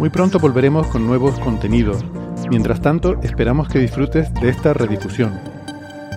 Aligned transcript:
Muy 0.00 0.08
pronto 0.08 0.38
volveremos 0.38 0.86
con 0.86 1.06
nuevos 1.06 1.38
contenidos. 1.40 2.02
Mientras 2.48 2.80
tanto, 2.80 3.20
esperamos 3.22 3.68
que 3.68 3.80
disfrutes 3.80 4.32
de 4.32 4.48
esta 4.48 4.72
redifusión. 4.72 5.38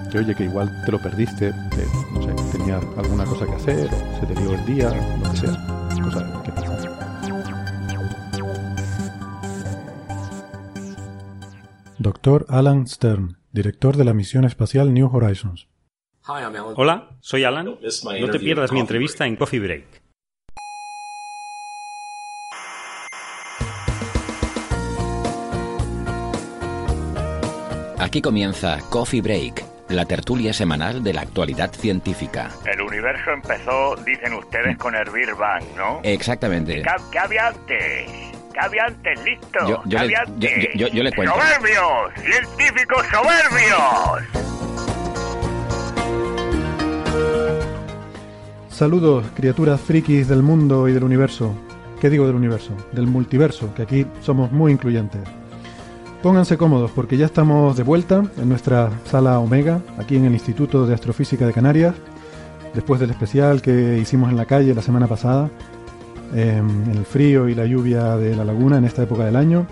Que 0.10 0.20
oye, 0.20 0.34
que 0.34 0.46
igual 0.46 0.72
te 0.86 0.92
lo 0.94 1.02
perdiste, 1.02 1.52
que, 1.70 1.86
no 2.14 2.22
sé, 2.24 2.58
tenías 2.58 2.82
alguna 2.96 3.26
cosa 3.26 3.46
que 3.46 3.56
hacer, 3.56 3.90
o 3.94 4.20
se 4.22 4.26
te 4.26 4.40
dio 4.40 4.54
el 4.54 4.66
día, 4.66 4.88
lo 4.88 5.30
que 5.30 5.36
sea. 5.38 5.90
Cosas 6.02 6.44
que 6.44 6.52
pasan. 6.54 6.78
Doctor 11.98 12.46
Alan 12.48 12.88
Stern, 12.88 13.36
director 13.52 13.98
de 13.98 14.06
la 14.06 14.14
misión 14.14 14.46
espacial 14.46 14.94
New 14.94 15.14
Horizons. 15.14 15.68
Hola, 16.26 17.18
soy 17.20 17.44
Alan. 17.44 17.66
No 17.66 18.30
te 18.30 18.40
pierdas 18.40 18.72
mi 18.72 18.80
entrevista 18.80 19.28
en 19.28 19.36
Coffee 19.36 19.60
Break. 19.60 20.03
Aquí 28.04 28.22
comienza 28.22 28.80
Coffee 28.90 29.22
Break, 29.22 29.64
la 29.88 30.04
tertulia 30.04 30.52
semanal 30.52 31.02
de 31.06 31.14
la 31.14 31.22
actualidad 31.22 31.72
científica. 31.72 32.50
El 32.66 32.82
universo 32.82 33.32
empezó, 33.32 33.96
dicen 34.06 34.34
ustedes, 34.34 34.78
con 34.78 34.94
el 34.94 35.10
Big 35.10 35.34
Bang, 35.38 35.64
¿no? 35.78 36.02
Exactamente. 36.04 36.82
¿Qué, 36.82 36.90
qué 37.14 37.20
había 37.20 37.48
antes? 37.48 38.10
¿Qué 38.54 38.60
había 38.60 38.84
antes? 38.88 39.24
¿Listo? 39.24 39.60
Yo- 39.62 39.68
yo 39.68 39.82
¿Qué 39.86 39.90
le- 39.90 40.00
había 40.00 40.18
yo- 40.26 40.34
antes? 40.34 40.52
yo- 40.76 40.88
yo- 40.88 40.88
yo 40.94 41.04
le 41.04 41.12
cuento. 41.14 41.34
¡Soberbios! 41.34 42.14
¡Científicos 42.18 43.06
soberbios! 43.10 44.24
Saludos, 48.70 49.26
criaturas 49.34 49.80
frikis 49.80 50.28
del 50.28 50.44
mundo 50.44 50.90
y 50.90 50.92
del 50.94 51.06
universo. 51.06 51.56
¿Qué 52.02 52.10
digo 52.10 52.28
del 52.28 52.36
universo? 52.36 52.76
Del 52.92 53.08
multiverso, 53.08 53.74
que 53.74 53.84
aquí 53.84 54.06
somos 54.22 54.52
muy 54.52 54.74
incluyentes. 54.74 55.22
Pónganse 56.24 56.56
cómodos 56.56 56.90
porque 56.92 57.18
ya 57.18 57.26
estamos 57.26 57.76
de 57.76 57.84
vuelta 57.84 58.24
en 58.38 58.48
nuestra 58.48 58.90
sala 59.04 59.40
Omega, 59.40 59.82
aquí 59.98 60.16
en 60.16 60.24
el 60.24 60.32
Instituto 60.32 60.88
de 60.88 60.94
Astrofísica 60.94 61.46
de 61.46 61.52
Canarias, 61.52 61.96
después 62.74 63.02
del 63.02 63.10
especial 63.10 63.62
que 63.62 64.00
hicimos 64.02 64.30
en 64.32 64.38
la 64.38 64.46
calle 64.46 64.74
la 64.74 64.82
semana 64.82 65.06
pasada, 65.06 65.50
eh, 66.34 66.62
en 66.62 66.92
el 66.92 67.04
frío 67.04 67.50
y 67.50 67.56
la 67.56 67.66
lluvia 67.66 68.16
de 68.16 68.38
la 68.38 68.46
laguna 68.46 68.78
en 68.78 68.86
esta 68.86 69.04
época 69.04 69.26
del 69.26 69.36
año. 69.36 69.68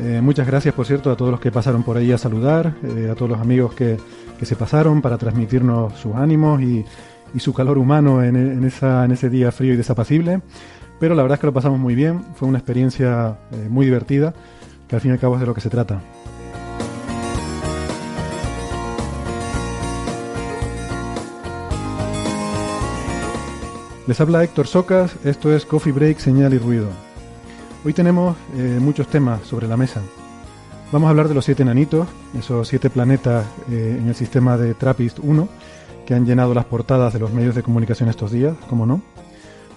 Eh, 0.00 0.20
muchas 0.20 0.48
gracias, 0.48 0.74
por 0.74 0.84
cierto, 0.84 1.12
a 1.12 1.16
todos 1.16 1.30
los 1.30 1.38
que 1.38 1.52
pasaron 1.52 1.84
por 1.84 1.96
ahí 1.96 2.10
a 2.10 2.18
saludar, 2.18 2.74
eh, 2.82 3.08
a 3.08 3.14
todos 3.14 3.30
los 3.30 3.40
amigos 3.40 3.72
que, 3.72 3.98
que 4.40 4.46
se 4.46 4.56
pasaron 4.56 5.00
para 5.00 5.16
transmitirnos 5.16 5.96
sus 5.96 6.16
ánimos 6.16 6.60
y, 6.60 6.84
y 7.34 7.38
su 7.38 7.54
calor 7.54 7.78
humano 7.78 8.24
en, 8.24 8.34
en 8.34 8.64
esa, 8.64 9.04
en 9.04 9.12
ese 9.12 9.30
día 9.30 9.52
frío 9.52 9.74
y 9.74 9.76
desapacible. 9.76 10.42
Pero 10.98 11.14
la 11.14 11.22
verdad 11.22 11.36
es 11.36 11.40
que 11.40 11.46
lo 11.46 11.52
pasamos 11.52 11.78
muy 11.78 11.94
bien, 11.94 12.20
fue 12.34 12.48
una 12.48 12.58
experiencia 12.58 13.38
eh, 13.52 13.68
muy 13.70 13.86
divertida, 13.86 14.34
que 14.92 14.96
al 14.96 15.00
fin 15.00 15.12
y 15.12 15.14
al 15.14 15.20
cabo 15.20 15.36
es 15.36 15.40
de 15.40 15.46
lo 15.46 15.54
que 15.54 15.62
se 15.62 15.70
trata. 15.70 16.02
Les 24.06 24.20
habla 24.20 24.44
Héctor 24.44 24.66
Socas, 24.66 25.16
esto 25.24 25.56
es 25.56 25.64
Coffee 25.64 25.94
Break, 25.94 26.18
Señal 26.18 26.52
y 26.52 26.58
Ruido. 26.58 26.88
Hoy 27.86 27.94
tenemos 27.94 28.36
eh, 28.54 28.78
muchos 28.82 29.06
temas 29.06 29.40
sobre 29.46 29.66
la 29.66 29.78
mesa. 29.78 30.02
Vamos 30.92 31.06
a 31.06 31.10
hablar 31.10 31.28
de 31.28 31.34
los 31.36 31.46
siete 31.46 31.62
enanitos, 31.62 32.06
esos 32.38 32.68
siete 32.68 32.90
planetas 32.90 33.46
eh, 33.70 33.96
en 33.98 34.08
el 34.08 34.14
sistema 34.14 34.58
de 34.58 34.74
TRAPPIST-1 34.76 35.48
que 36.04 36.12
han 36.12 36.26
llenado 36.26 36.52
las 36.52 36.66
portadas 36.66 37.14
de 37.14 37.18
los 37.18 37.32
medios 37.32 37.54
de 37.54 37.62
comunicación 37.62 38.10
estos 38.10 38.30
días, 38.30 38.58
como 38.68 38.84
no. 38.84 39.00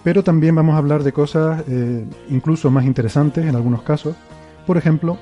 Pero 0.04 0.26
también 0.26 0.56
vamos 0.56 0.76
a 0.76 0.80
hablar 0.80 1.04
de 1.04 1.14
cosas 1.14 1.64
eh, 1.70 2.04
incluso 2.30 2.70
más 2.70 2.84
interesantes 2.84 3.46
en 3.46 3.56
algunos 3.56 3.82
casos. 3.84 4.18
Por 4.66 4.78
ejemplo, 4.78 5.18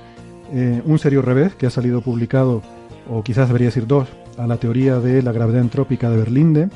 eh, 0.53 0.81
un 0.85 0.99
serio 0.99 1.21
revés 1.21 1.55
que 1.55 1.65
ha 1.65 1.69
salido 1.69 2.01
publicado, 2.01 2.61
o 3.09 3.23
quizás 3.23 3.47
debería 3.47 3.67
decir 3.67 3.87
dos, 3.87 4.07
a 4.37 4.47
la 4.47 4.57
teoría 4.57 4.99
de 4.99 5.21
la 5.21 5.31
gravedad 5.31 5.61
entrópica 5.61 6.09
de 6.09 6.17
Berlinde. 6.17 6.69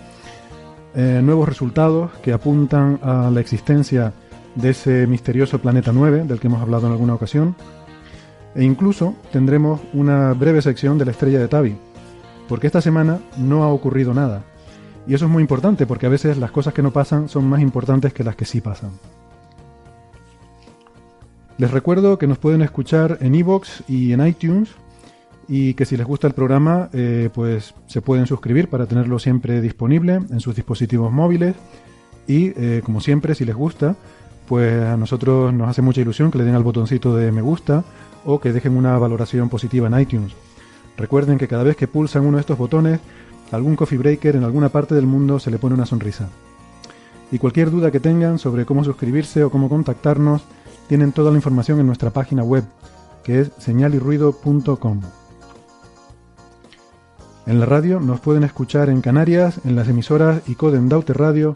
Eh, 0.95 1.22
nuevos 1.23 1.47
resultados 1.47 2.11
que 2.23 2.33
apuntan 2.33 3.00
a 3.03 3.29
la 3.31 3.39
existencia 3.39 4.13
de 4.55 4.72
ese 4.72 5.05
misterioso 5.07 5.59
planeta 5.59 5.91
9 5.91 6.23
del 6.25 6.39
que 6.39 6.47
hemos 6.47 6.61
hablado 6.61 6.88
en 6.88 6.94
alguna 6.94 7.13
ocasión. 7.13 7.55
E 8.55 8.63
incluso 8.63 9.16
tendremos 9.31 9.81
una 9.94 10.34
breve 10.34 10.61
sección 10.61 10.97
de 10.97 11.05
la 11.05 11.11
estrella 11.11 11.39
de 11.39 11.47
Tabi, 11.47 11.75
porque 12.49 12.67
esta 12.67 12.81
semana 12.81 13.19
no 13.38 13.63
ha 13.63 13.67
ocurrido 13.67 14.13
nada. 14.13 14.44
Y 15.05 15.13
eso 15.13 15.25
es 15.25 15.31
muy 15.31 15.41
importante 15.41 15.85
porque 15.85 16.07
a 16.07 16.09
veces 16.09 16.38
las 16.38 16.51
cosas 16.51 16.73
que 16.73 16.81
no 16.81 16.91
pasan 16.91 17.29
son 17.29 17.47
más 17.47 17.61
importantes 17.61 18.13
que 18.13 18.23
las 18.23 18.35
que 18.35 18.45
sí 18.45 18.59
pasan. 18.59 18.91
Les 21.57 21.72
recuerdo 21.72 22.18
que 22.18 22.28
nos 22.28 22.38
pueden 22.38 22.62
escuchar 22.62 23.18
en 23.22 23.34
iVoox 23.34 23.81
y 23.88 24.13
en 24.13 24.25
iTunes 24.25 24.69
y 25.47 25.73
que 25.73 25.85
si 25.85 25.97
les 25.97 26.06
gusta 26.06 26.28
el 26.28 26.34
programa 26.34 26.90
eh, 26.94 27.29
pues 27.34 27.73
se 27.88 28.01
pueden 28.01 28.28
suscribir 28.28 28.69
para 28.69 28.85
tenerlo 28.85 29.18
siempre 29.18 29.62
disponible 29.62 30.16
en 30.16 30.40
sus 30.40 30.56
dispositivos 30.56 31.12
móviles 31.12 31.56
y 32.28 32.51
eh, 32.57 32.81
como 32.84 33.00
siempre 33.00 33.34
si 33.34 33.46
les 33.46 33.56
gusta 33.56 33.96
pues 34.47 34.84
a 34.84 34.97
nosotros 34.97 35.53
nos 35.53 35.69
hace 35.69 35.81
mucha 35.81 36.01
ilusión 36.01 36.31
que 36.31 36.38
le 36.38 36.44
den 36.44 36.56
al 36.56 36.63
botoncito 36.63 37.16
de 37.16 37.31
me 37.31 37.41
gusta 37.41 37.84
o 38.25 38.40
que 38.40 38.53
dejen 38.53 38.78
una 38.78 38.97
valoración 38.97 39.50
positiva 39.50 39.88
en 39.88 40.00
iTunes. 40.00 40.34
Recuerden 40.97 41.38
que 41.38 41.47
cada 41.47 41.63
vez 41.63 41.75
que 41.75 41.88
pulsan 41.88 42.25
uno 42.25 42.38
de 42.38 42.41
estos 42.41 42.57
botones, 42.57 43.00
algún 43.51 43.75
coffee 43.75 43.97
breaker 43.97 44.35
en 44.35 44.44
alguna 44.44 44.69
parte 44.69 44.96
del 44.96 45.06
mundo 45.06 45.40
se 45.40 45.51
le 45.51 45.57
pone 45.57 45.75
una 45.75 45.85
sonrisa. 45.85 46.29
Y 47.31 47.40
cualquier 47.40 47.72
duda 47.72 47.91
que 47.91 48.00
tengan 48.00 48.40
sobre 48.40 48.66
cómo 48.66 48.84
suscribirse 48.84 49.44
o 49.44 49.50
cómo 49.50 49.69
contactarnos, 49.69 50.44
tienen 50.87 51.11
toda 51.11 51.31
la 51.31 51.37
información 51.37 51.79
en 51.79 51.87
nuestra 51.87 52.11
página 52.11 52.43
web, 52.43 52.63
que 53.23 53.41
es 53.41 53.51
señalirruido.com. 53.57 55.01
En 57.45 57.59
la 57.59 57.65
radio 57.65 57.99
nos 57.99 58.19
pueden 58.19 58.43
escuchar 58.43 58.89
en 58.89 59.01
Canarias, 59.01 59.61
en 59.63 59.75
las 59.75 59.87
emisoras 59.87 60.41
ICODEN 60.47 60.89
Daute 60.89 61.13
Radio, 61.13 61.55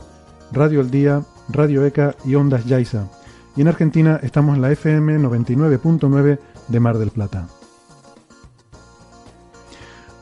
Radio 0.51 0.81
El 0.81 0.89
Día, 0.89 1.23
Radio 1.49 1.85
ECA 1.85 2.15
y 2.23 2.35
Ondas 2.35 2.65
Yaiza. 2.65 3.07
Y 3.55 3.61
en 3.61 3.67
Argentina 3.67 4.19
estamos 4.23 4.55
en 4.55 4.61
la 4.61 4.71
FM 4.71 5.19
99.9 5.19 6.39
de 6.69 6.79
Mar 6.79 6.97
del 6.97 7.11
Plata. 7.11 7.47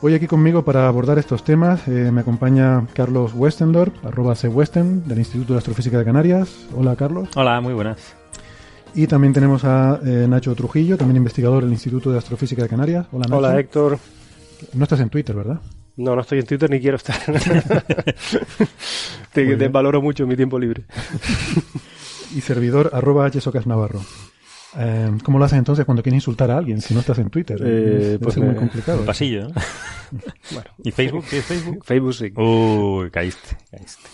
Hoy 0.02 0.14
aquí 0.14 0.26
conmigo 0.26 0.64
para 0.64 0.88
abordar 0.88 1.18
estos 1.18 1.44
temas 1.44 1.86
eh, 1.86 2.10
me 2.10 2.22
acompaña 2.22 2.86
Carlos 2.94 3.32
Westendorp, 3.34 3.94
arroba 4.04 4.34
Westen, 4.42 5.06
del 5.06 5.18
Instituto 5.18 5.52
de 5.52 5.58
Astrofísica 5.58 5.98
de 5.98 6.04
Canarias. 6.04 6.66
Hola 6.74 6.96
Carlos. 6.96 7.28
Hola, 7.36 7.60
muy 7.60 7.74
buenas. 7.74 8.19
Y 8.94 9.06
también 9.06 9.32
tenemos 9.32 9.64
a 9.64 10.00
eh, 10.04 10.26
Nacho 10.28 10.54
Trujillo, 10.54 10.96
también 10.96 11.16
investigador 11.16 11.62
del 11.62 11.72
Instituto 11.72 12.10
de 12.10 12.18
Astrofísica 12.18 12.62
de 12.62 12.68
Canarias. 12.68 13.06
Hola 13.12 13.24
Nacho. 13.24 13.36
Hola 13.38 13.60
Héctor. 13.60 13.98
No 14.74 14.82
estás 14.82 15.00
en 15.00 15.08
Twitter, 15.10 15.34
¿verdad? 15.34 15.60
No, 15.96 16.14
no 16.14 16.22
estoy 16.22 16.40
en 16.40 16.46
Twitter 16.46 16.70
ni 16.70 16.80
quiero 16.80 16.96
estar. 16.96 17.16
te, 19.32 19.56
te 19.56 19.68
valoro 19.68 20.02
mucho 20.02 20.26
mi 20.26 20.36
tiempo 20.36 20.58
libre. 20.58 20.84
Y 22.32 22.42
servidor 22.42 22.90
arroba 22.92 23.28
hsocas 23.28 23.66
Navarro. 23.66 24.00
Eh, 24.78 25.10
¿Cómo 25.24 25.38
lo 25.40 25.44
haces 25.44 25.58
entonces 25.58 25.84
cuando 25.84 26.00
quieres 26.02 26.18
insultar 26.18 26.50
a 26.52 26.58
alguien 26.58 26.80
si 26.80 26.94
no 26.94 27.00
estás 27.00 27.18
en 27.18 27.28
Twitter? 27.28 27.60
Eh, 27.60 27.64
Debe 27.64 28.18
pues 28.20 28.34
ser 28.34 28.44
muy 28.44 28.54
complicado. 28.54 29.00
Un 29.00 29.06
pasillo, 29.06 29.48
¿no? 29.48 29.54
Bueno, 30.52 30.70
¿Y 30.82 30.90
Facebook? 30.90 31.24
¿Tienes 31.28 31.46
Facebook? 31.46 31.84
Facebook 31.84 32.14
sí. 32.14 32.32
Uy, 32.34 33.10
caíste, 33.10 33.56
caíste. 33.70 34.08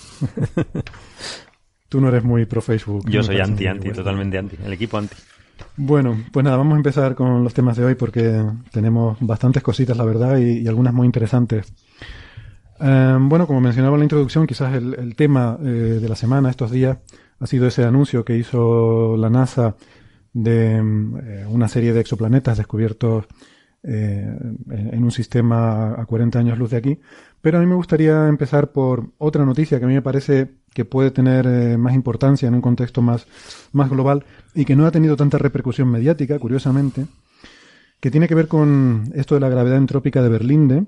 Tú 1.89 2.01
no 2.01 2.09
eres 2.09 2.25
muy 2.25 2.47
pro 2.47 2.61
Facebook. 2.61 3.09
Yo 3.09 3.23
soy 3.23 3.41
anti, 3.41 3.67
anti, 3.67 3.89
bueno. 3.89 3.97
totalmente 3.97 4.39
anti. 4.39 4.57
El 4.65 4.73
equipo 4.73 4.99
anti. 4.99 5.15
Bueno, 5.77 6.25
pues 6.33 6.45
nada, 6.45 6.57
vamos 6.57 6.75
a 6.75 6.77
empezar 6.77 7.15
con 7.15 7.43
los 7.45 7.55
temas 7.55 7.77
de 7.77 7.85
hoy 7.85 7.95
porque 7.95 8.43
tenemos 8.73 9.17
bastantes 9.21 9.63
cositas, 9.63 9.97
la 9.97 10.05
verdad, 10.05 10.39
y, 10.39 10.61
y 10.61 10.69
algunas 10.69 10.93
muy 10.93 11.07
interesantes. 11.07 11.73
Eh, 12.81 13.17
bueno, 13.21 13.47
como 13.47 13.61
mencionaba 13.61 13.95
en 13.95 14.01
la 14.01 14.05
introducción, 14.05 14.47
quizás 14.47 14.75
el, 14.75 14.95
el 14.95 15.17
tema 15.17 15.59
eh, 15.63 15.67
de 15.67 16.09
la 16.09 16.17
semana, 16.17 16.51
estos 16.51 16.71
días, 16.71 16.99
ha 17.39 17.47
sido 17.47 17.67
ese 17.67 17.85
anuncio 17.85 18.25
que 18.25 18.37
hizo 18.37 19.17
la 19.17 19.31
NASA 19.31 19.77
de 20.33 20.83
mm, 20.83 21.17
eh, 21.17 21.47
una 21.49 21.69
serie 21.69 21.93
de 21.93 22.01
exoplanetas 22.01 22.59
descubiertos 22.59 23.27
eh, 23.83 24.37
en 24.71 25.05
un 25.05 25.11
sistema 25.11 25.95
a 26.01 26.05
40 26.05 26.39
años 26.39 26.59
luz 26.59 26.71
de 26.71 26.77
aquí. 26.77 26.99
Pero 27.41 27.59
a 27.59 27.61
mí 27.61 27.67
me 27.67 27.75
gustaría 27.75 28.29
empezar 28.29 28.73
por 28.73 29.13
otra 29.19 29.45
noticia 29.45 29.79
que 29.79 29.85
a 29.85 29.89
mí 29.89 29.95
me 29.95 30.03
parece 30.03 30.51
que 30.77 30.85
puede 30.85 31.11
tener 31.11 31.47
eh, 31.47 31.79
más 31.79 31.95
importancia 31.95 32.47
en 32.47 32.55
un 32.55 32.61
contexto 32.61 33.01
más, 33.01 33.27
más 33.73 33.89
global 33.89 34.27
y 34.55 34.67
que 34.67 34.77
no 34.77 34.85
ha 34.85 34.91
tenido 34.91 35.17
tanta 35.17 35.39
repercusión 35.39 35.91
mediática, 35.91 36.39
curiosamente, 36.39 37.07
que 37.99 38.11
tiene 38.11 38.29
que 38.29 38.35
ver 38.35 38.47
con 38.47 39.11
esto 39.15 39.37
de 39.37 39.41
la 39.41 39.49
gravedad 39.49 39.79
entrópica 39.79 40.23
de 40.23 40.29
Berlinde, 40.29 40.85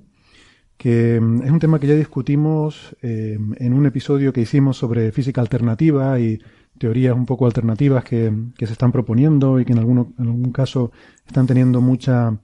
que 0.76 1.18
mm, 1.18 1.42
es 1.42 1.50
un 1.50 1.58
tema 1.58 1.80
que 1.80 1.86
ya 1.86 1.94
discutimos 1.94 2.94
eh, 3.00 3.38
en 3.56 3.72
un 3.72 3.86
episodio 3.86 4.30
que 4.30 4.42
hicimos 4.42 4.76
sobre 4.76 5.10
física 5.10 5.40
alternativa 5.40 6.20
y 6.20 6.38
teorías 6.76 7.16
un 7.16 7.24
poco 7.24 7.46
alternativas 7.46 8.04
que, 8.04 8.30
que 8.58 8.66
se 8.66 8.74
están 8.74 8.92
proponiendo 8.92 9.58
y 9.58 9.64
que 9.64 9.72
en, 9.72 9.78
alguno, 9.78 10.12
en 10.18 10.26
algún 10.26 10.52
caso 10.52 10.92
están 11.26 11.46
teniendo 11.46 11.80
mucha 11.80 12.38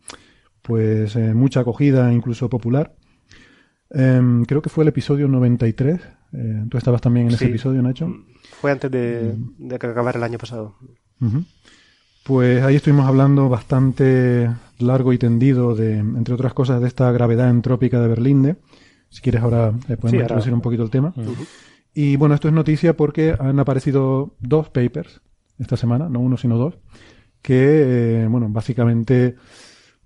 pues 0.63 1.15
eh, 1.17 1.35
mucha 1.35 1.61
acogida 1.61 2.11
incluso 2.11 2.49
popular. 2.49 2.95
Em, 3.91 4.47
creo 4.47 4.63
que 4.63 4.71
fue 4.71 4.83
el 4.83 4.89
episodio 4.89 5.29
93. 5.29 6.01
Eh, 6.35 6.65
tú 6.69 6.79
estabas 6.79 7.01
también 7.01 7.29
en 7.29 7.35
ese 7.35 7.47
episodio, 7.47 7.81
Nacho. 7.81 8.13
Fue 8.61 8.73
antes 8.73 8.91
de, 8.91 9.35
de 9.59 9.79
que 9.79 9.87
acabara 9.87 10.19
el 10.19 10.25
año 10.25 10.39
pasado. 10.39 10.77
Pues 12.25 12.63
ahí 12.63 12.77
estuvimos 12.77 13.07
hablando 13.07 13.49
bastante 13.49 14.51
largo 14.79 15.13
y 15.13 15.19
tendido 15.19 15.75
de, 15.75 15.99
entre 15.99 16.35
otras 16.35 16.55
cosas, 16.55 16.81
de 16.81 16.89
esta 16.89 17.13
gravedad 17.13 17.51
entrópica 17.51 18.01
de 18.01 18.09
Berlinde. 18.09 18.57
Si 19.11 19.21
quieres 19.21 19.43
ahora 19.43 19.73
eh, 19.89 19.97
podemos 19.97 20.23
introducir 20.23 20.53
un 20.53 20.61
poquito 20.61 20.83
el 20.83 20.91
tema. 20.91 21.15
Y 21.93 22.17
bueno, 22.17 22.35
esto 22.35 22.49
es 22.49 22.55
noticia 22.55 22.97
porque 22.97 23.37
han 23.39 23.61
aparecido 23.61 24.35
dos 24.41 24.69
papers 24.71 25.21
esta 25.59 25.77
semana, 25.77 26.09
no 26.09 26.19
uno 26.19 26.37
sino 26.37 26.59
dos, 26.59 26.75
que, 27.41 28.27
bueno, 28.29 28.49
básicamente 28.49 29.37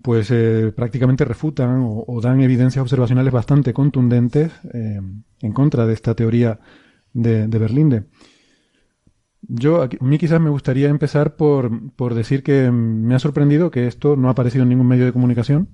pues 0.02 0.30
eh, 0.30 0.72
prácticamente 0.74 1.24
refutan 1.24 1.82
o, 1.82 2.20
dan 2.20 2.40
evidencias 2.40 2.82
observacionales 2.82 3.32
bastante 3.32 3.72
contundentes 3.72 4.52
eh, 4.72 5.00
en 5.40 5.52
contra 5.52 5.86
de 5.86 5.94
esta 5.94 6.14
teoría 6.14 6.60
de, 7.12 7.48
de 7.48 7.58
Berlinde. 7.58 8.04
Yo, 9.42 9.82
a 9.82 9.88
mí 10.00 10.18
quizás 10.18 10.40
me 10.40 10.50
gustaría 10.50 10.88
empezar 10.88 11.36
por, 11.36 11.92
por 11.92 12.14
decir 12.14 12.42
que 12.42 12.70
me 12.70 13.14
ha 13.14 13.18
sorprendido 13.18 13.70
que 13.70 13.86
esto 13.86 14.16
no 14.16 14.28
ha 14.28 14.32
aparecido 14.32 14.64
en 14.64 14.70
ningún 14.70 14.88
medio 14.88 15.04
de 15.04 15.12
comunicación, 15.12 15.68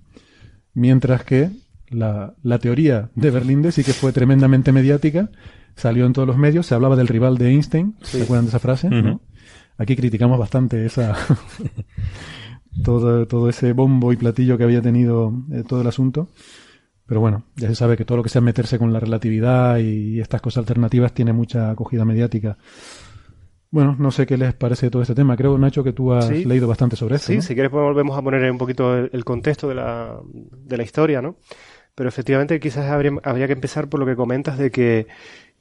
mientras 0.74 1.24
que 1.24 1.50
la, 1.88 2.34
la 2.42 2.58
teoría 2.58 3.10
de 3.14 3.30
Berlinde 3.30 3.72
sí 3.72 3.82
que 3.82 3.92
fue 3.92 4.12
tremendamente 4.12 4.72
mediática, 4.72 5.30
salió 5.76 6.06
en 6.06 6.12
todos 6.12 6.28
los 6.28 6.36
medios, 6.36 6.66
se 6.66 6.74
hablaba 6.74 6.96
del 6.96 7.08
rival 7.08 7.38
de 7.38 7.50
Einstein, 7.50 7.96
¿se 8.02 8.22
acuerdan 8.22 8.44
de 8.44 8.50
esa 8.50 8.58
frase? 8.58 8.90
Aquí 9.76 9.96
criticamos 9.96 10.38
bastante 10.38 10.84
esa, 10.86 11.16
todo, 12.82 13.26
todo 13.26 13.48
ese 13.48 13.72
bombo 13.72 14.12
y 14.12 14.16
platillo 14.16 14.58
que 14.58 14.64
había 14.64 14.82
tenido 14.82 15.32
eh, 15.52 15.62
todo 15.66 15.80
el 15.80 15.86
asunto. 15.86 16.28
Pero 17.06 17.20
bueno, 17.20 17.44
ya 17.56 17.68
se 17.68 17.74
sabe 17.74 17.96
que 17.96 18.04
todo 18.04 18.16
lo 18.16 18.22
que 18.22 18.30
sea 18.30 18.40
meterse 18.40 18.78
con 18.78 18.92
la 18.92 19.00
relatividad 19.00 19.78
y 19.78 20.20
estas 20.20 20.40
cosas 20.40 20.60
alternativas 20.62 21.12
tiene 21.12 21.32
mucha 21.32 21.70
acogida 21.70 22.04
mediática. 22.04 22.56
Bueno, 23.70 23.96
no 23.98 24.10
sé 24.10 24.24
qué 24.24 24.38
les 24.38 24.54
parece 24.54 24.88
todo 24.88 25.02
este 25.02 25.14
tema. 25.14 25.36
Creo, 25.36 25.58
Nacho, 25.58 25.82
que 25.82 25.92
tú 25.92 26.12
has 26.12 26.30
leído 26.30 26.68
bastante 26.68 26.96
sobre 26.96 27.16
esto. 27.16 27.32
Sí, 27.32 27.42
si 27.42 27.54
quieres 27.54 27.70
pues 27.70 27.82
volvemos 27.82 28.16
a 28.16 28.22
poner 28.22 28.50
un 28.50 28.56
poquito 28.56 28.96
el, 28.96 29.24
contexto 29.24 29.68
de 29.68 29.74
la, 29.74 30.18
de 30.32 30.76
la 30.76 30.82
historia, 30.84 31.20
¿no? 31.20 31.36
Pero 31.94 32.08
efectivamente 32.08 32.58
quizás 32.60 32.90
habría, 32.90 33.12
habría 33.24 33.48
que 33.48 33.52
empezar 33.52 33.88
por 33.88 34.00
lo 34.00 34.06
que 34.06 34.16
comentas 34.16 34.58
de 34.58 34.70
que 34.70 35.06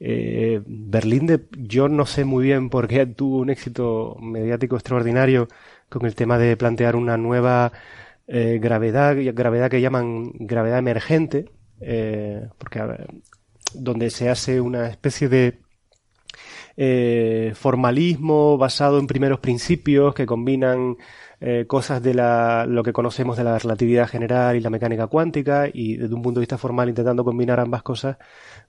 eh, 0.00 0.60
Berlín, 0.66 1.26
de, 1.26 1.40
yo 1.58 1.88
no 1.88 2.06
sé 2.06 2.24
muy 2.24 2.44
bien 2.44 2.70
por 2.70 2.88
qué 2.88 3.06
tuvo 3.06 3.38
un 3.38 3.50
éxito 3.50 4.16
mediático 4.20 4.76
extraordinario 4.76 5.48
con 5.94 6.06
el 6.06 6.16
tema 6.16 6.38
de 6.38 6.56
plantear 6.56 6.96
una 6.96 7.16
nueva 7.16 7.72
eh, 8.26 8.58
gravedad, 8.60 9.14
gravedad 9.32 9.70
que 9.70 9.80
llaman 9.80 10.32
gravedad 10.34 10.78
emergente, 10.78 11.52
eh, 11.80 12.48
porque 12.58 12.82
donde 13.74 14.10
se 14.10 14.28
hace 14.28 14.60
una 14.60 14.88
especie 14.88 15.28
de 15.28 15.60
eh, 16.76 17.52
formalismo 17.54 18.58
basado 18.58 18.98
en 18.98 19.06
primeros 19.06 19.38
principios 19.38 20.14
que 20.14 20.26
combinan 20.26 20.96
cosas 21.66 22.02
de 22.02 22.14
la, 22.14 22.64
lo 22.66 22.82
que 22.82 22.94
conocemos 22.94 23.36
de 23.36 23.44
la 23.44 23.58
relatividad 23.58 24.08
general 24.08 24.56
y 24.56 24.60
la 24.60 24.70
mecánica 24.70 25.08
cuántica 25.08 25.68
y 25.70 25.98
desde 25.98 26.14
un 26.14 26.22
punto 26.22 26.40
de 26.40 26.44
vista 26.44 26.56
formal 26.56 26.88
intentando 26.88 27.22
combinar 27.22 27.60
ambas 27.60 27.82
cosas, 27.82 28.16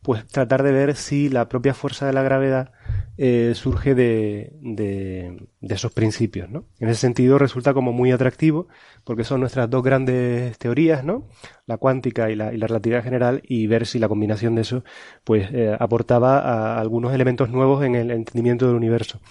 pues 0.06 0.24
tratar 0.28 0.62
de 0.62 0.72
ver 0.72 0.96
si 0.96 1.30
la 1.30 1.50
propia 1.50 1.74
fuerza 1.74 2.06
de 2.06 2.14
la 2.14 2.22
gravedad 2.22 2.72
eh, 3.18 3.54
surge 3.56 3.96
de, 3.96 4.54
de, 4.62 5.48
esos 5.62 5.92
principios, 5.94 6.48
¿no? 6.48 6.66
En 6.80 6.90
ese 6.90 7.02
sentido 7.02 7.40
resulta 7.40 7.74
como 7.74 7.92
muy 7.92 8.12
atractivo 8.12 8.68
porque 9.04 9.24
son 9.24 9.40
nuestras 9.40 9.68
dos 9.68 9.82
grandes 9.82 10.60
teorías, 10.60 11.04
¿no? 11.04 11.28
La 11.66 11.78
cuántica 11.78 12.30
y 12.30 12.36
la, 12.36 12.54
y 12.54 12.58
la 12.58 12.68
relatividad 12.68 13.04
general 13.04 13.42
y 13.48 13.66
ver 13.66 13.88
si 13.88 13.98
la 13.98 14.08
combinación 14.08 14.54
de 14.54 14.62
eso 14.62 14.84
pues 15.24 15.50
eh, 15.52 15.76
aportaba 15.80 16.38
a 16.38 16.80
algunos 16.80 17.12
elementos 17.12 17.50
nuevos 17.50 17.84
en 17.84 17.96
el 17.96 18.12
entendimiento 18.12 18.68
del 18.68 18.76
universo. 18.76 19.22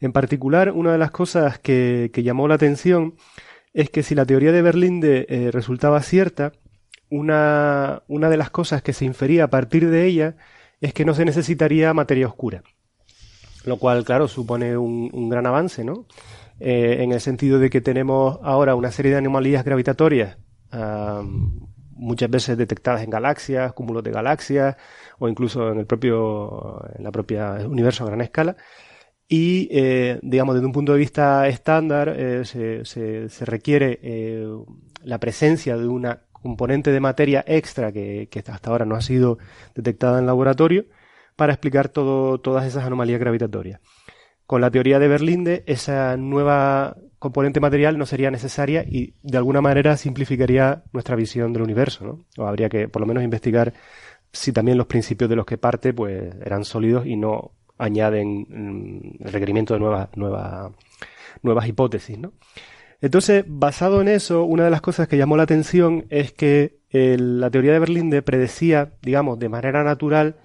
En 0.00 0.12
particular, 0.12 0.72
una 0.72 0.92
de 0.92 0.98
las 0.98 1.10
cosas 1.10 1.58
que, 1.58 2.10
llamó 2.14 2.48
la 2.48 2.54
atención 2.54 3.16
es 3.74 3.90
que 3.90 4.02
si 4.02 4.14
la 4.14 4.24
teoría 4.24 4.50
de 4.50 4.62
Berlín 4.62 5.02
eh, 5.04 5.50
resultaba 5.52 6.00
cierta, 6.00 6.52
una, 7.10 8.02
una 8.08 8.30
de 8.30 8.36
las 8.36 8.50
cosas 8.50 8.82
que 8.82 8.92
se 8.92 9.04
infería 9.04 9.44
a 9.44 9.50
partir 9.50 9.90
de 9.90 10.06
ella 10.06 10.36
es 10.80 10.94
que 10.94 11.04
no 11.04 11.14
se 11.14 11.24
necesitaría 11.24 11.92
materia 11.92 12.26
oscura. 12.26 12.62
Lo 13.64 13.76
cual, 13.76 14.04
claro, 14.04 14.28
supone 14.28 14.76
un, 14.76 15.28
gran 15.28 15.46
avance, 15.46 15.84
¿no? 15.84 16.06
Eh, 16.58 16.98
en 17.00 17.12
el 17.12 17.20
sentido 17.20 17.58
de 17.58 17.68
que 17.68 17.80
tenemos 17.80 18.38
ahora 18.42 18.74
una 18.74 18.90
serie 18.90 19.12
de 19.12 19.18
anomalías 19.18 19.64
gravitatorias, 19.64 20.38
muchas 21.90 22.30
veces 22.30 22.56
detectadas 22.56 23.02
en 23.02 23.10
galaxias, 23.10 23.72
cúmulos 23.74 24.02
de 24.02 24.12
galaxias, 24.12 24.76
o 25.18 25.28
incluso 25.28 25.72
en 25.72 25.80
el 25.80 25.86
propio, 25.86 26.82
en 26.96 27.04
la 27.04 27.10
propia 27.10 27.56
universo 27.66 28.04
a 28.04 28.06
gran 28.06 28.22
escala, 28.22 28.56
y, 29.28 29.68
eh, 29.70 30.18
digamos, 30.22 30.54
desde 30.54 30.66
un 30.66 30.72
punto 30.72 30.92
de 30.92 30.98
vista 30.98 31.46
estándar, 31.46 32.08
eh, 32.16 32.44
se, 32.44 32.84
se, 32.84 33.44
requiere 33.44 34.00
la 35.04 35.18
presencia 35.18 35.76
de 35.76 35.86
una 35.86 36.22
componente 36.42 36.90
de 36.90 37.00
materia 37.00 37.44
extra 37.46 37.92
que, 37.92 38.28
hasta 38.48 38.70
ahora 38.70 38.84
no 38.84 38.94
ha 38.94 39.00
sido 39.00 39.38
detectada 39.74 40.18
en 40.18 40.26
laboratorio 40.26 40.86
para 41.36 41.52
explicar 41.52 41.88
todo, 41.88 42.38
todas 42.40 42.66
esas 42.66 42.84
anomalías 42.84 43.20
gravitatorias. 43.20 43.80
Con 44.46 44.60
la 44.60 44.70
teoría 44.70 44.98
de 44.98 45.08
Berlinde, 45.08 45.62
esa 45.66 46.16
nueva 46.16 46.96
componente 47.18 47.60
material 47.60 47.98
no 47.98 48.06
sería 48.06 48.30
necesaria 48.30 48.82
y 48.82 49.14
de 49.22 49.38
alguna 49.38 49.60
manera 49.60 49.96
simplificaría 49.96 50.82
nuestra 50.92 51.16
visión 51.16 51.52
del 51.52 51.62
universo, 51.62 52.04
¿no? 52.04 52.24
O 52.36 52.48
habría 52.48 52.68
que 52.68 52.88
por 52.88 53.00
lo 53.00 53.06
menos 53.06 53.22
investigar 53.22 53.74
si 54.32 54.52
también 54.52 54.78
los 54.78 54.86
principios 54.86 55.28
de 55.28 55.36
los 55.36 55.44
que 55.44 55.58
parte 55.58 55.92
pues 55.92 56.34
eran 56.44 56.64
sólidos 56.64 57.06
y 57.06 57.16
no 57.16 57.52
añaden 57.78 58.46
mm, 58.48 59.24
el 59.24 59.32
requerimiento 59.32 59.74
de 59.74 59.80
nuevas, 59.80 60.08
nuevas, 60.16 60.72
nuevas 61.42 61.68
hipótesis, 61.68 62.18
¿no? 62.18 62.32
Entonces, 63.00 63.44
basado 63.46 64.00
en 64.00 64.08
eso, 64.08 64.44
una 64.44 64.64
de 64.64 64.70
las 64.70 64.82
cosas 64.82 65.08
que 65.08 65.16
llamó 65.16 65.36
la 65.36 65.44
atención 65.44 66.06
es 66.10 66.32
que 66.32 66.80
la 66.92 67.50
teoría 67.50 67.72
de 67.72 67.78
Berlinde 67.78 68.22
predecía, 68.22 68.92
digamos, 69.02 69.38
de 69.38 69.48
manera 69.48 69.84
natural, 69.84 70.36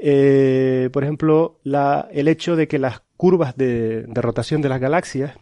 eh, 0.00 0.90
por 0.92 1.04
ejemplo, 1.04 1.60
la, 1.62 2.08
el 2.10 2.26
hecho 2.26 2.56
de 2.56 2.66
que 2.66 2.78
las 2.78 3.02
curvas 3.16 3.56
de, 3.56 4.04
rotación 4.14 4.62
de 4.62 4.68
las 4.68 4.80
galaxias, 4.80 5.36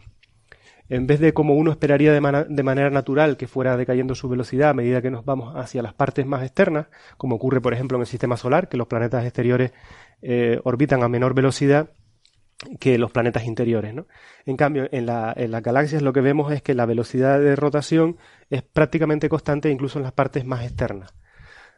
en 0.87 1.07
vez 1.07 1.19
de 1.19 1.33
como 1.33 1.55
uno 1.55 1.71
esperaría 1.71 2.13
de, 2.13 2.21
manera 2.21 2.91
natural 2.91 3.37
que 3.37 3.47
fuera 3.47 3.75
decayendo 3.75 4.13
su 4.13 4.29
velocidad 4.29 4.69
a 4.69 4.73
medida 4.75 5.01
que 5.01 5.09
nos 5.09 5.25
vamos 5.25 5.55
hacia 5.55 5.81
las 5.81 5.95
partes 5.95 6.27
más 6.27 6.43
externas, 6.43 6.87
como 7.17 7.37
ocurre 7.37 7.59
por 7.59 7.73
ejemplo 7.73 7.97
en 7.97 8.01
el 8.01 8.07
sistema 8.07 8.37
solar, 8.37 8.69
que 8.69 8.77
los 8.77 8.87
planetas 8.87 9.23
exteriores 9.23 9.71
eh, 10.21 10.59
orbitan 10.63 11.01
a 11.01 11.07
menor 11.07 11.33
velocidad 11.33 11.89
que 12.79 12.97
los 12.97 13.11
planetas 13.11 13.45
interiores. 13.45 13.93
¿no? 13.93 14.07
En 14.45 14.57
cambio, 14.57 14.87
en, 14.91 15.05
la, 15.05 15.33
en 15.35 15.51
las 15.51 15.63
galaxias 15.63 16.01
lo 16.01 16.13
que 16.13 16.21
vemos 16.21 16.51
es 16.51 16.61
que 16.61 16.73
la 16.73 16.85
velocidad 16.85 17.39
de 17.39 17.55
rotación 17.55 18.17
es 18.49 18.61
prácticamente 18.61 19.29
constante 19.29 19.69
incluso 19.69 19.99
en 19.99 20.03
las 20.03 20.13
partes 20.13 20.45
más 20.45 20.63
externas. 20.63 21.13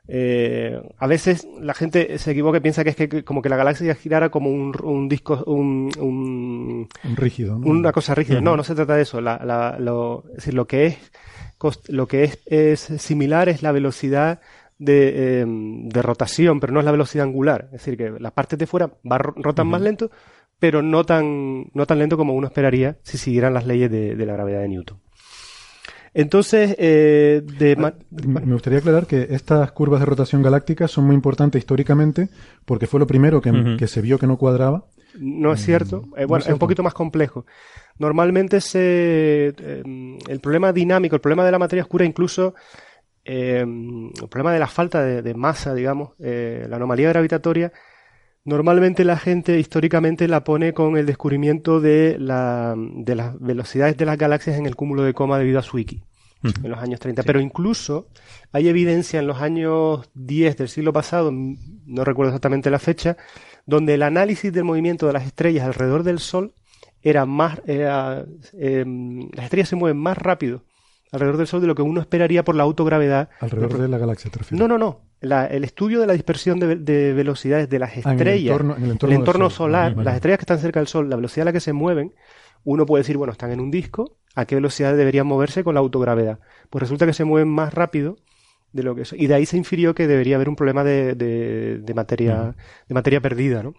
Eh, 0.05 0.81
a 0.97 1.07
veces 1.07 1.47
la 1.61 1.73
gente 1.73 2.17
se 2.17 2.31
equivoca 2.31 2.57
y 2.57 2.61
piensa 2.61 2.83
que 2.83 2.89
es 2.89 2.95
que 2.97 3.23
como 3.23 3.41
que 3.41 3.47
la 3.47 3.55
galaxia 3.55 3.95
girara 3.95 4.29
como 4.29 4.49
un, 4.49 5.07
disco, 5.07 5.41
un, 5.45 5.89
un, 5.97 7.15
rígido, 7.15 7.55
una 7.55 7.93
cosa 7.93 8.13
rígida. 8.13 8.41
No, 8.41 8.57
no 8.57 8.63
se 8.65 8.75
trata 8.75 8.95
de 8.95 9.03
eso. 9.03 9.21
La, 9.21 9.77
lo, 9.79 10.25
es 10.31 10.35
decir, 10.37 10.53
lo 10.53 10.67
que 10.67 10.87
es 10.87 10.97
lo 11.87 12.07
que 12.07 12.25
es, 12.25 12.39
es 12.45 12.79
similar 13.01 13.47
es 13.47 13.63
la 13.63 13.71
velocidad 13.71 14.41
de, 14.77 15.41
em, 15.41 15.87
de, 15.87 16.01
rotación, 16.01 16.59
pero 16.59 16.73
no 16.73 16.79
es 16.79 16.85
la 16.85 16.91
velocidad 16.91 17.25
angular. 17.25 17.65
Es 17.67 17.83
decir, 17.83 17.95
que 17.97 18.11
las 18.19 18.33
partes 18.33 18.59
de 18.59 18.67
fuera 18.67 18.91
rotan 19.03 19.67
más 19.67 19.81
lento, 19.81 20.11
pero 20.63 20.81
no 20.81 21.03
tan, 21.03 21.65
no 21.73 21.85
tan 21.85 21.99
lento 21.99 22.15
como 22.15 22.35
uno 22.35 22.47
esperaría 22.47 22.95
si 23.03 23.17
siguieran 23.17 23.53
las 23.53 23.67
leyes 23.67 23.91
de, 23.91 24.15
la 24.15 24.31
gravedad 24.31 24.61
de 24.61 24.69
Newton. 24.69 24.97
Entonces, 26.13 26.73
eh, 26.79 27.41
de 27.59 27.75
ah, 27.83 27.93
me 28.25 28.53
gustaría 28.53 28.79
aclarar 28.79 29.05
que 29.05 29.27
estas 29.31 29.73
curvas 29.73 29.99
de 29.99 30.05
rotación 30.05 30.41
galáctica 30.41 30.87
son 30.87 31.03
muy 31.03 31.15
importantes 31.15 31.59
históricamente 31.59 32.29
porque 32.63 32.87
fue 32.87 33.01
lo 33.01 33.07
primero 33.07 33.41
que, 33.41 33.87
se 33.87 34.01
vio 34.01 34.17
que 34.17 34.25
no 34.25 34.37
cuadraba. 34.37 34.85
No 35.19 35.51
es 35.51 35.65
cierto. 35.65 36.05
Eh, 36.15 36.23
bueno, 36.23 36.45
es, 36.45 36.53
un 36.53 36.59
poquito 36.59 36.81
más 36.81 36.93
complejo. 36.93 37.45
Normalmente 37.99 38.61
se, 38.61 39.53
eh, 39.57 39.83
el 40.29 40.39
problema 40.39 40.71
dinámico, 40.71 41.17
el 41.17 41.21
problema 41.21 41.43
de 41.43 41.51
la 41.51 41.59
materia 41.59 41.83
oscura, 41.83 42.05
incluso 42.05 42.55
el 43.25 44.13
problema 44.29 44.53
de 44.53 44.59
la 44.59 44.67
falta 44.67 45.03
de, 45.03 45.33
masa, 45.33 45.73
digamos, 45.73 46.11
la 46.19 46.77
anomalía 46.77 47.09
gravitatoria, 47.09 47.73
Normalmente 48.45 49.05
la 49.05 49.17
gente 49.17 49.57
históricamente 49.57 50.27
la 50.27 50.43
pone 50.43 50.73
con 50.73 50.97
el 50.97 51.05
descubrimiento 51.05 51.79
de, 51.79 52.17
la, 52.19 52.75
de 52.77 53.15
las 53.15 53.39
velocidades 53.39 53.95
de 53.95 54.05
las 54.05 54.17
galaxias 54.17 54.57
en 54.57 54.65
el 54.65 54.75
cúmulo 54.75 55.03
de 55.03 55.13
coma 55.13 55.39
debido 55.39 55.59
a 55.59 55.63
Zwicky 55.63 56.03
en 56.43 56.69
los 56.69 56.79
años 56.79 56.99
30. 56.99 57.23
Pero 57.23 57.39
incluso 57.39 58.07
hay 58.51 58.67
evidencia 58.67 59.19
en 59.19 59.27
los 59.27 59.41
años 59.41 60.09
10 60.13 60.57
del 60.57 60.67
siglo 60.67 60.91
pasado, 60.91 61.31
no 61.31 62.03
recuerdo 62.03 62.31
exactamente 62.31 62.69
la 62.69 62.79
fecha, 62.79 63.15
donde 63.65 63.93
el 63.93 64.03
análisis 64.03 64.51
del 64.51 64.65
movimiento 64.65 65.07
de 65.07 65.13
las 65.13 65.25
estrellas 65.25 65.65
alrededor 65.65 66.03
del 66.03 66.19
Sol 66.19 66.53
era 67.01 67.25
más, 67.25 67.61
em, 67.65 69.29
las 69.31 69.45
estrellas 69.45 69.69
se 69.69 69.75
mueven 69.75 69.97
más 69.97 70.17
rápido 70.17 70.63
alrededor 71.13 71.37
del 71.37 71.47
Sol 71.47 71.61
de 71.61 71.67
lo 71.67 71.75
que 71.75 71.81
uno 71.81 72.01
esperaría 72.01 72.43
por 72.43 72.55
la 72.55 72.63
autogravedad. 72.63 73.29
Alrededor 73.39 73.77
de 73.77 73.87
la 73.87 73.97
galaxia, 73.97 74.29
¿te 74.29 74.55
No, 74.55 74.67
no, 74.67 74.77
no 74.77 75.13
el 75.23 75.63
estudio 75.63 76.01
de 76.01 76.07
la 76.07 76.13
dispersión 76.13 76.59
de, 76.59 77.13
velocidades 77.13 77.69
de 77.69 77.79
las 77.79 77.91
ah, 78.05 78.11
estrellas, 78.11 78.59
en 78.59 78.83
el 78.83 79.11
entorno, 79.13 79.49
solar, 79.49 79.95
las 79.95 80.15
estrellas 80.15 80.37
que 80.37 80.43
están 80.43 80.59
cerca 80.59 80.79
del 80.79 80.87
Sol, 80.87 81.09
la 81.09 81.15
velocidad 81.15 81.43
a 81.43 81.45
la 81.45 81.53
que 81.53 81.61
se 81.61 81.71
mueven, 81.71 82.13
uno 82.65 82.85
puede 82.85 83.03
decir, 83.03 83.17
bueno, 83.17 83.31
están 83.31 83.51
en 83.51 83.59
un 83.59 83.71
disco, 83.71 84.17
¿a 84.35 84.45
qué 84.45 84.55
velocidad 84.55 84.95
deberían 84.95 85.25
moverse 85.25 85.63
con 85.63 85.75
la 85.75 85.79
autogravedad? 85.79 86.39
Pues 86.69 86.81
resulta 86.81 87.05
que 87.05 87.13
se 87.13 87.23
mueven 87.23 87.49
más 87.49 87.73
rápido 87.73 88.17
de 88.73 88.83
lo 88.83 88.95
que 88.95 89.03
eso. 89.03 89.15
Y 89.15 89.27
de 89.27 89.35
ahí 89.35 89.45
se 89.45 89.57
infirió 89.57 89.95
que 89.95 90.07
debería 90.07 90.35
haber 90.35 90.49
un 90.49 90.55
problema 90.55 90.83
de, 90.83 91.83
materia, 91.95 92.55
de 92.87 92.93
materia 92.93 93.21
perdida, 93.21 93.63
¿no? 93.63 93.73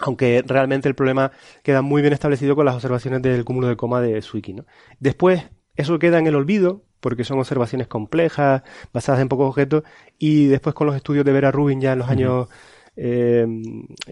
Aunque 0.00 0.42
realmente 0.44 0.88
el 0.88 0.96
problema 0.96 1.30
queda 1.62 1.80
muy 1.80 2.02
bien 2.02 2.12
establecido 2.12 2.56
con 2.56 2.64
las 2.64 2.74
observaciones 2.74 3.22
del 3.22 3.44
cúmulo 3.44 3.68
de 3.68 3.76
coma 3.76 4.00
de 4.00 4.20
Zwicky, 4.22 4.54
¿no? 4.54 4.66
Después, 4.98 5.44
eso 5.76 5.98
queda 5.98 6.18
en 6.18 6.26
el 6.26 6.34
olvido, 6.34 6.84
porque 7.00 7.24
son 7.24 7.38
observaciones 7.38 7.86
complejas, 7.86 8.62
basadas 8.92 9.20
en 9.20 9.28
pocos 9.28 9.48
objetos, 9.48 9.82
y 10.18 10.46
después 10.46 10.74
con 10.74 10.86
los 10.86 10.96
estudios 10.96 11.24
de 11.24 11.32
Vera 11.32 11.50
Rubin 11.50 11.80
ya 11.80 11.92
en 11.92 11.98
los 11.98 12.08
años 12.08 12.48
eh, 12.96 13.46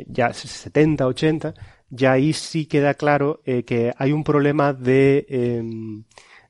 ya 0.06 0.32
70, 0.32 1.06
80, 1.06 1.54
ya 1.90 2.12
ahí 2.12 2.32
sí 2.32 2.66
queda 2.66 2.94
claro 2.94 3.42
eh, 3.44 3.64
que 3.64 3.92
hay 3.96 4.12
un 4.12 4.24
problema 4.24 4.76
em, 4.84 6.04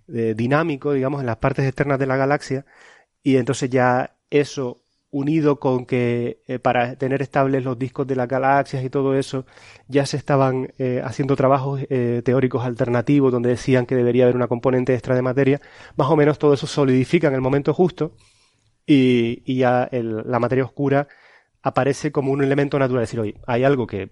de, 0.06 0.34
dinámico, 0.34 0.92
digamos, 0.92 1.20
en 1.20 1.26
las 1.26 1.36
partes 1.36 1.66
externas 1.66 1.98
de 1.98 2.06
la 2.06 2.16
galaxia, 2.16 2.64
y 3.22 3.36
entonces 3.36 3.70
ya 3.70 4.16
eso 4.30 4.81
unido 5.12 5.60
con 5.60 5.84
que 5.86 6.42
eh, 6.48 6.58
para 6.58 6.96
tener 6.96 7.22
estables 7.22 7.62
los 7.62 7.78
discos 7.78 8.06
de 8.06 8.16
las 8.16 8.26
galaxias 8.26 8.82
y 8.82 8.90
todo 8.90 9.14
eso, 9.14 9.46
ya 9.86 10.06
se 10.06 10.16
estaban 10.16 10.72
eh, 10.78 11.02
haciendo 11.04 11.36
trabajos 11.36 11.82
eh, 11.90 12.22
teóricos 12.24 12.64
alternativos 12.64 13.30
donde 13.30 13.50
decían 13.50 13.86
que 13.86 13.94
debería 13.94 14.24
haber 14.24 14.36
una 14.36 14.48
componente 14.48 14.94
extra 14.94 15.14
de 15.14 15.22
materia, 15.22 15.60
más 15.96 16.08
o 16.10 16.16
menos 16.16 16.38
todo 16.38 16.54
eso 16.54 16.66
solidifica 16.66 17.28
en 17.28 17.34
el 17.34 17.42
momento 17.42 17.74
justo 17.74 18.16
y, 18.86 19.54
ya 19.54 19.88
la 19.92 20.38
materia 20.40 20.64
oscura 20.64 21.06
aparece 21.62 22.10
como 22.10 22.32
un 22.32 22.42
elemento 22.42 22.78
natural, 22.78 23.04
es 23.04 23.10
decir, 23.10 23.20
oye, 23.20 23.34
hay 23.46 23.64
algo 23.64 23.86
que 23.86 24.10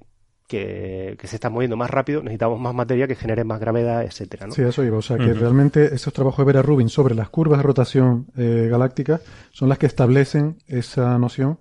que, 0.51 1.17
se 1.23 1.37
está 1.37 1.49
moviendo 1.49 1.77
más 1.77 1.89
rápido, 1.89 2.23
necesitamos 2.23 2.61
más 2.61 2.75
materia 2.75 3.07
que 3.07 3.15
genere 3.15 3.45
más 3.45 3.61
gravedad, 3.61 4.03
etcétera. 4.03 4.49
¿no? 4.49 4.53
Sí, 4.53 4.63
eso 4.63 4.83
iba. 4.83 4.99
O 4.99 5.03
sea, 5.03 5.17
que 5.17 5.33
realmente 5.33 5.95
esos 5.95 6.13
trabajos 6.13 6.39
de 6.39 6.53
Vera 6.53 6.63
Rubin 6.63 6.89
sobre 6.89 7.15
las 7.15 7.29
curvas 7.29 7.61
de 7.61 7.63
rotación 7.63 8.27
eh, 8.37 8.67
galáctica 8.69 9.21
son 9.53 9.69
las 9.69 9.79
que 9.79 9.87
establecen 9.87 10.57
esa 10.67 11.17
noción. 11.19 11.59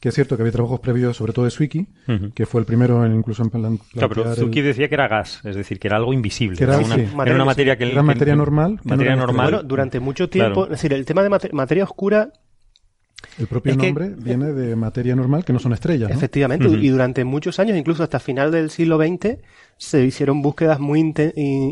Que 0.00 0.08
es 0.08 0.14
cierto 0.14 0.34
que 0.34 0.42
había 0.42 0.52
trabajos 0.52 0.80
previos, 0.80 1.14
sobre 1.14 1.34
todo 1.34 1.44
de 1.44 1.50
Zwicky, 1.50 1.86
que 2.34 2.46
fue 2.46 2.62
el 2.62 2.66
primero 2.66 3.04
en, 3.04 3.14
incluso 3.14 3.42
en 3.42 3.50
plan. 3.50 3.78
Claro, 3.92 4.08
pero 4.08 4.34
Zwicky 4.34 4.62
decía 4.62 4.88
que 4.88 4.94
era 4.94 5.08
gas, 5.08 5.42
es 5.44 5.54
decir, 5.54 5.78
que 5.78 5.88
era 5.88 5.98
algo 5.98 6.14
invisible. 6.14 6.56
era, 6.58 6.78
una, 6.78 7.44
materia 7.44 7.76
que. 7.76 7.92
Era 7.92 8.02
materia 8.02 8.34
normal. 8.34 8.80
Materia 8.82 9.14
normal. 9.14 9.50
Bueno, 9.50 9.62
durante 9.62 10.00
mucho 10.00 10.30
tiempo, 10.30 10.64
es 10.64 10.70
decir, 10.70 10.94
el 10.94 11.04
tema 11.04 11.22
de 11.22 11.28
materia 11.52 11.84
oscura 11.84 12.32
el 13.38 13.46
propio 13.46 13.76
nombre 13.76 14.10
viene 14.16 14.52
de 14.52 14.76
materia 14.76 15.14
normal, 15.16 15.44
que 15.44 15.52
no 15.52 15.58
son 15.58 15.72
estrellas. 15.72 16.10
Efectivamente, 16.10 16.68
y 16.68 16.88
durante 16.88 17.24
muchos 17.24 17.58
años, 17.58 17.76
incluso 17.76 18.02
hasta 18.02 18.18
final 18.18 18.50
del 18.50 18.70
siglo 18.70 18.98
XX, 18.98 19.38
se 19.76 20.04
hicieron 20.04 20.42
búsquedas 20.42 20.80
muy 20.80 21.00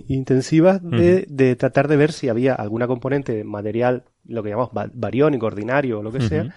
intensivas 0.08 0.80
de, 0.82 1.56
tratar 1.58 1.88
de 1.88 1.96
ver 1.96 2.12
si 2.12 2.28
había 2.28 2.54
alguna 2.54 2.86
componente 2.86 3.44
material, 3.44 4.04
lo 4.26 4.42
que 4.42 4.50
llamamos 4.50 4.70
bariónico, 4.94 5.46
ordinario 5.46 6.00
o 6.00 6.02
lo 6.02 6.12
que 6.12 6.22
sea, 6.22 6.54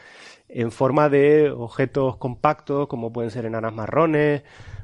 en 0.48 0.72
forma 0.72 1.10
de 1.10 1.52
objetos 1.52 2.18
compactos, 2.18 2.88
como 2.88 3.12
pueden 3.12 3.32
ser 3.32 3.46
enanas 3.46 3.74
marrones, 3.74 4.44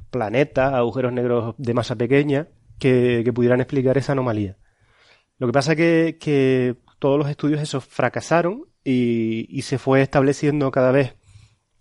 planetas, 0.10 0.74
agujeros 0.74 1.14
negros 1.14 1.56
de 1.58 1.74
masa 1.74 1.96
pequeña, 1.96 2.48
que, 2.80 3.30
pudieran 3.34 3.62
explicar 3.62 3.98
esa 3.98 4.14
anomalía. 4.14 4.58
Lo 5.38 5.48
que 5.48 5.54
pasa 5.54 5.76
que, 5.76 6.18
que 6.20 6.76
todos 7.00 7.20
los 7.20 7.30
estudios 7.30 7.62
esos 7.62 7.86
fracasaron 7.86 8.66
y, 8.90 9.62
se 9.64 9.78
fue 9.78 10.02
estableciendo 10.02 10.72
cada 10.72 10.92
vez 10.92 11.16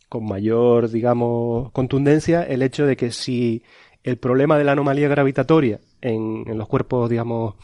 con 0.09 0.25
mayor, 0.25 0.91
digamos, 0.91 1.71
contundencia 1.73 2.43
el 2.43 2.63
hecho 2.63 2.87
de 2.87 2.97
que 2.97 3.11
si 3.11 3.63
el 4.03 4.19
problema 4.19 4.59
de 4.59 4.65
la 4.65 4.73
anomalía 4.73 5.09
gravitatoria 5.09 5.81
en, 6.01 6.45
los 6.57 6.69
cuerpos, 6.69 7.09
digamos, 7.09 7.55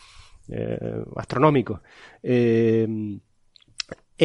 eh, 0.48 1.04
astronómicos 1.16 1.80
eh, 2.22 2.86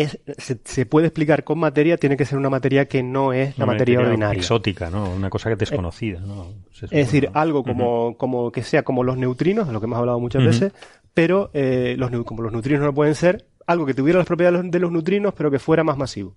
se, 0.06 0.86
puede 0.86 1.08
explicar 1.08 1.44
con 1.44 1.58
materia, 1.58 1.98
tiene 1.98 2.18
que 2.18 2.26
ser 2.26 2.38
una 2.38 2.50
materia 2.50 2.88
que 2.88 3.02
no 3.02 3.34
es 3.34 3.58
la 3.58 3.66
materia, 3.66 4.00
ordinaria. 4.00 4.40
Exótica, 4.40 4.90
¿no? 4.92 5.10
Una 5.10 5.30
cosa 5.30 5.50
que 5.50 5.54
es 5.54 5.60
desconocida, 5.60 6.20
¿no? 6.20 6.54
Es, 6.80 6.90
decir, 6.90 7.32
algo 7.34 7.64
como, 7.64 8.18
como 8.18 8.52
que 8.52 8.62
sea 8.62 8.84
como 8.84 9.04
los 9.04 9.18
neutrinos, 9.18 9.66
de 9.66 9.74
lo 9.74 9.80
que 9.80 9.86
hemos 9.86 9.98
hablado 9.98 10.20
muchas 10.20 10.46
veces, 10.46 10.74
pero 11.16 11.50
eh, 11.54 11.96
los, 11.98 12.12
como 12.26 12.44
los 12.44 12.52
neutrinos 12.52 12.82
no 12.82 12.88
lo 12.88 12.94
pueden 12.94 13.16
ser, 13.16 13.48
algo 13.68 13.86
que 13.86 13.94
tuviera 13.94 14.18
las 14.18 14.28
propiedades 14.28 14.72
de 14.72 14.80
los 14.80 14.92
neutrinos, 14.92 15.34
pero 15.36 15.52
que 15.52 15.60
fuera 15.60 15.84
más 15.84 15.98
masivo. 15.98 16.36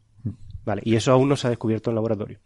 Vale, 0.64 0.82
y 0.84 0.96
eso 0.96 1.12
aún 1.12 1.28
no 1.28 1.36
se 1.36 1.46
ha 1.46 1.50
descubierto 1.50 1.90
en 1.90 1.94
laboratorio. 1.94 2.38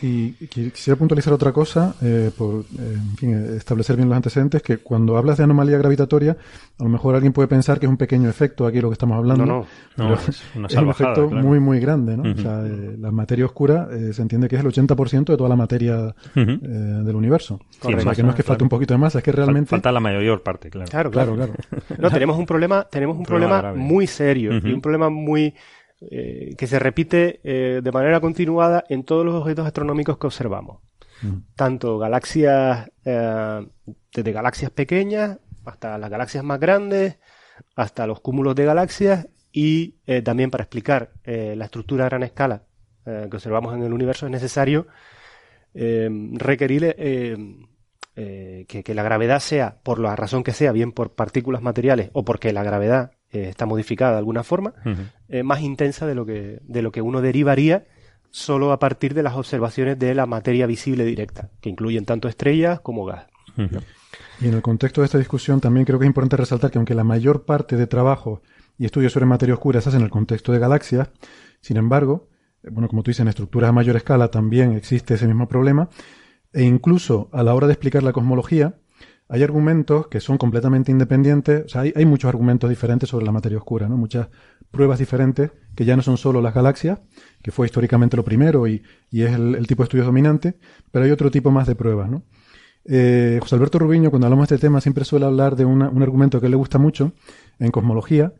Y 0.00 0.32
quisiera 0.46 0.96
puntualizar 0.96 1.32
otra 1.32 1.52
cosa, 1.52 1.94
eh, 2.02 2.30
por 2.36 2.64
eh, 2.78 3.54
establecer 3.56 3.96
bien 3.96 4.08
los 4.08 4.16
antecedentes, 4.16 4.62
que 4.62 4.78
cuando 4.78 5.16
hablas 5.16 5.38
de 5.38 5.44
anomalía 5.44 5.76
gravitatoria, 5.76 6.36
a 6.78 6.82
lo 6.84 6.88
mejor 6.88 7.16
alguien 7.16 7.32
puede 7.32 7.48
pensar 7.48 7.80
que 7.80 7.86
es 7.86 7.90
un 7.90 7.96
pequeño 7.96 8.28
efecto 8.28 8.66
aquí 8.66 8.80
lo 8.80 8.90
que 8.90 8.92
estamos 8.92 9.18
hablando. 9.18 9.44
No, 9.44 9.66
no, 9.96 10.14
es, 10.68 10.76
un 10.76 10.88
efecto 10.88 11.28
muy, 11.28 11.58
muy 11.58 11.80
grande, 11.80 12.16
¿no? 12.16 12.30
O 12.30 12.36
sea, 12.36 12.64
eh, 12.64 12.96
la 12.98 13.10
materia 13.10 13.44
oscura 13.44 13.88
se 14.12 14.22
entiende 14.22 14.48
que 14.48 14.56
es 14.56 14.64
el 14.64 14.68
80% 14.68 15.24
de 15.24 15.36
toda 15.36 15.48
la 15.48 15.56
materia 15.56 16.14
del 16.34 17.16
universo. 17.16 17.60
o 17.82 18.00
sea, 18.00 18.14
que 18.14 18.22
no 18.22 18.30
es 18.30 18.36
que 18.36 18.42
falte 18.44 18.62
un 18.62 18.68
poquito 18.68 18.94
de 18.94 18.98
masa, 18.98 19.18
es 19.18 19.24
que 19.24 19.32
realmente... 19.32 19.70
Falta 19.70 19.90
la 19.90 20.00
mayor 20.00 20.42
parte, 20.42 20.70
claro. 20.70 20.88
Claro, 20.90 21.10
claro. 21.10 21.34
claro. 21.34 21.52
no, 21.98 22.10
tenemos 22.10 22.38
un 22.38 22.46
problema, 22.46 22.84
tenemos 22.84 23.16
un, 23.16 23.24
problema, 23.24 23.74
muy 23.74 24.06
serio 24.06 24.52
y 24.62 24.72
un 24.72 24.80
problema 24.80 25.10
muy 25.10 25.54
eh, 26.00 26.54
que 26.56 26.68
se 26.68 26.78
repite 26.78 27.40
eh, 27.42 27.80
de 27.82 27.90
manera 27.90 28.20
continuada 28.20 28.84
en 28.88 29.02
todos 29.02 29.26
los 29.26 29.34
objetos 29.34 29.66
astronómicos 29.66 30.16
que 30.16 30.28
observamos. 30.28 30.80
Mm. 31.22 31.38
Tanto 31.56 31.98
galaxias, 31.98 32.88
eh, 33.04 33.66
desde 34.14 34.32
galaxias 34.32 34.70
pequeñas 34.70 35.40
hasta 35.64 35.98
las 35.98 36.08
galaxias 36.08 36.44
más 36.44 36.60
grandes, 36.60 37.18
hasta 37.74 38.06
los 38.06 38.20
cúmulos 38.20 38.54
de 38.54 38.64
galaxias 38.64 39.26
y 39.50 39.96
también 40.22 40.50
para 40.50 40.64
explicar 40.64 41.10
la 41.24 41.64
estructura 41.64 42.04
a 42.04 42.08
gran 42.08 42.22
escala 42.22 42.62
que 43.04 43.28
observamos 43.32 43.74
en 43.74 43.82
el 43.82 43.92
universo 43.92 44.26
es 44.26 44.32
necesario 44.32 44.86
requerir 45.74 46.94
que, 46.96 48.82
que, 48.84 48.94
la 48.94 49.02
gravedad 49.02 49.40
sea, 49.40 49.78
por 49.82 49.98
la 49.98 50.16
razón 50.16 50.44
que 50.44 50.52
sea, 50.52 50.72
bien 50.72 50.92
por 50.92 51.14
partículas 51.14 51.60
materiales 51.60 52.10
o 52.12 52.24
porque 52.24 52.52
la 52.52 52.62
gravedad 52.62 53.17
eh, 53.32 53.48
está 53.48 53.66
modificada 53.66 54.12
de 54.12 54.18
alguna 54.18 54.42
forma, 54.42 54.74
eh, 55.28 55.42
más 55.42 55.60
intensa 55.60 56.06
de 56.06 56.14
lo, 56.14 56.24
que, 56.24 56.60
de 56.62 56.82
lo 56.82 56.92
que 56.92 57.02
uno 57.02 57.20
derivaría 57.20 57.86
solo 58.30 58.72
a 58.72 58.78
partir 58.78 59.14
de 59.14 59.22
las 59.22 59.34
observaciones 59.34 59.98
de 59.98 60.14
la 60.14 60.26
materia 60.26 60.66
visible 60.66 61.04
directa, 61.04 61.50
que 61.60 61.70
incluyen 61.70 62.04
tanto 62.04 62.28
estrellas 62.28 62.80
como 62.80 63.04
gas. 63.04 63.26
Y 64.40 64.48
en 64.48 64.54
el 64.54 64.62
contexto 64.62 65.00
de 65.00 65.06
esta 65.06 65.18
discusión 65.18 65.60
también 65.60 65.84
creo 65.84 65.98
que 65.98 66.04
es 66.04 66.08
importante 66.08 66.36
resaltar 66.36 66.70
que 66.70 66.78
aunque 66.78 66.94
la 66.94 67.04
mayor 67.04 67.44
parte 67.44 67.76
de 67.76 67.86
trabajo 67.86 68.42
y 68.78 68.84
estudios 68.84 69.12
sobre 69.12 69.26
materia 69.26 69.54
oscura 69.54 69.80
se 69.80 69.88
hacen 69.88 70.00
en 70.00 70.06
el 70.06 70.10
contexto 70.10 70.52
de 70.52 70.58
galaxias, 70.58 71.10
sin 71.60 71.76
embargo, 71.76 72.28
eh, 72.62 72.68
bueno, 72.70 72.88
como 72.88 73.02
tú 73.02 73.10
dices, 73.10 73.20
en 73.20 73.28
estructuras 73.28 73.70
a 73.70 73.72
mayor 73.72 73.96
escala 73.96 74.28
también 74.30 74.72
existe 74.72 75.14
ese 75.14 75.26
mismo 75.26 75.48
problema, 75.48 75.88
e 76.52 76.62
incluso 76.62 77.28
a 77.32 77.42
la 77.42 77.54
hora 77.54 77.66
de 77.66 77.72
explicar 77.74 78.02
la 78.02 78.12
cosmología, 78.12 78.76
hay 79.28 79.42
argumentos 79.42 80.08
que 80.08 80.20
son 80.20 80.38
completamente 80.38 80.90
independientes, 80.90 81.64
o 81.66 81.68
sea, 81.68 81.82
hay, 81.82 82.06
muchos 82.06 82.28
argumentos 82.28 82.70
diferentes 82.70 83.08
sobre 83.08 83.26
la 83.26 83.32
materia 83.32 83.58
oscura, 83.58 83.88
¿no? 83.88 83.96
Muchas 83.96 84.28
pruebas 84.70 84.98
diferentes 84.98 85.50
que 85.74 85.84
ya 85.84 85.96
no 85.96 86.02
son 86.02 86.16
solo 86.16 86.40
las 86.40 86.54
galaxias, 86.54 87.00
que 87.42 87.50
fue 87.50 87.66
históricamente 87.66 88.16
lo 88.16 88.24
primero 88.24 88.66
y, 88.66 88.82
es 89.12 89.32
el, 89.32 89.66
tipo 89.66 89.82
de 89.82 89.84
estudio 89.84 90.04
dominante, 90.04 90.54
pero 90.90 91.04
hay 91.04 91.10
otro 91.10 91.30
tipo 91.30 91.50
más 91.50 91.66
de 91.66 91.74
pruebas, 91.74 92.10
¿no? 92.10 92.22
Eh, 92.84 93.38
José 93.42 93.56
Alberto 93.56 93.78
Rubiño, 93.78 94.10
cuando 94.10 94.26
hablamos 94.26 94.48
de 94.48 94.54
este 94.54 94.66
tema, 94.66 94.80
siempre 94.80 95.04
suele 95.04 95.26
hablar 95.26 95.56
de 95.56 95.66
un 95.66 95.82
argumento 95.82 96.40
que 96.40 96.48
le 96.48 96.56
gusta 96.56 96.78
mucho 96.78 97.12
en 97.58 97.70
cosmología, 97.70 98.32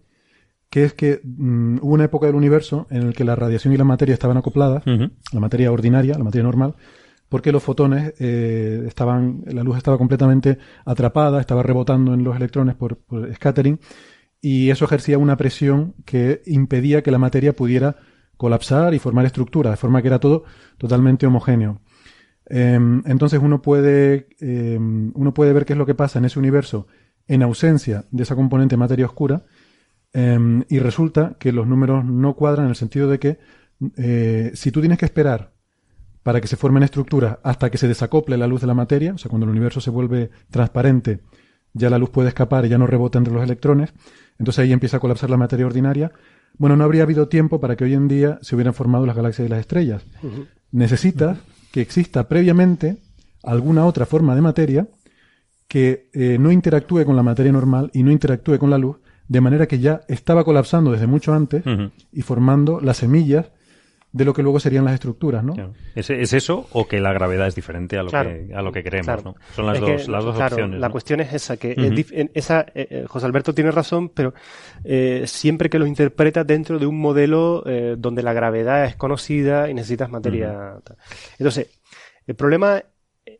que 0.70 0.84
es 0.84 0.92
que 0.94 1.20
mm, 1.22 1.78
hubo 1.82 1.94
una 1.94 2.04
época 2.04 2.26
del 2.26 2.34
universo 2.34 2.86
en 2.90 3.08
la 3.08 3.12
que 3.12 3.24
la 3.24 3.36
radiación 3.36 3.72
y 3.72 3.76
la 3.76 3.84
materia 3.84 4.12
estaban 4.12 4.36
acopladas, 4.36 4.84
la 4.86 5.40
materia 5.40 5.72
ordinaria, 5.72 6.16
la 6.16 6.24
materia 6.24 6.44
normal, 6.44 6.76
porque 7.28 7.52
los 7.52 7.62
fotones 7.62 8.14
eh, 8.18 8.85
estaban, 8.87 9.42
la 9.47 9.62
luz 9.62 9.76
estaba 9.76 9.99
completamente 9.99 10.58
atrapada, 10.85 11.40
estaba 11.40 11.62
rebotando 11.62 12.14
en 12.14 12.25
los 12.25 12.37
electrones 12.37 12.75
por, 12.75 12.99
scattering, 13.35 13.78
y 14.40 14.70
eso 14.70 14.85
ejercía 14.85 15.18
una 15.18 15.37
presión 15.37 15.94
que 16.04 16.42
impedía 16.47 17.02
que 17.02 17.11
la 17.11 17.18
materia 17.18 17.54
pudiera 17.54 17.97
colapsar 18.37 18.94
y 18.94 18.99
formar 18.99 19.26
estructura, 19.26 19.70
de 19.70 19.76
forma 19.76 20.00
que 20.00 20.08
era 20.08 20.20
todo 20.20 20.44
totalmente 20.78 21.26
homogéneo. 21.26 21.80
Em, 22.47 23.02
entonces 23.04 23.40
uno 23.42 23.61
puede, 23.61 24.28
em, 24.40 25.12
uno 25.14 25.35
puede 25.35 25.52
ver 25.52 25.66
qué 25.66 25.75
es 25.75 25.78
lo 25.78 25.87
que 25.87 25.94
pasa 25.94 26.18
en 26.18 26.25
ese 26.25 26.38
universo 26.38 26.87
en 27.26 27.42
ausencia 27.42 28.06
de 28.11 28.23
esa 28.23 28.37
componente 28.37 28.76
materia 28.78 29.04
oscura, 29.04 29.44
em, 30.14 30.64
y 30.68 30.78
resulta 30.78 31.37
que 31.38 31.52
los 31.52 31.66
números 31.66 32.04
no 32.04 32.35
cuadran 32.37 32.66
en 32.66 32.70
el 32.70 32.76
sentido 32.76 33.08
de 33.08 33.18
que 33.18 33.38
eh, 33.97 34.50
si 34.54 34.73
tú 34.73 34.80
tienes 34.80 34.99
que 34.99 35.04
esperar 35.04 35.52
para 36.28 36.42
que 36.42 36.47
se 36.47 36.58
formen 36.58 36.82
estructuras 36.82 37.38
hasta 37.42 37.70
que 37.70 37.78
se 37.78 37.88
desacople 37.88 38.37
la 38.37 38.47
luz 38.47 38.61
de 38.61 38.66
la 38.66 38.75
materia, 38.75 39.14
o 39.14 39.16
sea, 39.16 39.30
cuando 39.30 39.47
el 39.47 39.50
universo 39.50 39.80
se 39.80 39.88
vuelve 39.88 40.28
transparente, 40.50 41.20
ya 41.73 41.88
la 41.88 41.97
luz 41.97 42.11
puede 42.11 42.28
escapar 42.28 42.66
y 42.66 42.68
ya 42.68 42.76
no 42.76 42.87
rebota 42.87 43.16
entre 43.16 43.32
los 43.32 43.42
electrones, 43.42 43.94
entonces 44.38 44.62
ahí 44.62 44.75
empieza 44.75 44.99
a 44.99 45.00
colapsar 45.00 45.30
la 45.30 45.38
materia 45.38 45.64
ordinaria. 45.64 46.12
Bueno, 46.58 46.76
no 46.76 46.85
habría 46.85 47.04
habido 47.04 47.28
tiempo 47.28 47.61
para 47.61 47.76
que 47.76 47.85
hoy 47.85 47.94
en 47.94 48.08
día 48.08 48.38
se 48.42 48.54
hubieran 48.54 48.75
formado 48.75 49.06
las 49.06 49.16
galaxias 49.16 49.47
y 49.47 49.49
las 49.49 49.61
estrellas. 49.61 50.04
Necesitas 50.70 51.38
que 51.73 51.80
exista 51.80 52.28
previamente 52.28 52.99
alguna 53.42 53.87
otra 53.87 54.04
forma 54.04 54.35
de 54.35 54.42
materia 54.42 54.87
que 55.66 56.11
eh, 56.12 56.37
no 56.38 56.52
interactúe 56.52 57.06
con 57.06 57.16
la 57.16 57.23
materia 57.23 57.52
normal 57.52 57.90
y 57.94 58.02
no 58.02 58.12
interactúe 58.12 58.58
con 58.58 58.68
la 58.68 58.76
luz, 58.76 58.99
de 59.28 59.40
manera 59.40 59.66
que 59.66 59.78
ya 59.78 60.02
estaba 60.08 60.44
colapsando 60.44 60.92
desde 60.92 61.06
mucho 61.06 61.32
antes 61.32 61.64
y 62.12 62.20
formando 62.20 62.82
las 62.82 62.99
semillas 62.99 63.47
de 64.10 64.24
lo 64.24 64.32
que 64.32 64.42
luego 64.42 64.58
serían 64.58 64.84
las 64.84 64.94
estructuras, 64.94 65.44
¿no? 65.44 65.54
¿Es, 65.94 66.10
eso 66.10 66.66
o 66.72 66.88
que 66.88 66.98
la 66.98 67.12
gravedad 67.12 67.46
es 67.46 67.54
diferente 67.54 67.98
a 67.98 68.02
lo, 68.02 68.10
que, 68.10 68.50
a 68.54 68.62
lo 68.62 68.72
que 68.72 68.82
queremos, 68.82 69.24
¿no? 69.24 69.34
Son 69.54 69.66
las 69.66 69.80
dos, 69.80 70.08
las 70.08 70.24
dos 70.24 70.38
opciones. 70.38 70.80
La 70.80 70.88
cuestión 70.88 71.20
es 71.20 71.32
esa, 71.32 71.56
que 71.56 71.74
esa, 72.34 72.60
eh, 72.74 72.88
eh, 72.90 73.04
José 73.06 73.26
Alberto 73.26 73.54
tiene 73.54 73.70
razón, 73.70 74.08
pero 74.08 74.32
siempre 75.24 75.68
que 75.68 75.78
lo 75.78 75.86
interpreta 75.86 76.44
dentro 76.44 76.78
de 76.78 76.86
un 76.86 76.98
modelo 76.98 77.64
donde 77.96 78.22
la 78.22 78.32
gravedad 78.32 78.84
es 78.84 78.96
conocida 78.96 79.68
y 79.68 79.74
necesitas 79.74 80.10
materia. 80.10 80.78
Entonces, 81.38 81.68
el 82.26 82.34
problema 82.34 82.82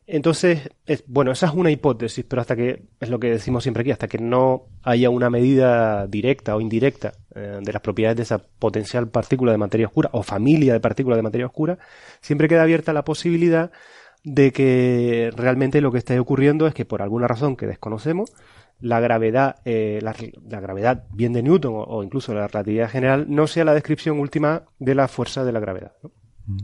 entonces, 0.06 0.70
es, 0.87 1.04
bueno, 1.06 1.32
esa 1.32 1.46
es 1.46 1.52
una 1.52 1.70
hipótesis, 1.70 2.25
pero 2.26 2.40
hasta 2.40 2.56
que, 2.56 2.82
es 3.00 3.08
lo 3.08 3.20
que 3.20 3.30
decimos 3.30 3.62
siempre 3.62 3.82
aquí, 3.82 3.90
hasta 3.90 4.08
que 4.08 4.18
no 4.18 4.66
haya 4.82 5.10
una 5.10 5.30
medida 5.30 6.06
directa 6.06 6.56
o 6.56 6.60
indirecta 6.60 7.12
eh, 7.38 7.59
de 7.62 7.73
las 7.73 7.83
propiedades 7.83 8.16
de 8.16 8.23
esa 8.25 8.38
potencial 8.38 9.09
partícula 9.09 9.52
de 9.52 9.59
materia 9.59 9.87
oscura 9.87 10.11
o 10.12 10.23
familia 10.23 10.73
de 10.73 10.80
partículas 10.80 11.16
de 11.16 11.23
materia 11.23 11.47
oscura, 11.47 11.78
siempre 12.21 12.49
queda 12.49 12.62
abierta 12.62 12.92
la 12.92 13.04
posibilidad 13.04 13.71
de 14.25 14.52
que 14.52 15.30
realmente 15.37 15.80
lo 15.80 15.92
que 15.92 15.99
esté 15.99 16.18
ocurriendo 16.18 16.66
es 16.66 16.75
que 16.75 16.85
por 16.85 17.02
alguna 17.02 17.28
razón 17.28 17.57
que 17.57 17.66
desconocemos, 17.66 18.33
la 18.80 19.00
gravedad, 19.00 19.57
eh, 19.64 20.00
la, 20.02 20.14
gravedad 20.61 21.04
bien 21.12 21.33
de 21.33 21.42
Newton 21.42 21.73
o, 21.75 22.02
incluso 22.02 22.33
la 22.35 22.47
relatividad 22.47 22.90
general 22.90 23.26
no 23.28 23.47
sea 23.47 23.64
la 23.64 23.75
descripción 23.75 24.21
última 24.21 24.64
de 24.78 24.95
la 24.95 25.09
fuerza 25.09 25.45
de 25.45 25.52
la 25.52 25.61
gravedad. 25.61 25.92
Mm. 26.47 26.59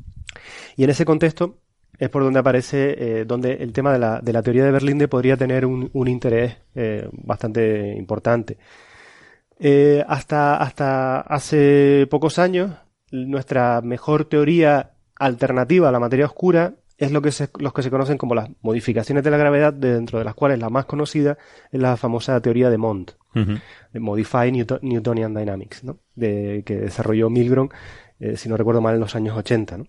Y 0.76 0.84
en 0.84 0.90
ese 0.90 1.04
contexto, 1.04 1.58
es 1.98 2.08
por 2.10 2.22
donde 2.22 2.40
aparece, 2.40 3.20
eh, 3.20 3.24
donde 3.24 3.54
el 3.54 3.72
tema 3.72 3.92
de 3.92 3.98
la, 3.98 4.20
de 4.20 4.32
la, 4.32 4.42
teoría 4.42 4.64
de 4.64 4.72
Berlinde 4.72 5.08
podría 5.08 5.36
tener 5.36 5.64
un, 5.64 5.90
un 5.92 6.08
interés 6.08 6.56
eh, 6.74 7.08
bastante 7.12 7.94
importante. 7.96 8.58
Eh, 9.66 10.04
hasta, 10.06 10.56
hasta 10.56 11.20
hace 11.22 12.06
pocos 12.10 12.38
años, 12.38 12.72
nuestra 13.10 13.80
mejor 13.80 14.26
teoría 14.26 14.90
alternativa 15.16 15.88
a 15.88 15.92
la 15.92 15.98
materia 15.98 16.26
oscura 16.26 16.74
es 16.98 17.12
lo 17.12 17.22
que 17.22 17.32
se, 17.32 17.48
los 17.58 17.72
que 17.72 17.82
se 17.82 17.90
conocen 17.90 18.18
como 18.18 18.34
las 18.34 18.50
modificaciones 18.60 19.24
de 19.24 19.30
la 19.30 19.38
gravedad, 19.38 19.72
dentro 19.72 20.18
de 20.18 20.26
las 20.26 20.34
cuales 20.34 20.58
la 20.58 20.68
más 20.68 20.84
conocida 20.84 21.38
es 21.72 21.80
la 21.80 21.96
famosa 21.96 22.38
teoría 22.42 22.68
de 22.68 22.76
Mond, 22.76 23.12
de 23.32 24.00
Modified 24.00 24.52
Newtonian 24.82 25.32
Dynamics, 25.32 25.82
¿no? 25.82 25.98
de, 26.14 26.62
que 26.66 26.76
desarrolló 26.76 27.30
Milgrom, 27.30 27.70
si 28.36 28.50
no 28.50 28.58
recuerdo 28.58 28.82
mal, 28.82 28.96
en 28.96 29.00
los 29.00 29.16
años 29.16 29.34
80. 29.34 29.78
¿no? 29.78 29.86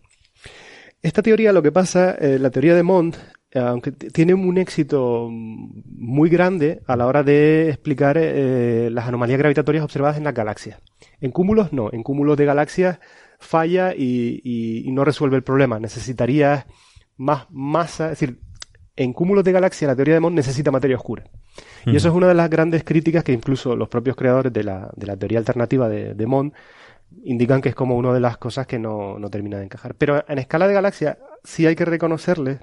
Esta 1.05 1.21
teoría, 1.21 1.51
lo 1.51 1.61
que 1.61 1.71
pasa, 1.71 2.15
eh, 2.19 2.39
la 2.39 2.49
teoría 2.49 2.73
de 2.75 2.81
Mond, 2.81 3.15
eh, 3.15 3.44
aunque 3.55 3.91
tiene 3.91 4.33
un 4.33 4.57
éxito 4.57 5.29
muy 5.31 6.29
grande 6.29 6.81
a 6.87 6.95
la 6.95 7.07
hora 7.07 7.23
de 7.23 7.69
explicar 7.69 8.17
eh, 8.19 8.89
las 8.91 9.07
anomalías 9.07 9.39
gravitatorias 9.39 9.83
observadas 9.83 10.17
en 10.17 10.25
las 10.25 10.33
galaxias. 10.33 10.79
En 11.21 11.31
cúmulos 11.31 11.71
no, 11.71 11.89
en 11.91 12.03
cúmulos 12.03 12.37
de 12.37 12.45
galaxias 12.45 12.99
falla 13.39 13.93
y, 13.95 14.85
no 14.91 15.05
resuelve 15.05 15.37
el 15.37 15.43
problema. 15.43 15.79
Necesitaría 15.79 16.67
más 17.17 17.47
masa, 17.49 18.11
es 18.11 18.19
decir, 18.19 18.39
en 18.97 19.13
cúmulos 19.13 19.43
de 19.43 19.51
galaxias 19.51 19.87
la 19.89 19.95
teoría 19.95 20.15
de 20.15 20.19
Mond 20.19 20.35
necesita 20.35 20.71
materia 20.71 20.97
oscura. 20.97 21.23
Y 21.85 21.95
eso 21.95 22.09
es 22.09 22.15
una 22.15 22.27
de 22.27 22.33
las 22.33 22.49
grandes 22.49 22.83
críticas 22.83 23.23
que 23.23 23.31
incluso 23.31 23.75
los 23.75 23.87
propios 23.87 24.15
creadores 24.15 24.51
de 24.51 24.63
la, 24.63 24.89
teoría 25.17 25.39
alternativa 25.39 25.87
de, 25.87 26.13
de 26.13 26.25
Mond 26.25 26.53
indican 27.23 27.61
que 27.61 27.69
es 27.69 27.75
como 27.75 27.95
una 27.95 28.11
de 28.11 28.19
las 28.19 28.37
cosas 28.37 28.67
que 28.67 28.79
no, 28.79 29.19
no 29.19 29.29
termina 29.29 29.57
de 29.57 29.65
encajar. 29.65 29.95
Pero 29.95 30.25
en 30.27 30.39
escala 30.39 30.67
de 30.67 30.73
galaxia 30.73 31.19
sí 31.43 31.65
hay 31.65 31.75
que 31.75 31.85
reconocerle 31.85 32.59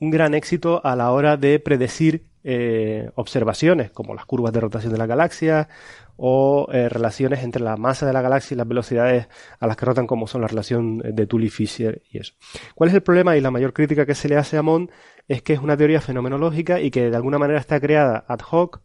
un 0.00 0.10
gran 0.10 0.34
éxito 0.34 0.80
a 0.84 0.96
la 0.96 1.10
hora 1.10 1.36
de 1.36 1.58
predecir 1.58 2.26
eh, 2.44 3.10
observaciones 3.14 3.90
como 3.90 4.14
las 4.14 4.24
curvas 4.24 4.52
de 4.52 4.60
rotación 4.60 4.92
de 4.92 4.98
la 4.98 5.06
galaxia 5.06 5.68
o 6.16 6.68
eh, 6.72 6.88
relaciones 6.88 7.42
entre 7.42 7.62
la 7.62 7.76
masa 7.76 8.06
de 8.06 8.12
la 8.12 8.22
galaxia 8.22 8.54
y 8.54 8.58
las 8.58 8.68
velocidades 8.68 9.28
a 9.58 9.66
las 9.66 9.76
que 9.76 9.86
rotan 9.86 10.06
como 10.06 10.26
son 10.26 10.42
la 10.42 10.48
relación 10.48 10.98
de 10.98 11.26
Tully-Fisher 11.26 12.02
y 12.10 12.18
eso. 12.18 12.34
¿Cuál 12.74 12.90
es 12.90 12.94
el 12.94 13.02
problema 13.02 13.36
y 13.36 13.40
la 13.40 13.50
mayor 13.50 13.72
crítica 13.72 14.06
que 14.06 14.14
se 14.14 14.28
le 14.28 14.36
hace 14.36 14.56
a 14.56 14.62
Mond? 14.62 14.90
Es 15.28 15.42
que 15.42 15.54
es 15.54 15.60
una 15.60 15.76
teoría 15.76 16.00
fenomenológica 16.00 16.80
y 16.80 16.90
que 16.90 17.10
de 17.10 17.16
alguna 17.16 17.38
manera 17.38 17.58
está 17.58 17.80
creada 17.80 18.24
ad 18.28 18.40
hoc 18.50 18.80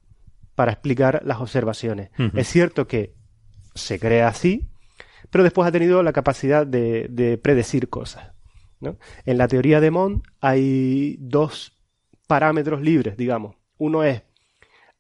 para 0.56 0.72
explicar 0.72 1.22
las 1.24 1.40
observaciones. 1.40 2.10
Es 2.36 2.48
cierto 2.48 2.88
que 2.88 3.14
se 3.74 4.00
crea 4.00 4.28
así, 4.28 4.70
pero 5.30 5.44
después 5.44 5.68
ha 5.68 5.72
tenido 5.72 6.04
la 6.04 6.14
capacidad 6.14 6.68
de, 6.68 7.40
predecir 7.42 7.90
cosas. 7.90 8.32
En 9.26 9.38
la 9.38 9.48
teoría 9.48 9.80
de 9.80 9.92
Mond 9.92 10.24
hay 10.40 11.18
dos 11.20 11.78
parámetros 12.28 12.82
libres, 12.82 13.18
digamos. 13.18 13.56
Uno 13.78 14.04
es 14.04 14.24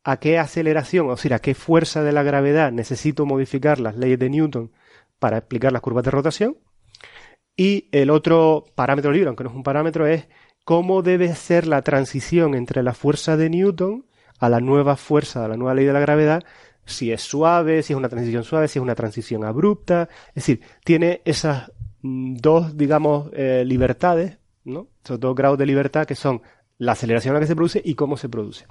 a 0.04 0.18
qué 0.18 0.40
aceleración, 0.40 1.10
o 1.10 1.18
sea, 1.18 1.38
a 1.38 1.40
qué 1.40 1.54
fuerza 1.54 2.04
de 2.04 2.12
la 2.12 2.24
gravedad 2.24 2.72
necesito 2.72 3.26
modificar 3.26 3.80
las 3.80 3.96
leyes 3.96 4.20
de 4.20 4.30
Newton 4.30 4.72
para 5.20 5.38
explicar 5.38 5.72
las 5.72 5.82
curvas 5.82 6.04
de 6.04 6.12
rotación. 6.12 6.58
Y 7.56 7.90
el 7.92 8.10
otro 8.10 8.66
parámetro 8.76 9.12
libre, 9.12 9.28
aunque 9.28 9.44
no 9.44 9.52
es 9.52 9.56
un 9.56 9.64
parámetro, 9.64 10.08
es 10.08 10.28
cómo 10.64 11.02
debe 11.02 11.36
ser 11.36 11.68
la 11.68 11.82
transición 11.82 12.56
entre 12.56 12.82
la 12.82 12.94
fuerza 12.94 13.38
de 13.38 13.50
Newton 13.50 14.06
a 14.40 14.50
la 14.50 14.60
nueva 14.60 14.96
fuerza, 14.96 15.46
a 15.46 15.48
la 15.48 15.58
nueva 15.58 15.76
ley 15.76 15.86
de 15.86 15.94
la 15.94 16.00
gravedad, 16.00 16.44
si 16.86 17.12
es 17.12 17.22
suave, 17.22 17.84
si 17.84 17.94
es 17.94 17.98
una 17.98 18.10
transición 18.10 18.44
suave, 18.44 18.68
si 18.68 18.80
es 18.80 18.84
una 18.84 18.96
transición 18.96 19.44
abrupta. 19.44 20.10
Es 20.30 20.36
decir, 20.36 20.62
tiene 20.84 21.22
esas 21.26 21.72
dos, 22.02 22.78
digamos, 22.78 23.30
eh, 23.34 23.64
libertades, 23.66 24.38
¿no? 24.64 24.88
Esos 25.04 25.20
dos 25.20 25.36
grados 25.36 25.58
de 25.58 25.66
libertad 25.66 26.06
que 26.06 26.16
son 26.16 26.42
la 26.78 26.94
aceleración 26.94 27.34
a 27.34 27.36
la 27.36 27.42
que 27.42 27.48
se 27.48 27.56
produce 27.56 27.82
y 27.86 27.94
cómo 27.94 28.18
se 28.18 28.28
produce. 28.28 28.66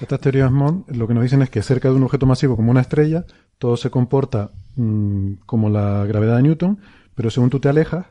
Estas 0.00 0.20
teorías 0.20 0.50
Mond 0.50 0.88
lo 0.96 1.06
que 1.06 1.12
nos 1.12 1.22
dicen 1.22 1.42
es 1.42 1.50
que 1.50 1.62
cerca 1.62 1.90
de 1.90 1.94
un 1.94 2.02
objeto 2.02 2.24
masivo 2.24 2.56
como 2.56 2.70
una 2.70 2.80
estrella, 2.80 3.26
todo 3.58 3.76
se 3.76 3.90
comporta 3.90 4.50
mm, 4.76 5.34
como 5.44 5.68
la 5.68 6.06
gravedad 6.06 6.36
de 6.36 6.42
Newton, 6.44 6.78
pero 7.14 7.28
según 7.28 7.50
tú 7.50 7.60
te 7.60 7.68
alejas, 7.68 8.06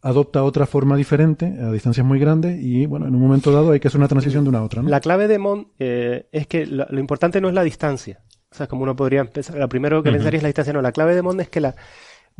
adopta 0.00 0.42
otra 0.42 0.64
forma 0.64 0.96
diferente 0.96 1.44
a 1.60 1.70
distancias 1.70 2.06
muy 2.06 2.18
grandes 2.18 2.62
y 2.62 2.86
bueno, 2.86 3.06
en 3.06 3.14
un 3.14 3.20
momento 3.20 3.52
dado 3.52 3.72
hay 3.72 3.80
que 3.80 3.88
hacer 3.88 4.00
una 4.00 4.08
transición 4.08 4.44
de 4.44 4.48
una 4.48 4.60
a 4.60 4.64
otra. 4.64 4.82
La 4.82 5.00
clave 5.00 5.28
de 5.28 5.38
Mond 5.38 5.66
eh, 5.78 6.28
es 6.32 6.46
que 6.46 6.64
lo, 6.64 6.86
importante 6.98 7.42
no 7.42 7.48
es 7.48 7.54
la 7.54 7.62
distancia, 7.62 8.22
o 8.50 8.54
sea, 8.54 8.68
como 8.68 8.84
uno 8.84 8.96
podría 8.96 9.20
empezar, 9.20 9.56
lo 9.56 9.68
primero 9.68 10.02
que 10.02 10.10
pensaría 10.10 10.38
es 10.38 10.42
la 10.42 10.48
distancia, 10.48 10.72
no, 10.72 10.80
la 10.80 10.92
clave 10.92 11.14
de 11.14 11.20
Mond 11.20 11.42
es 11.42 11.50
que 11.50 11.60
la, 11.60 11.74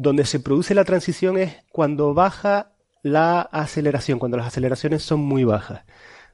donde 0.03 0.25
se 0.25 0.41
produce 0.41 0.75
la 0.75 0.85
transición 0.85 1.39
es 1.39 1.57
cuando 1.71 2.15
baja 2.15 2.73
la 3.03 3.41
aceleración, 3.41 4.19
cuando 4.19 4.37
las 4.37 4.47
aceleraciones 4.47 5.03
son 5.03 5.21
muy 5.21 5.45
bajas. 5.45 5.83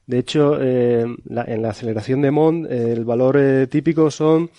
De 0.05 0.17
hecho, 0.17 0.59
eh, 0.59 1.01
en 1.01 1.61
la 1.61 1.69
aceleración 1.69 2.21
de 2.23 2.31
Mond, 2.31 2.65
eh, 2.65 2.93
el 2.93 3.05
valor 3.05 3.37
eh, 3.37 3.67
típico 3.67 4.09
son 4.09 4.49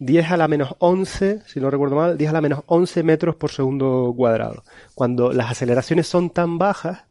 10 0.00 0.32
a 0.32 0.36
la 0.36 0.48
menos 0.48 0.74
11, 0.78 1.42
si 1.46 1.60
no 1.60 1.70
recuerdo 1.70 1.94
mal, 1.94 2.18
10 2.18 2.30
a 2.30 2.32
la 2.32 2.40
menos 2.40 2.64
11 2.66 3.02
metros 3.04 3.36
por 3.36 3.52
segundo 3.52 4.12
cuadrado. 4.16 4.64
Cuando 4.94 5.32
las 5.32 5.52
aceleraciones 5.52 6.08
son 6.08 6.30
tan 6.30 6.58
bajas, 6.58 7.04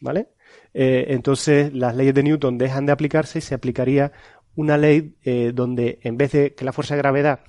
¿vale? 0.00 0.28
entonces 0.76 1.72
las 1.72 1.94
leyes 1.94 2.14
de 2.14 2.24
Newton 2.24 2.58
dejan 2.58 2.84
de 2.84 2.92
aplicarse 2.92 3.38
y 3.38 3.42
se 3.42 3.54
aplicaría 3.54 4.10
una 4.56 4.76
ley 4.76 5.16
donde 5.54 6.00
en 6.02 6.16
vez 6.16 6.32
de 6.32 6.54
que 6.54 6.64
la 6.64 6.72
fuerza 6.72 6.94
de 6.94 6.98
gravedad 6.98 7.40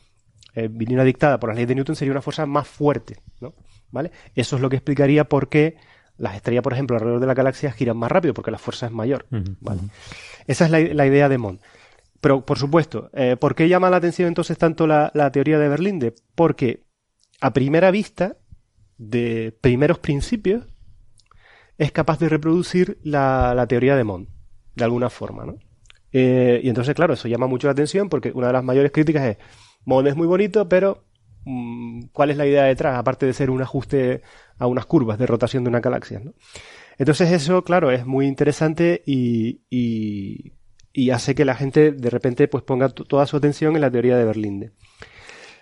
eh, 0.56 0.70
viniera 0.72 1.04
dictada 1.04 1.40
por 1.40 1.50
la 1.50 1.56
ley 1.56 1.66
de 1.66 1.76
Newton 1.76 1.96
sería 1.96 2.14
una 2.14 2.22
fuerza 2.22 2.46
más 2.46 2.68
fuerte, 2.68 3.18
¿no? 3.42 3.54
¿Vale? 3.92 4.12
Eso 4.34 4.56
es 4.56 4.62
lo 4.62 4.70
que 4.70 4.78
explicaría 4.78 5.26
por 5.26 5.50
qué 5.50 5.76
las 6.18 6.36
estrellas, 6.36 6.64
por 6.64 6.74
ejemplo, 6.74 6.96
alrededor 6.96 7.20
de 7.20 7.28
la 7.28 7.34
galaxia 7.34 7.72
giran 7.72 7.98
más 7.98 8.12
rápido 8.12 8.34
porque 8.34 8.52
la 8.52 8.58
fuerza 8.58 8.86
es 8.86 8.92
mayor, 8.92 9.26
¿vale? 9.60 9.82
Esa 10.48 10.66
es 10.66 10.72
la, 10.72 11.06
idea 11.06 11.28
de 11.28 11.38
Mond. 11.38 11.60
pero 12.22 12.46
por 12.46 12.58
supuesto, 12.58 13.10
eh, 13.14 13.36
¿por 13.38 13.54
qué 13.54 13.68
llama 13.68 13.90
la 13.90 13.98
atención 13.98 14.30
entonces 14.30 14.58
tanto 14.58 14.88
la, 14.88 15.12
teoría 15.34 15.60
de 15.60 15.68
Berlinde? 15.68 16.16
Porque 16.36 16.84
a 17.42 17.52
primera 17.52 17.92
vista, 17.92 18.38
de 18.98 19.58
primeros 19.60 20.00
principios, 20.00 20.64
es 21.78 21.92
capaz 21.92 22.18
de 22.20 22.30
reproducir 22.30 22.98
la, 23.04 23.66
teoría 23.68 23.98
de 23.98 24.06
Mond, 24.06 24.30
de 24.76 24.84
alguna 24.86 25.10
forma, 25.10 25.46
¿no? 25.46 25.58
Eh, 26.14 26.62
y 26.64 26.70
entonces, 26.70 26.96
claro, 26.96 27.14
eso 27.14 27.28
llama 27.28 27.48
mucho 27.48 27.68
la 27.68 27.74
atención 27.74 28.08
porque 28.08 28.32
una 28.34 28.48
de 28.48 28.54
las 28.54 28.64
mayores 28.64 28.94
críticas 28.94 29.24
es, 29.26 29.38
Mond 29.86 30.08
es 30.08 30.16
muy 30.16 30.28
bonito, 30.28 30.68
pero 30.68 31.06
mm, 31.46 32.08
¿cuál 32.12 32.32
es 32.32 32.38
la 32.38 32.46
idea 32.46 32.64
detrás? 32.64 32.98
Aparte 32.98 33.26
de 33.26 33.34
ser 33.34 33.50
un 33.50 33.62
ajuste 33.62 34.22
a 34.58 34.68
unas 34.68 34.86
curvas 34.86 35.18
de 35.18 35.28
rotación 35.28 35.64
de 35.64 35.70
una 35.70 35.80
galaxia, 35.80 36.20
¿no? 36.20 36.34
Entonces 36.98 37.32
eso, 37.32 37.64
claro, 37.64 37.92
es 37.92 38.06
muy 38.06 38.26
interesante 38.26 39.04
y, 39.06 39.62
y, 39.70 41.10
hace 41.12 41.36
que 41.36 41.46
la 41.46 41.56
gente 41.56 41.92
de 41.92 42.10
repente 42.10 42.48
pues 42.48 42.64
ponga 42.64 42.90
toda 42.90 43.26
su 43.26 43.36
atención 43.36 43.76
en 43.76 43.82
la 43.82 43.92
teoría 43.92 44.18
de 44.18 44.26
Berlinde. 44.26 44.72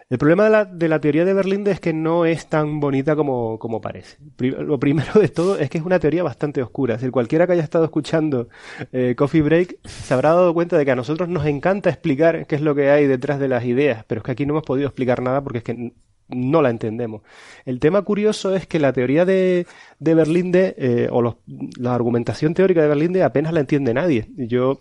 El 0.09 0.17
problema 0.17 0.65
de 0.65 0.89
la, 0.89 0.99
teoría 0.99 1.25
de 1.25 1.33
Berlinde 1.33 1.71
es 1.71 1.79
que 1.79 1.93
no 1.93 2.25
es 2.25 2.47
tan 2.47 2.79
bonita 2.79 3.15
como, 3.15 3.81
parece. 3.81 4.17
lo 4.37 4.79
primero 4.79 5.19
de 5.19 5.29
todo 5.29 5.57
es 5.57 5.69
que 5.69 5.77
es 5.77 5.83
una 5.83 5.99
teoría 5.99 6.23
bastante 6.23 6.61
oscura. 6.61 6.99
Si 6.99 7.09
cualquiera 7.09 7.47
que 7.47 7.53
haya 7.53 7.63
estado 7.63 7.85
escuchando 7.85 8.49
eh, 8.91 9.15
Coffee 9.15 9.41
Break 9.41 9.77
se 9.85 10.13
habrá 10.13 10.29
dado 10.29 10.53
cuenta 10.53 10.77
de 10.77 10.85
que 10.85 10.91
a 10.91 10.95
nosotros 10.95 11.29
nos 11.29 11.45
encanta 11.45 11.89
explicar 11.89 12.45
qué 12.47 12.55
es 12.55 12.61
lo 12.61 12.75
que 12.75 12.89
hay 12.89 13.07
detrás 13.07 13.39
de 13.39 13.47
las 13.47 13.65
ideas, 13.65 14.03
pero 14.05 14.19
es 14.19 14.25
que 14.25 14.31
aquí 14.31 14.45
no 14.45 14.53
hemos 14.53 14.63
podido 14.63 14.87
explicar 14.87 15.21
nada 15.21 15.41
porque 15.41 15.59
es 15.59 15.63
que 15.63 15.93
no 16.29 16.61
la 16.61 16.69
entendemos. 16.69 17.21
El 17.65 17.79
tema 17.79 18.01
curioso 18.01 18.55
es 18.55 18.67
que 18.67 18.79
la 18.79 18.93
teoría 18.93 19.25
de, 19.25 19.67
de 19.99 20.15
Berlinde, 20.15 20.75
eh, 20.77 21.07
o 21.11 21.21
la 21.21 21.93
argumentación 21.93 22.53
teórica 22.53 22.81
de 22.81 22.87
Berlinde, 22.87 23.23
apenas 23.23 23.53
la 23.53 23.59
entiende 23.59 23.93
nadie. 23.93 24.27
Yo 24.35 24.79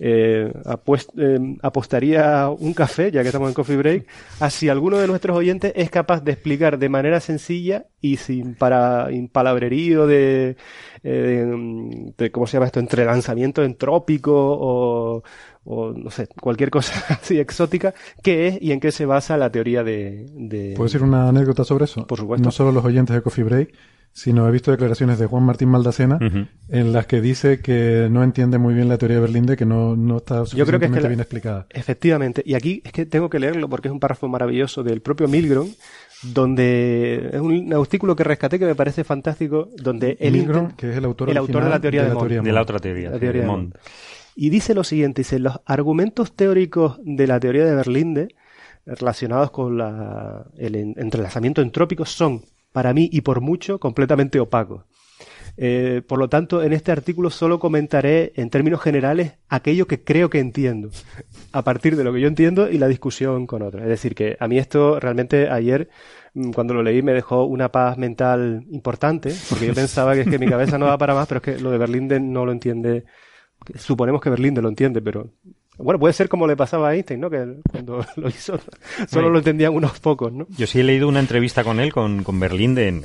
eh, 0.00 0.52
eh, 1.16 1.56
apostaría 1.62 2.48
un 2.48 2.72
café, 2.74 3.10
ya 3.10 3.22
que 3.22 3.28
estamos 3.28 3.48
en 3.48 3.54
Coffee 3.54 3.76
Break, 3.76 4.06
a 4.40 4.50
si 4.50 4.68
alguno 4.68 4.98
de 4.98 5.06
nuestros 5.06 5.36
oyentes 5.36 5.72
es 5.74 5.90
capaz 5.90 6.22
de 6.22 6.32
explicar 6.32 6.78
de 6.78 6.88
manera 6.88 7.20
sencilla 7.20 7.86
y 8.00 8.16
sin 8.16 8.54
para 8.54 9.10
impalabrerío 9.10 10.06
de, 10.06 10.56
de, 11.02 12.30
¿cómo 12.30 12.46
se 12.46 12.54
llama 12.54 12.66
esto?, 12.66 12.80
entre 12.80 13.04
lanzamiento 13.04 13.64
entrópico 13.64 14.32
o 14.34 15.22
o 15.70 15.92
no 15.92 16.10
sé, 16.10 16.28
cualquier 16.40 16.70
cosa 16.70 16.94
así 17.20 17.38
exótica, 17.38 17.92
¿qué 18.22 18.48
es 18.48 18.58
y 18.62 18.72
en 18.72 18.80
qué 18.80 18.90
se 18.90 19.04
basa 19.04 19.36
la 19.36 19.52
teoría 19.52 19.84
de... 19.84 20.26
de... 20.32 20.72
¿Puedo 20.74 20.88
decir 20.88 21.02
una 21.02 21.28
anécdota 21.28 21.62
sobre 21.62 21.84
eso? 21.84 22.06
Por 22.06 22.18
supuesto. 22.18 22.42
No 22.42 22.50
solo 22.50 22.72
los 22.72 22.84
oyentes 22.86 23.14
de 23.14 23.20
Coffee 23.20 23.44
Break, 23.44 23.74
sino 24.12 24.48
he 24.48 24.50
visto 24.50 24.70
declaraciones 24.70 25.18
de 25.18 25.26
Juan 25.26 25.44
Martín 25.44 25.68
Maldacena 25.68 26.18
en 26.68 26.92
las 26.92 27.06
que 27.06 27.20
dice 27.20 27.60
que 27.60 28.08
no 28.10 28.24
entiende 28.24 28.58
muy 28.58 28.74
bien 28.74 28.88
la 28.88 28.98
teoría 28.98 29.16
de 29.16 29.22
Berlinde, 29.22 29.56
que 29.56 29.64
no, 29.64 29.94
no 29.96 30.16
está 30.16 30.44
suficientemente 30.44 31.06
bien 31.06 31.20
explicada. 31.20 31.66
Efectivamente. 31.70 32.42
Y 32.44 32.54
aquí 32.54 32.82
es 32.84 32.92
que 32.92 33.06
tengo 33.06 33.30
que 33.30 33.38
leerlo 33.38 33.68
porque 33.68 33.88
es 33.88 33.92
un 33.92 34.00
párrafo 34.00 34.26
maravilloso 34.28 34.82
del 34.82 35.00
propio 35.02 35.28
Milgrom, 35.28 35.68
donde 36.22 37.30
es 37.32 37.40
un 37.40 37.72
artículo 37.72 38.16
que 38.16 38.24
rescaté 38.24 38.58
que 38.58 38.66
me 38.66 38.74
parece 38.74 39.04
fantástico, 39.04 39.68
donde 39.76 40.16
él 40.18 40.32
Milgrom, 40.32 40.72
que 40.72 40.90
es 40.90 40.96
el 40.96 41.04
autor, 41.04 41.30
el 41.30 41.36
autor 41.36 41.64
de 41.64 41.70
la 41.70 41.80
teoría 41.80 42.02
de, 42.02 42.28
de, 42.28 42.40
de 42.40 42.52
la 42.52 42.62
otra 42.62 42.78
teoría, 42.80 43.10
la 43.10 43.18
teoría 43.20 43.42
de 43.42 43.46
Mond. 43.46 43.74
Y 44.34 44.50
dice 44.50 44.74
lo 44.74 44.84
siguiente, 44.84 45.22
dice, 45.22 45.38
los 45.40 45.60
argumentos 45.64 46.32
teóricos 46.32 46.98
de 47.02 47.26
la 47.26 47.40
teoría 47.40 47.64
de 47.64 47.74
Berlinde 47.74 48.28
relacionados 48.86 49.50
con 49.50 49.80
el 50.56 50.74
entrelazamiento 50.74 51.60
entrópico 51.60 52.04
son, 52.04 52.42
para 52.72 52.92
mí 52.92 53.08
y 53.12 53.22
por 53.22 53.40
mucho, 53.40 53.78
completamente 53.78 54.40
opacos. 54.40 54.84
Eh, 55.60 56.02
por 56.06 56.20
lo 56.20 56.28
tanto, 56.28 56.62
en 56.62 56.72
este 56.72 56.92
artículo 56.92 57.30
solo 57.30 57.58
comentaré 57.58 58.32
en 58.36 58.48
términos 58.48 58.80
generales 58.80 59.38
aquello 59.48 59.88
que 59.88 60.04
creo 60.04 60.30
que 60.30 60.38
entiendo, 60.38 60.90
a 61.52 61.64
partir 61.64 61.96
de 61.96 62.04
lo 62.04 62.12
que 62.12 62.20
yo 62.20 62.28
entiendo 62.28 62.70
y 62.70 62.78
la 62.78 62.86
discusión 62.86 63.46
con 63.46 63.62
otros. 63.62 63.82
Es 63.82 63.88
decir, 63.88 64.14
que 64.14 64.36
a 64.38 64.46
mí 64.46 64.58
esto 64.58 65.00
realmente 65.00 65.50
ayer, 65.50 65.88
mm, 66.34 66.52
cuando 66.52 66.74
lo 66.74 66.82
leí, 66.84 67.02
me 67.02 67.12
dejó 67.12 67.44
una 67.44 67.72
paz 67.72 67.98
mental 67.98 68.64
importante, 68.70 69.34
porque 69.48 69.66
yo 69.66 69.74
pensaba 69.74 70.14
que 70.14 70.20
es 70.20 70.28
que 70.28 70.38
mi 70.38 70.46
cabeza 70.48 70.78
no 70.78 70.86
va 70.86 70.96
para 70.96 71.14
más, 71.14 71.26
pero 71.26 71.38
es 71.38 71.44
que 71.44 71.58
lo 71.60 71.72
de 71.72 71.78
Berlinde 71.78 72.20
no 72.20 72.46
lo 72.46 72.52
entiende 72.52 73.04
suponemos 73.74 74.20
que 74.20 74.30
Berlinde 74.30 74.62
lo 74.62 74.68
entiende, 74.68 75.02
pero 75.02 75.30
bueno, 75.78 75.98
puede 75.98 76.12
ser 76.12 76.28
como 76.28 76.46
le 76.46 76.56
pasaba 76.56 76.88
a 76.88 76.94
Einstein, 76.94 77.20
¿no? 77.20 77.30
Que 77.30 77.56
cuando 77.70 78.04
lo 78.16 78.28
hizo 78.28 78.58
solo 79.08 79.30
lo 79.30 79.38
entendían 79.38 79.74
unos 79.74 80.00
pocos, 80.00 80.32
¿no? 80.32 80.46
Yo 80.56 80.66
sí 80.66 80.80
he 80.80 80.84
leído 80.84 81.08
una 81.08 81.20
entrevista 81.20 81.64
con 81.64 81.80
él, 81.80 81.92
con, 81.92 82.22
con 82.24 82.40
Berlinde, 82.40 82.88
en, 82.88 83.02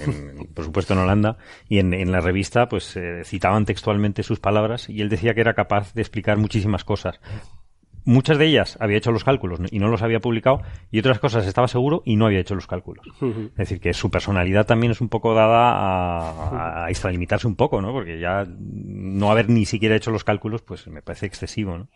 por 0.53 0.65
supuesto 0.65 0.93
en 0.93 0.99
Holanda, 0.99 1.37
y 1.69 1.79
en, 1.79 1.93
en 1.93 2.11
la 2.11 2.19
revista 2.19 2.67
pues 2.67 2.95
eh, 2.97 3.21
citaban 3.23 3.65
textualmente 3.65 4.23
sus 4.23 4.39
palabras 4.39 4.89
y 4.89 5.01
él 5.01 5.09
decía 5.09 5.33
que 5.33 5.41
era 5.41 5.53
capaz 5.53 5.93
de 5.93 6.01
explicar 6.01 6.37
muchísimas 6.37 6.83
cosas 6.83 7.19
muchas 8.05 8.37
de 8.37 8.47
ellas 8.47 8.77
había 8.79 8.97
hecho 8.97 9.11
los 9.11 9.23
cálculos 9.23 9.59
y 9.71 9.79
no 9.79 9.87
los 9.87 10.01
había 10.01 10.19
publicado 10.19 10.61
y 10.91 10.99
otras 10.99 11.19
cosas 11.19 11.45
estaba 11.45 11.67
seguro 11.67 12.01
y 12.05 12.15
no 12.15 12.25
había 12.25 12.39
hecho 12.39 12.55
los 12.55 12.67
cálculos. 12.67 13.05
Es 13.21 13.55
decir, 13.55 13.79
que 13.79 13.93
su 13.93 14.09
personalidad 14.09 14.65
también 14.65 14.91
es 14.91 15.01
un 15.01 15.09
poco 15.09 15.33
dada 15.33 15.71
a, 15.71 16.85
a, 16.85 16.89
extralimitarse 16.89 17.47
un 17.47 17.55
poco, 17.55 17.81
¿no? 17.81 17.91
Porque 17.91 18.19
ya 18.19 18.45
no 18.47 19.31
haber 19.31 19.49
ni 19.49 19.65
siquiera 19.65 19.95
hecho 19.95 20.11
los 20.11 20.23
cálculos, 20.23 20.61
pues 20.61 20.87
me 20.87 21.01
parece 21.01 21.25
excesivo, 21.25 21.77
¿no? 21.77 21.87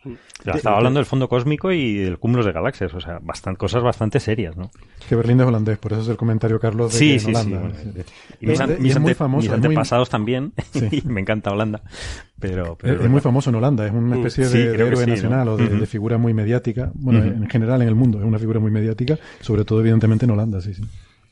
estaba 0.54 0.76
hablando 0.76 0.98
del 0.98 1.06
fondo 1.06 1.28
cósmico 1.28 1.72
y 1.72 1.98
del 1.98 2.18
cúmulo 2.18 2.44
de 2.44 2.52
galaxias, 2.52 2.92
o 2.94 3.00
sea, 3.00 3.20
cosas 3.56 3.82
bastante 3.82 4.20
serias, 4.20 4.56
¿no? 4.56 4.70
Que 5.08 5.16
Berlín 5.16 5.40
es 5.40 5.46
holandés, 5.46 5.78
por 5.78 5.92
eso 5.92 6.02
es 6.02 6.08
el 6.08 6.16
comentario, 6.16 6.58
Carlos, 6.58 6.92
de 6.92 6.98
sí, 6.98 7.18
sí, 7.18 7.30
Holanda. 7.30 7.70
Sí, 7.82 8.02
Y 8.40 8.46
mis, 8.46 8.60
es 8.60 9.00
muy 9.00 9.14
famoso, 9.14 9.42
mis 9.42 9.52
antepasados 9.52 10.08
también, 10.08 10.52
y 10.90 11.02
me 11.02 11.20
encanta 11.20 11.50
Holanda. 11.50 11.82
Pero, 12.40 12.78
es, 12.82 13.10
muy 13.10 13.20
famoso 13.20 13.50
en 13.50 13.56
Holanda, 13.56 13.84
es 13.84 13.92
una 13.92 14.16
mm, 14.16 14.26
especie 14.26 14.48
de, 14.48 14.74
héroe 14.74 15.06
nacional 15.06 15.48
o 15.48 15.56
de, 15.56 15.86
figura 15.86 16.18
muy 16.18 16.34
mediática. 16.34 16.92
Bueno, 16.94 17.24
en 17.24 17.48
general 17.48 17.82
en 17.82 17.88
el 17.88 17.94
mundo 17.94 18.18
es 18.18 18.24
una 18.24 18.38
figura 18.38 18.60
muy 18.60 18.70
mediática, 18.70 19.18
sobre 19.40 19.64
todo 19.64 19.80
evidentemente 19.80 20.24
en 20.24 20.30
Holanda, 20.30 20.60
sí, 20.60 20.74
sí. 20.74 20.82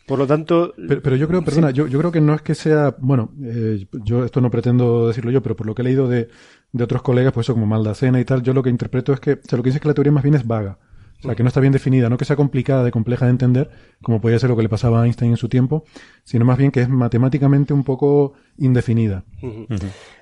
Por 0.06 0.20
lo 0.20 0.26
tanto. 0.26 0.72
Pero, 0.76 1.16
yo 1.16 1.26
creo, 1.26 1.42
perdona, 1.42 1.72
yo, 1.72 1.88
yo 1.88 1.98
creo 1.98 2.12
que 2.12 2.20
no 2.20 2.34
es 2.34 2.42
que 2.42 2.54
sea. 2.54 2.94
Bueno, 2.98 3.32
eh, 3.42 3.86
yo 4.04 4.24
esto 4.24 4.40
no 4.40 4.50
pretendo 4.50 5.08
decirlo 5.08 5.32
yo, 5.32 5.42
pero 5.42 5.56
por 5.56 5.66
lo 5.66 5.74
que 5.74 5.82
he 5.82 5.84
leído 5.84 6.08
de, 6.08 6.28
de 6.72 6.84
otros 6.84 7.02
colegas, 7.02 7.32
pues 7.32 7.46
eso 7.46 7.54
como 7.54 7.66
Maldacena 7.66 8.20
y 8.20 8.24
tal, 8.24 8.42
yo 8.42 8.54
lo 8.54 8.62
que 8.62 8.70
interpreto 8.70 9.12
es 9.12 9.18
que. 9.18 9.32
O 9.32 9.38
sea, 9.42 9.56
lo 9.56 9.64
que 9.64 9.68
dice 9.68 9.78
es 9.78 9.82
que 9.82 9.88
la 9.88 9.94
teoría 9.94 10.12
más 10.12 10.22
bien 10.22 10.36
es 10.36 10.46
vaga. 10.46 10.78
O 11.20 11.22
sea, 11.22 11.34
que 11.34 11.42
no 11.42 11.48
está 11.48 11.60
bien 11.60 11.72
definida, 11.72 12.10
no 12.10 12.18
que 12.18 12.24
sea 12.24 12.36
complicada, 12.36 12.84
de 12.84 12.90
compleja 12.90 13.24
de 13.24 13.30
entender, 13.30 13.70
como 14.02 14.20
podía 14.20 14.38
ser 14.38 14.50
lo 14.50 14.56
que 14.56 14.62
le 14.62 14.68
pasaba 14.68 15.02
a 15.02 15.06
Einstein 15.06 15.32
en 15.32 15.36
su 15.36 15.48
tiempo, 15.48 15.84
sino 16.24 16.44
más 16.44 16.58
bien 16.58 16.70
que 16.70 16.82
es 16.82 16.88
matemáticamente 16.88 17.72
un 17.72 17.84
poco 17.84 18.34
indefinida. 18.58 19.24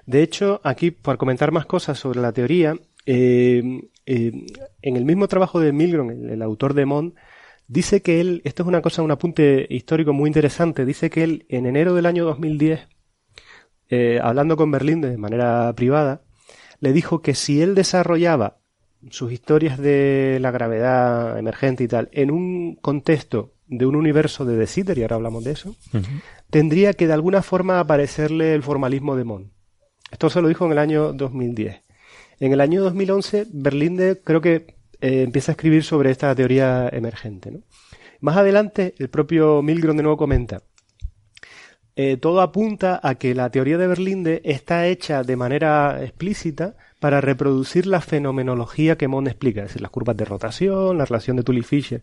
De 0.07 0.23
hecho, 0.23 0.61
aquí, 0.63 0.91
por 0.93 1.19
comentar 1.19 1.51
más 1.51 1.67
cosas 1.67 1.99
sobre 1.99 2.21
la 2.21 2.33
teoría, 2.33 2.77
eh, 3.07 3.63
eh, 4.07 4.47
en 4.83 4.97
el 4.97 5.05
mismo 5.05 5.29
trabajo 5.29 5.61
de 5.61 5.73
Milgrom, 5.73 6.11
el, 6.11 6.43
autor 6.43 6.75
de 6.75 6.87
Mond, 6.87 7.15
dice 7.67 8.03
que 8.03 8.21
él, 8.21 8.41
esto 8.45 8.63
es 8.63 8.69
una 8.69 8.81
cosa, 8.81 9.03
un 9.03 9.11
apunte 9.11 9.67
histórico 9.69 10.13
muy 10.13 10.29
interesante, 10.29 10.85
dice 10.85 11.11
que 11.11 11.25
él 11.25 11.47
en 11.49 11.67
enero 11.67 11.95
del 11.95 12.07
año 12.07 12.25
2010, 12.25 12.89
eh, 13.91 14.21
hablando 14.23 14.57
con 14.57 14.71
Berlín 14.71 15.01
de 15.01 15.17
manera 15.17 15.73
privada, 15.75 16.23
le 16.81 16.93
dijo 16.93 17.21
que 17.21 17.35
si 17.35 17.63
él 17.63 17.75
desarrollaba 17.75 18.59
sus 19.11 19.33
historias 19.33 19.79
de 19.79 20.39
la 20.41 20.51
gravedad 20.51 21.39
emergente 21.39 21.85
y 21.85 21.89
tal 21.89 22.09
en 22.13 22.31
un 22.31 22.77
contexto 22.77 23.53
de 23.67 23.87
un 23.87 23.97
universo 23.97 24.45
de 24.45 24.57
De 24.57 24.67
Sitter, 24.67 24.99
y 24.99 25.03
ahora 25.03 25.17
hablamos 25.17 25.45
de 25.45 25.53
eso, 25.53 25.77
tendría 26.51 26.93
que 26.93 27.07
de 27.07 27.13
alguna 27.13 27.43
forma 27.43 27.81
aparecerle 27.81 28.55
el 28.55 28.63
formalismo 28.63 29.17
de 29.17 29.25
Mond. 29.25 29.51
Esto 30.11 30.31
se 30.31 30.41
lo 30.41 30.49
dijo 30.49 30.67
en 30.67 30.73
el 30.73 30.79
año 30.79 31.13
2010. 31.13 31.83
En 32.41 32.53
el 32.53 32.61
año 32.61 32.83
2011, 32.83 33.47
Berlinde 33.53 34.21
creo 34.23 34.41
que 34.41 34.77
eh, 35.01 35.23
empieza 35.23 35.53
a 35.53 35.55
escribir 35.55 35.83
sobre 35.83 36.11
esta 36.11 36.35
teoría 36.35 36.89
emergente. 36.93 37.53
Más 38.21 38.37
adelante, 38.37 38.95
el 38.99 39.09
propio 39.09 39.63
Milgrom 39.63 39.97
de 39.97 40.03
nuevo 40.03 40.17
comenta, 40.17 40.63
eh, 41.97 42.17
todo 42.17 42.41
apunta 42.41 42.99
a 43.03 43.15
que 43.15 43.35
la 43.35 43.51
teoría 43.51 43.79
de 43.79 43.87
Berlinde 43.87 44.43
está 44.45 44.87
hecha 44.89 45.23
de 45.23 45.37
manera 45.37 46.03
explícita 46.03 46.77
para 46.99 47.21
reproducir 47.21 47.87
la 47.87 48.01
fenomenología 48.01 48.97
que 48.97 49.07
Mond 49.07 49.29
explica, 49.29 49.61
es 49.61 49.69
decir, 49.69 49.83
las 49.83 49.91
curvas 49.91 50.17
de 50.17 50.25
rotación, 50.25 50.99
la 50.99 51.05
relación 51.05 51.37
de 51.37 51.45
Tully-Fisher, 51.45 52.03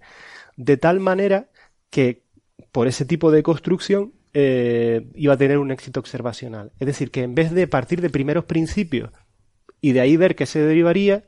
de 0.56 0.78
tal 0.78 1.00
manera 1.00 1.50
que 1.90 2.24
por 2.72 2.88
ese 2.88 3.06
tipo 3.06 3.32
de 3.32 3.44
construcción 3.44 4.14
eh, 4.34 5.10
iba 5.16 5.34
a 5.34 5.38
tener 5.38 5.58
un 5.58 5.72
éxito 5.72 6.00
observacional. 6.00 6.72
Es 6.80 6.88
decir, 6.88 7.12
que 7.12 7.24
en 7.24 7.36
vez 7.36 7.52
de 7.52 7.68
partir 7.68 8.00
de 8.00 8.10
primeros 8.10 8.46
principios 8.46 9.12
y 9.82 9.92
de 9.92 10.00
ahí 10.00 10.16
ver 10.16 10.36
qué 10.36 10.46
se 10.46 10.60
derivaría, 10.60 11.26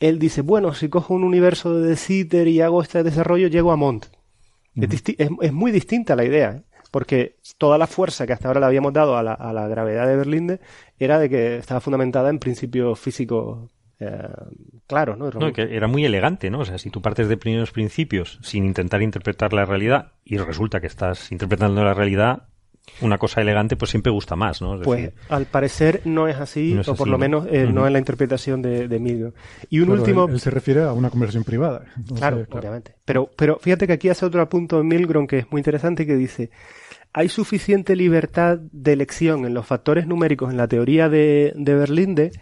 él 0.00 0.18
dice, 0.18 0.40
bueno, 0.40 0.74
si 0.74 0.88
cojo 0.88 1.14
un 1.14 1.22
universo 1.22 1.78
de 1.78 1.88
De 1.88 1.96
Sitter 1.96 2.48
y 2.48 2.60
hago 2.60 2.82
este 2.82 3.04
desarrollo, 3.04 3.46
llego 3.46 3.70
a 3.70 3.76
Mont. 3.76 4.06
es, 4.74 5.52
muy 5.52 5.70
distinta 5.70 6.16
la 6.16 6.24
idea. 6.24 6.50
¿eh? 6.50 6.62
Porque 6.90 7.36
toda 7.58 7.78
la 7.78 7.86
fuerza 7.86 8.26
que 8.26 8.32
hasta 8.32 8.48
ahora 8.48 8.60
le 8.60 8.66
habíamos 8.66 8.92
dado 8.92 9.16
a 9.16 9.22
la, 9.22 9.68
gravedad 9.68 10.06
de 10.06 10.16
Berlinde 10.16 10.60
era 10.98 11.18
de 11.18 11.28
que 11.28 11.56
estaba 11.56 11.80
fundamentada 11.80 12.30
en 12.30 12.38
principios 12.38 12.98
físicos 12.98 13.70
eh, 14.00 14.28
claros, 14.86 15.18
¿no? 15.18 15.30
no 15.30 15.52
que 15.52 15.76
era 15.76 15.88
muy 15.88 16.04
elegante, 16.04 16.50
¿no? 16.50 16.60
O 16.60 16.64
sea, 16.64 16.78
si 16.78 16.90
tú 16.90 17.02
partes 17.02 17.28
de 17.28 17.36
primeros 17.36 17.72
principios 17.72 18.38
sin 18.42 18.64
intentar 18.64 19.02
interpretar 19.02 19.52
la 19.52 19.64
realidad 19.64 20.12
y 20.24 20.38
resulta 20.38 20.80
que 20.80 20.86
estás 20.86 21.32
interpretando 21.32 21.84
la 21.84 21.94
realidad, 21.94 22.44
una 23.00 23.18
cosa 23.18 23.40
elegante 23.40 23.76
pues 23.76 23.90
siempre 23.90 24.12
gusta 24.12 24.36
más, 24.36 24.60
¿no? 24.60 24.80
pues 24.80 25.12
al 25.28 25.46
parecer 25.46 26.02
no 26.04 26.28
es 26.28 26.36
así, 26.36 26.78
o 26.86 26.94
por 26.94 27.08
lo 27.08 27.18
menos 27.18 27.46
eh, 27.50 27.68
no 27.72 27.86
es 27.86 27.92
la 27.92 27.98
interpretación 27.98 28.62
de, 28.62 28.88
de 28.88 28.98
Milgrom. 28.98 29.32
Y 29.70 29.80
un 29.80 29.90
último... 29.90 30.28
Él, 30.28 30.40
se 30.40 30.50
refiere 30.50 30.82
a 30.82 30.92
una 30.92 31.10
conversación 31.10 31.44
privada. 31.44 31.84
claro, 32.16 32.46
obviamente. 32.50 32.94
Pero, 33.04 33.30
pero 33.36 33.58
fíjate 33.58 33.86
que 33.86 33.92
aquí 33.94 34.08
hace 34.08 34.26
otro 34.26 34.48
punto 34.48 34.82
Milgrom 34.82 35.26
que 35.26 35.38
es 35.38 35.50
muy 35.50 35.60
interesante 35.60 36.06
que 36.06 36.16
dice 36.16 36.50
hay 37.12 37.28
suficiente 37.28 37.96
libertad 37.96 38.58
de 38.58 38.92
elección 38.92 39.46
en 39.46 39.54
los 39.54 39.66
factores 39.66 40.06
numéricos 40.06 40.50
en 40.50 40.58
la 40.58 40.68
teoría 40.68 41.08
de, 41.08 41.52
de 41.56 41.74
Berlinde 41.74 42.32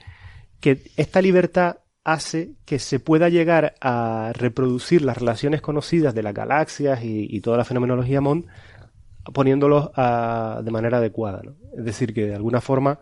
que 0.61 0.83
esta 0.97 1.23
libertad 1.23 1.77
hace 2.07 2.53
que 2.65 2.79
se 2.79 3.01
pueda 3.01 3.29
llegar 3.29 3.75
a 3.81 4.33
reproducir 4.33 5.03
las 5.03 5.19
relaciones 5.19 5.61
conocidas 5.61 6.15
de 6.15 6.23
las 6.23 6.35
galaxias 6.35 7.01
y, 7.03 7.41
toda 7.41 7.57
la 7.57 7.65
fenomenología 7.65 8.21
MOND 8.21 8.47
poniéndolos 9.33 9.91
de 9.93 10.71
manera 10.71 10.99
adecuada. 10.99 11.43
¿no? 11.45 11.55
Es 11.77 11.85
decir, 11.85 12.15
que 12.15 12.27
de 12.27 12.35
alguna 12.35 12.61
forma 12.61 12.99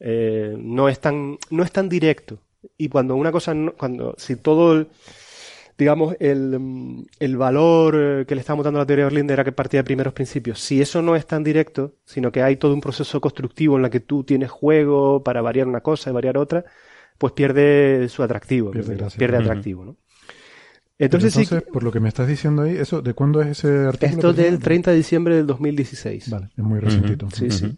eh, 0.00 0.56
no, 0.58 0.88
es 0.88 1.00
tan, 1.00 1.38
no 1.50 1.62
es 1.62 1.72
tan 1.72 1.88
directo. 1.88 2.38
Y 2.76 2.88
cuando 2.88 3.16
una 3.16 3.32
cosa, 3.32 3.54
cuando 3.76 4.14
si 4.16 4.36
todo 4.36 4.74
el, 4.74 4.88
digamos, 5.76 6.16
el, 6.20 7.06
el, 7.18 7.36
valor 7.36 7.96
eh, 7.98 8.24
que 8.26 8.34
le 8.34 8.40
estamos 8.40 8.64
dando 8.64 8.80
a 8.80 8.82
la 8.82 8.86
teoría 8.86 9.04
de 9.04 9.10
Berlín 9.10 9.30
era 9.30 9.44
que 9.44 9.52
partía 9.52 9.80
de 9.80 9.84
primeros 9.84 10.14
principios. 10.14 10.60
Si 10.60 10.80
eso 10.80 11.02
no 11.02 11.16
es 11.16 11.26
tan 11.26 11.44
directo, 11.44 11.92
sino 12.04 12.32
que 12.32 12.42
hay 12.42 12.56
todo 12.56 12.74
un 12.74 12.80
proceso 12.80 13.20
constructivo 13.20 13.76
en 13.76 13.82
la 13.82 13.90
que 13.90 14.00
tú 14.00 14.24
tienes 14.24 14.50
juego 14.50 15.22
para 15.22 15.42
variar 15.42 15.66
una 15.68 15.80
cosa 15.80 16.10
y 16.10 16.12
variar 16.12 16.38
otra, 16.38 16.64
pues 17.18 17.32
pierde 17.32 18.08
su 18.08 18.22
atractivo, 18.22 18.70
pierde, 18.72 19.36
atractivo, 19.36 19.84
¿no? 19.84 19.96
Entonces, 20.98 21.34
sí, 21.34 21.46
por 21.72 21.82
lo 21.82 21.90
que 21.90 22.00
me 22.00 22.08
estás 22.08 22.28
diciendo 22.28 22.62
ahí, 22.62 22.76
eso 22.76 23.02
¿de 23.02 23.14
cuándo 23.14 23.42
es 23.42 23.48
ese 23.58 23.86
artículo? 23.86 24.12
Esto 24.12 24.32
del 24.32 24.60
30 24.60 24.92
de 24.92 24.96
diciembre 24.96 25.36
del 25.36 25.46
2016. 25.46 26.30
Vale, 26.30 26.50
es 26.56 26.64
muy 26.64 26.78
recientito. 26.78 27.28
Sí, 27.32 27.50
sí. 27.50 27.76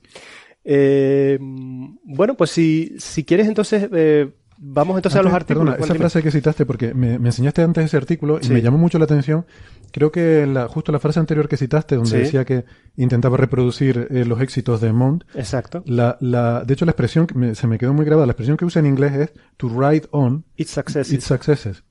Eh, 0.64 1.38
bueno, 1.40 2.36
pues 2.36 2.50
si, 2.50 2.94
si 2.98 3.24
quieres 3.24 3.46
entonces 3.46 3.88
eh, 3.92 4.30
Vamos 4.58 4.96
entonces 4.96 5.18
a 5.18 5.22
los 5.22 5.32
artículos. 5.32 5.74
Perdona, 5.74 5.84
esa 5.84 5.94
frase 5.94 6.22
que 6.22 6.30
citaste, 6.30 6.64
porque 6.64 6.94
me, 6.94 7.14
enseñaste 7.14 7.62
antes 7.62 7.84
ese 7.84 7.96
artículo 7.96 8.38
y 8.40 8.48
me 8.48 8.62
llamó 8.62 8.78
mucho 8.78 8.98
la 8.98 9.04
atención. 9.04 9.44
Creo 9.92 10.10
que 10.10 10.46
la, 10.46 10.66
justo 10.68 10.92
la 10.92 10.98
frase 10.98 11.20
anterior 11.20 11.48
que 11.48 11.56
citaste, 11.56 11.96
donde 11.96 12.18
decía 12.18 12.44
que 12.44 12.64
intentaba 12.96 13.36
reproducir 13.36 14.08
eh, 14.10 14.24
los 14.24 14.40
éxitos 14.40 14.80
de 14.80 14.92
Mont. 14.92 15.24
Exacto. 15.34 15.82
La, 15.86 16.16
la, 16.20 16.64
de 16.64 16.72
hecho, 16.72 16.86
la 16.86 16.92
expresión 16.92 17.26
que 17.26 17.54
se 17.54 17.66
me 17.66 17.78
quedó 17.78 17.92
muy 17.92 18.06
grabada, 18.06 18.26
la 18.26 18.32
expresión 18.32 18.56
que 18.56 18.64
usa 18.64 18.80
en 18.80 18.86
inglés 18.86 19.14
es 19.14 19.32
to 19.56 19.68
ride 19.68 20.06
on 20.10 20.44
its 20.56 20.70
successes. 20.70 21.12
Its 21.12 21.24
successes. 21.24 21.84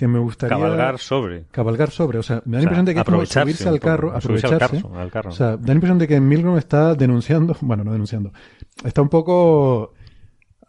Que 0.00 0.08
me 0.08 0.18
gustaría. 0.18 0.56
Cabalgar 0.56 0.98
sobre. 0.98 1.44
Cabalgar 1.50 1.90
sobre. 1.90 2.18
O 2.18 2.22
sea, 2.22 2.40
me 2.46 2.52
da 2.52 2.60
la 2.60 2.62
impresión 2.62 2.86
de 2.86 2.94
que 2.94 3.00
es 3.00 3.04
como 3.04 3.26
subirse 3.26 3.68
al 3.68 3.78
carro, 3.80 4.16
aprovecharse. 4.16 4.82
Al 4.96 5.10
carro, 5.10 5.28
O 5.28 5.32
sea, 5.34 5.58
da 5.58 5.66
la 5.66 5.74
impresión 5.74 5.98
de 5.98 6.08
que 6.08 6.18
Milgram 6.18 6.56
está 6.56 6.94
denunciando, 6.94 7.54
bueno, 7.60 7.84
no 7.84 7.92
denunciando, 7.92 8.32
está 8.82 9.02
un 9.02 9.10
poco 9.10 9.92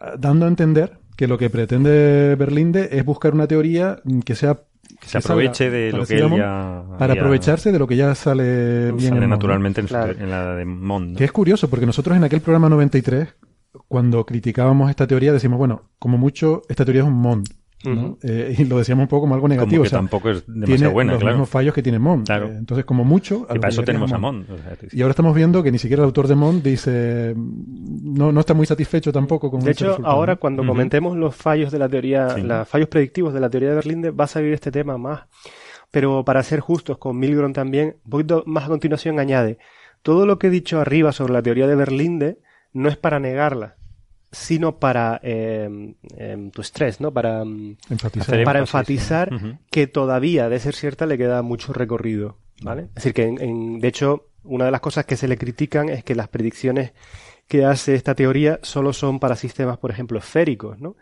eh, 0.01 0.05
dando 0.19 0.47
a 0.47 0.49
entender 0.49 0.99
que 1.15 1.27
lo 1.27 1.37
que 1.37 1.49
pretende 1.49 2.35
Berlinde 2.35 2.89
es 2.91 3.05
buscar 3.05 3.33
una 3.33 3.47
teoría 3.47 4.01
que 4.25 4.35
sea 4.35 4.63
que 4.99 5.07
se 5.07 5.19
aproveche 5.19 5.69
de 5.69 5.93
lo 5.93 6.05
que 6.05 6.17
él 6.17 6.29
ya 6.35 6.83
para 6.99 7.13
aprovecharse 7.13 7.71
de 7.71 7.79
lo 7.79 7.87
que 7.87 7.95
ya 7.95 8.13
sale 8.15 8.91
bien 8.91 9.13
sale 9.13 9.27
naturalmente 9.27 9.79
en, 9.79 10.29
la 10.29 10.55
de 10.55 10.65
Mond 10.65 11.17
que 11.17 11.23
es 11.23 11.31
curioso 11.31 11.69
porque 11.69 11.85
nosotros 11.85 12.17
en 12.17 12.25
aquel 12.25 12.41
programa 12.41 12.67
93 12.67 13.33
cuando 13.87 14.25
criticábamos 14.25 14.89
esta 14.89 15.07
teoría 15.07 15.31
decimos 15.31 15.57
bueno 15.57 15.83
como 15.99 16.17
mucho 16.17 16.63
esta 16.67 16.83
teoría 16.83 17.03
es 17.03 17.07
un 17.07 17.13
Mond 17.13 17.60
eh, 18.23 18.55
y 18.57 18.65
lo 18.65 18.77
decíamos 18.77 19.03
un 19.03 19.07
poco 19.07 19.21
como 19.21 19.35
algo 19.35 19.47
negativo. 19.47 19.83
que 19.83 19.89
tampoco 19.89 20.29
es 20.29 20.43
demasiado 20.47 20.91
buena, 20.91 21.13
los 21.13 21.23
mismos 21.23 21.49
fallos 21.49 21.73
que 21.73 21.81
tiene 21.81 21.99
Mond. 21.99 22.29
Eh, 22.29 22.57
entonces, 22.57 22.85
como 22.85 23.03
mucho... 23.03 23.47
Y 23.53 23.59
para 23.59 23.69
eso 23.69 23.83
tenemos 23.83 24.11
a 24.11 24.17
Mond. 24.17 24.45
y 24.91 25.01
ahora 25.01 25.11
estamos 25.11 25.35
viendo 25.35 25.63
que 25.63 25.71
ni 25.71 25.77
siquiera 25.77 26.03
el 26.03 26.05
autor 26.05 26.27
de 26.27 26.35
Mond 26.35 26.63
dice... 26.63 27.33
No, 27.35 28.31
no 28.31 28.39
está 28.39 28.53
muy 28.53 28.65
satisfecho 28.65 29.11
tampoco 29.11 29.49
con 29.49 29.61
De 29.61 29.71
hecho, 29.71 29.97
ahora 30.03 30.35
cuando 30.35 30.65
comentemos 30.65 31.17
los 31.17 31.35
fallos 31.35 31.71
de 31.71 31.79
la 31.79 31.89
teoría, 31.89 32.37
los 32.37 32.67
fallos 32.67 32.89
predictivos 32.89 33.33
de 33.33 33.39
la 33.39 33.49
teoría 33.49 33.69
de 33.69 33.75
Berlinde, 33.75 34.11
va 34.11 34.25
a 34.25 34.27
salir 34.27 34.53
este 34.53 34.71
tema 34.71 34.97
más. 34.97 35.21
Pero 35.91 36.23
para 36.23 36.41
ser 36.43 36.61
justos 36.61 36.97
con 36.97 37.19
Milgrom 37.19 37.51
también, 37.51 37.97
un 38.05 38.09
poquito 38.09 38.43
más 38.45 38.65
a 38.65 38.67
continuación 38.67 39.19
añade, 39.19 39.57
todo 40.01 40.25
lo 40.25 40.39
que 40.39 40.47
he 40.47 40.49
dicho 40.49 40.79
arriba 40.79 41.11
sobre 41.11 41.33
la 41.33 41.41
teoría 41.41 41.67
de 41.67 41.75
Berlinde 41.75 42.39
no 42.73 42.89
es 42.89 42.97
para 42.97 43.19
negarla, 43.19 43.75
sino 44.31 44.79
para 44.79 45.19
eh, 45.23 45.93
tu 46.53 46.61
estrés, 46.61 47.01
¿no? 47.01 47.11
Para 47.11 47.43
mm, 47.43 47.77
enfatizar, 47.89 48.43
para 48.43 48.59
enfatizar 48.59 49.29
que 49.69 49.87
todavía, 49.87 50.49
de 50.49 50.59
ser 50.59 50.75
cierta, 50.75 51.05
le 51.05 51.17
queda 51.17 51.41
mucho 51.41 51.73
recorrido, 51.73 52.37
¿vale? 52.61 52.83
Es 52.83 52.95
decir, 52.95 53.13
que 53.13 53.23
en, 53.23 53.79
de 53.79 53.87
hecho, 53.87 54.27
una 54.43 54.65
de 54.65 54.71
las 54.71 54.81
cosas 54.81 55.05
que 55.05 55.17
se 55.17 55.27
le 55.27 55.37
critican 55.37 55.89
es 55.89 56.03
que 56.03 56.15
las 56.15 56.29
predicciones 56.29 56.93
que 57.47 57.65
hace 57.65 57.95
esta 57.95 58.15
teoría 58.15 58.59
solo 58.61 58.93
son 58.93 59.19
para 59.19 59.35
sistemas, 59.35 59.77
por 59.77 59.91
ejemplo, 59.91 60.17
esféricos, 60.17 60.79
¿no? 60.79 60.95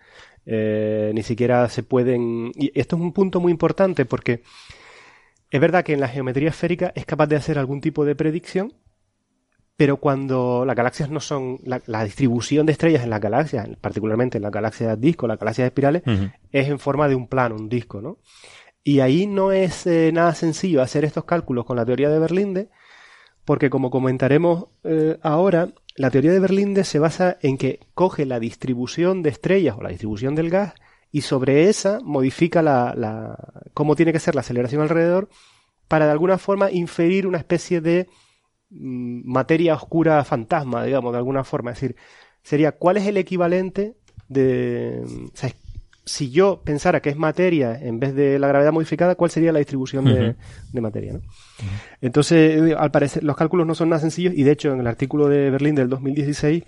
Eh, 0.46 1.12
ni 1.14 1.22
siquiera 1.22 1.70
se 1.70 1.84
pueden... 1.84 2.52
Y 2.56 2.72
esto 2.74 2.96
es 2.96 3.02
un 3.04 3.14
punto 3.14 3.40
muy 3.40 3.52
importante 3.52 4.06
porque 4.06 4.42
es 5.52 5.62
verdad 5.62 5.84
que 5.84 5.94
en 5.94 6.00
la 6.00 6.08
geometría 6.08 6.50
esférica 6.50 6.92
es 6.96 7.06
capaz 7.06 7.28
de 7.28 7.36
hacer 7.36 7.60
algún 7.60 7.82
tipo 7.82 8.04
de 8.04 8.16
predicción, 8.16 8.74
pero 9.80 9.96
cuando 9.96 10.66
las 10.66 10.76
galaxias 10.76 11.10
no 11.10 11.22
son, 11.22 11.62
la, 11.64 12.04
distribución 12.04 12.66
de 12.66 12.74
estrellas 12.74 13.02
en 13.06 13.10
las 13.10 13.22
galaxias, 13.22 13.66
particularmente 13.80 14.38
en 14.38 14.44
las 14.44 14.52
galaxias 14.52 15.00
disco, 15.00 15.26
las 15.26 15.40
galaxias 15.40 15.68
espirales, 15.68 16.04
es 16.52 16.68
en 16.68 16.80
forma 16.80 17.08
de 17.08 17.16
un 17.16 17.30
plano, 17.30 17.56
un 17.56 17.70
disco, 17.70 18.02
¿no? 18.02 18.18
Y 18.84 19.00
ahí 19.00 19.26
no 19.26 19.54
es 19.54 19.88
eh, 19.88 20.12
nada 20.12 20.36
sencillo 20.36 20.82
hacer 20.82 21.06
estos 21.06 21.24
cálculos 21.24 21.64
con 21.64 21.78
la 21.78 21.86
teoría 21.86 22.10
de 22.10 22.20
Berlinde, 22.20 22.68
porque 23.46 23.70
como 23.70 23.90
comentaremos 23.90 24.66
eh, 24.84 25.18
ahora, 25.22 25.70
la 25.96 26.12
teoría 26.12 26.34
de 26.34 26.42
Berlinde 26.42 26.84
se 26.84 27.00
basa 27.00 27.38
en 27.42 27.58
que 27.58 27.80
coge 27.94 28.26
la 28.26 28.42
distribución 28.42 29.24
de 29.24 29.30
estrellas 29.30 29.78
o 29.78 29.82
la 29.82 29.92
distribución 29.92 30.36
del 30.36 30.50
gas 30.50 30.74
y 31.10 31.22
sobre 31.22 31.70
esa 31.70 32.02
modifica 32.04 32.62
la, 32.62 32.94
la 32.98 33.64
cómo 33.74 33.96
tiene 33.96 34.12
que 34.12 34.20
ser 34.20 34.36
la 34.36 34.42
aceleración 34.42 34.82
alrededor 34.82 35.30
para 35.88 36.04
de 36.06 36.12
alguna 36.12 36.38
forma 36.38 36.70
inferir 36.70 37.26
una 37.26 37.38
especie 37.38 37.80
de 37.80 38.10
materia 38.70 39.76
oscura 39.76 40.24
fantasma, 40.24 40.84
digamos, 40.84 41.12
de 41.12 41.18
alguna 41.18 41.44
forma. 41.44 41.72
Es 41.72 41.80
decir, 41.80 41.96
sería 42.44 42.72
cuál 42.74 42.98
es 42.98 43.08
el 43.08 43.18
equivalente 43.18 43.96
de... 44.28 45.04
si 46.06 46.32
yo 46.32 46.62
pensara 46.64 47.02
que 47.02 47.10
es 47.10 47.18
materia 47.18 47.80
en 47.80 48.00
vez 48.00 48.16
de 48.16 48.40
la 48.40 48.48
gravedad 48.48 48.72
modificada, 48.72 49.16
¿cuál 49.16 49.32
sería 49.32 49.52
la 49.52 49.60
distribución 49.60 50.06
de, 50.06 50.36
materia? 50.82 51.14
¿no? 51.14 51.22
Entonces, 52.02 52.76
al 52.78 52.92
parecer, 52.92 53.24
los 53.24 53.36
cálculos 53.36 53.66
no 53.66 53.76
son 53.76 53.90
nada 53.90 54.02
sencillos 54.02 54.34
y 54.36 54.44
de 54.44 54.52
hecho 54.52 54.72
en 54.72 54.80
el 54.80 54.88
artículo 54.88 55.28
de 55.28 55.50
Berlín 55.50 55.76
del 55.76 55.90
2016 55.90 56.64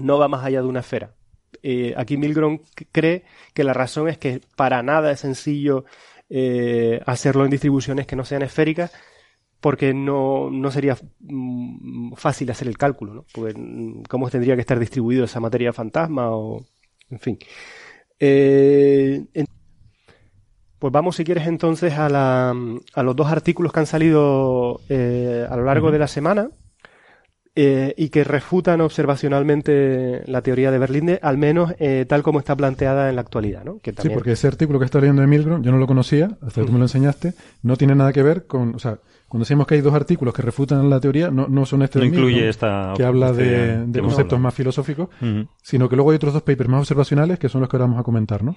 no 0.00 0.18
va 0.18 0.28
más 0.28 0.44
allá 0.44 0.60
de 0.60 0.68
una 0.68 0.80
esfera. 0.80 1.14
Eh, 1.62 1.94
aquí 1.96 2.16
Milgrom 2.16 2.58
cree 2.92 3.24
que 3.54 3.64
la 3.64 3.72
razón 3.72 4.08
es 4.08 4.18
que 4.18 4.40
para 4.56 4.82
nada 4.82 5.12
es 5.12 5.20
sencillo 5.20 5.84
eh, 6.28 7.00
hacerlo 7.06 7.44
en 7.44 7.50
distribuciones 7.50 8.06
que 8.06 8.16
no 8.16 8.24
sean 8.24 8.42
esféricas, 8.42 8.92
porque 9.64 9.94
no, 9.94 10.50
no 10.50 10.70
sería 10.70 10.94
mm, 11.20 12.12
fácil 12.16 12.50
hacer 12.50 12.68
el 12.68 12.76
cálculo, 12.76 13.14
¿no? 13.14 13.24
Porque 13.32 13.54
mm, 13.58 14.02
cómo 14.10 14.28
tendría 14.28 14.56
que 14.56 14.60
estar 14.60 14.78
distribuido 14.78 15.24
esa 15.24 15.40
materia 15.40 15.72
fantasma 15.72 16.36
o... 16.36 16.66
En 17.08 17.18
fin. 17.18 17.38
Eh, 18.20 19.24
pues 20.78 20.92
vamos, 20.92 21.16
si 21.16 21.24
quieres, 21.24 21.46
entonces 21.46 21.94
a, 21.94 22.10
la, 22.10 22.54
a 22.94 23.02
los 23.02 23.16
dos 23.16 23.28
artículos 23.28 23.72
que 23.72 23.80
han 23.80 23.86
salido 23.86 24.82
eh, 24.90 25.46
a 25.48 25.56
lo 25.56 25.64
largo 25.64 25.90
de 25.90 25.98
la 25.98 26.08
semana 26.08 26.50
eh, 27.54 27.94
y 27.96 28.10
que 28.10 28.22
refutan 28.22 28.82
observacionalmente 28.82 30.24
la 30.26 30.42
teoría 30.42 30.72
de 30.72 30.78
Berlinde, 30.78 31.18
al 31.22 31.38
menos 31.38 31.72
tal 32.06 32.22
como 32.22 32.38
está 32.38 32.54
planteada 32.54 33.08
en 33.08 33.16
la 33.16 33.22
actualidad. 33.22 33.64
¿no? 33.64 33.80
Sí, 33.82 34.10
porque 34.10 34.32
ese 34.32 34.46
artículo 34.46 34.78
que 34.78 34.84
está 34.84 35.00
leyendo 35.00 35.22
de 35.22 35.28
Milgrom, 35.28 35.62
yo 35.62 35.72
no 35.72 35.78
lo 35.78 35.86
conocía, 35.86 36.36
hasta 36.42 36.60
que 36.60 36.66
tú 36.66 36.72
me 36.72 36.78
lo 36.80 36.84
enseñaste, 36.84 37.32
no 37.62 37.78
tiene 37.78 37.94
nada 37.94 38.12
que 38.12 38.22
ver 38.22 38.46
con... 38.46 38.74
O 38.74 38.78
sea, 38.78 38.98
cuando 39.34 39.46
decimos 39.46 39.66
que 39.66 39.74
hay 39.74 39.80
dos 39.80 39.94
artículos 39.94 40.32
que 40.32 40.42
refutan 40.42 40.88
la 40.88 41.00
teoría, 41.00 41.28
no, 41.28 41.48
no 41.48 41.66
son 41.66 41.82
este 41.82 41.98
no 41.98 42.04
incluye 42.04 42.48
esta 42.48 42.92
que 42.96 43.02
habla 43.02 43.32
de, 43.32 43.84
conceptos 44.00 44.38
más 44.38 44.54
filosóficos, 44.54 45.08
sino 45.60 45.88
que 45.88 45.96
luego 45.96 46.12
hay 46.12 46.16
otros 46.18 46.34
dos 46.34 46.44
papers 46.44 46.68
más 46.68 46.78
observacionales 46.78 47.40
que 47.40 47.48
son 47.48 47.60
los 47.60 47.68
que 47.68 47.76
ahora 47.76 47.86
vamos 47.86 47.98
a 48.00 48.04
comentar, 48.04 48.44
¿no? 48.44 48.54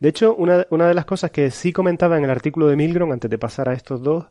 De 0.00 0.08
hecho, 0.08 0.34
una, 0.34 0.66
una 0.70 0.88
de 0.88 0.94
las 0.94 1.04
cosas 1.04 1.30
que 1.30 1.50
sí 1.50 1.70
comentaba 1.70 2.16
en 2.16 2.24
el 2.24 2.30
artículo 2.30 2.66
de 2.66 2.76
Milgrom, 2.76 3.12
antes 3.12 3.30
de 3.30 3.36
pasar 3.36 3.68
a 3.68 3.74
estos 3.74 4.02
dos, 4.02 4.24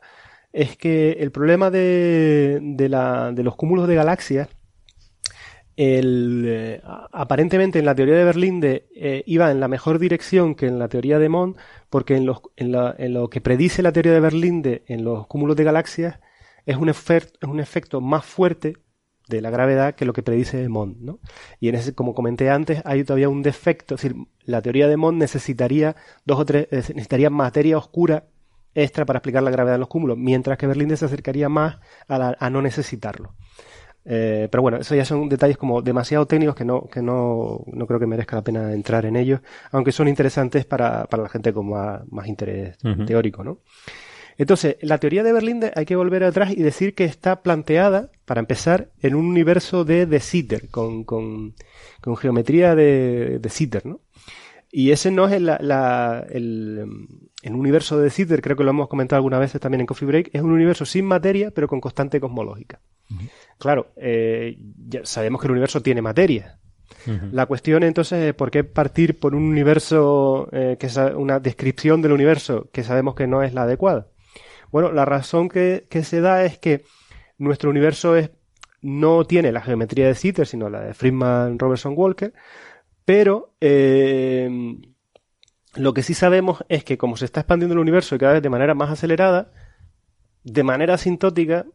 es 0.52 0.76
que 0.76 1.18
el 1.20 1.32
problema 1.32 1.70
de, 1.70 2.58
de, 2.64 2.90
la, 2.90 3.32
de 3.32 3.44
los 3.44 3.56
cúmulos 3.56 3.88
de 3.88 3.94
galaxias 3.94 4.50
el, 5.78 6.46
eh, 6.48 6.82
aparentemente 7.12 7.80
en 7.80 7.86
la 7.86 7.96
teoría 7.96 8.16
de 8.16 8.24
Berlín 8.24 8.60
de, 8.60 8.88
eh, 8.96 9.24
iba 9.26 9.52
en 9.52 9.60
la 9.60 9.68
mejor 9.68 10.00
dirección 10.00 10.56
que 10.56 10.68
en 10.68 10.80
la 10.80 10.88
teoría 10.88 11.20
de 11.20 11.30
Mond, 11.30 11.58
porque 11.90 12.16
en, 12.16 12.26
los, 12.26 12.42
en, 12.56 12.72
la, 12.72 12.96
en, 12.98 13.14
lo 13.14 13.30
que 13.30 13.42
predice 13.42 13.82
la 13.82 13.92
teoría 13.92 14.14
de 14.14 14.20
Berlín 14.20 14.62
de, 14.62 14.84
en 14.88 15.04
los 15.04 15.28
cúmulos 15.28 15.56
de 15.56 15.64
galaxias 15.64 16.20
es 16.66 16.78
un, 16.78 16.90
es 16.90 16.98
un 17.44 17.60
efecto 17.60 18.02
más 18.02 18.26
fuerte 18.26 18.78
de 19.28 19.42
la 19.42 19.50
gravedad 19.50 19.96
que 19.96 20.06
lo 20.06 20.14
que 20.14 20.24
predice 20.24 20.70
Mond, 20.70 20.98
¿no? 21.02 21.20
Y 21.60 21.70
en 21.70 21.76
ese, 21.76 21.94
como 21.94 22.14
comenté 22.14 22.50
antes, 22.50 22.82
hay 22.86 23.04
todavía 23.04 23.28
un 23.28 23.42
defecto, 23.42 23.96
es 23.96 24.02
decir, 24.02 24.18
la 24.44 24.62
teoría 24.62 24.88
de 24.88 24.98
Mond 24.98 25.18
necesitaría 25.18 25.96
dos 26.26 26.40
o 26.40 26.46
tres, 26.46 26.68
necesitaría 26.72 27.30
materia 27.30 27.78
oscura 27.78 28.28
extra 28.76 29.06
para 29.06 29.18
explicar 29.18 29.42
la 29.42 29.52
gravedad 29.52 29.76
de 29.76 29.80
los 29.80 29.88
cúmulos, 29.88 30.18
mientras 30.18 30.58
que 30.58 30.68
Berlín 30.68 30.96
se 30.96 31.06
acercaría 31.06 31.50
más 31.50 31.80
a, 32.08 32.36
a 32.38 32.50
no 32.50 32.62
necesitarlo. 32.62 33.34
Eh, 34.08 34.48
pero 34.52 34.62
bueno, 34.62 34.78
eso 34.78 34.94
ya 34.94 35.04
son 35.04 35.28
detalles 35.28 35.58
como 35.58 35.82
demasiado 35.82 36.28
técnicos 36.28 36.56
que 36.56 36.64
no, 36.64 36.86
que 36.86 37.02
no, 37.02 37.64
no 37.66 37.88
creo 37.88 38.00
que 38.00 38.06
merezca 38.06 38.36
la 38.36 38.44
pena 38.44 38.72
entrar 38.72 39.06
en 39.06 39.16
ellos, 39.16 39.42
aunque 39.72 39.92
son 39.92 40.08
interesantes 40.08 40.66
para, 40.66 41.06
para 41.06 41.24
la 41.24 41.30
gente 41.30 41.52
con 41.52 41.70
más, 41.70 42.02
más 42.12 42.28
interés 42.28 42.78
teórico, 43.08 43.44
¿no? 43.44 43.60
Entonces, 44.38 44.78
la 44.82 44.98
teoría 44.98 45.24
de 45.24 45.32
Berlín 45.32 45.62
hay 45.76 45.86
que 45.86 45.96
volver 45.96 46.24
atrás 46.24 46.52
y 46.52 46.62
decir 46.62 46.94
que 46.94 47.06
está 47.06 47.42
planteada, 47.42 48.12
para 48.26 48.42
empezar, 48.42 48.90
en 49.02 49.16
un 49.16 49.26
universo 49.26 49.86
de 49.86 50.06
De 50.06 50.20
Sitter, 50.20 50.68
con, 50.70 51.04
con, 51.04 51.56
con 52.02 52.18
geometría 52.18 52.76
de, 52.76 53.40
de 53.40 53.50
Sitter, 53.50 53.86
¿no? 53.86 54.02
Y 54.72 54.92
ese 54.92 55.10
no 55.10 55.26
es 55.26 55.34
el, 55.34 55.46
la, 55.46 56.26
el, 56.30 56.86
el, 57.44 57.54
universo 57.54 57.98
de 57.98 58.10
Sitter, 58.10 58.42
creo 58.42 58.58
que 58.58 58.66
lo 58.66 58.72
hemos 58.72 58.90
comentado 58.90 59.18
alguna 59.18 59.40
vez 59.40 59.54
también 59.54 59.82
en 59.82 59.88
Coffee 59.88 60.08
Break, 60.08 60.30
es 60.34 60.42
un 60.42 60.52
universo 60.52 60.84
sin 60.84 61.06
materia, 61.06 61.52
pero 61.52 61.70
con 61.70 61.80
constante 61.80 62.20
cosmológica. 62.20 62.82
Claro, 63.58 63.92
eh, 63.96 64.58
ya 64.88 65.06
sabemos 65.06 65.42
que 65.42 65.48
el 65.48 65.52
universo 65.52 65.82
tiene 65.82 66.02
materia. 66.02 66.60
La 67.32 67.46
cuestión 67.46 67.84
entonces 67.84 68.24
es 68.24 68.34
por 68.34 68.50
qué 68.50 68.64
partir 68.64 69.20
por 69.20 69.36
un 69.36 69.44
universo 69.44 70.50
eh, 70.52 70.76
que 70.80 70.88
es 70.88 70.98
una 70.98 71.40
descripción 71.40 72.02
del 72.02 72.14
universo 72.14 72.70
que 72.72 72.84
sabemos 72.84 73.14
que 73.14 73.28
no 73.28 73.44
es 73.44 73.54
la 73.54 73.64
adecuada. 73.64 74.08
Bueno, 74.72 74.92
la 74.92 75.06
razón 75.06 75.48
que, 75.48 75.86
que 75.90 76.04
se 76.04 76.22
da 76.22 76.44
es 76.46 76.58
que 76.58 76.84
nuestro 77.38 77.70
universo 77.70 78.16
es, 78.16 78.32
no 78.82 79.24
tiene 79.26 79.52
la 79.52 79.62
geometría 79.62 80.08
de 80.08 80.16
Sitter, 80.16 80.48
sino 80.48 80.70
la 80.70 80.82
de 80.82 80.94
Friedman 80.94 81.60
Robertson 81.60 81.94
Walker, 81.96 82.34
pero 83.04 83.54
eh, 83.62 84.50
lo 85.76 85.94
que 85.94 86.04
sí 86.04 86.14
sabemos 86.14 86.64
es 86.70 86.84
que 86.84 86.98
como 86.98 87.18
se 87.18 87.26
está 87.26 87.42
expandiendo 87.42 87.74
el 87.74 87.80
universo 87.80 88.16
y 88.16 88.20
cada 88.20 88.34
vez 88.34 88.42
de 88.44 88.50
manera 88.50 88.74
más 88.74 88.90
acelerada, 88.90 89.52
de 90.44 90.64
manera 90.64 90.96
asintótica, 90.96 91.66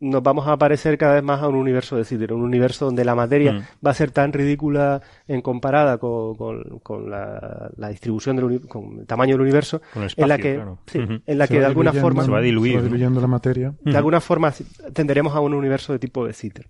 nos 0.00 0.22
vamos 0.22 0.46
a 0.46 0.52
aparecer 0.52 0.96
cada 0.96 1.14
vez 1.14 1.22
más 1.22 1.42
a 1.42 1.48
un 1.48 1.56
universo 1.56 1.96
de 1.96 2.04
Sitter, 2.04 2.32
un 2.32 2.42
universo 2.42 2.84
donde 2.84 3.04
la 3.04 3.14
materia 3.14 3.52
mm. 3.52 3.86
va 3.86 3.90
a 3.90 3.94
ser 3.94 4.10
tan 4.10 4.32
ridícula 4.32 5.02
en 5.26 5.42
comparada 5.42 5.98
con, 5.98 6.34
con, 6.82 7.10
la, 7.10 7.70
distribución 7.90 8.36
del 8.36 8.60
con 8.68 9.00
el 9.00 9.06
tamaño 9.06 9.34
del 9.34 9.42
universo, 9.42 9.82
en 10.16 10.28
la 10.28 10.38
que, 10.38 10.60
en 10.94 11.38
la 11.38 11.48
que 11.48 11.58
de 11.58 11.66
alguna 11.66 11.92
forma 11.92 12.24
se 12.24 12.30
va 12.30 12.40
diluyendo 12.40 13.20
la 13.20 13.26
materia. 13.26 13.74
De 13.82 13.96
alguna 13.96 14.20
forma 14.20 14.52
tenderemos 14.92 15.34
a 15.34 15.40
un 15.40 15.54
universo 15.54 15.92
de 15.92 15.98
tipo 15.98 16.26
de 16.26 16.32
Sitter. 16.32 16.66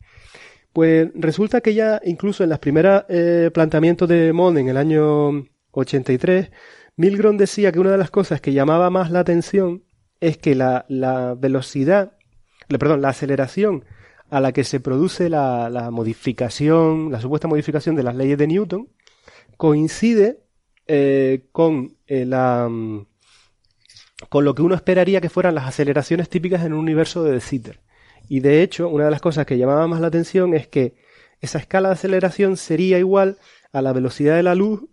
Pues 0.72 1.08
resulta 1.14 1.60
que 1.60 1.74
ya 1.74 2.00
incluso 2.04 2.44
en 2.44 2.50
las 2.50 2.58
primeras 2.58 3.04
eh, 3.08 3.50
planteamientos 3.52 4.08
de 4.08 4.32
Mond 4.32 4.58
en 4.58 4.68
el 4.68 4.76
año 4.76 5.46
83, 5.72 6.50
Milgrom 6.96 7.36
decía 7.36 7.72
que 7.72 7.80
una 7.80 7.92
de 7.92 7.98
las 7.98 8.10
cosas 8.10 8.40
que 8.40 8.52
llamaba 8.52 8.90
más 8.90 9.10
la 9.10 9.20
atención 9.20 9.82
es 10.20 10.36
que 10.36 10.54
la, 10.54 10.84
la 10.88 11.34
velocidad 11.34 12.17
perdón, 12.76 13.00
la 13.00 13.10
aceleración 13.10 13.84
a 14.30 14.40
la 14.40 14.52
que 14.52 14.64
se 14.64 14.80
produce 14.80 15.30
la, 15.30 15.88
modificación, 15.90 17.10
la 17.10 17.20
supuesta 17.20 17.48
modificación 17.48 17.94
de 17.96 18.02
las 18.02 18.14
leyes 18.14 18.36
de 18.36 18.46
Newton, 18.46 18.88
coincide 19.56 20.40
eh, 20.86 21.46
con 21.52 21.96
eh, 22.06 22.24
la 22.26 22.68
mm, 22.68 23.06
con 24.28 24.44
lo 24.44 24.54
que 24.54 24.62
uno 24.62 24.74
esperaría 24.74 25.20
que 25.20 25.30
fueran 25.30 25.54
las 25.54 25.66
aceleraciones 25.66 26.28
típicas 26.28 26.64
en 26.64 26.72
un 26.72 26.80
universo 26.80 27.22
de 27.22 27.32
De 27.32 27.40
Sitter. 27.40 27.80
Y 28.28 28.40
de 28.40 28.62
hecho, 28.62 28.88
una 28.88 29.04
de 29.04 29.10
las 29.10 29.20
cosas 29.20 29.46
que 29.46 29.58
llamaba 29.58 29.86
más 29.86 30.00
la 30.00 30.08
atención 30.08 30.54
es 30.54 30.66
que 30.66 30.96
esa 31.40 31.58
escala 31.58 31.88
de 31.88 31.94
aceleración 31.94 32.56
sería 32.56 32.98
igual 32.98 33.38
a 33.72 33.80
la 33.80 33.92
velocidad 33.92 34.34
de 34.36 34.42
la 34.42 34.54
luz 34.54 34.84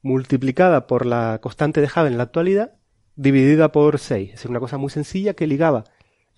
multiplicada 0.00 0.86
por 0.86 1.06
la 1.06 1.40
constante 1.42 1.80
de 1.80 1.88
Hubble 1.88 2.08
en 2.08 2.18
la 2.18 2.24
actualidad, 2.24 2.74
dividida 3.16 3.72
por 3.72 3.98
6. 3.98 4.32
Es 4.34 4.44
una 4.44 4.60
cosa 4.60 4.78
muy 4.78 4.90
sencilla 4.90 5.34
que 5.34 5.48
ligaba 5.48 5.84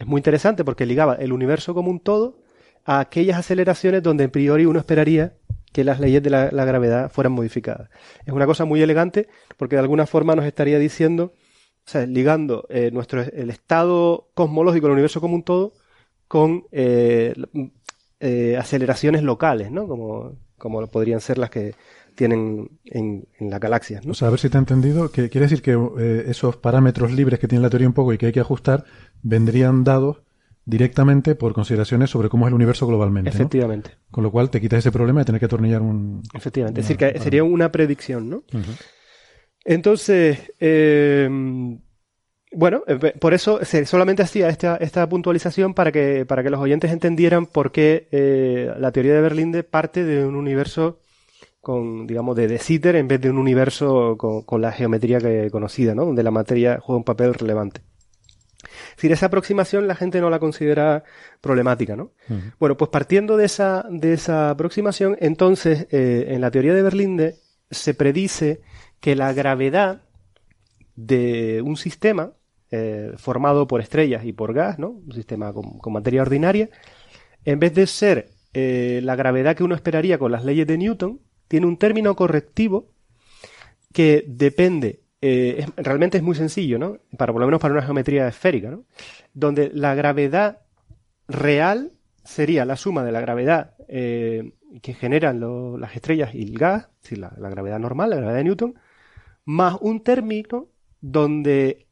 es 0.01 0.07
muy 0.07 0.19
interesante 0.19 0.65
porque 0.65 0.87
ligaba 0.87 1.15
el 1.17 1.31
universo 1.31 1.75
como 1.75 1.91
un 1.91 2.01
todo 2.01 2.39
a 2.87 3.01
aquellas 3.01 3.39
aceleraciones 3.39 4.03
donde 4.03 4.25
en 4.25 4.31
priori 4.31 4.65
uno 4.65 4.79
esperaría 4.79 5.35
que 5.75 5.85
las 5.85 6.01
leyes 6.01 6.23
de 6.23 6.31
la, 6.31 6.49
gravedad 6.65 7.13
fueran 7.13 7.33
modificadas. 7.33 7.91
Es 8.25 8.33
una 8.33 8.47
cosa 8.47 8.65
muy 8.65 8.81
elegante 8.81 9.29
porque 9.59 9.77
de 9.77 9.83
alguna 9.83 10.07
forma 10.07 10.35
nos 10.35 10.47
estaría 10.47 10.79
diciendo, 10.79 11.35
o 11.87 11.91
sea, 11.91 12.07
ligando 12.07 12.67
eh, 12.71 12.91
nuestro, 12.91 13.21
el 13.21 13.51
estado 13.51 14.31
cosmológico 14.33 14.87
del 14.87 14.95
universo 14.95 15.21
como 15.21 15.35
un 15.35 15.43
todo 15.43 15.75
con 16.27 16.65
eh, 16.73 17.35
eh, 18.21 18.57
aceleraciones 18.57 19.23
locales, 19.23 19.71
¿no? 19.71 19.87
Como, 19.87 20.39
como 20.57 20.87
podrían 20.87 21.21
ser 21.21 21.37
las 21.37 21.51
que 21.51 21.75
tienen 22.21 22.69
en, 22.85 23.27
en 23.39 23.49
las 23.49 23.59
galaxias. 23.59 24.05
¿no? 24.05 24.13
O 24.13 24.15
sea, 24.15 24.29
a 24.29 24.31
ver 24.31 24.39
si 24.39 24.51
te 24.51 24.59
he 24.59 24.61
entendido, 24.61 25.11
que 25.11 25.31
quiere 25.31 25.47
decir 25.47 25.63
que 25.63 25.75
esos 26.29 26.57
parámetros 26.57 27.13
libres 27.13 27.41
que 27.41 27.49
tiene 27.49 27.63
la 27.63 27.71
teoría 27.71 27.89
un 27.89 27.95
poco 27.95 28.13
y 28.13 28.19
que 28.19 28.27
hay 28.27 28.33
que 28.33 28.41
ajustar 28.41 28.85
vendrían 29.23 29.85
dados 29.85 30.19
directamente 30.67 31.35
por 31.35 31.55
consideraciones 31.55 32.11
sobre 32.11 32.29
cómo 32.29 32.45
es 32.45 32.51
el 32.51 32.57
universo 32.57 32.87
globalmente. 32.87 33.31
Efectivamente. 33.31 33.93
Con 34.11 34.23
lo 34.23 34.31
cual 34.31 34.51
te 34.51 34.61
quitas 34.61 34.81
ese 34.81 34.93
problema 34.93 35.21
de 35.21 35.25
tener 35.25 35.39
que 35.39 35.47
atornillar 35.47 35.81
un... 35.81 36.23
Efectivamente. 36.35 36.83
es 36.83 36.89
decir, 36.89 36.99
que 36.99 37.19
sería 37.21 37.43
una 37.43 37.73
predicción, 37.73 38.29
¿no? 38.29 38.45
Entonces, 39.65 40.53
eh, 40.61 41.27
bueno, 42.53 42.83
eh, 42.87 43.15
por 43.19 43.33
eso 43.33 43.61
solamente 43.87 44.23
hacía 44.23 44.51
esta, 44.51 44.77
esta 44.77 45.09
puntualización 45.09 45.73
para 45.73 45.91
que, 45.91 46.27
para 46.27 46.43
que 46.43 46.51
los 46.51 46.61
oyentes 46.61 46.93
entendieran 46.93 47.47
por 47.47 47.73
qué 47.73 48.09
eh, 48.13 48.71
la 48.79 48.93
teoría 48.93 49.15
de 49.15 49.23
Berlinde 49.23 49.63
parte 49.65 50.05
de 50.05 50.27
un 50.27 50.37
universo 50.37 51.01
con, 51.61 52.07
digamos, 52.07 52.37
de 52.37 52.49
De 52.49 52.59
Sitter 52.59 52.96
en 52.96 53.09
vez 53.09 53.20
de 53.20 53.31
un 53.31 53.38
universo 53.38 54.16
con, 54.16 54.42
con 54.42 54.61
la 54.61 54.73
geometría 54.73 55.18
que, 55.18 55.51
conocida, 55.51 55.94
¿no? 55.94 56.05
Donde 56.07 56.23
la 56.23 56.31
materia 56.31 56.79
juega 56.81 56.99
un 56.99 57.05
papel 57.05 57.35
relevante. 57.35 57.83
Es 58.90 58.96
decir, 58.96 59.12
esa 59.12 59.27
aproximación 59.27 59.87
la 59.87 59.94
gente 59.94 60.20
no 60.20 60.31
la 60.31 60.38
considera 60.38 61.05
problemática, 61.40 61.96
¿no? 61.96 62.12
Bueno, 62.59 62.77
pues 62.77 62.90
partiendo 62.90 63.37
de 63.37 63.46
esa, 63.46 63.87
de 63.90 64.12
esa 64.12 64.51
aproximación, 64.51 65.16
entonces, 65.20 65.87
eh, 65.90 66.27
en 66.29 66.40
la 66.40 66.51
teoría 66.51 66.75
de 66.75 66.83
Berlinde 66.83 67.37
se 67.70 67.94
predice 67.94 68.61
que 69.01 69.16
la 69.16 69.33
gravedad 69.33 70.03
de 70.96 71.62
un 71.64 71.77
sistema 71.77 72.33
eh, 72.70 73.12
formado 73.16 73.66
por 73.66 73.81
estrellas 73.81 74.25
y 74.25 74.33
por 74.33 74.53
gas, 74.53 74.79
¿no? 74.79 74.90
Un 74.90 75.12
sistema 75.12 75.53
con, 75.53 75.92
materia 75.92 76.23
ordinaria, 76.23 76.68
en 77.44 77.59
vez 77.59 77.75
de 77.75 77.87
ser 77.87 78.31
eh, 78.53 79.01
la 79.03 79.16
gravedad 79.16 79.57
que 79.57 79.64
uno 79.64 79.75
esperaría 79.75 80.18
con 80.18 80.31
las 80.31 80.44
leyes 80.44 80.66
de 80.66 80.79
Newton, 80.79 81.20
tiene 81.51 81.67
un 81.67 81.79
término 81.79 82.15
correctivo 82.15 82.93
que 83.93 84.23
depende 84.25 85.01
eh, 85.21 85.67
realmente 85.77 86.17
es 86.17 86.23
muy 86.23 86.37
sencillo, 86.37 86.79
¿no? 86.79 86.99
Para 87.19 87.33
por 87.33 87.41
lo 87.41 87.47
menos 87.47 87.61
para 87.61 87.75
una 87.75 87.83
geometría 87.83 88.29
esférica, 88.29 88.71
¿no? 88.71 88.85
Donde 89.35 89.73
la 89.75 89.97
gravedad 89.97 90.61
real 91.27 91.93
sería 92.23 92.65
la 92.65 92.77
suma 92.77 93.03
de 93.03 93.11
la 93.11 93.21
gravedad 93.21 93.75
eh, 93.89 94.53
que 94.81 94.95
generan 94.95 95.41
las 95.81 95.97
estrellas 95.97 96.35
y 96.35 96.45
el 96.45 96.57
gas, 96.57 96.85
es 96.85 97.03
decir, 97.03 97.19
la, 97.19 97.51
gravedad 97.51 97.81
normal, 97.81 98.11
la 98.11 98.17
gravedad 98.17 98.39
de 98.39 98.45
Newton, 98.45 98.75
más 99.45 99.77
un 99.81 100.05
término 100.05 100.69
donde 101.01 101.89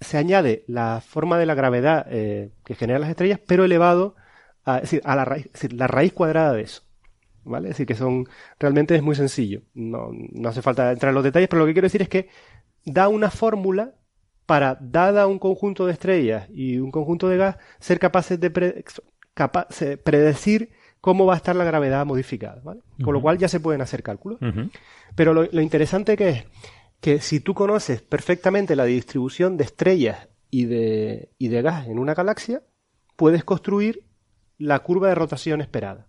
se 0.00 0.16
añade 0.16 0.64
la 0.66 1.02
forma 1.06 1.38
de 1.38 1.46
la 1.46 1.54
gravedad 1.54 2.06
eh, 2.10 2.50
que 2.64 2.74
generan 2.74 3.02
las 3.02 3.10
estrellas, 3.10 3.40
pero 3.46 3.64
elevado 3.64 4.16
a, 4.64 4.80
a 5.04 5.16
la 5.16 5.24
raíz, 5.26 5.46
es 5.46 5.52
decir, 5.52 5.72
la 5.74 5.86
raíz 5.86 6.14
cuadrada 6.14 6.54
de 6.54 6.62
eso. 6.62 6.85
¿Vale? 7.46 7.68
Es 7.68 7.74
decir, 7.74 7.86
que 7.86 7.94
son, 7.94 8.28
realmente 8.58 8.94
es 8.94 9.02
muy 9.02 9.14
sencillo. 9.14 9.62
No, 9.74 10.10
no 10.12 10.48
hace 10.48 10.62
falta 10.62 10.90
entrar 10.90 11.10
en 11.10 11.14
los 11.14 11.24
detalles, 11.24 11.48
pero 11.48 11.60
lo 11.60 11.66
que 11.66 11.72
quiero 11.72 11.86
decir 11.86 12.02
es 12.02 12.08
que 12.08 12.28
da 12.84 13.08
una 13.08 13.30
fórmula 13.30 13.94
para, 14.46 14.76
dada 14.80 15.26
un 15.26 15.38
conjunto 15.38 15.86
de 15.86 15.92
estrellas 15.92 16.48
y 16.50 16.78
un 16.78 16.90
conjunto 16.90 17.28
de 17.28 17.36
gas, 17.36 17.56
ser 17.78 17.98
capaces 17.98 18.38
de 18.40 18.50
predecir 19.96 20.70
cómo 21.00 21.26
va 21.26 21.34
a 21.34 21.36
estar 21.36 21.54
la 21.54 21.64
gravedad 21.64 22.04
modificada. 22.06 22.60
¿vale? 22.64 22.80
Con 23.02 23.14
lo 23.14 23.20
cual 23.20 23.38
ya 23.38 23.48
se 23.48 23.60
pueden 23.60 23.80
hacer 23.80 24.02
cálculos. 24.02 24.40
Pero 25.14 25.34
lo, 25.34 25.60
interesante 25.60 26.16
que 26.16 26.28
es 26.28 26.44
que 27.00 27.20
si 27.20 27.40
tú 27.40 27.54
conoces 27.54 28.02
perfectamente 28.02 28.74
la 28.74 28.84
distribución 28.84 29.56
de 29.56 29.64
estrellas 29.64 30.28
y 30.50 30.64
de, 30.64 31.30
y 31.38 31.48
de 31.48 31.62
gas 31.62 31.86
en 31.88 31.98
una 31.98 32.14
galaxia, 32.14 32.62
puedes 33.16 33.44
construir 33.44 34.04
la 34.58 34.78
curva 34.80 35.08
de 35.08 35.14
rotación 35.14 35.60
esperada. 35.60 36.06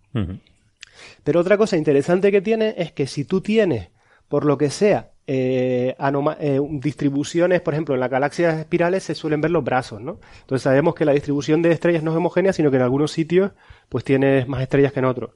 Pero 1.24 1.40
otra 1.40 1.56
cosa 1.56 1.76
interesante 1.76 2.30
que 2.30 2.40
tiene 2.40 2.74
es 2.76 2.92
que 2.92 3.06
si 3.06 3.24
tú 3.24 3.40
tienes, 3.40 3.90
por 4.28 4.44
lo 4.44 4.58
que 4.58 4.70
sea, 4.70 5.12
eh, 5.30 5.94
eh, 6.40 6.60
distribuciones, 6.70 7.60
por 7.60 7.74
ejemplo, 7.74 7.94
en 7.94 8.00
las 8.00 8.10
galaxias 8.10 8.58
espirales 8.58 9.02
se 9.02 9.14
suelen 9.14 9.42
ver 9.42 9.50
los 9.50 9.62
brazos, 9.62 10.00
¿no? 10.00 10.20
Entonces 10.40 10.62
sabemos 10.62 10.94
que 10.94 11.04
la 11.04 11.12
distribución 11.12 11.60
de 11.60 11.70
estrellas 11.70 12.02
no 12.02 12.12
es 12.12 12.16
homogénea, 12.16 12.54
sino 12.54 12.70
que 12.70 12.76
en 12.76 12.82
algunos 12.82 13.12
sitios 13.12 13.52
pues 13.90 14.04
tienes 14.04 14.48
más 14.48 14.62
estrellas 14.62 14.92
que 14.92 15.00
en 15.00 15.04
otros. 15.04 15.32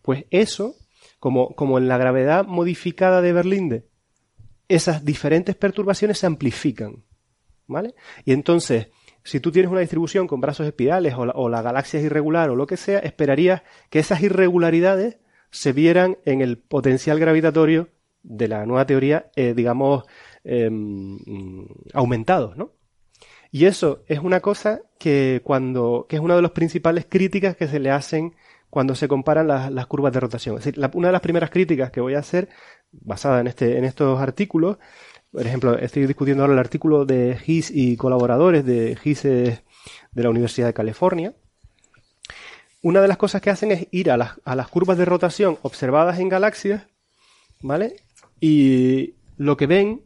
Pues 0.00 0.24
eso, 0.30 0.74
como, 1.18 1.54
como 1.54 1.76
en 1.76 1.86
la 1.86 1.98
gravedad 1.98 2.46
modificada 2.46 3.20
de 3.20 3.32
Berlinde, 3.34 3.86
esas 4.68 5.04
diferentes 5.04 5.54
perturbaciones 5.54 6.18
se 6.18 6.26
amplifican, 6.26 7.04
¿vale? 7.66 7.94
Y 8.24 8.32
entonces, 8.32 8.88
si 9.26 9.40
tú 9.40 9.52
tienes 9.52 9.70
una 9.70 9.80
distribución 9.80 10.26
con 10.26 10.40
brazos 10.40 10.66
espirales 10.66 11.14
o 11.14 11.26
la, 11.26 11.32
o 11.34 11.48
la 11.48 11.62
galaxia 11.62 12.00
es 12.00 12.06
irregular 12.06 12.50
o 12.50 12.56
lo 12.56 12.66
que 12.66 12.76
sea, 12.76 12.98
esperarías 13.00 13.62
que 13.90 13.98
esas 13.98 14.22
irregularidades 14.22 15.18
se 15.50 15.72
vieran 15.72 16.18
en 16.24 16.40
el 16.40 16.58
potencial 16.58 17.18
gravitatorio 17.18 17.88
de 18.22 18.48
la 18.48 18.66
nueva 18.66 18.86
teoría, 18.86 19.30
eh, 19.36 19.54
digamos, 19.54 20.04
em, 20.44 21.18
aumentados, 21.92 22.56
¿no? 22.56 22.72
Y 23.50 23.66
eso 23.66 24.02
es 24.08 24.18
una 24.18 24.40
cosa 24.40 24.82
que 24.98 25.40
cuando, 25.44 26.06
que 26.08 26.16
es 26.16 26.22
una 26.22 26.36
de 26.36 26.42
las 26.42 26.50
principales 26.50 27.06
críticas 27.08 27.56
que 27.56 27.68
se 27.68 27.78
le 27.78 27.90
hacen 27.90 28.34
cuando 28.70 28.94
se 28.94 29.08
comparan 29.08 29.46
las, 29.48 29.70
las 29.72 29.86
curvas 29.86 30.12
de 30.12 30.20
rotación. 30.20 30.56
Es 30.58 30.64
decir, 30.64 30.78
la- 30.78 30.90
una 30.94 31.08
de 31.08 31.12
las 31.12 31.20
primeras 31.22 31.50
críticas 31.50 31.90
que 31.90 32.00
voy 32.00 32.14
a 32.14 32.18
hacer, 32.18 32.48
basada 32.92 33.40
en 33.40 33.46
este, 33.46 33.78
en 33.78 33.84
estos 33.84 34.20
artículos, 34.20 34.78
por 35.30 35.46
ejemplo, 35.46 35.78
estoy 35.78 36.06
discutiendo 36.06 36.42
ahora 36.42 36.54
el 36.54 36.58
artículo 36.58 37.04
de 37.04 37.36
GIS 37.36 37.70
y 37.70 37.96
colaboradores 37.96 38.64
de 38.64 38.96
GIS 38.96 39.22
de 39.22 39.62
la 40.14 40.30
Universidad 40.30 40.68
de 40.68 40.74
California. 40.74 41.34
Una 42.82 43.00
de 43.00 43.08
las 43.08 43.16
cosas 43.16 43.42
que 43.42 43.50
hacen 43.50 43.72
es 43.72 43.88
ir 43.90 44.10
a 44.10 44.16
las, 44.16 44.40
a 44.44 44.54
las 44.54 44.68
curvas 44.68 44.96
de 44.96 45.04
rotación 45.04 45.58
observadas 45.62 46.18
en 46.20 46.28
galaxias, 46.28 46.86
¿vale? 47.60 47.96
Y 48.40 49.14
lo 49.36 49.56
que 49.56 49.66
ven 49.66 50.02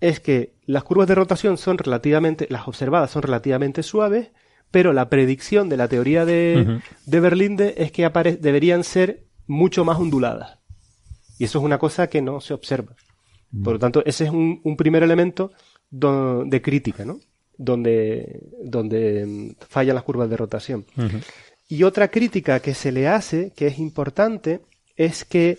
es 0.00 0.20
que 0.20 0.54
las 0.66 0.84
curvas 0.84 1.08
de 1.08 1.14
rotación 1.14 1.58
son 1.58 1.78
relativamente, 1.78 2.46
las 2.50 2.68
observadas 2.68 3.10
son 3.10 3.22
relativamente 3.22 3.82
suaves, 3.82 4.30
pero 4.70 4.92
la 4.92 5.08
predicción 5.08 5.68
de 5.68 5.76
la 5.76 5.88
teoría 5.88 6.24
de, 6.24 6.80
de 7.06 7.20
Berlinde 7.20 7.74
es 7.78 7.90
que 7.90 8.08
deberían 8.40 8.84
ser 8.84 9.24
mucho 9.46 9.84
más 9.84 9.98
onduladas. 9.98 10.58
Y 11.38 11.44
eso 11.44 11.58
es 11.58 11.64
una 11.64 11.78
cosa 11.78 12.08
que 12.08 12.20
no 12.20 12.40
se 12.40 12.52
observa. 12.52 12.94
Por 13.64 13.74
lo 13.74 13.78
tanto, 13.78 14.02
ese 14.04 14.24
es 14.24 14.30
un, 14.30 14.60
un 14.62 14.76
primer 14.76 15.02
elemento 15.02 15.52
do- 15.90 16.44
de 16.44 16.60
crítica, 16.60 17.04
¿no? 17.04 17.18
Donde, 17.56 18.40
donde 18.62 19.24
mm, 19.26 19.50
fallan 19.68 19.94
las 19.94 20.04
curvas 20.04 20.28
de 20.30 20.36
rotación. 20.36 20.84
Y 21.68 21.82
otra 21.82 22.08
crítica 22.08 22.60
que 22.60 22.74
se 22.74 22.92
le 22.92 23.08
hace, 23.08 23.52
que 23.56 23.66
es 23.66 23.78
importante, 23.78 24.60
es 24.96 25.24
que 25.24 25.58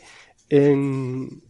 en- 0.50 1.42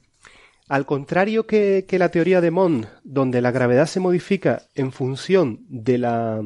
al 0.68 0.86
contrario 0.86 1.46
que, 1.48 1.86
que 1.88 1.98
la 2.00 2.10
teoría 2.10 2.42
de 2.42 2.52
Mond, 2.52 2.88
donde 3.04 3.42
la 3.42 3.52
gravedad 3.52 3.86
se 3.88 4.00
modifica 4.00 4.64
en 4.76 4.92
función 4.92 5.62
de 5.70 5.98
la, 5.98 6.42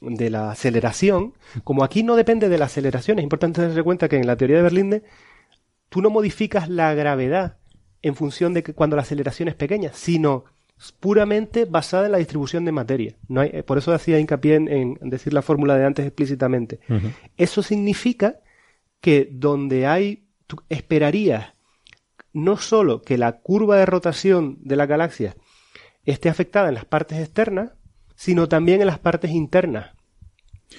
de 0.00 0.30
la 0.30 0.50
aceleración, 0.50 1.34
como 1.64 1.84
aquí 1.84 2.02
no 2.02 2.16
depende 2.16 2.48
de 2.48 2.58
la 2.58 2.66
aceleración, 2.66 3.18
es 3.18 3.22
importante 3.22 3.62
darse 3.62 3.82
cuenta 3.82 4.08
que 4.08 4.16
en 4.16 4.26
la 4.26 4.36
teoría 4.36 4.56
de 4.58 4.62
Berlinde 4.62 5.02
tú 5.88 6.02
no 6.02 6.10
modificas 6.10 6.68
la 6.68 6.92
gravedad 6.94 7.57
en 8.02 8.14
función 8.14 8.54
de 8.54 8.62
que 8.62 8.74
cuando 8.74 8.96
la 8.96 9.02
aceleración 9.02 9.48
es 9.48 9.54
pequeña, 9.54 9.90
sino 9.92 10.44
puramente 11.00 11.64
basada 11.64 12.06
en 12.06 12.12
la 12.12 12.18
distribución 12.18 12.64
de 12.64 12.72
materia. 12.72 13.16
No 13.28 13.40
hay, 13.40 13.62
por 13.62 13.78
eso 13.78 13.92
hacía 13.92 14.18
hincapié 14.18 14.54
en, 14.54 14.68
en 14.68 15.10
decir 15.10 15.32
la 15.32 15.42
fórmula 15.42 15.76
de 15.76 15.84
antes 15.84 16.06
explícitamente. 16.06 16.80
Eso 17.36 17.62
significa 17.62 18.36
que 19.00 19.28
donde 19.30 19.86
hay, 19.86 20.28
tú 20.46 20.56
esperarías 20.68 21.52
no 22.32 22.56
solo 22.56 23.02
que 23.02 23.18
la 23.18 23.40
curva 23.40 23.76
de 23.76 23.86
rotación 23.86 24.58
de 24.60 24.76
la 24.76 24.86
galaxia 24.86 25.36
esté 26.04 26.28
afectada 26.28 26.68
en 26.68 26.74
las 26.74 26.84
partes 26.84 27.18
externas, 27.18 27.72
sino 28.14 28.48
también 28.48 28.80
en 28.80 28.86
las 28.86 28.98
partes 28.98 29.30
internas. 29.30 29.92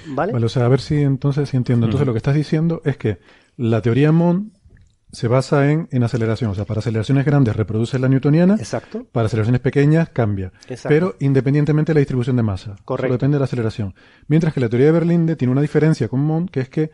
¿Vale? 0.07 0.31
Vale, 0.33 0.45
o 0.45 0.49
sea, 0.49 0.65
a 0.65 0.69
ver 0.69 0.81
si 0.81 1.01
entonces 1.01 1.49
si 1.49 1.57
entiendo. 1.57 1.87
Entonces 1.87 2.05
lo 2.05 2.13
que 2.13 2.17
estás 2.17 2.35
diciendo 2.35 2.81
es 2.85 2.97
que 2.97 3.19
la 3.57 3.81
teoría 3.81 4.11
Mond 4.11 4.53
se 5.11 5.27
basa 5.27 5.71
en, 5.71 5.87
en 5.91 6.03
aceleración. 6.03 6.51
O 6.51 6.55
sea, 6.55 6.65
para 6.65 6.79
aceleraciones 6.79 7.25
grandes 7.25 7.55
reproduce 7.55 7.97
la 7.99 8.07
newtoniana, 8.09 8.55
Exacto. 8.55 9.05
para 9.11 9.25
aceleraciones 9.27 9.61
pequeñas 9.61 10.09
cambia. 10.09 10.51
Exacto. 10.67 10.89
Pero 10.89 11.15
independientemente 11.19 11.91
de 11.91 11.95
la 11.95 11.99
distribución 11.99 12.35
de 12.35 12.43
masa. 12.43 12.75
Correcto. 12.85 13.07
Solo 13.07 13.13
depende 13.13 13.35
de 13.35 13.39
la 13.39 13.45
aceleración. 13.45 13.95
Mientras 14.27 14.53
que 14.53 14.59
la 14.59 14.69
teoría 14.69 14.87
de 14.87 14.93
Berlinde 14.93 15.35
tiene 15.35 15.51
una 15.51 15.61
diferencia 15.61 16.07
con 16.07 16.19
Mond, 16.19 16.49
que 16.49 16.61
es 16.61 16.69
que 16.69 16.91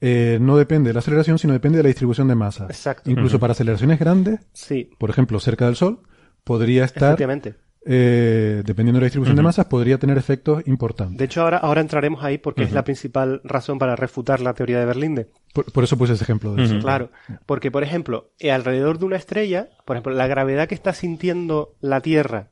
eh, 0.00 0.38
no 0.40 0.56
depende 0.56 0.88
de 0.90 0.94
la 0.94 1.00
aceleración, 1.00 1.38
sino 1.38 1.52
depende 1.52 1.78
de 1.78 1.82
la 1.82 1.88
distribución 1.88 2.28
de 2.28 2.34
masa. 2.34 2.64
Exacto. 2.66 3.10
Incluso 3.10 3.38
para 3.38 3.52
aceleraciones 3.52 3.98
grandes, 3.98 4.40
Sí, 4.52 4.90
por 4.98 5.10
ejemplo, 5.10 5.38
cerca 5.40 5.66
del 5.66 5.76
Sol, 5.76 6.00
podría 6.44 6.84
estar, 6.84 7.10
efectivamente. 7.10 7.56
Eh, 7.86 8.62
dependiendo 8.64 8.98
de 8.98 9.02
la 9.02 9.06
distribución 9.06 9.36
de 9.36 9.42
masas, 9.42 9.66
podría 9.66 9.98
tener 9.98 10.18
efectos 10.18 10.62
importantes. 10.66 11.16
De 11.18 11.24
hecho, 11.24 11.42
ahora, 11.42 11.56
ahora 11.58 11.80
entraremos 11.80 12.22
ahí 12.22 12.38
porque 12.38 12.62
es 12.64 12.72
la 12.72 12.84
principal 12.84 13.40
razón 13.44 13.78
para 13.78 13.96
refutar 13.96 14.40
la 14.40 14.52
teoría 14.54 14.78
de 14.78 14.84
Berlinde. 14.86 15.28
Por, 15.54 15.70
por 15.72 15.84
eso 15.84 15.96
puse 15.96 16.12
ese 16.12 16.24
ejemplo 16.24 16.54
de 16.54 16.64
eso. 16.64 16.78
Claro, 16.80 17.10
porque 17.46 17.70
por 17.70 17.82
ejemplo, 17.82 18.30
alrededor 18.50 18.98
de 18.98 19.06
una 19.06 19.16
estrella, 19.16 19.70
por 19.86 19.96
ejemplo, 19.96 20.12
la 20.12 20.26
gravedad 20.26 20.68
que 20.68 20.74
está 20.74 20.92
sintiendo 20.92 21.74
la 21.80 22.00
Tierra, 22.00 22.50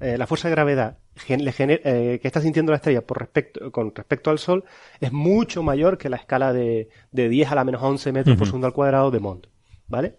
eh, 0.00 0.16
la 0.18 0.26
fuerza 0.26 0.48
de 0.48 0.52
gravedad 0.54 0.98
gen- 1.16 1.44
le 1.44 1.52
gener- 1.52 1.80
eh, 1.84 2.18
que 2.20 2.28
está 2.28 2.40
sintiendo 2.40 2.72
la 2.72 2.76
estrella 2.76 3.00
por 3.06 3.18
respecto, 3.18 3.70
con 3.72 3.94
respecto 3.94 4.30
al 4.30 4.38
Sol 4.38 4.64
es 5.00 5.12
mucho 5.12 5.62
mayor 5.62 5.96
que 5.98 6.08
la 6.10 6.16
escala 6.16 6.52
de, 6.52 6.88
de 7.12 7.28
10 7.28 7.50
a 7.50 7.54
la 7.54 7.64
menos 7.64 7.82
11 7.82 8.12
metros 8.12 8.36
por 8.36 8.46
segundo 8.46 8.66
al 8.66 8.72
cuadrado 8.74 9.10
de 9.10 9.20
Mond, 9.20 9.46
¿vale? 9.88 10.16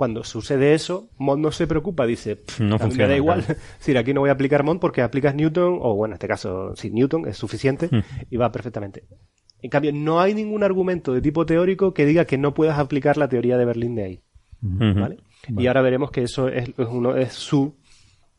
Cuando 0.00 0.24
sucede 0.24 0.72
eso, 0.72 1.10
Mond 1.18 1.42
no 1.42 1.52
se 1.52 1.66
preocupa, 1.66 2.06
dice, 2.06 2.36
"Pff, 2.36 2.60
No 2.60 2.76
a 2.76 2.78
mí 2.78 2.84
funciona, 2.84 3.04
me 3.04 3.10
da 3.10 3.16
igual, 3.18 3.44
claro. 3.44 3.60
es 3.72 3.78
decir, 3.80 3.98
aquí 3.98 4.14
no 4.14 4.20
voy 4.22 4.30
a 4.30 4.32
aplicar 4.32 4.64
Mond 4.64 4.80
porque 4.80 5.02
aplicas 5.02 5.34
Newton, 5.34 5.78
o 5.82 5.94
bueno, 5.94 6.12
en 6.12 6.14
este 6.14 6.26
caso, 6.26 6.74
sí, 6.74 6.90
Newton 6.90 7.28
es 7.28 7.36
suficiente 7.36 7.90
y 8.30 8.36
va 8.38 8.50
perfectamente. 8.50 9.04
En 9.60 9.68
cambio, 9.68 9.92
no 9.92 10.18
hay 10.18 10.32
ningún 10.32 10.62
argumento 10.64 11.12
de 11.12 11.20
tipo 11.20 11.44
teórico 11.44 11.92
que 11.92 12.06
diga 12.06 12.24
que 12.24 12.38
no 12.38 12.54
puedas 12.54 12.78
aplicar 12.78 13.18
la 13.18 13.28
teoría 13.28 13.58
de 13.58 13.66
Berlín 13.66 13.94
de 13.94 14.04
ahí. 14.04 14.22
¿vale? 14.62 15.18
Y 15.58 15.66
ahora 15.66 15.82
veremos 15.82 16.10
que 16.10 16.22
eso 16.22 16.48
es, 16.48 16.68
es 16.70 16.88
uno, 16.90 17.14
es 17.16 17.34
su, 17.34 17.76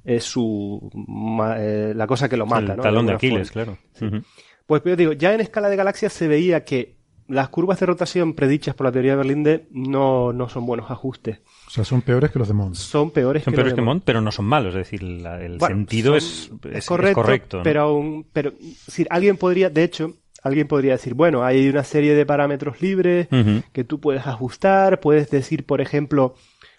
es 0.04 0.24
su, 0.24 0.90
ma- 1.08 1.58
eh, 1.60 1.94
la 1.96 2.08
cosa 2.08 2.28
que 2.28 2.38
lo 2.38 2.48
mata, 2.48 2.72
el 2.72 2.78
¿no? 2.78 2.84
talón 2.84 3.06
de 3.06 3.14
Aquiles, 3.14 3.52
forma. 3.52 3.78
claro. 4.00 4.24
Pues 4.66 4.82
yo 4.84 4.96
digo, 4.96 5.14
ya 5.14 5.32
en 5.36 5.42
escala 5.42 5.70
de 5.70 5.76
galaxias 5.76 6.12
se 6.12 6.28
veía 6.28 6.64
que 6.64 6.98
las 7.32 7.50
curvas 7.50 7.80
de 7.80 7.86
rotación 7.88 8.34
predichas 8.34 8.76
por 8.76 8.86
la 8.86 8.92
teoría 8.92 9.12
de 9.12 9.18
Berlinde 9.18 9.68
no, 9.72 10.32
no 10.34 10.50
son 10.50 10.66
buenos 10.66 10.92
ajustes. 10.92 11.40
O 11.68 11.70
sea, 11.72 11.84
son 11.86 12.02
peores 12.02 12.32
que 12.32 12.40
los 12.40 12.48
de 12.48 12.54
Mond. 12.54 12.76
Son 12.76 13.12
peores 13.12 13.44
Son 13.44 13.52
que 13.52 13.56
peores 13.56 13.72
los 13.72 13.76
que 13.76 13.82
de 13.82 13.86
Mond, 13.86 14.02
pero 14.06 14.22
no 14.22 14.32
son 14.32 14.46
malos. 14.46 14.76
Es 14.76 14.80
decir, 14.80 15.02
la- 15.04 15.42
el 15.42 15.58
Bueno, 15.58 15.76
sentido 15.78 16.20
son- 16.20 16.60
es, 16.72 16.76
es- 16.78 16.86
correcto, 16.86 17.22
es 17.22 17.26
correcto. 17.26 17.58
¿no? 17.58 17.64
pero 17.64 17.82
aún, 17.82 18.28
pero 18.34 18.52
decir, 18.86 19.08
alguien 19.10 19.38
podría, 19.38 19.70
de 19.70 19.84
hecho, 19.84 20.14
alguien 20.44 20.68
podría 20.68 20.94
decir, 20.94 21.14
bueno, 21.14 21.44
hay 21.44 21.68
una 21.70 21.84
serie 21.84 22.14
de 22.16 22.26
parámetros 22.26 22.82
libres 22.82 23.28
que 23.72 23.84
tú 23.84 24.00
puedes 24.00 24.26
ajustar, 24.28 25.00
puedes 25.00 25.30
decir, 25.30 25.66
por 25.66 25.82
ejemplo, 25.82 26.36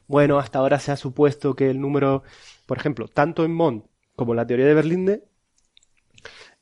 bueno, 0.07 0.38
hasta 0.38 0.59
ahora 0.59 0.78
se 0.80 0.92
ha 0.92 0.96
supuesto 0.96 1.55
que 1.55 1.70
el 1.70 1.80
número, 1.80 2.22
por 2.66 2.76
ejemplo, 2.76 3.09
tanto 3.09 3.44
en 3.44 3.55
Mond 3.55 3.82
como 4.16 4.32
en 4.32 4.36
la 4.36 4.46
teoría 4.46 4.66
de 4.66 4.74
Berlinde, 4.74 5.24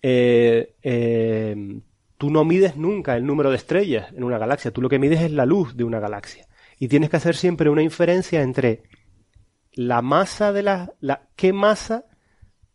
eh, 0.03 0.75
eh, 0.83 1.81
tú 2.21 2.29
no 2.31 2.45
mides 2.45 2.77
nunca 2.77 3.17
el 3.17 3.25
número 3.25 3.49
de 3.49 3.57
estrellas 3.57 4.13
en 4.15 4.25
una 4.25 4.37
galaxia, 4.37 4.71
tú 4.73 4.83
lo 4.83 4.91
que 4.91 4.99
mides 4.99 5.23
es 5.23 5.31
la 5.33 5.47
luz 5.47 5.75
de 5.75 5.85
una 5.85 6.01
galaxia. 6.01 6.47
Y 6.79 6.87
tienes 6.89 7.09
que 7.09 7.17
hacer 7.17 7.35
siempre 7.35 7.71
una 7.71 7.83
inferencia 7.83 8.43
entre 8.43 8.83
la 9.73 10.03
masa 10.03 10.53
de 10.53 10.63
la, 10.63 10.93
la 11.01 11.29
qué 11.35 11.55
masa 11.55 12.05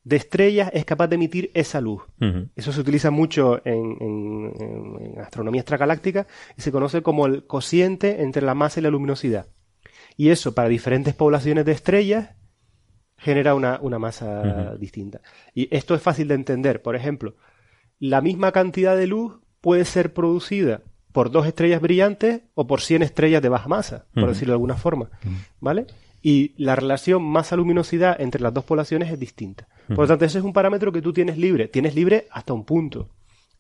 de 0.04 0.16
estrellas 0.16 0.72
es 0.74 0.84
capaz 0.84 1.08
de 1.10 1.16
emitir 1.16 1.52
esa 1.54 1.80
luz. 1.80 2.02
Eso 2.56 2.72
se 2.72 2.82
utiliza 2.82 3.12
mucho 3.12 3.62
en, 3.68 3.98
en- 4.00 4.54
en- 4.60 5.20
astronomía 5.20 5.62
extragaláctica 5.62 6.26
y 6.58 6.62
se 6.62 6.72
conoce 6.72 7.04
como 7.04 7.28
el 7.28 7.46
cociente 7.46 8.24
entre 8.24 8.42
la 8.42 8.56
masa 8.56 8.80
y 8.80 8.84
la 8.84 8.90
luminosidad. 8.90 9.46
Y 10.18 10.30
eso 10.30 10.56
para 10.56 10.70
diferentes 10.70 11.14
poblaciones 11.14 11.66
de 11.66 11.72
estrellas 11.74 12.32
genera 13.18 13.54
una, 13.54 13.78
una 13.80 14.00
masa 14.00 14.76
distinta. 14.80 15.22
Y 15.54 15.68
esto 15.76 15.94
es 15.94 16.02
fácil 16.02 16.28
de 16.30 16.34
entender. 16.36 16.82
Por 16.82 16.96
ejemplo, 16.96 17.36
la 18.00 18.22
misma 18.22 18.52
cantidad 18.52 18.96
de 18.96 19.08
luz 19.08 19.40
puede 19.62 19.86
ser 19.86 20.14
producida 20.14 20.82
por 21.12 21.32
dos 21.32 21.48
estrellas 21.48 21.82
brillantes 21.82 22.42
o 22.56 22.68
por 22.68 22.82
100 22.82 23.04
estrellas 23.04 23.42
de 23.42 23.50
baja 23.50 23.70
masa, 23.70 24.06
por 24.14 24.28
decirlo 24.28 24.52
de 24.52 24.56
alguna 24.56 24.76
forma. 24.76 25.10
¿Vale? 25.62 25.88
Y 26.22 26.54
la 26.58 26.76
relación 26.76 27.24
masa-luminosidad 27.24 28.20
entre 28.20 28.42
las 28.42 28.54
dos 28.54 28.66
poblaciones 28.66 29.12
es 29.12 29.18
distinta. 29.18 29.68
Por 29.88 30.00
lo 30.00 30.08
tanto, 30.08 30.26
ese 30.26 30.40
es 30.40 30.44
un 30.44 30.54
parámetro 30.54 30.92
que 30.92 31.02
tú 31.02 31.14
tienes 31.14 31.38
libre. 31.38 31.68
Tienes 31.68 31.96
libre 31.96 32.28
hasta 32.32 32.52
un 32.54 32.66
punto. 32.66 33.10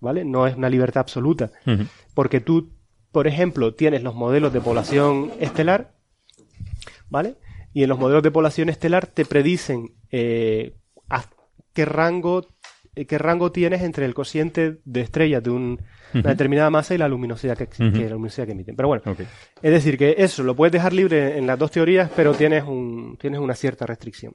¿Vale? 0.01 0.25
No 0.25 0.47
es 0.47 0.57
una 0.57 0.69
libertad 0.69 1.01
absoluta. 1.01 1.51
Porque 2.13 2.41
tú, 2.41 2.71
por 3.11 3.27
ejemplo, 3.27 3.73
tienes 3.73 4.03
los 4.03 4.15
modelos 4.15 4.51
de 4.51 4.59
población 4.61 5.31
estelar, 5.39 5.93
¿vale? 7.09 7.35
Y 7.73 7.83
en 7.83 7.89
los 7.89 7.99
modelos 7.99 8.23
de 8.23 8.31
población 8.31 8.67
estelar 8.67 9.07
te 9.07 9.25
predicen 9.25 9.93
eh, 10.11 10.75
a 11.09 11.23
qué 11.73 11.85
rango 11.85 12.41
qué 12.95 13.17
rango 13.17 13.51
tienes 13.51 13.81
entre 13.81 14.05
el 14.05 14.13
cociente 14.13 14.77
de 14.85 15.01
estrellas 15.01 15.43
de 15.43 15.49
un- 15.49 15.81
una 16.13 16.29
determinada 16.29 16.69
masa 16.69 16.95
y 16.95 16.97
la 16.97 17.09
luminosidad 17.09 17.57
que, 17.57 17.67
que 17.67 17.83
la 18.05 18.11
luminosidad 18.11 18.45
que 18.45 18.53
emiten. 18.53 18.75
Pero 18.77 18.87
bueno, 18.87 19.01
es 19.61 19.71
decir, 19.71 19.97
que 19.97 20.15
eso 20.17 20.43
lo 20.43 20.55
puedes 20.55 20.71
dejar 20.71 20.93
libre 20.93 21.37
en 21.37 21.45
las 21.45 21.59
dos 21.59 21.71
teorías, 21.71 22.09
pero 22.15 22.33
tienes, 22.33 22.63
un, 22.63 23.17
tienes 23.19 23.41
una 23.41 23.53
cierta 23.53 23.85
restricción. 23.85 24.33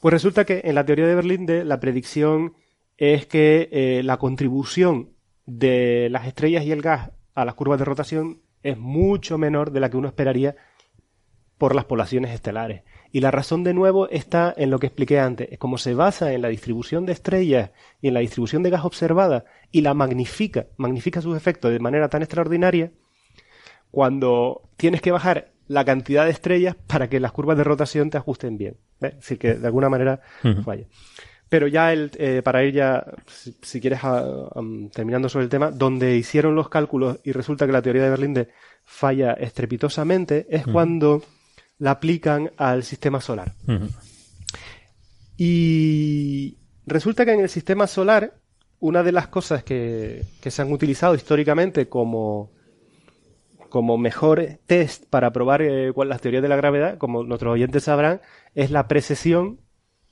Pues 0.00 0.12
resulta 0.12 0.44
que 0.44 0.60
en 0.64 0.74
la 0.74 0.84
teoría 0.84 1.06
de 1.06 1.14
Berlinde 1.14 1.64
la 1.64 1.80
predicción 1.80 2.52
es 2.98 3.26
que 3.26 3.68
eh, 3.72 4.02
la 4.02 4.18
contribución 4.18 5.10
de 5.46 6.08
las 6.10 6.26
estrellas 6.26 6.64
y 6.64 6.72
el 6.72 6.82
gas 6.82 7.10
a 7.34 7.44
las 7.44 7.54
curvas 7.54 7.78
de 7.78 7.84
rotación 7.86 8.40
es 8.62 8.76
mucho 8.76 9.38
menor 9.38 9.70
de 9.70 9.80
la 9.80 9.88
que 9.90 9.96
uno 9.96 10.08
esperaría 10.08 10.56
por 11.58 11.74
las 11.74 11.84
poblaciones 11.86 12.32
estelares. 12.32 12.82
Y 13.16 13.20
la 13.20 13.30
razón 13.30 13.64
de 13.64 13.72
nuevo 13.72 14.10
está 14.10 14.52
en 14.58 14.68
lo 14.68 14.78
que 14.78 14.88
expliqué 14.88 15.18
antes. 15.18 15.58
Como 15.58 15.78
se 15.78 15.94
basa 15.94 16.34
en 16.34 16.42
la 16.42 16.48
distribución 16.48 17.06
de 17.06 17.12
estrellas 17.14 17.70
y 18.02 18.08
en 18.08 18.14
la 18.14 18.20
distribución 18.20 18.62
de 18.62 18.68
gas 18.68 18.84
observada 18.84 19.46
y 19.72 19.80
la 19.80 19.94
magnifica, 19.94 20.66
magnifica 20.76 21.22
sus 21.22 21.34
efectos 21.34 21.70
de 21.72 21.78
manera 21.78 22.10
tan 22.10 22.20
extraordinaria, 22.20 22.90
cuando 23.90 24.68
tienes 24.76 25.00
que 25.00 25.12
bajar 25.12 25.52
la 25.66 25.86
cantidad 25.86 26.26
de 26.26 26.30
estrellas 26.32 26.76
para 26.86 27.08
que 27.08 27.18
las 27.18 27.32
curvas 27.32 27.56
de 27.56 27.64
rotación 27.64 28.10
te 28.10 28.18
ajusten 28.18 28.58
bien. 28.58 28.76
¿ves? 29.00 29.12
Es 29.14 29.20
decir, 29.20 29.38
que 29.38 29.54
de 29.54 29.66
alguna 29.66 29.88
manera 29.88 30.20
falla. 30.62 30.84
Pero 31.48 31.68
ya 31.68 31.94
el, 31.94 32.10
eh, 32.18 32.42
para 32.44 32.64
ir 32.64 32.74
ya, 32.74 33.02
si, 33.28 33.56
si 33.62 33.80
quieres, 33.80 34.00
a- 34.02 34.44
terminando 34.92 35.30
sobre 35.30 35.44
el 35.44 35.48
tema, 35.48 35.70
donde 35.70 36.18
hicieron 36.18 36.54
los 36.54 36.68
cálculos 36.68 37.18
y 37.24 37.32
resulta 37.32 37.64
que 37.64 37.72
la 37.72 37.80
teoría 37.80 38.02
de 38.02 38.10
Berlinde 38.10 38.48
falla 38.84 39.32
estrepitosamente, 39.32 40.46
es 40.50 40.66
cuando 40.66 41.22
la 41.78 41.90
aplican 41.92 42.50
al 42.56 42.82
sistema 42.84 43.20
solar. 43.20 43.52
Y 45.36 46.56
resulta 46.86 47.24
que 47.24 47.32
en 47.32 47.40
el 47.40 47.48
sistema 47.48 47.86
solar, 47.86 48.34
una 48.80 49.02
de 49.02 49.12
las 49.12 49.28
cosas 49.28 49.62
que, 49.62 50.22
que 50.40 50.50
se 50.50 50.62
han 50.62 50.72
utilizado 50.72 51.14
históricamente 51.14 51.88
como, 51.88 52.50
como 53.68 53.98
mejor 53.98 54.42
test 54.66 55.04
para 55.10 55.32
probar 55.32 55.62
eh, 55.62 55.92
las 56.06 56.20
teorías 56.20 56.42
de 56.42 56.48
la 56.48 56.56
gravedad, 56.56 56.98
como 56.98 57.22
nuestros 57.24 57.52
oyentes 57.52 57.84
sabrán, 57.84 58.20
es 58.54 58.70
la 58.70 58.88
precesión 58.88 59.60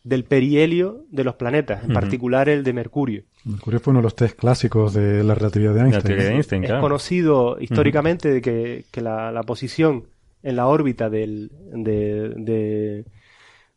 del 0.03 0.25
perihelio 0.25 1.07
de 1.11 1.25
los 1.25 1.37
planetas, 1.37 1.83
en 1.85 1.95
particular 1.95 2.51
el 2.51 2.63
de 2.63 2.75
Mercurio. 2.75 3.23
Mercurio 3.47 3.81
fue 3.81 3.93
uno 3.93 4.01
de 4.01 4.05
los 4.05 4.15
test 4.15 4.39
clásicos 4.39 4.93
de 4.93 5.25
la 5.25 5.35
relatividad 5.35 5.73
de 5.73 5.79
La 5.79 5.85
Einstein. 5.87 6.05
teoría 6.05 6.25
de. 6.29 6.35
Einstein, 6.35 6.65
Es 6.65 6.69
claro. 6.69 6.83
conocido 6.83 7.57
históricamente 7.59 8.29
de 8.31 8.43
que, 8.43 8.85
que 8.91 9.01
la, 9.01 9.33
la 9.33 9.43
posición 9.45 10.05
en 10.45 10.55
la 10.57 10.67
órbita 10.69 11.11
del, 11.11 11.51
de- 11.73 12.29
de- 12.37 13.05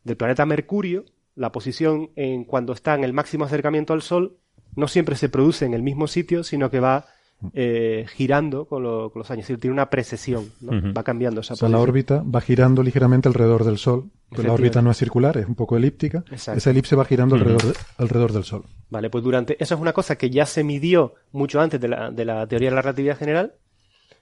del 0.04 0.16
planeta 0.16 0.46
Mercurio, 0.46 1.04
la 1.34 1.50
posición 1.50 2.10
en 2.14 2.44
cuando 2.44 2.72
está 2.72 2.94
en 2.94 3.02
el 3.04 3.12
máximo 3.12 3.44
acercamiento 3.44 3.92
al 3.92 4.02
Sol, 4.02 4.36
no 4.76 4.86
siempre 4.86 5.16
se 5.16 5.28
produce 5.28 5.64
en 5.66 5.74
el 5.74 5.82
mismo 5.82 6.06
sitio, 6.06 6.44
sino 6.44 6.70
que 6.70 6.78
va 6.80 7.06
eh, 7.54 8.04
girando 8.14 8.64
con, 8.66 8.82
lo- 8.82 9.10
con 9.12 9.20
los 9.20 9.30
años. 9.30 9.42
Es 9.44 9.48
decir, 9.48 9.60
tiene 9.60 9.72
una 9.74 9.90
precesión, 9.90 10.50
¿no? 10.60 10.92
Va 10.92 11.04
cambiando 11.04 11.40
esa 11.40 11.54
O 11.54 11.56
sea, 11.56 11.68
la 11.68 11.76
posición. 11.76 11.88
órbita 11.90 12.22
va 12.22 12.40
girando 12.40 12.82
ligeramente 12.82 13.28
alrededor 13.28 13.64
del 13.64 13.78
Sol. 13.78 14.10
Pero 14.30 14.42
la 14.42 14.52
órbita 14.54 14.82
no 14.82 14.90
es 14.90 14.96
circular, 14.98 15.36
es 15.38 15.46
un 15.46 15.54
poco 15.54 15.76
elíptica. 15.76 16.24
Exacto. 16.30 16.58
Esa 16.58 16.70
elipse 16.70 16.96
va 16.96 17.04
girando 17.04 17.36
alrededor, 17.36 17.62
de- 17.62 17.74
alrededor 17.96 18.32
del 18.32 18.44
Sol. 18.44 18.64
Vale, 18.90 19.08
pues 19.08 19.22
durante. 19.24 19.56
Eso 19.62 19.74
es 19.76 19.80
una 19.80 19.92
cosa 19.92 20.16
que 20.18 20.30
ya 20.30 20.44
se 20.46 20.64
midió 20.64 21.14
mucho 21.32 21.60
antes 21.60 21.80
de 21.80 21.88
la, 21.88 22.10
de 22.10 22.24
la 22.24 22.46
teoría 22.46 22.68
de 22.70 22.74
la 22.74 22.82
relatividad 22.82 23.16
general 23.16 23.54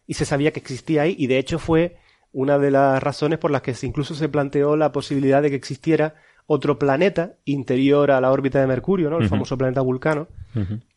y 0.07 0.14
se 0.14 0.24
sabía 0.26 0.53
que 0.53 0.61
existía 0.61 1.03
ahí, 1.03 1.16
y 1.18 1.26
de 1.26 1.38
hecho 1.38 1.59
fue 1.59 1.97
una 2.33 2.59
de 2.59 2.70
las 2.70 3.03
razones 3.03 3.39
por 3.39 3.51
las 3.51 3.62
que 3.62 3.74
incluso 3.83 4.14
se 4.14 4.29
planteó 4.29 4.77
la 4.77 4.93
posibilidad 4.93 5.41
de 5.43 5.51
que 5.51 5.57
existiera 5.57 6.14
otro 6.47 6.79
planeta 6.79 7.35
interior 7.45 8.11
a 8.11 8.20
la 8.20 8.31
órbita 8.31 8.61
de 8.61 8.66
Mercurio, 8.66 9.11
¿no? 9.11 9.18
El 9.18 9.29
famoso 9.29 9.57
planeta 9.59 9.81
Vulcano. 9.81 10.29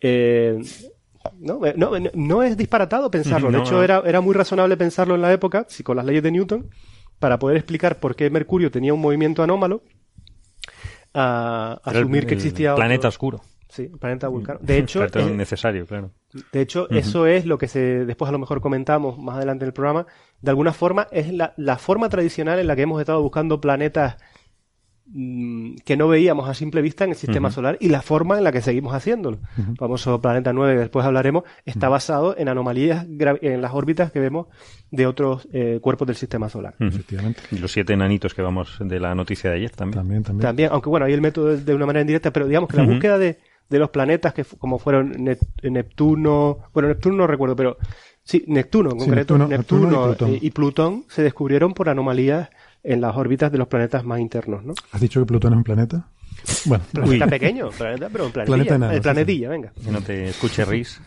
Eh, 0.01 0.59
no, 1.39 1.65
eh, 1.65 1.73
no, 1.75 1.97
no- 1.99 2.09
no 2.13 2.43
es 2.43 2.55
disparatado 2.55 3.09
pensarlo. 3.11 3.51
De 3.51 3.57
hecho, 3.59 3.81
era, 3.83 4.01
era 4.05 4.21
muy 4.21 4.33
razonable 4.33 4.77
pensarlo 4.77 5.15
en 5.15 5.21
la 5.21 5.33
época, 5.33 5.65
si 5.69 5.83
con 5.83 5.97
las 5.97 6.05
leyes 6.05 6.23
de 6.23 6.31
Newton, 6.31 6.69
para 7.19 7.39
poder 7.39 7.57
explicar 7.57 7.97
por 7.99 8.15
qué 8.15 8.29
Mercurio 8.29 8.69
tenía 8.71 8.93
un 8.93 9.01
movimiento 9.01 9.41
anómalo, 9.43 9.81
a 11.13 11.81
el- 11.85 11.97
asumir 11.97 12.25
que 12.25 12.33
el 12.33 12.37
existía 12.39 12.71
otro- 12.73 12.81
Planeta 12.81 13.07
oscuro. 13.07 13.41
Sí, 13.69 13.83
el 13.83 13.99
planeta 13.99 14.27
Vulcano. 14.29 14.59
De 14.63 14.79
hecho, 14.79 15.03
eh, 15.05 15.09
necesario, 15.31 15.85
claro. 15.85 16.09
de 16.51 16.61
hecho, 16.61 16.89
eso 16.89 17.27
es 17.27 17.45
lo 17.45 17.59
que 17.59 17.67
se 17.67 18.03
después 18.05 18.27
a 18.29 18.31
lo 18.31 18.39
mejor 18.39 18.61
comentamos 18.61 19.19
más 19.19 19.35
adelante 19.37 19.63
en 19.63 19.67
el 19.67 19.73
programa. 19.73 20.07
De 20.41 20.49
alguna 20.51 20.73
forma, 20.73 21.07
es 21.11 21.31
la, 21.33 21.53
la 21.57 21.77
forma 21.77 22.09
tradicional 22.09 22.59
en 22.59 22.67
la 22.67 22.75
que 22.75 22.83
hemos 22.83 22.99
estado 22.99 23.21
buscando 23.21 23.59
planetas 23.59 24.17
mm, 25.07 25.75
que 25.85 25.97
no 25.97 26.07
veíamos 26.07 26.47
a 26.49 26.53
simple 26.53 26.81
vista 26.81 27.03
en 27.03 27.11
el 27.11 27.15
sistema 27.15 27.49
solar 27.51 27.77
y 27.79 27.89
la 27.89 28.01
forma 28.01 28.37
en 28.37 28.43
la 28.43 28.51
que 28.51 28.61
seguimos 28.61 28.93
haciéndolo. 28.93 29.39
El 29.57 29.75
famoso 29.75 30.21
planeta 30.21 30.53
9, 30.53 30.73
que 30.75 30.79
después 30.79 31.05
hablaremos, 31.05 31.43
está 31.65 31.89
basado 31.89 32.35
en 32.37 32.47
anomalías 32.47 33.05
en 33.09 33.61
las 33.61 33.73
órbitas 33.73 34.11
que 34.11 34.19
vemos 34.19 34.47
de 34.91 35.07
otros 35.07 35.47
eh, 35.51 35.79
cuerpos 35.81 36.07
del 36.07 36.15
sistema 36.15 36.47
solar. 36.49 36.75
Efectivamente. 36.79 37.41
Y 37.51 37.57
los 37.57 37.71
siete 37.71 37.93
enanitos 37.93 38.33
que 38.33 38.41
vamos 38.41 38.77
de 38.79 38.99
la 38.99 39.15
noticia 39.15 39.49
de 39.49 39.57
ayer 39.57 39.71
también. 39.71 39.99
También, 39.99 40.23
también. 40.23 40.41
También, 40.47 40.69
aunque 40.71 40.89
bueno, 40.89 41.05
ahí 41.05 41.13
el 41.13 41.21
método 41.21 41.53
es 41.53 41.65
de 41.65 41.73
una 41.75 41.85
manera 41.85 42.01
indirecta, 42.01 42.31
pero 42.31 42.47
digamos 42.47 42.69
que 42.69 42.77
la 42.77 42.83
búsqueda 42.83 43.17
de, 43.17 43.39
de 43.69 43.79
los 43.79 43.89
planetas 43.89 44.33
que 44.33 44.43
como 44.57 44.79
fueron 44.79 45.13
Nep- 45.15 45.69
Neptuno, 45.69 46.59
bueno, 46.73 46.89
Neptuno 46.89 47.17
no 47.17 47.27
recuerdo, 47.27 47.55
pero 47.55 47.77
sí, 48.29 48.43
Neptuno 48.47 48.91
en 48.91 48.99
Sí, 48.99 49.05
concreto, 49.05 49.37
Neptuno- 49.37 49.47
Neptuno, 49.57 49.81
Neptuno 49.89 50.03
y 50.03 50.07
Plutón. 50.15 50.29
eh, 50.35 50.39
y 50.41 50.51
Plutón 50.51 51.05
se 51.09 51.23
descubrieron 51.23 51.73
por 51.73 51.89
anomalías 51.89 52.49
en 52.83 53.01
las 53.01 53.15
órbitas 53.17 53.51
de 53.51 53.57
los 53.57 53.67
planetas 53.67 54.03
más 54.05 54.19
internos, 54.19 54.63
¿no? 54.63 54.73
¿Has 54.91 55.01
dicho 55.01 55.19
que 55.19 55.25
Plutón 55.25 55.53
es 55.53 55.57
un 55.57 55.63
planeta? 55.63 56.07
Bueno, 56.65 56.83
Planeta 56.93 57.27
pequeño, 57.27 57.69
planeta, 57.71 58.09
pero 58.09 58.25
un 58.27 58.31
planetilla, 58.31 58.63
Planeta 58.65 58.89
el 58.91 58.97
sí, 58.97 59.01
planetilla, 59.01 59.49
venga. 59.49 59.73
Que 59.83 59.91
no 59.91 60.01
te 60.01 60.29
escuche 60.29 60.63
Riz. 60.63 61.01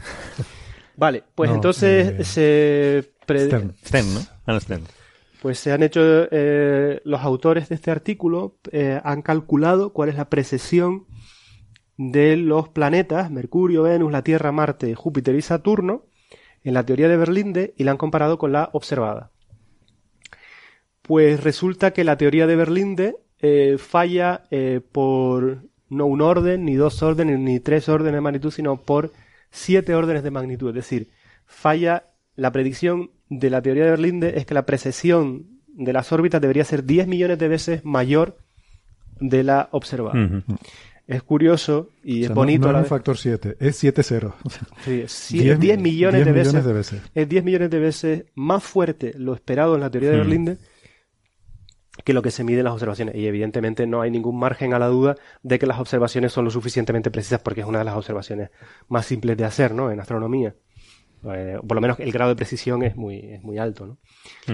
Vale, 0.97 1.23
pues 1.35 1.49
No, 1.49 1.57
entonces 1.57 2.15
eh, 2.19 2.25
se 2.25 3.13
pre- 3.25 3.47
Stern. 3.47 3.75
Sten, 3.85 4.15
¿no? 4.15 4.21
Alan 4.45 4.61
Stern. 4.61 4.83
Pues 5.41 5.59
se 5.59 5.73
han 5.73 5.83
hecho, 5.83 6.01
eh, 6.31 7.01
los 7.05 7.21
autores 7.23 7.69
de 7.69 7.75
este 7.77 7.91
artículo 7.91 8.57
eh, 8.71 9.01
han 9.03 9.23
calculado 9.23 9.93
cuál 9.93 10.11
es 10.11 10.17
la 10.17 10.29
precesión 10.29 11.07
de 11.97 12.37
los 12.37 12.69
planetas, 12.69 13.31
Mercurio, 13.31 13.85
Venus, 13.85 14.13
la 14.13 14.23
Tierra, 14.23 14.53
Marte, 14.53 14.95
Júpiter 14.95 15.35
y 15.35 15.43
Saturno, 15.43 16.05
en 16.65 16.75
la 16.75 16.85
teoría 16.85 17.09
de 17.09 17.17
Berlinde 17.17 17.75
y 17.77 17.85
la 17.85 17.93
han 17.93 17.97
comparado 17.97 18.39
con 18.39 18.53
la 18.53 18.71
observada. 18.73 19.31
Pues 21.03 21.43
resulta 21.43 21.93
que 21.93 22.05
la 22.05 22.17
teoría 22.17 22.47
de 22.47 22.57
Berlinde 22.57 23.17
eh, 23.41 23.77
falla 23.79 24.45
eh, 24.51 24.81
por 24.93 25.65
no 25.89 26.07
un 26.07 26.23
orden, 26.23 26.65
ni 26.65 26.75
dos 26.75 27.03
órdenes, 27.03 27.39
ni 27.39 27.61
tres 27.61 27.89
órdenes 27.89 28.15
de 28.15 28.21
magnitud, 28.21 28.51
sino 28.51 28.77
por 28.77 29.13
siete 29.51 29.95
órdenes 29.95 30.23
de 30.23 30.31
magnitud. 30.31 30.69
Es 30.71 30.75
decir, 30.77 31.11
falla 31.45 32.05
la 32.37 32.53
predicción 32.53 33.11
de 33.29 33.51
la 33.51 33.61
teoría 33.61 33.85
de 33.85 33.91
Berlinde 33.91 34.39
es 34.39 34.47
que 34.47 34.55
la 34.55 34.65
precesión 34.65 35.61
de 35.67 35.93
las 35.93 36.13
órbitas 36.13 36.41
debería 36.41 36.65
ser 36.65 36.85
10 36.85 37.09
millones 37.09 37.39
de 37.39 37.49
veces 37.49 37.85
mayor 37.85 38.39
de 39.21 39.43
la 39.43 39.69
observada. 39.73 40.43
Es 41.07 41.23
curioso 41.23 41.91
y 42.05 42.19
o 42.19 42.21
es 42.23 42.27
sea, 42.29 42.35
bonito. 42.35 42.65
no, 42.65 42.71
a 42.71 42.73
la 42.75 42.79
es 42.79 42.83
un 42.83 42.85
vez. 42.85 42.89
factor 42.91 43.19
7, 43.19 43.57
es 43.61 43.77
7 43.77 44.03
ceros. 44.03 44.35
O 44.45 44.51
sea, 44.51 44.63
Sí, 44.85 45.01
es 45.03 45.31
cie- 45.33 45.41
10 45.43 45.59
10, 45.61 45.79
millones, 45.81 46.25
10 46.25 46.27
de, 46.27 46.33
veces, 46.33 46.47
millones 46.55 46.67
de 46.67 46.73
veces. 46.73 47.03
Es 47.15 47.29
10 47.29 47.45
millones 47.45 47.71
de 47.71 47.79
veces 47.81 48.25
más 48.35 48.63
fuerte 48.63 49.13
lo 49.17 49.35
esperado 49.35 49.75
en 49.75 49.81
la 49.81 49.91
teoría 49.91 50.11
de 50.11 50.17
Hmm. 50.17 50.21
Berlinde 50.21 50.59
que 52.05 52.15
lo 52.15 52.23
que 52.23 52.31
se 52.31 52.43
mide 52.45 52.59
en 52.61 52.65
las 52.65 52.73
observaciones. 52.73 53.15
Y 53.17 53.27
evidentemente 53.27 53.87
no 53.87 54.01
hay 54.01 54.11
ningún 54.11 54.39
margen 54.39 54.73
a 54.75 54.79
la 54.79 54.87
duda 54.87 55.17
de 55.43 55.59
que 55.59 55.67
las 55.67 55.79
observaciones 55.79 56.33
son 56.33 56.45
lo 56.45 56.51
suficientemente 56.51 57.11
precisas 57.11 57.41
porque 57.41 57.61
es 57.61 57.67
una 57.67 57.81
de 57.81 57.85
las 57.85 57.95
observaciones 57.97 58.51
más 58.89 59.05
simples 59.05 59.37
de 59.37 59.45
hacer, 59.45 59.75
¿no? 59.75 59.91
En 59.91 60.01
astronomía. 60.01 60.55
Eh, 61.35 61.59
por 61.67 61.75
lo 61.77 61.81
menos 61.81 62.01
el 62.01 62.11
grado 62.11 62.31
de 62.31 62.37
precisión 62.37 62.83
es 62.83 62.97
muy, 62.97 63.17
es 63.19 63.43
muy 63.43 63.59
alto, 63.59 63.87
¿no? 63.87 63.99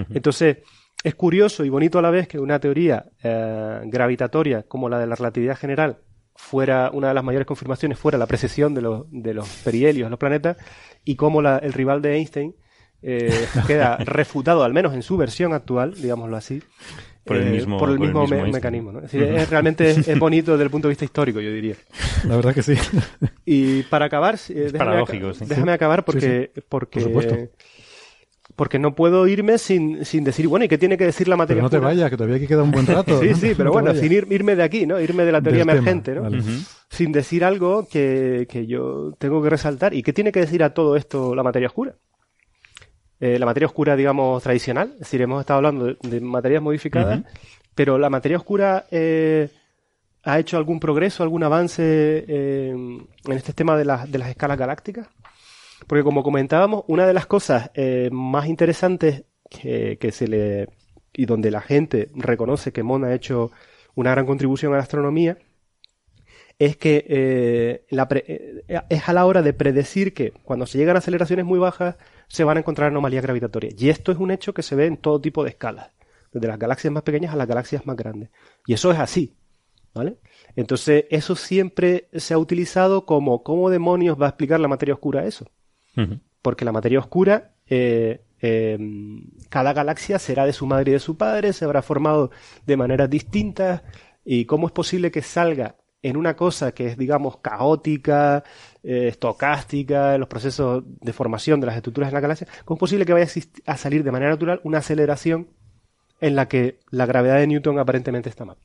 Entonces, 0.09 0.57
es 1.03 1.15
curioso 1.15 1.63
y 1.63 1.69
bonito 1.69 1.97
a 1.97 2.01
la 2.01 2.11
vez 2.11 2.27
que 2.27 2.39
una 2.39 2.59
teoría 2.59 3.05
eh, 3.23 3.79
gravitatoria 3.85 4.63
como 4.63 4.89
la 4.89 4.99
de 4.99 5.07
la 5.07 5.15
relatividad 5.15 5.57
general 5.57 5.99
fuera 6.41 6.89
una 6.93 7.09
de 7.09 7.13
las 7.13 7.23
mayores 7.23 7.45
confirmaciones 7.45 7.99
fuera 7.99 8.17
la 8.17 8.25
precesión 8.25 8.73
de 8.73 8.81
los, 8.81 9.03
de 9.11 9.33
los 9.33 9.47
perihelios 9.63 10.09
los 10.09 10.17
planetas 10.17 10.57
y 11.03 11.15
como 11.15 11.41
la- 11.41 11.57
el 11.57 11.73
rival 11.73 12.01
de 12.01 12.15
Einstein 12.15 12.55
eh, 13.01 13.45
queda 13.67 13.97
refutado, 13.99 14.63
al 14.63 14.73
menos 14.73 14.93
en 14.93 15.03
su 15.03 15.15
versión 15.17 15.53
actual, 15.53 15.93
digámoslo 15.95 16.35
así, 16.37 16.61
Por 17.23 17.37
el 17.37 17.47
eh, 17.47 17.51
mismo- 17.51 17.77
por 17.77 17.89
el 17.89 17.97
por 17.97 18.05
el 18.05 18.07
mismo 18.13 18.21
mismo 18.21 18.35
me- 18.35 18.35
Einstein. 18.43 18.51
mecanismo. 18.53 18.91
¿no? 18.93 18.99
Es 18.99 19.11
decir, 19.11 19.23
es- 19.23 19.49
realmente 19.49 19.89
es, 19.89 20.07
es 20.07 20.19
bonito 20.19 20.51
desde 20.53 20.63
el 20.63 20.69
punto 20.69 20.87
de 20.87 20.93
vista 20.93 21.05
histórico, 21.05 21.39
yo 21.41 21.51
diría. 21.51 21.75
La 22.25 22.35
verdad 22.37 22.53
que 22.53 22.63
sí. 22.63 22.73
Y 23.45 23.83
para 23.83 24.05
acabar, 24.05 24.35
eh, 24.49 24.69
déjame, 24.71 25.03
sí. 25.35 25.69
acabar 25.69 26.03
porque, 26.05 26.51
porque, 26.67 26.99
Por 27.01 27.09
supuesto. 27.09 27.35
Porque 28.59 28.77
no 28.77 28.93
puedo 28.93 29.25
irme 29.25 29.57
sin, 29.57 30.03
sin 30.03 30.25
decir, 30.25 30.49
bueno, 30.49 30.65
¿y 30.65 30.67
qué 30.67 30.77
tiene 30.77 30.97
que 30.97 31.05
decir 31.05 31.29
la 31.29 31.37
materia 31.37 31.61
Pero 31.63 31.67
no 31.67 31.69
te 31.69 31.79
vayas, 31.79 32.09
que 32.09 32.17
todavía 32.17 32.35
aquí 32.35 32.45
queda 32.45 32.61
un 32.61 32.71
buen 32.71 32.85
rato. 32.97 33.17
Sí, 33.21 33.29
¿no? 33.29 33.35
sí, 33.37 33.53
pero 33.55 33.71
bueno, 33.71 33.87
vayas. 33.91 34.01
sin 34.03 34.11
ir- 34.11 34.27
irme 34.29 34.57
de 34.57 34.63
aquí, 34.63 34.85
¿no? 34.85 34.99
Irme 34.99 35.23
de 35.23 35.31
la 35.31 35.41
teoría 35.41 35.59
Del 35.63 35.67
tema, 35.67 35.79
emergente, 35.79 36.13
¿no? 36.15 36.23
vale. 36.23 36.43
Sin 36.89 37.13
decir 37.13 37.45
algo 37.45 37.87
que, 37.89 38.47
que 38.49 38.67
yo 38.67 39.13
tengo 39.17 39.41
que 39.41 39.49
resaltar. 39.49 39.93
¿Y 39.93 40.03
qué 40.03 40.11
tiene 40.11 40.31
que 40.33 40.41
decir 40.41 40.61
a 40.63 40.73
todo 40.73 40.97
esto 40.97 41.33
la 41.35 41.41
materia 41.43 41.67
oscura? 41.69 41.95
Eh, 43.21 43.39
la 43.39 43.45
materia 43.45 43.67
oscura, 43.67 43.95
digamos, 43.95 44.43
tradicional, 44.43 44.89
es 44.93 44.99
decir, 44.99 45.21
hemos 45.21 45.39
estado 45.39 45.57
hablando 45.59 45.85
de, 45.85 45.97
de 46.01 46.19
materias 46.21 46.61
modificadas, 46.61 47.21
pero 47.75 47.97
la 47.97 48.09
materia 48.09 48.37
oscura 48.37 48.85
eh, 48.91 49.49
ha 50.23 50.37
hecho 50.39 50.57
algún 50.57 50.79
progreso, 50.79 51.23
algún 51.23 51.43
avance 51.43 51.81
eh, 52.27 52.69
en 52.71 53.31
este 53.31 53.53
tema 53.53 53.77
de, 53.77 53.85
las- 53.85 54.11
de 54.11 54.17
las 54.19 54.29
escalas 54.29 54.57
galácticas. 54.57 55.07
Porque 55.89 56.03
como 56.03 56.21
comentábamos, 56.21 56.83
una 56.85 57.07
de 57.07 57.15
las 57.15 57.25
cosas 57.25 57.71
eh, 57.73 58.09
más 58.11 58.45
interesantes 58.45 59.23
que, 59.49 59.97
se 60.11 60.27
le 60.27 60.67
y 61.13 61.25
donde 61.25 61.49
la 61.49 61.61
gente 61.61 62.11
reconoce 62.13 62.71
que 62.71 62.83
Mon 62.83 63.03
ha 63.05 63.15
hecho 63.15 63.49
una 63.95 64.11
gran 64.11 64.27
contribución 64.27 64.71
a 64.71 64.75
la 64.75 64.83
astronomía 64.83 65.39
es 66.59 66.77
que 66.77 67.03
eh, 67.09 67.85
eh, 67.89 68.81
es 68.87 69.09
a 69.09 69.13
la 69.13 69.25
hora 69.25 69.41
de 69.41 69.51
predecir 69.53 70.13
que 70.13 70.31
cuando 70.43 70.67
se 70.67 70.77
llegan 70.77 70.95
a 70.95 70.99
aceleraciones 70.99 71.43
muy 71.43 71.57
bajas 71.57 71.95
se 72.27 72.43
van 72.43 72.57
a 72.57 72.59
encontrar 72.59 72.91
anomalías 72.91 73.23
gravitatorias. 73.23 73.73
Y 73.81 73.89
esto 73.89 74.11
es 74.11 74.19
un 74.19 74.29
hecho 74.29 74.53
que 74.53 74.61
se 74.61 74.75
ve 74.75 74.85
en 74.85 74.97
todo 74.97 75.19
tipo 75.19 75.43
de 75.43 75.49
escalas, 75.49 75.89
desde 76.31 76.47
las 76.47 76.59
galaxias 76.59 76.93
más 76.93 77.01
pequeñas 77.01 77.33
a 77.33 77.35
las 77.35 77.47
galaxias 77.47 77.87
más 77.87 77.95
grandes. 77.95 78.29
Y 78.67 78.73
eso 78.73 78.91
es 78.91 78.99
así. 78.99 79.33
¿Vale? 79.91 80.17
Entonces, 80.55 81.05
eso 81.09 81.35
siempre 81.35 82.09
se 82.13 82.35
ha 82.35 82.37
utilizado 82.37 83.07
como 83.07 83.41
¿cómo 83.41 83.71
demonios 83.71 84.21
va 84.21 84.27
a 84.27 84.29
explicar 84.29 84.59
la 84.59 84.67
materia 84.67 84.93
oscura 84.93 85.25
eso? 85.25 85.47
Porque 86.41 86.65
la 86.65 86.71
materia 86.71 86.99
oscura, 86.99 87.55
eh, 87.67 88.21
eh, 88.41 88.77
cada 89.49 89.73
galaxia 89.73 90.19
será 90.19 90.45
de 90.45 90.53
su 90.53 90.65
madre 90.65 90.91
y 90.91 90.93
de 90.93 90.99
su 90.99 91.17
padre, 91.17 91.53
se 91.53 91.65
habrá 91.65 91.81
formado 91.81 92.31
de 92.65 92.77
maneras 92.77 93.09
distintas, 93.09 93.83
y 94.23 94.45
cómo 94.45 94.67
es 94.67 94.73
posible 94.73 95.11
que 95.11 95.21
salga 95.21 95.75
en 96.01 96.15
una 96.15 96.35
cosa 96.35 96.71
que 96.71 96.87
es, 96.87 96.97
digamos, 96.97 97.37
caótica, 97.37 98.43
eh, 98.83 99.07
estocástica, 99.07 100.13
en 100.13 100.21
los 100.21 100.29
procesos 100.29 100.83
de 100.85 101.13
formación 101.13 101.59
de 101.59 101.67
las 101.67 101.75
estructuras 101.75 102.09
en 102.09 102.13
la 102.13 102.21
galaxia, 102.21 102.47
¿cómo 102.63 102.77
es 102.77 102.79
posible 102.79 103.05
que 103.05 103.13
vaya 103.13 103.27
a, 103.65 103.77
salir 103.77 104.03
de 104.03 104.11
manera 104.11 104.31
natural 104.31 104.61
una 104.63 104.77
aceleración 104.77 105.49
en 106.21 106.35
la 106.35 106.47
que 106.47 106.79
la 106.89 107.05
gravedad 107.05 107.37
de 107.37 107.47
Newton 107.47 107.79
aparentemente 107.79 108.29
está 108.29 108.45
mal? 108.45 108.57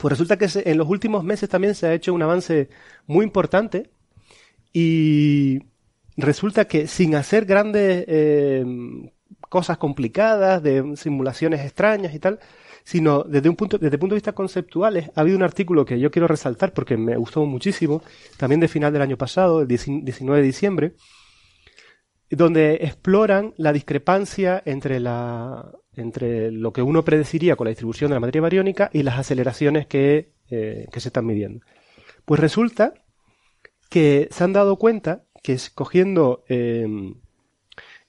Pues 0.00 0.10
resulta 0.10 0.38
que 0.38 0.48
en 0.64 0.78
los 0.78 0.88
últimos 0.88 1.22
meses 1.22 1.48
también 1.48 1.74
se 1.74 1.86
ha 1.86 1.92
hecho 1.92 2.14
un 2.14 2.22
avance 2.22 2.70
muy 3.06 3.24
importante 3.24 3.90
y 4.72 5.60
resulta 6.16 6.66
que 6.66 6.86
sin 6.86 7.14
hacer 7.14 7.44
grandes 7.44 8.04
eh, 8.06 8.64
cosas 9.48 9.78
complicadas, 9.78 10.62
de 10.62 10.96
simulaciones 10.96 11.60
extrañas 11.60 12.14
y 12.14 12.18
tal, 12.18 12.38
sino 12.84 13.22
desde 13.22 13.48
un 13.48 13.56
punto, 13.56 13.78
desde 13.78 13.98
punto 13.98 14.14
de 14.14 14.18
vista 14.18 14.32
conceptual, 14.32 15.10
ha 15.14 15.20
habido 15.20 15.36
un 15.36 15.42
artículo 15.42 15.84
que 15.84 16.00
yo 16.00 16.10
quiero 16.10 16.26
resaltar 16.26 16.72
porque 16.72 16.96
me 16.96 17.16
gustó 17.16 17.44
muchísimo, 17.46 18.02
también 18.36 18.60
de 18.60 18.68
final 18.68 18.92
del 18.92 19.02
año 19.02 19.16
pasado, 19.16 19.62
el 19.62 19.68
19 19.68 20.40
de 20.40 20.46
diciembre, 20.46 20.94
donde 22.30 22.76
exploran 22.82 23.52
la 23.56 23.72
discrepancia 23.72 24.62
entre 24.64 25.00
la, 25.00 25.70
entre 25.94 26.50
lo 26.50 26.72
que 26.72 26.82
uno 26.82 27.04
predeciría 27.04 27.56
con 27.56 27.66
la 27.66 27.70
distribución 27.70 28.10
de 28.10 28.14
la 28.14 28.20
materia 28.20 28.40
bariónica 28.40 28.90
y 28.92 29.02
las 29.02 29.18
aceleraciones 29.18 29.86
que, 29.86 30.32
eh, 30.50 30.86
que 30.90 31.00
se 31.00 31.10
están 31.10 31.26
midiendo. 31.26 31.64
Pues 32.24 32.40
resulta 32.40 32.94
que 33.90 34.28
se 34.30 34.44
han 34.44 34.54
dado 34.54 34.76
cuenta 34.76 35.24
que 35.42 35.52
escogiendo 35.52 36.44
eh, 36.48 36.86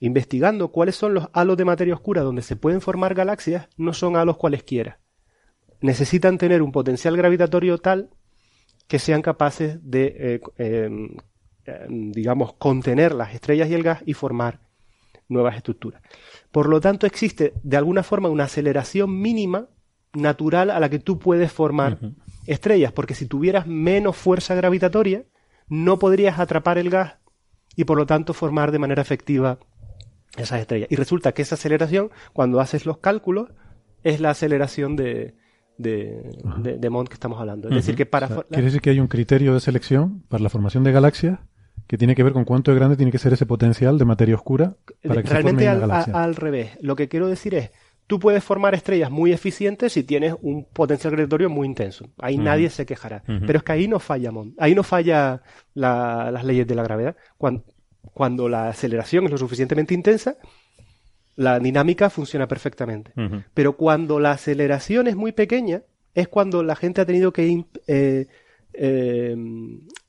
investigando 0.03 0.67
cuáles 0.67 0.97
son 0.97 1.13
los 1.13 1.29
halos 1.31 1.55
de 1.55 1.63
materia 1.63 1.93
oscura 1.93 2.23
donde 2.23 2.41
se 2.41 2.57
pueden 2.57 2.81
formar 2.81 3.15
galaxias, 3.15 3.69
no 3.77 3.93
son 3.93 4.17
halos 4.17 4.35
cualesquiera. 4.35 4.99
Necesitan 5.79 6.37
tener 6.37 6.61
un 6.61 6.73
potencial 6.73 7.15
gravitatorio 7.15 7.77
tal 7.77 8.09
que 8.89 8.99
sean 8.99 9.21
capaces 9.21 9.79
de, 9.81 10.13
eh, 10.17 10.41
em, 10.57 11.15
em, 11.63 12.11
digamos, 12.11 12.53
contener 12.55 13.15
las 13.15 13.33
estrellas 13.33 13.69
y 13.69 13.75
el 13.75 13.83
gas 13.83 14.03
y 14.05 14.13
formar 14.13 14.59
nuevas 15.29 15.55
estructuras. 15.55 16.01
Por 16.51 16.67
lo 16.67 16.81
tanto, 16.81 17.07
existe 17.07 17.53
de 17.63 17.77
alguna 17.77 18.03
forma 18.03 18.27
una 18.27 18.43
aceleración 18.43 19.21
mínima 19.21 19.69
natural 20.11 20.69
a 20.69 20.81
la 20.81 20.89
que 20.89 20.99
tú 20.99 21.17
puedes 21.17 21.49
formar 21.49 21.97
estrellas, 22.45 22.91
porque 22.91 23.15
si 23.15 23.25
tuvieras 23.25 23.67
menos 23.67 24.17
fuerza 24.17 24.53
gravitatoria, 24.53 25.23
no 25.69 25.97
podrías 25.97 26.39
atrapar 26.39 26.77
el 26.77 26.89
gas 26.89 27.22
y 27.75 27.85
por 27.85 27.97
lo 27.97 28.05
tanto 28.05 28.33
formar 28.33 28.71
de 28.71 28.79
manera 28.79 29.01
efectiva 29.01 29.59
esas 30.37 30.61
estrellas. 30.61 30.87
Y 30.91 30.95
resulta 30.95 31.33
que 31.33 31.41
esa 31.41 31.55
aceleración, 31.55 32.11
cuando 32.33 32.59
haces 32.59 32.85
los 32.85 32.97
cálculos, 32.97 33.49
es 34.03 34.19
la 34.19 34.31
aceleración 34.31 34.95
de, 34.95 35.35
de, 35.77 36.77
de, 36.79 36.89
Mond 36.89 37.07
que 37.07 37.13
estamos 37.13 37.39
hablando. 37.39 37.69
Es 37.69 37.75
decir, 37.75 37.95
que 37.95 38.05
para... 38.05 38.27
quiere 38.27 38.63
decir 38.63 38.81
que 38.81 38.89
hay 38.89 38.99
un 38.99 39.07
criterio 39.07 39.53
de 39.53 39.59
selección 39.59 40.23
para 40.29 40.43
la 40.43 40.49
formación 40.49 40.83
de 40.83 40.91
galaxias 40.91 41.39
que 41.87 41.97
tiene 41.97 42.15
que 42.15 42.23
ver 42.23 42.33
con 42.33 42.45
cuánto 42.45 42.71
de 42.71 42.77
grande 42.77 42.95
tiene 42.95 43.11
que 43.11 43.17
ser 43.17 43.33
ese 43.33 43.45
potencial 43.45 43.97
de 43.97 44.05
materia 44.05 44.35
oscura 44.35 44.77
para 45.05 45.21
que 45.21 45.29
Realmente 45.29 45.63
se 45.63 45.69
forme 45.69 45.83
al, 45.83 45.89
galaxia. 45.89 46.23
al 46.23 46.35
revés. 46.35 46.71
Lo 46.81 46.95
que 46.95 47.07
quiero 47.07 47.27
decir 47.27 47.55
es, 47.55 47.71
tú 48.07 48.19
puedes 48.19 48.43
formar 48.43 48.75
estrellas 48.75 49.09
muy 49.09 49.31
eficientes 49.31 49.93
si 49.93 50.03
tienes 50.03 50.35
un 50.41 50.65
potencial 50.65 51.11
gravitatorio 51.11 51.49
muy 51.49 51.67
intenso. 51.67 52.09
Ahí 52.17 52.37
nadie 52.37 52.69
se 52.69 52.85
quejará. 52.85 53.23
Pero 53.25 53.57
es 53.57 53.63
que 53.63 53.71
ahí 53.71 53.87
no 53.87 53.99
falla 53.99 54.31
Mond. 54.31 54.53
Ahí 54.59 54.75
no 54.75 54.83
falla 54.83 55.41
las 55.73 56.43
leyes 56.43 56.67
de 56.67 56.75
la 56.75 56.83
gravedad. 56.83 57.15
Cuando, 57.37 57.63
cuando 58.13 58.49
la 58.49 58.69
aceleración 58.69 59.25
es 59.25 59.31
lo 59.31 59.37
suficientemente 59.37 59.93
intensa, 59.93 60.37
la 61.35 61.59
dinámica 61.59 62.09
funciona 62.09 62.47
perfectamente. 62.47 63.11
Pero 63.53 63.77
cuando 63.77 64.19
la 64.19 64.31
aceleración 64.31 65.07
es 65.07 65.15
muy 65.15 65.31
pequeña, 65.31 65.83
es 66.13 66.27
cuando 66.27 66.63
la 66.63 66.75
gente 66.75 67.01
ha 67.01 67.05
tenido 67.05 67.33
que 67.33 67.65
eh, 67.87 68.27
eh, 68.73 69.35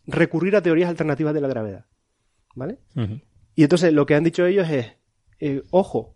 recurrir 0.06 0.56
a 0.56 0.62
teorías 0.62 0.90
alternativas 0.90 1.34
de 1.34 1.40
la 1.40 1.48
gravedad. 1.48 1.86
¿Vale? 2.54 2.78
Y 3.54 3.62
entonces 3.62 3.92
lo 3.92 4.06
que 4.06 4.14
han 4.14 4.24
dicho 4.24 4.46
ellos 4.46 4.68
es, 4.68 4.92
eh, 5.40 5.62
ojo, 5.70 6.13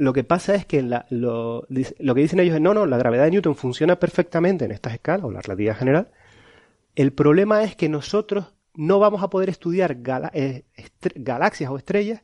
lo 0.00 0.14
que 0.14 0.24
pasa 0.24 0.54
es 0.54 0.64
que 0.64 0.82
lo, 0.82 1.04
lo, 1.10 2.14
que 2.14 2.20
dicen 2.22 2.40
ellos 2.40 2.54
es, 2.54 2.60
no, 2.62 2.72
no, 2.72 2.86
la 2.86 2.96
gravedad 2.96 3.24
de 3.24 3.32
Newton 3.32 3.54
funciona 3.54 4.00
perfectamente 4.00 4.64
en 4.64 4.70
estas 4.70 4.94
escalas, 4.94 5.26
o 5.26 5.30
la 5.30 5.42
relatividad 5.42 5.76
general. 5.76 6.08
El 6.94 7.12
problema 7.12 7.62
es 7.64 7.76
que 7.76 7.90
nosotros 7.90 8.46
no 8.74 8.98
vamos 8.98 9.22
a 9.22 9.28
poder 9.28 9.50
estudiar 9.50 9.98
eh, 10.32 10.64
galaxias 11.16 11.70
o 11.70 11.76
estrellas 11.76 12.22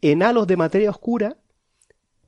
en 0.00 0.22
halos 0.22 0.46
de 0.46 0.56
materia 0.56 0.88
oscura 0.88 1.36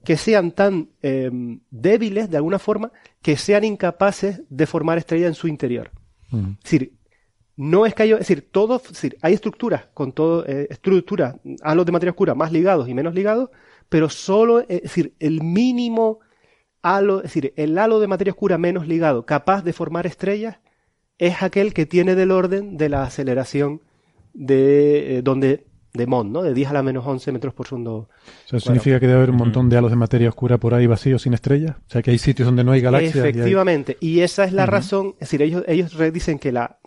que 0.05 0.16
sean 0.16 0.51
tan 0.51 0.88
em, 1.01 1.61
débiles 1.70 2.28
de 2.28 2.36
alguna 2.36 2.59
forma 2.59 2.90
que 3.22 3.36
sean 3.36 3.62
incapaces 3.62 4.42
de 4.49 4.66
formar 4.66 4.99
estrellas 4.99 5.28
en 5.28 5.34
su 5.34 5.46
interior. 5.46 5.92
Mm. 6.30 6.55
Es 6.57 6.62
decir, 6.64 6.92
no 7.57 7.86
es 7.86 7.94
que 7.94 8.03
haya, 8.03 8.14
es 8.14 8.20
decir, 8.20 8.49
todo, 8.51 8.78
decir, 8.78 9.16
hay 9.22 9.34
estructuras 9.34 9.86
con 9.94 10.11
todo, 10.11 10.44
eh, 10.44 10.66
estructuras, 10.70 11.36
halos 11.62 11.86
de 11.86 11.92
materia 11.92 12.11
oscura 12.11 12.34
más 12.34 12.51
ligados 12.51 12.88
y 12.88 12.94
menos 12.94 13.14
ligados, 13.14 13.51
pero 13.89 14.09
solo, 14.09 14.61
es 14.61 14.82
decir, 14.82 15.14
el 15.18 15.43
mínimo 15.43 16.20
halo, 16.82 17.18
es 17.18 17.24
decir, 17.24 17.53
el 17.57 17.76
halo 17.78 18.01
de 18.01 18.07
materia 18.07 18.32
oscura 18.32 18.59
menos 18.59 18.86
ligado 18.86 19.26
capaz 19.26 19.62
de 19.62 19.72
formar 19.72 20.07
estrellas 20.07 20.59
es 21.18 21.43
aquel 21.43 21.74
que 21.74 21.86
tiene 21.86 22.14
del 22.14 22.30
orden 22.30 22.76
de 22.76 22.89
la 22.89 23.03
aceleración 23.03 23.82
de 24.32 25.18
eh, 25.18 25.22
donde 25.22 25.66
de 25.95 26.07
Mond, 26.07 26.30
¿no? 26.30 26.43
De 26.43 26.55
10 26.55 26.70
a 26.70 26.72
la 26.74 26.82
menos 26.82 27.07
11 27.07 27.32
metros 27.32 27.55
por 27.55 27.66
segundo. 27.66 28.09
¿Eso 28.47 28.61
significa 28.61 29.01
que 29.01 29.07
debe 29.07 29.18
haber 29.18 29.30
un 29.30 29.36
montón 29.36 29.68
de 29.68 29.78
halos 29.78 29.91
de 29.91 29.97
materia 29.97 30.28
oscura 30.28 30.59
por 30.59 30.74
ahí 30.74 30.86
vacíos 30.86 31.22
sin 31.22 31.34
estrellas? 31.34 31.76
O 31.89 31.91
sea, 31.91 32.03
que 32.03 32.11
hay 32.11 32.18
sitios 32.18 32.47
donde 32.47 32.62
no 32.62 32.72
hay 32.72 32.80
galaxias. 32.80 33.16
Efectivamente. 33.16 33.97
Y, 34.01 34.20
esa 34.20 34.45
es 34.45 34.53
la 34.53 34.66
razón. 34.66 35.14
Es 35.14 35.30
decir, 35.30 35.43
ellos, 35.43 35.64
ellos 35.66 35.97
dicen 36.12 36.39
que, 36.39 36.53
la, 36.53 36.78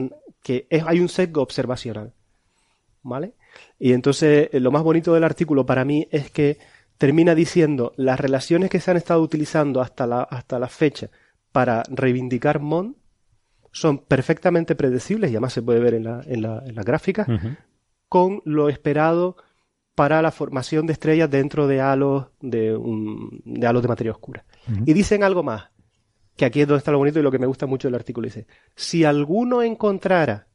que 0.42 0.68
hay 0.86 1.00
un 1.00 1.10
sesgo 1.10 1.42
observacional. 1.42 2.14
¿Vale? 3.04 3.34
Y 3.80 3.94
entonces, 3.94 4.50
eh, 4.52 4.60
lo 4.60 4.72
más 4.72 4.84
bonito 4.84 5.14
del 5.14 5.24
artículo 5.24 5.66
para 5.66 5.84
mí 5.84 6.08
es 6.12 6.30
que 6.30 6.60
termina 7.02 7.34
diciendo 7.34 7.94
las 7.98 8.20
relaciones 8.20 8.70
que 8.70 8.80
se 8.80 8.92
han 8.92 8.98
estado 8.98 9.24
utilizando 9.24 9.82
hasta 9.82 10.06
la, 10.06 10.22
hasta 10.22 10.60
la 10.60 10.68
fecha 10.68 11.10
para 11.52 11.82
reivindicar 11.90 12.60
Mond 12.60 12.96
son 13.72 13.98
perfectamente 13.98 14.76
predecibles 14.76 15.32
y 15.32 15.34
además 15.34 15.52
se 15.52 15.64
puede 15.64 15.80
ver 15.80 15.96
en 15.96 16.04
la, 16.04 16.22
en 16.28 16.44
la, 16.44 16.62
en 16.64 16.76
la 16.76 16.84
gráfica 16.84 17.26
con 18.08 18.44
lo 18.46 18.70
esperado 18.70 19.36
para 19.96 20.22
la 20.22 20.30
formación 20.30 20.86
de 20.86 20.94
estrellas 20.94 21.32
dentro 21.32 21.66
de 21.66 21.82
halos 21.82 22.28
de, 22.40 22.76
un, 22.76 23.42
de 23.46 23.66
halos 23.66 23.82
de 23.82 23.88
materia 23.88 24.12
oscura. 24.12 24.46
Y 24.86 24.94
dicen 24.94 25.24
algo 25.24 25.42
más, 25.42 25.72
que 26.36 26.46
aquí 26.46 26.62
es 26.62 26.68
donde 26.68 26.78
está 26.78 26.92
lo 26.92 27.00
bonito 27.00 27.18
y 27.18 27.24
lo 27.24 27.32
que 27.32 27.40
me 27.40 27.48
gusta 27.48 27.66
mucho 27.66 27.88
del 27.88 27.96
artículo. 27.96 28.26
Dice, 28.26 28.46
si 28.76 29.06
alguno 29.06 29.64
encontrara 29.64 30.50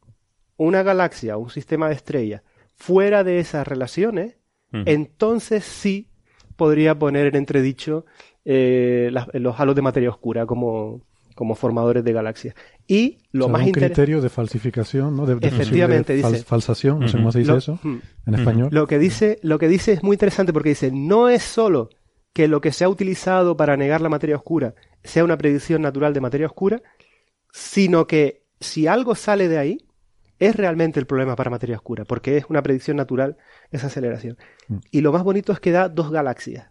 una 0.57 0.84
galaxia 0.84 1.38
o 1.38 1.40
un 1.40 1.51
sistema 1.51 1.88
de 1.88 1.97
estrellas 1.97 2.42
fuera 2.76 3.24
de 3.24 3.40
esas 3.40 3.66
relaciones, 3.66 4.36
entonces 4.70 5.64
sí 5.64 6.09
podría 6.57 6.98
poner 6.98 7.26
en 7.26 7.36
entredicho 7.36 8.07
eh, 8.44 9.11
los 9.34 9.61
halos 9.61 9.74
de 9.76 9.82
materia 9.82 10.11
oscura 10.11 10.46
como, 10.46 11.02
como 11.34 11.54
formadores 11.54 12.02
de 12.02 12.12
galaxias. 12.12 12.54
Y 12.86 13.18
lo 13.32 13.48
más 13.48 13.66
interesante. 13.66 13.84
un 13.84 13.94
criterio 13.94 14.20
de 14.22 14.28
falsificación, 14.28 15.16
¿no? 15.16 15.26
De, 15.26 15.46
Efectivamente, 15.46 16.14
dice. 16.14 16.42
falsación, 16.44 17.00
no 17.00 17.09
sé 17.09 17.16
cómo 17.18 17.32
se 17.32 17.40
dice 17.40 17.57
eso 17.57 17.78
en 17.82 18.34
español. 18.34 18.68
Lo 18.72 18.86
que, 18.86 18.98
dice, 18.98 19.38
lo 19.42 19.59
que 19.59 19.68
dice 19.68 19.92
es 19.92 20.02
muy 20.02 20.14
interesante 20.14 20.52
porque 20.52 20.70
dice: 20.70 20.90
no 20.92 21.28
es 21.28 21.42
solo 21.42 21.90
que 22.32 22.48
lo 22.48 22.61
que 22.61 22.72
se 22.72 22.84
ha 22.84 22.88
utilizado 22.88 23.57
para 23.57 23.76
negar 23.76 24.00
la 24.00 24.09
materia 24.09 24.36
oscura 24.36 24.74
sea 25.02 25.24
una 25.24 25.38
predicción 25.38 25.82
natural 25.82 26.12
de 26.12 26.20
materia 26.20 26.46
oscura, 26.46 26.82
sino 27.52 28.07
que 28.07 28.42
si 28.61 28.86
algo 28.86 29.14
sale 29.14 29.48
de 29.48 29.59
ahí, 29.59 29.78
es 30.39 30.57
realmente 30.57 31.01
el 31.01 31.07
problema 31.07 31.37
para 31.37 31.51
materia 31.51 31.76
oscura, 31.76 32.05
porque 32.05 32.37
es 32.37 32.45
una 32.49 32.62
predicción 32.62 32.97
natural 32.97 33.37
esa 33.70 33.87
aceleración. 33.87 34.37
Mm. 34.68 34.76
Y 34.91 35.01
lo 35.01 35.12
más 35.12 35.24
bonito 35.24 35.53
es 35.53 35.61
que 35.61 35.72
da 35.72 35.89
dos 35.89 36.11
galaxias, 36.11 36.70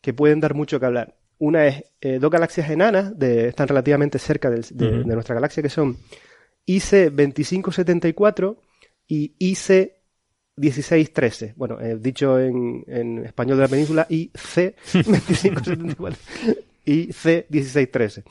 que 0.00 0.12
pueden 0.12 0.40
dar 0.40 0.54
mucho 0.54 0.80
que 0.80 0.86
hablar. 0.86 1.16
Una 1.38 1.66
es 1.66 1.84
eh, 2.00 2.18
dos 2.18 2.30
galaxias 2.30 2.70
enanas, 2.70 3.18
de, 3.18 3.48
están 3.48 3.68
relativamente 3.68 4.18
cerca 4.18 4.50
de, 4.50 4.62
nuestra 5.04 5.34
galaxia, 5.34 5.62
que 5.62 5.68
son 5.68 5.96
IC 6.66 7.10
2574 7.10 8.60
y 9.08 9.34
IC 9.38 9.92
1613. 10.56 11.54
Bueno, 11.56 11.80
eh, 11.80 11.96
dicho 12.00 12.38
en, 12.38 13.24
español 13.24 13.56
de 13.58 13.62
la 13.62 13.68
península, 13.68 14.06
IC 14.08 14.76
2574 14.92 16.18
y 16.84 17.12
C 17.12 17.46
1613. 17.48 18.24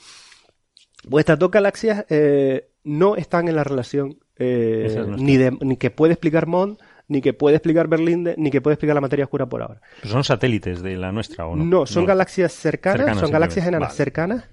Pues 1.10 1.24
estas 1.24 1.40
dos 1.40 1.52
galaxias 1.52 2.06
eh, 2.10 2.70
no 2.84 3.16
están 3.16 3.48
en 3.48 3.56
la 3.56 3.64
relación 3.64 4.20
ni, 4.38 5.38
de, 5.38 5.58
ni 5.62 5.78
que 5.78 5.92
puede 5.92 6.14
explicar 6.14 6.48
Mond 6.48 6.78
ni 7.08 7.22
que 7.22 7.34
puede 7.34 7.58
explicar 7.58 7.88
Berlín, 7.88 8.34
ni 8.38 8.50
que 8.50 8.62
puede 8.62 8.76
explicar 8.76 8.96
la 8.96 9.02
materia 9.02 9.26
oscura 9.26 9.46
por 9.46 9.62
ahora. 9.62 9.82
¿Son 10.04 10.24
satélites 10.24 10.82
de 10.82 10.96
la 10.96 11.12
nuestra 11.12 11.46
o 11.46 11.56
no? 11.56 11.64
No, 11.64 11.86
son 11.86 12.06
galaxias 12.06 12.54
cercanas, 12.54 13.20
son 13.20 13.32
galaxias 13.32 13.68
enanas 13.68 13.96
cercanas, 13.96 14.50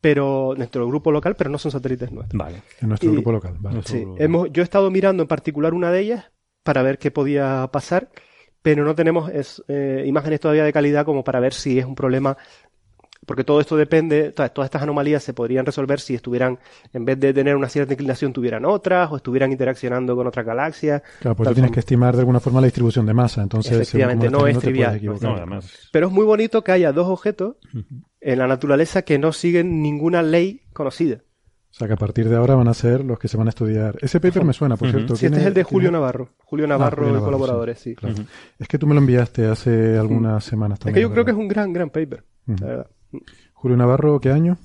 pero 0.00 0.54
nuestro 0.56 0.86
grupo 0.86 1.12
local, 1.12 1.36
pero 1.36 1.50
no 1.50 1.58
son 1.58 1.70
satélites 1.70 2.10
nuestros. 2.10 2.38
Vale. 2.38 2.62
En 2.80 2.88
nuestro 2.88 3.12
grupo 3.12 3.32
local, 3.32 3.56
vale. 3.60 3.82
Sí, 3.84 4.04
hemos, 4.18 4.50
yo 4.52 4.62
he 4.62 4.64
estado 4.64 4.90
mirando 4.90 5.22
en 5.22 5.28
particular 5.28 5.74
una 5.74 5.90
de 5.90 6.00
ellas 6.00 6.30
para 6.62 6.82
ver 6.82 6.98
qué 6.98 7.10
podía 7.10 7.68
pasar, 7.72 8.10
pero 8.62 8.84
no 8.84 8.94
tenemos 8.94 9.30
eh, 9.68 10.04
imágenes 10.06 10.40
todavía 10.40 10.64
de 10.64 10.72
calidad 10.72 11.04
como 11.04 11.24
para 11.24 11.40
ver 11.40 11.54
si 11.54 11.78
es 11.78 11.84
un 11.84 11.94
problema 11.94 12.36
porque 13.30 13.44
todo 13.44 13.60
esto 13.60 13.76
depende, 13.76 14.32
todas, 14.32 14.50
estas 14.64 14.82
anomalías 14.82 15.22
se 15.22 15.32
podrían 15.34 15.64
resolver 15.64 16.00
si 16.00 16.16
estuvieran, 16.16 16.58
en 16.92 17.04
vez 17.04 17.20
de 17.20 17.32
tener 17.32 17.54
una 17.54 17.68
cierta 17.68 17.92
inclinación, 17.92 18.32
tuvieran 18.32 18.64
otras, 18.64 19.08
o 19.12 19.16
estuvieran 19.18 19.52
interaccionando 19.52 20.16
con 20.16 20.26
otras 20.26 20.44
galaxias. 20.44 21.00
Claro, 21.20 21.36
pues 21.36 21.44
tal 21.46 21.52
tú 21.52 21.54
tienes 21.54 21.68
forma. 21.68 21.74
que 21.74 21.78
estimar 21.78 22.14
de 22.16 22.20
alguna 22.22 22.40
forma 22.40 22.60
la 22.60 22.66
distribución 22.66 23.06
de 23.06 23.14
masa, 23.14 23.42
entonces 23.42 23.70
Efectivamente, 23.70 24.28
no 24.30 24.48
es 24.48 24.54
yendo, 24.54 24.60
te 24.60 24.72
puedes 24.72 24.98
trivial. 24.98 25.18
No, 25.22 25.36
además. 25.36 25.88
Pero 25.92 26.08
es 26.08 26.12
muy 26.12 26.24
bonito 26.24 26.64
que 26.64 26.72
haya 26.72 26.90
dos 26.92 27.06
objetos 27.06 27.54
en 28.20 28.38
la 28.40 28.48
naturaleza 28.48 29.02
que 29.02 29.16
no 29.20 29.30
siguen 29.30 29.80
ninguna 29.80 30.24
ley 30.24 30.62
conocida. 30.72 31.18
O 31.70 31.72
sea 31.72 31.86
que 31.86 31.94
a 31.94 31.96
partir 31.96 32.28
de 32.28 32.34
ahora 32.34 32.56
van 32.56 32.66
a 32.66 32.74
ser 32.74 33.04
los 33.04 33.16
que 33.20 33.28
se 33.28 33.36
van 33.36 33.46
a 33.46 33.50
estudiar. 33.50 33.96
Ese 34.02 34.18
paper 34.18 34.42
me 34.44 34.52
suena, 34.52 34.76
por 34.76 34.90
cierto. 34.90 35.14
Sí, 35.14 35.26
este 35.26 35.28
¿quién 35.36 35.40
es 35.40 35.46
el 35.46 35.54
de 35.54 35.62
Julio 35.62 35.90
es? 35.90 35.92
Navarro. 35.92 36.30
Julio 36.38 36.64
Ah, 36.64 36.68
Navarro 36.70 37.16
y 37.16 37.20
colaboradores, 37.20 37.78
sí. 37.78 37.94
Claro. 37.94 38.16
Es 38.58 38.66
que 38.66 38.76
tú 38.76 38.88
me 38.88 38.94
lo 38.94 39.00
enviaste 39.00 39.46
hace 39.46 39.96
algunas 39.96 40.42
semanas 40.42 40.80
Es 40.80 40.80
también. 40.80 40.94
que 40.96 41.00
yo 41.02 41.12
creo 41.12 41.24
que 41.24 41.30
es 41.30 41.36
un 41.36 41.46
gran, 41.46 41.72
gran 41.72 41.90
paper. 41.90 42.24
La 42.46 42.66
verdad. 42.66 42.86
Julio 43.54 43.76
Navarro, 43.76 44.20
¿qué 44.20 44.30
año? 44.30 44.58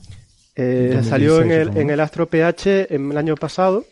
Eh, 0.56 0.92
2016, 0.96 1.10
salió 1.10 1.42
en 1.42 1.52
el, 1.52 1.78
en 1.78 1.90
el 1.90 2.00
Astro 2.00 2.28
PH 2.28 2.94
en 2.96 3.12
el 3.12 3.18
año 3.18 3.36
pasado. 3.36 3.86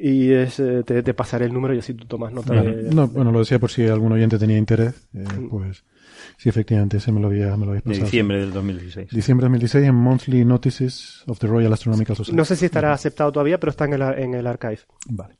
Y 0.00 0.30
es, 0.32 0.60
eh, 0.60 0.82
te, 0.86 1.02
te 1.02 1.12
pasaré 1.12 1.46
el 1.46 1.52
número 1.52 1.74
y 1.74 1.78
así 1.80 1.92
tú 1.92 2.04
tomas 2.06 2.32
nota 2.32 2.54
de... 2.62 2.94
No, 2.94 3.08
bueno, 3.08 3.32
lo 3.32 3.40
decía 3.40 3.58
por 3.58 3.70
si 3.70 3.84
algún 3.86 4.12
oyente 4.12 4.38
tenía 4.38 4.56
interés. 4.56 4.94
eh, 5.12 5.24
pues 5.50 5.82
sí, 6.36 6.48
efectivamente, 6.48 6.98
ese 6.98 7.10
me 7.10 7.20
lo 7.20 7.26
había, 7.26 7.56
me 7.56 7.64
lo 7.66 7.72
habéis 7.72 7.84
De 7.84 7.90
pasado. 7.90 8.04
diciembre 8.04 8.38
del 8.40 8.52
2016. 8.52 9.10
Diciembre 9.10 9.44
de 9.44 9.48
2016 9.48 9.84
en 9.88 9.94
Monthly 9.96 10.44
Notices 10.44 11.24
of 11.26 11.38
the 11.40 11.48
Royal 11.48 11.72
Astronomical 11.72 12.14
Society. 12.16 12.36
No 12.36 12.44
sé 12.44 12.54
si 12.56 12.66
estará 12.66 12.92
aceptado 12.92 13.32
todavía, 13.32 13.58
pero 13.58 13.70
está 13.70 13.86
en 13.86 13.94
el, 13.94 14.02
en 14.02 14.34
el 14.34 14.46
archive. 14.46 14.78
Vale. 15.08 15.34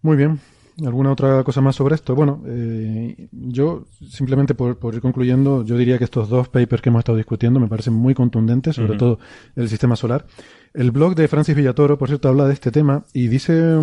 Muy 0.00 0.16
bien. 0.16 0.40
¿Alguna 0.84 1.10
otra 1.10 1.42
cosa 1.42 1.60
más 1.60 1.74
sobre 1.74 1.96
esto? 1.96 2.14
Bueno, 2.14 2.42
eh, 2.46 3.28
yo 3.32 3.86
simplemente 4.08 4.54
por, 4.54 4.78
por 4.78 4.94
ir 4.94 5.00
concluyendo, 5.00 5.64
yo 5.64 5.76
diría 5.76 5.98
que 5.98 6.04
estos 6.04 6.28
dos 6.28 6.48
papers 6.48 6.80
que 6.80 6.88
hemos 6.88 7.00
estado 7.00 7.18
discutiendo 7.18 7.58
me 7.58 7.66
parecen 7.66 7.94
muy 7.94 8.14
contundentes, 8.14 8.76
sobre 8.76 8.96
todo 8.96 9.18
el 9.56 9.68
sistema 9.68 9.96
solar. 9.96 10.26
El 10.74 10.92
blog 10.92 11.16
de 11.16 11.26
Francis 11.26 11.56
Villatoro, 11.56 11.98
por 11.98 12.08
cierto, 12.08 12.28
habla 12.28 12.46
de 12.46 12.52
este 12.52 12.70
tema 12.70 13.04
y 13.12 13.26
dice, 13.26 13.76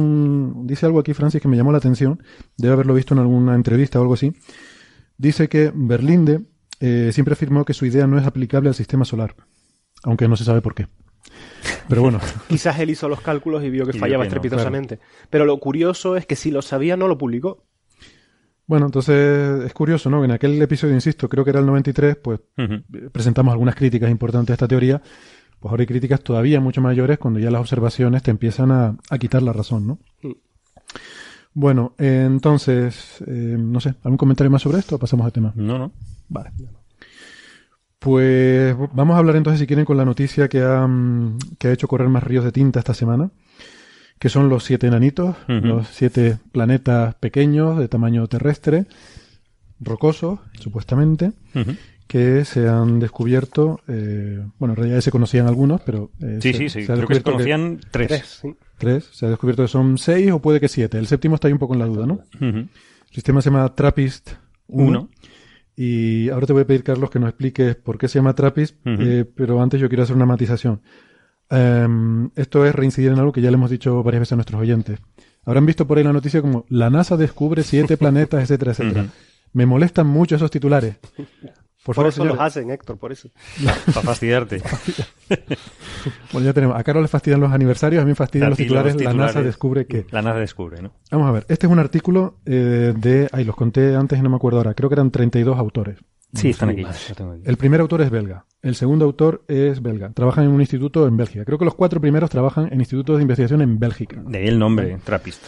dice 0.64 0.86
algo 0.86 1.00
aquí, 1.00 1.14
Francis, 1.14 1.42
que 1.42 1.50
me 1.50 1.58
llamó 1.58 1.74
la 1.74 1.80
atención. 1.80 2.24
Debe 2.58 2.74
haberlo 2.74 2.94
visto 2.94 3.14
en 3.14 3.20
alguna 3.20 3.56
entrevista 3.56 4.00
o 4.00 4.02
algo 4.02 4.14
así. 4.14 4.32
Dice 5.18 5.50
que 5.50 5.74
Berlinde 5.76 6.46
eh, 6.80 7.10
siempre 7.12 7.34
afirmó 7.34 7.66
que 7.66 7.74
su 7.74 7.86
idea 7.86 8.08
no 8.08 8.18
es 8.18 8.26
aplicable 8.26 8.70
al 8.70 8.76
sistema 8.76 9.04
solar, 9.04 9.36
aunque 10.04 10.30
no 10.30 10.38
se 10.38 10.46
sabe 10.46 10.62
por 10.62 10.76
qué. 10.76 10.88
Pero 11.88 12.02
bueno, 12.02 12.20
Quizás 12.50 12.80
él 12.80 12.90
hizo 12.90 13.10
los 13.10 13.22
cálculos 13.22 13.64
y 13.64 13.70
vio 13.70 13.86
que 13.86 13.96
Y 13.96 14.00
fallaba 14.00 14.24
que 14.24 14.30
no, 14.30 14.36
estrepitosamente. 14.36 15.00
Pero 15.30 15.46
lo 15.46 15.60
curioso 15.60 16.16
es 16.18 16.26
que 16.26 16.36
si 16.36 16.52
lo 16.52 16.62
sabía, 16.62 16.98
no 16.98 17.08
lo 17.08 17.18
publicó. 17.18 17.64
Bueno, 18.68 18.88
entonces 18.88 19.64
es 19.64 19.74
curioso, 19.74 20.10
¿no? 20.10 20.24
En 20.26 20.32
aquel 20.32 20.60
episodio, 20.62 20.96
insisto, 20.96 21.30
creo 21.30 21.44
que 21.44 21.52
era 21.52 21.60
el 21.60 21.68
93, 21.68 22.16
pues 22.16 22.40
Ujú. 22.58 22.74
eh, 22.74 23.10
presentamos 23.12 23.52
algunas 23.52 23.76
críticas 23.76 24.10
importantes 24.10 24.52
a 24.52 24.54
esta 24.54 24.68
teoría. 24.68 25.02
Pues 25.60 25.70
ahora 25.70 25.82
hay 25.82 25.88
críticas 25.88 26.22
todavía 26.22 26.60
mucho 26.60 26.82
mayores 26.82 27.20
cuando 27.20 27.40
ya 27.40 27.52
las 27.52 27.62
observaciones 27.62 28.24
te 28.24 28.32
empiezan 28.32 28.72
a, 28.72 28.98
a 29.10 29.18
quitar 29.20 29.44
la 29.44 29.54
razón, 29.54 29.88
¿no? 29.88 30.00
Mm. 30.24 30.32
Bueno, 31.54 31.94
eh, 31.98 32.24
entonces, 32.28 33.24
eh, 33.26 33.56
no 33.58 33.80
sé, 33.80 33.96
¿algún 34.04 34.18
comentario 34.18 34.52
más 34.52 34.62
sobre 34.62 34.80
esto 34.80 34.96
o 34.96 35.00
pasamos 35.00 35.26
al 35.26 35.32
tema? 35.32 35.54
No, 35.56 35.78
no. 35.80 35.92
Vale. 36.28 36.52
Pues 38.06 38.76
vamos 38.94 39.16
a 39.16 39.18
hablar 39.18 39.36
entonces, 39.36 39.60
si 39.60 39.66
quieren, 39.66 39.84
con 39.84 39.98
la 39.98 40.06
noticia 40.06 40.48
que 40.48 40.62
ha, 40.62 40.86
mm, 40.86 41.40
que 41.58 41.70
ha 41.70 41.72
hecho 41.72 41.88
correr 41.88 42.08
más 42.08 42.22
ríos 42.24 42.46
de 42.46 42.52
tinta 42.52 42.78
esta 42.78 42.94
semana, 42.94 43.32
que 44.20 44.30
son 44.30 44.48
los 44.48 44.64
siete 44.64 44.86
enanitos, 44.86 45.36
los 45.48 45.88
siete 45.88 46.38
planetas 46.52 47.16
pequeños 47.16 47.80
de 47.80 47.88
tamaño 47.88 48.28
terrestre, 48.28 48.86
rocosos, 49.80 50.40
supuestamente, 50.60 51.32
que 52.08 52.46
se 52.46 52.68
han 52.70 53.00
descubierto, 53.00 53.80
eh, 53.88 54.40
bueno, 54.60 54.74
en 54.74 54.78
realidad 54.78 55.02
se 55.02 55.10
conocían 55.10 55.48
algunos, 55.48 55.82
pero... 55.82 56.12
eh, 56.22 56.38
Sí, 56.44 56.52
se- 56.54 56.58
sí, 56.60 56.70
sí. 56.70 56.86
se 56.86 56.92
ha 56.92 56.96
Creo 56.98 57.08
que 57.08 57.16
se 57.16 57.24
conocían 57.24 57.80
tres. 57.90 58.08
Tres, 58.08 58.40
sí. 58.40 58.56
Tres, 58.78 59.10
se 59.14 59.26
ha 59.26 59.30
descubierto 59.30 59.64
que 59.64 59.68
son 59.70 59.98
seis 59.98 60.32
o 60.32 60.40
puede 60.40 60.60
que 60.60 60.68
siete. 60.68 61.00
El 61.00 61.08
séptimo 61.08 61.34
está 61.34 61.48
ahí 61.48 61.54
un 61.54 61.60
poco 61.60 61.74
en 61.74 61.80
la 61.80 61.88
duda, 61.88 62.06
¿no? 62.06 62.20
El 62.40 62.70
sistema 63.12 63.42
se 63.42 63.50
llama 63.50 63.74
TRAPPIST 63.74 64.30
1. 64.68 64.88
Uno. 64.88 65.10
Y 65.76 66.30
ahora 66.30 66.48
te 66.48 66.54
voy 66.54 66.62
a 66.62 66.68
pedir, 66.68 66.84
Carlos, 66.84 67.10
que 67.10 67.20
nos 67.20 67.30
expliques 67.30 67.76
por 67.76 67.98
qué 67.98 68.08
se 68.08 68.20
llama 68.20 68.34
TRAPPIST, 68.34 68.78
eh, 68.86 69.26
pero 69.36 69.62
antes 69.62 69.80
yo 69.80 69.90
quiero 69.90 70.04
hacer 70.04 70.16
una 70.16 70.26
matización. 70.26 70.82
Em, 71.50 72.30
esto 72.36 72.66
es 72.66 72.74
reincidir 72.74 73.12
en 73.12 73.20
algo 73.20 73.32
que 73.32 73.42
ya 73.42 73.52
le 73.52 73.56
hemos 73.56 73.70
dicho 73.70 74.02
varias 74.02 74.22
veces 74.22 74.34
a 74.34 74.36
nuestros 74.38 74.62
oyentes. 74.62 75.00
Habrán 75.44 75.66
visto 75.66 75.86
por 75.86 75.98
ahí 75.98 76.04
la 76.04 76.14
noticia 76.14 76.42
como 76.42 76.66
la 76.70 76.90
NASA 76.90 77.18
descubre 77.18 77.64
siete 77.64 77.98
planetas, 77.98 78.44
etcétera, 78.44 78.72
etcétera. 78.72 79.08
Me 79.54 79.66
molestan 79.66 80.08
mucho 80.08 80.36
esos 80.36 80.50
titulares. 80.50 80.96
Por 81.86 81.94
Por 81.94 81.96
favor, 81.96 82.10
eso 82.10 82.26
los 82.26 82.40
hacen, 82.40 82.72
Héctor, 82.72 82.98
por 82.98 83.12
eso. 83.12 83.30
Para 83.86 84.02
fastidiarte. 84.02 84.62
Bueno, 86.32 86.46
ya 86.46 86.54
tenemos. 86.54 86.78
A 86.78 86.84
Carlos 86.84 87.04
le 87.04 87.08
fastidian 87.08 87.40
los 87.40 87.52
aniversarios, 87.52 88.02
a 88.02 88.06
mí 88.06 88.12
me 88.12 88.16
fastidian 88.16 88.50
los 88.50 88.58
ti 88.58 88.64
titulares, 88.66 88.94
los 88.94 89.04
La 89.04 89.14
NASA 89.14 89.42
descubre 89.42 89.88
que. 89.88 90.06
La 90.12 90.22
NASA 90.22 90.38
descubre, 90.38 90.80
¿no? 90.80 90.92
Vamos 91.10 91.28
a 91.28 91.32
ver, 91.32 91.46
este 91.50 91.66
es 91.66 91.72
un 91.72 91.80
artículo 91.80 92.38
eh, 92.46 92.94
de. 92.96 93.28
Ay, 93.32 93.44
los 93.44 93.56
conté 93.56 93.96
antes 93.96 94.20
y 94.20 94.22
no 94.22 94.30
me 94.30 94.36
acuerdo 94.36 94.60
ahora. 94.60 94.76
Creo 94.76 94.88
que 94.88 94.94
eran 94.94 95.10
32 95.10 95.58
autores. 95.58 95.98
Sí, 96.34 96.50
están 96.50 96.70
aquí. 96.70 96.84
El 97.44 97.58
primer 97.58 97.82
autor 97.82 98.02
es 98.02 98.12
belga. 98.12 98.46
El 98.62 98.76
segundo 98.76 99.06
autor 99.06 99.44
es 99.48 99.82
belga. 99.82 100.12
Trabajan 100.12 100.46
en 100.46 100.52
un 100.52 100.62
instituto 100.62 101.08
en 101.08 101.18
Bélgica. 101.18 101.44
Creo 101.44 101.58
que 101.58 101.66
los 101.66 101.76
cuatro 101.76 102.00
primeros 102.00 102.30
trabajan 102.30 102.72
en 102.72 102.80
institutos 102.80 103.18
de 103.18 103.24
investigación 103.24 103.62
en 103.62 103.80
Bélgica. 103.80 104.22
De 104.24 104.38
ahí 104.40 104.48
el 104.48 104.60
nombre, 104.60 104.98
Trappist. 105.04 105.44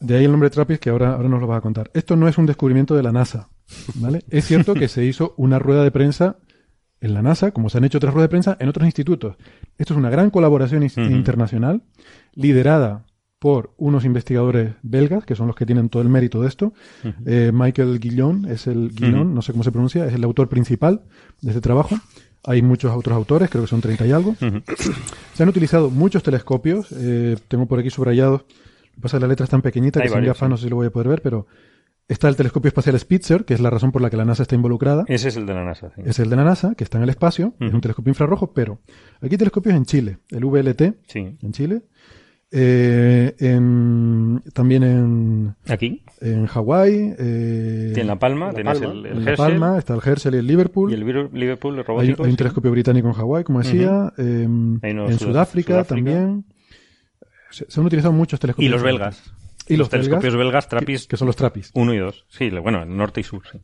De 0.00 0.16
ahí 0.16 0.24
el 0.24 0.30
nombre 0.30 0.48
Trappist 0.48 0.82
que 0.82 0.90
ahora, 0.90 1.14
ahora 1.14 1.28
nos 1.28 1.40
lo 1.40 1.46
vas 1.46 1.58
a 1.58 1.60
contar. 1.60 1.90
Esto 1.92 2.16
no 2.16 2.28
es 2.28 2.38
un 2.38 2.46
descubrimiento 2.46 2.94
de 2.94 3.02
la 3.02 3.12
NASA. 3.12 3.48
¿Vale? 3.96 4.22
Es 4.30 4.44
cierto 4.46 4.74
que 4.74 4.88
se 4.88 5.04
hizo 5.04 5.34
una 5.36 5.58
rueda 5.58 5.82
de 5.84 5.90
prensa 5.90 6.36
en 7.00 7.14
la 7.14 7.22
NASA, 7.22 7.50
como 7.50 7.68
se 7.68 7.78
han 7.78 7.84
hecho 7.84 7.98
otras 7.98 8.14
ruedas 8.14 8.26
de 8.28 8.30
prensa 8.30 8.56
en 8.60 8.68
otros 8.68 8.86
institutos. 8.86 9.36
Esto 9.78 9.94
es 9.94 9.98
una 9.98 10.10
gran 10.10 10.30
colaboración 10.30 10.82
internacional 10.82 11.82
liderada 12.34 13.04
por 13.38 13.74
unos 13.76 14.04
investigadores 14.06 14.74
belgas, 14.82 15.24
que 15.26 15.36
son 15.36 15.46
los 15.46 15.54
que 15.56 15.66
tienen 15.66 15.88
todo 15.90 16.02
el 16.02 16.08
mérito 16.08 16.40
de 16.40 16.48
esto. 16.48 16.72
Eh, 17.26 17.50
Michael 17.52 18.00
Guillon 18.00 18.46
es 18.46 18.66
el 18.66 18.92
Guillon, 18.94 19.34
no 19.34 19.42
sé 19.42 19.52
cómo 19.52 19.62
se 19.62 19.70
pronuncia, 19.72 20.06
es 20.06 20.14
el 20.14 20.24
autor 20.24 20.48
principal 20.48 21.02
de 21.42 21.50
este 21.50 21.60
trabajo. 21.60 21.96
Hay 22.44 22.62
muchos 22.62 22.96
otros 22.96 23.14
autores, 23.14 23.50
creo 23.50 23.64
que 23.64 23.68
son 23.68 23.80
30 23.80 24.06
y 24.06 24.12
algo. 24.12 24.34
Se 25.34 25.42
han 25.42 25.48
utilizado 25.48 25.90
muchos 25.90 26.22
telescopios. 26.22 26.86
eh, 26.92 27.36
tengo 27.48 27.66
por 27.66 27.78
aquí 27.78 27.90
subrayados. 27.90 28.42
Lo 28.42 28.94
que 28.94 29.00
pasa 29.02 29.16
es 29.16 29.20
que 29.20 29.24
la 29.26 29.28
letra 29.28 29.44
es 29.44 29.50
tan 29.50 29.60
pequeñita 29.62 30.00
Hay 30.00 30.04
que 30.04 30.08
sin 30.08 30.14
varios, 30.16 30.34
gafas 30.36 30.46
sí. 30.46 30.50
no 30.50 30.56
sé 30.56 30.64
si 30.64 30.70
lo 30.70 30.76
voy 30.76 30.86
a 30.86 30.90
poder 30.90 31.08
ver, 31.08 31.22
pero 31.22 31.46
está 32.08 32.28
el 32.28 32.36
telescopio 32.36 32.68
espacial 32.68 32.98
Spitzer, 32.98 33.44
que 33.44 33.54
es 33.54 33.60
la 33.60 33.70
razón 33.70 33.90
por 33.92 34.00
la 34.02 34.10
que 34.10 34.16
la 34.16 34.24
NASA 34.24 34.42
está 34.42 34.54
involucrada. 34.54 35.04
Ese 35.08 35.28
es 35.28 35.36
el 35.36 35.46
de 35.46 35.54
la 35.54 35.64
NASA. 35.64 35.90
sí. 35.96 36.02
Es 36.04 36.18
el 36.18 36.30
de 36.30 36.36
la 36.36 36.44
NASA, 36.44 36.74
que 36.76 36.84
está 36.84 36.98
en 36.98 37.04
el 37.04 37.10
espacio. 37.10 37.54
Es 37.60 37.72
un 37.72 37.80
telescopio 37.80 38.10
infrarrojo, 38.10 38.52
pero 38.52 38.80
aquí 39.20 39.34
hay 39.34 39.38
telescopios 39.38 39.74
en 39.74 39.84
Chile. 39.84 40.18
El 40.30 40.44
VLT 40.44 40.94
Sí. 41.06 41.36
en 41.42 41.52
Chile. 41.52 41.82
eh, 42.52 43.34
en, 43.40 44.40
también 44.54 44.82
en, 44.84 45.56
Aquí. 45.68 46.04
en 46.20 46.46
Hawái. 46.46 47.14
eh, 47.18 47.92
En 47.96 48.06
La 48.06 48.18
Palma 48.20 48.52
La 48.52 48.62
Palma. 48.72 48.72
el, 48.92 49.06
el 49.06 49.12
en 49.18 49.24
La 49.24 49.34
Palma, 49.36 49.78
está 49.78 49.94
el 49.94 50.00
Herschel 50.04 50.36
y 50.36 50.38
el 50.38 50.46
Liverpool. 50.46 50.90
y 50.92 50.94
el 50.94 51.00
Liverpool 51.32 51.74
el 51.74 51.80
Hay, 51.80 51.84
robótico. 51.84 52.22
hay 52.22 52.26
un 52.28 52.32
sí. 52.34 52.36
telescopio 52.36 52.70
británico 52.70 53.08
en 53.08 53.14
Hawái, 53.14 53.42
como 53.42 53.58
decía. 53.62 54.12
Hay 54.16 54.22
uno 54.46 54.78
en 54.82 55.18
Sud- 55.18 55.26
Sudáfrica, 55.26 55.72
Sudáfrica. 55.72 55.84
también. 55.84 56.44
Se, 57.50 57.64
se 57.68 57.80
han 57.80 57.86
utilizado 57.86 58.12
muchos 58.12 58.38
Y 58.38 58.40
telescopios. 58.42 58.72
los 58.72 58.82
belgas. 58.82 59.22
Y 59.68 59.76
los 59.76 59.88
telescopios 59.88 60.34
belgas, 60.34 60.38
belgas, 60.46 60.64
que, 60.66 60.70
Trappist 60.70 61.10
que 61.10 61.16
son 61.16 61.26
los 61.26 61.36
Trappist. 61.36 61.70
1 61.76 61.94
y 61.94 61.98
2. 61.98 62.24
Sí, 62.28 62.50
bueno, 62.50 62.84
norte 62.84 63.20
y 63.20 63.24
sur, 63.24 63.42
sí. 63.50 63.58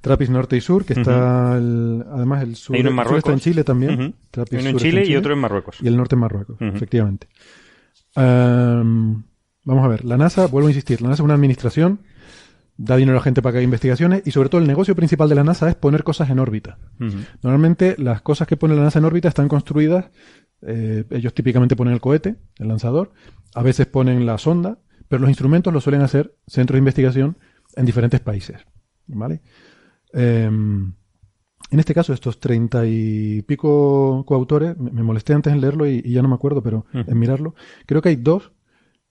Trappist 0.00 0.30
norte 0.30 0.56
y 0.56 0.60
sur, 0.60 0.84
que 0.84 0.92
está 0.94 1.56
el- 1.56 2.04
además 2.12 2.42
el 2.42 2.56
sur, 2.56 2.76
Hay 2.76 2.82
uno 2.82 2.90
en 2.90 2.98
el 2.98 3.04
sur 3.06 3.16
está 3.16 3.30
en 3.30 3.32
Marruecos. 3.34 3.42
Chile 3.42 3.64
también. 3.64 4.14
Trappist 4.30 4.60
Uno 4.60 4.70
en 4.70 4.76
Chile 4.76 5.06
y 5.06 5.16
otro 5.16 5.32
en 5.32 5.38
Marruecos. 5.38 5.76
Y 5.80 5.88
el 5.88 5.96
norte 5.96 6.14
en 6.14 6.20
Marruecos, 6.20 6.56
efectivamente. 6.60 7.28
Am, 8.14 9.24
vamos 9.64 9.84
a 9.84 9.88
ver, 9.88 10.04
la 10.04 10.16
NASA, 10.16 10.46
vuelvo 10.46 10.68
a 10.68 10.70
insistir, 10.70 11.00
la 11.00 11.08
NASA 11.08 11.22
es 11.22 11.24
una 11.24 11.34
administración, 11.34 12.00
da 12.76 12.96
dinero 12.96 13.16
a 13.16 13.20
la 13.20 13.24
gente 13.24 13.40
para 13.42 13.52
que 13.52 13.58
haga 13.58 13.64
investigaciones 13.64 14.22
y 14.24 14.30
sobre 14.30 14.48
todo 14.48 14.60
el 14.60 14.66
negocio 14.66 14.94
principal 14.94 15.28
de 15.28 15.34
la 15.36 15.44
NASA 15.44 15.68
es 15.68 15.74
poner 15.74 16.04
cosas 16.04 16.30
en 16.30 16.38
órbita. 16.38 16.78
Normalmente 17.42 17.94
las 17.98 18.20
cosas 18.22 18.46
que 18.46 18.56
pone 18.56 18.74
la 18.76 18.82
NASA 18.82 18.98
en 18.98 19.04
órbita 19.04 19.28
están 19.28 19.48
construidas, 19.48 20.10
eh, 20.62 21.04
ellos 21.10 21.34
típicamente 21.34 21.76
ponen 21.76 21.94
el 21.94 22.00
cohete, 22.00 22.36
el 22.58 22.68
lanzador, 22.68 23.12
a 23.54 23.62
veces 23.62 23.86
ponen 23.86 24.26
la 24.26 24.38
sonda, 24.38 24.78
pero 25.08 25.20
los 25.20 25.30
instrumentos 25.30 25.72
los 25.72 25.84
suelen 25.84 26.02
hacer 26.02 26.34
centros 26.46 26.74
de 26.76 26.80
investigación 26.80 27.36
en 27.76 27.86
diferentes 27.86 28.20
países. 28.20 28.64
¿Vale? 29.06 29.42
Em, 30.12 30.94
en 31.70 31.80
este 31.80 31.94
caso, 31.94 32.12
estos 32.12 32.40
treinta 32.40 32.86
y 32.86 33.42
pico 33.42 34.24
coautores, 34.26 34.78
me, 34.78 34.90
me 34.90 35.02
molesté 35.02 35.34
antes 35.34 35.52
en 35.52 35.60
leerlo 35.60 35.86
y, 35.86 36.02
y 36.04 36.12
ya 36.12 36.22
no 36.22 36.28
me 36.28 36.34
acuerdo, 36.34 36.62
pero 36.62 36.86
en 36.92 37.18
mirarlo, 37.18 37.54
creo 37.86 38.00
que 38.00 38.10
hay 38.10 38.16
dos 38.16 38.52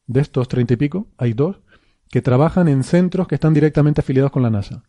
de 0.07 0.21
estos 0.21 0.47
treinta 0.47 0.73
y 0.73 0.77
pico, 0.77 1.07
hay 1.17 1.33
dos 1.33 1.61
que 2.09 2.21
trabajan 2.21 2.67
en 2.67 2.83
centros 2.83 3.27
que 3.27 3.35
están 3.35 3.53
directamente 3.53 4.01
afiliados 4.01 4.31
con 4.31 4.43
la 4.43 4.51
NASA 4.51 4.83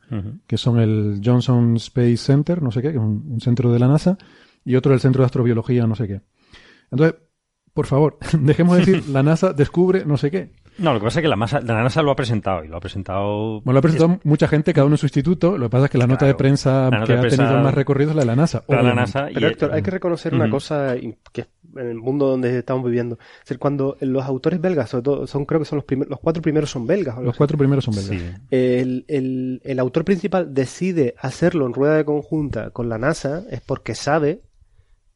que 0.46 0.58
son 0.58 0.78
el 0.78 1.20
Johnson 1.24 1.76
Space 1.76 2.18
Center, 2.18 2.62
no 2.62 2.70
sé 2.70 2.82
qué, 2.82 2.90
que 2.90 2.98
es 2.98 3.02
un, 3.02 3.26
un 3.30 3.40
centro 3.40 3.72
de 3.72 3.78
la 3.78 3.88
NASA, 3.88 4.18
y 4.64 4.76
otro 4.76 4.94
el 4.94 5.00
Centro 5.00 5.22
de 5.22 5.26
Astrobiología, 5.26 5.86
no 5.86 5.94
sé 5.94 6.08
qué. 6.08 6.20
Entonces, 6.90 7.16
por 7.72 7.86
favor, 7.86 8.18
dejemos 8.40 8.76
de 8.76 8.84
decir 8.84 9.08
la 9.12 9.22
NASA 9.22 9.52
descubre 9.52 10.04
no 10.04 10.16
sé 10.16 10.30
qué. 10.30 10.52
No, 10.78 10.92
lo 10.92 10.98
que 10.98 11.04
pasa 11.04 11.20
es 11.20 11.22
que 11.22 11.28
la, 11.28 11.36
masa, 11.36 11.60
la 11.60 11.82
NASA 11.82 12.02
lo 12.02 12.10
ha 12.10 12.16
presentado 12.16 12.64
y 12.64 12.68
lo 12.68 12.76
ha 12.76 12.80
presentado... 12.80 13.60
Bueno, 13.60 13.72
lo 13.74 13.78
ha 13.78 13.82
presentado 13.82 14.18
mucha 14.24 14.48
gente, 14.48 14.72
cada 14.72 14.86
uno 14.86 14.94
en 14.94 14.98
su 14.98 15.06
instituto. 15.06 15.56
Lo 15.56 15.66
que 15.66 15.70
pasa 15.70 15.84
es 15.84 15.90
que 15.92 15.98
la 15.98 16.06
nota 16.06 16.26
de 16.26 16.34
prensa 16.34 16.90
nota 16.90 17.04
que 17.06 17.12
de 17.12 17.18
ha 17.18 17.22
prensa- 17.22 17.36
tenido 17.44 17.60
más 17.62 17.74
recorrido 17.74 18.10
es 18.10 18.16
la 18.16 18.22
de 18.22 18.26
la 18.26 18.36
NASA. 18.36 18.64
la 18.66 18.76
de 18.76 18.82
la 18.82 18.90
obviamente. 18.90 19.12
NASA 19.18 19.30
y- 19.30 19.34
Pero 19.34 19.48
Héctor, 19.48 19.72
hay 19.72 19.82
que 19.82 19.90
reconocer 19.92 20.34
una 20.34 20.50
cosa 20.50 20.94
que 21.32 21.40
es 21.42 21.48
en 21.76 21.88
el 21.88 21.94
mundo 21.96 22.26
donde 22.28 22.58
estamos 22.58 22.84
viviendo. 22.84 23.18
Es 23.20 23.40
decir, 23.44 23.58
cuando 23.58 23.96
los 24.00 24.24
autores 24.24 24.60
belgas, 24.60 24.90
sobre 24.90 25.02
todo, 25.02 25.26
son, 25.26 25.44
creo 25.44 25.60
que 25.60 25.64
son 25.66 25.76
los 25.76 25.84
primeros, 25.84 26.10
los 26.10 26.20
cuatro 26.20 26.42
primeros 26.42 26.70
son 26.70 26.86
belgas. 26.86 27.18
Los 27.18 27.36
cuatro 27.36 27.56
primeros 27.58 27.84
son 27.84 27.94
belgas. 27.94 28.10
Sí. 28.20 28.42
el, 28.50 29.04
el- 29.08 29.60
el 29.64 29.78
autor 29.78 30.04
principal 30.04 30.52
decide 30.54 31.14
hacerlo 31.20 31.66
en 31.66 31.72
rueda 31.74 31.96
de 31.96 32.04
conjunta 32.04 32.70
con 32.70 32.88
la 32.88 32.98
NASA 32.98 33.42
es 33.50 33.60
porque 33.60 33.94
sabe 33.94 34.40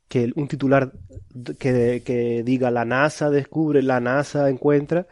que 0.09 0.33
un 0.37 0.49
titular 0.49 0.93
que, 1.59 2.03
que 2.05 2.43
diga 2.45 2.71
la 2.71 2.85
NASA 2.85 3.29
descubre, 3.31 3.83
la 3.83 4.01
NASA 4.01 4.49
encuentra, 4.49 5.07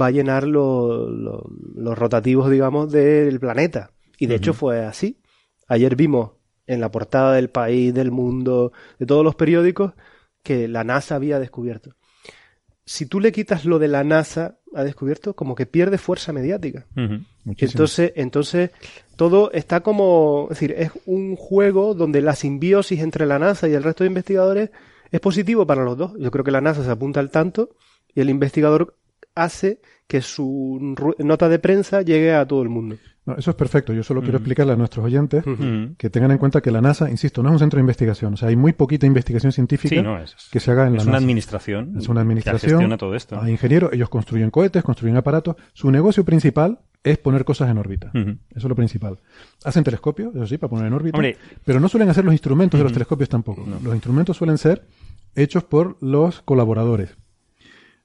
va 0.00 0.06
a 0.06 0.10
llenar 0.10 0.46
lo- 0.46 1.08
lo- 1.08 1.46
los 1.74 1.98
rotativos, 1.98 2.50
digamos, 2.50 2.90
del 2.92 3.38
planeta. 3.40 3.90
Y 4.18 4.26
de 4.26 4.34
hecho 4.36 4.52
fue 4.54 4.84
así. 4.84 5.20
Ayer 5.68 5.96
vimos 5.96 6.32
en 6.66 6.80
la 6.80 6.90
portada 6.90 7.34
del 7.34 7.50
país, 7.50 7.94
del 7.94 8.10
mundo, 8.10 8.72
de 8.98 9.06
todos 9.06 9.24
los 9.24 9.34
periódicos, 9.34 9.92
que 10.42 10.68
la 10.68 10.84
NASA 10.84 11.14
había 11.14 11.38
descubierto. 11.38 11.94
Si 12.84 13.06
tú 13.06 13.20
le 13.20 13.32
quitas 13.32 13.64
lo 13.64 13.78
de 13.78 13.88
la 13.88 14.02
NASA 14.04 14.58
ha 14.74 14.82
descubierto, 14.84 15.34
como 15.34 15.54
que 15.54 15.66
pierde 15.66 15.98
fuerza 15.98 16.32
mediática. 16.32 16.86
Entonces, 17.72 18.12
entonces, 18.16 18.70
todo 19.16 19.50
está 19.52 19.80
como, 19.80 20.48
es 20.50 20.58
decir, 20.60 20.74
es 20.78 20.90
un 21.06 21.36
juego 21.36 21.94
donde 21.94 22.22
la 22.22 22.34
simbiosis 22.34 23.00
entre 23.00 23.26
la 23.26 23.38
NASA 23.38 23.68
y 23.68 23.74
el 23.74 23.82
resto 23.82 24.04
de 24.04 24.08
investigadores 24.08 24.70
es 25.10 25.20
positivo 25.20 25.66
para 25.66 25.84
los 25.84 25.96
dos. 25.96 26.12
Yo 26.18 26.30
creo 26.30 26.44
que 26.44 26.50
la 26.50 26.60
NASA 26.60 26.82
se 26.84 26.90
apunta 26.90 27.20
al 27.20 27.30
tanto 27.30 27.70
y 28.14 28.20
el 28.20 28.30
investigador 28.30 28.96
hace 29.34 29.80
que 30.06 30.20
su 30.22 30.94
nota 31.18 31.48
de 31.48 31.58
prensa 31.58 32.02
llegue 32.02 32.34
a 32.34 32.46
todo 32.46 32.62
el 32.62 32.68
mundo. 32.68 32.96
No, 33.26 33.34
eso 33.36 33.50
es 33.50 33.56
perfecto. 33.56 33.92
Yo 33.92 34.02
solo 34.02 34.22
quiero 34.22 34.38
explicarle 34.38 34.72
a 34.72 34.76
nuestros 34.76 35.04
oyentes 35.04 35.46
Ujú. 35.46 35.94
que 35.98 36.08
tengan 36.08 36.30
en 36.30 36.38
cuenta 36.38 36.62
que 36.62 36.70
la 36.70 36.80
NASA, 36.80 37.10
insisto, 37.10 37.42
no 37.42 37.50
es 37.50 37.52
un 37.52 37.58
centro 37.58 37.76
de 37.76 37.82
investigación. 37.82 38.32
O 38.32 38.36
sea, 38.38 38.48
hay 38.48 38.56
muy 38.56 38.72
poquita 38.72 39.04
investigación 39.06 39.52
científica 39.52 39.94
Sí, 39.94 40.00
no, 40.00 40.18
es, 40.18 40.34
que 40.50 40.60
se 40.60 40.70
haga 40.70 40.86
en 40.86 40.92
la 40.94 40.98
es 41.00 41.02
una 41.04 41.12
NASA. 41.12 41.22
administración. 41.24 41.94
Es 41.98 42.08
una 42.08 42.20
Que 42.20 42.22
administración. 42.22 42.70
gestiona 42.70 42.96
todo 42.96 43.14
esto. 43.14 43.38
Hay 43.38 43.52
ingenieros, 43.52 43.92
ellos 43.92 44.08
construyen 44.08 44.50
cohetes, 44.50 44.82
construyen 44.82 45.18
aparatos. 45.18 45.56
Su 45.74 45.90
negocio 45.90 46.24
principal 46.24 46.78
es 47.04 47.18
poner 47.18 47.44
cosas 47.44 47.68
en 47.70 47.76
órbita. 47.76 48.10
Eso 48.14 48.38
es 48.54 48.64
lo 48.64 48.74
principal. 48.74 49.18
Hacen 49.62 49.84
telescopios, 49.84 50.34
eso 50.34 50.46
sí, 50.46 50.56
para 50.56 50.70
poner 50.70 50.86
en 50.86 50.94
órbita. 50.94 51.18
Hombre. 51.18 51.36
pero 51.66 51.80
no 51.80 51.88
suelen 51.90 52.08
hacer 52.08 52.24
los 52.24 52.32
instrumentos 52.32 52.80
de 52.80 52.84
los 52.84 52.92
telescopios 52.94 53.28
tampoco. 53.28 53.62
Los 53.82 53.92
instrumentos 53.94 54.38
suelen 54.38 54.56
ser 54.56 54.86
hechos 55.34 55.64
por 55.64 55.98
los 56.02 56.40
colaboradores. 56.40 57.14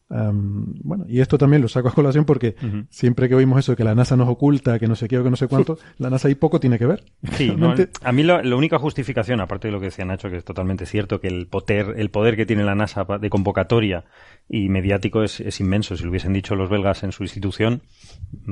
Bueno, 0.09 1.05
y 1.07 1.21
esto 1.21 1.37
también 1.37 1.61
lo 1.61 1.67
saco 1.67 1.87
a 1.87 1.91
colación 1.93 2.25
porque 2.25 2.55
siempre 2.89 3.27
que 3.29 3.35
oímos 3.35 3.59
eso 3.59 3.71
de 3.71 3.75
que 3.77 3.83
la 3.83 3.95
NASA 3.95 4.15
nos 4.15 4.29
oculta, 4.29 4.77
que 4.77 4.87
no 4.87 4.95
sé 4.95 5.07
qué 5.07 5.17
o 5.17 5.23
que 5.23 5.29
no 5.29 5.35
sé 5.35 5.47
cuánto, 5.47 5.77
la 5.97 6.09
NASA 6.09 6.27
ahí 6.27 6.35
poco 6.35 6.59
tiene 6.59 6.77
que 6.77 6.85
ver. 6.85 7.03
Sí, 7.31 7.47
no, 7.49 7.73
Realmente- 7.73 7.89
a 8.03 8.11
mí 8.11 8.21
lo- 8.23 8.41
la 8.43 8.55
única 8.55 8.77
justificación, 8.77 9.41
aparte 9.41 9.67
de 9.67 9.71
lo 9.71 9.79
que 9.79 9.85
decía 9.87 10.05
Nacho, 10.05 10.29
que 10.29 10.37
es 10.37 10.45
totalmente 10.45 10.85
cierto, 10.85 11.19
que 11.19 11.27
el 11.29 11.47
poder, 11.47 11.95
el 11.97 12.09
poder 12.11 12.35
que 12.35 12.45
tiene 12.45 12.63
la 12.63 12.75
NASA 12.75 13.05
de 13.19 13.29
convocatoria 13.29 14.03
y 14.49 14.69
mediático 14.69 15.23
es, 15.23 15.39
es 15.39 15.59
inmenso. 15.61 15.95
Si 15.97 16.03
lo 16.03 16.09
hubiesen 16.09 16.33
dicho 16.33 16.55
los 16.55 16.69
belgas 16.69 17.03
en 17.03 17.11
su 17.11 17.23
institución, 17.23 17.81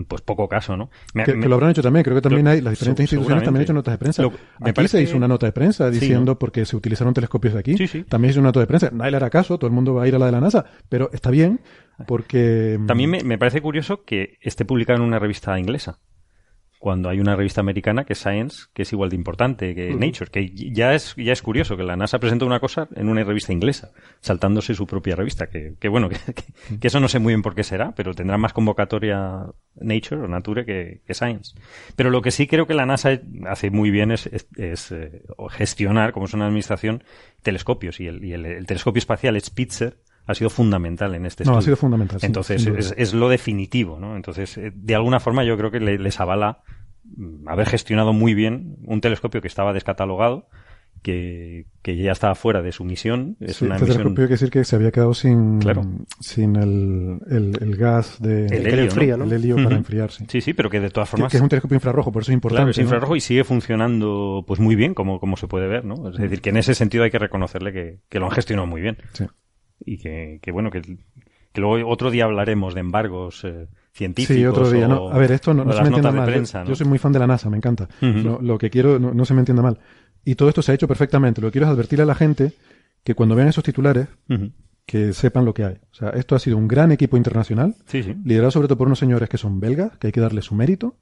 pues 0.08 0.22
poco 0.22 0.48
caso, 0.48 0.76
¿no? 0.78 0.90
Me- 1.14 1.24
que, 1.26 1.36
me- 1.36 1.44
que 1.44 1.50
lo 1.50 1.56
habrán 1.56 1.72
hecho 1.72 1.82
también. 1.84 2.04
Creo 2.04 2.16
que 2.16 2.22
también 2.22 2.46
Lo- 2.46 2.52
hay, 2.52 2.62
las 2.62 2.72
diferentes 2.74 3.04
instituciones 3.04 3.44
también 3.44 3.60
han 3.60 3.64
hecho 3.64 3.74
notas 3.74 3.94
de 3.94 3.98
prensa. 3.98 4.22
Lo- 4.24 4.32
me 4.32 4.70
aquí 4.70 4.72
parece- 4.74 4.98
se 4.98 5.04
hizo 5.04 5.18
una 5.18 5.28
nota 5.28 5.46
de 5.46 5.52
prensa 5.52 5.90
Sí, 5.92 6.00
diciendo 6.00 6.32
¿no? 6.32 6.40
porque 6.40 6.66
se 6.66 6.76
utilizaron 6.76 7.14
telescopios 7.14 7.54
de 7.54 7.60
aquí. 7.60 7.78
Sí, 7.78 7.88
sí. 7.88 8.04
También 8.04 8.30
se 8.30 8.36
hizo 8.36 8.40
una 8.40 8.50
nota 8.50 8.62
de 8.62 8.68
prensa. 8.68 8.90
Nadie 8.92 9.12
le 9.12 9.18
hará 9.18 9.30
caso, 9.30 9.58
todo 9.58 9.68
el 9.68 9.74
mundo 9.74 9.94
va 9.94 10.04
a 10.04 10.08
ir 10.08 10.16
a 10.16 10.20
la 10.20 10.26
de 10.28 10.32
la 10.32 10.40
NASA, 10.42 10.66
pero 10.90 11.10
está 11.14 11.30
bien 11.30 11.60
porque... 12.08 12.78
mm, 12.80 12.86
También 12.88 13.10
me, 13.10 13.24
me 13.24 13.38
parece 13.38 13.62
curioso 13.62 14.04
que 14.04 14.38
esté 14.42 14.66
publicado 14.66 15.00
en 15.00 15.06
una 15.06 15.20
revista 15.20 15.60
inglesa. 15.60 16.00
Cuando 16.82 17.10
hay 17.10 17.20
una 17.20 17.36
revista 17.36 17.62
americana 17.62 18.06
que 18.06 18.14
es 18.14 18.20
Science, 18.20 18.64
que 18.74 18.82
es 18.82 18.92
igual 18.92 19.12
de 19.12 19.16
importante 19.16 19.76
que 19.76 19.94
Nature, 20.00 20.32
que 20.32 20.50
ya 20.74 20.96
es, 20.96 21.14
ya 21.16 21.32
es 21.32 21.44
curioso 21.44 21.78
que 21.78 21.84
la 21.84 21.96
NASA 21.96 22.18
presenta 22.18 22.44
una 22.44 22.60
cosa 22.60 22.88
en 22.96 23.08
una 23.08 23.24
revista 23.24 23.54
inglesa, 23.54 23.92
saltándose 24.20 24.74
su 24.74 24.88
propia 24.88 25.16
revista, 25.16 25.46
que, 25.48 25.76
que 25.80 25.88
bueno, 25.90 26.10
que, 26.10 26.16
que- 26.34 26.80
que 26.80 26.88
eso 26.88 27.00
no 27.00 27.08
sé 27.08 27.20
muy 27.20 27.34
bien 27.34 27.44
por 27.44 27.54
qué 27.54 27.64
será, 27.64 27.94
pero 27.96 28.16
tendrá 28.16 28.40
más 28.40 28.52
convocatoria 28.54 29.46
Nature 29.76 30.22
o 30.22 30.28
Nature 30.28 30.66
que, 30.66 31.02
que 31.06 31.14
Science. 31.14 31.54
Pero 31.96 32.10
lo 32.10 32.24
que 32.24 32.32
sí 32.32 32.48
creo 32.48 32.66
que 32.66 32.74
la 32.74 32.88
NASA 32.88 33.12
hace 33.48 33.70
muy 33.70 33.92
bien 33.92 34.10
es, 34.12 34.26
es- 34.26 34.48
es, 34.58 34.92
eh, 34.92 35.22
gestionar, 35.52 36.14
como 36.14 36.26
es 36.26 36.34
una 36.34 36.48
administración, 36.48 37.04
telescopios, 37.44 38.00
y 38.00 38.08
el, 38.08 38.26
y 38.26 38.34
el- 38.34 38.48
el 38.48 38.66
telescopio 38.66 38.98
espacial 38.98 39.40
Spitzer 39.40 39.98
ha 40.26 40.34
sido 40.36 40.50
fundamental 40.50 41.14
en 41.16 41.26
este 41.26 41.44
No, 41.44 41.52
ha 41.52 41.54
estudio. 41.60 41.66
sido 41.66 41.78
fundamental, 41.78 42.20
sí, 42.20 42.26
Entonces, 42.26 42.62
sin 42.64 42.78
es, 42.78 42.94
es 42.98 43.14
lo 43.14 43.30
definitivo, 43.30 44.00
¿no? 44.00 44.16
Entonces, 44.16 44.58
eh, 44.58 44.72
de 44.74 44.96
alguna 44.96 45.20
forma 45.20 45.44
yo 45.44 45.58
creo 45.58 45.72
que 45.72 45.80
le- 45.80 45.98
les 46.00 46.20
avala 46.20 46.60
mm, 47.04 47.48
haber 47.48 47.68
gestionado 47.68 48.14
muy 48.14 48.34
bien 48.34 48.78
un 48.86 49.02
telescopio 49.02 49.42
que 49.42 49.48
estaba 49.48 49.74
descatalogado, 49.74 50.48
que, 51.02 51.66
que 51.82 51.98
ya 51.98 52.12
estaba 52.12 52.36
fuera 52.36 52.62
de 52.62 52.72
su 52.72 52.84
misión. 52.84 53.36
Es 53.40 53.56
Sí, 53.58 53.66
una 53.66 53.76
este 53.76 53.86
misión... 53.88 53.98
telescopio 54.04 54.24
hay 54.26 54.28
que 54.28 54.34
decir 54.36 54.50
que 54.52 54.64
se 54.64 54.76
había 54.76 54.92
quedado 54.92 55.14
sin, 55.16 55.58
Claro. 55.60 55.82
sin 56.20 56.56
el, 56.56 57.20
el- 57.30 57.58
el 57.60 57.76
gas 57.76 58.22
de 58.22 58.46
El 58.46 58.68
helio, 58.68 58.76
le 58.76 58.84
enfría, 58.84 59.18
¿no? 59.18 59.26
¿no? 59.26 59.32
el 59.32 59.34
helio 59.34 59.56
para 59.64 59.76
enfriarse. 59.78 60.26
Sí, 60.30 60.42
sí, 60.42 60.54
pero 60.54 60.70
que 60.70 60.80
de 60.80 60.92
todas 60.92 61.10
formas... 61.10 61.32
que 61.32 61.38
es 61.38 61.44
un 61.44 61.50
telescopio 61.50 61.76
infrarrojo, 61.76 62.12
por 62.12 62.22
eso 62.22 62.32
es 62.32 62.36
importante. 62.36 62.60
Claro, 62.60 62.72
es 62.72 62.78
¿no? 62.78 62.84
infrarrojo 62.84 63.16
y 63.16 63.20
sigue 63.22 63.44
funcionando 63.44 64.44
pues 64.46 64.60
muy 64.60 64.76
bien, 64.76 64.94
como, 64.94 65.20
como 65.20 65.38
se 65.38 65.48
puede 65.48 65.68
ver, 65.68 65.86
¿no? 65.86 66.08
Es 66.10 66.18
decir, 66.18 66.40
que 66.42 66.52
en 66.52 66.58
ese 66.58 66.76
sentido 66.76 67.04
hay 67.04 67.10
que 67.10 67.20
reconocerle 67.20 67.74
que, 67.74 68.00
que 68.08 68.20
lo 68.20 68.26
han 68.28 68.32
gestionado 68.32 68.68
muy 68.68 68.82
bien. 68.82 68.98
Sí. 69.14 69.26
Y 69.86 69.98
que, 69.98 70.40
que 70.42 70.52
bueno, 70.52 70.70
que, 70.72 70.82
que 70.82 71.62
luego 71.62 71.90
otro 71.90 72.12
día 72.12 72.26
hablaremos 72.26 72.74
de 72.74 72.80
embargos 72.82 73.44
eh, 73.44 73.68
científicos. 73.94 74.36
Sí, 74.38 74.46
otro 74.46 74.70
día. 74.70 74.86
o- 74.86 74.90
No, 74.90 75.10
a 75.12 75.18
ver, 75.18 75.32
esto 75.32 75.54
no, 75.54 75.72
se 75.72 75.82
me 75.82 75.88
entienda 75.88 76.12
mal. 76.12 76.26
Yo- 76.28 76.32
prensa, 76.34 76.64
yo, 76.64 76.70
¿no? 76.70 76.76
soy 76.76 76.88
muy 76.88 76.98
fan 76.98 77.12
de 77.12 77.20
la 77.20 77.28
NASA, 77.28 77.50
me 77.50 77.58
encanta. 77.58 77.88
Lo, 78.02 78.42
lo 78.42 78.58
que 78.58 78.70
quiero, 78.70 79.00
no, 79.00 79.26
se 79.26 79.34
me 79.34 79.40
entienda 79.42 79.62
mal. 79.64 79.80
Y 80.24 80.36
todo 80.36 80.50
esto 80.50 80.62
se 80.62 80.72
ha 80.72 80.76
hecho 80.76 80.88
perfectamente. 80.88 81.42
Lo 81.42 81.48
que 81.48 81.54
quiero 81.54 81.68
es 81.68 81.74
advertirle 81.74 82.04
a 82.04 82.08
la 82.08 82.16
gente 82.16 82.54
que 83.04 83.16
cuando 83.16 83.36
vean 83.36 83.48
esos 83.48 83.64
titulares, 83.64 84.08
que 84.86 85.14
sepan 85.14 85.46
lo 85.46 85.54
que 85.54 85.64
hay. 85.64 85.76
O 85.92 85.94
sea, 85.96 86.10
esto 86.12 86.36
ha 86.36 86.40
sido 86.40 86.58
un 86.58 86.68
gran 86.68 86.92
equipo 86.92 87.18
internacional, 87.18 87.76
Sí, 87.86 88.04
sí. 88.04 88.16
liderado 88.24 88.52
sobre 88.52 88.68
todo 88.68 88.78
por 88.78 88.88
unos 88.88 89.00
señores 89.00 89.30
que 89.30 89.38
son 89.38 89.60
belgas, 89.60 89.98
que 89.98 90.08
hay 90.08 90.14
que 90.14 90.20
darle 90.22 90.42
su 90.42 90.54
mérito, 90.56 90.98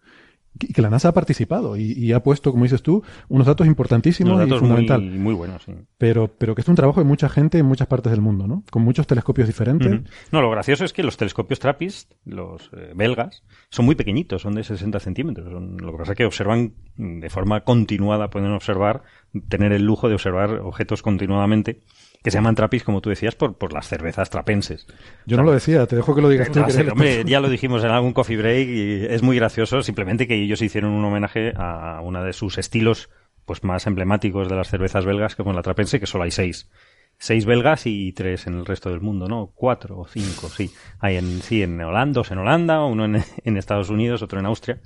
y 0.61 0.73
que 0.73 0.81
la 0.81 0.89
NASA 0.89 1.09
ha 1.09 1.13
participado 1.13 1.77
y, 1.77 1.91
y 1.93 2.11
ha 2.13 2.21
puesto, 2.23 2.51
como 2.51 2.63
dices 2.63 2.81
tú, 2.81 3.03
unos 3.27 3.45
datos 3.47 3.67
importantísimos 3.67 4.33
Unos 4.33 4.47
y 4.47 4.49
datos 4.49 4.61
muy, 4.61 4.69
fundamental. 4.69 5.01
muy 5.19 5.33
buenos, 5.33 5.63
sí. 5.63 5.73
Pero, 5.97 6.27
pero 6.37 6.55
que 6.55 6.61
es 6.61 6.67
un 6.67 6.75
trabajo 6.75 6.99
de 6.99 7.05
mucha 7.05 7.29
gente 7.29 7.57
en 7.59 7.65
muchas 7.65 7.87
partes 7.87 8.11
del 8.11 8.21
mundo, 8.21 8.47
¿no? 8.47 8.63
Con 8.71 8.81
muchos 8.83 9.05
telescopios 9.07 9.47
diferentes. 9.47 10.01
No, 10.31 10.41
lo 10.41 10.49
gracioso 10.49 10.83
es 10.85 10.93
que 10.93 11.03
los 11.03 11.17
telescopios 11.17 11.59
TRAPPIST, 11.59 12.11
los 12.25 12.69
eh, 12.73 12.91
belgas, 12.95 13.43
son 13.69 13.85
muy 13.85 13.95
pequeñitos, 13.95 14.41
son 14.41 14.55
de 14.55 14.63
60 14.63 14.99
centímetros. 14.99 15.51
Son- 15.51 15.77
lo 15.77 15.91
que 15.91 15.97
pasa 15.99 16.11
es 16.13 16.17
que 16.17 16.25
observan 16.25 16.73
de 16.97 17.29
forma 17.29 17.61
continuada, 17.63 18.29
pueden 18.29 18.51
observar, 18.51 19.03
tener 19.47 19.71
el 19.71 19.83
lujo 19.83 20.07
de 20.09 20.15
observar 20.15 20.59
objetos 20.59 21.01
continuadamente, 21.01 21.81
que 22.23 22.31
se 22.31 22.37
llaman 22.37 22.55
TRAPPIST, 22.55 22.85
como 22.85 23.01
tú 23.01 23.09
decías, 23.09 23.35
por, 23.35 23.57
por 23.57 23.73
las 23.73 23.87
cervezas 23.87 24.29
trapenses. 24.29 24.87
Yo 25.25 25.37
no 25.37 25.43
lo 25.43 25.51
decía, 25.51 25.85
te 25.87 25.95
dejo 25.95 26.15
que 26.15 26.21
lo 26.21 26.29
digas 26.29 26.51
tú. 26.51 26.59
Ah, 26.59 26.67
que 26.67 26.89
hombre, 26.89 27.23
ya 27.25 27.39
lo 27.39 27.49
dijimos 27.49 27.83
en 27.83 27.91
algún 27.91 28.13
coffee 28.13 28.37
break 28.37 28.67
y 28.67 29.05
es 29.05 29.23
muy 29.23 29.37
gracioso 29.37 29.81
simplemente 29.81 30.27
que 30.27 30.35
ellos 30.35 30.61
hicieron 30.61 30.91
un 30.91 31.05
homenaje 31.05 31.53
a 31.55 32.01
una 32.01 32.23
de 32.23 32.33
sus 32.33 32.57
estilos 32.57 33.09
pues 33.45 33.63
más 33.63 33.87
emblemáticos 33.87 34.47
de 34.47 34.55
las 34.55 34.69
cervezas 34.69 35.05
belgas, 35.05 35.35
como 35.35 35.53
la 35.53 35.63
trapense, 35.63 35.99
que 35.99 36.05
solo 36.05 36.23
hay 36.23 36.29
seis. 36.29 36.69
Seis 37.17 37.45
belgas 37.45 37.87
y 37.87 38.11
tres 38.13 38.45
en 38.45 38.53
el 38.53 38.65
resto 38.65 38.91
del 38.91 39.01
mundo, 39.01 39.27
¿no? 39.27 39.51
Cuatro 39.55 39.97
o 39.97 40.07
cinco, 40.07 40.49
sí. 40.49 40.71
Hay 40.99 41.17
en, 41.17 41.41
sí, 41.41 41.63
en 41.63 41.81
Holanda, 41.81 42.19
dos 42.19 42.29
en 42.29 42.37
Holanda, 42.37 42.85
uno 42.85 43.05
en, 43.05 43.23
en 43.43 43.57
Estados 43.57 43.89
Unidos, 43.89 44.21
otro 44.21 44.39
en 44.39 44.45
Austria, 44.45 44.79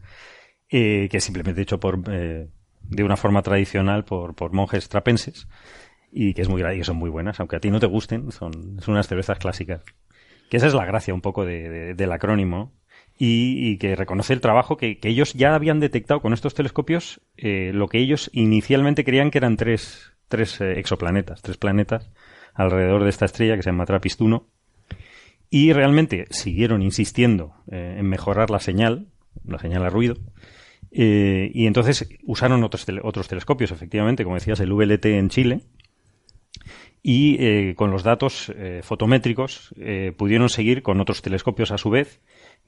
eh, 0.70 1.10
que 1.12 1.20
simplemente 1.20 1.62
hecho 1.62 1.78
por, 1.78 2.00
eh, 2.10 2.48
de 2.84 3.04
una 3.04 3.18
forma 3.18 3.42
tradicional 3.42 4.06
por, 4.06 4.34
por 4.34 4.54
monjes 4.54 4.88
trapenses 4.88 5.48
y 6.14 6.34
que 6.34 6.44
es 6.44 6.50
muy 6.50 6.62
y 6.64 6.84
son 6.84 6.98
muy 6.98 7.10
buenas, 7.10 7.40
aunque 7.40 7.56
a 7.56 7.60
ti 7.60 7.72
no 7.72 7.80
te 7.80 7.88
gusten, 7.88 8.32
son, 8.32 8.80
son 8.82 8.94
unas 8.94 9.08
cervezas 9.08 9.40
clásicas. 9.40 9.82
Que 10.50 10.58
esa 10.58 10.68
es 10.68 10.74
la 10.74 10.86
gracia 10.86 11.14
un 11.14 11.22
poco 11.22 11.46
de- 11.46 11.70
de- 11.70 11.94
del 11.96 12.12
acrónimo 12.12 12.72
y, 13.18 13.78
que 13.78 13.96
reconoce 13.96 14.34
el 14.34 14.42
trabajo 14.42 14.78
que, 14.78 15.00
ellos 15.04 15.34
ya 15.34 15.56
habían 15.56 15.80
detectado 15.80 16.22
con 16.22 16.34
estos 16.34 16.54
telescopios, 16.54 17.22
eh, 17.38 17.72
lo 17.74 17.88
que 17.88 18.00
ellos 18.00 18.30
inicialmente 18.34 19.04
creían 19.04 19.32
que 19.32 19.38
eran 19.40 19.58
tres, 19.58 20.12
tres 20.28 20.60
eh, 20.62 20.80
exoplanetas, 20.80 21.42
tres 21.42 21.58
planetas 21.58 22.10
alrededor 22.54 23.04
de 23.04 23.10
esta 23.10 23.26
estrella 23.26 23.56
que 23.56 23.64
se 23.64 23.70
llama 23.72 23.86
TRAPPIST-1 23.86 24.44
y 25.50 25.74
realmente 25.74 26.26
siguieron 26.32 26.82
insistiendo 26.82 27.54
eh, 27.72 27.96
en 28.00 28.08
mejorar 28.08 28.50
la 28.50 28.60
señal, 28.60 29.08
la 29.46 29.60
señal 29.60 29.84
a 29.86 29.90
ruido, 29.90 30.16
eh, 30.92 31.52
y 31.54 31.66
entonces 31.68 32.08
usaron 32.24 32.64
otros, 32.64 32.86
otros 33.04 33.28
telescopios, 33.28 33.72
efectivamente, 33.72 34.24
como 34.24 34.36
decías, 34.36 34.60
el 34.60 34.72
VLT 34.74 35.06
en 35.18 35.30
Chile, 35.30 35.62
y 37.06 37.36
eh, 37.44 37.74
con 37.76 37.92
los 37.92 38.02
datos 38.04 38.52
eh, 38.56 38.80
fotométricos 38.82 39.74
eh, 39.78 40.14
pudieron 40.18 40.48
seguir 40.50 40.82
con 40.82 41.00
otros 41.02 41.22
telescopios 41.22 41.72
a 41.72 41.78
su 41.78 41.90
vez, 41.90 42.22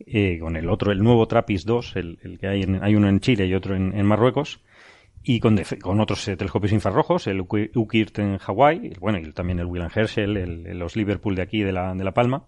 eh, 0.06 0.38
con 0.40 0.58
el 0.58 0.70
otro, 0.70 0.92
el 0.92 1.00
nuevo 1.00 1.26
TRAPPIST 1.26 1.66
2, 1.66 1.96
el, 1.96 2.20
el 2.22 2.38
que 2.38 2.48
hay, 2.48 2.62
en- 2.64 2.84
hay 2.84 2.96
uno 2.96 3.08
en 3.08 3.22
Chile 3.22 3.48
y 3.48 3.54
otro 3.54 3.76
en, 3.76 3.98
en 3.98 4.06
Marruecos, 4.06 4.60
y 5.24 5.40
con, 5.40 5.60
con 5.82 6.00
otros 6.02 6.28
eh, 6.28 6.36
telescopios 6.36 6.74
infrarrojos, 6.74 7.28
el 7.28 7.40
Uki- 7.42 7.72
UKIRT 7.74 8.20
en 8.20 8.38
Hawái, 8.38 8.94
bueno, 9.00 9.18
y 9.20 9.32
también 9.32 9.60
el 9.60 9.66
Wilhelm 9.66 9.90
Herschel, 9.96 10.36
el, 10.38 10.68
el- 10.68 10.78
los 10.78 10.96
Liverpool 10.98 11.34
de 11.36 11.42
aquí, 11.42 11.62
de 11.64 11.72
la, 11.72 11.96
de 11.96 12.04
la 12.04 12.12
Palma. 12.14 12.44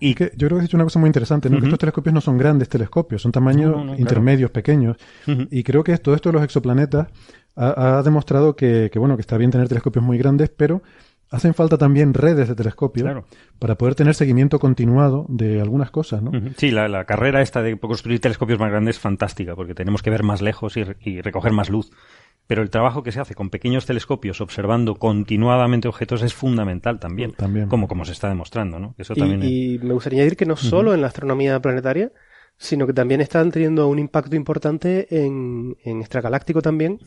Y 0.00 0.14
que 0.14 0.30
yo 0.36 0.46
creo 0.46 0.50
que 0.50 0.56
has 0.56 0.62
dicho 0.62 0.76
una 0.76 0.84
cosa 0.84 1.00
muy 1.00 1.08
interesante, 1.08 1.50
¿no? 1.50 1.56
que 1.56 1.64
estos 1.66 1.78
telescopios 1.80 2.14
no 2.14 2.20
son 2.20 2.38
grandes 2.38 2.68
telescopios, 2.68 3.20
son 3.20 3.32
tamaños 3.32 3.74
intermedios, 3.98 4.50
pequeños. 4.52 4.96
Y 5.50 5.64
creo 5.64 5.82
que 5.82 5.98
todo 5.98 6.14
esto 6.14 6.28
de 6.28 6.34
los 6.34 6.44
exoplanetas 6.44 7.08
ha, 7.58 8.02
demostrado 8.02 8.56
que, 8.56 8.90
bueno, 8.96 9.16
que 9.16 9.22
está 9.22 9.36
bien 9.36 9.50
tener 9.50 9.68
telescopios 9.68 10.04
muy 10.04 10.18
grandes, 10.18 10.50
pero 10.50 10.82
hacen 11.30 11.52
falta 11.54 11.76
también 11.76 12.14
redes 12.14 12.48
de 12.48 12.54
telescopios 12.54 13.24
para 13.58 13.76
poder 13.76 13.94
tener 13.94 14.14
seguimiento 14.14 14.58
continuado 14.58 15.26
de 15.28 15.60
algunas 15.60 15.90
cosas, 15.90 16.22
¿no? 16.22 16.32
Sí, 16.56 16.70
la, 16.70 17.04
carrera 17.04 17.42
esta 17.42 17.60
de 17.62 17.78
construir 17.78 18.20
telescopios 18.20 18.58
más 18.58 18.70
grandes 18.70 18.96
es 18.96 19.00
fantástica, 19.00 19.54
porque 19.54 19.74
tenemos 19.74 20.02
que 20.02 20.10
ver 20.10 20.22
más 20.22 20.40
lejos 20.40 20.76
y 20.76 21.20
recoger 21.20 21.52
más 21.52 21.68
luz 21.68 21.90
pero 22.48 22.62
el 22.62 22.70
trabajo 22.70 23.02
que 23.02 23.12
se 23.12 23.20
hace 23.20 23.34
con 23.34 23.50
pequeños 23.50 23.84
telescopios 23.84 24.40
observando 24.40 24.94
continuadamente 24.96 25.86
objetos 25.86 26.22
es 26.22 26.32
fundamental 26.32 26.98
también, 26.98 27.34
Como, 27.68 27.86
como 27.86 28.06
se 28.06 28.12
está 28.12 28.28
demostrando. 28.28 28.80
¿no? 28.80 28.94
Eso 28.96 29.12
y, 29.14 29.20
también 29.20 29.42
y 29.44 29.78
me 29.78 29.92
gustaría 29.92 30.20
añadir 30.20 30.36
que 30.36 30.46
no 30.46 30.56
solo 30.56 30.94
en 30.94 31.02
la 31.02 31.08
astronomía 31.08 31.60
planetaria, 31.60 32.10
sino 32.56 32.86
que 32.86 32.94
también 32.94 33.20
están 33.20 33.52
teniendo 33.52 33.86
un 33.86 33.98
impacto 33.98 34.34
importante 34.34 35.06
en, 35.14 35.76
en 35.84 36.00
extragaláctico 36.00 36.62
también, 36.62 36.98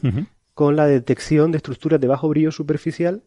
con 0.62 0.76
la 0.76 0.86
detección 0.86 1.52
de 1.52 1.58
estructuras 1.58 2.00
de 2.00 2.06
bajo 2.06 2.30
brillo 2.30 2.52
superficial, 2.52 3.24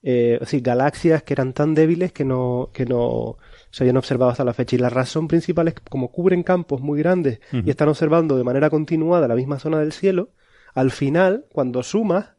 eh, 0.00 0.34
es 0.34 0.40
decir, 0.42 0.62
galaxias 0.62 1.24
que 1.24 1.34
eran 1.34 1.52
tan 1.52 1.74
débiles 1.74 2.12
que 2.12 2.24
no, 2.24 2.70
que 2.72 2.86
no 2.86 3.36
se 3.72 3.82
habían 3.82 3.96
observado 3.96 4.30
hasta 4.30 4.44
la 4.44 4.54
fecha. 4.54 4.76
Y 4.76 4.78
la 4.78 4.88
razón 4.88 5.26
principal 5.26 5.66
es 5.66 5.74
que 5.74 5.82
como 5.90 6.12
cubren 6.12 6.44
campos 6.44 6.80
muy 6.80 7.00
grandes 7.00 7.40
y 7.50 7.68
están 7.68 7.88
observando 7.88 8.36
de 8.36 8.44
manera 8.44 8.70
continuada 8.70 9.26
la 9.26 9.34
misma 9.34 9.58
zona 9.58 9.80
del 9.80 9.90
cielo, 9.90 10.30
al 10.72 10.92
final, 10.92 11.46
cuando 11.52 11.82
sumas, 11.82 12.36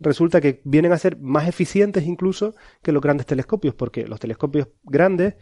resulta 0.00 0.40
que 0.40 0.62
vienen 0.64 0.92
a 0.92 0.98
ser 0.98 1.18
más 1.18 1.46
eficientes 1.46 2.04
incluso 2.04 2.54
que 2.82 2.90
los 2.90 3.02
grandes 3.02 3.26
telescopios, 3.26 3.74
porque 3.74 4.06
los 4.06 4.18
telescopios 4.18 4.68
grandes 4.84 5.34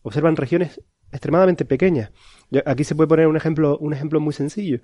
observan 0.00 0.36
regiones 0.36 0.80
extremadamente 1.12 1.66
pequeñas. 1.66 2.12
Aquí 2.64 2.84
se 2.84 2.94
puede 2.94 3.08
poner 3.08 3.26
un 3.26 3.36
ejemplo, 3.36 3.76
un 3.76 3.92
ejemplo 3.92 4.20
muy 4.20 4.32
sencillo. 4.32 4.80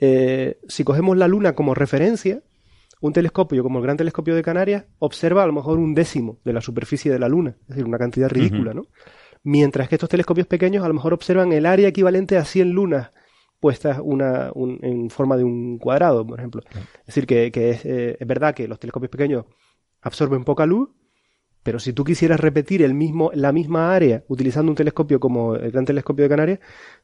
Eh, 0.00 0.58
si 0.68 0.84
cogemos 0.84 1.16
la 1.16 1.28
Luna 1.28 1.54
como 1.54 1.74
referencia, 1.74 2.42
un 3.00 3.12
telescopio 3.12 3.62
como 3.62 3.78
el 3.78 3.84
Gran 3.84 3.96
Telescopio 3.96 4.34
de 4.34 4.42
Canarias 4.42 4.84
observa 4.98 5.44
a 5.44 5.46
lo 5.46 5.52
mejor 5.52 5.78
un 5.78 5.94
décimo 5.94 6.38
de 6.44 6.52
la 6.52 6.60
superficie 6.60 7.12
de 7.12 7.18
la 7.18 7.28
Luna, 7.28 7.56
es 7.62 7.68
decir, 7.68 7.84
una 7.84 7.98
cantidad 7.98 8.28
ridícula, 8.28 8.74
¿no? 8.74 8.86
Mientras 9.44 9.88
que 9.88 9.94
estos 9.94 10.08
telescopios 10.08 10.46
pequeños 10.46 10.84
a 10.84 10.88
lo 10.88 10.94
mejor 10.94 11.14
observan 11.14 11.52
el 11.52 11.66
área 11.66 11.88
equivalente 11.88 12.36
a 12.36 12.44
100 12.44 12.70
lunas 12.70 13.12
puestas 13.60 13.98
una, 14.02 14.52
en 14.82 15.10
forma 15.10 15.36
de 15.36 15.44
un 15.44 15.78
cuadrado, 15.78 16.26
por 16.26 16.38
ejemplo. 16.38 16.62
Es 17.00 17.06
decir, 17.06 17.26
que, 17.26 17.50
eh, 17.54 18.16
es, 18.18 18.26
verdad 18.26 18.54
que 18.54 18.68
los 18.68 18.78
telescopios 18.78 19.10
pequeños 19.10 19.46
absorben 20.00 20.44
poca 20.44 20.66
luz, 20.66 20.90
pero 21.62 21.78
si 21.78 21.92
tú 21.92 22.04
quisieras 22.04 22.40
repetir 22.40 22.82
el 22.82 22.94
mismo, 22.94 23.30
la 23.34 23.52
misma 23.52 23.94
área 23.94 24.24
utilizando 24.28 24.70
un 24.70 24.76
telescopio 24.76 25.18
como 25.20 25.56
el 25.56 25.70
Gran 25.70 25.84
Telescopio 25.84 26.24
de 26.24 26.28
Canarias, 26.28 26.60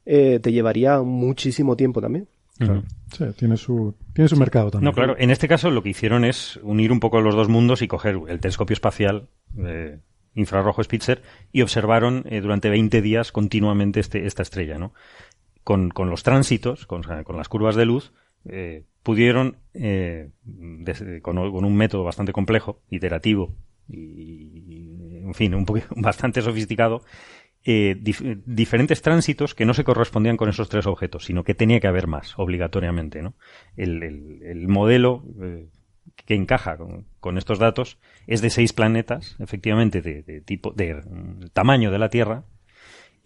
eh, 0.06 0.38
te 0.40 0.52
llevaría 0.52 1.00
muchísimo 1.02 1.76
tiempo 1.76 2.00
también. 2.00 2.28
Sí, 2.58 3.24
tiene 3.36 3.56
su, 3.56 3.94
tiene 4.12 4.28
su 4.28 4.36
mercado 4.36 4.70
también. 4.70 4.86
No, 4.86 4.92
claro. 4.92 5.16
En 5.18 5.30
este 5.30 5.48
caso 5.48 5.70
lo 5.70 5.82
que 5.82 5.90
hicieron 5.90 6.24
es 6.24 6.58
unir 6.62 6.92
un 6.92 7.00
poco 7.00 7.20
los 7.20 7.34
dos 7.34 7.48
mundos 7.48 7.82
y 7.82 7.88
coger 7.88 8.20
el 8.28 8.40
telescopio 8.40 8.74
espacial 8.74 9.28
eh, 9.58 9.98
infrarrojo 10.34 10.82
Spitzer 10.82 11.22
y 11.52 11.62
observaron 11.62 12.24
durante 12.42 12.70
20 12.70 13.02
días 13.02 13.32
continuamente 13.32 14.00
este, 14.00 14.26
esta 14.26 14.42
estrella, 14.42 14.78
¿no? 14.78 14.92
con, 15.64 15.88
con 15.88 16.10
los 16.10 16.22
tránsitos, 16.22 16.86
con, 16.86 17.02
con, 17.02 17.36
las 17.36 17.48
curvas 17.48 17.74
de 17.74 17.86
luz, 17.86 18.12
eh, 18.44 18.84
pudieron, 19.02 19.56
eh, 19.72 20.30
con, 21.22 21.38
un 21.38 21.76
método 21.76 22.04
bastante 22.04 22.32
complejo, 22.32 22.82
iterativo 22.90 23.54
y, 23.88 25.22
en 25.24 25.34
fin, 25.34 25.54
un 25.54 25.66
bastante 25.96 26.42
sofisticado, 26.42 27.02
eh, 27.64 27.96
diferentes 28.44 29.00
tránsitos 29.00 29.54
que 29.54 29.64
no 29.64 29.74
se 29.74 29.84
correspondían 29.84 30.36
con 30.36 30.48
esos 30.48 30.68
tres 30.68 30.86
objetos, 30.86 31.24
sino 31.24 31.44
que 31.44 31.54
tenía 31.54 31.80
que 31.80 31.86
haber 31.86 32.06
más, 32.06 32.34
obligatoriamente. 32.38 33.22
¿no? 33.22 33.34
El, 33.76 34.02
el, 34.02 34.42
el 34.42 34.68
modelo 34.68 35.24
eh, 35.40 35.68
que 36.26 36.34
encaja 36.34 36.76
con, 36.76 37.06
con, 37.20 37.38
estos 37.38 37.58
datos 37.58 37.98
es 38.26 38.42
de 38.42 38.50
seis 38.50 38.72
planetas, 38.72 39.36
efectivamente, 39.38 40.02
de, 40.02 40.22
de 40.22 40.40
tipo, 40.40 40.72
de, 40.72 40.94
de 40.94 41.48
tamaño 41.52 41.90
de 41.90 41.98
la 41.98 42.10
Tierra, 42.10 42.44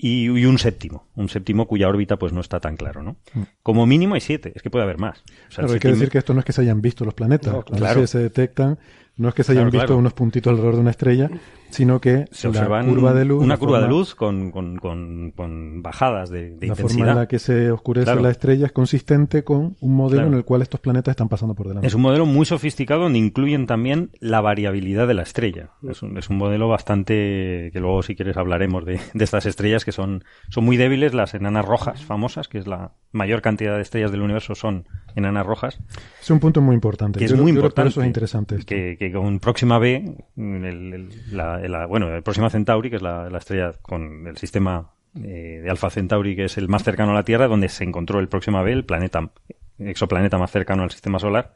y, 0.00 0.28
un 0.28 0.58
séptimo, 0.58 1.08
un 1.16 1.28
séptimo 1.28 1.66
cuya 1.66 1.88
órbita 1.88 2.16
pues 2.16 2.32
no 2.32 2.40
está 2.40 2.60
tan 2.60 2.76
claro, 2.76 3.02
¿no? 3.02 3.16
Mm. 3.34 3.42
Como 3.64 3.84
mínimo 3.84 4.14
hay 4.14 4.20
siete, 4.20 4.52
es 4.54 4.62
que 4.62 4.70
puede 4.70 4.84
haber 4.84 4.96
más. 4.96 5.24
O 5.58 5.72
hay 5.72 5.80
que 5.80 5.88
decir 5.88 6.08
que 6.08 6.18
esto 6.18 6.34
no 6.34 6.40
es 6.40 6.46
que 6.46 6.52
se 6.52 6.60
hayan 6.60 6.80
visto 6.80 7.04
los 7.04 7.14
planetas, 7.14 7.64
claro. 7.64 8.06
se 8.06 8.20
detectan 8.20 8.78
no 9.18 9.28
es 9.28 9.34
que 9.34 9.42
se 9.42 9.52
hayan 9.52 9.70
visto 9.70 9.96
unos 9.96 10.12
puntitos 10.14 10.52
alrededor 10.52 10.76
de 10.76 10.80
una 10.80 10.90
estrella, 10.90 11.28
sino 11.70 12.00
que 12.00 12.26
se 12.30 12.48
la 12.50 12.84
curva 12.84 13.12
de 13.12 13.24
luz, 13.24 13.42
una 13.42 13.56
curva 13.56 13.80
de 13.80 13.88
luz 13.88 14.14
con, 14.14 14.50
con, 14.52 14.78
con, 14.78 15.82
bajadas 15.82 16.30
de, 16.30 16.56
de 16.56 16.66
la 16.68 16.76
forma 16.76 17.10
en 17.10 17.16
la 17.16 17.28
que 17.28 17.38
se 17.38 17.70
oscurece 17.70 18.14
la 18.14 18.30
estrella 18.30 18.66
es 18.66 18.72
consistente 18.72 19.44
con 19.44 19.76
un 19.80 19.94
modelo 19.94 20.26
en 20.26 20.34
el 20.34 20.44
cual 20.44 20.62
estos 20.62 20.80
planetas 20.80 21.12
están 21.12 21.28
pasando 21.28 21.54
por 21.54 21.68
delante. 21.68 21.86
Es 21.86 21.94
un 21.94 22.02
modelo 22.02 22.26
muy 22.26 22.46
sofisticado 22.46 23.02
donde 23.02 23.18
incluyen 23.18 23.66
también 23.66 24.10
la 24.20 24.40
variabilidad 24.40 25.08
de 25.08 25.14
la 25.14 25.22
estrella. 25.22 25.70
Es 25.88 26.02
un, 26.02 26.16
es 26.16 26.30
un 26.30 26.38
modelo 26.38 26.68
bastante 26.68 27.70
que 27.72 27.80
luego 27.80 28.02
si 28.02 28.14
quieres 28.14 28.36
hablaremos 28.36 28.84
de, 28.84 29.00
de 29.14 29.24
estas 29.24 29.46
estrellas 29.46 29.84
que 29.84 29.92
son, 29.92 30.24
son 30.48 30.64
muy 30.64 30.76
débiles, 30.76 31.12
las 31.12 31.34
enanas 31.34 31.64
rojas 31.64 32.04
famosas, 32.04 32.48
que 32.48 32.58
es 32.58 32.66
la 32.66 32.92
mayor 33.12 33.42
cantidad 33.42 33.76
de 33.76 33.82
estrellas 33.82 34.10
del 34.10 34.22
universo 34.22 34.54
son 34.54 34.86
enanas 35.16 35.46
rojas. 35.46 35.78
Es 36.20 36.30
un 36.30 36.40
punto 36.40 36.60
muy 36.60 36.74
importante. 36.74 37.18
Que 37.18 37.24
es 37.24 37.36
muy 37.36 37.50
importante. 37.50 37.90
eso 37.90 38.00
es 38.00 38.06
interesante. 38.06 38.56
Que, 38.64 39.07
con 39.12 39.40
Próxima 39.40 39.78
B, 39.78 40.16
el, 40.36 41.08
la, 41.32 41.86
bueno, 41.86 42.14
el 42.14 42.22
Próxima 42.22 42.50
Centauri, 42.50 42.90
que 42.90 42.96
es 42.96 43.02
la, 43.02 43.28
estrella 43.36 43.72
con 43.82 44.26
el 44.26 44.36
sistema 44.36 44.92
eh, 45.16 45.60
de 45.62 45.70
Alfa 45.70 45.90
Centauri, 45.90 46.36
que 46.36 46.44
es 46.44 46.58
el 46.58 46.68
más 46.68 46.84
cercano 46.84 47.12
a 47.12 47.14
la 47.14 47.24
Tierra, 47.24 47.48
donde 47.48 47.68
se 47.68 47.84
encontró 47.84 48.20
el 48.20 48.28
Próxima 48.28 48.62
B, 48.62 48.72
el 48.72 48.84
planeta, 48.84 49.30
exoplaneta 49.78 50.38
más 50.38 50.50
cercano 50.50 50.82
al 50.82 50.90
sistema 50.90 51.18
solar, 51.18 51.54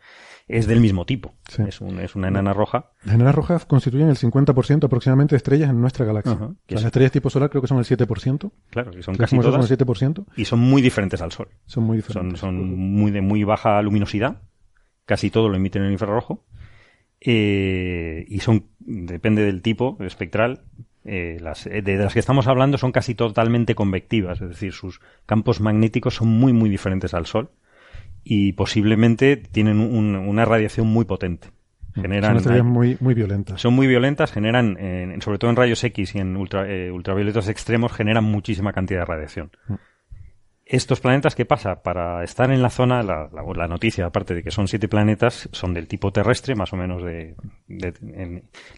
es 0.48 0.66
del 0.66 0.80
mismo 0.80 1.06
tipo. 1.06 1.34
Es, 1.48 1.80
es, 1.80 2.14
una 2.14 2.28
enana 2.28 2.52
roja. 2.52 2.90
Las 3.04 3.14
enanas 3.14 3.34
rojas 3.34 3.64
constituyen 3.64 4.08
el 4.08 4.16
50% 4.16 4.84
aproximadamente 4.84 5.34
de 5.34 5.38
estrellas 5.38 5.70
en 5.70 5.80
nuestra 5.80 6.04
galaxia. 6.04 6.38
Las 6.68 6.84
estrellas 6.84 7.12
tipo 7.12 7.30
solar 7.30 7.50
creo 7.50 7.62
que 7.62 7.68
son 7.68 7.78
el 7.78 7.84
7%. 7.84 8.50
Claro, 8.70 8.90
que 8.90 9.02
son 9.02 9.14
casi 9.16 9.38
todas. 9.38 9.66
Son 9.66 9.78
el 9.78 9.86
7%. 9.86 10.26
Y 10.36 10.44
son 10.44 10.60
muy 10.60 10.82
diferentes 10.82 11.20
al 11.22 11.32
Sol. 11.32 11.48
Son 11.66 11.84
muy 11.84 11.98
diferentes. 11.98 12.40
Son, 12.40 12.56
son 12.56 12.76
muy 12.76 13.10
de 13.10 13.20
muy 13.20 13.44
baja 13.44 13.80
luminosidad. 13.82 14.42
Casi 15.04 15.30
todo 15.30 15.48
lo 15.48 15.56
emiten 15.56 15.84
en 15.84 15.92
infrarrojo. 15.92 16.44
Eh, 17.24 18.24
y 18.28 18.40
son, 18.40 18.66
depende 18.80 19.44
del 19.44 19.62
tipo 19.62 19.96
espectral, 20.00 20.62
eh, 21.04 21.38
las, 21.40 21.66
eh, 21.66 21.80
de 21.82 21.96
las 21.96 22.12
que 22.12 22.18
estamos 22.18 22.48
hablando 22.48 22.78
son 22.78 22.90
casi 22.90 23.14
totalmente 23.14 23.76
convectivas, 23.76 24.40
es 24.40 24.48
decir, 24.48 24.72
sus 24.72 25.00
campos 25.24 25.60
magnéticos 25.60 26.16
son 26.16 26.28
muy, 26.28 26.52
muy 26.52 26.68
diferentes 26.68 27.14
al 27.14 27.26
Sol 27.26 27.50
y 28.24 28.54
posiblemente 28.54 29.36
tienen 29.36 29.78
una 29.78 30.44
radiación 30.44 30.88
muy 30.88 31.04
potente. 31.04 31.48
Generan, 31.94 32.40
son 32.40 32.66
muy, 32.66 32.96
muy 33.00 33.14
violentas. 33.14 33.60
Son 33.60 33.74
muy 33.74 33.86
violentas, 33.86 34.32
generan, 34.32 34.76
sobre 35.20 35.38
todo 35.38 35.50
en 35.50 35.56
rayos 35.56 35.84
X 35.84 36.14
y 36.14 36.18
en 36.18 36.36
ultra, 36.36 36.66
ultravioletos 36.92 37.48
extremos, 37.48 37.92
generan 37.92 38.24
muchísima 38.24 38.72
cantidad 38.72 39.00
de 39.00 39.04
radiación. 39.06 39.50
Mm 39.68 39.74
estos 40.72 41.00
planetas, 41.00 41.34
¿qué 41.34 41.44
pasa? 41.44 41.82
Para 41.82 42.24
estar 42.24 42.50
en 42.50 42.62
la 42.62 42.70
zona, 42.70 43.02
la, 43.02 43.28
la, 43.30 43.68
noticia, 43.68 44.06
aparte 44.06 44.34
de 44.34 44.42
que 44.42 44.50
son 44.50 44.68
siete 44.68 44.88
planetas, 44.88 45.50
son 45.52 45.74
del 45.74 45.86
tipo 45.86 46.12
terrestre, 46.12 46.54
más 46.54 46.72
o 46.72 46.76
menos 46.76 47.04
de... 47.04 47.36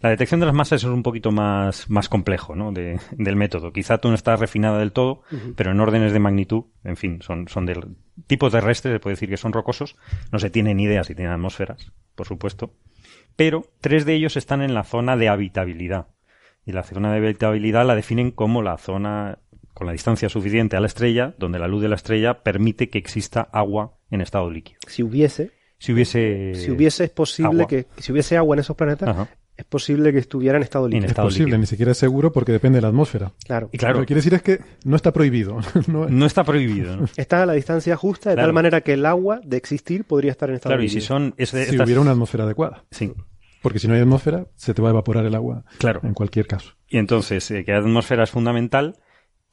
la 0.01 0.09
detección 0.09 0.41
de 0.41 0.45
las 0.45 0.53
masas 0.53 0.83
es 0.83 0.89
un 0.89 1.03
poquito 1.03 1.31
más, 1.31 1.89
más 1.89 2.09
complejo, 2.09 2.53
¿no? 2.53 2.73
De, 2.73 2.99
del 3.13 3.37
método. 3.37 3.71
Quizá 3.71 3.99
tú 3.99 4.09
no 4.09 4.15
estás 4.15 4.41
refinada 4.41 4.77
del 4.77 4.91
todo, 4.91 5.21
pero 5.55 5.71
en 5.71 5.79
órdenes 5.79 6.11
de 6.11 6.19
magnitud, 6.19 6.65
en 6.83 6.97
fin, 6.97 7.21
son, 7.21 7.47
son 7.47 7.65
del 7.65 7.95
tipo 8.27 8.51
terrestre, 8.51 8.91
se 8.91 8.99
puede 8.99 9.13
decir 9.13 9.29
que 9.29 9.37
son 9.37 9.53
rocosos. 9.53 9.95
No 10.33 10.39
se 10.39 10.49
tiene 10.49 10.75
ni 10.75 10.83
idea 10.83 11.05
si 11.05 11.15
tienen 11.15 11.31
atmósferas, 11.31 11.93
por 12.15 12.27
supuesto. 12.27 12.73
Pero 13.37 13.67
tres 13.79 14.05
de 14.05 14.15
ellos 14.15 14.35
están 14.35 14.61
en 14.61 14.73
la 14.73 14.83
zona 14.83 15.15
de 15.15 15.29
habitabilidad. 15.29 16.07
Y 16.65 16.73
la 16.73 16.83
zona 16.83 17.13
de 17.13 17.19
habitabilidad 17.19 17.85
la 17.85 17.95
definen 17.95 18.31
como 18.31 18.63
la 18.63 18.77
zona 18.77 19.39
con 19.75 19.85
la 19.85 19.93
distancia 19.93 20.29
suficiente 20.29 20.77
a 20.77 20.79
la 20.79 20.87
estrella, 20.87 21.35
donde 21.37 21.59
la 21.59 21.67
luz 21.67 21.81
de 21.81 21.89
la 21.89 21.95
estrella 21.95 22.41
permite 22.43 22.89
que 22.89 22.97
exista 22.97 23.41
agua 23.41 23.97
en 24.09 24.21
estado 24.21 24.49
líquido. 24.49 24.79
Si 24.87 25.03
hubiese. 25.03 25.51
Si 25.77 25.91
hubiese. 25.91 26.53
Si 26.55 26.71
hubiese, 26.71 27.03
es 27.03 27.09
posible 27.11 27.67
que. 27.67 27.85
Si 27.97 28.13
hubiese 28.13 28.37
agua 28.37 28.55
en 28.55 28.61
esos 28.61 28.77
planetas, 28.77 29.27
es 29.57 29.65
posible 29.65 30.13
que 30.13 30.19
estuviera 30.19 30.57
en 30.57 30.63
estado 30.63 30.87
líquido. 30.87 31.07
es 31.07 31.13
posible, 31.13 31.57
ni 31.57 31.65
siquiera 31.65 31.91
es 31.91 31.97
seguro 31.97 32.31
porque 32.31 32.53
depende 32.53 32.77
de 32.77 32.83
la 32.83 32.87
atmósfera. 32.87 33.33
Claro. 33.45 33.69
Y 33.73 33.77
claro. 33.77 33.95
Lo 33.95 33.99
que 34.01 34.07
quiere 34.07 34.19
decir 34.19 34.33
es 34.33 34.41
que 34.41 34.61
no 34.85 34.95
está 34.95 35.11
prohibido. 35.11 35.59
no, 35.87 36.25
está 36.25 36.45
prohibido. 36.45 37.05
Está 37.17 37.43
a 37.43 37.45
la 37.45 37.53
distancia 37.53 37.97
justa, 37.97 38.29
de 38.29 38.37
tal 38.37 38.53
manera 38.53 38.79
que 38.79 38.93
el 38.93 39.05
agua, 39.05 39.41
de 39.43 39.57
existir, 39.57 40.05
podría 40.05 40.31
estar 40.31 40.49
en 40.49 40.55
estado 40.55 40.77
líquido. 40.77 41.05
Claro, 41.05 41.35
y 41.35 41.45
si 41.45 41.51
son. 41.51 41.67
si 41.67 41.81
hubiera 41.81 41.99
una 41.99 42.11
atmósfera 42.11 42.45
adecuada. 42.45 42.85
Sí. 42.91 43.11
Porque 43.61 43.79
si 43.79 43.89
no 43.89 43.93
hay 43.93 44.01
atmósfera, 44.01 44.47
se 44.55 44.73
te 44.73 44.81
va 44.81 44.89
a 44.89 44.91
evaporar 44.91 45.25
el 45.25 45.35
agua. 45.35 45.65
Claro. 45.79 45.99
En 46.03 46.13
cualquier 46.13 46.47
caso. 46.47 46.73
Y 46.87 46.97
entonces, 46.97 47.49
eh, 47.51 47.65
que 47.65 47.73
la 47.73 47.79
atmósfera 47.79 48.23
es 48.23 48.31
fundamental 48.31 48.95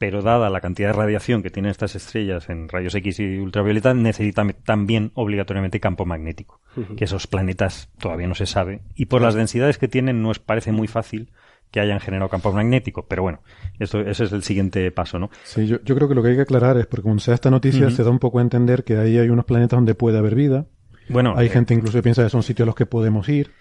pero 0.03 0.21
dada 0.21 0.49
la 0.49 0.59
cantidad 0.59 0.89
de 0.89 0.97
radiación 0.97 1.41
que 1.41 1.49
tienen 1.49 1.71
estas 1.71 1.95
estrellas 1.95 2.49
en 2.49 2.67
rayos 2.67 2.93
X 2.93 3.21
y 3.21 3.37
ultravioleta, 3.37 3.93
necesitan 3.93 4.53
también 4.65 5.11
obligatoriamente 5.13 5.79
campo 5.79 6.05
magnético, 6.05 6.59
que 6.97 7.05
esos 7.05 7.25
planetas 7.25 7.89
todavía 7.99 8.27
no 8.27 8.35
se 8.35 8.45
sabe, 8.45 8.81
y 8.95 9.05
por 9.05 9.21
las 9.21 9.33
densidades 9.33 9.77
que 9.77 9.87
tienen 9.87 10.21
no 10.21 10.31
es 10.31 10.39
parece 10.39 10.73
muy 10.73 10.89
fácil 10.89 11.31
que 11.71 11.79
hayan 11.79 12.01
generado 12.01 12.29
campos 12.29 12.53
magnéticos. 12.53 13.05
Pero 13.07 13.21
bueno, 13.21 13.43
eso, 13.79 14.01
ese 14.01 14.25
es 14.25 14.33
el 14.33 14.43
siguiente 14.43 14.91
paso, 14.91 15.19
¿no? 15.19 15.29
Sí, 15.45 15.67
yo, 15.67 15.77
yo 15.85 15.95
creo 15.95 16.09
que 16.09 16.15
lo 16.15 16.21
que 16.21 16.31
hay 16.31 16.35
que 16.35 16.41
aclarar 16.41 16.77
es, 16.77 16.85
porque 16.85 17.03
cuando 17.03 17.21
se 17.21 17.31
da 17.31 17.35
esta 17.35 17.49
noticia, 17.49 17.89
se 17.89 18.03
da 18.03 18.09
un 18.09 18.19
poco 18.19 18.39
a 18.39 18.41
entender 18.41 18.83
que 18.83 18.97
ahí 18.97 19.17
hay 19.17 19.29
unos 19.29 19.45
planetas 19.45 19.77
donde 19.77 19.95
puede 19.95 20.17
haber 20.17 20.35
vida. 20.35 20.65
Bueno, 21.07 21.33
Hay 21.37 21.47
eh, 21.47 21.49
gente 21.49 21.73
incluso 21.73 21.97
que 21.97 22.03
piensa 22.03 22.25
que 22.25 22.29
son 22.29 22.43
sitios 22.43 22.65
a 22.65 22.67
los 22.67 22.75
que 22.75 22.85
podemos 22.85 23.29
ir. 23.29 23.51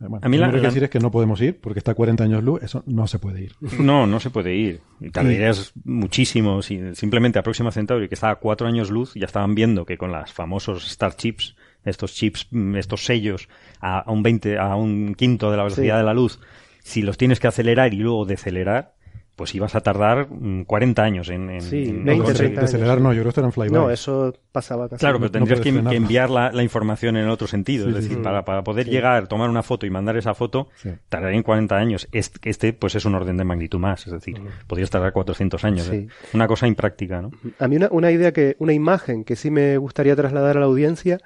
Eh, 0.00 0.04
Bueno, 0.08 0.20
A 0.22 0.28
mí 0.28 0.38
la- 0.38 0.46
lo 0.46 0.52
que 0.54 0.58
la- 0.60 0.68
decir 0.68 0.82
es 0.84 0.90
que 0.90 0.98
no 0.98 1.10
podemos 1.10 1.40
ir 1.42 1.60
porque 1.60 1.78
está 1.78 1.92
a 1.92 1.94
40 1.94 2.24
años 2.24 2.42
luz, 2.42 2.62
eso 2.62 2.82
no 2.86 3.06
se 3.06 3.18
puede 3.18 3.42
ir. 3.42 3.52
No, 3.78 4.06
no 4.06 4.18
se 4.20 4.30
puede 4.30 4.54
ir. 4.54 4.80
Tardarías 5.12 5.72
muchísimo. 5.84 6.62
Si, 6.62 6.94
simplemente 6.94 7.38
a 7.38 7.42
Próxima 7.42 7.70
Centauri, 7.70 8.08
que 8.08 8.14
estaba 8.14 8.32
a 8.32 8.36
cuatro 8.36 8.66
años 8.66 8.90
luz, 8.90 9.12
ya 9.14 9.26
estaban 9.26 9.54
viendo 9.54 9.84
que 9.84 9.98
con 9.98 10.10
las 10.12 10.32
famosos 10.32 10.88
Starships, 10.88 11.54
estos 11.84 12.14
chips, 12.14 12.46
mm, 12.50 12.76
estos 12.76 13.04
sellos, 13.04 13.48
a, 13.80 14.00
a 14.00 14.10
un 14.10 14.22
20, 14.22 14.58
a 14.58 14.74
un 14.76 15.14
quinto 15.14 15.50
de 15.50 15.56
la 15.56 15.64
velocidad 15.64 15.96
Sí. 15.96 15.98
de 15.98 16.04
la 16.04 16.14
luz, 16.14 16.40
si 16.82 17.02
los 17.02 17.16
tienes 17.18 17.40
que 17.40 17.46
acelerar 17.48 17.92
y 17.94 17.98
luego 17.98 18.24
decelerar, 18.24 18.94
pues 19.40 19.54
ibas 19.54 19.74
a 19.74 19.80
tardar 19.80 20.28
mm, 20.30 20.64
40 20.64 21.02
años 21.02 21.30
en, 21.30 21.48
en- 21.48 21.62
Sí, 21.62 21.84
en 21.88 22.04
20, 22.04 22.28
No, 22.28 22.34
30 22.34 22.60
de 22.60 22.64
acelerar 22.66 22.98
años. 22.98 23.02
no, 23.04 23.12
yo 23.14 23.22
creo 23.22 23.32
que 23.32 23.40
eran 23.40 23.52
flyby. 23.52 23.70
No, 23.72 23.88
eso 23.90 24.34
pasaba 24.52 24.86
casi. 24.86 25.00
Claro, 25.00 25.18
pero 25.18 25.30
tendrías 25.30 25.60
que, 25.62 25.70
enviar 25.70 26.28
la, 26.28 26.52
la 26.52 26.62
información 26.62 27.16
en 27.16 27.26
otro 27.30 27.46
sentido. 27.46 27.84
Sí, 27.84 27.88
es 27.88 27.96
decir, 27.96 28.18
sí. 28.18 28.22
para, 28.22 28.44
para 28.44 28.62
poder 28.62 28.84
Sí. 28.84 28.90
llegar, 28.90 29.28
tomar 29.28 29.48
una 29.48 29.62
foto 29.62 29.86
y 29.86 29.90
mandar 29.90 30.18
esa 30.18 30.34
foto, 30.34 30.68
Sí. 30.76 30.90
tardarían 31.08 31.42
40 31.42 31.74
años. 31.74 32.06
Este, 32.12 32.50
este, 32.50 32.74
pues 32.74 32.94
es 32.96 33.06
un 33.06 33.14
orden 33.14 33.38
de 33.38 33.44
magnitud 33.44 33.78
más. 33.78 34.06
Es 34.06 34.12
decir, 34.12 34.38
podrías 34.66 34.90
tardar 34.90 35.14
400 35.14 35.64
años. 35.64 35.86
Sí. 35.86 35.96
¿eh? 35.96 36.08
Una 36.34 36.46
cosa 36.46 36.66
impráctica, 36.66 37.22
¿no? 37.22 37.30
A 37.58 37.66
mí 37.66 37.76
una, 37.76 37.88
una 37.92 38.10
idea 38.10 38.32
que, 38.34 38.56
una 38.58 38.74
imagen 38.74 39.24
que 39.24 39.36
sí 39.36 39.50
me 39.50 39.78
gustaría 39.78 40.14
trasladar 40.14 40.58
a 40.58 40.60
la 40.60 40.66
audiencia 40.66 41.18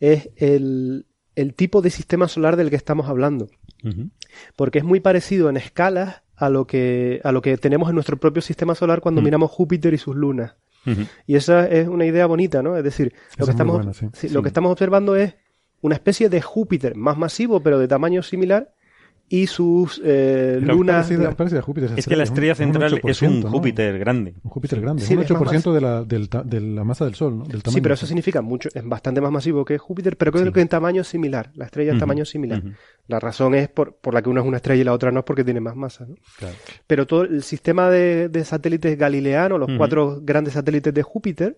es 0.00 0.30
el, 0.38 1.06
el 1.36 1.54
tipo 1.54 1.82
de 1.82 1.90
sistema 1.90 2.26
solar 2.26 2.56
del 2.56 2.68
que 2.70 2.76
estamos 2.76 3.08
hablando. 3.08 3.46
Porque 4.56 4.78
es 4.78 4.84
muy 4.84 5.00
parecido 5.00 5.48
en 5.48 5.56
escalas 5.56 6.22
a 6.40 6.48
lo 6.50 6.66
que, 6.66 7.20
a 7.22 7.32
lo 7.32 7.42
que 7.42 7.56
tenemos 7.58 7.88
en 7.90 7.94
nuestro 7.94 8.16
propio 8.16 8.42
sistema 8.42 8.74
solar 8.74 9.00
cuando 9.00 9.20
Mm. 9.20 9.24
miramos 9.24 9.50
Júpiter 9.50 9.94
y 9.94 9.98
sus 9.98 10.16
lunas. 10.16 10.54
Y 11.26 11.36
esa 11.36 11.68
es 11.68 11.86
una 11.88 12.06
idea 12.06 12.24
bonita, 12.24 12.62
¿no? 12.62 12.74
Es 12.76 12.82
decir, 12.82 13.12
lo, 13.36 13.44
que 13.44 13.50
es 13.50 13.54
estamos, 13.54 13.76
buena, 13.76 13.92
sí. 13.92 14.06
sí, 14.14 14.28
Sí. 14.28 14.34
lo 14.34 14.40
que 14.42 14.48
estamos 14.48 14.72
observando 14.72 15.14
es 15.14 15.34
una 15.82 15.94
especie 15.94 16.30
de 16.30 16.40
Júpiter 16.40 16.96
más 16.96 17.18
masivo, 17.18 17.60
pero 17.60 17.78
de 17.78 17.86
tamaño 17.86 18.22
similar, 18.22 18.72
y 19.32 19.46
sus 19.46 20.02
eh, 20.04 20.58
lunas. 20.60 20.96
Parecida, 20.96 21.18
digamos- 21.18 21.36
parecida 21.36 21.58
a 21.60 21.62
Júpiter. 21.62 21.86
esa 21.90 21.98
Es 22.00 22.06
que 22.06 22.16
la 22.16 22.24
estrella 22.24 22.52
un- 22.52 22.58
un 22.58 22.72
central 22.72 22.86
es 23.04 23.22
un 23.22 23.28
8%, 23.30 23.44
¿no? 23.44 23.50
Júpiter 23.52 23.96
grande. 24.00 24.34
Un 24.42 24.50
Júpiter 24.50 24.80
grande, 24.80 25.02
Sí, 25.02 25.14
un 25.14 25.22
es 25.22 25.30
más 25.30 25.40
8% 25.40 25.72
de 25.72 25.80
la, 25.80 26.02
del 26.04 26.28
ta- 26.28 26.42
de 26.42 26.60
la 26.60 26.82
masa 26.82 27.04
del 27.04 27.14
Sol, 27.14 27.38
¿no? 27.38 27.44
Del 27.44 27.62
tamaño 27.62 27.74
Sí, 27.76 27.80
pero 27.80 27.94
eso 27.94 28.06
significa 28.06 28.42
mucho, 28.42 28.68
es 28.74 28.84
bastante 28.84 29.20
más 29.20 29.30
masivo 29.30 29.64
que 29.64 29.78
Júpiter, 29.78 30.16
pero 30.16 30.32
creo 30.32 30.46
Sí. 30.46 30.52
que 30.52 30.60
en 30.60 30.68
tamaño 30.68 31.04
similar. 31.04 31.52
La 31.54 31.66
estrella 31.66 31.92
en 31.92 31.98
tamaño 32.00 32.24
similar. 32.24 32.60
La 33.06 33.20
razón 33.20 33.54
es 33.54 33.68
por, 33.68 33.94
por 33.96 34.14
la 34.14 34.20
que 34.22 34.28
una 34.30 34.40
es 34.40 34.46
una 34.48 34.56
estrella 34.56 34.80
y 34.82 34.84
la 34.84 34.92
otra 34.92 35.12
no 35.12 35.20
es 35.20 35.24
porque 35.24 35.44
tiene 35.44 35.60
más 35.60 35.76
masa. 35.76 36.06
¿no? 36.06 36.16
Claro. 36.38 36.56
Pero 36.88 37.06
todo 37.06 37.22
el 37.22 37.42
sistema 37.44 37.88
de, 37.88 38.28
de 38.28 38.44
satélites 38.44 38.98
galileanos, 38.98 39.60
los 39.60 39.70
cuatro 39.78 40.20
grandes 40.22 40.54
satélites 40.54 40.92
de 40.92 41.02
Júpiter, 41.04 41.56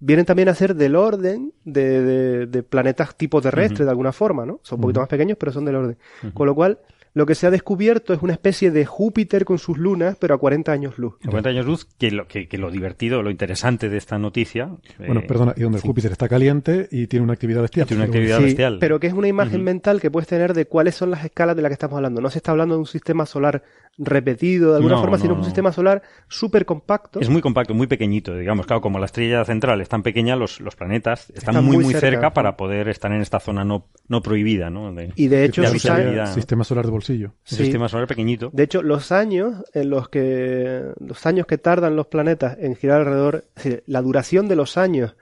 vienen 0.00 0.24
también 0.24 0.48
a 0.48 0.54
ser 0.54 0.74
del 0.74 0.96
orden 0.96 1.52
de, 1.64 2.02
de- 2.02 2.46
de 2.46 2.62
planetas 2.62 3.16
tipo 3.16 3.40
terrestre, 3.40 3.84
de 3.84 3.90
alguna 3.90 4.12
forma, 4.12 4.46
¿no? 4.46 4.60
Son 4.62 4.78
un 4.78 4.82
poquito 4.82 5.00
más 5.00 5.08
pequeños, 5.08 5.36
pero 5.38 5.52
son 5.52 5.64
del 5.64 5.76
orden. 5.76 5.98
Con 6.34 6.46
lo 6.46 6.54
cual, 6.54 6.78
lo 7.14 7.26
que 7.26 7.34
se 7.34 7.46
ha 7.46 7.50
descubierto 7.50 8.12
es 8.14 8.22
una 8.22 8.34
especie 8.34 8.70
de 8.70 8.84
Júpiter 8.86 9.44
con 9.44 9.58
sus 9.58 9.76
lunas, 9.78 10.16
pero 10.20 10.34
a 10.34 10.38
40 10.38 10.70
años 10.70 10.98
luz. 10.98 11.14
A 11.24 11.30
40 11.30 11.48
años 11.50 11.66
luz, 11.66 11.84
que 11.98 12.10
lo, 12.12 12.28
que, 12.28 12.46
que 12.46 12.58
lo 12.58 12.70
divertido, 12.70 13.22
lo 13.22 13.30
interesante 13.30 13.88
de 13.88 13.96
esta 13.96 14.18
noticia. 14.18 14.70
Bueno, 14.98 15.20
eh, 15.20 15.24
perdona, 15.26 15.54
y 15.56 15.62
donde 15.62 15.80
sí. 15.80 15.86
Júpiter 15.88 16.12
está 16.12 16.28
caliente 16.28 16.86
y 16.92 17.06
tiene 17.08 17.24
una 17.24 17.32
actividad 17.32 17.62
bestial. 17.62 17.88
Tiene 17.88 18.04
una 18.04 18.12
Pero 18.12 18.18
actividad 18.20 18.38
Sí, 18.38 18.44
bestial. 18.44 18.76
pero 18.78 19.00
que 19.00 19.08
es 19.08 19.14
una 19.14 19.26
imagen 19.26 19.64
mental 19.64 20.00
que 20.00 20.10
puedes 20.12 20.28
tener 20.28 20.54
de 20.54 20.66
cuáles 20.66 20.94
son 20.94 21.10
las 21.10 21.24
escalas 21.24 21.56
de 21.56 21.62
las 21.62 21.70
que 21.70 21.74
estamos 21.74 21.96
hablando. 21.96 22.20
No 22.20 22.30
se 22.30 22.38
está 22.38 22.52
hablando 22.52 22.74
de 22.76 22.80
un 22.80 22.86
sistema 22.86 23.26
solar 23.26 23.64
repetido 23.98 24.70
de 24.70 24.76
alguna 24.76 24.94
No, 24.94 25.00
forma, 25.00 25.16
no, 25.16 25.22
sino 25.22 25.34
un 25.34 25.44
sistema 25.44 25.72
solar 25.72 26.02
súper 26.28 26.64
compacto. 26.64 27.20
Es 27.20 27.28
muy 27.28 27.42
compacto, 27.42 27.74
muy 27.74 27.86
pequeñito, 27.86 28.36
digamos. 28.36 28.66
Claro, 28.66 28.80
como 28.80 28.98
la 28.98 29.06
estrella 29.06 29.44
central 29.44 29.80
es 29.80 29.88
tan 29.88 30.02
pequeña, 30.02 30.36
los, 30.36 30.60
los 30.60 30.76
planetas 30.76 31.30
están, 31.30 31.54
Están 31.56 31.64
muy, 31.64 31.76
muy 31.76 31.84
muy 31.86 31.94
cerca, 31.94 32.08
cerca. 32.10 32.32
para 32.32 32.56
poder 32.56 32.88
estar 32.88 33.10
en 33.12 33.20
esta 33.20 33.40
zona 33.40 33.64
no, 33.64 33.86
no 34.08 34.22
prohibida, 34.22 34.70
¿no? 34.70 34.92
De, 34.94 35.12
Y 35.16 35.28
de 35.28 35.44
hecho, 35.44 35.62
de 35.62 35.68
¿no? 35.68 36.26
Sistema 36.28 36.64
solar 36.64 36.84
de 36.84 36.90
bolsillo. 36.90 37.32
sí. 37.44 37.56
sistema 37.56 37.88
solar 37.88 38.06
pequeñito. 38.06 38.50
de 38.52 38.62
hecho, 38.62 38.82
los 38.82 39.10
años 39.12 39.64
en 39.74 39.90
los 39.90 40.08
que 40.08 40.84
los 41.00 41.26
años 41.26 41.46
que 41.46 41.58
tardan 41.58 41.96
los 41.96 42.06
planetas 42.06 42.56
en 42.60 42.76
girar 42.76 43.00
alrededor, 43.00 43.44
es 43.56 43.64
decir, 43.64 43.82
la 43.86 44.02
duración 44.02 44.48
de 44.48 44.56
los 44.56 44.76
años 44.78 45.16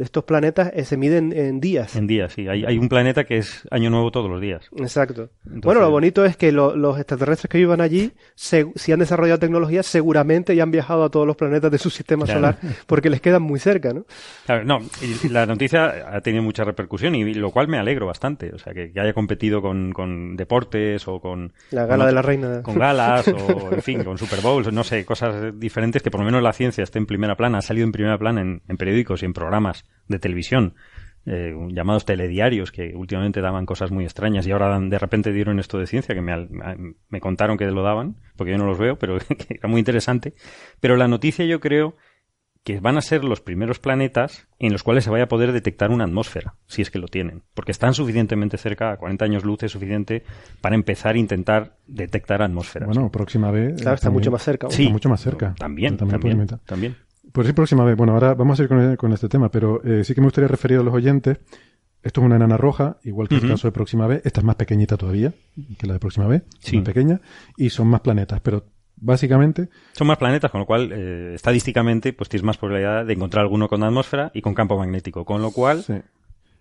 de 0.00 0.04
estos 0.04 0.24
planetas 0.24 0.70
eh, 0.74 0.86
se 0.86 0.96
mide 0.96 1.18
en, 1.18 1.30
en 1.36 1.60
días. 1.60 1.94
En 1.94 2.06
días, 2.06 2.32
sí. 2.32 2.48
Hay, 2.48 2.64
hay 2.64 2.78
un 2.78 2.88
planeta 2.88 3.24
que 3.24 3.36
es 3.36 3.68
año 3.70 3.90
nuevo 3.90 4.10
todos 4.10 4.30
los 4.30 4.40
días. 4.40 4.66
Exacto. 4.78 5.28
Entonces- 5.44 5.62
Bueno, 5.62 5.82
lo 5.82 5.90
bonito 5.90 6.24
es 6.24 6.38
que 6.38 6.52
lo- 6.52 6.74
los 6.74 6.96
extraterrestres 6.96 7.50
que 7.50 7.58
vivan 7.58 7.82
allí, 7.82 8.12
se- 8.34 8.72
si 8.76 8.92
han 8.92 8.98
desarrollado 9.00 9.38
tecnología, 9.38 9.82
seguramente 9.82 10.56
ya 10.56 10.62
han 10.62 10.70
viajado 10.70 11.04
a 11.04 11.10
todos 11.10 11.26
los 11.26 11.36
planetas 11.36 11.70
de 11.70 11.76
su 11.76 11.90
sistema 11.90 12.24
Claro. 12.24 12.40
solar, 12.40 12.58
porque 12.86 13.10
les 13.10 13.20
quedan 13.20 13.42
muy 13.42 13.60
cerca, 13.60 13.92
¿no? 13.92 14.06
Claro, 14.46 14.64
no, 14.64 14.78
y 15.02 15.28
la 15.28 15.44
noticia 15.44 16.16
ha 16.16 16.20
tenido 16.22 16.42
mucha 16.42 16.64
repercusión 16.64 17.14
y 17.14 17.34
lo 17.34 17.50
cual 17.50 17.68
me 17.68 17.76
alegro 17.78 18.06
bastante. 18.06 18.54
O 18.54 18.58
sea, 18.58 18.72
que, 18.72 18.92
que 18.92 19.00
haya 19.00 19.12
competido 19.12 19.60
con, 19.60 19.92
con 19.92 20.34
deportes 20.36 21.06
o 21.08 21.20
con... 21.20 21.52
La 21.72 21.84
gala 21.84 22.04
con- 22.04 22.06
de 22.06 22.12
la 22.14 22.22
reina. 22.22 22.62
Con 22.62 22.78
galas 22.78 23.28
o, 23.28 23.68
en 23.74 23.82
fin, 23.82 24.02
con 24.02 24.16
Super 24.16 24.40
Bowls, 24.40 24.72
no 24.72 24.82
sé, 24.82 25.04
cosas 25.04 25.52
diferentes 25.60 26.02
que 26.02 26.10
por 26.10 26.20
lo 26.20 26.24
menos 26.24 26.42
la 26.42 26.54
ciencia 26.54 26.84
esté 26.84 26.98
en 26.98 27.04
primera 27.04 27.36
plana, 27.36 27.58
ha 27.58 27.62
salido 27.62 27.84
en 27.84 27.92
primera 27.92 28.16
plana 28.16 28.40
en, 28.40 28.62
en 28.66 28.76
periódicos 28.78 29.22
y 29.22 29.26
en 29.26 29.34
programas 29.34 29.84
de 30.08 30.18
televisión. 30.18 30.74
eh, 31.26 31.54
llamados 31.68 32.06
telediarios 32.06 32.72
que 32.72 32.94
últimamente 32.96 33.42
daban 33.42 33.66
cosas 33.66 33.90
muy 33.90 34.04
extrañas 34.04 34.46
y 34.46 34.52
ahora 34.52 34.68
dan- 34.68 34.88
de 34.88 34.98
repente 34.98 35.32
dieron 35.34 35.58
esto 35.60 35.78
de 35.78 35.86
ciencia 35.86 36.14
que 36.14 36.22
me, 36.22 36.32
al- 36.32 36.48
me 37.10 37.20
contaron 37.20 37.58
que 37.58 37.66
lo 37.66 37.82
daban 37.82 38.16
porque 38.36 38.52
yo 38.52 38.58
no 38.58 38.64
los 38.64 38.78
veo 38.78 38.96
pero 38.98 39.18
que 39.28 39.56
era 39.60 39.68
muy 39.68 39.80
interesante 39.80 40.32
pero 40.80 40.96
la 40.96 41.08
noticia 41.08 41.44
yo 41.44 41.60
creo 41.60 41.94
que 42.64 42.80
van 42.80 42.96
a 42.96 43.02
ser 43.02 43.22
los 43.24 43.42
primeros 43.42 43.78
planetas 43.78 44.48
en 44.58 44.72
los 44.72 44.82
cuales 44.82 45.04
se 45.04 45.10
vaya 45.10 45.24
a 45.24 45.28
poder 45.28 45.52
detectar 45.52 45.90
una 45.90 46.04
atmósfera, 46.04 46.54
si 46.66 46.80
es 46.82 46.90
que 46.90 46.98
lo 46.98 47.08
tienen, 47.08 47.42
porque 47.54 47.72
están 47.72 47.92
suficientemente 47.94 48.56
cerca, 48.58 48.90
a 48.92 48.96
40 48.96 49.24
años 49.26 49.44
luz 49.44 49.62
es 49.62 49.72
suficiente 49.72 50.24
para 50.62 50.74
empezar 50.74 51.14
a 51.14 51.18
intentar 51.18 51.76
detectar 51.86 52.42
atmósferas. 52.42 52.86
Bueno, 52.86 53.10
próxima 53.10 53.50
vez. 53.50 53.80
Claro, 53.80 53.94
está 53.94 54.10
mucho 54.10 54.30
más 54.30 54.42
cerca. 54.42 54.68
Sí. 54.70 54.82
Está 54.82 54.92
mucho 54.92 55.08
más 55.08 55.20
cerca. 55.22 55.54
También, 55.58 55.96
También 55.96 56.46
también. 56.66 56.96
Pues 57.32 57.46
sí, 57.46 57.52
próxima 57.52 57.84
vez. 57.84 57.96
Bueno, 57.96 58.14
ahora 58.14 58.34
vamos 58.34 58.58
a 58.58 58.62
ir 58.62 58.68
con, 58.68 58.96
con 58.96 59.12
este 59.12 59.28
tema, 59.28 59.50
pero 59.50 59.82
eh, 59.84 60.04
sí 60.04 60.14
que 60.14 60.20
me 60.20 60.26
gustaría 60.26 60.48
referir 60.48 60.78
a 60.78 60.82
los 60.82 60.94
oyentes. 60.94 61.38
Esto 62.02 62.22
es 62.22 62.24
una 62.26 62.36
enana 62.36 62.56
roja, 62.56 62.96
igual 63.04 63.28
que 63.28 63.36
el 63.36 63.46
caso 63.46 63.68
de 63.68 63.72
próxima 63.72 64.06
vez. 64.06 64.22
Esta 64.24 64.40
es 64.40 64.44
más 64.44 64.56
pequeñita 64.56 64.96
todavía 64.96 65.34
que 65.78 65.86
la 65.86 65.92
de 65.92 65.98
próxima 65.98 66.26
vez. 66.26 66.42
Sí. 66.58 66.76
Más 66.76 66.86
pequeña. 66.86 67.20
Y 67.58 67.68
son 67.68 67.88
más 67.88 68.00
planetas. 68.00 68.40
Pero 68.40 68.64
básicamente, 68.96 69.68
Son 69.92 70.06
más 70.06 70.16
planetas, 70.16 70.50
con 70.50 70.60
lo 70.60 70.66
cual, 70.66 70.90
eh, 70.92 71.32
estadísticamente, 71.34 72.12
pues 72.14 72.30
tienes 72.30 72.44
más 72.44 72.56
probabilidad 72.56 73.04
de 73.04 73.12
encontrar 73.12 73.42
alguno 73.42 73.68
con 73.68 73.82
atmósfera 73.82 74.30
y 74.32 74.40
con 74.40 74.54
campo 74.54 74.78
magnético, 74.78 75.24
con 75.24 75.42
lo 75.42 75.50
cual, 75.50 75.82
sí. 75.82 75.94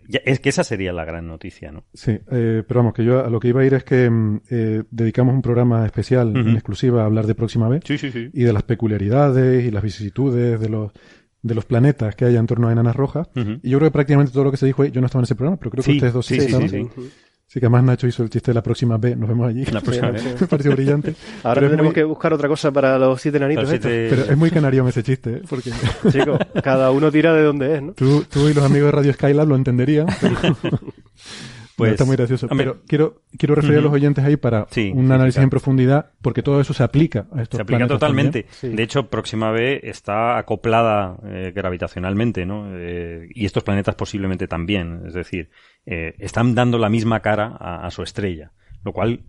Ya- 0.10 0.20
es 0.26 0.40
que 0.42 0.50
esa 0.50 0.64
sería 0.66 0.92
la 0.92 1.06
gran 1.06 1.26
noticia, 1.28 1.72
¿no? 1.72 1.86
Sí, 1.94 2.20
eh, 2.32 2.64
pero 2.68 2.80
vamos, 2.82 2.94
que 2.94 3.06
yo 3.06 3.24
a 3.26 3.30
lo 3.30 3.40
que 3.40 3.48
iba 3.48 3.62
a 3.62 3.66
ir 3.66 3.74
es 3.76 3.84
que 3.86 4.10
mm, 4.10 4.42
eh, 4.50 4.84
dedicamos 4.92 5.34
un 5.36 5.42
programa 5.42 5.86
especial 5.86 6.36
en 6.36 6.50
exclusiva 6.56 7.04
a 7.04 7.06
hablar 7.06 7.26
de 7.28 7.36
próxima 7.36 7.70
vez 7.70 7.84
Sí, 7.86 7.98
sí, 7.98 8.12
sí. 8.12 8.30
y 8.34 8.44
de 8.44 8.52
las 8.52 8.64
peculiaridades 8.64 9.64
y 9.66 9.72
las 9.72 9.84
vicisitudes 9.84 10.60
de 10.60 10.70
los 10.70 10.92
de 11.42 11.56
los 11.56 11.64
planetas 11.64 12.16
que 12.18 12.26
hay 12.26 12.36
en 12.36 12.46
torno 12.48 12.68
a 12.68 12.74
enanas 12.74 12.98
rojas. 12.98 13.30
Y 13.64 13.70
yo 13.70 13.78
creo 13.78 13.90
que 13.90 13.94
prácticamente 13.94 14.34
todo 14.34 14.44
lo 14.44 14.52
que 14.52 14.58
se 14.58 14.66
dijo 14.66 14.82
ahí, 14.84 14.92
yo 14.92 15.00
no 15.00 15.06
estaba 15.06 15.22
en 15.22 15.24
ese 15.24 15.36
programa, 15.36 15.56
pero 15.58 15.72
creo 15.72 15.84
que 15.86 15.92
ustedes 15.98 16.12
dos 16.14 16.26
sí, 16.26 16.36
sí, 16.36 16.42
sí, 16.42 16.46
estaban. 16.48 16.90
Sí, 17.50 17.60
que 17.60 17.66
además 17.66 17.84
Nacho 17.84 18.08
hizo 18.08 18.24
el 18.24 18.30
chiste 18.30 18.52
de 18.52 18.56
la 18.56 18.64
próxima 18.64 18.98
vez, 18.98 19.18
nos 19.18 19.28
vemos 19.28 19.50
allí. 19.50 19.66
La 19.66 19.82
próxima 19.82 20.18
sí. 20.18 20.28
Me 20.40 20.48
pareció 20.48 20.72
brillante. 20.72 21.16
Ahora 21.44 21.62
tenemos 21.62 21.86
muy- 21.88 21.94
que 21.94 22.04
buscar 22.06 22.32
otra 22.34 22.48
cosa 22.48 22.72
para 22.72 22.98
los 22.98 23.20
siete 23.22 23.40
nanitos. 23.40 23.66
Pero 23.66 23.70
si 23.72 23.76
estos. 23.76 23.92
te- 23.92 24.10
Pero 24.10 24.32
es 24.32 24.38
muy 24.38 24.50
canario 24.52 24.88
ese 24.88 25.04
chiste, 25.04 25.30
¿eh? 25.34 25.42
porque 25.50 25.72
Chicos, 26.12 26.40
cada 26.64 26.92
uno 26.92 27.12
tira 27.12 27.34
de 27.34 27.44
donde 27.44 27.76
es, 27.76 27.82
¿no? 27.84 27.92
tú, 27.94 28.24
tú 28.32 28.48
y 28.48 28.54
los 28.54 28.64
amigos 28.64 28.86
de 28.86 28.92
Radio 28.92 29.14
Skylab 29.14 29.48
lo 29.50 29.56
entenderían. 29.56 30.08
pero- 30.22 30.80
Pues, 31.76 31.92
No, 31.92 31.94
está 31.94 32.04
muy 32.06 32.18
gracioso. 32.18 32.48
hombre, 32.52 32.66
pero 32.66 32.82
quiero, 32.90 33.22
quiero 33.38 33.56
referir 33.56 33.78
a 33.78 33.82
los 33.82 33.94
oyentes 33.94 34.26
ahí 34.26 34.36
para 34.36 34.68
Sí, 34.70 34.92
un 34.94 35.08
sí, 35.08 35.14
análisis 35.14 35.36
claro. 35.36 35.44
en 35.46 35.50
profundidad, 35.50 36.12
porque 36.22 36.44
todo 36.44 36.60
eso 36.60 36.74
se 36.74 36.84
aplica 36.84 37.28
a 37.34 37.42
estos 37.42 37.58
Se 37.58 37.62
aplica 37.62 37.88
totalmente. 37.88 38.48
Sí. 38.52 38.68
De 38.68 38.84
hecho, 38.84 39.08
Próxima 39.08 39.50
B 39.52 39.80
está 39.84 40.38
acoplada 40.38 41.16
eh, 41.26 41.54
gravitacionalmente, 41.56 42.46
¿no? 42.46 42.66
Eh, 42.74 43.30
y 43.34 43.46
estos 43.46 43.64
planetas 43.64 43.96
posiblemente 43.96 44.46
también. 44.46 45.04
Es 45.08 45.14
decir, 45.14 45.52
eh, 45.92 46.14
están 46.20 46.54
dando 46.54 46.78
la 46.78 46.88
misma 46.90 47.22
cara 47.22 47.58
a, 47.60 47.86
a 47.88 47.90
su 47.92 48.04
estrella, 48.04 48.52
lo 48.84 48.94
cual 48.94 49.22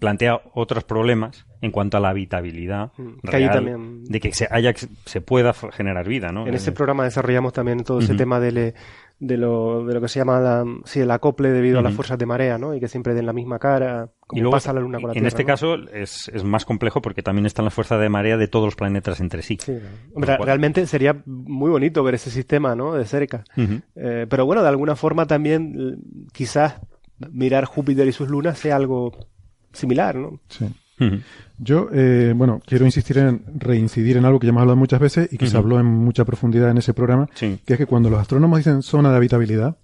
plantea 0.00 0.40
otros 0.54 0.84
problemas 0.84 1.44
en 1.60 1.70
cuanto 1.72 1.96
a 1.96 2.00
la 2.00 2.10
habitabilidad 2.10 2.92
Mm, 2.96 3.18
que 3.28 3.36
ahí 3.36 3.42
real 3.48 3.54
también- 3.56 4.04
de 4.04 4.20
que 4.20 4.32
se 4.32 4.46
haya 4.50 4.72
se 5.06 5.20
pueda 5.20 5.52
generar 5.52 6.06
vida, 6.06 6.30
¿no? 6.32 6.46
En 6.46 6.54
ese 6.54 6.70
Eh, 6.70 6.72
programa 6.72 7.04
desarrollamos 7.04 7.52
también 7.52 7.82
todo 7.82 7.98
ese 7.98 8.14
tema 8.14 8.38
del- 8.38 8.74
de, 9.24 9.36
lo, 9.36 9.84
de 9.86 9.94
lo 9.94 10.00
que 10.00 10.08
se 10.08 10.18
llama 10.18 10.40
la, 10.40 10.64
sí, 10.84 10.98
el 10.98 11.10
acople 11.12 11.50
debido 11.52 11.78
a 11.78 11.82
las 11.82 11.94
fuerzas 11.94 12.18
de 12.18 12.26
marea, 12.26 12.58
¿no? 12.58 12.74
Y 12.74 12.80
que 12.80 12.88
siempre 12.88 13.14
den 13.14 13.24
la 13.24 13.32
misma 13.32 13.60
cara, 13.60 14.08
como 14.26 14.36
y 14.38 14.42
luego, 14.42 14.56
pasa 14.56 14.72
la 14.72 14.80
Luna 14.80 14.98
con 14.98 15.08
la 15.08 15.12
en 15.12 15.14
Tierra. 15.14 15.28
este 15.28 15.42
¿no? 15.44 15.46
caso 15.46 15.74
es, 15.92 16.28
es 16.34 16.42
más 16.42 16.64
complejo 16.64 17.00
porque 17.00 17.22
también 17.22 17.46
están 17.46 17.64
las 17.64 17.72
fuerzas 17.72 18.00
de 18.00 18.08
marea 18.08 18.36
de 18.36 18.48
todos 18.48 18.64
los 18.64 18.74
planetas 18.74 19.20
entre 19.20 19.42
sí. 19.42 19.58
Sí, 19.60 19.78
Hombre, 20.14 20.36
cual- 20.36 20.46
realmente 20.46 20.84
sería 20.88 21.22
muy 21.24 21.70
bonito 21.70 22.02
ver 22.02 22.16
ese 22.16 22.30
sistema, 22.32 22.74
¿no? 22.74 22.94
De 22.94 23.04
cerca. 23.04 23.44
Eh, 23.94 24.26
pero 24.28 24.44
bueno, 24.44 24.62
de 24.62 24.68
alguna 24.68 24.96
forma 24.96 25.26
también 25.26 26.00
quizás 26.32 26.80
mirar 27.30 27.64
Júpiter 27.66 28.08
y 28.08 28.12
sus 28.12 28.28
lunas 28.28 28.58
sea 28.58 28.74
algo 28.74 29.12
similar, 29.72 30.16
¿no? 30.16 30.40
Sí. 30.48 30.66
Yo, 31.64 31.88
eh, 31.92 32.32
bueno, 32.34 32.60
quiero 32.66 32.84
insistir 32.84 33.18
en 33.18 33.44
reincidir 33.54 34.16
en 34.16 34.24
algo 34.24 34.40
que 34.40 34.46
ya 34.46 34.50
hemos 34.50 34.62
hablado 34.62 34.76
muchas 34.76 34.98
veces 34.98 35.32
y 35.32 35.38
que 35.38 35.46
se 35.46 35.56
habló 35.56 35.78
en 35.78 35.86
mucha 35.86 36.24
profundidad 36.24 36.70
en 36.70 36.78
ese 36.78 36.92
programa, 36.92 37.28
que 37.38 37.60
es 37.64 37.78
que 37.78 37.86
cuando 37.86 38.10
los 38.10 38.18
astrónomos 38.18 38.58
dicen 38.58 38.82
zona 38.82 39.10
de 39.10 39.16
habitabilidad, 39.16 39.76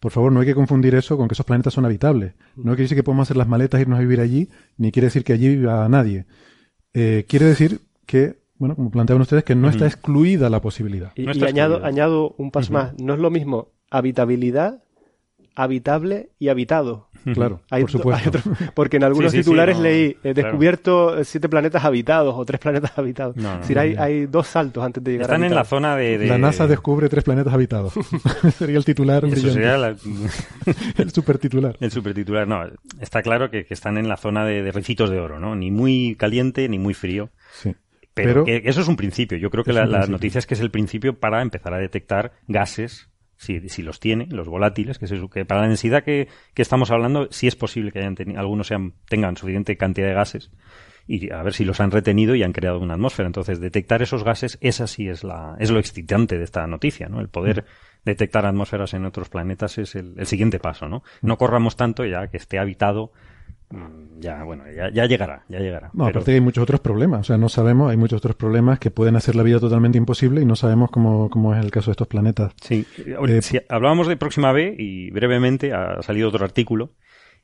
por 0.00 0.12
favor, 0.12 0.30
no 0.30 0.40
hay 0.40 0.46
que 0.46 0.54
confundir 0.54 0.94
eso 0.94 1.16
con 1.16 1.26
que 1.28 1.32
esos 1.32 1.46
planetas 1.46 1.72
son 1.72 1.86
habitables. 1.86 2.34
No 2.56 2.72
quiere 2.72 2.82
decir 2.82 2.96
que 2.96 3.02
podemos 3.02 3.26
hacer 3.26 3.38
las 3.38 3.48
maletas 3.48 3.78
e 3.78 3.82
irnos 3.82 3.96
a 3.96 4.00
vivir 4.00 4.20
allí, 4.20 4.50
ni 4.76 4.92
quiere 4.92 5.06
decir 5.06 5.24
que 5.24 5.32
allí 5.32 5.48
viva 5.48 5.88
nadie. 5.88 6.26
Eh, 6.92 7.24
quiere 7.26 7.46
decir 7.46 7.80
que, 8.04 8.36
bueno, 8.58 8.76
como 8.76 8.90
planteaban 8.90 9.22
ustedes, 9.22 9.44
que 9.44 9.54
no 9.54 9.70
está 9.70 9.86
excluida 9.86 10.50
la 10.50 10.60
posibilidad. 10.60 11.12
Y, 11.16 11.26
añado, 11.42 11.82
añado 11.86 12.34
un 12.36 12.50
paso 12.50 12.70
más. 12.70 12.92
No 13.00 13.14
es 13.14 13.18
lo 13.18 13.30
mismo 13.30 13.70
habitabilidad, 13.90 14.83
habitable 15.54 16.30
y 16.38 16.48
habitado. 16.48 17.08
Claro, 17.32 17.62
por 17.70 17.90
supuesto. 17.90 18.38
porque 18.74 18.98
en 18.98 19.04
algunos 19.04 19.32
titulares 19.32 19.78
leí, 19.78 20.16
he 20.22 20.34
descubierto 20.34 21.24
siete 21.24 21.48
planetas 21.48 21.82
habitados 21.84 22.34
o 22.36 22.44
tres 22.44 22.60
planetas 22.60 22.98
habitados. 22.98 23.36
es 23.36 23.60
decir, 23.60 23.78
hay, 23.78 23.94
hay, 23.96 24.26
dos 24.26 24.46
saltos 24.46 24.84
antes 24.84 25.02
de 25.02 25.12
llegar 25.12 25.26
Están 25.26 25.44
en 25.44 25.54
la 25.54 25.64
zona 25.64 25.96
de, 25.96 26.26
La 26.26 26.36
NASA 26.36 26.66
descubre 26.66 27.08
tres 27.08 27.24
planetas 27.24 27.54
habitados. 27.54 27.94
sería 28.58 28.76
el 28.76 28.84
titular. 28.84 29.24
Eso 29.24 29.50
sería 29.50 29.76
el 30.98 31.10
supertitular. 31.10 31.76
El 31.80 31.90
supertitular, 31.90 32.46
no. 32.46 32.62
Está 33.00 33.22
claro 33.22 33.50
que, 33.50 33.66
están 33.70 33.96
en 33.96 34.08
la 34.08 34.16
zona 34.16 34.44
de, 34.44 34.70
recitos 34.70 35.08
de 35.08 35.18
oro, 35.18 35.40
¿no? 35.40 35.56
Ni 35.56 35.70
muy 35.70 36.16
caliente 36.16 36.68
ni 36.68 36.78
muy 36.78 36.94
frío. 36.94 37.30
Sí. 37.52 37.74
Pero, 38.12 38.44
eso 38.46 38.80
es 38.80 38.86
un 38.86 38.96
principio. 38.96 39.38
Yo 39.38 39.50
creo 39.50 39.64
que 39.64 39.72
la, 39.72 39.86
la 39.86 40.06
noticia 40.06 40.38
es 40.38 40.46
que 40.46 40.54
es 40.54 40.60
el 40.60 40.70
principio 40.70 41.18
para 41.18 41.42
empezar 41.42 41.74
a 41.74 41.78
detectar 41.78 42.32
gases 42.46 43.08
si, 43.44 43.68
si 43.68 43.82
los 43.82 44.00
tiene, 44.00 44.26
los 44.30 44.48
volátiles, 44.48 44.98
que, 44.98 45.06
que 45.32 45.44
para 45.44 45.62
la 45.62 45.68
densidad 45.68 46.02
que, 46.02 46.28
que, 46.54 46.62
estamos 46.62 46.90
hablando, 46.90 47.28
sí 47.30 47.46
es 47.46 47.56
posible 47.56 47.92
que 47.92 48.00
hayan 48.00 48.16
algunos 48.36 48.66
sean, 48.66 48.94
tengan 49.08 49.36
suficiente 49.36 49.76
cantidad 49.76 50.08
de 50.08 50.14
gases 50.14 50.50
y 51.06 51.30
a 51.30 51.42
ver 51.42 51.52
si 51.52 51.64
los 51.64 51.80
han 51.80 51.90
retenido 51.90 52.34
y 52.34 52.42
han 52.42 52.52
creado 52.52 52.80
una 52.80 52.94
atmósfera. 52.94 53.26
Entonces, 53.26 53.60
detectar 53.60 54.00
esos 54.02 54.24
gases, 54.24 54.58
esa 54.62 54.86
sí 54.86 55.08
es 55.08 55.22
la, 55.22 55.56
es 55.58 55.70
lo 55.70 55.78
excitante 55.78 56.38
de 56.38 56.44
esta 56.44 56.66
noticia, 56.66 57.08
¿no? 57.08 57.20
El 57.20 57.28
poder 57.28 57.66
detectar 58.04 58.46
atmósferas 58.46 58.94
en 58.94 59.04
otros 59.04 59.28
planetas 59.28 59.76
es 59.78 59.94
el, 59.94 60.14
el 60.16 60.26
siguiente 60.26 60.58
paso, 60.58 60.88
¿no? 60.88 61.02
No 61.20 61.36
corramos 61.36 61.76
tanto 61.76 62.04
ya 62.04 62.28
que 62.28 62.38
esté 62.38 62.58
habitado 62.58 63.12
Mm, 63.12 63.33
ya, 64.20 64.44
bueno, 64.44 64.64
ya, 64.72 65.06
llegará, 65.06 65.44
ya 65.48 65.58
llegará. 65.58 65.90
No, 65.92 66.06
aparte 66.06 66.32
hay 66.32 66.40
muchos 66.40 66.62
otros 66.62 66.80
problemas, 66.80 67.20
o 67.20 67.24
sea, 67.24 67.38
no 67.38 67.48
sabemos, 67.48 67.90
hay 67.90 67.96
muchos 67.96 68.18
otros 68.18 68.36
problemas 68.36 68.78
que 68.78 68.90
pueden 68.90 69.16
hacer 69.16 69.34
la 69.34 69.42
vida 69.42 69.58
totalmente 69.58 69.98
imposible 69.98 70.40
y 70.40 70.44
no 70.44 70.56
sabemos 70.56 70.90
cómo, 70.90 71.28
cómo 71.30 71.54
es 71.54 71.64
el 71.64 71.70
caso 71.70 71.86
de 71.86 71.92
estos 71.92 72.08
planetas. 72.08 72.52
Sí, 72.62 72.86
eh, 72.98 73.42
si 73.42 73.60
hablábamos 73.68 74.06
de 74.06 74.16
Próxima 74.16 74.52
B 74.52 74.74
y 74.78 75.10
brevemente 75.10 75.72
ha 75.72 76.00
salido 76.02 76.28
otro 76.28 76.44
artículo 76.44 76.92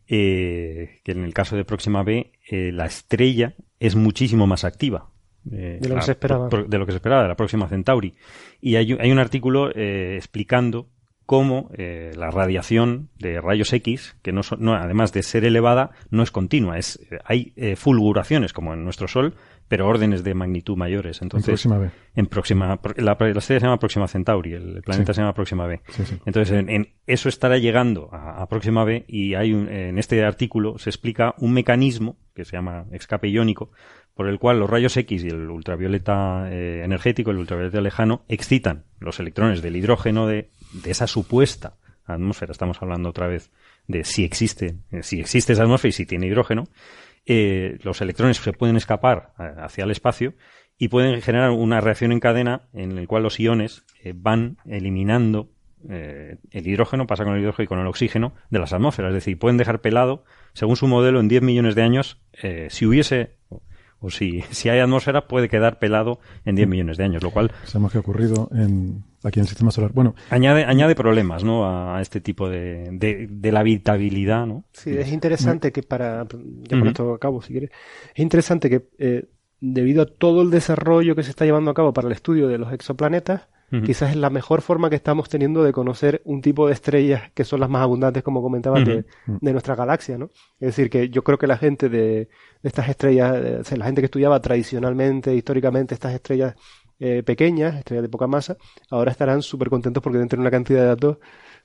eh, 0.09 1.01
que 1.05 1.13
en 1.13 1.25
el 1.25 1.35
caso 1.35 1.57
de 1.57 1.65
Próxima 1.65 2.03
B 2.03 2.33
eh, 2.51 2.73
la 2.73 2.87
estrella 2.87 3.55
es 3.79 3.97
muchísimo 3.97 4.47
más 4.47 4.65
activa. 4.65 5.11
de 5.43 5.81
lo 5.89 5.97
que 5.97 6.03
se 6.03 6.13
esperaba. 6.13 6.49
de 6.49 6.79
lo 6.79 6.87
que 6.87 6.93
se 6.93 6.97
esperaba, 6.97 7.23
de 7.23 7.29
la 7.29 7.37
próxima 7.37 7.69
Centauri. 7.69 8.15
Y 8.61 8.77
hay, 8.77 8.97
hay 9.01 9.11
un 9.11 9.19
artículo 9.19 9.71
explicando 9.71 10.89
cómo 11.31 11.71
eh, 11.75 12.11
la 12.17 12.33
radiación 12.33 13.09
de 13.21 13.41
rayos 13.41 13.73
X, 13.73 14.17
que 14.21 14.33
no, 14.33 14.41
no, 14.59 14.75
además 14.75 15.13
de 15.13 15.23
ser 15.23 15.45
elevada, 15.45 15.93
no 16.11 16.25
es 16.25 16.33
continua. 16.33 16.77
Es, 16.77 16.99
hay 17.25 17.53
eh, 17.55 17.77
fulguraciones, 17.77 18.53
como 18.53 18.75
en 18.75 18.83
nuestro 18.83 19.07
Sol, 19.07 19.37
pero 19.69 19.87
órdenes 19.87 20.25
de 20.25 20.35
magnitud 20.35 20.77
mayores. 20.77 21.23
Entonces, 21.23 21.47
en 21.47 21.53
próxima 21.53 21.79
B. 21.79 21.91
En 22.17 22.27
próxima, 22.27 22.81
la, 22.97 23.17
la 23.17 23.39
estrella 23.39 23.45
se 23.45 23.61
llama 23.61 23.79
Próxima 23.79 24.09
Centauri, 24.09 24.55
el 24.55 24.83
planeta 24.83 25.15
se 25.15 25.21
llama 25.21 25.33
Próxima 25.33 25.69
B. 25.69 25.81
Entonces, 26.27 26.65
en, 26.67 26.89
eso 27.07 27.29
estará 27.29 27.59
llegando 27.59 28.09
a, 28.11 28.45
Próxima 28.49 28.83
B 28.83 29.05
y 29.07 29.35
hay 29.35 29.53
en 29.53 30.01
este 30.01 30.25
artículo 30.25 30.79
se 30.79 30.91
explica 30.91 31.37
un 31.39 31.53
mecanismo 31.53 32.17
que 32.35 32.45
se 32.45 32.57
llama 32.57 32.87
escape 32.91 33.29
iónico, 33.29 33.71
por 34.15 34.29
el 34.29 34.41
cual 34.41 34.59
los 34.59 34.69
rayos 34.69 34.97
X 34.97 35.23
y 35.23 35.29
el 35.29 35.49
ultravioleta 35.49 36.51
eh, 36.51 36.83
energético, 36.85 37.31
el 37.31 37.39
ultravioleta 37.39 37.81
lejano, 37.81 38.25
excitan 38.27 38.87
los 38.99 39.21
electrones 39.21 39.63
del 39.63 39.77
hidrógeno 39.77 40.27
de 40.27 40.51
de 40.73 40.91
esa 40.91 41.07
supuesta 41.07 41.77
atmósfera, 42.15 42.53
estamos 42.53 42.81
hablando 42.83 43.09
otra 43.09 43.27
vez 43.27 43.51
de 43.87 44.05
si 44.05 44.25
existe, 44.25 44.77
eh, 44.91 45.03
si 45.03 45.21
existe 45.21 45.53
esa 45.53 45.63
atmósfera 45.63 45.91
y 45.91 45.93
si 45.93 46.07
tiene 46.07 46.27
hidrógeno, 46.27 46.69
eh, 47.27 47.79
los 47.83 48.01
electrones 48.01 48.39
se 48.39 48.53
pueden 48.53 48.77
escapar 48.77 49.33
eh, 49.39 49.53
hacia 49.59 49.85
el 49.85 49.91
espacio 49.91 50.35
y 50.79 50.89
pueden 50.89 51.21
generar 51.21 51.51
una 51.51 51.81
reacción 51.81 52.13
en 52.13 52.21
cadena 52.21 52.69
en 52.73 52.97
la 52.97 53.07
cual 53.07 53.23
los 53.23 53.39
iones 53.39 53.85
van 54.15 54.57
eliminando 54.65 55.51
el 55.87 56.67
hidrógeno, 56.67 57.07
pasa 57.07 57.25
con 57.25 57.35
el 57.35 57.41
hidrógeno 57.41 57.65
y 57.65 57.67
con 57.67 57.79
el 57.79 57.87
oxígeno 57.87 58.33
de 58.49 58.59
las 58.59 58.73
atmósferas. 58.73 59.11
Es 59.11 59.17
decir, 59.17 59.39
pueden 59.39 59.59
dejar 59.59 59.83
pelado, 59.83 60.25
según 60.55 60.77
su 60.77 60.87
modelo, 60.87 61.21
en 61.21 61.29
10 61.29 61.43
millones 61.43 61.75
de 61.75 61.83
años, 61.83 62.19
si 62.71 62.87
hubiese 62.87 63.37
o 63.99 64.11
si, 64.11 64.43
si 64.51 64.71
hay 64.71 64.81
atmósfera, 64.81 65.29
puede 65.29 65.51
quedar 65.51 65.79
pelado 65.79 66.19
en 66.47 66.57
10 66.57 66.67
millones 66.67 66.97
de 66.97 67.05
años, 67.05 67.23
lo 67.23 67.31
cual... 67.31 67.53
Sabemos 67.65 67.93
que 67.93 67.99
ha 67.99 68.01
ocurrido 68.01 68.49
en, 68.53 69.05
aquí 69.23 69.39
en 69.39 69.43
el 69.45 69.49
sistema 69.49 69.71
solar. 69.71 69.93
Bueno, 69.93 70.15
añade, 70.31 70.65
añade 70.65 70.95
problemas 70.95 71.45
¿no? 71.45 71.67
a, 71.67 72.01
este 72.01 72.21
tipo 72.21 72.49
de, 72.49 72.89
de, 72.91 73.53
la 73.53 73.61
habitabilidad. 73.61 74.47
¿no? 74.47 74.65
Sí, 74.73 74.91
es 74.97 75.13
interesante 75.13 75.73
que 75.73 75.83
para... 75.83 76.27
Ya 76.63 76.79
con 76.79 76.89
esto 76.89 77.15
a 77.15 77.19
cabo, 77.19 77.43
si 77.43 77.53
quieres. 77.53 77.71
Es 78.15 78.21
interesante 78.21 78.71
que 78.71 78.89
eh, 78.99 79.27
debido 79.61 80.03
a 80.03 80.07
todo 80.07 80.43
el 80.43 80.51
desarrollo 80.51 81.15
que 81.15 81.23
se 81.23 81.31
está 81.31 81.45
llevando 81.45 81.71
a 81.71 81.75
cabo 81.75 81.93
para 81.93 82.09
el 82.09 82.13
estudio 82.13 82.49
de 82.49 82.59
los 82.59 82.73
exoplanetas, 82.73 83.49
Quizás 83.85 84.11
es 84.11 84.17
la 84.17 84.31
mejor 84.31 84.63
forma 84.63 84.91
que 84.91 84.97
estamos 84.97 85.29
teniendo 85.29 85.63
de 85.63 85.73
conocer 85.73 86.23
un 86.25 86.43
tipo 86.43 86.67
de 86.67 86.73
estrellas 86.73 87.31
que 87.35 87.45
son 87.45 87.61
las 87.61 87.71
más 87.71 87.83
abundantes, 87.83 88.25
como 88.25 88.43
comentabas, 88.43 88.85
de, 88.85 89.05
nuestra 89.53 89.77
galaxia, 89.77 90.19
¿no? 90.19 90.31
Es 90.59 90.75
decir, 90.75 90.91
que 90.91 91.09
yo 91.09 91.23
creo 91.23 91.39
que 91.39 91.47
la 91.47 91.57
gente 91.57 91.89
de, 91.89 92.29
estas 92.65 92.89
estrellas, 92.89 93.71
eh, 93.71 93.77
la 93.77 93.85
gente 93.85 94.01
que 94.01 94.07
estudiaba 94.07 94.41
tradicionalmente, 94.41 95.37
históricamente, 95.37 95.95
estas 95.95 96.15
estrellas 96.15 96.57
eh, 97.01 97.23
pequeñas, 97.25 97.77
estrellas 97.77 98.03
de 98.03 98.09
poca 98.09 98.27
masa, 98.27 98.57
ahora 98.91 99.11
estarán 99.11 99.43
súper 99.43 99.71
contentos 99.71 100.03
porque 100.03 100.19
deben 100.19 100.29
tener 100.29 100.41
una 100.43 100.51
cantidad 100.51 100.81
de 100.81 100.87
datos 100.87 101.19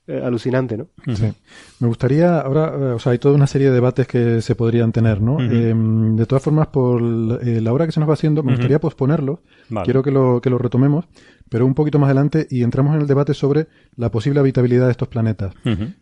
eh, 0.07 0.21
alucinante, 0.23 0.77
¿no? 0.77 0.87
Sí. 1.13 1.31
Me 1.79 1.87
gustaría, 1.87 2.39
ahora, 2.39 2.95
o 2.95 2.99
sea, 2.99 3.11
hay 3.11 3.19
toda 3.19 3.35
una 3.35 3.47
serie 3.47 3.69
de 3.69 3.73
debates 3.73 4.07
que 4.07 4.41
se 4.41 4.55
podrían 4.55 4.91
tener, 4.91 5.21
¿no? 5.21 5.39
Em, 5.39 6.15
de 6.15 6.25
todas 6.25 6.43
formas, 6.43 6.67
por 6.67 7.01
la 7.01 7.73
hora 7.73 7.85
que 7.85 7.91
se 7.91 7.99
nos 7.99 8.09
va 8.09 8.13
haciendo, 8.13 8.43
me 8.43 8.51
gustaría 8.51 8.79
posponerlo. 8.79 9.41
Quiero 9.83 10.03
que 10.03 10.11
lo, 10.11 10.41
que 10.41 10.49
lo 10.49 10.57
retomemos 10.57 11.05
pero 11.49 11.65
un 11.65 11.73
poquito 11.73 11.99
más 11.99 12.07
adelante 12.07 12.47
y 12.49 12.63
entramos 12.63 12.95
en 12.95 13.01
el 13.01 13.07
debate 13.07 13.33
sobre 13.33 13.67
la 13.95 14.09
posible 14.09 14.39
habitabilidad 14.39 14.85
de 14.85 14.91
estos 14.91 15.07
planetas. 15.07 15.53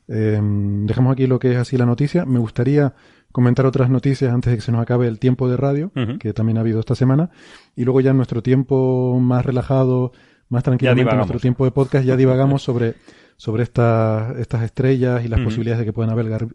Em, 0.07 0.85
dejamos 0.85 1.13
aquí 1.13 1.27
lo 1.27 1.39
que 1.39 1.51
es 1.51 1.57
así 1.57 1.77
la 1.77 1.85
noticia. 1.85 2.25
Me 2.25 2.39
gustaría 2.39 2.93
comentar 3.31 3.65
otras 3.65 3.89
noticias 3.89 4.34
antes 4.34 4.51
de 4.51 4.57
que 4.57 4.61
se 4.61 4.71
nos 4.71 4.81
acabe 4.81 5.07
el 5.07 5.19
tiempo 5.19 5.49
de 5.49 5.57
radio, 5.57 5.91
que 6.19 6.34
también 6.34 6.57
ha 6.57 6.61
habido 6.61 6.80
esta 6.80 6.95
semana, 6.95 7.31
y 7.75 7.84
luego 7.84 7.99
ya 7.99 8.11
en 8.11 8.17
nuestro 8.17 8.41
tiempo 8.43 9.19
más 9.19 9.45
relajado, 9.45 10.13
más 10.49 10.63
tranquilamente, 10.63 11.11
en 11.11 11.17
nuestro 11.17 11.39
tiempo 11.39 11.65
de 11.65 11.71
podcast, 11.71 12.05
ya 12.05 12.15
divagamos 12.15 12.61
sobre, 12.63 12.95
sobre 13.38 13.64
estas 13.64 14.38
estas 14.38 14.64
estrellas 14.64 15.23
y 15.26 15.27
las 15.27 15.39
posibilidades 15.41 15.80
de 15.80 15.85
que 15.85 15.93
puedan 15.93 16.11
albergar, 16.11 16.47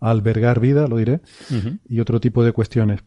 albergar 0.00 0.60
vida, 0.60 0.86
lo 0.88 0.96
diré, 0.96 1.20
y 1.88 2.00
otro 2.00 2.20
tipo 2.20 2.44
de 2.44 2.52
cuestiones. 2.52 3.00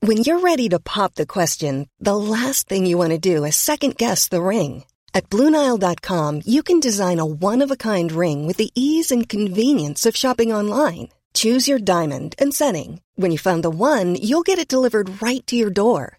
When 0.00 0.18
you're 0.18 0.38
ready 0.40 0.68
to 0.68 0.78
pop 0.78 1.14
the 1.14 1.26
question, 1.26 1.88
the 1.98 2.14
last 2.14 2.68
thing 2.68 2.86
you 2.86 2.96
want 2.96 3.10
to 3.10 3.18
do 3.18 3.44
is 3.44 3.56
second 3.56 3.96
guess 3.96 4.28
the 4.28 4.40
ring. 4.40 4.84
At 5.12 5.28
Bluenile.com, 5.30 6.42
you 6.44 6.62
can 6.62 6.78
design 6.78 7.18
a 7.18 7.26
one 7.26 7.64
of 7.64 7.72
a 7.72 7.76
kind 7.76 8.12
ring 8.12 8.46
with 8.46 8.58
the 8.58 8.70
ease 8.76 9.10
and 9.10 9.28
convenience 9.28 10.06
of 10.06 10.16
shopping 10.16 10.52
online. 10.52 11.08
Choose 11.34 11.66
your 11.66 11.80
diamond 11.80 12.36
and 12.38 12.54
setting. 12.54 13.00
When 13.16 13.32
you 13.32 13.38
find 13.38 13.62
the 13.64 13.70
one, 13.70 14.14
you'll 14.14 14.46
get 14.46 14.58
it 14.60 14.68
delivered 14.68 15.20
right 15.20 15.44
to 15.48 15.56
your 15.56 15.70
door. 15.70 16.18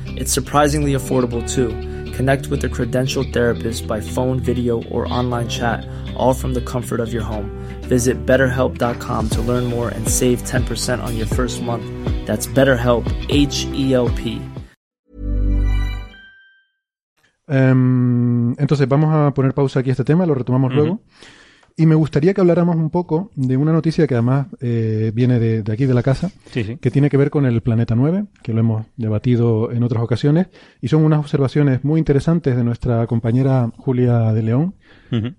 It's 0.17 0.33
surprisingly 0.33 0.93
affordable 0.93 1.41
too. 1.47 1.69
Connect 2.11 2.47
with 2.47 2.63
a 2.63 2.69
credentialed 2.69 3.31
therapist 3.33 3.87
by 3.87 4.01
phone, 4.01 4.39
video, 4.39 4.83
or 4.91 5.11
online 5.11 5.47
chat, 5.47 5.87
all 6.15 6.33
from 6.33 6.53
the 6.53 6.61
comfort 6.61 6.99
of 6.99 7.13
your 7.13 7.23
home. 7.23 7.49
Visit 7.83 8.25
betterhelp.com 8.25 9.29
to 9.29 9.41
learn 9.41 9.65
more 9.65 9.89
and 9.89 10.07
save 10.07 10.43
10% 10.43 11.01
on 11.03 11.15
your 11.17 11.27
first 11.27 11.61
month. 11.61 11.85
That's 12.25 12.47
BetterHelp, 12.47 13.05
H 13.29 13.65
E 13.73 13.93
L 13.93 14.09
P. 14.09 14.41
Em, 17.47 18.53
entonces, 18.57 18.87
vamos 18.87 19.13
a 19.13 19.33
poner 19.33 19.53
pausa 19.53 19.79
aquí 19.79 19.89
a 19.89 19.93
este 19.93 20.05
tema, 20.05 20.25
lo 20.25 20.35
retomamos 20.35 20.73
luego. 20.73 21.01
Y 21.81 21.87
me 21.87 21.95
gustaría 21.95 22.35
que 22.35 22.41
habláramos 22.41 22.75
un 22.75 22.91
poco 22.91 23.31
de 23.33 23.57
una 23.57 23.73
noticia 23.73 24.05
que 24.05 24.13
además 24.13 24.45
eh, 24.59 25.11
viene 25.15 25.39
de, 25.39 25.63
aquí 25.73 25.87
de 25.87 25.95
la 25.95 26.03
casa, 26.03 26.31
que 26.53 26.91
tiene 26.91 27.09
que 27.09 27.17
ver 27.17 27.31
con 27.31 27.47
el 27.47 27.59
planeta 27.61 27.95
9, 27.95 28.25
que 28.43 28.53
lo 28.53 28.59
hemos 28.59 28.85
debatido 28.97 29.71
en 29.71 29.81
otras 29.81 30.03
ocasiones, 30.03 30.45
y 30.79 30.89
son 30.89 31.03
unas 31.03 31.17
observaciones 31.17 31.83
muy 31.83 31.97
interesantes 31.97 32.55
de 32.55 32.63
nuestra 32.63 33.07
compañera 33.07 33.71
Julia 33.77 34.31
de 34.31 34.43
León, 34.43 34.75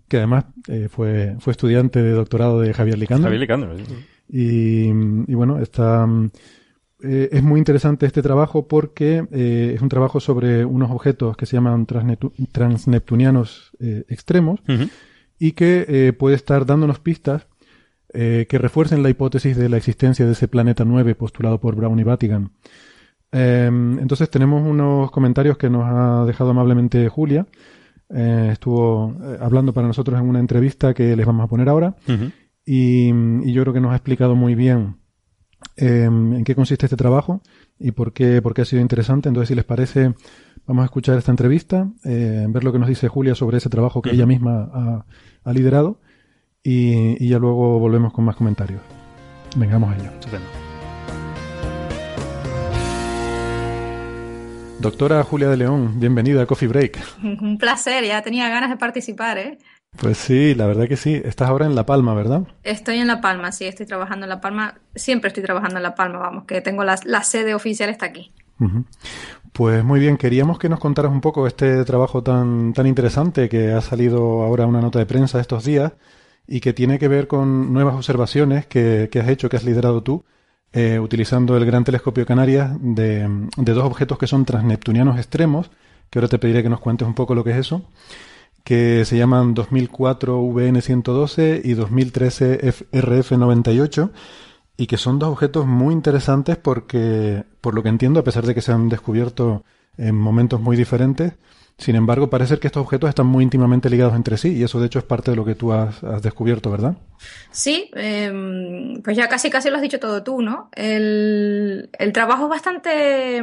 que 0.09 0.17
además 0.17 0.47
eh, 0.67 0.89
fue, 0.91 1.37
fue 1.39 1.53
estudiante 1.53 2.03
de 2.03 2.11
doctorado 2.11 2.61
de 2.61 2.75
Javier 2.75 2.99
Licandro. 2.99 3.27
Javier 3.27 3.41
Licandro, 3.41 3.79
sí. 3.79 3.85
Y, 4.29 4.89
y 5.31 5.35
bueno, 5.35 5.61
está, 5.61 6.09
eh, 7.05 7.29
es 7.33 7.43
muy 7.43 7.59
interesante 7.59 8.07
este 8.07 8.23
trabajo 8.23 8.69
porque 8.69 9.27
eh, 9.33 9.73
es 9.75 9.83
un 9.83 9.89
trabajo 9.89 10.21
sobre 10.21 10.65
unos 10.65 10.91
objetos 10.91 11.37
que 11.37 11.47
se 11.47 11.57
llaman 11.57 11.87
transneptunianos 11.87 13.73
eh, 13.81 14.05
extremos 14.09 14.61
y 15.39 15.53
que 15.53 16.15
puede 16.19 16.37
estar 16.37 16.67
dándonos 16.67 17.01
pistas 17.01 17.47
que 18.13 18.59
refuercen 18.59 19.03
la 19.03 19.09
hipótesis 19.09 19.57
de 19.57 19.71
la 19.71 19.79
existencia 19.79 20.27
de 20.27 20.33
ese 20.33 20.47
planeta 20.47 20.85
9 20.85 21.15
postulado 21.15 21.59
por 21.59 21.75
Brown 21.77 21.99
y 21.99 22.05
Vatican. 22.05 22.53
Em, 23.33 23.99
entonces 23.99 24.29
tenemos 24.29 24.63
unos 24.67 25.11
comentarios 25.11 25.57
que 25.57 25.71
nos 25.71 25.85
ha 25.87 26.27
dejado 26.27 26.51
amablemente 26.51 27.09
Julia. 27.09 27.47
estuvo 28.11 29.17
hablando 29.41 29.73
para 29.73 29.87
nosotros 29.87 30.21
en 30.21 30.29
una 30.29 30.41
entrevista 30.41 30.93
que 30.93 31.17
les 31.17 31.25
vamos 31.25 31.45
a 31.45 31.49
poner 31.49 31.71
ahora 31.71 31.97
y, 32.67 33.09
y 33.09 33.53
yo 33.53 33.63
creo 33.63 33.73
que 33.73 33.81
nos 33.81 33.93
ha 33.93 33.97
explicado 33.97 34.37
muy 34.37 34.55
bien 34.55 34.97
Em, 35.77 36.35
en 36.35 36.45
qué 36.45 36.55
consiste 36.55 36.87
este 36.87 36.97
trabajo 36.97 37.41
y 37.79 37.93
por 37.93 38.13
qué, 38.13 38.43
por 38.43 38.55
qué 38.55 38.63
ha 38.63 38.65
sido 38.65 38.83
interesante. 38.83 39.29
Entonces, 39.29 39.49
si 39.49 39.55
les 39.55 39.65
parece, 39.65 40.15
vamos 40.67 40.83
a 40.83 40.87
escuchar 40.87 41.19
esta 41.19 41.31
entrevista, 41.31 41.89
eh, 42.05 42.47
ver 42.49 42.65
lo 42.65 42.73
que 42.73 42.79
nos 42.79 42.89
dice 42.89 43.09
Julia 43.09 43.35
sobre 43.35 43.59
ese 43.59 43.69
trabajo 43.69 44.03
que 44.03 44.11
ella 44.11 44.27
misma 44.27 45.05
ha, 45.45 45.53
liderado 45.53 46.01
y, 46.63 47.29
ya 47.29 47.39
luego 47.39 47.79
volvemos 47.79 48.13
con 48.13 48.25
más 48.25 48.37
comentarios. 48.37 48.81
Vengamos 49.57 49.93
a 49.93 49.97
ello. 49.97 50.11
Doctora 54.81 55.23
Julia 55.23 55.49
de 55.49 55.57
León, 55.57 56.01
bienvenida 56.01 56.43
a 56.43 56.47
Coffee 56.47 56.69
Break. 56.69 56.99
Un 57.23 57.57
placer, 57.59 58.05
ya 58.05 58.23
tenía 58.23 58.49
ganas 58.49 58.71
de 58.71 58.77
participar, 58.77 59.39
¿eh? 59.39 59.59
Pues 59.97 60.17
sí, 60.17 60.55
la 60.55 60.67
verdad 60.67 60.89
que 60.89 60.97
sí. 60.97 61.21
Estás 61.25 61.49
ahora 61.49 61.67
en 61.67 61.75
La 61.75 61.87
Palma, 61.87 62.15
¿verdad? 62.15 62.43
Estoy 62.63 62.99
en 62.99 63.07
La 63.07 63.21
Palma, 63.21 63.53
sí, 63.53 63.67
estoy 63.67 63.87
trabajando 63.87 64.25
en 64.25 64.31
La 64.31 64.41
Palma. 64.41 64.81
Siempre 64.95 65.29
estoy 65.29 65.43
trabajando 65.43 65.77
en 65.77 65.83
La 65.83 65.95
Palma, 65.95 66.19
vamos, 66.19 66.45
que 66.45 66.61
tengo 66.61 66.83
la, 66.83 66.97
sede 67.23 67.55
oficial 67.55 67.91
está 67.91 68.07
aquí. 68.07 68.33
Pues 69.53 69.85
muy 69.85 70.01
bien, 70.01 70.17
queríamos 70.17 70.59
que 70.59 70.69
nos 70.69 70.81
contaras 70.81 71.13
un 71.13 71.21
poco 71.21 71.47
este 71.47 71.85
trabajo 71.85 72.23
tan, 72.23 72.73
tan 72.73 72.87
interesante 72.87 73.49
que 73.49 73.73
ha 73.73 73.81
salido 73.81 74.43
ahora 74.43 74.67
una 74.67 74.81
nota 74.81 74.99
de 74.99 75.07
prensa 75.07 75.41
estos 75.41 75.65
días 75.65 75.93
y 76.47 76.61
que 76.61 76.73
tiene 76.73 76.99
que 76.99 77.09
ver 77.09 77.29
con 77.29 77.73
nuevas 77.73 77.95
observaciones 77.95 78.67
que, 78.67 79.11
has 79.15 79.29
hecho, 79.29 79.49
que 79.49 79.57
has 79.57 79.65
liderado 79.65 80.03
tú, 80.03 80.25
eh, 80.73 80.99
utilizando 80.99 81.57
el 81.57 81.67
Gran 81.67 81.85
Telescopio 81.85 82.25
Canarias 82.25 82.73
de, 82.81 83.29
de 83.57 83.73
dos 83.73 83.85
objetos 83.85 84.19
que 84.19 84.27
son 84.27 84.45
transneptunianos 84.45 85.19
extremos, 85.19 85.71
que 86.09 86.19
ahora 86.19 86.29
te 86.29 86.39
pediré 86.39 86.63
que 86.63 86.71
nos 86.71 86.81
cuentes 86.81 87.07
un 87.07 87.15
poco 87.15 87.35
lo 87.35 87.45
que 87.45 87.51
es 87.51 87.59
eso 87.59 87.83
que 88.65 89.05
se 89.05 89.17
llaman 89.17 89.55
2004 89.55 90.41
VN112 90.41 91.63
y 91.65 91.75
2013 91.75 92.73
RF98 92.93 94.11
y 94.77 94.87
que 94.87 94.97
son 94.97 95.19
dos 95.19 95.31
objetos 95.31 95.67
muy 95.67 95.93
interesantes 95.93 96.57
porque, 96.57 97.45
por 97.61 97.75
lo 97.75 97.83
que 97.83 97.89
entiendo, 97.89 98.21
a 98.21 98.25
pesar 98.25 98.47
de 98.47 98.55
que 98.55 98.63
se 98.63 98.73
han 98.73 98.89
descubierto 98.89 99.65
en 99.97 100.15
momentos 100.17 100.61
muy 100.61 100.77
diferentes, 100.77 101.35
sin 101.79 101.97
embargo, 101.97 102.31
parece 102.31 102.59
que 102.59 102.69
estos 102.69 102.83
objetos 102.83 103.09
están 103.09 103.27
muy 103.27 103.43
íntimamente 103.43 103.91
ligados 103.91 104.15
entre 104.15 104.37
sí 104.37 104.53
y 104.57 104.63
eso 104.63 104.79
de 104.79 104.87
hecho 104.87 104.99
es 104.99 105.05
parte 105.05 105.33
de 105.33 105.37
lo 105.37 105.45
que 105.45 105.55
tú 105.55 105.73
has, 105.73 106.01
descubierto, 106.23 106.71
¿verdad? 106.71 106.97
Sí, 107.51 107.91
em, 107.95 109.03
pues 109.03 109.17
ya 109.17 109.29
casi 109.29 109.51
casi 109.51 109.69
lo 109.69 109.77
has 109.77 109.83
dicho 109.83 109.99
todo 109.99 110.23
tú, 110.23 110.43
¿no? 110.43 110.71
El, 110.75 111.91
el 111.99 112.13
trabajo 112.13 112.45
es 112.45 112.51
bastante, 112.51 113.43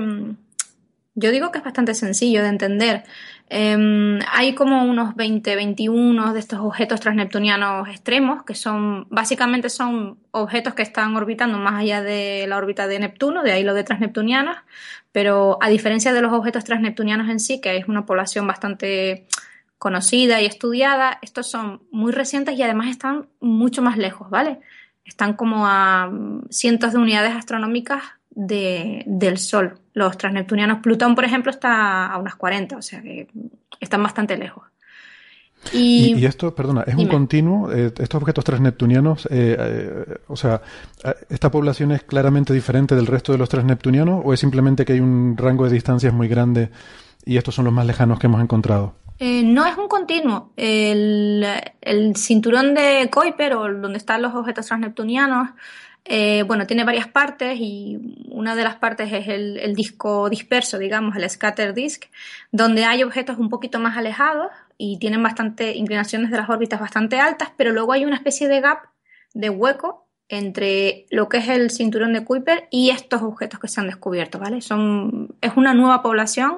yo 1.15 1.31
digo 1.31 1.51
que 1.51 1.57
es 1.57 1.64
bastante 1.64 1.93
sencillo 1.93 2.41
de 2.41 2.49
entender. 2.49 3.03
Em, 3.51 4.19
hay 4.31 4.53
como 4.53 4.84
unos 4.84 5.15
20, 5.15 5.55
21 5.55 6.34
de 6.34 6.39
estos 6.39 6.59
objetos 6.59 6.99
transneptunianos 6.99 7.88
extremos, 7.89 8.43
que 8.43 8.53
son, 8.53 9.07
básicamente 9.09 9.69
son 9.69 10.19
objetos 10.30 10.76
que 10.76 10.84
están 10.84 11.15
orbitando 11.15 11.57
más 11.57 11.81
allá 11.81 12.03
de 12.03 12.45
la 12.47 12.57
órbita 12.57 12.85
de 12.85 12.99
Neptuno, 12.99 13.41
de 13.41 13.51
ahí 13.51 13.63
lo 13.63 13.73
de 13.73 13.84
transneptunianos, 13.84 14.55
pero 15.11 15.57
a 15.61 15.69
diferencia 15.69 16.13
de 16.13 16.21
los 16.21 16.31
objetos 16.31 16.63
transneptunianos 16.63 17.27
en 17.27 17.39
sí, 17.39 17.59
que 17.59 17.76
es 17.77 17.88
una 17.88 18.05
población 18.05 18.45
bastante 18.45 19.26
conocida 19.80 20.39
y 20.41 20.45
estudiada, 20.45 21.17
estos 21.23 21.49
son 21.49 21.81
muy 21.89 22.11
recientes 22.11 22.55
y 22.55 22.61
además 22.61 22.89
están 22.89 23.30
mucho 23.39 23.81
más 23.81 23.97
lejos, 23.97 24.30
¿vale? 24.30 24.59
Están 25.05 25.34
como 25.34 25.65
a 25.65 26.11
cientos 26.51 26.93
de 26.93 26.99
unidades 26.99 27.34
astronómicas 27.34 28.18
del 28.47 29.37
Sol. 29.37 29.79
Los 29.93 30.17
transneptunianos, 30.17 30.79
Plutón, 30.79 31.13
por 31.13 31.25
ejemplo, 31.25 31.51
está 31.51 32.07
a 32.07 32.17
unas 32.17 32.35
40, 32.35 32.77
o 32.77 32.81
sea 32.81 33.01
que 33.01 33.27
están 33.79 34.01
bastante 34.01 34.37
lejos. 34.37 34.63
Y, 35.73 36.25
esto, 36.25 36.55
perdona, 36.55 36.83
es 36.87 36.95
un 36.95 37.07
continuo, 37.07 37.69
eh, 37.71 37.91
estos 37.99 38.21
objetos 38.21 38.45
transneptunianos, 38.45 39.25
eh, 39.25 39.57
eh, 39.59 40.17
o 40.27 40.37
sea, 40.37 40.61
¿esta 41.29 41.51
población 41.51 41.91
es 41.91 42.03
claramente 42.03 42.53
diferente 42.53 42.95
del 42.95 43.05
resto 43.05 43.33
de 43.33 43.37
los 43.37 43.49
transneptunianos 43.49 44.21
o 44.23 44.33
es 44.33 44.39
simplemente 44.39 44.85
que 44.85 44.93
hay 44.93 45.01
un 45.01 45.35
rango 45.37 45.65
de 45.65 45.71
distancias 45.71 46.13
muy 46.13 46.29
grande 46.29 46.69
y 47.25 47.35
estos 47.35 47.55
son 47.55 47.65
los 47.65 47.73
más 47.73 47.85
lejanos 47.85 48.19
que 48.19 48.27
hemos 48.27 48.41
encontrado? 48.41 48.95
no 49.21 49.65
es 49.65 49.77
un 49.77 49.89
continuo. 49.89 50.53
El, 50.55 51.45
el, 51.81 52.15
cinturón 52.15 52.73
de 52.73 53.09
Kuiper, 53.11 53.53
o 53.55 53.73
donde 53.73 53.97
están 53.97 54.21
los 54.21 54.33
objetos 54.33 54.65
transneptunianos, 54.65 55.49
eh, 56.11 56.41
bueno, 56.41 56.65
tiene 56.65 56.84
varias 56.86 57.07
partes 57.07 57.60
y 57.60 58.26
una 58.31 58.56
de 58.56 58.64
las 58.64 58.77
partes 58.77 59.14
es 59.14 59.27
el, 59.27 59.76
disco 59.76 60.27
disperso, 60.27 60.80
digamos, 60.80 61.15
el 61.15 61.30
scatter 61.30 61.76
disk, 61.76 62.06
donde 62.52 62.84
hay 62.84 63.03
objetos 63.03 63.38
un 63.38 63.48
poquito 63.48 63.80
más 63.80 63.95
alejados 63.95 64.48
y 64.76 64.98
tienen 64.98 65.22
bastante 65.22 65.76
inclinaciones 65.76 66.31
de 66.31 66.38
las 66.38 66.49
órbitas 66.49 66.80
bastante 66.80 67.19
altas, 67.19 67.52
pero 67.56 67.73
luego 67.73 67.94
hay 67.94 68.06
una 68.06 68.15
especie 68.15 68.48
de 68.48 68.60
gap, 68.60 68.80
de 69.36 69.52
hueco 69.52 70.07
entre 70.30 71.06
lo 71.11 71.30
que 71.30 71.38
es 71.38 71.48
el 71.48 71.69
cinturón 71.69 72.14
de 72.14 72.26
Kuiper 72.26 72.68
y 72.72 72.90
estos 72.90 73.22
objetos 73.22 73.60
que 73.60 73.68
se 73.68 73.80
han 73.80 73.86
descubierto, 73.86 74.40
¿vale? 74.40 74.57
Es 74.57 74.72
una 74.72 75.73
nueva 75.76 76.02
población 76.02 76.57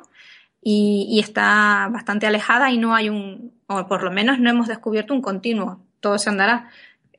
y 0.61 1.19
está 1.19 1.90
bastante 1.91 2.26
alejada 2.26 2.72
y 2.72 2.78
no 2.78 2.95
hay 2.95 3.10
un, 3.10 3.52
o 3.68 3.86
por 3.86 4.03
lo 4.03 4.11
menos 4.11 4.40
no 4.40 4.49
hemos 4.49 4.69
descubierto 4.69 5.14
un 5.14 5.22
continuo, 5.22 5.82
todo 5.99 6.18
se 6.18 6.30
andará 6.30 6.69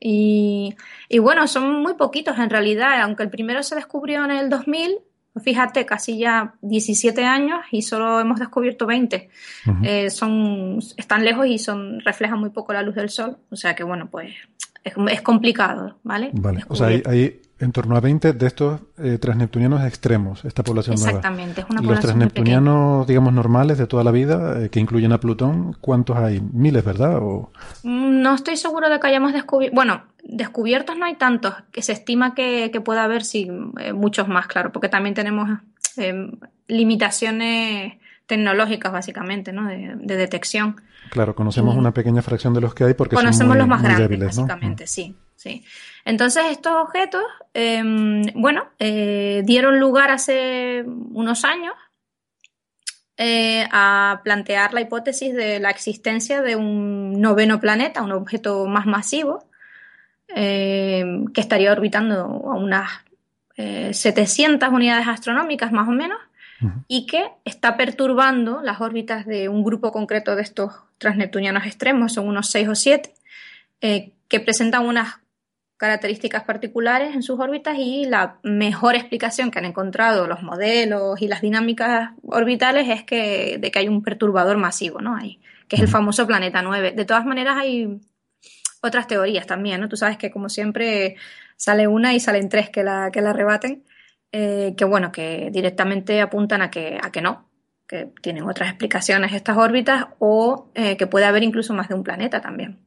y, 0.05 0.75
bueno, 1.19 1.47
son 1.47 1.81
muy 1.81 1.93
poquitos 1.93 2.37
en 2.37 2.49
realidad, 2.49 3.01
aunque 3.01 3.23
el 3.23 3.29
primero 3.29 3.63
se 3.63 3.75
descubrió 3.75 4.25
en 4.25 4.31
el 4.31 4.49
2000, 4.49 4.99
fíjate, 5.41 5.85
casi 5.85 6.17
ya 6.17 6.55
17 6.61 7.23
años 7.23 7.59
y 7.71 7.83
solo 7.83 8.19
hemos 8.19 8.39
descubierto 8.39 8.85
20. 8.85 9.29
Eh, 9.83 10.09
son, 10.09 10.79
están 10.97 11.23
lejos 11.23 11.47
y 11.47 11.57
son, 11.57 12.01
reflejan 12.01 12.39
muy 12.39 12.49
poco 12.49 12.73
la 12.73 12.81
luz 12.81 12.95
del 12.95 13.09
sol, 13.09 13.37
o 13.49 13.55
sea 13.55 13.75
que 13.75 13.83
bueno, 13.83 14.09
pues 14.11 14.33
es, 14.83 15.21
complicado, 15.21 15.97
¿vale? 16.03 16.31
Vale, 16.33 16.63
o 16.67 16.75
sea, 16.75 16.87
hay, 16.87 17.41
en 17.59 17.71
torno 17.71 17.95
a 17.95 17.99
20 17.99 18.33
de 18.33 18.47
estos 18.47 18.81
eh, 18.97 19.17
transneptunianos 19.17 19.83
extremos, 19.85 20.43
esta 20.45 20.63
población 20.63 20.95
Exactamente, 20.95 21.61
es 21.61 21.69
una 21.69 21.81
población 21.81 21.95
Los 21.95 22.01
transneptunianos, 22.01 23.07
digamos, 23.07 23.33
normales 23.33 23.77
de 23.77 23.87
toda 23.87 24.03
la 24.03 24.11
vida, 24.11 24.63
eh, 24.63 24.69
que 24.69 24.79
incluyen 24.79 25.11
a 25.13 25.19
Plutón, 25.19 25.73
¿cuántos 25.79 26.17
hay? 26.17 26.41
Miles, 26.41 26.83
¿verdad? 26.83 27.19
O... 27.21 27.51
Mm, 27.83 28.21
no 28.21 28.35
estoy 28.35 28.57
seguro 28.57 28.89
de 28.89 28.99
que 28.99 29.07
hayamos 29.07 29.33
descubierto, 29.33 29.75
bueno, 29.75 30.03
descubiertos 30.23 30.97
no 30.97 31.05
hay 31.05 31.15
tantos, 31.15 31.53
que 31.71 31.81
se 31.81 31.93
estima 31.93 32.33
que, 32.33 32.69
que 32.71 32.81
pueda 32.81 33.03
haber, 33.03 33.23
sí, 33.23 33.49
eh, 33.79 33.93
muchos 33.93 34.27
más, 34.27 34.47
claro, 34.47 34.71
porque 34.71 34.89
también 34.89 35.15
tenemos 35.15 35.49
limitaciones 36.67 37.93
tecnológicas, 38.25 38.91
básicamente, 38.91 39.53
¿no? 39.53 39.67
De, 39.67 40.17
detección. 40.17 40.81
Claro, 41.11 41.35
conocemos 41.35 41.75
una 41.75 41.93
pequeña 41.93 42.23
fracción 42.23 42.53
de 42.53 42.61
los 42.61 42.73
que 42.73 42.85
hay 42.85 42.93
porque 42.95 43.15
conocemos 43.15 43.39
son 43.39 43.47
muy, 43.49 43.57
los 43.57 43.67
más 43.67 43.83
grandes, 43.83 44.09
débiles, 44.09 44.35
básicamente, 44.35 44.87
sí, 44.87 45.15
sí. 45.35 45.63
Entonces, 46.05 46.43
estos 46.51 46.73
objetos, 46.73 47.23
em, 47.53 48.23
bueno, 48.35 48.65
eh, 48.79 49.41
dieron 49.45 49.79
lugar 49.79 50.11
hace 50.11 50.83
unos 50.85 51.45
años 51.45 51.73
eh, 53.15 53.67
a 53.71 54.21
plantear 54.23 54.73
la 54.73 54.81
hipótesis 54.81 55.33
de 55.33 55.59
la 55.59 55.69
existencia 55.69 56.41
de 56.41 56.55
un 56.55 57.21
noveno 57.21 57.59
planeta, 57.59 58.01
un 58.01 58.11
objeto 58.11 58.65
más 58.65 58.85
masivo, 58.85 59.45
em, 60.27 61.27
que 61.27 61.41
estaría 61.41 61.71
orbitando 61.71 62.15
a 62.15 62.55
unas 62.55 62.89
700 63.55 64.69
eh, 64.69 64.71
unidades 64.71 65.07
astronómicas 65.07 65.71
más 65.71 65.87
o 65.87 65.91
menos, 65.91 66.17
y 66.87 67.05
que 67.07 67.29
está 67.43 67.75
perturbando 67.75 68.61
las 68.61 68.79
órbitas 68.79 69.25
de 69.25 69.49
un 69.49 69.63
grupo 69.63 69.91
concreto 69.91 70.35
de 70.35 70.43
estos 70.43 70.73
transneptunianos 70.97 71.65
extremos, 71.65 72.13
son 72.13 72.27
unos 72.27 72.49
6 72.49 72.69
o 72.69 72.75
7, 72.75 73.13
que 73.79 74.39
presentan 74.39 74.85
unas 74.85 75.17
características 75.83 76.45
particulares 76.45 77.13
en 77.13 77.23
sus 77.23 77.37
órbitas 77.41 77.75
y 77.77 78.05
la 78.05 78.37
mejor 78.41 78.95
explicación 78.95 79.51
que 79.51 79.59
han 79.59 79.65
encontrado 79.65 80.27
los 80.27 80.41
modelos 80.41 81.21
y 81.21 81.27
las 81.27 81.41
dinámicas 81.41 82.11
orbitales 82.23 82.87
es 82.87 83.03
que, 83.03 83.57
de 83.59 83.69
que 83.69 83.79
hay 83.79 83.89
un 83.89 84.01
perturbador 84.01 84.55
masivo, 84.55 85.01
¿no? 85.01 85.17
Hay, 85.17 85.41
que 85.67 85.75
es 85.75 85.81
el 85.81 85.89
famoso 85.89 86.25
planeta 86.25 86.61
9. 86.61 86.93
De 86.93 87.03
todas 87.03 87.25
maneras, 87.25 87.57
hay, 87.57 87.99
otras 88.79 89.07
teorías 89.07 89.45
también, 89.45 89.81
¿no? 89.81 89.89
Tú 89.89 89.97
sabes 89.97 90.17
que 90.17 90.31
como 90.31 90.47
siempre 90.47 91.17
sale 91.57 91.85
una 91.87 92.13
y 92.13 92.21
salen 92.21 92.47
tres 92.47 92.69
que 92.69 92.81
la, 92.81 93.11
que 93.11 93.19
la 93.19 93.33
rebaten, 93.33 93.83
eh, 94.31 94.75
que 94.77 94.85
bueno, 94.85 95.11
que 95.11 95.49
directamente 95.51 96.21
apuntan 96.21 96.61
a 96.61 96.71
que, 96.71 96.97
a 97.03 97.11
que 97.11 97.21
no, 97.21 97.49
que 97.89 98.07
tienen 98.21 98.45
otras 98.45 98.69
explicaciones 98.69 99.33
estas 99.33 99.57
órbitas 99.57 100.05
o 100.19 100.71
eh, 100.75 100.95
que 100.95 101.07
puede 101.07 101.25
haber 101.25 101.43
incluso 101.43 101.73
más 101.73 101.89
de 101.89 101.95
un 101.95 102.03
planeta 102.03 102.39
también. 102.39 102.79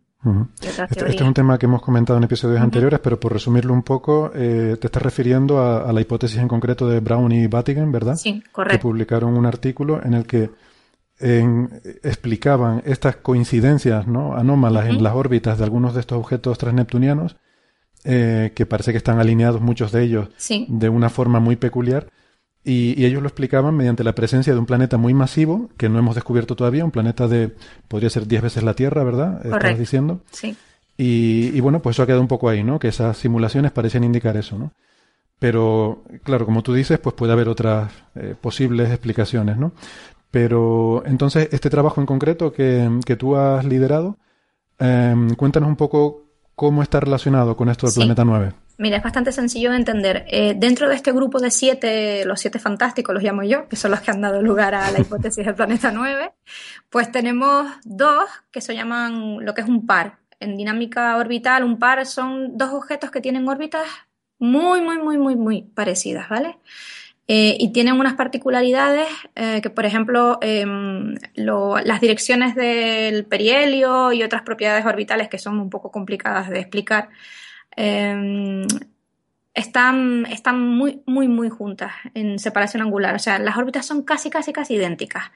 Este, 0.60 0.82
este, 0.90 1.14
es 1.14 1.20
un 1.20 1.34
tema 1.34 1.58
que 1.58 1.66
hemos 1.66 1.82
comentado 1.82 2.18
en 2.18 2.24
episodios 2.24 2.60
anteriores, 2.60 2.98
pero 3.00 3.20
por 3.20 3.32
resumirlo 3.32 3.72
un 3.72 3.82
poco, 3.82 4.32
eh, 4.34 4.76
te 4.80 4.88
estás 4.88 5.02
refiriendo 5.02 5.60
a, 5.60 5.92
la 5.92 6.00
hipótesis 6.00 6.38
en 6.38 6.48
concreto 6.48 6.88
de 6.88 7.00
Brown 7.00 7.30
y 7.30 7.46
Vatigan, 7.46 7.92
¿verdad? 7.92 8.16
Sí, 8.16 8.42
correcto. 8.50 8.78
Que 8.78 8.82
publicaron 8.82 9.36
un 9.36 9.46
artículo 9.46 10.02
en 10.02 10.14
el 10.14 10.26
que 10.26 10.50
explicaban 11.18 12.82
estas 12.84 13.16
coincidencias 13.16 14.06
¿no? 14.06 14.36
anómalas 14.36 14.86
en 14.86 15.02
las 15.02 15.14
órbitas 15.14 15.56
de 15.56 15.64
algunos 15.64 15.94
de 15.94 16.00
estos 16.00 16.18
objetos 16.18 16.58
transneptunianos, 16.58 17.36
eh, 18.04 18.52
que 18.54 18.66
parece 18.66 18.92
que 18.92 18.98
están 18.98 19.18
alineados 19.18 19.60
muchos 19.60 19.92
de 19.92 20.02
ellos 20.02 20.28
de 20.68 20.88
una 20.88 21.08
forma 21.08 21.40
muy 21.40 21.56
peculiar. 21.56 22.08
Y, 22.68 23.04
ellos 23.04 23.22
lo 23.22 23.28
explicaban 23.28 23.76
mediante 23.76 24.02
la 24.02 24.16
presencia 24.16 24.52
de 24.52 24.58
un 24.58 24.66
planeta 24.66 24.96
muy 24.96 25.14
masivo, 25.14 25.70
que 25.76 25.88
no 25.88 26.00
hemos 26.00 26.16
descubierto 26.16 26.56
todavía, 26.56 26.84
un 26.84 26.90
planeta 26.90 27.28
de, 27.28 27.54
podría 27.86 28.10
ser 28.10 28.26
10 28.26 28.42
veces 28.42 28.64
la 28.64 28.74
Tierra, 28.74 29.04
¿verdad? 29.04 29.46
Estás 29.46 29.78
diciendo. 29.78 30.20
Sí. 30.32 30.56
Y, 30.96 31.60
bueno, 31.60 31.80
pues 31.80 31.94
eso 31.94 32.02
ha 32.02 32.06
quedado 32.06 32.22
un 32.22 32.26
poco 32.26 32.48
ahí, 32.48 32.64
¿no? 32.64 32.80
Que 32.80 32.88
esas 32.88 33.18
simulaciones 33.18 33.70
parecían 33.70 34.02
indicar 34.02 34.36
eso, 34.36 34.58
¿no? 34.58 34.72
Pero, 35.38 36.02
claro, 36.24 36.44
como 36.44 36.64
tú 36.64 36.74
dices, 36.74 36.98
pues 36.98 37.14
puede 37.14 37.34
haber 37.34 37.48
otras 37.48 37.92
eh, 38.16 38.34
posibles 38.40 38.90
explicaciones, 38.90 39.58
¿no? 39.58 39.70
Pero 40.32 41.04
entonces, 41.06 41.48
este 41.52 41.70
trabajo 41.70 42.00
en 42.00 42.06
concreto 42.06 42.52
que, 42.52 43.16
tú 43.16 43.36
has 43.36 43.64
liderado, 43.64 44.16
em, 44.80 45.36
cuéntanos 45.36 45.68
un 45.68 45.76
poco 45.76 46.24
cómo 46.56 46.82
está 46.82 46.98
relacionado 46.98 47.56
con 47.56 47.68
esto 47.68 47.86
del 47.86 47.94
planeta 47.94 48.24
9. 48.24 48.52
Mira, 48.78 48.98
es 48.98 49.02
bastante 49.02 49.32
sencillo 49.32 49.70
de 49.70 49.76
entender. 49.76 50.26
Eh, 50.28 50.54
dentro 50.56 50.88
de 50.88 50.94
este 50.94 51.12
grupo 51.12 51.40
de 51.40 51.50
siete, 51.50 52.24
los 52.26 52.40
siete 52.40 52.58
fantásticos 52.58 53.14
los 53.14 53.22
llamo 53.22 53.42
yo, 53.42 53.68
que 53.68 53.76
son 53.76 53.90
los 53.90 54.00
que 54.00 54.10
han 54.10 54.20
dado 54.20 54.42
lugar 54.42 54.74
a 54.74 54.90
la 54.90 55.00
hipótesis 55.00 55.46
del 55.46 55.54
planeta 55.54 55.90
9, 55.92 56.32
pues 56.90 57.10
tenemos 57.10 57.66
dos 57.84 58.28
que 58.50 58.60
se 58.60 58.74
llaman 58.74 59.44
lo 59.44 59.54
que 59.54 59.62
es 59.62 59.68
un 59.68 59.86
par. 59.86 60.18
En 60.40 60.56
dinámica 60.56 61.16
orbital, 61.16 61.64
un 61.64 61.78
par 61.78 62.04
son 62.04 62.58
dos 62.58 62.70
objetos 62.74 63.10
que 63.10 63.22
tienen 63.22 63.48
órbitas 63.48 63.86
muy, 64.38 64.82
muy, 64.82 64.98
muy, 64.98 65.16
muy, 65.16 65.36
muy 65.36 65.62
parecidas, 65.62 66.28
¿vale? 66.28 66.58
Eh, 67.28 67.56
y 67.58 67.72
tienen 67.72 67.98
unas 67.98 68.14
particularidades 68.14 69.08
eh, 69.34 69.60
que, 69.60 69.70
por 69.70 69.84
ejemplo, 69.84 70.38
em, 70.42 71.16
las 71.34 72.00
direcciones 72.00 72.54
del 72.54 73.24
perihelio 73.24 74.12
y 74.12 74.22
otras 74.22 74.42
propiedades 74.42 74.86
orbitales 74.86 75.28
que 75.28 75.38
son 75.38 75.58
un 75.58 75.70
poco 75.70 75.90
complicadas 75.90 76.48
de 76.50 76.60
explicar, 76.60 77.08
em, 77.76 78.66
están, 79.56 80.26
están 80.26 80.60
muy, 80.60 81.02
muy, 81.06 81.28
muy 81.28 81.48
juntas 81.48 81.92
en 82.14 82.38
separación 82.38 82.82
angular. 82.82 83.14
O 83.14 83.18
sea, 83.18 83.38
las 83.38 83.56
órbitas 83.56 83.86
son 83.86 84.02
casi, 84.02 84.28
casi, 84.28 84.52
casi 84.52 84.74
idénticas. 84.74 85.30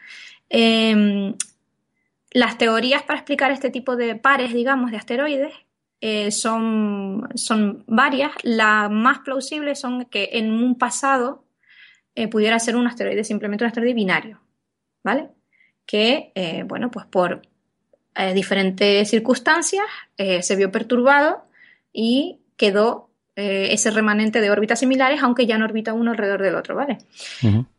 Em, 0.51 1.35
las 2.33 2.59
teorías 2.59 3.03
para 3.03 3.19
explicar 3.19 3.51
este 3.51 3.71
tipo 3.71 3.97
de 3.97 4.15
pares, 4.17 4.53
digamos, 4.53 4.91
de 4.91 4.99
asteroides 4.99 5.55
eh, 6.03 6.31
son, 6.31 7.29
son 7.35 7.85
varias. 7.87 8.33
Las 8.43 8.91
más 8.91 9.21
plausibles 9.21 9.81
son 9.81 10.05
que 10.05 10.31
en 10.35 10.53
un 10.53 10.77
pasado 10.77 11.45
eh, 12.15 12.29
pudiera 12.29 12.59
ser 12.59 12.77
un 12.77 12.87
asteroide, 12.87 13.25
simplemente 13.25 13.65
un 13.65 13.69
asteroide 13.69 13.95
binario, 13.95 14.41
¿vale? 15.03 15.31
Que, 15.87 16.33
eh, 16.35 16.63
bueno, 16.65 16.91
pues 16.91 17.07
por 17.07 17.43
diferentes 18.35 19.09
circunstancias 19.09 19.87
se 20.17 20.57
vio 20.57 20.71
perturbado 20.71 21.45
y 21.93 22.41
quedó 22.57 23.11
ese 23.37 23.91
remanente 23.91 24.41
de 24.43 24.51
órbitas 24.51 24.81
similares, 24.81 25.23
aunque 25.23 25.47
ya 25.47 25.57
no 25.57 25.65
orbita 25.65 25.95
uno 25.95 26.11
alrededor 26.11 26.43
del 26.43 26.57
otro, 26.57 26.75
¿vale? 26.75 26.99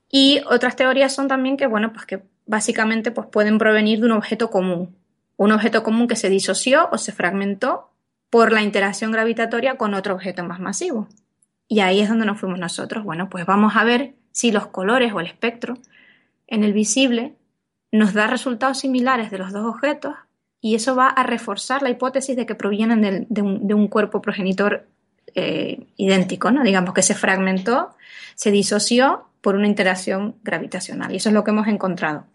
Y 0.09 0.41
otras 0.49 0.75
teorías 0.75 1.13
son 1.13 1.27
también 1.27 1.55
que, 1.55 1.67
bueno, 1.67 1.93
pues 1.93 2.05
que 2.05 2.23
básicamente 2.47 3.11
pues 3.11 3.27
pueden 3.27 3.59
provenir 3.59 3.99
de 3.99 4.07
un 4.07 4.13
objeto 4.13 4.49
común, 4.49 4.95
un 5.37 5.51
objeto 5.51 5.83
común 5.83 6.07
que 6.07 6.15
se 6.15 6.29
disoció 6.29 6.89
o 6.91 6.97
se 6.97 7.11
fragmentó 7.11 7.91
por 8.29 8.51
la 8.51 8.61
interacción 8.63 9.11
gravitatoria 9.11 9.77
con 9.77 9.93
otro 9.93 10.15
objeto 10.15 10.43
más 10.43 10.59
masivo. 10.59 11.07
Y 11.67 11.81
ahí 11.81 12.01
es 12.01 12.09
donde 12.09 12.25
nos 12.25 12.39
fuimos 12.39 12.57
nosotros. 12.59 13.03
Bueno, 13.03 13.29
pues 13.29 13.45
vamos 13.45 13.75
a 13.75 13.83
ver 13.83 14.15
si 14.31 14.51
los 14.51 14.67
colores 14.67 15.13
o 15.13 15.19
el 15.19 15.27
espectro 15.27 15.77
en 16.47 16.63
el 16.63 16.73
visible 16.73 17.35
nos 17.91 18.13
da 18.13 18.27
resultados 18.27 18.79
similares 18.79 19.31
de 19.31 19.37
los 19.37 19.53
dos 19.53 19.65
objetos 19.65 20.15
y 20.61 20.75
eso 20.75 20.95
va 20.95 21.07
a 21.07 21.23
reforzar 21.23 21.81
la 21.81 21.89
hipótesis 21.89 22.35
de 22.35 22.45
que 22.45 22.55
provienen 22.55 23.27
de, 23.27 23.41
un, 23.41 23.87
cuerpo 23.87 24.21
progenitor 24.21 24.87
eh, 25.33 25.87
idéntico, 25.97 26.51
¿no? 26.51 26.63
Digamos 26.63 26.93
que 26.93 27.01
se 27.01 27.15
fragmentó, 27.15 27.89
se 28.35 28.51
disoció 28.51 29.25
por 29.41 29.55
una 29.55 29.67
interacción 29.67 30.35
gravitacional 30.43 31.11
y 31.11 31.17
eso 31.17 31.29
es 31.29 31.33
lo 31.33 31.43
que 31.43 31.51
hemos 31.51 31.67
encontrado. 31.67 32.25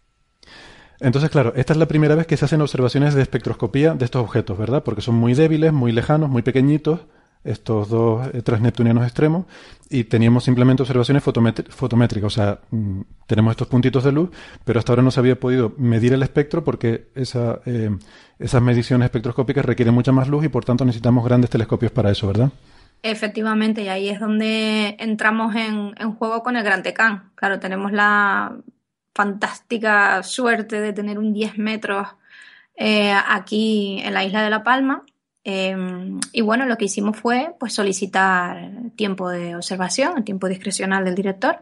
Entonces, 0.98 1.30
claro, 1.30 1.52
esta 1.56 1.72
es 1.72 1.78
la 1.78 1.86
primera 1.86 2.14
vez 2.14 2.26
que 2.26 2.36
se 2.36 2.46
hacen 2.46 2.60
observaciones 2.60 3.14
de 3.14 3.22
espectroscopía 3.22 3.94
de 3.94 4.04
estos 4.04 4.22
objetos, 4.22 4.58
¿verdad? 4.58 4.82
Porque 4.82 5.02
son 5.02 5.14
muy 5.14 5.34
débiles, 5.34 5.72
muy 5.72 5.92
lejanos, 5.92 6.28
muy 6.28 6.42
pequeñitos 6.42 7.00
estos 7.46 7.88
dos 7.88 8.28
eh, 8.34 8.42
transneptunianos 8.42 9.04
extremos 9.04 9.46
y 9.88 10.04
teníamos 10.04 10.44
simplemente 10.44 10.82
observaciones 10.82 11.22
fotométricas, 11.22 12.26
o 12.26 12.30
sea, 12.30 12.58
mm, 12.70 13.00
tenemos 13.26 13.52
estos 13.52 13.68
puntitos 13.68 14.02
de 14.04 14.12
luz, 14.12 14.30
pero 14.64 14.78
hasta 14.78 14.92
ahora 14.92 15.02
no 15.02 15.10
se 15.10 15.20
había 15.20 15.38
podido 15.38 15.72
medir 15.78 16.12
el 16.12 16.22
espectro 16.22 16.64
porque 16.64 17.08
eh, 17.14 17.90
esas 18.38 18.62
mediciones 18.62 19.06
espectroscópicas 19.06 19.64
requieren 19.64 19.94
mucha 19.94 20.12
más 20.12 20.28
luz 20.28 20.44
y 20.44 20.48
por 20.48 20.64
tanto 20.64 20.84
necesitamos 20.84 21.24
grandes 21.24 21.50
telescopios 21.50 21.92
para 21.92 22.10
eso, 22.10 22.26
¿verdad? 22.26 22.50
Efectivamente, 23.02 23.82
y 23.82 23.88
ahí 23.88 24.08
es 24.08 24.18
donde 24.18 24.96
entramos 24.98 25.54
en, 25.54 25.94
juego 26.16 26.42
con 26.42 26.56
el 26.56 26.64
Gran 26.64 26.82
Tecán. 26.82 27.30
Claro, 27.36 27.60
tenemos 27.60 27.92
la 27.92 28.56
fantástica 29.14 30.22
suerte 30.22 30.80
de 30.80 30.92
tener 30.92 31.18
un 31.18 31.32
10 31.32 31.58
metros 31.58 32.08
eh, 32.74 33.12
aquí 33.12 34.00
en 34.02 34.12
la 34.12 34.24
isla 34.24 34.42
de 34.42 34.50
La 34.50 34.64
Palma 34.64 35.04
Em, 35.48 36.18
y 36.32 36.40
bueno, 36.40 36.66
lo 36.66 36.76
que 36.76 36.86
hicimos 36.86 37.16
fue 37.16 37.54
pues, 37.60 37.72
solicitar 37.72 38.68
tiempo 38.96 39.30
de 39.30 39.54
observación, 39.54 40.24
tiempo 40.24 40.48
discrecional 40.48 41.04
del 41.04 41.14
director. 41.14 41.60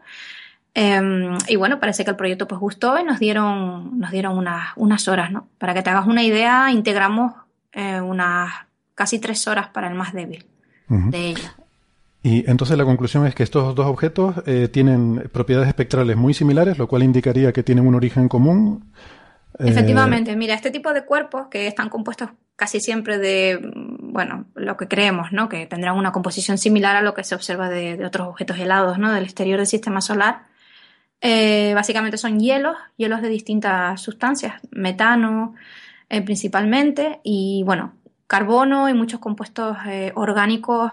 Em, 0.73 1.37
y 1.47 1.55
bueno, 1.55 1.79
parece 1.79 2.03
que 2.03 2.09
el 2.09 2.15
proyecto 2.15 2.47
pues 2.47 2.59
gustó 2.59 2.99
y 2.99 3.03
nos 3.03 3.19
dieron, 3.19 3.99
nos 3.99 4.09
dieron 4.09 4.39
unas, 4.39 4.69
unas 4.75 5.07
horas, 5.07 5.31
¿no? 5.31 5.49
Para 5.59 5.75
que 5.75 5.83
te 5.83 5.91
hagas 5.91 6.07
una 6.07 6.23
idea, 6.23 6.71
integramos 6.71 7.33
eh, 7.73 8.01
unas 8.01 8.51
casi 8.95 9.19
tres 9.19 9.47
horas 9.47 9.67
para 9.67 9.87
el 9.87 9.93
más 9.93 10.13
débil 10.13 10.47
de 10.87 11.27
ella. 11.27 11.55
Y 12.23 12.49
entonces 12.49 12.79
la 12.79 12.85
conclusión 12.85 13.27
es 13.27 13.35
que 13.35 13.43
estos 13.43 13.75
dos 13.75 13.85
objetos 13.85 14.33
eh, 14.47 14.67
tienen 14.67 15.29
propiedades 15.31 15.67
espectrales 15.67 16.17
muy 16.17 16.33
similares, 16.33 16.79
lo 16.79 16.87
cual 16.87 17.03
indicaría 17.03 17.53
que 17.53 17.61
tienen 17.61 17.85
un 17.85 17.93
origen 17.93 18.29
común. 18.29 18.91
Eh, 19.59 19.65
Efectivamente, 19.67 20.35
mira, 20.35 20.55
este 20.55 20.71
tipo 20.71 20.91
de 20.91 21.05
cuerpos 21.05 21.49
que 21.51 21.67
están 21.67 21.89
compuestos 21.89 22.29
casi 22.55 22.79
siempre 22.79 23.17
de, 23.17 23.59
bueno, 23.99 24.45
lo 24.55 24.77
que 24.77 24.87
creemos, 24.87 25.31
¿no? 25.31 25.49
Que 25.49 25.65
tendrán 25.65 25.97
una 25.97 26.11
composición 26.11 26.57
similar 26.57 26.95
a 26.95 27.01
lo 27.01 27.13
que 27.13 27.23
se 27.23 27.35
observa 27.35 27.69
de, 27.69 28.03
otros 28.05 28.27
objetos 28.27 28.57
helados, 28.57 28.97
¿no? 28.97 29.11
Del 29.11 29.23
exterior 29.23 29.57
del 29.57 29.67
sistema 29.67 30.01
solar. 30.01 30.43
Eh, 31.21 31.73
básicamente 31.73 32.17
son 32.17 32.39
hielos, 32.39 32.77
hielos 32.97 33.21
de 33.21 33.29
distintas 33.29 34.01
sustancias, 34.01 34.61
metano 34.71 35.55
eh, 36.09 36.21
principalmente, 36.21 37.19
y 37.23 37.63
bueno, 37.65 37.93
carbono 38.27 38.89
y 38.89 38.93
muchos 38.93 39.19
compuestos 39.19 39.77
orgánicos 40.15 40.91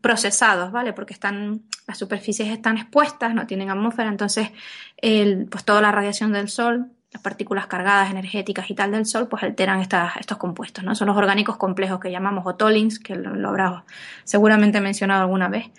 procesados, 0.00 0.72
¿vale? 0.72 0.92
Porque 0.92 1.14
están, 1.14 1.62
las 1.86 1.98
superficies 1.98 2.48
están 2.48 2.78
expuestas, 2.78 3.34
no 3.34 3.46
tienen 3.46 3.70
atmósfera, 3.70 4.08
entonces 4.08 4.50
el, 4.96 5.46
pues 5.46 5.64
toda 5.64 5.80
la 5.80 5.92
radiación 5.92 6.32
del 6.32 6.48
sol 6.48 6.90
las 7.16 7.22
partículas 7.22 7.66
cargadas 7.66 8.10
energéticas 8.10 8.70
y 8.70 8.74
tal 8.74 8.92
del 8.92 9.06
Sol, 9.06 9.26
pues 9.26 9.42
alteran 9.42 9.80
estos 9.80 10.36
compuestos, 10.36 10.84
¿no? 10.84 10.94
Son 10.94 11.08
los 11.08 11.16
orgánicos 11.16 11.56
complejos 11.56 11.98
que 11.98 12.10
llamamos 12.10 12.44
otolins, 12.46 12.98
que 12.98 13.14
lo, 13.14 13.48
habrás 13.48 13.84
seguramente 14.24 14.82
mencionado 14.82 15.22
alguna 15.22 15.48
vez. 15.48 15.70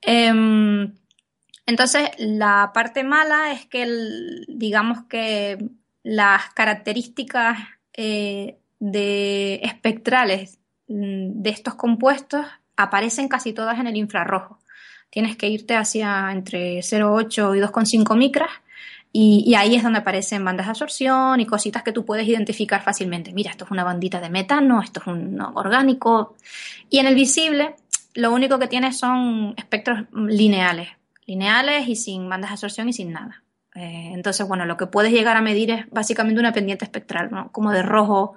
Em, 0.00 0.92
entonces, 1.66 2.10
la 2.18 2.72
parte 2.74 3.04
mala 3.04 3.52
es 3.52 3.66
que, 3.66 3.86
digamos 4.48 5.04
que 5.04 5.56
las 6.02 6.52
características 6.52 7.58
eh, 7.92 8.58
de 8.80 9.60
espectrales 9.62 10.58
mm, 10.88 11.42
de 11.42 11.50
estos 11.50 11.76
compuestos 11.76 12.44
aparecen 12.76 13.28
casi 13.28 13.52
todas 13.52 13.78
en 13.78 13.86
el 13.86 13.96
infrarrojo. 13.96 14.58
Tienes 15.10 15.36
que 15.36 15.48
irte 15.48 15.76
hacia 15.76 16.32
entre 16.32 16.78
0,8 16.78 17.56
y 17.56 17.60
2,5 17.60 18.16
micras 18.16 18.50
y, 19.18 19.54
ahí 19.54 19.74
es 19.74 19.82
donde 19.82 20.00
aparecen 20.00 20.44
bandas 20.44 20.66
de 20.66 20.70
absorción 20.72 21.40
y 21.40 21.46
cositas 21.46 21.82
que 21.82 21.92
tú 21.92 22.04
puedes 22.04 22.28
identificar 22.28 22.82
fácilmente. 22.82 23.32
Mira, 23.32 23.50
esto 23.50 23.64
es 23.64 23.70
una 23.70 23.82
bandita 23.82 24.20
de 24.20 24.28
metano, 24.28 24.82
esto 24.82 25.00
es 25.00 25.06
un 25.06 25.40
orgánico. 25.40 26.36
Y 26.90 26.98
en 26.98 27.06
el 27.06 27.14
visible, 27.14 27.76
lo 28.12 28.30
único 28.30 28.58
que 28.58 28.68
tiene 28.68 28.92
son 28.92 29.54
espectros 29.56 30.04
lineales, 30.12 30.90
lineales 31.24 31.88
y 31.88 31.96
sin 31.96 32.28
bandas 32.28 32.50
de 32.50 32.54
absorción 32.54 32.90
y 32.90 32.92
sin 32.92 33.12
nada. 33.12 33.42
Eh, 33.74 34.10
entonces, 34.12 34.46
bueno, 34.46 34.66
lo 34.66 34.76
que 34.76 34.86
puedes 34.86 35.12
llegar 35.12 35.38
a 35.38 35.40
medir 35.40 35.70
es 35.70 35.90
básicamente 35.90 36.38
una 36.38 36.52
pendiente 36.52 36.84
espectral, 36.84 37.30
¿no? 37.30 37.50
como 37.52 37.72
de 37.72 37.82
rojo 37.82 38.36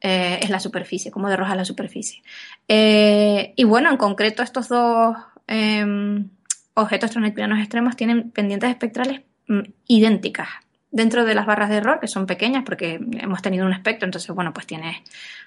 eh, 0.00 0.40
es 0.42 0.48
la 0.48 0.58
superficie, 0.58 1.10
cómo 1.10 1.28
derroja 1.28 1.54
la 1.54 1.66
superficie. 1.66 2.22
Eh, 2.66 3.52
y 3.56 3.64
bueno, 3.64 3.90
en 3.90 3.98
concreto 3.98 4.42
estos 4.42 4.68
dos 4.70 5.18
em, 5.46 6.30
objetos 6.72 7.10
transneptunianos 7.10 7.58
extremos 7.58 7.94
tienen 7.94 8.30
pendientes 8.30 8.70
espectrales 8.70 9.20
idénticas 9.86 10.48
dentro 10.90 11.24
de 11.24 11.34
las 11.34 11.46
barras 11.46 11.68
de 11.68 11.76
error, 11.76 12.00
que 12.00 12.08
son 12.08 12.26
pequeñas 12.26 12.64
porque 12.64 13.00
hemos 13.18 13.42
tenido 13.42 13.66
un 13.66 13.72
espectro, 13.72 14.06
entonces, 14.06 14.34
bueno, 14.34 14.52
pues 14.52 14.66
tiene 14.66 15.02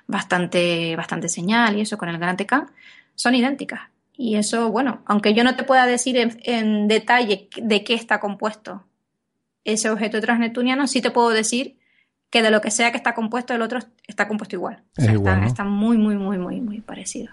bastante, 0.08 0.96
bastante 0.96 1.30
señal 1.30 1.78
y 1.78 1.82
eso 1.82 1.98
con 1.98 2.10
el 2.10 2.18
gran 2.18 2.38
TK, 2.38 2.72
son 3.16 3.36
idénticas. 3.36 3.82
Y 4.16 4.36
eso, 4.36 4.72
bueno, 4.72 5.02
aunque 5.06 5.34
yo 5.34 5.44
no 5.44 5.56
te 5.56 5.64
pueda 5.64 5.86
decir 5.86 6.16
en, 6.18 6.88
detalle 6.88 7.50
de 7.58 7.84
qué 7.84 7.94
está 7.96 8.20
compuesto 8.20 8.84
ese 9.64 9.90
objeto 9.90 10.22
transneptuniano, 10.22 10.88
sí 10.88 11.02
te 11.02 11.12
puedo 11.12 11.30
decir 11.30 11.78
que 12.30 12.42
de 12.42 12.52
lo 12.52 12.62
que 12.62 12.72
sea 12.72 12.92
que 12.92 12.98
está 12.98 13.14
compuesto, 13.14 13.54
el 13.54 13.62
otro 13.62 13.80
está 14.08 14.28
compuesto 14.28 14.56
igual. 14.56 14.84
está, 14.96 15.64
muy, 15.64 15.98
muy, 15.98 16.16
muy, 16.16 16.38
muy, 16.38 16.62
muy 16.62 16.82
parecido. 16.82 17.32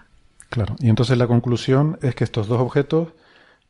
Claro. 0.49 0.75
Y 0.79 0.89
entonces 0.89 1.17
la 1.17 1.27
conclusión 1.27 1.99
es 2.01 2.15
que 2.15 2.23
estos 2.23 2.47
dos 2.47 2.59
objetos 2.59 3.09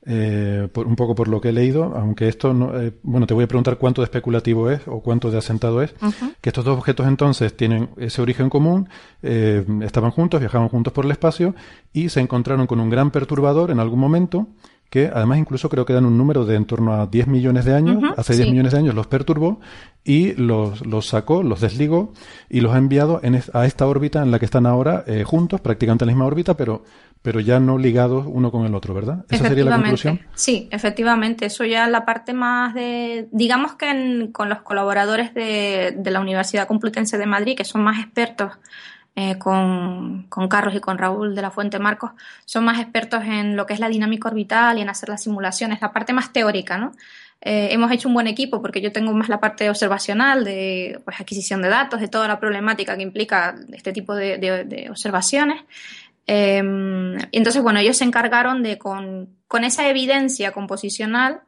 eh, 0.06 0.70
por, 0.72 0.88
un 0.88 0.96
poco 0.96 1.14
por 1.14 1.28
lo 1.28 1.42
que 1.42 1.50
he 1.50 1.52
leído, 1.52 1.94
aunque 1.94 2.30
esto 2.30 2.54
no, 2.54 2.80
eh, 2.80 2.94
bueno, 3.04 3.28
te 3.28 3.34
voy 3.34 3.44
a 3.44 3.48
preguntar 3.48 3.78
cuánto 3.78 4.02
de 4.02 4.06
especulativo 4.06 4.72
es 4.72 4.82
o 4.88 5.02
cuánto 5.02 5.30
de 5.30 5.38
asentado 5.38 5.82
es, 5.82 5.94
que 6.40 6.50
estos 6.50 6.64
dos 6.64 6.78
objetos 6.78 7.06
entonces 7.06 7.56
tienen 7.58 7.90
ese 7.98 8.22
origen 8.22 8.50
común, 8.50 8.88
eh, 9.24 9.66
estaban 9.82 10.12
juntos, 10.12 10.40
viajaban 10.40 10.70
juntos 10.70 10.94
por 10.94 11.04
el 11.04 11.12
espacio 11.12 11.54
y 11.92 12.08
se 12.08 12.22
encontraron 12.22 12.66
con 12.66 12.80
un 12.80 12.90
gran 12.90 13.12
perturbador 13.12 13.72
en 13.72 13.80
algún 13.82 14.00
momento 14.00 14.48
que 14.90 15.12
además 15.14 15.38
incluso 15.38 15.70
creo 15.70 15.86
que 15.86 15.94
dan 15.94 16.06
un 16.06 16.18
número 16.18 16.46
de 16.46 16.56
en 16.56 16.66
torno 16.66 16.94
a 16.94 17.06
10 17.06 17.28
millones 17.28 17.66
de 17.66 17.76
años, 17.76 18.02
hace 18.18 18.36
10 18.36 18.50
millones 18.50 18.72
de 18.72 18.80
años 18.80 18.96
los 18.96 19.06
perturbó 19.06 19.60
y 20.04 20.34
los, 20.34 20.84
los 20.84 21.08
sacó, 21.08 21.44
los 21.44 21.62
desligó 21.62 22.14
y 22.50 22.62
los 22.62 22.74
ha 22.74 22.80
enviado 22.80 23.20
en 23.22 23.40
a 23.54 23.66
esta 23.68 23.86
órbita 23.86 24.24
en 24.24 24.32
la 24.32 24.40
que 24.40 24.46
están 24.46 24.66
ahora 24.66 25.06
juntos, 25.26 25.62
prácticamente 25.62 26.06
en 26.06 26.08
la 26.08 26.14
misma 26.14 26.26
órbita, 26.26 26.56
pero 26.56 26.84
pero 27.22 27.42
ya 27.42 27.60
no 27.60 27.78
ligados 27.78 28.26
uno 28.28 28.50
con 28.52 28.66
el 28.66 28.74
otro, 28.74 28.94
¿verdad? 28.94 29.26
¿Esa 29.30 29.50
sería 29.50 29.66
la 29.66 29.76
conclusión? 29.76 30.22
Sí, 30.36 30.70
efectivamente. 30.72 31.46
Eso 31.46 31.66
ya 31.66 31.86
es 31.86 31.92
la 31.92 32.06
parte 32.06 32.34
más 32.34 32.74
de. 32.74 33.28
Digamos 33.32 33.74
que 33.74 34.30
con 34.32 34.48
los 34.48 34.62
colaboradores 34.62 35.34
de, 35.34 36.00
la 36.06 36.22
Universidad 36.22 36.68
Complutense 36.68 37.18
de 37.18 37.26
Madrid, 37.26 37.58
que 37.58 37.66
son 37.66 37.84
más 37.84 38.00
expertos 38.00 38.54
eh, 39.16 39.38
con, 39.38 40.28
Carlos 40.50 40.74
y 40.76 40.80
con 40.80 40.98
Raúl 40.98 41.36
de 41.36 41.42
la 41.42 41.52
Fuente 41.52 41.78
Marcos, 41.78 42.12
son 42.46 42.64
más 42.64 42.80
expertos 42.80 43.24
en 43.26 43.58
lo 43.58 43.66
que 43.66 43.74
es 43.74 43.82
la 43.82 43.90
dinámica 43.90 44.30
orbital 44.30 44.78
y 44.78 44.82
en 44.82 44.90
hacer 44.90 45.10
las 45.10 45.22
simulaciones, 45.22 45.82
la 45.82 45.92
parte 45.92 46.14
más 46.14 46.32
teórica, 46.32 46.78
¿no? 46.78 46.94
Eh, 47.42 47.70
hemos 47.72 47.90
hecho 47.92 48.10
un 48.10 48.14
buen 48.14 48.28
equipo 48.28 48.62
porque 48.62 48.82
yo 48.82 48.92
tengo 48.92 49.14
más 49.14 49.30
la 49.30 49.40
parte 49.40 49.70
observacional 49.70 50.44
de 50.44 51.00
pues, 51.06 51.22
adquisición 51.22 51.62
de 51.62 51.70
datos, 51.70 52.02
de 52.02 52.10
toda 52.10 52.28
la 52.28 52.38
problemática 52.38 52.98
que 52.98 53.04
implica 53.04 53.56
este 53.72 53.92
tipo 53.92 54.16
de 54.16 54.88
observaciones. 54.90 55.64
Em, 56.32 57.18
entonces, 57.32 57.64
bueno, 57.64 57.80
ellos 57.80 57.98
se 57.98 58.04
encargaron 58.04 58.62
de, 58.62 58.78
con, 58.78 59.36
esa 59.64 59.90
evidencia 59.90 60.52
composicional, 60.52 61.42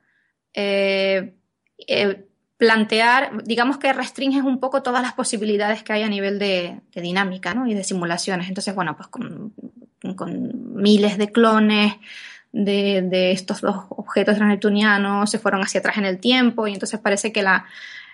eh, 0.56 1.36
eh, 1.88 2.26
plantear, 2.58 3.44
digamos 3.44 3.78
que 3.78 3.94
restringes 3.94 4.41
un 4.41 4.60
poco 4.60 4.82
todas 4.82 5.03
las 5.03 5.14
posibilidades 5.14 5.84
que 5.84 5.94
hay 5.94 6.02
a 6.02 6.10
nivel 6.10 6.40
de, 6.40 6.82
dinámica 6.95 7.53
¿no? 7.53 7.68
y 7.68 7.76
de 7.76 7.84
simulaciones. 7.84 8.48
Entonces, 8.48 8.74
bueno, 8.74 8.98
pues 8.98 9.08
con, 9.08 9.53
miles 10.74 11.20
de 11.20 11.32
clones 11.32 11.94
de, 12.52 13.32
estos 13.34 13.62
dos 13.62 13.86
objetos 13.90 14.36
transneptunianos 14.36 15.30
se 15.30 15.38
fueron 15.38 15.62
hacia 15.62 15.80
atrás 15.80 15.99
en 15.99 16.06
el 16.06 16.18
tiempo 16.18 16.66
y 16.66 16.74
entonces 16.74 16.99
parece 16.99 17.32
que 17.32 17.44
la, 17.44 17.66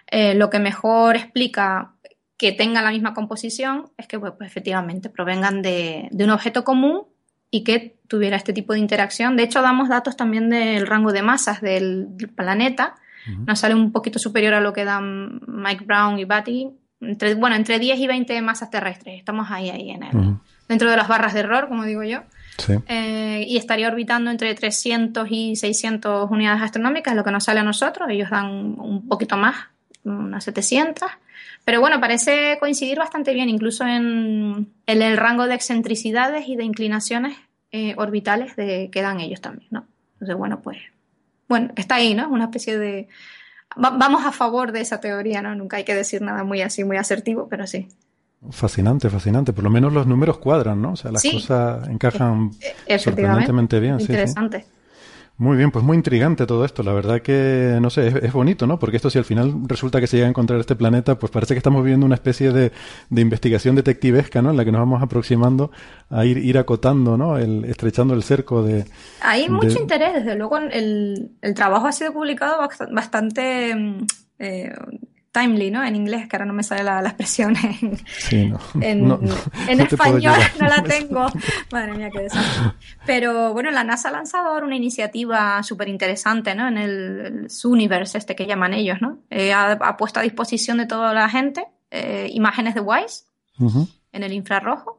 eh, 0.08 0.34
lo 0.36 0.50
que 0.50 0.60
mejor 0.60 1.16
explica 1.16 1.94
que 2.38 2.52
tengan 2.52 2.84
la 2.84 2.92
misma 2.92 3.14
composición 3.14 3.90
es 3.98 4.08
que 4.08 4.20
pues, 4.20 4.34
pues, 4.38 4.50
efectivamente 4.50 5.10
provengan 5.10 5.62
de, 5.62 6.10
un 6.12 6.30
objeto 6.30 6.64
común 6.64 7.04
y 7.50 7.64
que 7.64 7.98
tuviera 8.08 8.38
este 8.38 8.54
tipo 8.54 8.74
de 8.74 8.80
interacción. 8.80 9.36
De 9.36 9.44
hecho, 9.44 9.62
damos 9.62 9.90
datos 9.90 10.16
también 10.16 10.50
del 10.50 10.86
rango 10.86 11.12
de 11.12 11.24
masas 11.24 11.62
del, 11.62 12.08
planeta. 12.36 12.96
Nos 13.46 13.60
sale 13.60 13.76
un 13.76 13.92
poquito 13.92 14.20
superior 14.20 14.54
a 14.54 14.62
lo 14.62 14.72
que 14.72 14.86
dan 14.86 15.42
Mike 15.48 15.84
Brown 15.84 16.18
y 16.18 16.24
Batty. 16.24 16.70
Entre, 17.02 17.36
bueno, 17.36 17.58
entre 17.58 17.78
10 17.78 18.00
y 18.00 18.08
20 18.08 18.42
masas 18.42 18.70
terrestres. 18.70 19.20
Estamos 19.20 19.52
ahí, 19.52 19.70
ahí 19.70 19.90
en 19.90 20.04
el, 20.04 20.36
dentro 20.70 20.90
de 20.90 20.96
las 20.96 21.10
barras 21.10 21.34
de 21.34 21.42
error, 21.42 21.68
como 21.68 21.84
digo 21.84 22.04
yo. 22.04 22.22
Eh, 22.88 23.46
y 23.48 23.58
estaría 23.58 23.88
orbitando 23.88 24.32
entre 24.32 24.54
300 24.56 25.28
y 25.30 25.56
600 25.58 26.32
unidades 26.32 26.62
astronómicas, 26.62 27.16
lo 27.16 27.24
que 27.24 27.32
nos 27.32 27.44
sale 27.44 27.60
a 27.60 27.64
nosotros. 27.64 28.10
Ellos 28.10 28.30
dan 28.30 28.76
un 28.80 29.08
poquito 29.08 29.36
más, 29.36 29.56
unas 30.06 30.44
700. 30.46 31.10
Pero 31.68 31.82
bueno, 31.82 32.00
parece 32.00 32.56
coincidir 32.62 32.98
bastante 32.98 33.34
bien, 33.34 33.50
incluso 33.50 33.86
en, 33.86 34.72
el 34.86 35.18
rango 35.18 35.48
de 35.48 35.56
excentricidades 35.56 36.48
y 36.48 36.56
de 36.56 36.64
inclinaciones 36.64 37.36
eh, 37.74 37.94
orbitales 37.98 38.56
de, 38.56 38.90
que 38.90 39.02
dan 39.02 39.20
ellos 39.20 39.42
también, 39.42 39.68
¿no? 39.70 39.86
Entonces, 40.14 40.38
bueno, 40.38 40.62
pues, 40.62 40.78
bueno, 41.50 41.74
está 41.76 41.96
ahí, 41.96 42.14
¿no? 42.14 42.30
Una 42.30 42.46
especie 42.46 42.78
de... 42.78 43.10
vamos 43.76 44.26
a 44.26 44.32
favor 44.32 44.72
de 44.72 44.80
esa 44.80 45.02
teoría, 45.02 45.42
¿no? 45.42 45.56
Nunca 45.56 45.76
hay 45.76 45.84
que 45.84 45.94
decir 45.94 46.22
nada 46.22 46.46
muy 46.46 46.62
así, 46.62 46.86
muy 46.86 46.96
asertivo, 46.96 47.50
pero 47.50 47.68
sí. 47.68 47.90
Fascinante, 48.50 49.10
fascinante. 49.10 49.52
Por 49.52 49.66
lo 49.66 49.70
menos 49.70 49.92
los 49.92 50.08
números 50.08 50.38
cuadran, 50.38 50.82
¿no? 50.82 50.94
O 50.94 50.96
sea, 50.96 51.12
las 51.12 51.22
cosas 51.22 51.86
encajan 51.90 52.52
e-, 52.86 52.98
sorprendentemente 52.98 53.82
bien. 53.82 54.00
Interesante. 54.00 54.62
Sí, 54.62 54.77
muy 55.40 55.56
bien, 55.56 55.70
pues 55.70 55.86
muy 55.86 55.96
intrigante 55.98 56.48
todo 56.48 56.66
esto. 56.66 56.82
La 56.82 56.94
verdad 56.94 57.22
que, 57.22 57.78
no 57.80 57.92
sé, 57.92 58.08
es, 58.08 58.34
bonito, 58.34 58.66
¿no? 58.66 58.80
Porque 58.80 58.98
esto 58.98 59.12
si 59.12 59.20
al 59.20 59.26
final 59.26 59.54
resulta 59.68 60.00
que 60.00 60.08
se 60.08 60.18
llega 60.18 60.26
a 60.26 60.30
encontrar 60.30 60.60
este 60.60 60.76
planeta, 60.76 61.20
pues 61.20 61.32
parece 61.32 61.54
que 61.54 61.60
estamos 61.60 61.84
viviendo 61.84 62.08
una 62.08 62.16
especie 62.16 62.52
de, 62.52 62.72
de 63.10 63.22
investigación 63.22 63.76
detectivesca, 63.76 64.42
¿no? 64.42 64.50
En 64.50 64.58
la 64.58 64.66
que 64.66 64.72
nos 64.72 64.80
vamos 64.80 65.04
aproximando 65.04 65.70
a 66.10 66.26
ir, 66.26 66.40
ir 66.40 66.58
acotando, 66.58 67.18
¿no? 67.18 67.38
El, 67.38 67.66
estrechando 67.66 68.16
el 68.16 68.24
cerco 68.24 68.64
de... 68.64 68.86
Hay 69.22 69.48
mucho 69.48 69.80
interés, 69.80 70.16
desde 70.16 70.36
luego 70.36 70.58
el, 70.58 71.32
el 71.42 71.54
trabajo 71.54 71.86
ha 71.86 71.92
sido 71.92 72.14
publicado 72.14 72.58
bastante... 72.92 73.76
Mm, 73.76 74.06
eh, 74.40 74.74
timely, 75.38 75.72
¿no? 75.72 75.84
En 75.84 75.96
inglés, 75.96 76.28
que 76.28 76.36
ahora 76.36 76.46
no 76.46 76.54
me 76.54 76.64
sale 76.64 76.84
la, 76.84 77.00
expresión 77.02 77.56
en, 77.82 77.98
sí, 78.18 78.46
no. 78.48 78.60
en, 78.82 79.82
español, 79.82 80.36
no 80.60 80.68
la 80.68 80.84
tengo. 80.84 81.26
Madre 81.72 81.94
mía, 81.94 82.10
qué 82.12 82.22
desastre. 82.22 82.74
Pero 83.06 83.54
bueno, 83.54 83.72
la 83.72 83.84
NASA 83.84 84.10
ha 84.10 84.12
lanzado 84.12 84.50
ahora 84.50 84.66
una 84.66 84.76
iniciativa 84.76 85.62
súper 85.64 85.90
interesante, 85.90 86.56
¿no? 86.56 86.68
En 86.68 86.78
el, 86.78 87.48
Universe, 87.64 88.18
este 88.18 88.36
que 88.36 88.46
llaman 88.46 88.74
ellos, 88.74 88.98
¿no? 89.02 89.20
Eh, 89.30 89.54
ha, 89.54 89.98
puesto 89.98 90.20
a 90.20 90.24
disposición 90.24 90.78
de 90.78 90.86
toda 90.86 91.14
la 91.14 91.30
gente 91.30 91.66
eh, 91.92 92.30
imágenes 92.32 92.76
de 92.76 92.82
WISE 92.82 93.26
en 94.12 94.24
el 94.24 94.34
infrarrojo. 94.34 94.97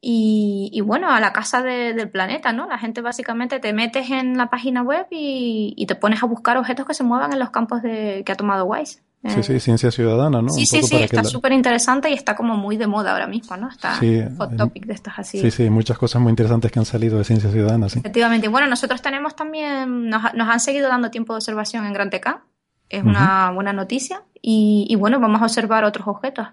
Y, 0.00 0.80
bueno, 0.84 1.10
a 1.10 1.18
la 1.18 1.32
casa 1.32 1.62
del 1.62 2.08
planeta, 2.08 2.52
¿no? 2.52 2.68
La 2.68 2.78
gente 2.78 3.00
básicamente 3.00 3.58
te 3.58 3.72
metes 3.72 4.10
en 4.10 4.38
la 4.38 4.48
página 4.48 4.82
web 4.82 5.06
y, 5.10 5.74
y, 5.76 5.86
te 5.86 5.96
pones 5.96 6.22
a 6.22 6.26
buscar 6.26 6.56
objetos 6.56 6.86
que 6.86 6.94
se 6.94 7.02
muevan 7.02 7.32
en 7.32 7.40
los 7.40 7.50
campos 7.50 7.82
de, 7.82 8.22
que 8.24 8.32
ha 8.32 8.36
tomado 8.36 8.64
WISE. 8.64 9.00
Sí, 9.26 9.42
sí, 9.42 9.60
ciencia 9.60 9.90
ciudadana, 9.90 10.40
¿no? 10.40 10.48
Sí, 10.50 10.64
sí, 10.64 10.80
sí, 10.82 10.96
está 10.96 11.24
súper 11.24 11.50
interesante 11.52 12.08
y 12.08 12.14
está 12.14 12.36
como 12.36 12.56
muy 12.56 12.76
de 12.76 12.86
moda 12.86 13.12
ahora 13.12 13.26
mismo, 13.26 13.56
¿no? 13.56 13.68
Está 13.68 13.98
hot 14.38 14.56
topic 14.56 14.86
de 14.86 14.92
estas 14.92 15.18
así. 15.18 15.40
Sí, 15.40 15.50
sí, 15.50 15.68
muchas 15.70 15.98
cosas 15.98 16.22
muy 16.22 16.30
interesantes 16.30 16.70
que 16.70 16.78
han 16.78 16.84
salido 16.84 17.18
de 17.18 17.24
ciencia 17.24 17.50
ciudadana, 17.50 17.88
sí. 17.88 17.98
Efectivamente. 17.98 18.46
Bueno, 18.46 18.68
nosotros 18.68 19.02
tenemos 19.02 19.34
también, 19.34 20.08
nos, 20.08 20.22
han 20.24 20.60
seguido 20.60 20.88
dando 20.88 21.10
tiempo 21.10 21.32
de 21.32 21.38
observación 21.38 21.84
en 21.84 21.92
Gran 21.92 22.10
TK, 22.10 22.42
es 22.90 23.02
una 23.02 23.50
buena 23.50 23.72
noticia, 23.72 24.22
y, 24.40 24.94
bueno, 24.96 25.18
vamos 25.18 25.42
a 25.42 25.46
observar 25.46 25.82
otros 25.84 26.06
objetos, 26.06 26.46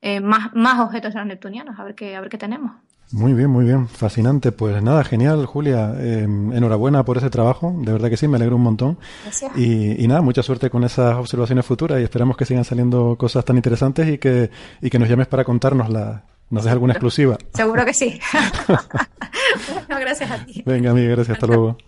eh, 0.00 0.20
más, 0.20 0.54
más 0.54 0.80
objetos 0.80 1.14
neptunianos, 1.14 1.78
a 1.78 1.84
ver 1.84 1.94
qué, 1.94 2.16
a 2.16 2.20
ver 2.20 2.30
qué 2.30 2.38
tenemos. 2.38 2.72
Muy 3.10 3.32
bien, 3.32 3.48
muy 3.48 3.64
bien, 3.64 3.88
fascinante. 3.88 4.52
Pues 4.52 4.82
nada, 4.82 5.02
genial, 5.02 5.46
Julia. 5.46 5.94
Em, 5.98 6.52
enhorabuena 6.52 7.04
por 7.04 7.16
ese 7.16 7.30
trabajo, 7.30 7.74
de 7.78 7.90
verdad 7.90 8.10
que 8.10 8.18
sí, 8.18 8.28
me 8.28 8.36
alegro 8.36 8.56
un 8.56 8.62
montón. 8.62 8.98
Gracias. 9.22 9.56
Y, 9.56 10.06
nada, 10.06 10.20
mucha 10.20 10.42
suerte 10.42 10.68
con 10.68 10.84
esas 10.84 11.16
observaciones 11.16 11.64
futuras 11.64 12.00
y 12.00 12.04
esperamos 12.04 12.36
que 12.36 12.44
sigan 12.44 12.64
saliendo 12.64 13.16
cosas 13.16 13.44
tan 13.46 13.56
interesantes 13.56 14.08
y 14.08 14.18
que, 14.18 14.50
y 14.82 14.90
que 14.90 14.98
nos 14.98 15.08
llames 15.08 15.26
para 15.26 15.44
contárnoslas. 15.44 16.22
¿Nos 16.50 16.64
des 16.64 16.72
alguna 16.72 16.92
exclusiva? 16.92 17.38
Seguro 17.54 17.84
que 17.86 17.94
sí. 17.94 18.20
bueno, 19.88 20.00
gracias 20.00 20.30
a 20.30 20.44
ti. 20.44 20.62
Venga, 20.66 20.90
amiga, 20.90 21.10
gracias. 21.10 21.36
Hasta 21.36 21.46
luego. 21.46 21.78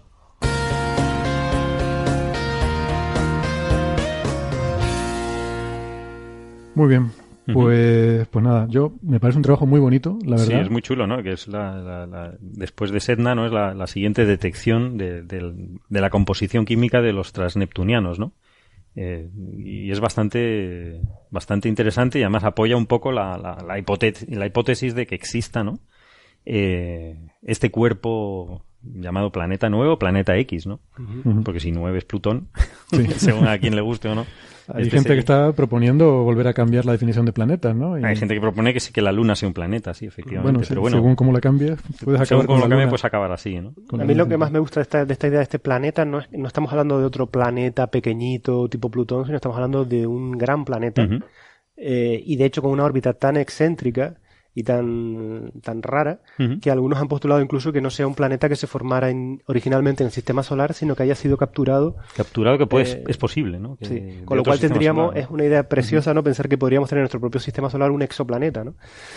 Muy 6.75 6.89
bien, 6.89 7.13
pues, 7.47 8.29
pues 8.29 8.45
nada, 8.45 8.67
yo 8.69 8.93
me 9.03 9.21
parece 9.21 9.39
un 9.39 9.43
trabajo 9.43 9.67
muy 9.67 9.81
bonito, 9.81 10.19
la 10.25 10.37
verdad. 10.37 10.47
Sí, 10.47 10.55
es 10.55 10.71
muy 10.71 10.83
chulo, 10.83 11.07
¿no? 11.07 11.23
Que 11.23 11.33
es 11.33 11.49
la, 11.49 12.37
después 12.41 12.91
de 12.91 13.01
Sedna, 13.01 13.35
¿no? 13.35 13.47
Es 13.47 13.53
la, 13.53 13.87
siguiente 13.87 14.25
detección 14.25 14.97
de, 14.99 15.25
la 15.89 16.11
composición 16.11 16.65
química 16.65 17.01
de 17.01 17.13
los 17.13 17.33
transneptunianos, 17.33 18.19
¿no? 18.19 18.33
Eh, 18.97 19.31
y 19.59 19.91
es 19.91 20.01
bastante, 20.01 21.01
bastante 21.31 21.69
interesante 21.69 22.19
y 22.19 22.23
además 22.23 22.45
apoya 22.45 22.77
un 22.77 22.87
poco 22.87 23.13
la, 23.13 23.39
la, 23.65 23.79
hipótesis, 23.79 24.29
la 24.29 24.47
hipótesis 24.47 24.95
de 24.95 25.07
que 25.07 25.15
exista, 25.15 25.63
¿no? 25.63 25.79
Eh, 26.45 27.17
este 27.43 27.71
cuerpo 27.71 28.65
llamado 28.83 29.31
planeta 29.31 29.69
nuevo, 29.69 29.99
planeta 29.99 30.37
X, 30.39 30.67
¿no? 30.67 30.81
Porque 31.45 31.61
si 31.61 31.71
9 31.73 31.99
es 31.99 32.05
Plutón, 32.05 32.49
Sí. 32.91 33.07
según 33.17 33.47
a 33.47 33.59
quien 33.59 33.75
le 33.77 33.83
guste 33.83 34.09
o 34.09 34.15
no. 34.15 34.27
Hay 34.73 34.83
este 34.85 34.91
gente 34.99 35.09
sería- 35.09 35.15
que 35.17 35.21
está 35.21 35.53
proponiendo 35.53 36.23
volver 36.23 36.47
a 36.47 36.53
cambiar 36.55 36.85
la 36.87 36.93
definición 36.93 37.27
de 37.27 37.33
planetas, 37.33 37.75
¿no? 37.75 37.99
Y- 37.99 38.05
Hay 38.05 38.15
gente 38.15 38.35
que 38.35 38.41
propone 38.41 38.73
que 38.73 38.79
sí 38.81 38.93
que 38.93 39.03
la 39.03 39.11
Luna 39.11 39.35
sea 39.35 39.49
un 39.49 39.53
planeta, 39.55 39.93
sí, 39.95 40.07
efectivamente. 40.07 40.53
bueno, 40.53 40.63
sí, 40.65 40.69
pero 40.69 40.81
bueno, 40.83 40.97
según 40.99 41.17
cómo 41.17 41.33
la 41.33 41.41
cambies, 41.41 41.79
puedes 42.05 42.21
acabar 42.21 42.27
según 42.27 42.47
con 42.47 42.55
cómo 42.55 42.59
la 42.59 42.63
cambie, 42.69 42.79
luna. 42.85 42.91
pues 42.91 43.05
acabar 43.05 43.33
así, 43.33 43.61
¿no? 43.61 43.75
con 43.89 44.01
A 44.01 44.05
mí 44.05 44.15
lo 44.15 44.29
que 44.29 44.37
más 44.39 44.53
me 44.53 44.61
gusta 44.61 44.79
de 44.81 44.83
esta, 44.83 45.05
de 45.05 45.13
esta 45.13 45.27
idea 45.27 45.39
de 45.39 45.43
este 45.45 45.59
planeta 45.59 46.05
no, 46.05 46.21
es, 46.21 46.31
no 46.31 46.47
estamos 46.47 46.71
hablando 46.71 46.99
de 47.01 47.05
otro 47.05 47.27
planeta 47.27 47.89
pequeñito 47.89 48.69
tipo 48.69 48.91
Plutón, 48.91 49.25
sino 49.25 49.35
estamos 49.37 49.57
hablando 49.57 49.85
de 49.85 50.07
un 50.07 50.33
gran 50.39 50.65
planeta. 50.65 51.07
Eh, 51.77 52.23
y 52.25 52.37
de 52.37 52.45
hecho 52.45 52.63
con 52.63 52.71
una 52.71 52.85
órbita 52.85 53.15
tan 53.15 53.37
excéntrica 53.39 54.17
y 54.55 54.65
tan, 54.65 55.53
tan 55.63 55.81
rara 55.83 56.21
que 56.61 56.71
algunos 56.73 56.99
han 57.01 57.07
postulado 57.07 57.41
incluso 57.41 57.73
que 57.73 57.81
no 57.81 57.89
sea 57.91 58.07
un 58.09 58.15
planeta 58.17 58.49
que 58.49 58.57
se 58.57 58.67
formara 58.67 59.09
en- 59.11 59.43
originalmente 59.47 60.03
en 60.03 60.07
el 60.09 60.13
sistema 60.13 60.43
solar, 60.43 60.75
sino 60.75 60.97
que 60.97 61.05
haya 61.05 61.15
sido 61.15 61.37
capturado. 61.37 61.97
Capturado 62.17 62.59
que 62.59 62.67
puede, 62.67 62.91
Eh, 62.91 63.05
es 63.07 63.17
posible, 63.17 63.61
¿no? 63.61 63.77
Que 63.77 63.85
Sí. 63.85 64.21
Con 64.25 64.37
lo 64.39 64.43
cual 64.43 64.59
tendríamos, 64.59 65.11
solar, 65.11 65.17
¿no? 65.17 65.21
es 65.27 65.31
una 65.31 65.45
idea 65.45 65.69
preciosa, 65.69 66.13
¿no? 66.15 66.25
Pensar 66.25 66.49
que 66.49 66.59
podríamos 66.59 66.89
tener 66.89 67.01
en 67.01 67.05
nuestro 67.05 67.21
propio 67.21 67.39
sistema 67.41 67.71
solar 67.71 67.91
un 67.93 68.03
exoplaneta, 68.03 68.65
¿no? 68.65 68.75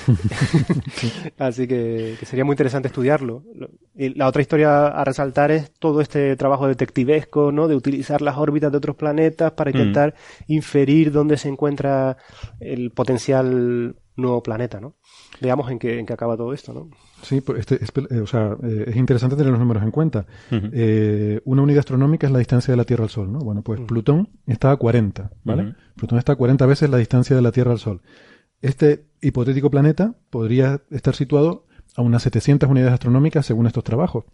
Así 1.38 1.68
que, 1.68 2.16
que 2.20 2.26
sería 2.26 2.46
muy 2.46 2.54
interesante 2.54 2.88
estudiarlo. 2.88 3.44
Lo- 3.56 3.70
Y 3.96 4.10
la 4.18 4.28
otra 4.28 4.42
historia 4.42 4.88
a 4.88 5.04
resaltar 5.04 5.52
es 5.52 5.72
todo 5.80 6.02
este 6.02 6.36
trabajo 6.36 6.68
detectivesco, 6.68 7.52
¿no? 7.52 7.68
De 7.68 7.76
utilizar 7.76 8.22
las 8.22 8.38
órbitas 8.38 8.72
de 8.72 8.78
otros 8.78 8.96
planetas 8.96 9.52
para 9.54 9.72
intentar 9.72 10.16
inferir 10.48 11.12
dónde 11.12 11.38
se 11.38 11.50
encuentra 11.50 12.18
el 12.60 12.92
potencial 12.92 13.96
nuevo 14.16 14.44
planeta, 14.44 14.80
¿no? 14.80 14.96
Veamos 15.42 15.70
en 15.72 15.80
qué, 15.80 16.00
en 16.00 16.06
qué 16.06 16.14
acaba 16.14 16.38
todo 16.38 16.54
esto, 16.54 16.74
¿no? 16.74 16.90
Sí, 17.22 17.42
pues 17.42 17.60
este, 17.60 17.84
es, 17.84 17.92
eh, 18.12 18.20
o 18.20 18.28
sea, 18.28 18.56
eh, 18.64 18.86
es 18.88 18.96
interesante 18.96 19.36
tener 19.36 19.52
los 19.52 19.60
números 19.60 19.84
en 19.84 19.92
cuenta. 19.92 20.26
Eh, 20.52 21.42
una 21.46 21.62
unidad 21.62 21.80
astronómica 21.80 22.28
es 22.28 22.34
la 22.34 22.40
distancia 22.40 22.72
de 22.72 22.78
la 22.78 22.84
Tierra 22.84 23.04
al 23.04 23.10
Sol, 23.10 23.32
¿no? 23.32 23.40
Bueno, 23.40 23.62
pues 23.62 23.80
Plutón 23.82 24.30
está 24.46 24.72
a 24.72 24.78
40, 24.78 25.32
¿vale? 25.44 25.76
Plutón 25.96 26.20
está 26.20 26.34
a 26.34 26.36
40 26.36 26.66
veces 26.66 26.90
la 26.90 26.98
distancia 26.98 27.36
de 27.36 27.42
la 27.42 27.52
Tierra 27.52 27.72
al 27.72 27.80
Sol. 27.80 28.02
Este 28.62 29.06
hipotético 29.22 29.70
planeta 29.70 30.16
podría 30.30 30.82
estar 30.90 31.16
situado 31.16 31.66
a 31.96 32.02
unas 32.02 32.24
700 32.24 32.70
unidades 32.70 32.94
astronómicas 32.94 33.46
según 33.46 33.68
estos 33.68 33.84
trabajos. 33.84 34.26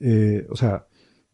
Eh, 0.00 0.46
o 0.50 0.56
sea, 0.56 0.86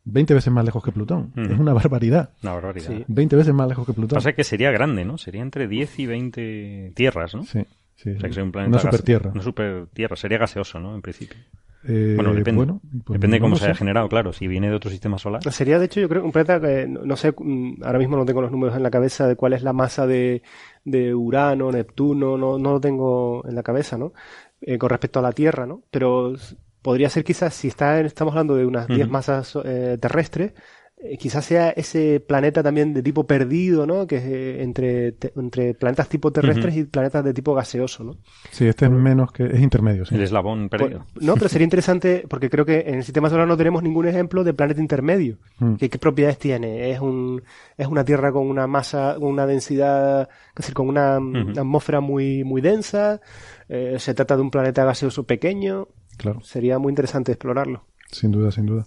20 0.05 0.35
veces 0.35 0.53
más 0.53 0.65
lejos 0.65 0.83
que 0.83 0.93
Plutón. 0.93 1.33
Es 1.37 1.59
una 1.59 1.73
barbaridad. 1.75 2.31
Una 2.43 2.55
barbaridad. 2.55 2.89
Sí. 2.89 3.05
20 3.09 3.37
veces 3.37 3.55
más 3.55 3.69
lejos 3.69 3.87
que 3.87 3.93
Plutón. 3.93 4.17
Pasa 4.17 4.33
que 4.33 4.45
sería 4.45 4.71
grande, 4.71 5.05
¿no? 5.05 5.19
Sería 5.19 5.43
entre 5.43 5.69
10 5.69 5.99
y 5.99 6.07
20 6.07 6.93
tierras, 6.95 7.35
¿no? 7.35 7.45
Sí, 7.45 7.65
sí, 7.99 8.11
O 8.11 8.13
sea, 8.13 8.23
que 8.23 8.29
sí. 8.29 8.35
sería 8.35 8.45
un 8.45 8.53
planeta 8.53 8.81
Una. 8.83 9.31
Una 9.33 9.43
supertierra. 9.43 10.17
Sería 10.17 10.39
gaseoso, 10.39 10.81
¿no? 10.81 10.95
En 10.95 11.03
principio. 11.03 11.37
Eh, 11.85 12.15
Bueno, 12.17 12.35
depende. 12.35 12.57
bueno, 12.59 12.81
pues 13.05 13.19
depende 13.21 13.37
de 13.37 13.41
cómo 13.41 13.57
se 13.57 13.67
haya 13.67 13.75
generado, 13.75 14.09
claro. 14.09 14.33
Si 14.33 14.47
viene 14.49 14.69
de 14.69 14.75
otro 14.75 14.91
sistema 14.91 15.19
solar. 15.19 15.43
Sería, 15.53 15.79
de 15.79 15.87
hecho, 15.87 16.01
yo 16.01 16.09
creo 16.09 16.25
un 16.25 16.33
planeta 16.33 16.61
que, 16.61 16.87
no 16.89 17.17
sé, 17.17 17.33
mm, 17.37 17.83
ahora 17.85 17.99
mismo 17.99 18.17
no 18.17 18.25
tengo 18.25 18.41
los 18.43 18.51
números 18.51 18.77
en 18.77 18.83
la 18.83 18.91
cabeza 18.91 19.27
de 19.29 19.37
cuál 19.37 19.53
es 19.53 19.63
la 19.63 19.73
masa 19.73 20.07
de, 20.07 20.43
de 20.85 21.15
Urano, 21.15 21.71
Neptuno, 21.71 22.37
no, 22.37 22.59
no 22.59 22.73
lo 22.73 22.81
tengo 22.81 23.45
en 23.47 23.55
la 23.55 23.63
cabeza, 23.63 23.97
¿no? 23.97 24.13
Eh, 24.61 24.77
con 24.79 24.91
respecto 24.91 25.21
a 25.21 25.23
la 25.23 25.33
Tierra, 25.33 25.67
¿no? 25.67 25.83
Pero 25.91 26.35
podría 26.83 27.11
ser 27.11 27.23
quizás, 27.25 27.55
si 27.55 27.69
está 27.69 28.01
en- 28.01 28.07
estamos 28.07 28.33
hablando 28.33 28.57
de 28.57 28.67
unas 28.67 28.89
10 28.89 29.07
Ujú. 29.07 29.13
masas 29.13 29.57
eh, 29.65 29.99
terrestres, 30.01 30.53
eh, 31.01 31.17
quizás 31.17 31.45
sea 31.45 31.71
ese 31.71 32.19
planeta 32.21 32.63
también 32.63 32.93
de 32.93 33.03
tipo 33.03 33.27
perdido, 33.27 33.87
¿no? 33.87 34.07
Que 34.07 34.17
es 34.17 34.25
eh, 34.25 34.63
entre, 34.63 35.13
te- 35.13 35.33
entre 35.37 35.75
planetas 35.75 36.09
tipo 36.09 36.33
terrestres 36.33 36.77
y 36.77 36.85
planetas 36.85 37.25
de 37.25 37.33
tipo 37.33 37.55
gaseoso, 37.55 38.03
¿no? 38.05 38.17
Sí, 38.51 38.67
este 38.67 38.87
es 38.87 38.91
menos 38.91 39.31
que... 39.33 39.45
Es 39.47 39.61
intermedio, 39.61 40.05
sí. 40.05 40.15
El 40.17 40.23
eslabón 40.23 40.69
perdido. 40.69 41.05
Pues, 41.15 41.25
no, 41.25 41.35
pero 41.35 41.49
sería 41.49 41.65
interesante 41.65 42.25
porque 42.29 42.51
creo 42.51 42.65
que 42.65 42.81
en 42.81 42.97
el 42.97 43.05
sistema 43.05 43.31
solar 43.31 43.47
no 43.47 43.57
tenemos 43.57 43.83
ningún 43.83 44.09
ejemplo 44.09 44.43
de 44.45 44.55
planeta 44.55 44.81
intermedio. 44.81 45.39
Mm. 45.61 45.75
¿Qué, 45.77 45.89
qué 45.89 45.99
propiedades 45.99 46.39
tiene? 46.39 46.91
Es 46.91 47.01
un 47.01 47.43
es 47.77 47.87
una 47.87 48.05
Tierra 48.05 48.33
con 48.33 48.47
una 48.49 48.67
masa, 48.67 49.15
con 49.19 49.29
una 49.29 49.47
densidad, 49.47 50.23
es 50.23 50.55
decir, 50.57 50.75
con 50.75 50.89
una, 50.89 51.19
una 51.19 51.61
atmósfera 51.61 52.01
muy 52.01 52.43
muy 52.45 52.61
densa. 52.61 53.21
Eh, 53.69 53.97
se 53.99 54.15
trata 54.15 54.35
de 54.35 54.43
un 54.43 54.51
planeta 54.51 54.85
gaseoso 54.85 55.25
pequeño. 55.25 55.89
Claro, 56.17 56.41
Sería 56.43 56.79
muy 56.81 56.91
interesante 56.91 57.31
explorarlo. 57.33 57.85
sin 58.11 58.33
duda, 58.33 58.51
sin 58.51 58.67
duda. 58.67 58.87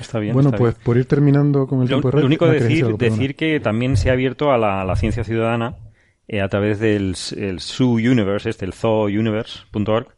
Está 0.00 0.18
bien. 0.18 0.34
bueno, 0.34 0.50
está 0.50 0.58
pues 0.58 0.74
bien. 0.74 0.84
por 0.84 0.96
ir 0.96 1.06
terminando 1.06 1.66
con 1.66 1.80
el 1.80 1.84
Lo, 1.84 1.88
tiempo 1.88 2.10
de 2.10 2.20
lo 2.20 2.26
único 2.26 2.44
ah, 2.44 2.48
de 2.48 2.58
¿queréis 2.58 2.70
decir, 2.70 2.84
algo? 2.84 2.98
Decir 2.98 3.36
que 3.36 3.60
también 3.60 3.96
se 3.96 4.10
ha 4.10 4.12
abierto 4.12 4.52
a 4.52 4.58
la, 4.58 4.82
a 4.82 4.84
la 4.84 4.96
ciencia 4.96 5.24
ciudadana 5.24 5.76
eh, 6.28 6.40
a 6.40 6.48
través 6.48 6.78
del 6.78 7.14
el 7.36 7.60
Zoo 7.60 7.94
Universe, 7.94 8.48
este, 8.48 8.64
el 8.64 8.72
zoouniverse.org, 8.72 10.08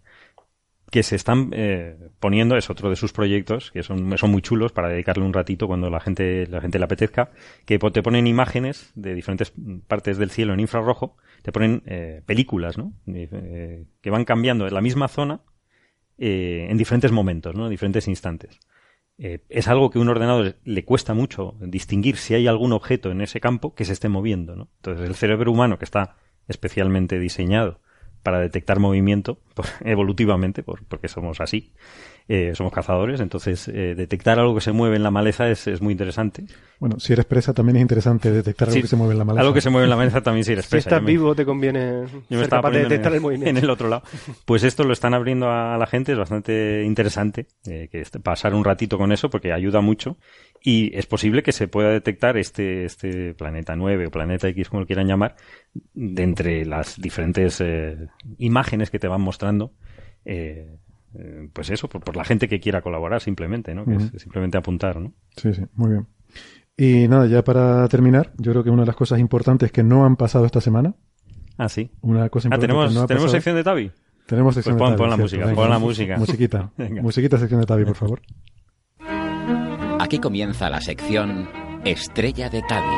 que 0.91 1.03
se 1.03 1.17
están 1.17 1.51
eh, 1.53 1.97
poniendo, 2.21 2.57
es 2.57 2.71
otro 2.71 2.91
de 2.91 2.97
sus 2.97 3.13
proyectos, 3.13 3.71
que 3.73 3.83
son, 3.83 4.17
son 4.17 4.31
muy 4.31 4.41
chulos 4.41 4.73
para 4.73 4.89
dedicarle 4.89 5.25
un 5.25 5.33
ratito 5.33 5.67
cuando 5.67 5.91
la 5.91 6.01
gente, 6.01 6.47
la 6.47 6.61
gente 6.61 6.79
le 6.79 6.85
apetezca, 6.85 7.31
que 7.65 7.79
te 7.79 8.03
ponen 8.03 8.27
imágenes 8.27 8.93
de 8.95 9.15
diferentes 9.15 9.53
partes 9.89 10.17
del 10.17 10.31
cielo 10.31 10.55
en 10.55 10.61
infrarrojo, 10.61 11.17
te 11.43 11.53
ponen 11.53 11.83
eh, 11.87 12.23
películas, 12.25 12.79
¿no? 12.79 12.93
Eh, 13.07 13.85
que 14.01 14.11
van 14.11 14.25
cambiando 14.25 14.67
en 14.67 14.75
la 14.75 14.81
misma 14.81 15.09
zona 15.09 15.41
eh, 16.19 16.67
en 16.71 16.77
diferentes 16.77 17.13
momentos, 17.13 17.55
¿no? 17.55 17.65
En 17.67 17.71
diferentes 17.71 18.09
instantes. 18.09 18.59
Eh, 19.19 19.41
es 19.49 19.69
algo 19.69 19.91
que 19.91 19.99
a 19.99 20.03
un 20.03 20.09
ordenador 20.11 20.57
le 20.65 20.85
cuesta 20.85 21.15
mucho 21.15 21.55
distinguir 21.61 22.17
si 22.17 22.35
hay 22.35 22.47
algún 22.47 22.73
objeto 22.73 23.11
en 23.11 23.23
ese 23.23 23.41
campo 23.41 23.75
que 23.75 23.85
se 23.87 23.93
esté 23.95 24.09
moviendo. 24.09 24.53
Entonces 24.77 25.09
el 25.09 25.15
cerebro 25.15 25.51
humano, 25.53 25.79
que 25.79 25.87
está 25.87 26.17
especialmente 26.49 27.19
diseñado 27.19 27.81
para 28.23 28.41
detectar 28.41 28.79
movimiento, 28.79 29.41
evolutivamente, 29.85 30.63
por- 30.63 30.85
porque 30.85 31.09
somos 31.09 31.41
así, 31.41 31.73
eh, 32.29 32.53
somos 32.55 32.73
cazadores, 32.73 33.21
entonces 33.21 33.69
eh, 33.69 33.95
detectar 33.97 34.39
algo 34.41 34.55
que 34.55 34.61
se 34.61 34.73
mueve 34.73 34.97
en 34.97 35.03
la 35.05 35.11
maleza 35.13 35.49
es, 35.49 35.67
es 35.69 35.81
muy 35.81 35.93
interesante. 35.93 36.45
Bueno, 36.81 36.99
si 36.99 37.13
eres 37.13 37.25
presa 37.25 37.55
también 37.55 37.77
es 37.77 37.83
interesante 37.83 38.31
detectar 38.33 38.69
algo 38.69 38.75
Sí, 38.77 38.83
que 38.83 38.89
se 38.89 38.97
mueve 38.97 39.13
en 39.13 39.19
la 39.19 39.25
maleza. 39.25 39.43
Algo 39.43 39.55
que 39.55 39.61
se 39.61 39.71
mueve 39.71 39.85
en 39.85 39.91
la 39.91 39.97
maleza 39.97 40.21
también 40.23 40.45
si 40.45 40.53
eres 40.53 40.65
Si 40.67 40.71
presa. 40.73 40.89
estás 40.91 41.01
Yo 41.01 41.05
me- 41.07 41.13
vivo, 41.13 41.35
te 41.35 41.45
conviene 41.47 41.81
yo 41.81 42.07
me 42.07 42.37
ser 42.37 42.41
estaba 42.43 42.63
capaz 42.63 42.71
de 42.71 42.83
poniendo 42.85 42.89
detectar 42.89 43.13
en 43.13 43.15
el 43.17 43.21
movimiento. 43.23 43.51
En 43.51 43.57
el 43.65 43.71
otro 43.71 43.89
lado. 43.89 44.03
Pues 44.45 44.63
esto 44.65 44.83
lo 44.85 44.93
están 44.93 45.15
abriendo 45.15 45.49
a 45.51 45.79
la 45.79 45.87
gente, 45.87 46.13
es 46.13 46.19
bastante 46.19 46.83
interesante 46.85 47.47
eh, 47.67 47.89
que 47.91 48.01
este- 48.01 48.19
pasar 48.21 48.55
un 48.55 48.65
ratito 48.65 48.99
con 48.99 49.13
eso 49.13 49.31
porque 49.31 49.53
ayuda 49.53 49.81
mucho 49.81 50.17
y 50.63 50.91
es 50.99 51.07
posible 51.07 51.43
que 51.45 51.53
se 51.53 51.69
pueda 51.69 51.91
detectar 51.91 52.37
este, 52.37 52.85
este 52.85 53.35
planeta 53.35 53.77
9 53.77 54.09
o 54.09 54.11
planeta 54.11 54.49
X, 54.49 54.69
como 54.69 54.81
lo 54.81 54.87
quieran 54.87 55.07
llamar, 55.07 55.37
de 55.95 56.23
entre 56.25 56.67
las 56.67 57.01
diferentes 57.01 57.61
eh, 57.61 58.09
imágenes 58.39 58.91
que 58.91 58.99
te 58.99 59.07
van 59.09 59.21
mostrando. 59.21 59.73
eh, 60.25 60.77
eh, 61.19 61.49
pues 61.53 61.71
eso, 61.71 61.89
por, 61.89 62.03
por 62.03 62.17
la 62.17 62.25
gente 62.25 62.49
que 62.49 62.61
quiera 62.61 62.83
colaborar 62.83 63.21
simplemente, 63.21 63.75
¿no? 63.75 63.85
Que 63.85 63.95
es 63.97 64.13
simplemente 64.23 64.59
apuntar, 64.59 65.01
¿no? 65.01 65.13
Sí, 65.37 65.53
sí, 65.55 65.63
muy 65.75 65.91
bien. 65.91 66.07
Y 66.77 67.09
nada, 67.09 67.27
ya 67.27 67.43
para 67.43 67.89
terminar, 67.89 68.33
yo 68.37 68.53
creo 68.53 68.63
que 68.65 68.71
una 68.71 68.83
de 68.83 68.87
las 68.89 68.97
cosas 68.97 69.19
importantes 69.19 69.73
que 69.73 69.83
no 69.83 70.05
han 70.05 70.17
pasado 70.17 70.45
esta 70.45 70.61
semana, 70.61 70.95
Ah, 71.59 71.69
sí. 71.71 71.91
una 72.03 72.29
cosa 72.29 72.49
Ah, 72.49 72.57
importante 72.57 72.67
tenemos, 72.67 72.89
que 72.91 72.95
no 72.95 73.01
ha 73.03 73.07
tenemos 73.07 73.25
pasado- 73.25 73.37
sección 73.37 73.57
de 73.57 73.65
Tavi. 73.65 73.91
Tenemos 74.27 74.55
sección 74.55 74.77
Pues 74.77 74.89
pon- 74.89 74.93
de 74.93 74.99
pon 74.99 75.09
la 75.11 75.17
cierto. 75.17 75.23
música, 75.25 75.45
Venga. 75.47 75.57
pon 75.63 75.71
la 75.71 75.79
música. 75.79 76.17
Musiquita. 76.19 76.71
Venga. 76.77 77.01
Musiquita, 77.03 77.39
sección 77.39 77.61
de 77.61 77.67
Tavi, 77.67 77.85
por 77.87 77.95
favor. 77.97 78.21
Aquí 80.01 80.19
comienza 80.19 80.69
la 80.69 80.81
sección 80.81 81.49
Estrella 81.85 82.51
de 82.51 82.61
Tavi. 82.69 82.97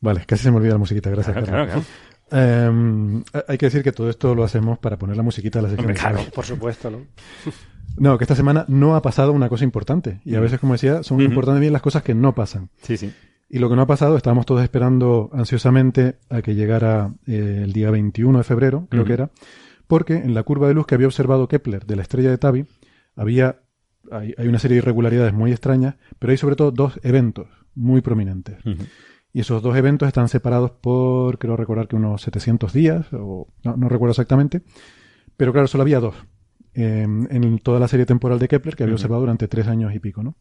Vale, 0.00 0.24
casi 0.26 0.42
se 0.44 0.50
me 0.50 0.56
olvida 0.56 0.72
la 0.72 0.78
musiquita, 0.78 1.10
gracias. 1.10 1.32
Claro, 1.36 1.46
Carlos. 1.46 1.66
claro, 1.66 1.82
claro. 1.82 2.11
Eh, 2.32 3.22
hay 3.48 3.58
que 3.58 3.66
decir 3.66 3.82
que 3.82 3.92
todo 3.92 4.08
esto 4.10 4.34
lo 4.34 4.44
hacemos 4.44 4.78
para 4.78 4.98
poner 4.98 5.16
la 5.16 5.22
musiquita 5.22 5.58
a 5.58 5.62
la 5.62 5.68
sección 5.68 5.90
Hombre, 5.90 6.00
claro. 6.00 6.20
Por 6.34 6.44
supuesto, 6.44 6.90
¿no? 6.90 6.98
No, 7.98 8.16
que 8.16 8.24
esta 8.24 8.34
semana 8.34 8.64
no 8.68 8.96
ha 8.96 9.02
pasado 9.02 9.32
una 9.32 9.50
cosa 9.50 9.64
importante. 9.64 10.22
Y 10.24 10.34
a 10.34 10.40
veces, 10.40 10.58
como 10.58 10.72
decía, 10.72 11.02
son 11.02 11.16
Ujú. 11.18 11.24
importantes 11.24 11.60
bien 11.60 11.74
las 11.74 11.82
cosas 11.82 12.02
que 12.02 12.14
no 12.14 12.34
pasan. 12.34 12.70
Sí, 12.80 12.96
sí. 12.96 13.12
Y 13.50 13.58
lo 13.58 13.68
que 13.68 13.76
no 13.76 13.82
ha 13.82 13.86
pasado, 13.86 14.16
estábamos 14.16 14.46
todos 14.46 14.62
esperando 14.62 15.28
ansiosamente 15.34 16.16
a 16.30 16.40
que 16.40 16.54
llegara 16.54 17.12
eh, 17.26 17.60
el 17.64 17.74
día 17.74 17.90
21 17.90 18.38
de 18.38 18.44
febrero, 18.44 18.86
creo 18.88 19.02
Ujú. 19.02 19.08
que 19.08 19.12
era, 19.12 19.30
porque 19.86 20.14
en 20.14 20.32
la 20.32 20.42
curva 20.42 20.68
de 20.68 20.74
luz 20.74 20.86
que 20.86 20.94
había 20.94 21.06
observado 21.06 21.48
Kepler 21.48 21.84
de 21.84 21.96
la 21.96 22.00
estrella 22.02 22.30
de 22.30 22.38
Tabi, 22.38 22.64
había, 23.14 23.60
hay, 24.10 24.32
hay 24.38 24.48
una 24.48 24.58
serie 24.58 24.76
de 24.76 24.78
irregularidades 24.78 25.34
muy 25.34 25.50
extrañas, 25.52 25.96
pero 26.18 26.30
hay 26.30 26.38
sobre 26.38 26.56
todo 26.56 26.70
dos 26.70 26.98
eventos 27.02 27.46
muy 27.74 28.00
prominentes. 28.00 28.56
Ujú. 28.64 28.84
Y 29.32 29.40
esos 29.40 29.62
dos 29.62 29.76
eventos 29.76 30.06
están 30.06 30.28
separados 30.28 30.70
por, 30.70 31.38
creo 31.38 31.56
recordar 31.56 31.88
que 31.88 31.96
unos 31.96 32.22
700 32.22 32.72
días, 32.72 33.06
o 33.12 33.48
no, 33.64 33.76
no 33.76 33.88
recuerdo 33.88 34.12
exactamente, 34.12 34.62
pero 35.36 35.52
claro, 35.52 35.68
solo 35.68 35.82
había 35.82 36.00
dos 36.00 36.14
eh, 36.74 37.02
en 37.02 37.58
toda 37.58 37.80
la 37.80 37.88
serie 37.88 38.06
temporal 38.06 38.38
de 38.38 38.48
Kepler 38.48 38.76
que 38.76 38.82
había 38.82 38.94
observado 38.94 39.20
durante 39.20 39.48
tres 39.48 39.68
años 39.68 39.94
y 39.94 39.98
pico, 39.98 40.22
¿no? 40.22 40.36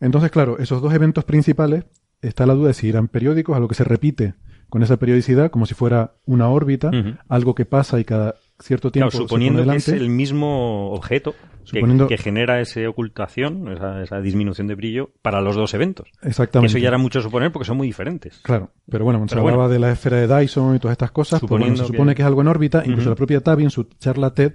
Entonces, 0.00 0.30
claro, 0.30 0.58
esos 0.58 0.82
dos 0.82 0.92
eventos 0.92 1.24
principales, 1.24 1.84
está 2.20 2.46
la 2.46 2.54
duda 2.54 2.68
de 2.68 2.74
si 2.74 2.88
irán 2.88 3.08
periódicos, 3.08 3.54
algo 3.56 3.68
que 3.68 3.74
se 3.74 3.84
repite 3.84 4.34
con 4.68 4.82
esa 4.82 4.96
periodicidad, 4.96 5.50
como 5.50 5.66
si 5.66 5.74
fuera 5.74 6.14
una 6.26 6.48
órbita, 6.48 6.90
algo 7.28 7.54
que 7.54 7.64
pasa 7.64 8.00
y 8.00 8.04
cada 8.04 8.34
cierto 8.60 8.90
tiempo 8.92 9.10
Claro, 9.10 9.24
suponiendo 9.24 9.64
que 9.66 9.76
es 9.76 9.88
el 9.88 10.08
mismo 10.10 10.92
objeto 10.92 11.32
que, 11.70 11.80
Suponiendo- 11.80 12.06
que 12.08 12.18
genera 12.18 12.60
esa 12.60 12.86
ocultación, 12.88 13.72
esa, 13.72 14.02
esa 14.02 14.20
disminución 14.20 14.66
de 14.66 14.74
brillo 14.74 15.10
para 15.22 15.40
los 15.40 15.56
dos 15.56 15.72
eventos. 15.74 16.08
Que 16.20 16.28
Exactamente. 16.28 16.68
eso 16.70 16.78
ya 16.78 16.88
era 16.88 16.98
mucho 16.98 17.20
suponer 17.22 17.52
porque 17.52 17.66
son 17.66 17.76
muy 17.78 17.86
diferentes. 17.86 18.38
Claro, 18.42 18.70
pero 18.90 19.04
bueno, 19.04 19.18
cuando 19.20 19.34
se 19.34 19.40
bueno. 19.40 19.54
hablaba 19.56 19.72
de 19.72 19.78
la 19.78 19.90
esfera 19.92 20.18
de 20.18 20.28
Dyson 20.40 20.76
y 20.76 20.78
todas 20.78 20.92
estas 20.92 21.10
cosas, 21.10 21.40
pues 21.40 21.48
bueno, 21.50 21.64
Suponiendo 21.64 21.82
se 21.84 21.92
supone 21.92 22.12
que- 22.12 22.16
que... 22.16 22.22
es 22.22 22.26
algo 22.26 22.42
en 22.42 22.48
órbita, 22.48 22.82
incluso 22.84 23.08
la 23.08 23.16
propia 23.16 23.40
Tavi 23.40 23.64
en 23.64 23.70
su 23.70 23.84
charla 23.84 24.34
TED 24.34 24.52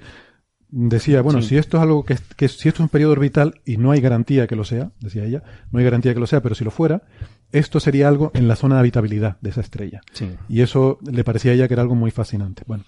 decía, 0.71 1.21
bueno, 1.21 1.41
Sí. 1.41 1.49
si 1.49 1.57
esto 1.57 1.77
es 1.77 1.83
algo 1.83 2.03
que, 2.05 2.15
que 2.37 2.47
si 2.47 2.67
esto 2.69 2.77
es 2.77 2.85
un 2.85 2.89
periodo 2.89 3.13
orbital 3.13 3.55
y 3.65 3.77
no 3.77 3.89
hay 3.91 4.01
garantía 4.01 4.45
que 4.45 4.55
lo 4.55 4.63
sea, 4.63 4.91
decía 4.99 5.23
ella, 5.25 5.41
no 5.71 5.79
hay 5.79 5.85
garantía 5.85 6.13
que 6.13 6.19
lo 6.19 6.27
sea, 6.27 6.41
pero 6.43 6.53
si 6.53 6.63
lo 6.63 6.69
fuera, 6.69 7.01
esto 7.51 7.79
sería 7.79 8.07
algo 8.07 8.29
en 8.35 8.47
la 8.47 8.55
zona 8.55 8.75
de 8.75 8.81
habitabilidad 8.81 9.37
de 9.41 9.49
esa 9.49 9.61
estrella. 9.61 10.01
Sí. 10.13 10.29
Y 10.47 10.61
eso 10.61 10.99
le 11.11 11.23
parecía 11.23 11.51
a 11.51 11.55
ella 11.55 11.67
que 11.67 11.73
era 11.73 11.81
algo 11.81 11.95
muy 11.95 12.11
fascinante. 12.11 12.61
Bueno, 12.67 12.83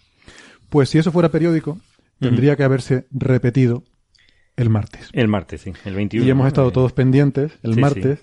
pues 0.71 0.89
si 0.89 0.97
eso 0.97 1.11
fuera 1.11 1.29
periódico, 1.29 1.77
tendría 2.19 2.55
que 2.55 2.63
haberse 2.63 3.05
repetido 3.11 3.83
el 4.55 4.69
martes. 4.69 5.09
El 5.13 5.27
martes, 5.27 5.61
sí, 5.61 5.73
el 5.85 5.93
21. 5.95 6.25
Y 6.25 6.29
hemos 6.29 6.47
estado 6.47 6.69
Eh, 6.69 6.71
todos 6.71 6.93
pendientes 6.93 7.51
el 7.61 7.75
sí, 7.75 7.79
martes 7.81 8.19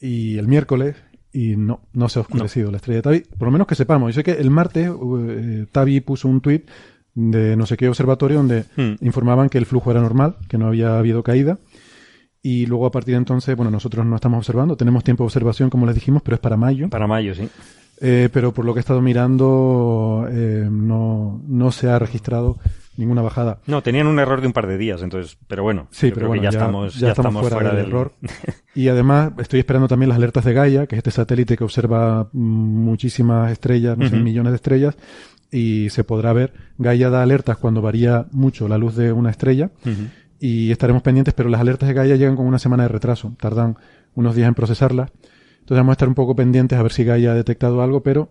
y 0.00 0.36
el 0.38 0.46
miércoles 0.48 0.96
y 1.32 1.56
no, 1.56 1.80
no 1.92 2.08
se 2.08 2.18
ha 2.18 2.22
oscurecido 2.22 2.70
la 2.70 2.76
estrella 2.78 2.96
de 2.98 3.02
Tabi. 3.02 3.20
Por 3.38 3.48
lo 3.48 3.52
menos 3.52 3.66
que 3.66 3.74
sepamos. 3.74 4.14
Yo 4.14 4.20
sé 4.20 4.24
que 4.24 4.32
el 4.40 4.50
martes 4.50 4.90
eh, 4.90 5.66
Tabi 5.72 6.00
puso 6.00 6.28
un 6.28 6.40
tuit 6.40 6.68
de 7.14 7.56
no 7.56 7.64
sé 7.66 7.76
qué 7.76 7.88
observatorio 7.88 8.38
donde 8.38 8.64
Hmm. 8.76 8.94
informaban 9.04 9.48
que 9.48 9.58
el 9.58 9.66
flujo 9.66 9.90
era 9.90 10.00
normal, 10.00 10.36
que 10.48 10.58
no 10.58 10.66
había 10.68 10.98
habido 10.98 11.22
caída. 11.22 11.58
Y 12.42 12.66
luego 12.66 12.86
a 12.86 12.90
partir 12.92 13.14
de 13.14 13.18
entonces, 13.18 13.54
bueno, 13.56 13.70
nosotros 13.70 14.06
no 14.06 14.14
estamos 14.14 14.38
observando, 14.38 14.76
tenemos 14.76 15.02
tiempo 15.04 15.24
de 15.24 15.26
observación, 15.26 15.70
como 15.70 15.86
les 15.86 15.94
dijimos, 15.96 16.22
pero 16.22 16.36
es 16.36 16.40
para 16.40 16.56
mayo. 16.56 16.88
Para 16.88 17.06
mayo, 17.08 17.34
sí. 17.34 17.48
Eh, 18.00 18.28
pero 18.32 18.52
por 18.52 18.64
lo 18.64 18.74
que 18.74 18.78
he 18.78 18.80
estado 18.80 19.00
mirando, 19.00 20.26
eh, 20.30 20.68
no, 20.70 21.42
no 21.46 21.72
se 21.72 21.88
ha 21.88 21.98
registrado 21.98 22.58
ninguna 22.96 23.22
bajada. 23.22 23.58
No, 23.66 23.82
tenían 23.82 24.06
un 24.06 24.18
error 24.18 24.40
de 24.40 24.48
un 24.48 24.52
par 24.52 24.66
de 24.66 24.76
días, 24.76 25.02
entonces, 25.02 25.38
pero 25.46 25.62
bueno, 25.62 25.86
Sí, 25.90 26.08
pero 26.08 26.14
creo 26.14 26.26
que 26.26 26.28
bueno, 26.28 26.42
ya, 26.42 26.48
estamos, 26.50 26.94
ya 26.96 27.10
estamos 27.10 27.48
fuera, 27.48 27.68
del 27.68 27.76
del 27.76 27.86
error. 27.86 28.12
Y 28.74 28.88
además 28.88 29.32
estoy 29.38 29.60
esperando 29.60 29.88
también 29.88 30.08
las 30.08 30.16
alertas 30.18 30.44
de 30.44 30.52
Gaia, 30.52 30.86
que 30.86 30.94
es 30.94 30.98
este 30.98 31.10
satélite 31.10 31.56
que 31.56 31.64
observa 31.64 32.28
muchísimas 32.32 33.50
estrellas, 33.50 33.98
no 33.98 34.08
sé, 34.08 34.16
millones 34.16 34.52
de 34.52 34.56
estrellas, 34.56 34.96
y 35.50 35.90
se 35.90 36.04
podrá 36.04 36.32
ver. 36.32 36.52
Gaia 36.76 37.10
da 37.10 37.22
alertas 37.22 37.56
cuando 37.56 37.82
varía 37.82 38.26
mucho 38.30 38.68
la 38.68 38.78
luz 38.78 38.94
de 38.94 39.12
una 39.12 39.30
estrella, 39.30 39.70
y 40.38 40.70
estaremos 40.70 41.02
pendientes, 41.02 41.34
pero 41.34 41.48
las 41.48 41.60
alertas 41.60 41.88
de 41.88 41.94
Gaia 41.94 42.14
llegan 42.14 42.36
con 42.36 42.46
una 42.46 42.60
semana 42.60 42.84
de 42.84 42.90
retraso, 42.90 43.32
tardan 43.40 43.76
unos 44.14 44.36
días 44.36 44.46
en 44.46 44.54
procesarlas. 44.54 45.10
Entonces 45.68 45.80
vamos 45.80 45.92
a 45.92 45.96
estar 45.96 46.08
un 46.08 46.14
poco 46.14 46.34
pendientes 46.34 46.78
a 46.78 46.82
ver 46.82 46.92
si 46.92 47.04
Gaia 47.04 47.32
ha 47.32 47.34
detectado 47.34 47.82
algo, 47.82 48.02
pero 48.02 48.30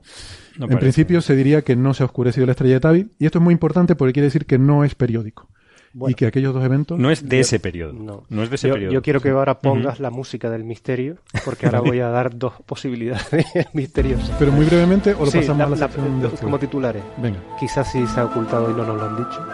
No 0.58 0.66
en 0.66 0.70
parece. 0.72 0.80
principio 0.80 1.22
se 1.22 1.36
diría 1.36 1.62
que 1.62 1.76
no 1.76 1.94
se 1.94 2.02
ha 2.02 2.08
oscurecido 2.08 2.48
la 2.48 2.54
estrella 2.54 2.74
de 2.74 2.80
Tabi, 2.80 3.08
y 3.20 3.26
esto 3.28 3.38
es 3.38 3.44
muy 3.44 3.52
importante 3.54 3.96
porque 3.96 4.14
quiere 4.14 4.26
decir 4.26 4.48
que 4.48 4.58
no 4.58 4.84
es 4.84 4.96
periódico. 4.96 5.48
Bueno. 5.94 6.12
y 6.12 6.16
que 6.16 6.28
aquellos 6.28 6.54
dos 6.54 6.64
eventos... 6.64 7.00
No 7.00 7.10
es 7.10 7.28
de 7.28 7.38
Yo- 7.38 7.42
ese 7.42 7.60
periodo. 7.60 7.94
No. 7.94 8.24
No, 8.30 8.44
es 8.44 8.50
de 8.50 8.56
ese 8.56 8.68
yo, 8.68 8.74
periodo. 8.76 8.94
yo 8.94 9.02
quiero 9.02 9.20
que 9.22 9.30
ahora 9.30 9.60
pongas 9.60 10.00
la 10.00 10.12
música 10.12 10.48
del 10.50 10.64
misterio, 10.64 11.18
porque 11.46 11.66
ahora 11.68 11.80
voy 11.80 12.00
a 12.02 12.10
dar 12.10 12.38
dos 12.38 12.54
posibilidades 12.66 13.46
misteriosas. 13.74 14.32
Pero 14.38 14.52
muy 14.52 14.66
brevemente, 14.66 15.14
o 15.16 15.26
lo 15.26 15.32
Sí, 15.32 15.40
pasamos 15.40 15.58
la- 15.60 15.66
a 15.66 15.70
la 15.70 15.76
la- 15.76 15.88
sección 15.88 16.32
como 16.42 16.60
titulares. 16.60 17.02
Venga. 17.18 17.40
Quizás 17.60 17.92
sí 17.92 18.06
se 18.08 18.20
ha 18.20 18.26
ocultado 18.26 18.70
y 18.70 18.74
no 18.74 18.84
nos 18.86 18.98
lo 18.98 19.06
han 19.06 19.18
dicho. 19.18 19.46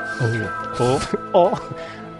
O, 1.33 1.49
O 1.49 1.51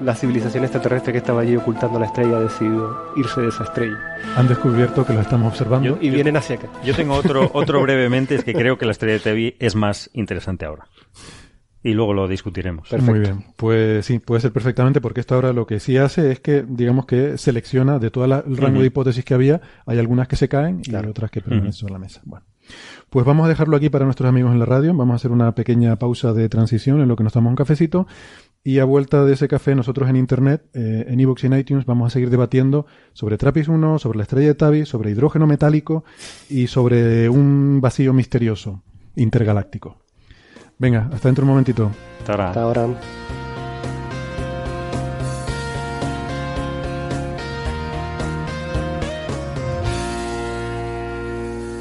la 0.01 0.15
civilización 0.15 0.63
extraterrestre 0.63 1.11
que 1.13 1.19
estaba 1.19 1.41
allí 1.41 1.55
ocultando 1.55 1.99
la 1.99 2.05
estrella 2.07 2.37
ha 2.37 2.41
decidido 2.41 3.13
irse 3.15 3.41
de 3.41 3.47
esa 3.49 3.63
estrella. 3.63 3.97
Han 4.35 4.47
descubierto 4.47 5.05
que 5.05 5.13
lo 5.13 5.21
estamos 5.21 5.47
observando. 5.51 5.87
Yo- 5.89 5.97
Y 6.01 6.09
vienen 6.09 6.35
hacia 6.37 6.55
acá. 6.57 6.67
yo 6.83 6.93
tengo 6.95 7.13
otro, 7.15 7.49
otro 7.53 7.81
brevemente, 7.81 8.35
es 8.35 8.43
que 8.43 8.53
creo 8.53 8.77
que 8.77 8.85
la 8.85 8.91
estrella 8.91 9.13
de 9.15 9.19
TV 9.19 9.55
es 9.59 9.75
más 9.75 10.09
interesante 10.13 10.65
ahora. 10.65 10.85
Y 11.85 11.93
luego 11.93 12.13
lo 12.13 12.29
discutiremos. 12.29 12.87
Muy 13.01 13.19
bien. 13.19 13.45
Pues 13.57 14.05
sí, 14.05 14.19
puede 14.19 14.39
ser 14.39 14.53
perfectamente, 14.53 15.01
porque 15.01 15.19
esto 15.19 15.35
ahora 15.35 15.51
lo 15.51 15.65
que 15.67 15.81
sí 15.81 15.97
hace 15.97 16.31
es 16.31 16.39
que, 16.39 16.63
digamos 16.65 17.05
que 17.05 17.37
selecciona 17.37 17.99
de 17.99 18.09
todo 18.09 18.23
el 18.23 18.57
rango 18.57 18.79
de 18.79 18.85
hipótesis 18.87 19.25
que 19.25 19.33
había, 19.33 19.59
hay 19.85 19.99
algunas 19.99 20.29
que 20.29 20.37
se 20.37 20.47
caen 20.47 20.79
y 20.79 20.83
Claro. 20.83 21.09
otras 21.09 21.29
que 21.29 21.41
permanecen 21.41 21.73
sobre 21.73 21.93
la 21.93 21.99
mesa. 21.99 22.21
Bueno. 22.23 22.45
Pues 23.09 23.25
vamos 23.25 23.45
a 23.45 23.49
dejarlo 23.49 23.75
aquí 23.75 23.89
para 23.89 24.05
nuestros 24.05 24.29
amigos 24.29 24.53
en 24.53 24.59
la 24.59 24.65
radio. 24.65 24.93
Vamos 24.93 25.11
a 25.11 25.15
hacer 25.17 25.31
una 25.31 25.53
pequeña 25.53 25.97
pausa 25.97 26.31
de 26.31 26.47
transición 26.47 27.01
en 27.01 27.09
lo 27.09 27.17
que 27.17 27.23
nos 27.25 27.33
tomamos 27.33 27.49
un 27.51 27.55
cafecito. 27.57 28.07
Y 28.65 28.79
a 28.79 28.85
vuelta 28.85 29.25
de 29.25 29.33
ese 29.33 29.49
café, 29.49 29.75
nosotros 29.75 30.09
en 30.09 30.15
Internet, 30.15 30.63
eh, 30.73 31.05
en 31.09 31.19
iVoox 31.19 31.43
y 31.43 31.47
en 31.47 31.57
iTunes, 31.57 31.85
vamos 31.85 32.07
a 32.07 32.09
seguir 32.11 32.29
debatiendo 32.29 32.85
sobre 33.11 33.37
Trappist 33.37 33.67
1, 33.67 33.99
sobre 33.99 34.17
la 34.17 34.23
estrella 34.23 34.47
de 34.47 34.55
Tabi, 34.55 34.85
sobre 34.85 35.11
hidrógeno 35.11 35.47
metálico 35.47 36.05
y 36.49 36.67
sobre 36.67 37.27
un 37.27 37.81
vacío 37.81 38.13
misterioso 38.13 38.81
intergaláctico. 39.15 39.97
Venga, 40.77 41.09
hasta 41.11 41.27
dentro 41.27 41.43
un 41.43 41.49
momentito. 41.49 41.91
Hasta 42.19 42.31
ahora. 42.31 42.47
Hasta 42.47 42.61
ahora. 42.61 42.87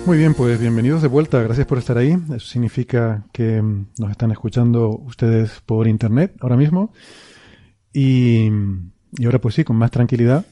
Muy 0.05 0.19
bien, 0.19 0.35
pues 0.35 0.61
bienvenidos 0.61 1.01
de 1.01 1.07
vuelta. 1.07 1.41
Gracias 1.43 1.65
por 1.67 1.79
estar 1.79 1.97
ahí. 1.97 2.17
Eso 2.35 2.41
significa 2.41 3.25
que 3.33 3.63
mm, 3.63 3.87
nos 3.99 4.11
están 4.11 4.33
escuchando 4.33 4.89
ustedes 4.91 5.61
por 5.65 5.87
internet 5.87 6.35
ahora 6.41 6.57
mismo. 6.57 6.93
Y, 7.93 8.51
y 9.17 9.25
ahora 9.25 9.39
pues 9.39 9.55
sí, 9.55 9.63
con 9.63 9.77
más 9.77 9.93
tranquilidad. 9.93 10.45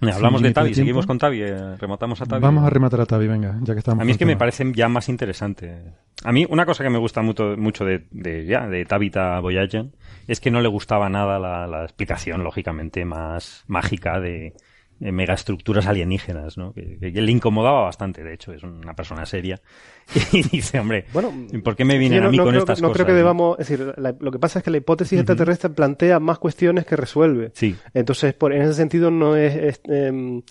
Mira, 0.00 0.16
Hablamos 0.16 0.42
de 0.42 0.52
Tavi, 0.52 0.70
de 0.70 0.74
seguimos 0.74 1.06
con 1.06 1.18
Tavi, 1.18 1.42
eh, 1.42 1.76
rematamos 1.76 2.20
a 2.22 2.26
Tavi. 2.26 2.42
Vamos 2.42 2.64
a 2.64 2.70
rematar 2.70 3.02
a 3.02 3.06
Tavi, 3.06 3.28
venga, 3.28 3.58
ya 3.62 3.74
que 3.74 3.78
estamos. 3.78 4.02
A 4.02 4.04
mí 4.04 4.12
es 4.12 4.18
que 4.18 4.26
me 4.26 4.36
parece 4.36 4.72
ya 4.74 4.88
más 4.88 5.08
interesante. 5.08 5.94
A 6.24 6.32
mí 6.32 6.46
una 6.48 6.66
cosa 6.66 6.82
que 6.82 6.90
me 6.90 6.98
gusta 6.98 7.22
mucho, 7.22 7.54
mucho 7.56 7.84
de, 7.84 8.06
de, 8.10 8.46
ya, 8.46 8.66
de 8.66 8.84
Tabitha 8.84 9.38
Boyajian 9.40 9.92
es 10.26 10.40
que 10.40 10.50
no 10.50 10.60
le 10.60 10.68
gustaba 10.68 11.08
nada 11.08 11.38
la, 11.38 11.66
la 11.66 11.84
explicación, 11.84 12.42
lógicamente, 12.42 13.04
más 13.04 13.64
mágica 13.68 14.18
de 14.18 14.54
megaestructuras 15.00 15.86
alienígenas, 15.86 16.58
¿no? 16.58 16.72
Que, 16.72 16.98
que 16.98 17.22
le 17.22 17.32
incomodaba 17.32 17.82
bastante, 17.82 18.22
de 18.22 18.34
hecho, 18.34 18.52
es 18.52 18.62
una 18.62 18.94
persona 18.94 19.24
seria. 19.26 19.60
Y 20.32 20.42
dice, 20.42 20.78
hombre, 20.78 21.06
Bueno, 21.12 21.32
¿por 21.64 21.74
qué 21.76 21.84
me 21.84 21.96
vienen 21.98 22.20
no, 22.22 22.28
a 22.28 22.30
mí 22.30 22.36
no 22.36 22.42
con 22.44 22.50
creo, 22.52 22.60
estas 22.62 22.78
que- 22.78 22.82
no 22.82 22.88
cosas? 22.88 23.04
creo 23.04 23.06
que 23.14 23.18
debamos, 23.18 23.58
es 23.58 23.68
decir, 23.68 23.94
la- 23.96 24.14
lo 24.18 24.30
que 24.30 24.38
pasa 24.38 24.58
es 24.58 24.64
que 24.64 24.70
la 24.70 24.76
hipótesis 24.76 25.18
extraterrestre 25.18 25.70
plantea 25.70 26.20
más 26.20 26.38
cuestiones 26.38 26.84
que 26.84 26.96
resuelve. 26.96 27.50
Sí, 27.54 27.76
Entonces, 27.94 28.34
por, 28.34 28.52
en 28.52 28.62
ese 28.62 28.74
sentido, 28.74 29.10
no 29.10 29.36
es, 29.36 29.54
es, 29.56 29.80
em, 29.84 30.42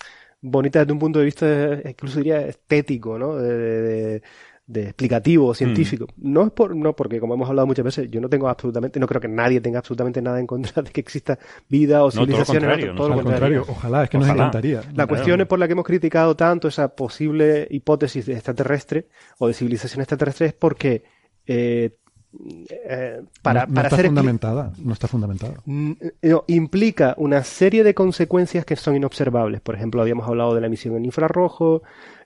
bonita 0.41 0.79
desde 0.79 0.93
un 0.93 0.99
punto 0.99 1.19
de 1.19 1.25
vista, 1.25 1.45
eh, 1.47 1.83
incluso 1.89 2.17
diría 2.19 2.41
estético, 2.47 3.17
¿no? 3.19 3.35
De, 3.35 3.57
de- 3.57 3.81
de- 3.81 4.23
de 4.69 4.83
explicativo, 4.83 5.53
científico. 5.55 6.05
No 6.17 6.45
es 6.45 6.51
por, 6.51 6.75
no, 6.75 6.95
porque 6.95 7.19
como 7.19 7.33
hemos 7.33 7.49
hablado 7.49 7.65
muchas 7.65 7.83
veces, 7.83 8.11
yo 8.11 8.21
no 8.21 8.29
tengo 8.29 8.47
absolutamente, 8.47 8.99
no 8.99 9.07
creo 9.07 9.19
que 9.19 9.27
nadie 9.27 9.59
tenga 9.61 9.79
absolutamente 9.79 10.21
nada 10.21 10.39
en 10.39 10.45
contra 10.45 10.83
de 10.83 10.91
que 10.91 11.01
exista 11.01 11.39
vida 11.67 12.03
o 12.03 12.11
todo 12.11 12.25
lo 12.27 12.45
contrario, 12.45 12.85
otro- 12.91 12.95
todo 12.95 13.09
lo 13.09 13.15
contrario, 13.15 13.61
contrario. 13.61 13.65
ojalá, 13.67 14.03
es 14.03 14.09
que 14.11 14.17
nos 14.19 14.27
Ojalá. 14.27 14.43
encantaría. 14.43 14.77
La 14.81 14.93
Claro. 14.93 15.07
cuestión 15.07 15.41
es 15.41 15.47
por 15.47 15.57
la 15.57 15.65
que 15.67 15.73
hemos 15.73 15.85
criticado 15.85 16.35
tanto 16.35 16.67
esa 16.67 16.87
posible 16.95 17.67
hipótesis 17.71 18.27
de 18.27 18.33
extraterrestre 18.33 19.07
o 19.39 19.47
de 19.47 19.53
civilización 19.55 20.01
extraterrestre 20.01 20.45
es 20.47 20.53
porque 20.53 21.03
eh, 21.47 21.95
eh, 22.87 23.21
para, 23.41 23.61
no, 23.61 23.67
no 23.69 23.73
para 23.73 23.87
está 23.87 23.95
ser 23.97 24.05
fundamentada, 24.05 24.71
no 24.77 24.93
está 24.93 25.07
fundamentada. 25.07 25.55
Mm, 25.65 25.91
eh, 25.99 26.29
no, 26.29 26.43
implica 26.47 27.15
una 27.17 27.43
serie 27.43 27.83
de 27.83 27.95
consecuencias 27.95 28.65
que 28.65 28.75
son 28.75 28.95
inobservables. 28.95 29.61
Por 29.61 29.73
ejemplo, 29.73 29.99
habíamos 30.01 30.27
hablado 30.27 30.53
de 30.53 30.61
la 30.61 30.67
emisión 30.67 30.95
en 30.95 31.05
infrarrojo 31.05 31.81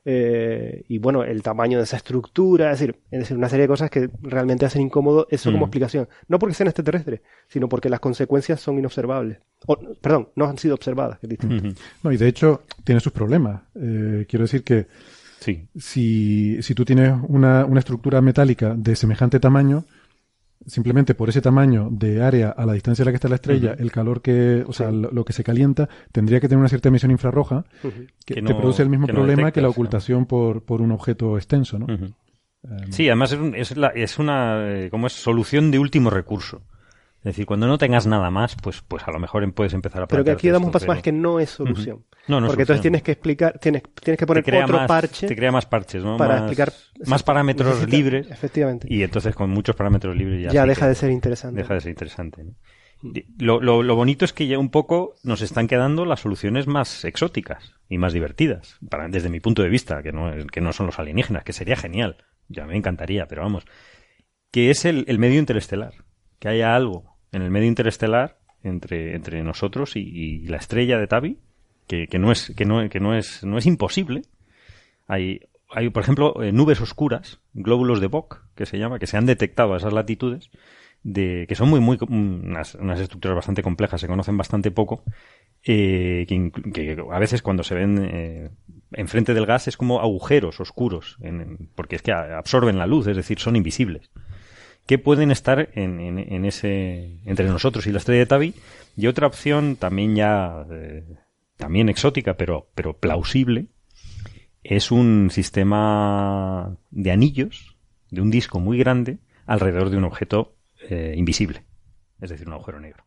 eh, 0.05 0.83
y 0.87 0.97
bueno, 0.97 1.23
el 1.23 1.41
tamaño 1.41 1.77
de 1.77 1.85
esa 1.85 1.97
estructura, 1.97 2.71
es 2.71 2.79
decir, 2.79 2.99
es 3.11 3.19
decir, 3.21 3.37
una 3.37 3.47
serie 3.49 3.63
de 3.63 3.67
cosas 3.69 3.89
que 3.89 4.09
realmente 4.21 4.65
hacen 4.65 4.81
incómodo 4.81 5.27
eso 5.29 5.49
como 5.51 5.65
Mm. 5.65 5.69
explicación. 5.69 6.09
No 6.27 6.39
porque 6.39 6.55
sean 6.55 6.67
extraterrestres, 6.67 7.21
sino 7.47 7.69
porque 7.69 7.89
las 7.89 7.99
consecuencias 7.99 8.59
son 8.59 8.77
inobservables. 8.77 9.37
O, 9.65 9.77
perdón, 10.01 10.29
no 10.35 10.45
han 10.45 10.57
sido 10.57 10.75
observadas. 10.75 11.19
que 11.19 11.27
es 11.27 11.29
distinto. 11.29 11.67
Ujú. 11.67 11.75
No, 12.03 12.11
y 12.11 12.17
de 12.17 12.27
hecho 12.27 12.63
tiene 12.83 12.99
sus 12.99 13.13
problemas. 13.13 13.61
Eh, 13.75 14.25
quiero 14.27 14.43
decir 14.43 14.63
que 14.63 14.87
sí. 15.39 15.67
si, 15.77 16.61
si 16.61 16.75
tú 16.75 16.83
tienes 16.83 17.13
una, 17.29 17.63
una 17.65 17.79
estructura 17.79 18.19
metálica 18.21 18.73
de 18.77 18.95
semejante 18.97 19.39
tamaño, 19.39 19.85
simplemente 20.67 21.15
por 21.15 21.29
ese 21.29 21.41
tamaño 21.41 21.89
de 21.91 22.21
área 22.23 22.49
a 22.49 22.65
la 22.65 22.73
distancia 22.73 23.03
a 23.03 23.05
la 23.05 23.11
que 23.11 23.15
está 23.15 23.29
la 23.29 23.35
estrella, 23.35 23.75
el 23.77 23.91
calor 23.91 24.21
que, 24.21 24.63
o 24.67 24.73
sea, 24.73 24.91
lo, 24.91 25.11
lo 25.11 25.25
que 25.25 25.33
se 25.33 25.43
calienta, 25.43 25.89
tendría 26.11 26.39
que 26.39 26.47
tener 26.47 26.59
una 26.59 26.69
cierta 26.69 26.89
emisión 26.89 27.11
infrarroja 27.11 27.65
que, 27.81 27.89
Que 28.25 28.33
te 28.35 28.41
no- 28.41 28.57
produce 28.57 28.81
el 28.83 28.89
mismo 28.89 29.07
que 29.07 29.13
no 29.13 29.19
problema 29.19 29.51
que 29.51 29.61
la 29.61 29.67
¿no? 29.67 29.71
ocultación 29.71 30.25
por, 30.25 30.63
por 30.63 30.81
un 30.81 30.91
objeto 30.91 31.37
extenso, 31.37 31.79
¿no? 31.79 31.87
Eh, 31.93 32.07
Sí, 32.91 33.07
además 33.07 33.31
es, 33.33 33.39
un- 33.39 33.55
es, 33.55 33.75
la- 33.77 33.89
es 33.89 34.19
una 34.19 34.63
eh, 34.71 34.89
como 34.89 35.07
es 35.07 35.13
solución 35.13 35.69
de 35.71 35.79
último 35.79 36.09
recurso. 36.09 36.61
Es 37.23 37.35
decir, 37.35 37.45
cuando 37.45 37.67
no 37.67 37.77
tengas 37.77 38.05
nada 38.05 38.29
más, 38.29 38.55
pues, 38.61 38.81
pues 38.85 39.07
a 39.07 39.11
lo 39.11 39.17
mejor 39.19 39.43
em- 39.43 39.53
puedes 39.53 39.73
empezar 39.73 40.03
a 40.03 40.07
Pero 40.07 40.25
que 40.25 40.31
aquí 40.31 40.49
damos 40.49 40.67
un 40.67 40.71
paso 40.73 40.87
más 40.87 41.01
que 41.01 41.13
no 41.13 41.39
es 41.39 41.51
solución. 41.51 42.03
No, 42.27 42.41
no 42.41 42.47
es 42.47 42.49
Porque 42.51 42.63
entonces 42.63 42.81
tienes 42.81 43.01
que 43.01 43.13
explicar, 43.13 43.59
tienes, 43.59 43.83
tienes 44.01 44.19
que 44.19 44.25
poner 44.27 44.43
otro 44.63 44.77
más, 44.77 44.87
parche 44.87 45.27
te 45.27 45.35
crea 45.35 45.51
más 45.51 45.65
parches, 45.65 46.03
¿no? 46.03 46.17
para 46.17 46.33
más, 46.33 46.41
explicar 46.41 46.73
más 47.05 47.23
parámetros 47.23 47.75
necesita- 47.75 47.91
libres 47.97 48.29
Efectivamente. 48.31 48.87
y 48.89 49.03
entonces 49.03 49.33
con 49.35 49.49
muchos 49.49 49.75
parámetros 49.75 50.15
libres 50.17 50.43
ya, 50.43 50.51
ya 50.51 50.65
deja 50.65 50.87
de 50.87 50.95
ser 50.95 51.11
interesante. 51.11 51.61
deja 51.61 51.73
de 51.75 51.81
ser 51.81 51.89
interesante. 51.91 52.43
¿no? 52.43 52.51
Y 53.01 53.25
Lo, 53.43 53.59
lo, 53.61 53.83
lo 53.83 53.95
bonito 53.95 54.23
es 54.25 54.31
que 54.33 54.47
ya 54.47 54.57
un 54.59 54.69
poco 54.69 55.15
nos 55.23 55.41
están 55.41 55.67
quedando 55.67 56.05
las 56.05 56.19
soluciones 56.21 56.67
más 56.67 57.03
exóticas 57.05 57.73
y 57.89 57.97
más 57.97 58.11
divertidas, 58.13 58.77
para, 58.89 59.07
desde 59.09 59.29
mi 59.29 59.39
punto 59.41 59.61
de 59.61 59.69
vista, 59.69 60.01
que 60.03 60.11
no, 60.13 60.31
que 60.51 60.61
no 60.61 60.71
son 60.73 60.85
los 60.87 60.99
alienígenas, 60.99 61.43
que 61.43 61.51
sería 61.53 61.75
genial. 61.77 62.17
Ya 62.49 62.65
me 62.65 62.75
encantaría, 62.77 63.27
pero 63.27 63.41
vamos. 63.43 63.65
que 64.51 64.69
es 64.71 64.85
el, 64.85 65.03
el 65.07 65.19
medio 65.19 65.39
interestelar. 65.39 65.93
Que 66.39 66.49
haya 66.49 66.75
algo 66.75 67.12
en 67.33 67.41
el 67.41 67.51
medio 67.51 67.67
interestelar 67.67 68.37
entre, 68.63 69.43
nosotros 69.43 69.97
y, 69.97 70.47
la 70.47 70.57
estrella 70.57 70.97
de 70.97 71.07
Tabi, 71.07 71.39
que, 71.87 72.07
no 72.17 72.31
es, 72.31 72.53
que, 72.55 72.65
no, 72.65 72.81
es, 72.81 73.43
no 73.43 73.57
es 73.57 73.65
imposible. 73.65 74.21
Hay, 75.07 75.41
hay, 75.69 75.89
por 75.89 76.03
ejemplo, 76.03 76.41
eh, 76.41 76.51
nubes 76.53 76.79
oscuras, 76.79 77.41
glóbulos 77.53 77.99
de 77.99 78.07
Bock, 78.07 78.45
que 78.55 78.65
se 78.65 78.77
llama, 78.77 78.99
que 78.99 79.07
se 79.07 79.17
han 79.17 79.25
detectado 79.25 79.73
a 79.73 79.77
esas 79.77 79.91
latitudes, 79.91 80.49
de, 81.03 81.45
que 81.49 81.55
son 81.55 81.69
muy, 81.69 81.81
muy, 81.81 81.97
unas, 82.07 82.75
unas 82.75 82.99
estructuras 83.01 83.35
bastante 83.35 83.63
complejas, 83.63 83.99
se 83.99 84.07
conocen 84.07 84.37
bastante 84.37 84.71
poco, 84.71 85.03
eh, 85.65 86.25
que, 86.29 86.51
que, 86.71 86.97
a 87.11 87.19
veces 87.19 87.41
cuando 87.41 87.63
se 87.63 87.75
ven 87.75 88.09
eh, 88.09 88.49
enfrente 88.93 89.33
del 89.33 89.45
gas 89.45 89.67
es 89.67 89.75
como 89.75 89.99
agujeros 89.99 90.61
oscuros, 90.61 91.17
en, 91.21 91.69
porque 91.75 91.97
es 91.97 92.01
que 92.01 92.13
absorben 92.13 92.77
la 92.77 92.87
luz, 92.87 93.07
es 93.07 93.17
decir, 93.17 93.39
son 93.39 93.57
invisibles 93.57 94.09
que 94.85 94.97
pueden 94.97 95.31
estar 95.31 95.69
en, 95.73 95.99
en, 95.99 96.19
en, 96.19 96.45
ese 96.45 97.19
entre 97.25 97.47
nosotros 97.47 97.87
y 97.87 97.91
la 97.91 97.99
estrella 97.99 98.19
de 98.19 98.25
Tabi. 98.25 98.53
Y 98.95 99.07
otra 99.07 99.27
opción 99.27 99.75
también 99.77 100.15
ya 100.15 100.65
eh, 100.69 101.03
también 101.57 101.89
exótica 101.89 102.35
pero 102.35 102.69
pero 102.75 102.97
plausible 102.97 103.67
es 104.63 104.91
un 104.91 105.29
sistema 105.31 106.77
de 106.91 107.11
anillos 107.11 107.75
de 108.11 108.21
un 108.21 108.31
disco 108.31 108.59
muy 108.59 108.77
grande 108.77 109.19
alrededor 109.45 109.89
de 109.89 109.97
un 109.97 110.03
objeto 110.03 110.55
eh, 110.89 111.13
invisible. 111.17 111.63
Es 112.21 112.29
decir 112.29 112.47
un 112.47 112.53
agujero 112.53 112.79
negro. 112.79 113.03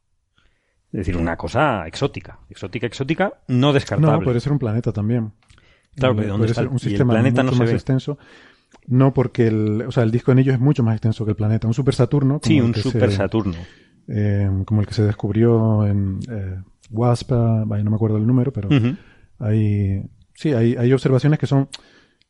Es 0.93 0.99
decir 0.99 1.17
una 1.17 1.37
cosa 1.37 1.87
exótica. 1.87 2.41
Exótica 2.49 2.87
exótica 2.87 3.35
no 3.49 3.73
descartable. 3.73 4.19
No 4.19 4.25
puede 4.25 4.41
ser 4.41 4.53
un 4.53 4.59
planeta 4.59 4.93
también. 4.93 5.33
Claro 5.95 6.17
pero 6.17 6.29
¿dónde 6.29 6.49
está 6.49 6.63
un 6.63 6.79
sistema 6.79 7.15
el 7.15 7.21
planeta 7.21 7.43
mucho 7.43 7.53
no 7.53 7.57
se 7.57 7.63
más 7.63 7.69
ve 7.71 7.75
extenso 7.75 8.19
no, 8.89 9.13
porque 9.13 9.47
el, 9.49 9.83
o 9.83 9.91
sea, 9.93 10.03
el 10.03 10.11
disco 10.11 10.33
anillo 10.33 10.53
es 10.53 10.61
mucho 10.61 10.83
más 10.83 10.95
extenso 10.95 11.25
que 11.25 11.31
el 11.33 11.37
planeta. 11.37 11.67
Un 11.67 11.75
super 11.75 11.95
Saturno. 11.95 12.41
Sí, 12.43 12.61
un 12.61 12.75
super 12.75 13.11
Saturno. 13.11 13.55
Eh, 14.09 14.49
como 14.65 14.81
el 14.81 14.87
que 14.87 14.95
se 14.95 15.03
descubrió 15.03 15.87
en 15.87 16.21
eh, 16.31 16.61
WASP, 16.91 17.33
vaya, 17.67 17.83
no 17.83 17.91
me 17.91 17.97
acuerdo 17.97 18.19
el 18.19 18.27
número, 18.27 18.53
pero 18.53 18.69
uh 18.69 18.73
-huh. 18.73 18.97
hay, 19.41 20.03
sí, 20.35 20.53
hay, 20.53 20.77
hay 20.77 20.93
observaciones 20.93 21.39
que 21.41 21.47
son, 21.47 21.69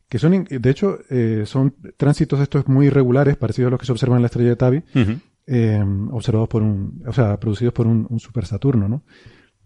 que 0.09 0.19
son, 0.19 0.45
de 0.45 0.71
hecho, 0.71 0.99
eh, 1.11 1.43
son 1.45 1.75
tránsitos 1.99 2.41
estos 2.41 2.67
muy 2.69 2.87
irregulares, 2.87 3.37
parecidos 3.37 3.69
a 3.69 3.71
los 3.73 3.81
que 3.81 3.87
se 3.87 3.93
observan 3.93 4.17
en 4.17 4.23
la 4.23 4.27
estrella 4.27 4.51
de 4.51 4.57
Tabi, 4.57 4.79
uh 4.79 4.99
-huh. 4.99 6.09
observados 6.13 6.49
por 6.49 6.63
un, 6.63 7.03
o 7.07 7.13
sea, 7.13 7.39
producidos 7.39 7.75
por 7.75 7.87
un, 7.87 8.07
un 8.09 8.21
super 8.21 8.47
Saturno, 8.47 8.89
¿no? 8.89 9.03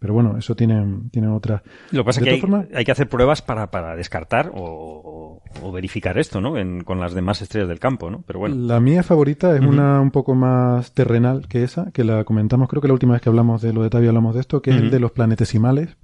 Pero 0.00 0.14
bueno, 0.14 0.38
eso 0.38 0.56
tiene, 0.56 0.82
tiene 1.12 1.28
otra. 1.28 1.62
Lo 1.90 2.02
que 2.02 2.06
pasa 2.06 2.20
es 2.20 2.24
que 2.24 2.30
hay, 2.30 2.40
forma... 2.40 2.64
hay, 2.74 2.84
que 2.86 2.90
hacer 2.92 3.08
pruebas 3.08 3.42
para, 3.42 3.70
para 3.70 3.94
descartar 3.94 4.50
o, 4.54 5.42
o, 5.62 5.72
verificar 5.72 6.18
esto, 6.18 6.40
¿no? 6.40 6.56
En, 6.56 6.82
con 6.84 6.98
las 7.00 7.12
demás 7.12 7.42
estrellas 7.42 7.68
del 7.68 7.78
campo, 7.78 8.10
¿no? 8.10 8.24
Pero 8.26 8.38
bueno. 8.38 8.56
La 8.56 8.80
mía 8.80 9.02
favorita 9.02 9.54
es 9.54 9.60
uh 9.60 9.64
-huh. 9.64 9.68
una 9.68 10.00
un 10.00 10.10
poco 10.10 10.34
más 10.34 10.92
terrenal 10.94 11.46
que 11.48 11.62
esa, 11.62 11.90
que 11.92 12.02
la 12.02 12.24
comentamos, 12.24 12.68
creo 12.68 12.80
que 12.80 12.88
la 12.88 12.94
última 12.94 13.12
vez 13.12 13.20
que 13.20 13.28
hablamos 13.28 13.60
de 13.60 13.74
lo 13.74 13.82
de 13.82 13.90
Tabi 13.90 14.08
hablamos 14.08 14.34
de 14.34 14.40
esto, 14.40 14.62
que 14.62 14.70
uh 14.70 14.74
-huh. 14.74 14.76
es 14.78 14.82
el 14.84 14.90
de 14.90 15.00
los 15.00 15.12
planetesimales 15.12 15.98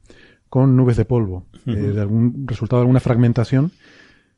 con 0.51 0.77
nubes 0.77 0.99
de 0.99 1.07
polvo, 1.07 1.47
uh 1.67 1.71
-huh. 1.71 1.77
eh, 1.77 1.93
de 1.93 2.01
algún 2.01 2.47
resultado 2.47 2.81
de 2.81 2.83
alguna 2.83 3.01
fragmentación 3.01 3.73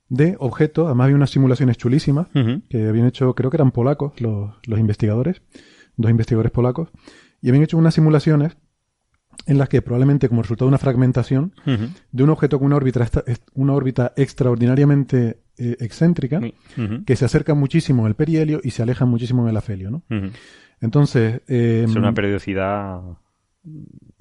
de 0.09 0.37
objetos. 0.39 0.87
Además, 0.87 1.07
había 1.07 1.17
unas 1.17 1.31
simulaciones 1.31 1.77
chulísimas 1.77 2.29
que 2.71 2.89
habían 2.89 3.07
hecho, 3.07 3.35
creo 3.35 3.51
que 3.51 3.57
eran 3.57 3.73
polacos 3.73 4.21
los, 4.21 4.55
los 4.67 4.79
investigadores, 4.79 5.43
dos 5.97 6.11
investigadores 6.11 6.53
polacos, 6.53 6.91
y 7.43 7.49
habían 7.49 7.65
hecho 7.65 7.77
unas 7.77 7.95
simulaciones 7.95 8.57
en 9.47 9.59
las 9.59 9.69
que 9.69 9.83
probablemente 9.83 10.29
como 10.29 10.43
resultado 10.43 10.67
de 10.67 10.71
una 10.71 10.79
fragmentación 10.79 11.55
uh 11.67 11.71
-huh. 11.71 11.89
de 12.13 12.23
un 12.23 12.31
objeto 12.31 12.59
con 12.59 12.67
una 12.67 12.77
órbita, 12.77 13.09
una 13.55 13.73
órbita 13.73 14.13
extraordinariamente 14.17 15.39
eh, 15.57 15.77
excéntrica 15.81 16.39
uh 16.39 16.53
-huh. 16.81 17.05
que 17.05 17.17
se 17.17 17.25
acerca 17.25 17.55
muchísimo 17.55 18.03
en 18.03 18.09
el 18.09 18.15
perihelio 18.15 18.61
y 18.63 18.71
se 18.71 18.83
aleja 18.83 19.07
muchísimo 19.07 19.43
en 19.43 19.49
el 19.51 19.57
afelio. 19.57 19.91
¿no? 19.91 20.03
Uh 20.11 20.15
-huh. 20.15 20.31
Entonces... 20.81 21.41
Eh, 21.49 21.85
es 21.89 21.95
una 21.97 22.13
periodicidad... 22.13 23.01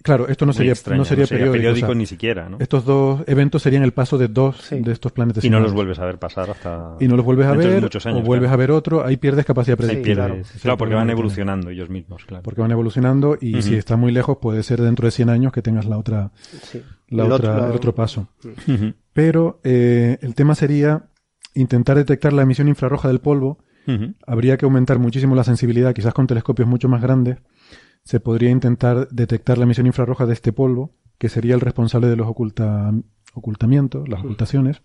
Claro, 0.07 0.27
esto 0.27 0.45
no 0.47 0.53
sería, 0.53 0.71
extraña, 0.71 0.97
no 0.97 1.05
sería, 1.05 1.23
no 1.23 1.27
sería 1.27 1.45
periódico, 1.45 1.57
periódico 1.61 1.85
o 1.85 1.89
sea, 1.89 1.95
ni 1.99 2.05
siquiera. 2.07 2.49
¿no? 2.49 2.57
Estos 2.59 2.83
dos 2.85 3.21
eventos 3.27 3.61
serían 3.61 3.83
el 3.83 3.91
paso 3.91 4.17
de 4.17 4.27
dos 4.27 4.57
Sí. 4.57 4.79
de 4.79 4.91
estos 4.91 5.11
planetas. 5.11 5.43
Y 5.45 5.49
no 5.51 5.59
los 5.59 5.73
vuelves 5.73 5.99
a 5.99 6.05
ver 6.05 6.17
pasar 6.17 6.49
hasta... 6.49 6.95
Y 6.99 7.07
no 7.07 7.15
los 7.15 7.23
vuelves 7.25 7.45
a 7.45 7.51
ver, 7.53 7.81
muchos 7.81 8.05
años, 8.07 8.21
o 8.21 8.23
vuelves 8.23 8.47
claro. 8.47 8.53
a 8.53 8.57
ver 8.57 8.71
otro, 8.71 9.05
ahí 9.05 9.17
pierdes 9.17 9.45
capacidad 9.45 9.77
predictiva. 9.77 10.25
claro. 10.25 10.41
Claro, 10.61 10.77
porque 10.77 10.95
van 10.95 11.09
evolucionando 11.11 11.69
ellos 11.69 11.89
mismos, 11.89 12.25
claro. 12.25 12.41
Porque 12.43 12.61
van 12.61 12.71
evolucionando 12.71 13.37
y 13.39 13.61
si 13.61 13.75
está 13.75 13.95
muy 13.97 14.11
lejos 14.11 14.37
puede 14.41 14.63
ser 14.63 14.81
dentro 14.81 15.05
de 15.05 15.11
100 15.11 15.29
años 15.29 15.51
que 15.53 15.61
tengas 15.61 15.85
la 15.85 15.97
otra, 15.97 16.31
Sí. 16.63 16.81
la 17.09 17.25
El 17.25 17.31
otra, 17.31 17.53
otro- 17.55 17.65
el 17.67 17.71
otro 17.75 17.93
paso. 17.95 18.27
Pero 19.13 19.59
eh, 19.63 20.17
el 20.21 20.35
tema 20.35 20.55
sería 20.55 21.09
intentar 21.55 21.97
detectar 21.97 22.33
la 22.33 22.43
emisión 22.43 22.67
infrarroja 22.67 23.07
del 23.07 23.19
polvo. 23.19 23.59
Habría 24.25 24.57
que 24.57 24.65
aumentar 24.65 24.99
muchísimo 24.99 25.33
la 25.33 25.43
sensibilidad, 25.45 25.93
quizás 25.93 26.13
con 26.13 26.27
telescopios 26.27 26.67
mucho 26.67 26.89
más 26.89 27.01
grandes. 27.01 27.37
Se 28.07 28.19
podría 28.19 28.49
intentar 28.49 29.07
detectar 29.09 29.57
la 29.57 29.65
emisión 29.65 29.85
infrarroja 29.85 30.25
de 30.25 30.33
este 30.33 30.53
polvo, 30.53 30.93
que 31.17 31.29
sería 31.29 31.55
el 31.55 31.61
responsable 31.61 32.07
de 32.07 32.15
los 32.15 32.27
oculta- 32.27 32.93
ocultamientos, 33.33 34.07
las 34.07 34.21
ocultaciones. 34.21 34.81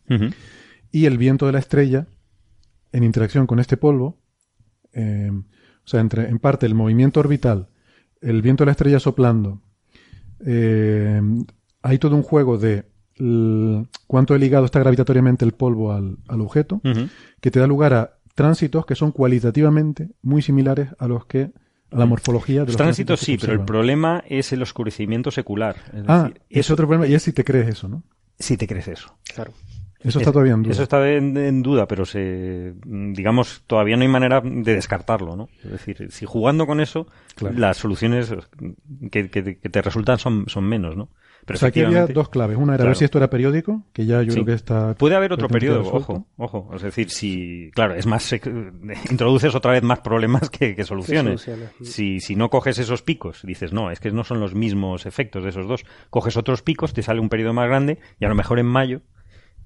Y 0.90 1.07
el 1.07 1.19
viento 1.19 1.47
de 1.47 1.53
la 1.53 1.59
estrella 1.59 2.07
en 2.93 3.05
interacción 3.05 3.47
con 3.47 3.59
este 3.61 3.77
polvo, 3.77 4.19
eh, 4.93 5.31
o 5.32 5.86
sea, 5.89 6.01
entre, 6.01 6.28
en 6.28 6.39
parte 6.39 6.66
el 6.66 6.74
movimiento 6.74 7.20
orbital, 7.20 7.69
el 8.20 8.43
viento 8.43 8.62
de 8.65 8.66
la 8.66 8.73
estrella 8.73 8.99
soplando, 9.01 9.61
eh, 10.44 11.23
hay 11.82 11.99
todo 11.99 12.16
un 12.16 12.23
juego 12.23 12.59
de 12.59 12.85
cuánto 14.07 14.36
ligado 14.36 14.65
está 14.65 14.81
gravitatoriamente 14.81 15.44
el 15.44 15.53
polvo 15.53 15.93
al, 15.93 16.19
al 16.28 16.40
objeto, 16.40 16.81
que 17.40 17.51
te 17.51 17.61
da 17.61 17.66
lugar 17.66 17.94
a 17.94 18.19
tránsitos 18.35 18.85
que 18.86 18.94
son 18.97 19.12
cualitativamente 19.12 20.11
muy 20.23 20.43
similares 20.43 20.89
a 20.99 21.07
los 21.07 21.27
que 21.27 21.53
la 21.93 22.06
morfología 22.06 22.60
de 22.60 22.66
los, 22.66 22.69
Los 22.69 22.77
tránsitos 22.77 23.20
sí, 23.20 23.39
pero 23.39 23.52
el 23.52 23.64
problema 23.64 24.23
es 24.28 24.52
el 24.52 24.62
oscurecimiento 24.62 25.31
secular. 25.31 25.77
Es 25.93 26.05
Ah, 26.09 26.23
decir, 26.24 26.43
es 26.51 26.59
eso- 26.60 26.74
otro 26.74 26.86
problema, 26.89 27.06
y 27.10 27.14
es 27.14 27.23
si 27.23 27.32
te 27.32 27.44
crees 27.44 27.69
eso, 27.69 27.89
¿no? 27.89 28.02
Si 28.39 28.56
te 28.56 28.66
crees 28.66 28.89
eso. 28.89 29.16
Claro. 29.35 29.52
Eso 30.01 30.19
está 30.19 30.32
todavía 30.32 30.55
en 30.55 30.62
duda. 30.64 30.73
Eso 30.73 30.82
está 30.82 31.09
en, 31.09 31.36
en 31.36 31.62
duda, 31.62 31.86
pero 31.86 32.05
se, 32.05 32.74
digamos, 32.85 33.62
todavía 33.69 33.97
no 33.97 34.02
hay 34.02 34.09
manera 34.09 34.40
de 34.40 34.74
descartarlo, 34.74 35.36
¿no? 35.36 35.48
Es 35.62 35.70
decir, 35.70 36.09
si 36.10 36.27
jugando 36.27 36.66
con 36.66 36.81
eso, 36.81 37.06
Claro. 37.36 37.56
las 37.56 37.77
soluciones 37.77 38.35
que, 39.12 39.31
que- 39.31 39.59
que 39.59 39.69
te 39.69 39.81
resultan 39.81 40.19
son, 40.19 40.47
son 40.48 40.64
menos, 40.64 40.97
¿no? 40.97 41.09
Pero 41.44 41.56
o 41.56 41.59
sea, 41.59 41.69
aquí 41.70 41.82
había 41.82 42.06
dos 42.06 42.28
claves. 42.28 42.56
Una 42.56 42.74
era 42.74 42.78
Claro. 42.78 42.90
ver 42.90 42.97
si 42.97 43.05
esto 43.05 43.19
era 43.19 43.28
periódico, 43.28 43.82
que 43.93 44.06
ya 44.06 44.23
yo 44.23 44.31
Sí. 44.31 44.36
creo 44.36 44.44
que 44.47 44.52
está. 44.52 44.94
Puede 44.94 45.16
haber 45.16 45.32
otro 45.32 45.48
periodo, 45.48 45.81
ojo, 45.93 46.27
ojo. 46.36 46.70
Es 46.74 46.82
decir, 46.82 47.10
si, 47.10 47.70
claro, 47.74 47.94
es 47.94 48.06
más, 48.06 48.32
introduces 49.10 49.55
otra 49.55 49.73
vez 49.73 49.82
más 49.82 50.01
problemas 50.01 50.51
que, 50.51 50.74
que 50.77 50.85
soluciones. 50.85 51.40
soluciones. 51.43 51.74
Si, 51.82 52.20
si 52.20 52.36
no 52.36 52.48
coges 52.48 52.78
esos 52.78 53.02
picos, 53.02 53.43
dices, 53.44 53.73
no, 53.73 53.90
es 53.90 53.98
que 53.98 54.10
no 54.12 54.23
son 54.24 54.39
los 54.40 54.55
mismos 54.55 55.05
efectos 55.06 55.43
de 55.43 55.51
esos 55.51 55.66
dos. 55.66 55.85
Coges 56.10 56.36
otros 56.36 56.62
picos, 56.62 56.93
te 56.93 57.02
sale 57.02 57.20
un 57.20 57.28
periodo 57.28 57.52
más 57.52 57.66
grande 57.69 57.98
y 58.20 58.24
a 58.24 58.28
lo 58.28 58.35
mejor 58.36 58.59
en 58.60 58.66
mayo 58.66 59.01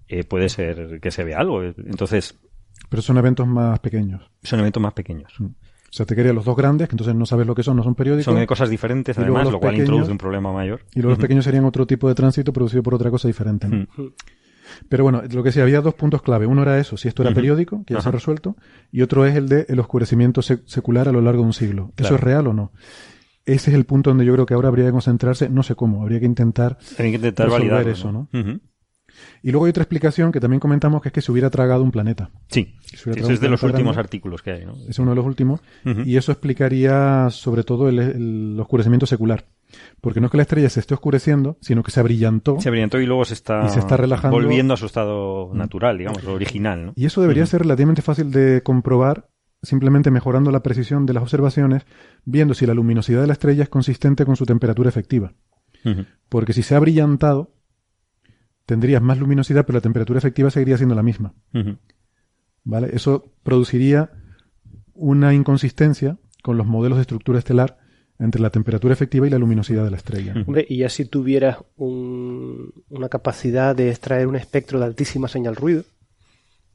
eh, 0.09 0.24
puede 0.24 0.48
ser 0.48 1.01
que 1.01 1.11
se 1.11 1.24
vea 1.24 1.39
algo. 1.40 1.62
Entonces, 1.62 2.39
Pero 2.89 3.03
son 3.03 3.19
eventos 3.19 3.47
más 3.47 3.81
pequeños. 3.81 4.31
son 4.43 4.61
eventos 4.61 4.82
más 4.82 4.93
pequeños. 4.94 5.32
O 5.89 5.93
sea, 5.97 6.05
te 6.05 6.15
quería 6.17 6.33
los 6.33 6.45
dos 6.45 6.57
grandes, 6.57 6.89
que 6.89 6.95
entonces 6.95 7.15
no 7.15 7.25
sabes 7.27 7.47
lo 7.47 7.55
que 7.55 7.63
son, 7.63 7.77
no 7.77 7.83
son 7.83 7.95
periódicos. 7.95 8.25
Son 8.27 8.35
de 8.41 8.47
cosas 8.47 8.69
diferentes, 8.71 9.17
además, 9.23 9.45
lo 9.53 9.61
cual 9.61 9.73
pequeños- 9.73 9.89
introduce 9.89 10.13
un 10.13 10.19
problema 10.19 10.53
mayor. 10.53 10.81
Y 10.95 11.01
luego 11.01 11.11
los 11.11 11.19
pequeños 11.23 11.45
serían 11.45 11.65
otro 11.65 11.87
tipo 11.87 12.09
de 12.09 12.15
tránsito 12.15 12.53
producido 12.53 12.83
por 12.83 12.95
otra 12.95 13.11
cosa 13.11 13.29
diferente. 13.29 13.69
¿no? 13.69 13.87
Pero 14.89 15.05
bueno, 15.05 15.23
lo 15.31 15.43
que 15.45 15.53
sí, 15.53 15.61
había 15.61 15.81
dos 15.81 15.95
puntos 15.95 16.23
clave. 16.23 16.45
Uno 16.45 16.63
era 16.63 16.79
eso, 16.79 16.97
si 16.97 17.07
esto 17.09 17.23
era 17.23 17.31
periódico, 17.37 17.85
que 17.87 17.95
ya 17.95 18.01
se 18.01 18.09
ha 18.09 18.13
resuelto. 18.13 18.57
Y 18.91 19.03
otro 19.03 19.25
es 19.25 19.37
el 19.37 19.49
de 19.49 19.65
el 19.69 19.79
oscurecimiento 19.79 20.41
sec- 20.43 20.63
secular 20.67 21.09
a 21.09 21.13
lo 21.13 21.21
largo 21.21 21.43
de 21.43 21.47
un 21.47 21.53
siglo. 21.53 21.93
¿Eso 21.97 22.15
es 22.17 22.21
real 22.21 22.49
o 22.49 22.53
no? 22.53 22.73
Ese 23.47 23.71
es 23.71 23.77
el 23.77 23.85
punto 23.85 24.11
donde 24.11 24.25
yo 24.25 24.33
creo 24.33 24.45
que 24.45 24.55
ahora 24.55 24.69
habría 24.69 24.87
que 24.87 24.91
concentrarse. 24.93 25.49
No 25.49 25.63
sé 25.63 25.77
cómo, 25.77 26.03
habría 26.03 26.19
que 26.19 26.27
intentar 26.27 26.79
Hay 26.99 27.11
que 27.11 27.15
intentar 27.17 27.47
resolver 27.47 27.71
validar 27.71 27.93
eso, 27.93 28.11
¿no? 28.13 28.29
Y 29.43 29.51
luego 29.51 29.67
hay 29.67 29.71
otra 29.71 29.83
explicación 29.83 30.33
que 30.33 30.41
también 30.41 30.61
comentamos 30.61 31.03
que 31.03 31.09
es 31.09 31.13
que 31.13 31.21
se 31.21 31.31
hubiera 31.33 31.51
tragado 31.51 31.83
un 31.83 31.91
planeta. 31.91 32.31
Sí, 32.49 32.75
un 33.07 33.31
es 33.31 33.41
de 33.41 33.49
los 33.49 33.63
últimos 33.63 33.95
grande. 33.95 34.01
artículos 34.01 34.43
que 34.43 34.51
hay, 34.53 34.65
¿no? 34.67 34.75
Es 34.89 34.99
uno 34.99 35.11
de 35.11 35.17
los 35.17 35.25
últimos. 35.27 35.61
Y 36.05 36.17
eso 36.17 36.33
explicaría 36.33 37.29
sobre 37.31 37.63
todo 37.63 37.89
el, 37.89 37.99
el 37.99 38.57
oscurecimiento 38.61 39.07
secular. 39.07 39.45
Porque 40.01 40.21
no 40.21 40.27
es 40.27 40.31
que 40.31 40.37
la 40.37 40.43
estrella 40.45 40.69
se 40.71 40.81
esté 40.81 40.95
oscureciendo, 40.95 41.59
sino 41.61 41.83
que 41.83 41.91
se 41.91 42.01
abrillantó. 42.01 42.61
Se 42.61 42.69
abrillantó 42.69 43.01
y 43.01 43.07
luego 43.07 43.25
se 43.25 43.35
está, 43.35 43.67
Y 43.67 43.69
se 43.71 43.81
está 43.81 43.97
relajando. 43.97 44.37
volviendo 44.37 44.75
a 44.75 44.77
su 44.77 44.87
estado 44.87 45.51
natural, 45.55 45.99
digamos, 45.99 46.25
original, 46.25 46.87
¿no? 46.87 46.93
Y 46.97 47.07
eso 47.07 47.21
debería 47.21 47.45
ser 47.47 47.63
relativamente 47.63 48.03
fácil 48.03 48.31
de 48.31 48.63
comprobar 48.63 49.29
simplemente 49.63 50.11
mejorando 50.13 50.53
la 50.53 50.63
precisión 50.63 51.07
de 51.07 51.15
las 51.15 51.23
observaciones, 51.25 51.85
viendo 52.25 52.55
si 52.55 52.67
la 52.67 52.75
luminosidad 52.75 53.23
de 53.23 53.27
la 53.27 53.33
estrella 53.33 53.65
es 53.65 53.69
consistente 53.69 54.25
con 54.25 54.37
su 54.37 54.47
temperatura 54.47 54.89
efectiva. 54.89 55.33
Porque 56.29 56.53
si 56.53 56.63
se 56.63 56.75
ha 56.75 56.81
brillantado, 56.81 57.51
tendrías 58.67 59.01
más 59.01 59.19
luminosidad, 59.19 59.65
pero 59.65 59.79
la 59.79 59.83
temperatura 59.83 60.19
efectiva 60.19 60.51
seguiría 60.51 60.77
siendo 60.77 60.95
la 60.95 61.03
misma. 61.03 61.33
¿Vale? 62.65 62.91
Eso 62.93 63.33
produciría 63.43 64.11
una 64.95 65.33
inconsistencia 65.35 66.19
con 66.43 66.57
los 66.57 66.67
modelos 66.67 66.99
de 66.99 67.03
estructura 67.03 67.39
estelar 67.39 67.79
entre 68.19 68.41
la 68.41 68.51
temperatura 68.51 68.93
efectiva 68.95 69.27
y 69.27 69.31
la 69.31 69.39
luminosidad 69.39 69.85
de 69.85 69.91
la 69.91 69.97
estrella. 69.99 70.35
Hombre, 70.47 70.65
y 70.69 70.79
ya 70.79 70.89
si 70.89 71.05
tuvieras 71.05 71.59
un- 71.77 72.73
una 72.89 73.09
capacidad 73.09 73.77
de 73.77 73.91
extraer 73.91 74.27
un 74.27 74.37
espectro 74.37 74.79
de 74.81 74.87
altísima 74.87 75.29
señal 75.29 75.55
ruido, 75.55 75.85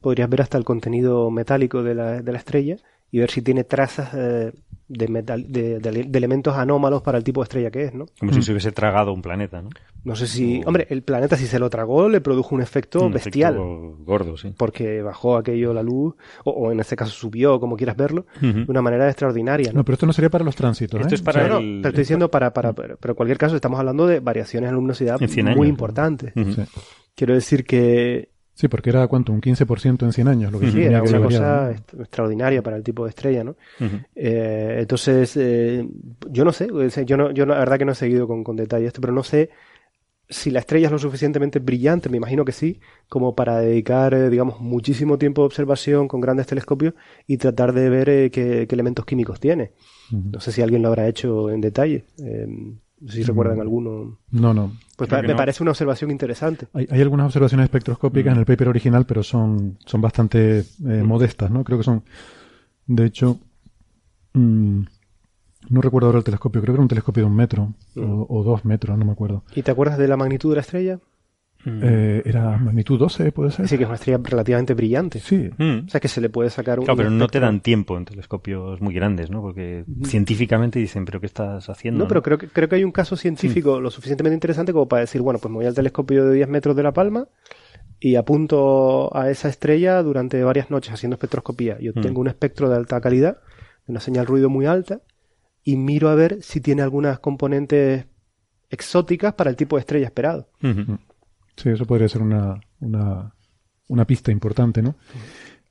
podrías 0.00 0.30
ver 0.30 0.42
hasta 0.42 0.56
el 0.58 0.64
contenido 0.64 1.30
metálico 1.30 1.82
de 1.82 1.94
la, 1.94 2.22
de 2.22 2.32
la 2.32 2.38
estrella 2.38 2.76
y 3.12 3.18
ver 3.18 3.30
si 3.30 3.42
tiene 3.42 3.62
trazas 3.62 4.10
eh, 4.14 4.52
de, 4.88 5.08
metal, 5.08 5.44
de, 5.48 5.78
de, 5.78 6.04
de, 6.04 6.18
elementos 6.18 6.56
anómalos 6.56 7.02
para 7.02 7.18
el 7.18 7.24
tipo 7.24 7.40
de 7.40 7.44
estrella 7.44 7.70
que 7.70 7.84
es, 7.84 7.94
¿no? 7.94 8.06
Como 8.18 8.32
mm. 8.32 8.34
si 8.34 8.42
se 8.42 8.52
hubiese 8.52 8.72
tragado 8.72 9.12
un 9.12 9.22
planeta, 9.22 9.60
¿no? 9.62 9.68
No 10.04 10.16
sé 10.16 10.26
si... 10.26 10.62
O... 10.64 10.68
Hombre, 10.68 10.86
el 10.90 11.02
planeta 11.02 11.36
si 11.36 11.46
se 11.46 11.58
lo 11.58 11.70
tragó 11.70 12.08
le 12.08 12.20
produjo 12.22 12.54
un 12.54 12.62
efecto 12.62 13.04
un 13.04 13.12
bestial. 13.12 13.54
Efecto 13.54 13.96
gordo, 14.04 14.36
sí. 14.36 14.52
Porque 14.56 15.02
bajó 15.02 15.36
aquello 15.36 15.74
la 15.74 15.82
luz, 15.82 16.14
o, 16.44 16.50
o 16.50 16.72
en 16.72 16.80
este 16.80 16.96
caso 16.96 17.12
subió, 17.12 17.60
como 17.60 17.76
quieras 17.76 17.96
verlo, 17.96 18.26
uh 18.40 18.44
-huh. 18.44 18.64
de 18.64 18.70
una 18.70 18.82
manera 18.82 19.06
extraordinaria. 19.06 19.72
¿no? 19.72 19.80
no, 19.80 19.84
pero 19.84 19.94
esto 19.94 20.06
no 20.06 20.12
sería 20.14 20.30
para 20.30 20.44
los 20.44 20.56
tránsitos, 20.56 20.98
¿eh? 20.98 21.02
Esto 21.02 21.14
es 21.14 21.22
para 21.22 21.46
no, 21.48 21.58
el... 21.58 21.76
no, 21.76 21.82
pero 21.82 21.88
estoy 21.90 22.02
diciendo 22.02 22.30
para, 22.30 22.52
para, 22.52 22.72
para, 22.72 22.96
pero 22.96 23.12
en 23.12 23.16
cualquier 23.16 23.38
caso 23.38 23.54
estamos 23.56 23.78
hablando 23.78 24.06
de 24.06 24.20
variaciones 24.20 24.70
en 24.70 24.74
luminosidad 24.74 25.20
muy 25.20 25.40
años, 25.40 25.66
importantes. 25.66 26.32
Uh 26.34 26.40
-huh. 26.40 26.54
Sí. 26.54 26.80
Quiero 27.14 27.34
decir 27.34 27.64
que 27.66 28.31
Sí, 28.54 28.68
porque 28.68 28.90
era 28.90 29.06
cuánto, 29.08 29.32
un 29.32 29.40
15% 29.40 30.04
en 30.04 30.12
100 30.12 30.28
años. 30.28 30.52
Lo 30.52 30.60
que 30.60 30.70
sí, 30.70 30.82
era 30.82 31.00
que 31.00 31.08
una 31.08 31.22
cosa 31.22 31.74
¿no? 31.94 32.02
extraordinaria 32.02 32.62
para 32.62 32.76
el 32.76 32.82
tipo 32.82 33.04
de 33.04 33.10
estrella, 33.10 33.44
¿no? 33.44 33.56
Uh 33.80 33.84
-huh. 33.84 34.06
eh, 34.14 34.76
entonces, 34.80 35.36
eh, 35.36 35.88
yo 36.30 36.44
no 36.44 36.52
sé, 36.52 36.68
yo 37.06 37.16
no, 37.16 37.30
yo 37.32 37.46
no, 37.46 37.54
la 37.54 37.60
verdad 37.60 37.78
que 37.78 37.84
no 37.84 37.92
he 37.92 37.96
seguido 37.96 38.26
con, 38.26 38.44
con 38.44 38.56
detalle 38.56 38.86
esto, 38.86 39.00
pero 39.00 39.12
no 39.12 39.22
sé 39.22 39.50
si 40.32 40.50
la 40.50 40.60
estrella 40.60 40.86
es 40.86 40.92
lo 40.92 40.98
suficientemente 40.98 41.58
brillante, 41.58 42.08
me 42.08 42.16
imagino 42.16 42.44
que 42.44 42.52
sí, 42.52 42.80
como 43.08 43.34
para 43.34 43.60
dedicar, 43.60 44.14
eh, 44.14 44.30
digamos, 44.30 44.60
muchísimo 44.60 45.18
tiempo 45.18 45.42
de 45.42 45.46
observación 45.46 46.08
con 46.08 46.20
grandes 46.20 46.46
telescopios 46.46 46.94
y 47.26 47.36
tratar 47.36 47.72
de 47.72 47.90
ver 47.90 48.08
eh, 48.08 48.30
qué, 48.30 48.66
qué, 48.66 48.74
elementos 48.74 49.04
químicos 49.04 49.40
tiene. 49.40 49.72
Uh 50.10 50.16
-huh. 50.16 50.32
No 50.32 50.40
sé 50.40 50.52
si 50.52 50.62
alguien 50.62 50.82
lo 50.82 50.88
habrá 50.88 51.06
hecho 51.06 51.50
en 51.50 51.60
detalle. 51.60 52.04
Eh, 52.24 52.46
no 53.02 53.10
sé 53.10 53.18
si 53.18 53.22
recuerdan 53.24 53.60
alguno. 53.60 54.18
No, 54.30 54.54
no. 54.54 54.72
Pues 54.96 55.10
me 55.10 55.22
no. 55.22 55.36
parece 55.36 55.62
una 55.62 55.72
observación 55.72 56.10
interesante. 56.12 56.68
Hay, 56.72 56.86
hay 56.88 57.00
algunas 57.00 57.26
observaciones 57.26 57.64
espectroscópicas 57.64 58.32
mm. 58.32 58.34
en 58.34 58.38
el 58.38 58.46
paper 58.46 58.68
original, 58.68 59.06
pero 59.06 59.24
son, 59.24 59.76
son 59.84 60.00
bastante 60.00 60.60
eh, 60.60 60.64
mm. 60.80 61.02
modestas, 61.04 61.50
¿no? 61.50 61.64
Creo 61.64 61.78
que 61.78 61.84
son, 61.84 62.04
de 62.86 63.04
hecho, 63.06 63.40
no 64.34 64.86
recuerdo 65.80 66.06
ahora 66.06 66.18
el 66.18 66.24
telescopio, 66.24 66.60
creo 66.62 66.74
que 66.74 66.76
era 66.76 66.82
un 66.82 66.88
telescopio 66.88 67.24
de 67.24 67.28
un 67.28 67.36
metro 67.36 67.72
mm. 67.96 68.00
o, 68.02 68.26
o, 68.28 68.44
dos 68.44 68.64
metros, 68.64 68.96
no 68.96 69.04
me 69.04 69.12
acuerdo. 69.12 69.42
¿Y 69.54 69.62
te 69.62 69.72
acuerdas 69.72 69.98
de 69.98 70.06
la 70.06 70.16
magnitud 70.16 70.50
de 70.50 70.56
la 70.56 70.60
estrella? 70.60 71.00
Eh, 71.64 72.22
era 72.24 72.58
magnitud 72.58 72.98
12, 72.98 73.30
puede 73.30 73.52
ser. 73.52 73.68
Sí, 73.68 73.76
que 73.76 73.84
es 73.84 73.88
una 73.88 73.94
estrella 73.94 74.18
relativamente 74.22 74.74
brillante. 74.74 75.20
Sí. 75.20 75.48
Mm. 75.56 75.86
O 75.86 75.88
sea, 75.88 76.00
que 76.00 76.08
se 76.08 76.20
le 76.20 76.28
puede 76.28 76.50
sacar 76.50 76.80
un. 76.80 76.84
Claro, 76.84 76.96
pero 76.96 77.10
no 77.10 77.28
te 77.28 77.38
dan 77.38 77.60
tiempo 77.60 77.96
en 77.96 78.04
telescopios 78.04 78.80
muy 78.80 78.94
grandes, 78.94 79.30
¿no? 79.30 79.40
Porque 79.40 79.84
mm. 79.86 80.04
científicamente 80.04 80.78
dicen, 80.78 81.04
¿pero 81.04 81.20
qué 81.20 81.26
estás 81.26 81.68
haciendo? 81.68 81.98
No, 81.98 82.04
¿no? 82.04 82.08
pero 82.08 82.22
creo 82.22 82.38
que, 82.38 82.48
creo 82.48 82.68
que 82.68 82.76
hay 82.76 82.84
un 82.84 82.92
caso 82.92 83.16
científico 83.16 83.78
mm. 83.78 83.82
lo 83.82 83.90
suficientemente 83.90 84.34
interesante 84.34 84.72
como 84.72 84.88
para 84.88 85.00
decir, 85.00 85.20
bueno, 85.20 85.38
pues 85.38 85.50
me 85.50 85.58
voy 85.58 85.66
al 85.66 85.74
telescopio 85.74 86.24
de 86.26 86.34
10 86.34 86.48
metros 86.48 86.74
de 86.74 86.82
La 86.82 86.92
Palma 86.92 87.28
y 88.00 88.16
apunto 88.16 89.16
a 89.16 89.30
esa 89.30 89.48
estrella 89.48 90.02
durante 90.02 90.42
varias 90.42 90.70
noches 90.70 90.92
haciendo 90.92 91.14
espectroscopía. 91.14 91.78
Yo 91.78 91.92
tengo 91.92 92.20
un 92.20 92.26
espectro 92.26 92.68
de 92.68 92.74
alta 92.74 93.00
calidad, 93.00 93.38
una 93.86 94.00
señal 94.00 94.26
ruido 94.26 94.50
muy 94.50 94.66
alta, 94.66 95.02
y 95.62 95.76
miro 95.76 96.08
a 96.08 96.16
ver 96.16 96.42
si 96.42 96.60
tiene 96.60 96.82
algunas 96.82 97.20
componentes 97.20 98.06
exóticas 98.70 99.34
para 99.34 99.50
el 99.50 99.56
tipo 99.56 99.76
de 99.76 99.80
estrella 99.80 100.06
esperado. 100.06 100.48
-huh. 100.60 100.98
Sí, 101.56 101.68
eso 101.68 101.86
podría 101.86 102.08
ser 102.08 102.22
una, 102.22 102.60
una, 102.80 103.34
una 103.88 104.04
pista 104.06 104.32
importante, 104.32 104.82
¿no? 104.82 104.96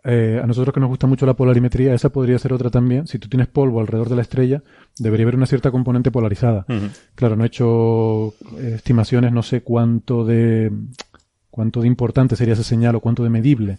Eh, 0.03 0.39
a 0.43 0.47
nosotros 0.47 0.73
que 0.73 0.79
nos 0.79 0.89
gusta 0.89 1.05
mucho 1.05 1.25
la 1.27 1.35
polarimetría, 1.35 1.93
esa 1.93 2.09
podría 2.09 2.39
ser 2.39 2.53
otra 2.53 2.69
también. 2.69 3.05
Si 3.05 3.19
tú 3.19 3.29
tienes 3.29 3.47
polvo 3.47 3.79
alrededor 3.79 4.09
de 4.09 4.15
la 4.15 4.23
estrella, 4.23 4.63
debería 4.97 5.25
haber 5.25 5.35
una 5.35 5.45
cierta 5.45 5.69
componente 5.69 6.09
polarizada. 6.11 6.65
Uh 6.67 6.73
-huh. 6.73 6.89
Claro, 7.13 7.35
no 7.35 7.43
he 7.43 7.47
hecho 7.47 8.33
estimaciones, 8.59 9.31
no 9.31 9.43
sé 9.43 9.61
cuánto 9.61 10.25
de 10.25 10.71
cuánto 11.51 11.81
de 11.81 11.87
importante 11.87 12.35
sería 12.35 12.53
esa 12.53 12.63
señal 12.63 12.95
o 12.95 12.99
cuánto 12.99 13.23
de 13.23 13.29
medible. 13.29 13.77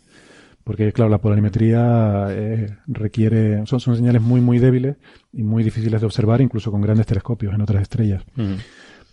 Porque, 0.63 0.93
claro, 0.93 1.11
la 1.11 1.19
polarimetría 1.19 2.29
eh, 2.31 2.77
requiere. 2.87 3.67
Son, 3.67 3.81
son 3.81 3.97
señales 3.97 4.23
muy, 4.23 4.41
muy 4.41 4.61
débiles 4.61 4.97
y 5.33 5.43
muy 5.43 5.65
difíciles 5.65 6.01
de 6.01 6.07
observar, 6.07 6.41
incluso 6.41 6.71
con 6.71 6.81
grandes 6.83 7.07
telescopios 7.07 7.53
en 7.53 7.63
otras 7.63 7.83
estrellas. 7.83 8.23
Uh 8.37 8.43
-huh 8.43 8.59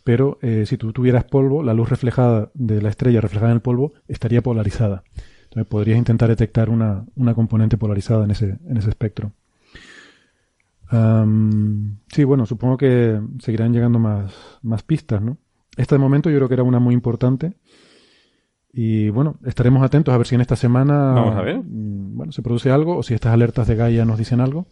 pero 0.09 0.39
eh, 0.41 0.65
si 0.65 0.75
tú 0.75 0.91
tuvieras 0.91 1.23
polvo, 1.23 1.61
la 1.61 1.75
luz 1.75 1.87
reflejada 1.87 2.49
de 2.55 2.81
la 2.81 2.89
estrella 2.89 3.21
reflejada 3.21 3.51
en 3.51 3.57
el 3.57 3.61
polvo 3.61 3.93
estaría 4.07 4.41
polarizada. 4.41 5.03
Entonces 5.43 5.67
podrías 5.67 5.99
intentar 5.99 6.29
detectar 6.29 6.71
una, 6.71 7.05
una 7.15 7.35
componente 7.35 7.77
polarizada 7.77 8.25
en 8.25 8.31
ese, 8.31 8.57
en 8.67 8.77
ese 8.77 8.89
espectro. 8.89 9.33
Um, 10.91 11.97
sí, 12.07 12.23
bueno, 12.23 12.47
supongo 12.47 12.75
que 12.77 13.21
seguirán 13.37 13.71
llegando 13.71 13.99
más, 13.99 14.33
más 14.63 14.81
pistas, 14.81 15.21
¿no? 15.21 15.37
Esta 15.77 15.93
de 15.93 15.99
momento 15.99 16.31
yo 16.31 16.37
creo 16.37 16.47
que 16.47 16.55
era 16.55 16.63
una 16.63 16.79
muy 16.79 16.95
importante. 16.95 17.53
Y 18.73 19.09
bueno, 19.09 19.35
estaremos 19.45 19.83
atentos 19.83 20.11
a 20.11 20.17
ver 20.17 20.25
si 20.25 20.33
en 20.33 20.41
esta 20.41 20.55
semana 20.55 21.11
Vamos 21.13 21.35
a 21.35 21.41
ver. 21.41 21.61
bueno, 21.63 22.31
se 22.31 22.41
produce 22.41 22.71
algo 22.71 22.97
o 22.97 23.03
si 23.03 23.13
estas 23.13 23.31
alertas 23.31 23.67
de 23.67 23.75
Gaia 23.75 24.05
nos 24.05 24.17
dicen 24.17 24.41
algo. 24.41 24.65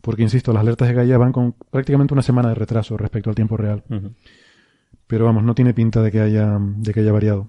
Porque, 0.00 0.22
insisto, 0.22 0.52
las 0.52 0.62
alertas 0.62 0.88
de 0.88 0.94
Gaia 0.94 1.18
van 1.18 1.30
con 1.30 1.54
prácticamente 1.70 2.14
una 2.14 2.22
semana 2.22 2.48
de 2.48 2.56
retraso 2.56 2.96
respecto 2.96 3.30
al 3.30 3.36
tiempo 3.36 3.56
real. 3.56 3.84
Uh 3.88 3.94
-huh. 3.94 4.12
Pero 5.06 5.24
vamos, 5.24 5.44
no 5.44 5.54
tiene 5.54 5.74
pinta 5.74 6.02
de 6.02 6.10
que 6.10 6.20
haya, 6.20 6.58
de 6.60 6.92
que 6.92 7.00
haya 7.00 7.12
variado, 7.12 7.48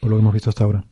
por 0.00 0.10
lo 0.10 0.16
que 0.16 0.20
hemos 0.20 0.34
visto 0.34 0.50
hasta 0.50 0.64
ahora. 0.64 0.84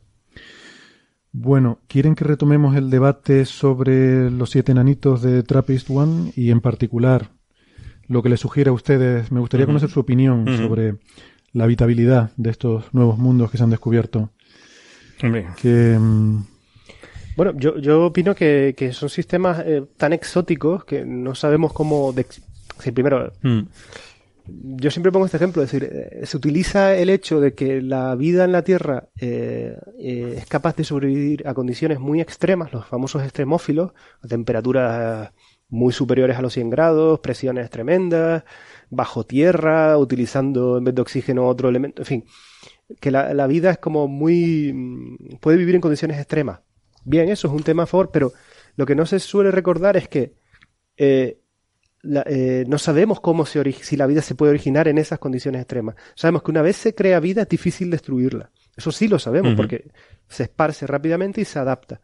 Bueno, 1.32 1.78
¿quieren 1.86 2.15
que 2.15 2.24
retomemos 2.24 2.77
el 2.77 2.90
debate 2.90 3.44
sobre 3.44 4.31
los 4.31 4.51
siete 4.51 4.73
enanitos 4.73 5.23
de 5.23 5.43
Trappist 5.43 5.89
One 5.89 6.32
y 6.35 6.51
en 6.51 6.61
particular 6.61 7.31
lo 8.09 8.23
que 8.23 8.28
les 8.28 8.40
sugiere 8.40 8.70
a 8.70 8.73
ustedes? 8.73 9.31
Me 9.31 9.40
gustaría 9.40 9.65
uh 9.65 9.69
-huh. 9.69 9.70
conocer 9.70 9.90
su 9.90 10.01
opinión 10.01 10.40
uh 10.40 10.47
-huh. 10.47 10.59
sobre 10.59 10.97
la 11.52 11.65
habitabilidad 11.65 12.32
de 12.36 12.51
estos 12.51 12.93
nuevos 12.93 13.16
mundos 13.19 13.51
que 13.51 13.59
se 13.59 13.65
han 13.65 13.70
descubierto. 13.70 14.31
Que, 15.61 15.97
um... 15.98 16.44
bueno, 17.36 17.52
yo, 17.57 17.78
yo 17.78 18.07
opino 18.07 18.35
que, 18.35 18.74
que 18.77 18.93
son 18.93 19.09
sistemas 19.09 19.62
eh, 19.65 19.85
tan 19.97 20.12
exóticos 20.12 20.85
que 20.85 21.05
no 21.05 21.35
sabemos 21.35 21.73
cómo... 21.73 22.12
De... 22.12 22.27
Sí, 22.78 22.90
primero... 22.90 23.32
Mm 23.43 23.61
yo 24.62 24.90
siempre 24.90 25.12
pongo 25.12 25.27
este 25.27 25.36
ejemplo, 25.36 25.62
es 25.62 25.70
decir, 25.70 25.89
eh, 25.93 26.27
se 26.27 26.36
utiliza 26.36 26.94
el 26.94 27.10
hecho 27.10 27.40
de 27.40 27.55
que 27.55 27.81
la 27.82 28.14
vida 28.14 28.44
en 28.44 28.52
la 28.52 28.62
Tierra 28.62 29.09
eh, 29.20 29.77
eh, 29.98 30.35
es 30.39 30.47
capaz 30.47 30.77
de 30.77 30.85
sobrevivir 30.85 31.47
a 31.47 31.55
condiciones 31.55 32.01
muy 32.01 32.20
extremas, 32.20 32.72
los 32.72 32.86
famosos 32.86 33.22
extremófilos, 33.22 33.93
temperaturas 34.28 35.32
muy 35.68 35.93
superiores 35.93 36.36
a 36.36 36.43
los 36.43 36.52
100 36.52 36.70
grados, 36.70 37.20
presiones 37.20 37.70
tremendas, 37.70 38.44
bajo 38.90 39.24
tierra, 39.24 39.97
utilizando 39.98 40.78
en 40.78 40.85
vez 40.85 40.94
de 40.94 41.02
oxígeno 41.02 41.47
otro 41.47 41.68
elemento, 41.68 42.02
en 42.02 42.06
fin, 42.06 42.24
que 43.01 43.10
la, 43.10 43.32
la 43.35 43.47
vida 43.47 43.70
es 43.70 43.78
como 43.78 44.09
muy... 44.09 44.72
Mm, 44.72 45.39
puede 45.40 45.59
vivir 45.59 45.77
en 45.77 45.81
condiciones 45.81 46.18
extremas. 46.18 46.60
Bien, 47.05 47.28
eso 47.28 47.48
es 47.48 47.55
un 47.55 47.62
tema 47.62 47.85
a 47.85 47.86
favor, 47.86 48.10
pero 48.12 48.32
lo 48.77 48.85
que 48.85 48.94
no 48.94 49.06
se 49.06 49.20
suele 49.20 49.51
recordar 49.51 49.97
es 49.97 50.09
que 50.09 50.35
la, 52.02 52.24
eh, 52.27 52.64
no 52.66 52.78
sabemos 52.78 53.20
cómo 53.20 53.44
se 53.47 53.72
si 53.72 53.97
la 53.97 54.06
vida 54.06 54.22
se 54.22 54.35
puede 54.35 54.51
originar 54.51 54.89
en 54.89 54.98
esas 54.98 55.18
condiciones 55.18 55.60
extremas. 55.60 55.97
Sabemos 56.14 56.43
que 56.43 56.51
una 56.51 56.62
vez 56.62 56.77
se 56.77 56.94
crea 56.94 57.20
vida 57.20 57.43
es 57.43 57.48
difícil 57.48 57.90
destruirla. 57.90 58.51
Eso 58.77 58.93
sí 58.93 59.09
lo 59.09 59.18
sabemos 59.18 59.52
uh 59.52 59.55
-huh. 59.55 59.56
porque 59.56 59.90
se 60.28 60.44
esparce 60.44 60.86
rápidamente 60.86 61.40
y 61.40 61.44
se 61.44 61.59
adapta. 61.59 62.01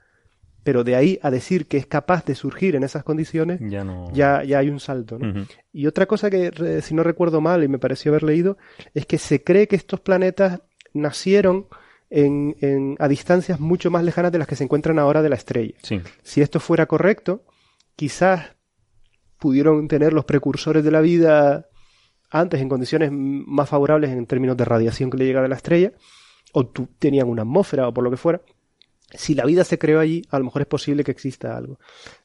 Pero 0.62 0.82
de 0.82 0.97
ahí 0.97 1.18
a 1.23 1.31
decir 1.31 1.66
que 1.66 1.77
es 1.77 1.86
capaz 1.86 2.24
de 2.24 2.35
surgir 2.35 2.74
en 2.74 2.82
esas 2.82 3.05
condiciones, 3.05 3.60
ya, 3.62 3.85
no... 3.85 4.10
ya, 4.12 4.43
ya, 4.43 4.59
hay 4.59 4.68
un 4.68 4.81
salto. 4.81 5.18
¿no? 5.18 5.28
Uh 5.28 5.32
-huh. 5.32 5.48
Y 5.73 5.86
otra 5.86 6.06
cosa 6.06 6.28
que, 6.28 6.82
si 6.82 6.94
no 6.94 7.02
recuerdo 7.02 7.40
mal 7.40 7.62
y 7.62 7.68
me 7.68 7.78
pareció 7.78 8.10
haber 8.10 8.24
leído, 8.24 8.59
es 8.93 9.06
que 9.06 9.18
se 9.18 9.44
cree 9.44 9.68
que 9.68 9.77
estos 9.77 10.01
planetas 10.01 10.60
nacieron 10.93 11.66
en, 12.10 12.56
en, 12.60 12.97
a 12.98 13.09
distancias 13.09 13.60
mucho 13.60 13.90
más 13.90 14.05
lejanas 14.05 14.32
de 14.32 14.39
las 14.39 14.48
que 14.48 14.56
se 14.56 14.64
encuentran 14.64 14.98
ahora 14.98 15.23
de 15.23 15.28
la 15.28 15.36
estrella. 15.36 15.74
Sí. 15.82 16.01
Si 16.23 16.40
esto 16.40 16.59
fuera 16.59 16.86
correcto, 16.86 17.44
quizás 17.94 18.56
pudieron 19.47 19.86
tener 19.86 20.12
los 20.12 20.24
precursores 20.24 20.82
de 20.82 20.90
la 20.90 21.01
vida 21.01 21.68
antes 22.31 22.60
en 22.60 22.68
condiciones 22.68 23.10
más 23.12 23.68
favorables 23.68 24.10
en 24.10 24.27
términos 24.27 24.56
de 24.56 24.64
radiación 24.64 25.09
que 25.09 25.18
le 25.18 25.24
llega 25.24 25.40
de 25.40 25.47
la 25.47 25.55
estrella, 25.55 25.93
o 26.52 26.66
tenían 26.98 27.28
una 27.28 27.43
atmósfera 27.43 27.86
o 27.86 27.94
por 27.94 28.02
lo 28.02 28.10
que 28.10 28.16
fuera. 28.16 28.43
Si 29.12 29.36
la 29.36 29.44
vida 29.44 29.62
se 29.62 29.78
creó 29.78 30.01
allí, 30.01 30.20
a 30.31 30.40
lo 30.40 30.47
mejor 30.47 30.62
es 30.62 30.66
posible 30.66 31.05
que 31.05 31.12
exista 31.12 31.56
algo 31.56 31.78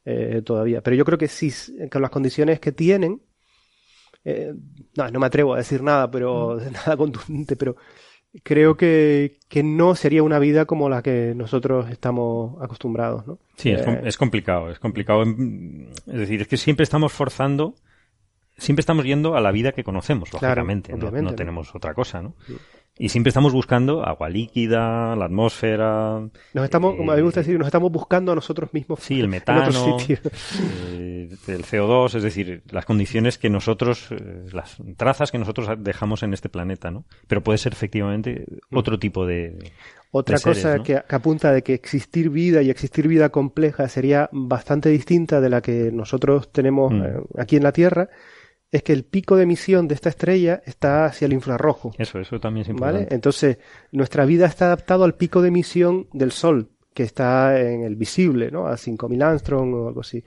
eh, 0.04 0.42
todavía. 0.44 0.82
Pero 0.82 0.96
yo 0.96 1.06
creo 1.06 1.20
que 1.20 1.28
sí, 1.28 1.54
con 1.92 2.02
las 2.02 2.10
condiciones 2.10 2.60
que 2.60 2.72
tienen, 2.72 3.22
eh, 4.26 4.52
no, 4.98 5.12
no 5.12 5.20
me 5.20 5.28
atrevo 5.28 5.54
a 5.54 5.58
decir 5.58 5.84
nada, 5.84 6.10
pero 6.10 6.60
nada 6.72 6.98
contundente, 6.98 7.56
pero 7.56 7.76
creo 8.44 8.78
que, 8.78 9.38
que, 9.50 9.64
no 9.64 9.96
sería 9.96 10.24
una 10.24 10.40
vida 10.40 10.66
como 10.66 10.90
la 10.90 11.02
que 11.02 11.34
nosotros 11.36 11.90
estamos 11.90 12.62
acostumbrados, 12.62 13.28
¿no? 13.28 13.40
Sí, 13.56 13.72
es, 13.72 13.86
eh, 13.86 14.02
es, 14.06 14.18
complicado, 14.18 14.70
es 14.70 14.80
complicado. 14.80 15.24
Es 15.24 16.06
decir, 16.06 16.42
es 16.42 16.48
que 16.48 16.58
siempre 16.58 16.84
estamos 16.84 17.12
forzando, 17.12 17.76
siempre 18.58 18.82
estamos 18.82 19.06
yendo 19.06 19.36
a 19.36 19.42
la 19.42 19.52
vida 19.52 19.74
que 19.74 19.84
conocemos, 19.84 20.32
lógicamente, 20.32 20.94
claro, 20.94 21.12
no, 21.12 21.22
no, 21.22 21.36
tenemos 21.36 21.76
otra 21.76 21.94
cosa, 21.94 22.22
¿no? 22.22 22.36
Sí. 22.48 22.58
Y 23.04 23.10
siempre 23.10 23.30
estamos 23.30 23.52
buscando 23.52 24.06
agua 24.06 24.30
líquida, 24.30 25.16
la 25.16 25.26
atmósfera. 25.26 26.20
Nos 26.54 26.64
estamos, 26.64 26.94
eh, 26.94 26.98
como 26.98 27.12
a 27.12 27.16
mí 27.16 27.22
me 27.22 27.26
gusta 27.26 27.40
decir, 27.40 27.58
nos 27.58 27.66
estamos 27.66 27.92
buscando 27.92 28.32
a 28.32 28.36
nosotros 28.36 28.72
mismos. 28.74 29.00
Sí, 29.00 29.20
el 29.20 29.28
metano. 29.28 29.98
Eh, 30.08 31.30
del 31.48 31.64
CO2, 31.64 32.14
es 32.16 32.22
decir, 32.22 32.62
las 32.70 32.86
condiciones 32.86 33.40
que 33.40 33.50
nosotros, 33.50 34.08
eh, 34.12 34.46
las 34.54 34.78
trazas 34.98 35.32
que 35.32 35.40
nosotros 35.40 35.68
dejamos 35.80 36.22
en 36.22 36.34
este 36.36 36.48
planeta, 36.50 36.92
¿no? 36.92 37.06
Pero 37.28 37.42
puede 37.42 37.58
ser 37.58 37.74
efectivamente 37.74 38.46
Mm. 38.70 38.78
otro 38.78 39.00
tipo 39.00 39.26
de. 39.26 39.58
Otra 40.12 40.36
de 40.36 40.40
seres, 40.40 40.58
cosa 40.60 40.78
¿no? 40.78 40.84
que, 40.84 41.02
que 41.08 41.16
apunta 41.16 41.52
de 41.54 41.64
que 41.64 41.74
existir 41.74 42.30
vida 42.30 42.62
y 42.62 42.70
existir 42.70 43.08
vida 43.08 43.30
compleja 43.30 43.88
sería 43.88 44.30
bastante 44.32 44.90
distinta 44.90 45.42
de 45.42 45.50
la 45.50 45.62
que 45.62 45.90
nosotros 45.92 46.52
tenemos 46.52 46.94
Mm. 46.94 47.02
eh, 47.04 47.14
aquí 47.40 47.56
en 47.56 47.64
la 47.64 47.72
Tierra, 47.72 48.10
es 48.72 48.84
que 48.84 48.94
el 48.94 49.04
pico 49.04 49.36
de 49.36 49.44
emisión 49.44 49.88
de 49.88 49.96
esta 49.96 50.10
estrella 50.10 50.62
está 50.66 51.06
hacia 51.06 51.26
el 51.26 51.34
infrarrojo. 51.34 51.92
Eso, 51.98 52.20
eso 52.20 52.40
también 52.40 52.66
es 52.66 52.74
¿Vale? 52.76 52.92
importante. 53.00 53.16
Entonces, 53.16 53.58
nuestra 53.92 54.26
vida 54.26 54.46
está 54.46 54.66
adaptada 54.66 55.04
al 55.06 55.16
pico 55.16 55.42
de 55.42 55.50
emisión 55.50 56.08
del 56.14 56.32
Sol, 56.32 56.70
que 56.94 57.04
está 57.04 57.60
en 57.60 57.84
el 57.84 57.96
visible, 57.96 58.50
¿no? 58.52 58.68
A 58.68 58.78
5000 58.78 59.22
Armstrong 59.22 59.74
o 59.74 59.88
algo 59.90 60.02
así. 60.02 60.24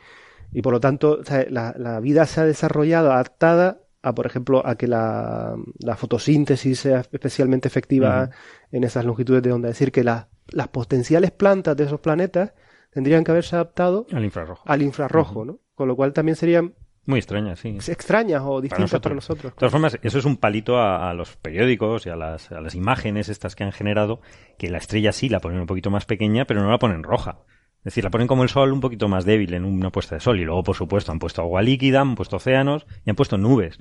Y 0.53 0.63
por 0.63 0.73
lo 0.75 0.81
tanto, 0.81 1.19
o 1.21 1.25
sea, 1.25 1.47
la, 1.49 1.75
la 1.79 2.01
vida 2.01 2.27
se 2.27 2.41
ha 2.41 2.45
desarrollado 2.45 3.13
adaptada 3.13 3.81
a, 4.03 4.15
por 4.15 4.27
ejemplo, 4.27 4.65
a 4.67 4.77
que 4.77 4.87
la, 4.87 5.57
la 5.79 5.97
fotosíntesis 5.97 6.79
sea 6.81 7.01
especialmente 7.11 7.67
efectiva 7.69 8.29
en 8.71 8.85
esas 8.85 9.05
longitudes 9.07 9.43
de 9.43 9.53
onda. 9.53 9.69
Es 9.71 9.77
decir, 9.77 9.91
que 9.91 10.05
la- 10.05 10.29
las 10.51 10.69
potenciales 10.69 11.31
plantas 11.31 11.75
de 11.77 11.85
esos 11.85 12.01
planetas 12.01 12.53
tendrían 12.93 13.25
que 13.25 13.31
haberse 13.31 13.57
adaptado 13.57 14.07
Al 14.13 14.23
infrarrojo. 14.25 14.63
al 14.67 14.83
infrarrojo, 14.83 15.45
¿no? 15.47 15.59
Con 15.75 15.89
lo 15.89 15.97
cual 15.97 16.13
también 16.13 16.37
serían 16.37 16.75
Muy 17.07 17.19
extraña, 17.19 17.55
sí. 17.55 17.77
extrañas 17.89 18.43
o 18.45 18.61
distintas 18.63 19.01
para 19.01 19.15
nosotros. 19.15 19.53
De 19.53 19.59
todas 19.59 19.73
formas, 19.73 19.99
eso 20.03 20.19
es 20.19 20.25
un 20.25 20.39
palito 20.39 20.79
a, 20.79 21.11
a 21.11 21.15
los 21.15 21.37
periódicos 21.37 22.07
y 22.07 22.11
a 22.11 22.17
las, 22.17 22.51
a 22.51 22.61
las 22.61 22.75
imágenes 22.75 23.29
estas 23.29 23.55
que 23.55 23.65
han 23.65 23.73
generado, 23.73 24.21
que 24.59 24.71
la 24.71 24.79
estrella 24.79 25.13
sí 25.13 25.29
la 25.29 25.41
ponen 25.41 25.61
un 25.61 25.67
poquito 25.67 25.91
más 25.91 26.07
pequeña, 26.07 26.47
pero 26.47 26.63
no 26.63 26.71
la 26.71 26.79
ponen 26.79 27.03
roja. 27.03 27.41
Es 27.85 27.93
decir, 27.93 28.05
la 28.05 28.11
ponen 28.11 28.27
como 28.27 28.43
el 28.43 28.49
sol 28.49 28.73
un 28.73 28.81
poquito 28.81 29.09
más 29.09 29.27
débil 29.27 29.53
en 29.53 29.67
una 29.67 29.91
puesta 29.91 30.15
de 30.15 30.21
sol. 30.23 30.41
Y 30.41 30.45
luego, 30.45 30.63
por 30.63 30.75
supuesto, 30.75 31.13
han 31.13 31.19
puesto 31.19 31.43
agua 31.43 31.61
líquida, 31.61 32.01
han 32.01 32.15
puesto 32.15 32.37
océanos 32.37 32.87
y 33.05 33.11
han 33.11 33.17
puesto 33.17 33.37
nubes. 33.37 33.79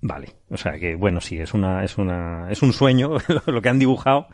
Vale. 0.00 0.36
O 0.48 0.56
sea 0.56 0.78
que, 0.78 0.94
bueno, 0.94 1.20
sí, 1.20 1.38
es 1.38 1.52
una, 1.52 1.82
es 1.82 1.98
una, 1.98 2.48
es 2.48 2.62
un 2.62 2.72
sueño 2.72 3.16
lo 3.46 3.60
que 3.60 3.68
han 3.68 3.80
dibujado. 3.80 4.28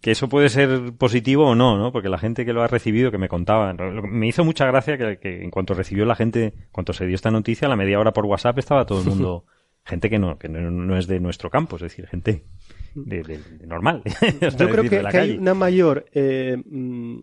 Que 0.00 0.12
eso 0.12 0.28
puede 0.28 0.48
ser 0.48 0.94
positivo 0.96 1.48
o 1.48 1.54
no, 1.54 1.76
¿no? 1.76 1.92
Porque 1.92 2.08
la 2.08 2.16
gente 2.18 2.46
que 2.46 2.52
lo 2.54 2.62
ha 2.62 2.66
recibido, 2.66 3.10
que 3.10 3.18
me 3.18 3.28
contaba, 3.28 3.74
me 3.74 4.26
hizo 4.26 4.42
mucha 4.44 4.64
gracia 4.66 4.96
que, 4.96 5.18
que 5.18 5.42
en 5.44 5.50
cuanto 5.50 5.74
recibió 5.74 6.06
la 6.06 6.16
gente, 6.16 6.44
en 6.44 6.68
cuanto 6.72 6.92
se 6.94 7.04
dio 7.06 7.14
esta 7.14 7.30
noticia, 7.30 7.66
a 7.66 7.68
la 7.68 7.76
media 7.76 7.98
hora 8.00 8.12
por 8.12 8.24
WhatsApp 8.24 8.58
estaba 8.58 8.86
todo 8.86 9.00
el 9.02 9.06
mundo, 9.08 9.44
gente 9.84 10.08
que 10.08 10.18
no, 10.18 10.38
que 10.38 10.48
no, 10.48 10.70
no 10.70 10.96
es 10.96 11.06
de 11.06 11.20
nuestro 11.20 11.50
campo, 11.50 11.76
es 11.76 11.82
decir, 11.82 12.06
gente 12.06 12.44
de, 12.94 13.22
de- 13.22 13.38
de 13.58 13.66
normal. 13.66 14.02
Yo 14.40 14.50
creo 14.50 14.68
decir, 14.82 14.90
que, 14.90 14.96
de 14.96 15.02
la 15.02 15.10
que 15.10 15.18
hay 15.18 15.36
una 15.36 15.52
mayor 15.54 16.06
eh, 16.14 16.56
mm, 16.64 17.18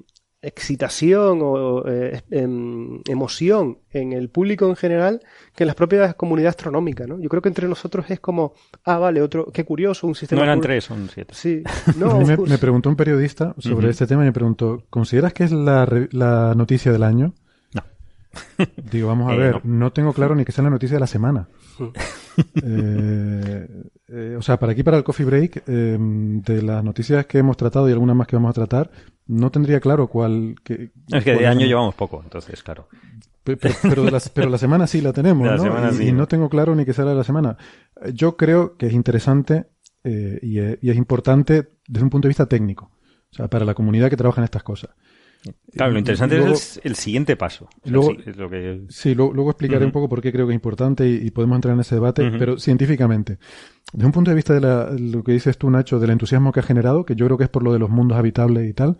excitación 0.47 1.39
o 1.41 1.83
eh, 1.87 2.21
em, 2.31 3.01
emoción 3.07 3.77
en 3.91 4.13
el 4.13 4.29
público 4.29 4.67
en 4.67 4.75
general 4.75 5.21
que 5.55 5.63
en 5.63 5.67
las 5.67 5.75
propias 5.75 6.15
comunidades 6.15 6.55
astronómicas, 6.57 7.07
¿no? 7.07 7.19
Yo 7.19 7.29
creo 7.29 7.41
que 7.41 7.49
entre 7.49 7.67
nosotros 7.67 8.05
es 8.09 8.19
como, 8.19 8.53
ah, 8.85 8.97
vale, 8.99 9.21
otro, 9.21 9.47
qué 9.51 9.65
curioso, 9.65 10.07
un 10.07 10.15
sistema... 10.15 10.39
No 10.41 10.45
eran 10.45 10.61
tres, 10.61 10.83
son 10.85 11.09
siete. 11.13 11.33
Sí, 11.35 11.63
A 11.87 11.91
no, 11.97 12.19
mí 12.19 12.25
me, 12.25 12.37
me 12.37 12.57
preguntó 12.57 12.89
un 12.89 12.95
periodista 12.95 13.53
sobre 13.57 13.89
este 13.89 14.07
tema 14.07 14.23
y 14.23 14.25
me 14.27 14.33
preguntó, 14.33 14.83
¿consideras 14.89 15.33
que 15.33 15.43
es 15.43 15.51
la, 15.51 15.87
la 16.11 16.53
noticia 16.55 16.91
del 16.91 17.03
año? 17.03 17.33
No. 17.73 17.83
Digo, 18.91 19.07
vamos 19.09 19.31
a 19.31 19.35
Eh, 19.35 19.37
ver, 19.37 19.65
no. 19.65 19.79
no. 19.79 19.91
tengo 19.93 20.13
claro 20.13 20.35
ni 20.35 20.45
que 20.45 20.51
sea 20.51 20.63
la 20.63 20.69
noticia 20.69 20.95
de 20.95 21.01
la 21.01 21.07
semana. 21.07 21.47
Eh, 22.63 23.67
eh, 24.09 24.35
o 24.37 24.41
sea, 24.43 24.57
para 24.59 24.71
aquí, 24.73 24.83
para 24.83 24.97
el 24.97 25.03
coffee 25.03 25.25
break, 25.25 25.63
eh, 25.67 25.97
de 25.99 26.61
las 26.61 26.83
noticias 26.83 27.25
que 27.25 27.39
hemos 27.39 27.57
tratado 27.57 27.89
y 27.89 27.91
algunas 27.91 28.15
más 28.15 28.27
que 28.27 28.35
vamos 28.35 28.51
a 28.51 28.53
tratar, 28.53 28.91
no 29.27 29.51
tendría 29.51 29.79
claro 29.79 30.07
cuál... 30.07 30.55
Que, 30.63 30.91
Es 31.11 31.23
que 31.23 31.31
cuál 31.33 31.37
de 31.39 31.47
año 31.47 31.59
semana. 31.59 31.65
llevamos 31.67 31.95
poco, 31.95 32.21
entonces, 32.23 32.61
claro. 32.63 32.87
Pe- 33.43 33.57
Pero, 33.57 33.75
pero, 33.81 34.03
de 34.03 34.11
la, 34.11 34.21
pero 34.33 34.49
la 34.49 34.57
semana 34.57 34.87
sí 34.87 34.99
la 35.01 35.13
tenemos, 35.13 35.47
la 35.47 35.55
¿no? 35.57 35.91
y, 35.91 35.95
sí. 35.95 36.07
y 36.07 36.11
no 36.11 36.27
tengo 36.27 36.49
claro 36.49 36.75
ni 36.75 36.83
que 36.85 36.93
sea 36.93 37.05
la 37.05 37.23
semana. 37.23 37.57
Yo 38.13 38.35
creo 38.35 38.75
que 38.75 38.87
es 38.87 38.93
interesante 38.93 39.67
eh, 40.03 40.39
y, 40.41 40.59
es, 40.59 40.77
y 40.81 40.89
es 40.89 40.97
importante 40.97 41.69
desde 41.87 42.03
un 42.03 42.09
punto 42.09 42.27
de 42.27 42.29
vista 42.29 42.45
técnico. 42.47 42.91
O 43.31 43.35
sea, 43.35 43.47
para 43.49 43.65
la 43.65 43.73
comunidad 43.73 44.09
que 44.09 44.17
trabaja 44.17 44.41
en 44.41 44.45
estas 44.45 44.63
cosas. 44.63 44.91
Claro, 45.73 45.91
lo 45.93 45.97
Y- 45.97 46.01
interesante 46.01 46.37
luego- 46.37 46.53
es 46.53 46.77
el, 46.83 46.91
el 46.91 46.95
siguiente 46.95 47.35
paso. 47.37 47.65
O 47.65 47.69
sea, 47.83 47.91
luego- 47.91 48.09
sí, 48.11 48.17
es 48.25 48.37
lo 48.37 48.49
que... 48.49 48.81
Sí, 48.89 49.15
lo- 49.15 49.31
luego 49.31 49.51
explicaré 49.51 49.85
un 49.85 49.91
poco 49.91 50.09
por 50.09 50.21
qué 50.21 50.31
creo 50.31 50.45
que 50.47 50.53
es 50.53 50.55
importante 50.55 51.07
y, 51.07 51.27
y 51.27 51.31
podemos 51.31 51.55
entrar 51.57 51.73
en 51.73 51.79
ese 51.81 51.95
debate, 51.95 52.29
pero 52.37 52.57
científicamente. 52.59 53.37
Desde 53.93 54.05
un 54.05 54.11
punto 54.11 54.31
de 54.31 54.35
vista 54.35 54.53
de 54.53 54.61
la- 54.61 54.89
lo 54.91 55.23
que 55.23 55.31
dices 55.33 55.57
tú, 55.57 55.69
Nacho, 55.69 55.99
del 55.99 56.09
entusiasmo 56.09 56.51
que 56.51 56.59
ha 56.59 56.63
generado, 56.63 57.05
que 57.05 57.15
yo 57.15 57.25
creo 57.25 57.37
que 57.37 57.45
es 57.45 57.49
por 57.49 57.63
lo 57.63 57.71
de 57.73 57.79
los 57.79 57.89
mundos 57.89 58.17
habitables 58.17 58.69
y 58.69 58.73
tal. 58.73 58.97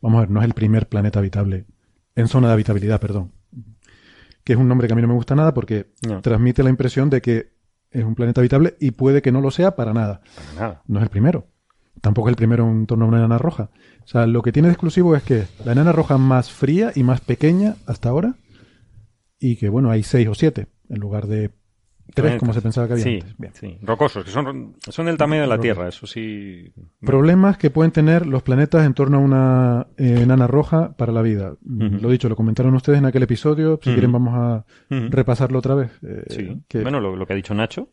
Vamos 0.00 0.18
a 0.18 0.20
ver, 0.22 0.30
no 0.30 0.40
es 0.40 0.46
el 0.46 0.54
primer 0.54 0.88
planeta 0.88 1.18
habitable, 1.18 1.64
en 2.14 2.28
zona 2.28 2.46
de 2.48 2.54
habitabilidad, 2.54 3.00
perdón. 3.00 3.32
Que 4.44 4.52
es 4.52 4.58
un 4.58 4.68
nombre 4.68 4.86
que 4.86 4.92
a 4.92 4.96
mí 4.96 5.02
no 5.02 5.08
me 5.08 5.14
gusta 5.14 5.34
nada 5.34 5.54
porque 5.54 5.86
No. 6.06 6.20
transmite 6.20 6.62
la 6.62 6.70
impresión 6.70 7.08
de 7.10 7.20
que 7.22 7.52
es 7.90 8.04
un 8.04 8.14
planeta 8.14 8.40
habitable 8.40 8.76
y 8.80 8.90
puede 8.90 9.22
que 9.22 9.32
no 9.32 9.40
lo 9.40 9.50
sea 9.50 9.74
para 9.76 9.92
nada. 9.94 10.20
Para 10.36 10.60
nada. 10.68 10.82
No 10.86 10.98
es 10.98 11.04
el 11.04 11.08
primero. 11.10 11.46
Tampoco 12.04 12.28
es 12.28 12.32
el 12.32 12.36
primero 12.36 12.70
en 12.70 12.84
torno 12.86 13.06
a 13.06 13.08
una 13.08 13.16
enana 13.16 13.38
roja. 13.38 13.70
O 14.04 14.06
sea, 14.06 14.26
lo 14.26 14.42
que 14.42 14.52
tiene 14.52 14.68
de 14.68 14.72
exclusivo 14.74 15.16
es 15.16 15.22
que 15.22 15.44
la 15.64 15.72
enana 15.72 15.90
roja 15.90 16.18
más 16.18 16.52
fría 16.52 16.92
y 16.94 17.02
más 17.02 17.22
pequeña 17.22 17.76
hasta 17.86 18.10
ahora 18.10 18.34
y 19.40 19.56
que, 19.56 19.70
bueno, 19.70 19.90
hay 19.90 20.02
seis 20.02 20.28
o 20.28 20.34
siete 20.34 20.66
en 20.90 21.00
lugar 21.00 21.26
de 21.26 21.50
tres 22.14 22.38
como 22.38 22.52
se 22.52 22.60
pensaba 22.60 22.86
que 22.86 22.92
había 22.92 23.04
sí, 23.04 23.14
antes. 23.22 23.34
Bien. 23.38 23.52
sí. 23.54 23.78
Rocosos, 23.80 24.22
que 24.24 24.30
son, 24.30 24.76
son 24.86 25.06
del 25.06 25.16
tamaño 25.16 25.40
de 25.40 25.46
la. 25.46 25.58
Tierra, 25.58 25.88
eso 25.88 26.06
sí. 26.06 26.74
Problemas 27.00 27.56
que 27.56 27.70
pueden 27.70 27.90
tener 27.92 28.26
los 28.26 28.42
planetas 28.42 28.84
en 28.84 28.92
torno 28.92 29.16
a 29.16 29.20
una 29.20 29.86
eh, 29.96 30.18
enana 30.22 30.46
roja 30.46 30.94
para 30.98 31.10
la 31.10 31.22
vida. 31.22 31.54
Lo 31.64 32.10
dicho, 32.10 32.28
lo 32.28 32.36
comentaron 32.36 32.74
ustedes 32.74 32.98
en 32.98 33.06
aquel 33.06 33.22
episodio. 33.22 33.80
Si 33.82 33.90
quieren 33.92 34.12
vamos 34.12 34.34
a 34.34 34.66
repasarlo 34.90 35.58
otra 35.58 35.74
vez. 35.74 35.90
Eh, 36.02 36.24
Sí. 36.28 36.62
que- 36.68 36.82
Bueno, 36.82 37.00
lo, 37.00 37.16
lo 37.16 37.26
que 37.26 37.32
ha 37.32 37.36
dicho 37.36 37.54
Nacho, 37.54 37.88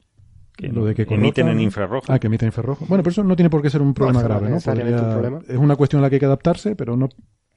que, 0.62 0.74
lo 0.74 0.86
de 0.86 0.96
que 0.96 1.04
emiten 1.14 1.48
en 1.50 1.60
infrarrojo. 1.60 2.06
Ah, 2.12 2.20
que 2.20 2.28
emiten 2.28 2.48
infrarrojo. 2.48 2.86
Bueno, 2.88 3.04
pero 3.04 3.12
eso 3.12 3.24
no 3.24 3.36
tiene 3.36 3.50
por 3.50 3.62
qué 3.62 3.70
ser 3.70 3.82
un 3.82 3.94
problema 3.94 4.20
no 4.20 4.26
es 4.26 4.30
grave, 4.30 4.50
¿no? 4.50 4.56
un 5.08 5.12
problema. 5.14 5.40
Es 5.48 5.58
una 5.58 5.76
cuestión 5.76 6.00
a 6.00 6.04
la 6.04 6.10
que 6.10 6.16
hay 6.16 6.20
que 6.20 6.26
adaptarse, 6.26 6.76
pero 6.76 6.96
no 6.96 7.10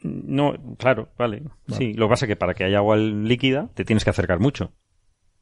No, 0.02 0.54
claro, 0.78 1.08
vale. 1.18 1.42
Sí, 1.68 1.94
lo 1.94 2.06
que 2.06 2.10
pasa 2.10 2.24
es 2.26 2.28
que 2.28 2.36
para 2.36 2.54
que 2.54 2.64
haya 2.64 2.78
agua 2.78 2.96
líquida 2.96 3.70
te 3.74 3.84
tienes 3.84 4.04
que 4.04 4.10
acercar 4.10 4.40
mucho. 4.40 4.72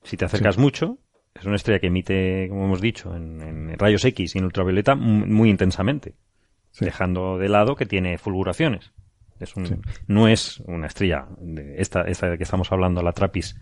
Si 0.02 0.16
te 0.16 0.24
acercas 0.24 0.58
mucho, 0.58 0.98
es 1.34 1.44
una 1.46 1.56
estrella 1.56 1.78
que 1.80 1.86
emite, 1.86 2.46
como 2.48 2.64
hemos 2.66 2.80
dicho, 2.80 3.14
en, 3.16 3.40
en 3.40 3.78
rayos 3.78 4.04
X 4.04 4.34
y 4.34 4.38
en 4.38 4.44
ultravioleta 4.44 4.94
mu- 4.94 5.26
muy 5.26 5.48
intensamente, 5.50 6.14
Sí. 6.72 6.84
dejando 6.84 7.38
de 7.38 7.48
lado 7.48 7.76
que 7.76 7.86
tiene 7.86 8.18
fulguraciones. 8.18 8.92
Es 9.40 9.56
un, 9.56 9.66
Sí. 9.66 9.74
No 10.06 10.28
es 10.28 10.60
una 10.66 10.86
estrella, 10.86 11.26
de 11.40 11.80
esta, 11.80 12.02
esta 12.02 12.30
de 12.30 12.38
que 12.38 12.44
estamos 12.44 12.70
hablando, 12.72 13.02
la 13.02 13.12
Trappist, 13.12 13.58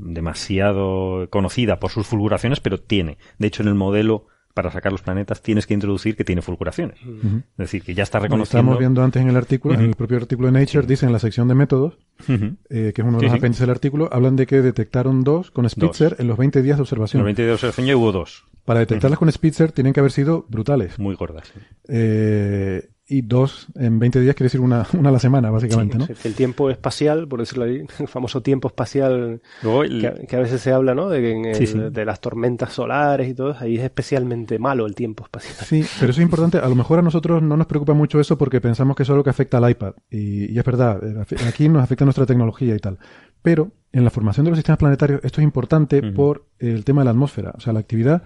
demasiado 0.00 1.28
conocida 1.30 1.78
por 1.78 1.90
sus 1.90 2.06
fulguraciones, 2.06 2.60
pero 2.60 2.80
tiene. 2.80 3.18
De 3.38 3.46
hecho, 3.48 3.62
en 3.62 3.68
el 3.68 3.74
modelo 3.74 4.26
para 4.54 4.70
sacar 4.70 4.92
los 4.92 5.00
planetas 5.00 5.40
tienes 5.40 5.66
que 5.66 5.72
introducir 5.72 6.14
que 6.14 6.24
tiene 6.24 6.42
fulguraciones. 6.42 6.98
Es 7.00 7.56
decir, 7.56 7.82
que 7.82 7.94
ya 7.94 8.02
está 8.02 8.18
Como 8.18 8.24
reconociendo. 8.26 8.58
estábamos 8.60 8.78
viendo 8.80 9.02
antes 9.02 9.22
en 9.22 9.28
el 9.30 9.36
artículo, 9.36 9.72
en 9.74 9.80
el 9.80 9.94
propio 9.94 10.18
artículo 10.18 10.50
de 10.52 10.60
Nature, 10.60 10.86
dice 10.86 11.06
en 11.06 11.12
la 11.12 11.18
sección 11.18 11.48
de 11.48 11.54
métodos, 11.54 11.96
eh, 12.28 12.92
que 12.94 13.00
es 13.00 13.06
uno 13.08 13.12
de 13.12 13.20
Sí, 13.20 13.24
los 13.26 13.32
sí. 13.32 13.38
apéndices 13.38 13.60
del 13.62 13.70
artículo, 13.70 14.10
hablan 14.12 14.36
de 14.36 14.46
que 14.46 14.60
detectaron 14.60 15.24
dos 15.24 15.50
con 15.50 15.66
Spitzer 15.70 16.16
en 16.18 16.26
los 16.28 16.36
20 16.36 16.60
días 16.60 16.76
de 16.76 16.80
En 16.80 16.82
observación. 16.82 17.20
los 17.22 17.24
20 17.26 17.46
de 17.46 17.52
observación 17.52 17.86
ya 17.86 17.96
hubo 17.96 18.12
dos, 18.12 18.44
Para 18.66 18.80
detectarlas 18.80 19.18
con 19.18 19.32
Spitzer 19.32 19.72
tienen 19.72 19.94
que 19.94 20.00
haber 20.00 20.12
sido 20.12 20.44
brutales. 20.50 20.98
muy 20.98 21.14
gordas. 21.14 21.50
sí. 21.54 21.60
Eh, 21.88 22.90
y 23.12 23.22
dos 23.22 23.68
en 23.74 23.98
20 23.98 24.20
días 24.20 24.34
quiere 24.34 24.46
decir 24.46 24.60
una, 24.60 24.86
una 24.98 25.10
a 25.10 25.12
la 25.12 25.18
semana, 25.18 25.50
básicamente, 25.50 25.98
¿no? 25.98 26.06
Que 26.06 26.28
el 26.28 26.34
tiempo 26.34 26.70
espacial, 26.70 27.28
por 27.28 27.40
decirlo 27.40 27.64
ahí, 27.64 27.84
el 27.98 28.08
famoso 28.08 28.42
tiempo 28.42 28.68
espacial 28.68 29.42
Luego, 29.62 29.84
el- 29.84 30.00
que, 30.00 30.26
que 30.26 30.36
a 30.36 30.40
veces 30.40 30.60
se 30.60 30.72
habla, 30.72 30.94
¿no? 30.94 31.08
De, 31.08 31.20
que 31.20 31.30
en 31.32 31.44
el- 31.44 31.54
Sí, 31.56 31.66
sí. 31.66 31.78
de 31.78 32.04
las 32.04 32.20
tormentas 32.20 32.72
solares 32.72 33.28
y 33.28 33.34
todo, 33.34 33.54
ahí 33.58 33.76
es 33.76 33.84
especialmente 33.84 34.58
malo 34.58 34.86
el 34.86 34.94
tiempo 34.94 35.24
espacial. 35.24 35.54
Sí, 35.66 35.84
pero 36.00 36.10
eso 36.10 36.20
es 36.20 36.24
importante. 36.24 36.58
A 36.58 36.68
lo 36.68 36.74
mejor 36.74 36.98
a 36.98 37.02
nosotros 37.02 37.42
no 37.42 37.56
nos 37.56 37.66
preocupa 37.66 37.92
mucho 37.94 38.18
eso 38.20 38.38
porque 38.38 38.60
pensamos 38.60 38.96
que 38.96 39.02
eso 39.02 39.12
es 39.12 39.16
lo 39.18 39.24
que 39.24 39.30
afecta 39.30 39.58
al 39.58 39.70
iPad. 39.70 39.92
Y, 40.10 40.52
y 40.52 40.58
es 40.58 40.64
verdad, 40.64 41.00
eh, 41.04 41.36
aquí 41.46 41.68
nos 41.68 41.82
afecta 41.82 42.04
nuestra 42.04 42.26
tecnología 42.26 42.74
y 42.74 42.78
tal. 42.78 42.98
Pero 43.42 43.72
en 43.92 44.04
la 44.04 44.10
formación 44.10 44.44
de 44.44 44.50
los 44.50 44.56
sistemas 44.58 44.78
planetarios 44.78 45.20
esto 45.24 45.40
es 45.40 45.44
importante 45.44 46.02
por 46.12 46.46
el 46.58 46.84
tema 46.84 47.02
de 47.02 47.06
la 47.06 47.10
atmósfera. 47.10 47.52
O 47.56 47.60
sea, 47.60 47.72
la 47.72 47.80
actividad 47.80 48.22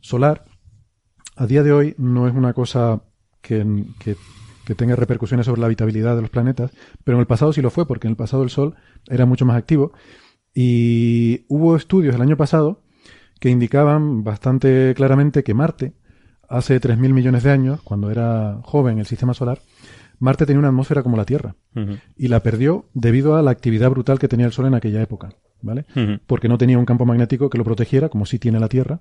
solar 0.00 0.44
a 1.36 1.46
día 1.46 1.62
de 1.62 1.72
hoy 1.72 1.94
no 1.98 2.28
es 2.28 2.34
una 2.34 2.52
cosa 2.52 3.02
que, 3.46 3.84
que- 3.98 4.16
que 4.64 4.74
tenga 4.74 4.96
repercusiones 4.96 5.44
sobre 5.44 5.60
la 5.60 5.66
habitabilidad 5.66 6.16
de 6.16 6.22
los 6.22 6.30
planetas, 6.30 6.70
pero 7.04 7.18
en 7.18 7.20
el 7.20 7.26
pasado 7.26 7.52
sí 7.52 7.60
lo 7.60 7.68
fue, 7.70 7.86
porque 7.86 8.06
en 8.06 8.12
el 8.12 8.16
pasado 8.16 8.42
el 8.42 8.48
Sol 8.48 8.74
era 9.10 9.26
mucho 9.26 9.44
más 9.44 9.58
activo. 9.58 9.92
Y 10.54 11.44
hubo 11.48 11.76
estudios 11.76 12.14
el 12.14 12.22
año 12.22 12.36
pasado 12.36 12.80
que 13.40 13.50
indicaban 13.50 14.24
bastante 14.24 14.94
claramente 14.96 15.42
que 15.42 15.52
Marte, 15.52 15.92
hace 16.48 16.80
3.000 16.80 17.12
millones 17.12 17.42
de 17.42 17.50
años, 17.50 17.80
cuando 17.82 18.10
era 18.10 18.60
joven 18.62 18.98
el 18.98 19.06
sistema 19.06 19.34
solar, 19.34 19.60
Marte 20.18 20.46
tenía 20.46 20.60
una 20.60 20.68
atmósfera 20.68 21.02
como 21.02 21.16
la 21.16 21.24
Tierra 21.26 21.56
y 22.16 22.28
la 22.28 22.40
perdió 22.40 22.86
debido 22.94 23.36
a 23.36 23.42
la 23.42 23.50
actividad 23.50 23.90
brutal 23.90 24.18
que 24.18 24.28
tenía 24.28 24.46
el 24.46 24.52
Sol 24.52 24.66
en 24.66 24.74
aquella 24.74 25.02
época, 25.02 25.34
¿vale? 25.60 25.84
Porque 26.26 26.48
no 26.48 26.56
tenía 26.56 26.78
un 26.78 26.86
campo 26.86 27.04
magnético 27.04 27.50
que 27.50 27.58
lo 27.58 27.64
protegiera, 27.64 28.08
como 28.08 28.24
sí 28.24 28.38
tiene 28.38 28.60
la 28.60 28.68
Tierra. 28.68 29.00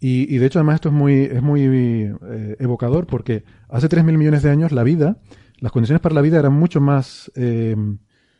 Y, 0.00 0.32
y 0.34 0.38
de 0.38 0.46
hecho, 0.46 0.58
además, 0.60 0.76
esto 0.76 0.88
es 0.90 0.94
muy, 0.94 1.22
es 1.22 1.42
muy 1.42 1.62
eh, 1.62 2.56
evocador 2.60 3.06
porque 3.06 3.42
hace 3.68 3.88
3.000 3.88 4.16
millones 4.16 4.42
de 4.42 4.50
años 4.50 4.70
la 4.72 4.84
vida, 4.84 5.16
las 5.58 5.72
condiciones 5.72 6.00
para 6.00 6.14
la 6.14 6.20
vida 6.20 6.38
eran 6.38 6.52
mucho 6.52 6.80
más 6.80 7.32
eh, 7.34 7.74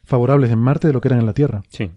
favorables 0.05 0.51
en 0.53 0.59
Marte 0.61 0.87
de 0.87 0.93
lo 0.93 1.01
que 1.01 1.09
eran 1.09 1.21
en 1.21 1.27
la 1.27 1.35
Tierra. 1.35 1.63
Sí. 1.69 1.91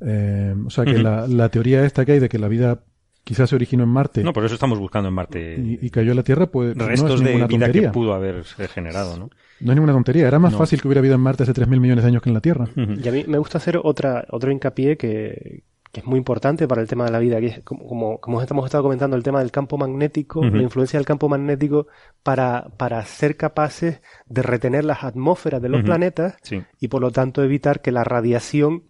Eh, 0.00 0.54
o 0.66 0.70
sea 0.70 0.84
que 0.84 0.98
la, 0.98 1.26
la 1.26 1.48
teoría 1.48 1.84
esta 1.84 2.04
que 2.04 2.12
hay 2.12 2.18
de 2.20 2.28
que 2.28 2.38
la 2.38 2.46
vida 2.48 2.84
quizás 3.24 3.50
se 3.50 3.56
originó 3.56 3.82
en 3.82 3.88
Marte 3.90 4.22
No, 4.22 4.32
por 4.32 4.44
eso 4.44 4.54
estamos 4.54 4.78
buscando 4.78 5.08
en 5.08 5.14
Marte 5.14 5.56
y, 5.58 5.78
y 5.86 5.90
cayó 5.90 6.10
en 6.12 6.16
la 6.16 6.22
Tierra, 6.22 6.46
pues 6.46 6.74
no 6.76 6.86
restos 6.86 7.14
es 7.14 7.20
de 7.20 7.26
ninguna 7.26 7.46
vida 7.46 7.58
tontería. 7.66 7.88
que 7.90 7.92
pudo 7.94 8.14
haberse 8.14 8.68
generado, 8.68 9.16
¿no? 9.18 9.30
No 9.60 9.72
es 9.72 9.76
ninguna 9.76 9.92
tontería. 9.92 10.26
Era 10.28 10.38
más 10.38 10.52
No. 10.52 10.58
fácil 10.58 10.80
que 10.80 10.88
hubiera 10.88 11.00
vida 11.02 11.14
en 11.14 11.20
Marte 11.20 11.42
hace 11.44 11.52
3.000 11.52 11.80
millones 11.80 12.04
de 12.04 12.08
años 12.08 12.22
que 12.22 12.30
en 12.30 12.34
la 12.34 12.40
Tierra. 12.40 12.68
Y 12.76 13.08
a 13.08 13.12
mí 13.12 13.24
me 13.28 13.38
gusta 13.38 13.58
hacer 13.58 13.78
otra, 13.82 14.24
otro 14.30 14.50
hincapié 14.52 14.96
que, 14.96 15.64
que 15.92 16.00
es 16.00 16.06
muy 16.06 16.18
importante 16.18 16.68
para 16.68 16.82
el 16.82 16.88
tema 16.88 17.04
de 17.06 17.10
la 17.10 17.18
vida, 17.18 17.40
que 17.40 17.46
es 17.46 17.60
como, 17.62 17.86
como, 17.88 18.20
como 18.20 18.42
hemos 18.42 18.64
estado 18.66 18.82
comentando, 18.82 19.16
el 19.16 19.22
tema 19.22 19.38
del 19.40 19.50
campo 19.50 19.78
magnético, 19.78 20.42
la 20.44 20.62
influencia 20.62 20.98
del 20.98 21.06
campo 21.06 21.28
magnético 21.28 21.86
para, 22.22 22.68
para 22.76 23.02
ser 23.06 23.36
capaces 23.36 24.00
de 24.26 24.42
retener 24.42 24.84
las 24.84 25.02
atmósferas 25.04 25.62
de 25.62 25.68
los 25.70 25.80
planetas 25.86 26.36
Sí. 26.42 26.62
y 26.78 26.88
por 26.88 27.00
lo 27.00 27.10
tanto 27.10 27.42
evitar 27.42 27.80
que 27.80 27.90
la 27.92 28.04
radiación 28.04 28.84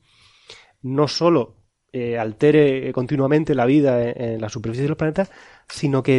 no 0.83 1.09
solo 1.09 1.57
eh, 1.93 2.19
altere 2.19 2.93
continuamente 2.93 3.55
la 3.55 3.65
vida 3.65 4.03
en, 4.03 4.21
en 4.35 4.41
la 4.41 4.49
superficie 4.51 4.83
de 4.83 4.89
los 4.91 4.99
planetas, 4.99 5.31
sino 5.69 6.03
que 6.03 6.19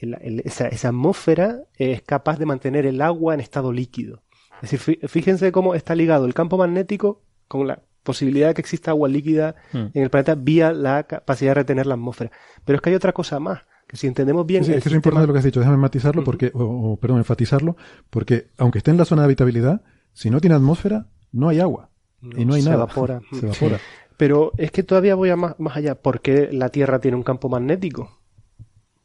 el- 0.00 0.16
el- 0.20 0.40
esa, 0.40 0.66
esa 0.68 0.88
atmósfera 0.88 1.60
es 1.76 2.02
capaz 2.02 2.38
de 2.38 2.46
mantener 2.46 2.84
el 2.84 3.00
agua 3.00 3.32
en 3.34 3.40
estado 3.40 3.72
líquido. 3.72 4.22
Es 4.60 4.72
decir, 4.72 4.98
fí- 5.00 5.08
fíjense 5.08 5.52
cómo 5.52 5.74
está 5.76 5.94
ligado 5.94 6.26
el 6.26 6.34
campo 6.34 6.56
magnético 6.58 7.22
con 7.46 7.68
la 7.68 7.80
posibilidad 8.02 8.48
de 8.48 8.54
que 8.54 8.60
exista 8.60 8.90
agua 8.92 9.08
líquida 9.08 9.54
Mm. 9.72 9.86
en 9.94 10.02
el 10.02 10.10
planeta 10.10 10.34
vía 10.34 10.72
la 10.72 11.02
capacidad 11.04 11.50
de 11.50 11.54
retener 11.54 11.86
la 11.86 11.94
atmósfera. 11.94 12.30
Pero 12.64 12.76
es 12.76 12.82
que 12.82 12.90
hay 12.90 12.96
otra 12.96 13.12
cosa 13.12 13.38
más, 13.40 13.60
que 13.86 13.96
si 13.96 14.06
entendemos 14.06 14.46
bien... 14.46 14.64
Sí, 14.64 14.72
es 14.72 14.82
que 14.82 14.88
es 14.88 14.94
importante 14.94 15.26
lo 15.26 15.32
que 15.32 15.38
has 15.40 15.44
dicho. 15.44 15.60
Déjame 15.60 15.78
matizarlo 15.78 16.24
porque, 16.24 16.50
o, 16.54 16.62
o, 16.92 16.96
perdón, 16.98 17.18
enfatizarlo, 17.18 17.76
porque 18.10 18.48
aunque 18.58 18.78
esté 18.78 18.90
en 18.90 18.96
la 18.98 19.04
zona 19.04 19.22
de 19.22 19.26
habitabilidad, 19.26 19.82
si 20.12 20.30
no 20.30 20.40
tiene 20.40 20.56
atmósfera, 20.56 21.06
no 21.32 21.48
hay 21.48 21.60
agua. 21.60 21.90
y 22.20 22.44
no 22.44 22.54
hay 22.54 22.62
se 22.62 22.70
nada. 22.70 22.82
evapora. 22.84 23.20
Se 23.32 23.46
evapora. 23.46 23.78
Pero 24.16 24.50
es 24.56 24.72
que 24.72 24.82
todavía 24.82 25.14
voy 25.14 25.30
a 25.30 25.36
más, 25.36 25.54
más 25.60 25.76
allá. 25.76 25.94
¿Por 25.94 26.20
qué 26.20 26.48
la 26.52 26.70
Tierra 26.70 26.98
tiene 27.00 27.16
un 27.16 27.22
campo 27.22 27.48
magnético? 27.48 28.18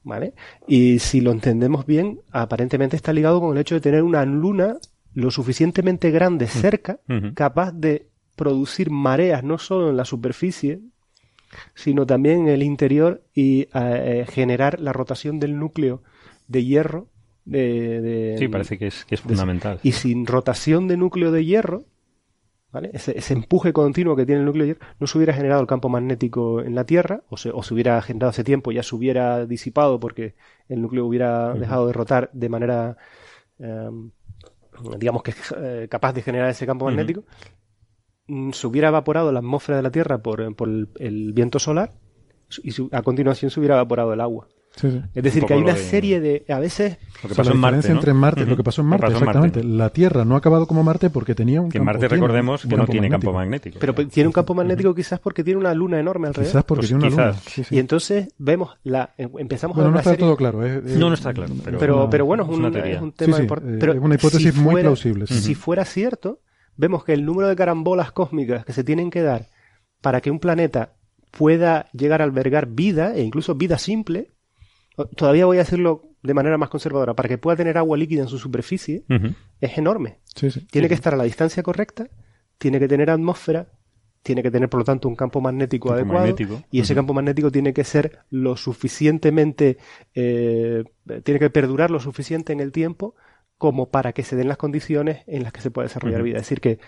¿Vale? 0.05 0.33
Y 0.67 0.99
si 0.99 1.21
lo 1.21 1.31
entendemos 1.31 1.85
bien, 1.85 2.19
aparentemente 2.31 2.95
está 2.95 3.13
ligado 3.13 3.39
con 3.39 3.53
el 3.53 3.57
hecho 3.61 3.75
de 3.75 3.81
tener 3.81 4.03
una 4.03 4.25
luna 4.25 4.77
lo 5.13 5.29
suficientemente 5.31 6.09
grande 6.11 6.47
cerca, 6.47 6.99
Ujú. 7.07 7.33
capaz 7.35 7.71
de 7.71 8.09
producir 8.35 8.89
mareas 8.91 9.43
no 9.43 9.57
solo 9.57 9.89
en 9.89 9.97
la 9.97 10.05
superficie, 10.05 10.79
sino 11.75 12.05
también 12.05 12.41
en 12.41 12.47
el 12.49 12.63
interior 12.63 13.23
y 13.33 13.67
eh, 13.73 14.25
generar 14.29 14.79
la 14.79 14.91
rotación 14.93 15.39
del 15.39 15.57
núcleo 15.59 16.01
de 16.47 16.65
hierro. 16.65 17.07
De, 17.45 18.01
de- 18.01 18.35
Sí, 18.39 18.47
parece 18.47 18.77
que 18.77 18.87
es, 18.87 19.05
que 19.05 19.15
es 19.15 19.21
de- 19.21 19.27
fundamental. 19.29 19.79
y 19.83 19.91
sin 19.91 20.25
rotación 20.25 20.87
de 20.87 20.95
núcleo 20.97 21.31
de 21.31 21.43
hierro, 21.45 21.83
¿vale? 22.71 22.89
Ese, 22.93 23.17
ese 23.17 23.33
empuje 23.33 23.71
continuo 23.73 24.15
que 24.15 24.25
tiene 24.25 24.39
el 24.39 24.45
núcleo 24.45 24.65
de 24.65 24.73
hierro, 24.73 24.85
no 24.99 25.07
se 25.07 25.17
hubiera 25.17 25.33
generado 25.33 25.61
el 25.61 25.67
campo 25.67 25.89
magnético 25.89 26.61
en 26.61 26.73
la 26.73 26.85
Tierra, 26.85 27.21
o 27.29 27.37
se, 27.37 27.51
o 27.51 27.61
se 27.61 27.73
hubiera 27.73 28.01
generado 28.01 28.29
hace 28.31 28.43
tiempo, 28.43 28.71
ya 28.71 28.81
se 28.81 28.95
hubiera 28.95 29.45
disipado 29.45 29.99
porque 29.99 30.35
el 30.69 30.81
núcleo 30.81 31.05
hubiera 31.05 31.53
dejado 31.53 31.85
de 31.87 31.93
rotar 31.93 32.29
de 32.33 32.49
manera, 32.49 32.97
eh, 33.59 33.89
digamos 34.97 35.21
que 35.21 35.33
eh, 35.57 35.87
capaz 35.89 36.13
de 36.13 36.21
generar 36.21 36.49
ese 36.49 36.65
campo 36.65 36.85
magnético. 36.85 37.25
Se 38.53 38.67
hubiera 38.67 38.87
evaporado 38.87 39.31
la 39.31 39.39
atmósfera 39.39 39.77
de 39.77 39.83
la 39.83 39.91
Tierra 39.91 40.17
por, 40.19 40.55
por 40.55 40.69
el, 40.69 40.87
el 40.99 41.33
viento 41.33 41.59
solar 41.59 41.91
y 42.63 42.71
su- 42.71 42.89
a 42.91 43.01
continuación 43.01 43.51
se 43.51 43.59
hubiera 43.59 43.75
evaporado 43.75 44.13
el 44.13 44.21
agua. 44.21 44.47
Sí, 44.75 44.89
sí. 44.89 45.01
Es 45.13 45.23
decir, 45.23 45.43
Un 45.43 45.47
que 45.47 45.53
hay 45.53 45.61
una 45.61 45.73
de- 45.73 45.79
serie 45.79 46.19
de, 46.19 46.45
a 46.49 46.57
veces, 46.57 46.97
Lo 47.21 47.29
que 47.29 47.35
pasó 47.35 47.49
la 47.51 47.53
en 47.55 47.61
Marte, 47.61 47.75
diferencia 47.77 47.93
¿no? 47.93 47.99
entre 47.99 48.13
Marte, 48.15 48.41
Ujú. 48.41 48.49
lo 48.49 48.57
que 48.57 48.63
pasó 48.63 48.81
en 48.81 48.87
Marte, 48.87 49.01
pasó 49.05 49.17
en 49.17 49.21
exactamente. 49.23 49.63
La 49.63 49.89
Tierra 49.91 50.25
no 50.25 50.33
ha 50.33 50.37
acabado 50.39 50.65
como 50.65 50.81
Marte 50.83 51.11
porque 51.11 51.35
tenía 51.35 51.61
un 51.61 51.69
Que 51.69 51.77
campo. 51.77 51.85
Marte, 51.93 52.07
recordemos, 52.07 52.65
que 52.65 52.75
no 52.75 52.87
tiene 52.87 53.07
campo 53.09 53.33
magnético. 53.33 53.77
pero 53.79 53.93
tiene 53.93 54.27
un 54.27 54.33
campo 54.33 54.55
magnético 54.55 54.95
quizás 54.95 55.19
porque 55.19 55.43
tiene 55.43 55.59
una 55.59 55.75
luna 55.75 55.99
enorme 55.99 56.27
alrededor. 56.29 56.49
Quizás 56.51 56.63
porque 56.63 56.79
Pues 56.79 56.89
tiene 56.89 57.03
una 57.03 57.09
quizás. 57.11 57.35
luna. 57.35 57.41
Sí, 57.53 57.63
sí. 57.65 57.75
Y 57.75 57.79
entonces 57.79 58.29
vemos 58.39 58.71
la 58.83 59.13
em- 59.17 59.29
empezamos 59.37 59.75
Bueno, 59.75 59.89
a 59.89 59.91
ver 59.91 59.93
no 59.93 59.99
está 59.99 60.09
serie- 60.11 60.25
todo 60.25 60.37
claro. 60.37 60.65
es- 60.65 60.85
es- 60.85 60.97
No, 60.97 61.09
no 61.09 61.13
está 61.13 61.33
claro, 61.33 61.53
pero- 61.63 61.77
pero, 61.77 61.97
una- 62.01 62.09
pero 62.09 62.25
bueno, 62.25 62.43
es 62.43 62.49
es 62.49 62.55
un, 62.55 62.61
una 62.61 62.71
teoría. 62.71 62.95
es 62.95 63.01
un 63.01 63.09
Sí, 63.11 63.15
tema 63.17 63.35
sí, 63.37 63.41
importante. 63.43 63.85
eh, 63.85 63.91
es 63.91 63.99
una 64.01 64.15
hipótesis 64.15 64.53
si 64.55 64.59
muy 64.59 64.71
fuera- 64.71 64.87
plausible. 64.87 65.27
Si 65.27 65.53
fuera 65.53 65.85
cierto, 65.85 66.39
vemos 66.77 67.03
que 67.03 67.13
el 67.13 67.25
número 67.25 67.47
de 67.47 67.55
carambolas 67.55 68.11
cósmicas 68.11 68.65
que 68.65 68.73
se 68.73 68.83
tienen 68.83 69.09
que 69.09 69.21
dar 69.21 69.47
para 70.01 70.21
que 70.21 70.31
un 70.31 70.39
planeta 70.39 70.93
pueda 71.31 71.87
llegar 71.93 72.21
a 72.21 72.25
albergar 72.25 72.67
vida, 72.67 73.15
e 73.15 73.21
incluso 73.23 73.55
vida 73.55 73.77
simple, 73.77 74.31
todavía 75.15 75.45
voy 75.45 75.57
a 75.57 75.61
decirlo 75.61 76.03
de 76.21 76.33
manera 76.33 76.57
más 76.57 76.69
conservadora, 76.69 77.15
para 77.15 77.27
que 77.27 77.37
pueda 77.37 77.57
tener 77.57 77.77
agua 77.77 77.97
líquida 77.97 78.21
en 78.21 78.27
su 78.27 78.37
superficie, 78.37 79.03
es 79.59 79.77
enorme. 79.77 80.19
Sí, 80.35 80.51
sí. 80.51 80.65
Tiene 80.71 80.87
que 80.87 80.93
estar 80.93 81.13
a 81.13 81.17
la 81.17 81.23
distancia 81.23 81.63
correcta, 81.63 82.07
tiene 82.57 82.79
que 82.79 82.87
tener 82.87 83.09
atmósfera, 83.09 83.67
tiene 84.21 84.41
que 84.41 84.51
tener, 84.51 84.69
por 84.69 84.79
lo 84.79 84.85
tanto, 84.85 85.09
un 85.09 85.15
campo 85.15 85.41
magnético 85.41 85.89
Campo 85.89 85.99
adecuado. 85.99 86.19
magnético. 86.21 86.63
Y 86.71 86.79
ese 86.79 86.95
campo 86.95 87.13
magnético 87.13 87.51
tiene 87.51 87.73
que 87.73 87.83
ser 87.83 88.19
lo 88.29 88.55
suficientemente, 88.55 89.77
eh, 90.15 90.85
tiene 91.23 91.39
que 91.39 91.49
perdurar 91.49 91.91
lo 91.91 91.99
suficiente 91.99 92.53
en 92.53 92.61
el 92.61 92.71
tiempo 92.71 93.15
como 93.57 93.89
para 93.89 94.11
que 94.11 94.23
se 94.23 94.35
den 94.35 94.49
las 94.49 94.57
condiciones 94.57 95.23
en 95.25 95.43
las 95.43 95.53
que 95.53 95.61
se 95.61 95.71
pueda 95.71 95.87
desarrollar 95.87 96.21
vida. 96.21 96.35
Es 96.37 96.43
decir, 96.43 96.59
que, 96.59 96.79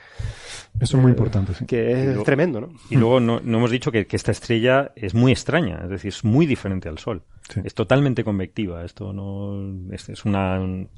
Eso 0.79 0.97
es 0.97 1.01
muy 1.03 1.11
importante, 1.11 1.53
sí. 1.53 1.65
que 1.65 1.91
es 1.91 2.05
luego- 2.07 2.23
tremendo, 2.23 2.59
¿no? 2.61 2.69
Y 2.89 2.97
luego 2.97 3.19
no, 3.21 3.39
no 3.41 3.57
hemos 3.59 3.71
dicho 3.71 3.91
que, 3.91 4.07
que 4.07 4.15
esta 4.17 4.31
estrella 4.31 4.91
es 4.95 5.13
muy 5.13 5.31
extraña, 5.31 5.79
es 5.83 5.89
decir, 5.89 6.09
es 6.09 6.23
muy 6.25 6.45
diferente 6.45 6.89
al 6.89 6.97
Sol. 6.97 7.23
Sí. 7.49 7.61
Es 7.63 7.73
totalmente 7.75 8.23
convectiva. 8.25 8.83
Esto 8.83 9.13
no 9.13 9.93
es, 9.93 10.09
es 10.09 10.25
una 10.25 10.59
un 10.59 10.89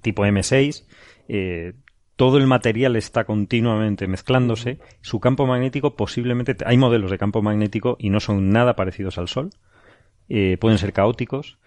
tipo 0.00 0.24
M6. 0.24 0.84
eh, 1.28 1.74
todo 2.16 2.36
el 2.38 2.46
material 2.46 2.96
está 2.96 3.24
continuamente 3.24 4.06
mezclándose. 4.06 4.78
Su 5.00 5.20
campo 5.20 5.46
magnético 5.46 5.96
posiblemente 5.96 6.54
hay 6.66 6.76
modelos 6.76 7.10
de 7.10 7.16
campo 7.18 7.40
magnético 7.42 7.96
y 7.98 8.10
no 8.10 8.20
son 8.20 8.50
nada 8.50 8.76
parecidos 8.76 9.16
al 9.18 9.26
Sol. 9.28 9.50
Eh, 10.28 10.56
pueden 10.60 10.76
ser 10.78 10.92
caóticos. 10.92 11.58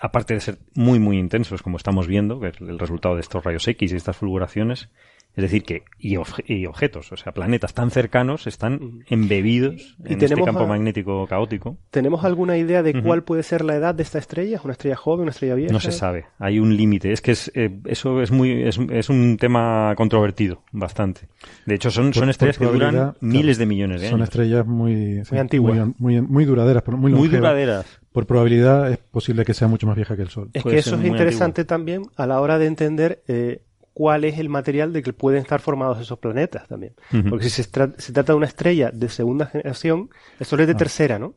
Aparte 0.00 0.34
de 0.34 0.40
ser 0.40 0.58
muy 0.74 0.98
muy 0.98 1.18
intensos, 1.18 1.62
como 1.62 1.76
estamos 1.76 2.06
viendo, 2.06 2.40
el 2.44 2.78
resultado 2.78 3.16
de 3.16 3.20
estos 3.20 3.42
rayos 3.44 3.66
X 3.66 3.92
y 3.92 3.96
estas 3.96 4.16
fulguraciones, 4.16 4.90
es 5.38 5.42
decir, 5.42 5.62
que 5.62 5.84
y, 5.98 6.16
obje- 6.16 6.42
y 6.46 6.66
objetos, 6.66 7.12
o 7.12 7.16
sea, 7.16 7.32
planetas 7.32 7.72
tan 7.72 7.90
cercanos 7.90 8.46
están 8.48 9.04
embebidos 9.08 9.96
Y 10.04 10.12
en 10.14 10.22
este 10.22 10.34
campo 10.42 10.64
a- 10.64 10.66
magnético 10.66 11.26
caótico. 11.28 11.78
¿Tenemos 11.90 12.24
alguna 12.24 12.56
idea 12.56 12.82
de 12.82 13.00
cuál 13.02 13.22
puede 13.22 13.42
ser 13.44 13.64
la 13.64 13.76
edad 13.76 13.94
de 13.94 14.02
esta 14.02 14.18
estrella? 14.18 14.56
¿Es 14.56 14.64
una 14.64 14.72
estrella 14.72 14.96
joven, 14.96 15.22
una 15.22 15.30
estrella 15.30 15.54
vieja? 15.54 15.72
No 15.72 15.80
se 15.80 15.92
sabe, 15.92 16.26
hay 16.38 16.58
un 16.58 16.76
límite. 16.76 17.12
Es 17.12 17.20
que 17.20 17.30
es, 17.30 17.50
eh, 17.54 17.70
eso 17.86 18.20
es 18.20 18.30
muy 18.32 18.62
es, 18.64 18.78
es 18.90 19.08
un 19.08 19.36
tema 19.38 19.94
controvertido, 19.96 20.62
bastante. 20.72 21.28
De 21.66 21.74
hecho, 21.76 21.90
son, 21.90 22.12
son 22.12 22.22
por 22.22 22.30
estrellas 22.30 22.58
que 22.58 22.66
duran 22.66 23.14
miles 23.20 23.56
claro, 23.56 23.58
de 23.60 23.66
millones 23.66 24.00
de 24.00 24.08
Son 24.08 24.16
años. 24.20 24.28
estrellas 24.28 24.66
muy, 24.66 25.24
sí, 25.24 25.36
antiguas. 25.38 25.76
Muy, 25.78 25.94
muy, 25.98 26.20
muy 26.20 26.44
duraderas, 26.44 26.82
pero 26.82 26.96
muy, 26.96 27.12
Muy 27.12 27.28
duraderas. 27.28 27.86
Por 28.12 28.26
probabilidad 28.26 28.90
es 28.90 28.98
posible 28.98 29.44
que 29.44 29.54
sea 29.54 29.68
mucho 29.68 29.86
más 29.86 29.94
vieja 29.94 30.16
que 30.16 30.22
el 30.22 30.28
Sol. 30.30 30.50
Es 30.52 30.64
que 30.64 30.78
eso 30.78 30.94
es 30.96 31.00
muy 31.00 31.10
interesante 31.10 31.64
también 31.64 32.02
a 32.16 32.26
la 32.26 32.40
hora 32.40 32.58
de 32.58 32.66
entender 32.66 33.22
eh, 33.28 33.62
cuál 33.98 34.22
es 34.24 34.38
el 34.38 34.48
material 34.48 34.92
de 34.92 35.02
que 35.02 35.12
pueden 35.12 35.40
estar 35.42 35.60
formados 35.60 35.98
esos 36.00 36.20
planetas 36.20 36.68
también. 36.68 36.94
Porque 37.28 37.50
si 37.50 37.62
se, 37.64 37.68
tra- 37.68 37.94
se 37.98 38.12
trata 38.12 38.32
de 38.32 38.36
una 38.36 38.46
estrella 38.46 38.92
de 38.92 39.08
segunda 39.08 39.46
generación, 39.46 40.08
el 40.38 40.46
Sol 40.46 40.60
es 40.60 40.68
de 40.68 40.74
Ah. 40.74 40.76
tercera, 40.76 41.18
¿no? 41.18 41.34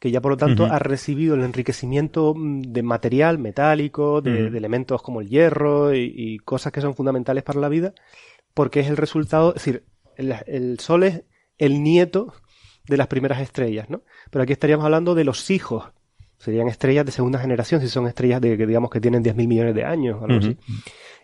Que 0.00 0.10
ya 0.10 0.22
por 0.22 0.30
lo 0.30 0.36
tanto 0.38 0.64
ha 0.72 0.78
recibido 0.78 1.34
el 1.34 1.42
enriquecimiento 1.42 2.32
mm, 2.34 2.62
de 2.62 2.82
material 2.82 3.38
metálico, 3.38 4.22
de, 4.22 4.46
elementos 4.56 5.02
como 5.02 5.20
el 5.20 5.28
hierro 5.28 5.94
y, 5.94 6.10
y 6.16 6.38
cosas 6.38 6.72
que 6.72 6.80
son 6.80 6.94
fundamentales 6.94 7.42
para 7.44 7.60
la 7.60 7.68
vida, 7.68 7.92
porque 8.54 8.80
es 8.80 8.88
el 8.88 8.96
resultado, 8.96 9.50
es 9.50 9.54
decir, 9.56 9.84
el, 10.16 10.34
el 10.46 10.78
Sol 10.80 11.02
es 11.02 11.24
el 11.58 11.82
nieto 11.82 12.32
de 12.86 12.96
las 12.96 13.08
primeras 13.08 13.40
estrellas, 13.42 13.90
¿no? 13.90 14.00
Pero 14.30 14.44
aquí 14.44 14.54
estaríamos 14.54 14.86
hablando 14.86 15.14
de 15.14 15.24
los 15.24 15.50
hijos. 15.50 15.84
Serían 16.38 16.68
estrellas 16.68 17.04
de 17.04 17.12
segunda 17.12 17.38
generación, 17.40 17.80
si 17.80 17.88
son 17.88 18.06
estrellas 18.06 18.40
de 18.40 18.56
que 18.56 18.66
digamos 18.66 18.90
que 18.90 19.00
tienen 19.00 19.22
10.000 19.22 19.48
millones 19.48 19.74
de 19.74 19.84
años, 19.84 20.22
algo 20.22 20.36
Ujú. 20.38 20.46
así. 20.50 20.56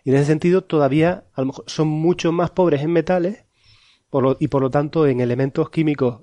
Y 0.03 0.09
en 0.09 0.15
ese 0.17 0.25
sentido 0.25 0.61
todavía 0.63 1.23
a 1.33 1.41
lo 1.41 1.47
mejor 1.47 1.63
son 1.67 1.87
mucho 1.87 2.31
más 2.31 2.51
pobres 2.51 2.81
en 2.81 2.91
metales 2.91 3.45
por 4.09 4.23
lo- 4.23 4.37
y 4.39 4.47
por 4.49 4.61
lo 4.61 4.69
tanto 4.69 5.07
en 5.07 5.21
elementos 5.21 5.69
químicos 5.69 6.21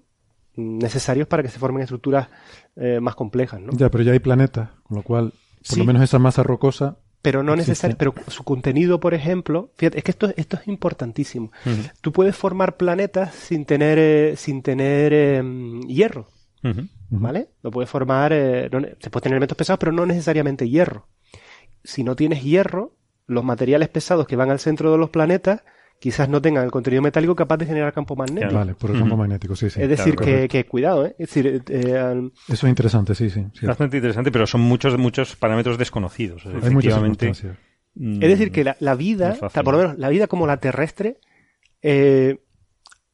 necesarios 0.56 1.27
para 1.27 1.43
que 1.43 1.48
se 1.48 1.59
formen 1.59 1.82
estructuras 1.82 2.28
eh, 2.77 3.01
más 3.01 3.14
complejas, 3.14 3.60
¿no? 3.60 3.73
Ya, 3.73 3.90
pero 3.90 4.05
ya 4.05 4.12
hay 4.12 4.19
planetas, 4.19 4.70
con 4.82 4.98
lo 4.98 5.02
cual, 5.02 5.31
por 5.31 5.74
Sí. 5.74 5.78
lo 5.78 5.85
menos 5.86 6.02
esa 6.02 6.19
masa 6.19 6.43
rocosa. 6.43 6.98
Pero 7.23 7.43
no 7.43 7.55
necesario, 7.55 7.97
pero 7.97 8.14
su 8.28 8.43
contenido, 8.44 8.98
por 8.98 9.14
ejemplo, 9.14 9.70
fíjate, 9.77 9.98
es 9.98 10.05
que 10.05 10.10
esto, 10.10 10.32
esto 10.36 10.56
es 10.60 10.66
importantísimo. 10.69 11.52
Tú 12.01 12.12
puedes 12.12 12.35
formar 12.36 12.77
planetas 12.77 13.35
sin 13.35 13.64
tener, 13.64 13.98
eh, 13.98 14.35
sin 14.36 14.60
tener 14.62 15.12
eh, 15.14 15.43
hierro. 15.86 16.27
¿Vale? 17.21 17.49
Lo 17.63 17.71
puedes 17.71 17.91
formar, 17.91 18.33
eh, 18.33 18.69
no 18.73 18.81
se 18.99 19.11
puede 19.11 19.23
tener 19.25 19.35
elementos 19.37 19.57
pesados, 19.57 19.79
pero 19.79 19.93
no 19.93 20.07
necesariamente 20.07 20.69
hierro. 20.69 21.07
Si 21.85 22.05
no 22.05 22.17
tienes 22.17 22.43
hierro, 22.43 22.97
los 23.27 23.45
materiales 23.45 23.89
pesados 23.89 24.27
que 24.27 24.37
van 24.37 24.51
al 24.51 24.59
centro 24.59 24.91
de 24.93 24.99
los 24.99 25.11
planetas 25.11 25.63
quizás 26.01 26.29
no 26.29 26.43
tengan 26.43 26.65
el 26.65 26.71
contenido 26.73 27.01
metálico 27.01 27.37
capaz 27.37 27.59
de 27.59 27.67
generar 27.67 27.93
campo 27.93 28.17
magnético. 28.17 28.49
Claro. 28.51 28.59
Vale, 28.59 28.75
por 28.75 28.91
el 28.91 28.99
campo 28.99 29.17
magnético, 29.17 29.55
sí, 29.55 29.71
sí. 29.71 29.81
es 29.81 29.89
decir, 29.89 30.17
claro, 30.17 30.33
que, 30.33 30.49
que 30.49 30.65
cuidado, 30.67 31.07
¿eh? 31.07 31.15
Es 31.19 31.29
decir, 31.33 31.47
eh, 31.47 31.63
eh, 31.69 31.97
al- 31.97 32.33
Eso 32.49 32.67
es 32.67 32.71
interesante, 32.71 33.15
sí, 33.15 33.31
sí. 33.31 33.45
sí. 33.55 33.67
Bastante 33.67 33.99
interesante, 33.99 34.33
pero 34.33 34.47
son 34.49 34.63
muchos 34.63 34.99
muchos 34.99 35.37
parámetros 35.37 35.79
desconocidos. 35.79 36.45
Hay 36.47 36.55
muchas 36.71 36.73
Efectivamente, 36.99 37.33
mm, 37.95 38.23
Es 38.23 38.29
decir, 38.31 38.51
que 38.51 38.65
la, 38.65 38.77
la 38.81 38.97
vida, 38.97 39.35
es 39.35 39.43
o 39.45 39.49
sea, 39.49 39.63
por 39.63 39.75
lo 39.75 39.81
menos 39.81 39.99
la 39.99 40.09
vida 40.09 40.27
como 40.27 40.47
la 40.49 40.57
terrestre, 40.57 41.19
eh, 41.83 42.41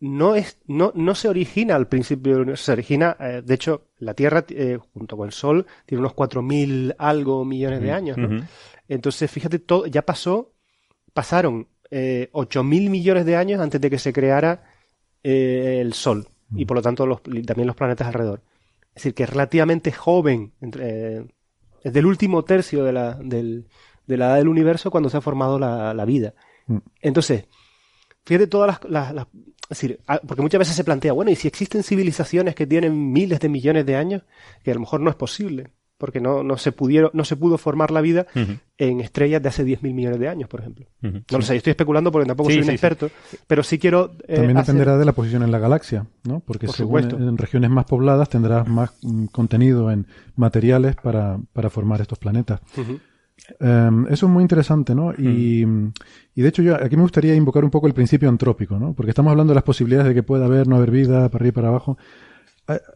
no 0.01 0.37
es 0.37 0.59
no, 0.67 0.93
no 0.95 1.15
se 1.15 1.29
origina 1.29 1.75
al 1.75 1.89
principio 1.89 2.33
del 2.33 2.43
universo, 2.43 2.65
se 2.65 2.73
origina, 2.73 3.17
eh, 3.19 3.43
de 3.45 3.55
hecho, 3.55 3.89
la 3.99 4.15
Tierra 4.15 4.45
eh, 4.49 4.79
junto 4.95 5.17
con 5.17 5.27
el 5.27 5.33
Sol 5.33 5.67
tiene 5.87 6.01
unos 6.01 6.15
4.000 6.15 6.95
algo 6.99 7.45
millones 7.45 7.81
de 7.81 7.93
años, 7.93 8.17
¿no? 8.17 8.47
Entonces, 8.89 9.31
fíjate, 9.31 9.59
todo, 9.59 9.87
ya 9.87 10.03
pasó, 10.03 10.53
pasaron 11.13 11.69
eh, 11.91 12.31
8.000 12.33 12.91
millones 12.91 13.27
de 13.27 13.37
años 13.37 13.61
antes 13.61 13.81
de 13.81 13.91
que 13.91 13.99
se 13.99 14.13
creara 14.13 14.65
eh, 15.23 15.79
el 15.81 15.95
Sol 15.95 16.29
y 16.55 16.65
por 16.65 16.77
lo 16.77 16.83
tanto 16.83 17.07
los, 17.07 17.23
también 17.23 17.67
los 17.67 17.77
planetas 17.77 18.07
alrededor. 18.07 18.43
Es 18.89 19.03
decir, 19.03 19.15
que 19.15 19.25
es 19.25 19.31
relativamente 19.31 19.93
joven, 19.93 20.53
entre, 20.61 21.27
es 21.83 21.93
del 21.93 22.07
último 22.07 22.45
tercio 22.45 22.85
de 22.85 22.93
la, 22.93 23.15
del, 23.15 23.67
de 24.07 24.17
la 24.17 24.27
edad 24.27 24.37
del 24.37 24.49
universo 24.49 24.91
cuando 24.91 25.11
se 25.11 25.17
ha 25.17 25.21
formado 25.21 25.59
la, 25.59 25.93
la 25.93 26.05
vida. 26.05 26.35
Entonces, 27.01 27.47
fíjate 28.25 28.47
todas 28.47 28.81
las, 28.89 29.13
las, 29.13 29.27
es 29.71 29.81
decir, 29.81 30.01
porque 30.27 30.43
muchas 30.43 30.61
veces 30.61 30.75
se 30.77 30.85
plantea, 30.85 31.13
bueno, 31.13 31.31
¿y 31.31 31.37
si 31.37 31.47
existen 31.47 31.83
civilizaciones 31.83 32.55
que 32.55 32.67
tienen 32.67 33.13
miles 33.13 33.39
de 33.41 33.51
millones 33.51 33.85
de 33.85 33.97
años? 33.97 34.23
Que 34.63 34.71
a 34.71 34.75
lo 34.75 34.81
mejor 34.81 35.01
no 35.01 35.11
es 35.11 35.17
posible, 35.17 35.73
porque 35.99 36.21
no, 36.21 36.43
no, 36.43 36.57
se, 36.57 36.73
pudieron, 36.73 37.11
no 37.13 37.25
se 37.25 37.37
pudo 37.37 37.59
formar 37.59 37.91
la 37.91 38.01
vida 38.01 38.27
uh 38.35 38.39
-huh. 38.39 38.61
en 38.79 39.01
estrellas 39.01 39.43
de 39.43 39.49
hace 39.51 39.67
10.000 39.67 39.93
millones 39.93 40.21
de 40.21 40.29
años, 40.29 40.49
por 40.49 40.61
ejemplo. 40.61 40.87
Uh 41.03 41.07
-huh. 41.09 41.25
No 41.31 41.39
lo 41.39 41.43
sé, 41.43 41.57
estoy 41.57 41.73
especulando 41.73 42.11
porque 42.11 42.27
tampoco 42.27 42.49
sí, 42.49 42.55
soy 42.55 42.61
un 42.61 42.67
sí, 42.67 42.71
experto, 42.71 43.11
sí. 43.31 43.37
pero 43.47 43.63
sí 43.63 43.79
quiero... 43.79 44.13
Eh, 44.27 44.37
También 44.37 44.57
dependerá 44.57 44.93
hacer... 44.93 45.01
de 45.01 45.05
la 45.05 45.13
posición 45.13 45.43
en 45.43 45.51
la 45.51 45.59
galaxia, 45.59 46.07
¿no? 46.23 46.41
Porque 46.41 46.67
por 46.67 46.77
según 46.77 47.01
en 47.01 47.37
regiones 47.37 47.69
más 47.69 47.85
pobladas 47.85 48.31
tendrás 48.31 48.67
más 48.69 48.93
mm, 49.03 49.27
contenido 49.27 49.91
en 49.91 50.07
materiales 50.37 50.97
para, 50.97 51.39
para 51.53 51.69
formar 51.69 52.01
estos 52.01 52.19
planetas. 52.19 52.61
Uh 52.77 52.81
-huh. 52.81 53.01
Um, 53.61 54.07
eso 54.09 54.27
es 54.27 54.33
muy 54.33 54.43
interesante, 54.43 54.95
¿no? 54.95 55.13
Y, 55.17 55.65
mm. 55.65 55.93
y, 56.35 56.43
de 56.43 56.49
hecho, 56.49 56.63
yo 56.63 56.75
aquí 56.75 56.97
me 56.97 57.03
gustaría 57.03 57.35
invocar 57.35 57.65
un 57.65 57.71
poco 57.71 57.87
el 57.87 57.95
principio 57.95 58.29
antrópico, 58.29 58.79
¿no? 58.79 58.93
Porque 58.95 59.11
estamos 59.11 59.31
hablando 59.31 59.53
de 59.53 59.57
las 59.57 59.65
posibilidades 59.65 60.09
de 60.09 60.15
que 60.15 60.23
pueda 60.23 60.47
haber, 60.47 60.69
no 60.69 60.77
haber 60.77 60.91
vida, 60.91 61.29
para 61.29 61.43
arriba 61.43 61.49
y 61.49 61.53
para 61.53 61.69
abajo. 61.69 61.99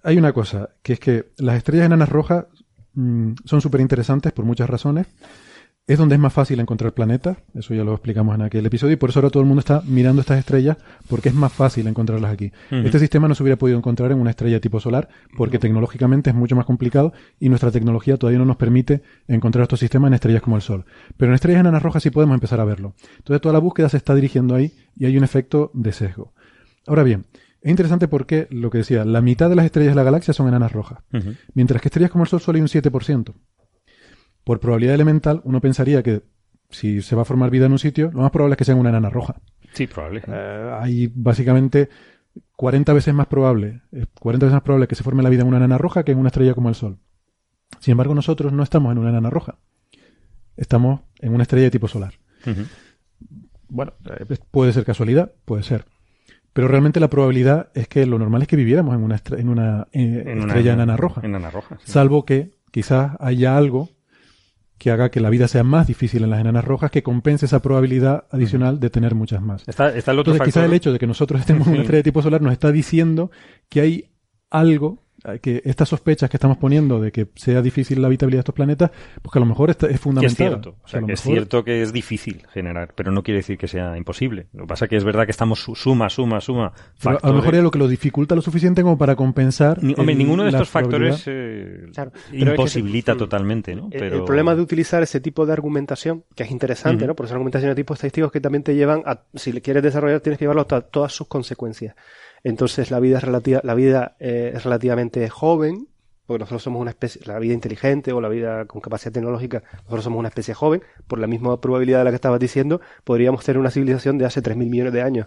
Hay 0.03 0.19
una 0.19 0.33
cosa, 0.33 0.71
que 0.83 0.95
es 0.95 1.01
que 1.01 1.31
las 1.39 1.57
estrellas 1.57 1.87
enanas 1.87 2.11
rojas 2.11 2.45
mmm, 2.93 3.33
son 3.45 3.61
súper 3.63 3.81
interesantes 3.81 4.33
por 4.33 4.45
muchas 4.45 4.69
razones. 4.69 5.07
Es 5.85 5.99
donde 5.99 6.15
es 6.15 6.21
más 6.21 6.33
fácil 6.33 6.61
encontrar 6.61 6.93
planetas, 6.95 7.39
eso 7.55 7.75
ya 7.75 7.83
lo 7.83 7.93
explicamos 7.93 8.37
en 8.37 8.43
aquel 8.43 8.65
episodio, 8.65 8.93
y 8.93 8.97
por 8.97 9.11
eso 9.11 9.19
ahora 9.19 9.31
todo 9.31 9.43
el 9.43 9.49
mundo 9.49 9.59
está 9.59 9.83
mirando 9.85 10.21
estas 10.21 10.39
estrellas 10.39 10.77
porque 11.09 11.29
es 11.31 11.35
más 11.35 11.53
fácil 11.53 11.89
encontrarlas 11.89 12.33
aquí. 12.33 12.53
Uh 12.71 12.75
-huh. 12.77 12.85
Este 12.87 13.01
sistema 13.01 13.27
no 13.27 13.35
se 13.35 13.43
hubiera 13.43 13.57
podido 13.59 13.79
encontrar 13.79 14.13
en 14.13 14.21
una 14.21 14.31
estrella 14.31 14.61
tipo 14.61 14.79
solar 14.79 15.09
porque 15.37 15.59
tecnológicamente 15.59 16.31
es 16.31 16.37
mucho 16.37 16.55
más 16.55 16.67
complicado 16.67 17.13
y 17.41 17.49
nuestra 17.49 17.73
tecnología 17.73 18.17
todavía 18.17 18.39
no 18.39 18.45
nos 18.45 18.57
permite 18.59 19.03
encontrar 19.27 19.63
estos 19.65 19.81
sistemas 19.81 20.07
en 20.09 20.15
estrellas 20.15 20.43
como 20.43 20.55
el 20.55 20.63
Sol. 20.63 20.85
Pero 21.17 21.33
en 21.33 21.35
estrellas 21.35 21.61
enanas 21.61 21.83
rojas 21.83 22.01
sí 22.05 22.11
podemos 22.11 22.35
empezar 22.35 22.61
a 22.61 22.65
verlo. 22.65 22.95
Entonces 23.19 23.41
toda 23.41 23.53
la 23.53 23.59
búsqueda 23.59 23.89
se 23.89 23.97
está 23.97 24.15
dirigiendo 24.15 24.55
ahí 24.55 24.73
y 24.97 25.07
hay 25.07 25.17
un 25.19 25.25
efecto 25.25 25.73
de 25.75 25.91
sesgo. 25.93 26.33
Ahora 26.87 27.03
bien, 27.03 27.25
es 27.61 27.71
interesante 27.71 28.07
porque, 28.09 28.47
lo 28.51 28.71
que 28.71 28.79
decía, 28.79 29.05
la 29.05 29.21
mitad 29.21 29.49
de 29.49 29.57
las 29.57 29.65
estrellas 29.65 29.93
de 29.93 29.97
la 29.97 30.03
galaxia 30.05 30.33
son 30.35 30.47
enanas 30.49 30.73
rojas, 30.73 31.01
uh 31.13 31.17
-huh. 31.17 31.37
mientras 31.55 31.81
que 31.83 31.89
estrellas 31.89 32.11
como 32.13 32.23
el 32.25 32.29
Sol 32.31 32.41
solo 32.41 32.57
hay 32.57 32.63
un 32.63 32.69
7% 32.69 33.35
por 34.45 34.61
probabilidad 34.61 34.95
elemental, 34.95 35.41
uno 35.45 35.61
pensaría 35.61 36.03
que 36.03 36.23
si 36.71 37.03
se 37.03 37.15
va 37.15 37.23
a 37.23 37.27
formar 37.27 37.51
vida 37.51 37.67
en 37.67 37.73
un 37.73 37.79
sitio, 37.79 38.11
lo 38.13 38.23
más 38.23 38.31
probable 38.31 38.55
es 38.55 38.59
que 38.59 38.65
sea 38.65 38.75
una 38.75 38.89
enana 38.89 39.11
roja. 39.11 39.37
Sí, 39.73 39.87
probable. 39.87 40.23
Eh, 40.27 40.71
hay 40.81 41.13
básicamente 41.15 41.89
40 42.57 42.93
veces 42.93 43.15
más 43.15 43.27
probable, 43.27 43.83
40 44.21 44.47
veces 44.47 44.55
más 44.55 44.63
probable 44.63 44.89
que 44.89 44.95
se 44.95 45.05
forme 45.05 45.23
la 45.23 45.29
vida 45.29 45.43
en 45.43 45.49
una 45.49 45.59
enana 45.59 45.79
roja 45.79 46.05
que 46.05 46.13
en 46.13 46.19
una 46.19 46.29
estrella 46.29 46.55
como 46.55 46.69
el 46.69 46.75
Sol. 46.75 46.99
Sin 47.79 47.93
embargo, 47.93 48.15
nosotros 48.15 48.53
no 48.53 48.63
estamos 48.63 48.93
en 48.93 48.99
una 48.99 49.11
enana 49.11 49.31
roja. 49.31 49.57
Estamos 50.57 51.01
en 51.21 51.35
una 51.35 51.43
estrella 51.43 51.65
de 51.65 51.71
tipo 51.71 51.89
solar. 51.89 52.15
Uh 52.47 52.51
-huh. 52.51 52.67
Bueno, 53.69 53.95
eh, 54.05 54.37
puede 54.51 54.73
ser 54.73 54.85
casualidad, 54.85 55.33
puede 55.45 55.63
ser. 55.63 55.87
Pero 56.53 56.69
realmente 56.69 57.01
la 57.01 57.09
probabilidad 57.09 57.71
es 57.75 57.89
que 57.89 58.05
lo 58.05 58.19
normal 58.19 58.43
es 58.43 58.49
que 58.49 58.57
viviéramos 58.57 58.95
en 58.95 59.03
una, 59.03 59.15
estre 59.15 59.41
en 59.41 59.49
una 59.49 59.89
eh, 59.93 60.25
en 60.27 60.39
estrella 60.41 60.75
una, 60.75 60.83
enana 60.83 60.97
roja. 60.97 61.23
Enana 61.25 61.51
roja 61.51 61.79
sí. 61.83 61.91
Salvo 61.91 62.27
que 62.27 62.51
quizás 62.71 63.13
haya 63.21 63.57
algo 63.57 63.89
que 64.83 64.91
haga 64.91 65.13
que 65.13 65.21
la 65.21 65.31
vida 65.31 65.47
sea 65.47 65.63
más 65.63 65.87
difícil 65.87 66.25
en 66.25 66.31
las 66.31 66.41
enanas 66.41 66.65
rojas, 66.65 66.91
que 66.91 67.05
compense 67.05 67.47
esa 67.47 67.63
probabilidad 67.63 68.25
adicional 68.33 68.81
de 68.81 68.91
tener 68.91 69.15
muchas 69.15 69.41
más. 69.41 69.63
Está, 69.69 69.95
está 69.97 70.11
el 70.11 70.19
otro 70.19 70.33
Entonces, 70.33 70.39
factor... 70.39 70.47
quizás 70.47 70.65
el 70.65 70.75
hecho 70.75 70.93
de 70.93 70.99
que 70.99 71.07
nosotros 71.07 71.41
estemos 71.41 71.69
en 71.69 71.75
una 71.75 71.83
estrella 71.83 71.99
de 72.01 72.03
tipo 72.03 72.21
solar 72.21 72.43
nos 72.43 72.53
está 72.53 72.73
diciendo 72.73 73.31
que 73.69 73.81
hay 73.81 74.11
algo 74.51 75.02
que 75.41 75.63
estas 75.65 75.89
sospechas 75.89 76.29
que 76.29 76.37
estamos 76.37 76.59
poniendo 76.59 77.01
de 77.01 77.13
que 77.13 77.29
sea 77.37 77.63
difícil 77.63 78.01
la 78.01 78.09
habitabilidad 78.09 78.39
de 78.39 78.43
estos 78.43 78.55
planetas, 78.55 78.91
pues 79.23 79.33
que 79.33 79.39
a 79.39 79.41
lo 79.41 79.47
mejor 79.47 79.71
es 79.71 80.01
fundamental. 80.01 80.31
es 80.31 80.37
cierto, 80.37 80.77
o 80.83 80.89
sea, 80.89 81.01
que, 81.01 81.07
que 81.07 81.13
es 81.13 81.21
cierto 81.21 81.65
que 81.65 81.83
es 81.83 81.93
difícil 81.93 82.43
generar, 82.53 82.93
pero 82.95 83.13
no 83.13 83.23
quiere 83.23 83.39
decir 83.39 83.59
que 83.59 83.69
sea 83.69 83.97
imposible. 83.97 84.47
Lo 84.53 84.63
que 84.63 84.69
pasa 84.69 84.87
es 84.87 84.89
que 84.89 84.97
es 84.97 85.05
verdad 85.05 85.25
que 85.25 85.31
estamos 85.31 85.61
suma, 85.61 86.09
suma, 86.09 86.41
suma. 86.41 86.73
a 87.05 87.29
lo 87.29 87.35
mejor 87.35 87.55
es 87.55 87.63
lo 87.63 87.71
que 87.71 87.79
lo 87.79 87.89
dificulta 87.89 88.35
lo 88.35 88.43
suficiente 88.43 88.83
como 88.83 88.99
para 88.99 89.17
compensar. 89.17 89.83
Ni, 89.83 89.95
hombre, 89.97 90.13
el, 90.13 90.19
ninguno 90.19 90.45
de 90.45 90.51
estos 90.51 90.69
factores 90.69 91.25
eh, 91.27 91.87
claro, 91.93 92.13
imposibilita 92.33 93.13
es 93.13 93.17
que, 93.17 93.19
totalmente, 93.21 93.75
¿no? 93.75 93.89
Pero... 93.91 94.17
El 94.17 94.25
problema 94.25 94.55
de 94.55 94.63
utilizar 94.63 95.03
ese 95.03 95.21
tipo 95.21 95.47
de 95.47 95.53
argumentación, 95.53 96.25
que 96.35 96.43
es 96.45 96.51
interesante, 96.51 97.05
uh 97.05 97.07
-huh. 97.07 97.09
¿no? 97.09 97.15
Por 97.15 97.27
esa 97.27 97.35
argumentación 97.35 97.71
de 97.71 97.77
tipo 97.77 97.95
estadísticos 97.95 98.33
que 98.33 98.41
también 98.41 98.63
te 98.63 98.75
llevan 98.75 99.03
a, 99.07 99.23
si 99.35 99.53
le 99.53 99.61
quieres 99.61 99.83
desarrollar, 99.83 100.21
tienes 100.21 100.39
que 100.39 100.45
llevarlo 100.45 100.67
a 100.69 100.81
todas 100.81 101.13
sus 101.13 101.29
consecuencias. 101.29 101.95
Entonces 102.45 102.91
la 102.91 103.01
vida 103.01 103.19
es 103.19 103.25
relativa, 103.25 103.61
la 103.63 103.75
vida 103.75 104.17
eh, 104.19 104.53
es 104.55 104.65
relativamente 104.65 105.29
joven, 105.29 105.89
porque 106.27 106.41
nosotros 106.41 106.63
somos 106.63 106.81
una 106.81 106.91
especie, 106.91 107.23
la 107.25 107.39
vida 107.39 107.55
inteligente 107.55 108.13
o 108.13 108.21
la 108.21 108.29
vida 108.29 108.65
con 108.67 108.81
capacidad 108.81 109.13
tecnológica, 109.13 109.63
nosotros 109.85 110.05
somos 110.05 110.19
una 110.19 110.29
especie 110.29 110.55
joven, 110.55 110.83
por 111.07 111.19
la 111.19 111.27
misma 111.27 111.61
probabilidad 111.61 111.99
de 111.99 112.05
la 112.05 112.11
que 112.11 112.17
estabas 112.17 112.41
diciendo, 112.41 112.81
podríamos 113.05 113.45
tener 113.45 113.59
una 113.59 113.71
civilización 113.71 114.19
de 114.19 114.27
hace 114.27 114.43
3.000 114.43 114.57
millones 114.57 114.93
de 114.93 115.03
años. 115.03 115.27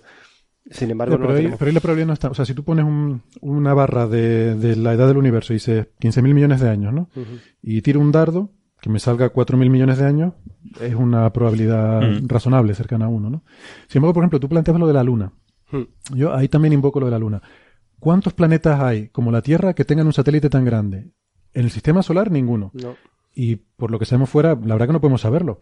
Sin 0.71 0.89
embargo, 0.89 1.15
sí, 1.15 1.17
pero, 1.21 1.31
no 1.31 1.37
ahí, 1.37 1.53
pero, 1.59 1.69
ahí, 1.69 1.73
la 1.73 1.79
probabilidad 1.79 2.07
no 2.07 2.13
está. 2.13 2.29
O 2.29 2.33
sea, 2.33 2.43
si 2.43 2.55
tú 2.55 2.63
pones 2.63 2.85
un, 2.85 3.21
una 3.41 3.75
barra 3.75 4.07
de, 4.07 4.55
de, 4.55 4.75
la 4.75 4.93
edad 4.93 5.07
del 5.07 5.17
universo 5.17 5.53
y 5.53 5.57
dices 5.57 5.87
15.000 6.01 6.33
millones 6.33 6.59
de 6.59 6.69
años, 6.69 6.91
¿no? 6.91 7.09
Uh 7.15 7.19
-huh. 7.19 7.39
Y 7.61 7.81
tiro 7.83 7.99
un 7.99 8.11
dardo 8.11 8.49
que 8.81 8.89
me 8.89 8.99
salga 8.99 9.31
4.000 9.31 9.69
millones 9.69 9.99
de 9.99 10.05
años, 10.05 10.33
es 10.81 10.95
una 10.95 11.31
probabilidad 11.31 11.99
uh 11.99 12.03
-huh. 12.03 12.27
razonable, 12.27 12.73
cercana 12.73 13.05
a 13.05 13.09
uno, 13.09 13.29
¿no? 13.29 13.43
Sin 13.87 13.99
embargo, 13.99 14.15
por 14.15 14.23
ejemplo, 14.23 14.39
tú 14.39 14.49
planteas 14.49 14.79
lo 14.79 14.87
de 14.87 14.93
la 14.93 15.03
Luna. 15.03 15.31
-huh. 15.71 15.87
Yo 16.13 16.33
ahí 16.33 16.47
también 16.47 16.73
invoco 16.73 16.99
lo 16.99 17.07
de 17.07 17.11
la 17.11 17.19
Luna. 17.19 17.41
¿Cuántos 17.99 18.33
planetas 18.33 18.79
hay 18.79 19.09
como 19.09 19.31
la 19.31 19.41
Tierra 19.41 19.73
que 19.73 19.85
tengan 19.85 20.07
un 20.07 20.13
satélite 20.13 20.49
tan 20.49 20.65
grande? 20.65 21.11
En 21.53 21.63
el 21.63 21.71
sistema 21.71 22.03
solar, 22.03 22.31
ninguno. 22.31 22.71
No. 22.73 22.95
Y 23.33 23.55
por 23.55 23.91
lo 23.91 23.99
que 23.99 24.05
sabemos 24.05 24.29
fuera, 24.29 24.49
la 24.49 24.75
verdad 24.75 24.87
que 24.87 24.93
no 24.93 25.01
podemos 25.01 25.21
saberlo. 25.21 25.59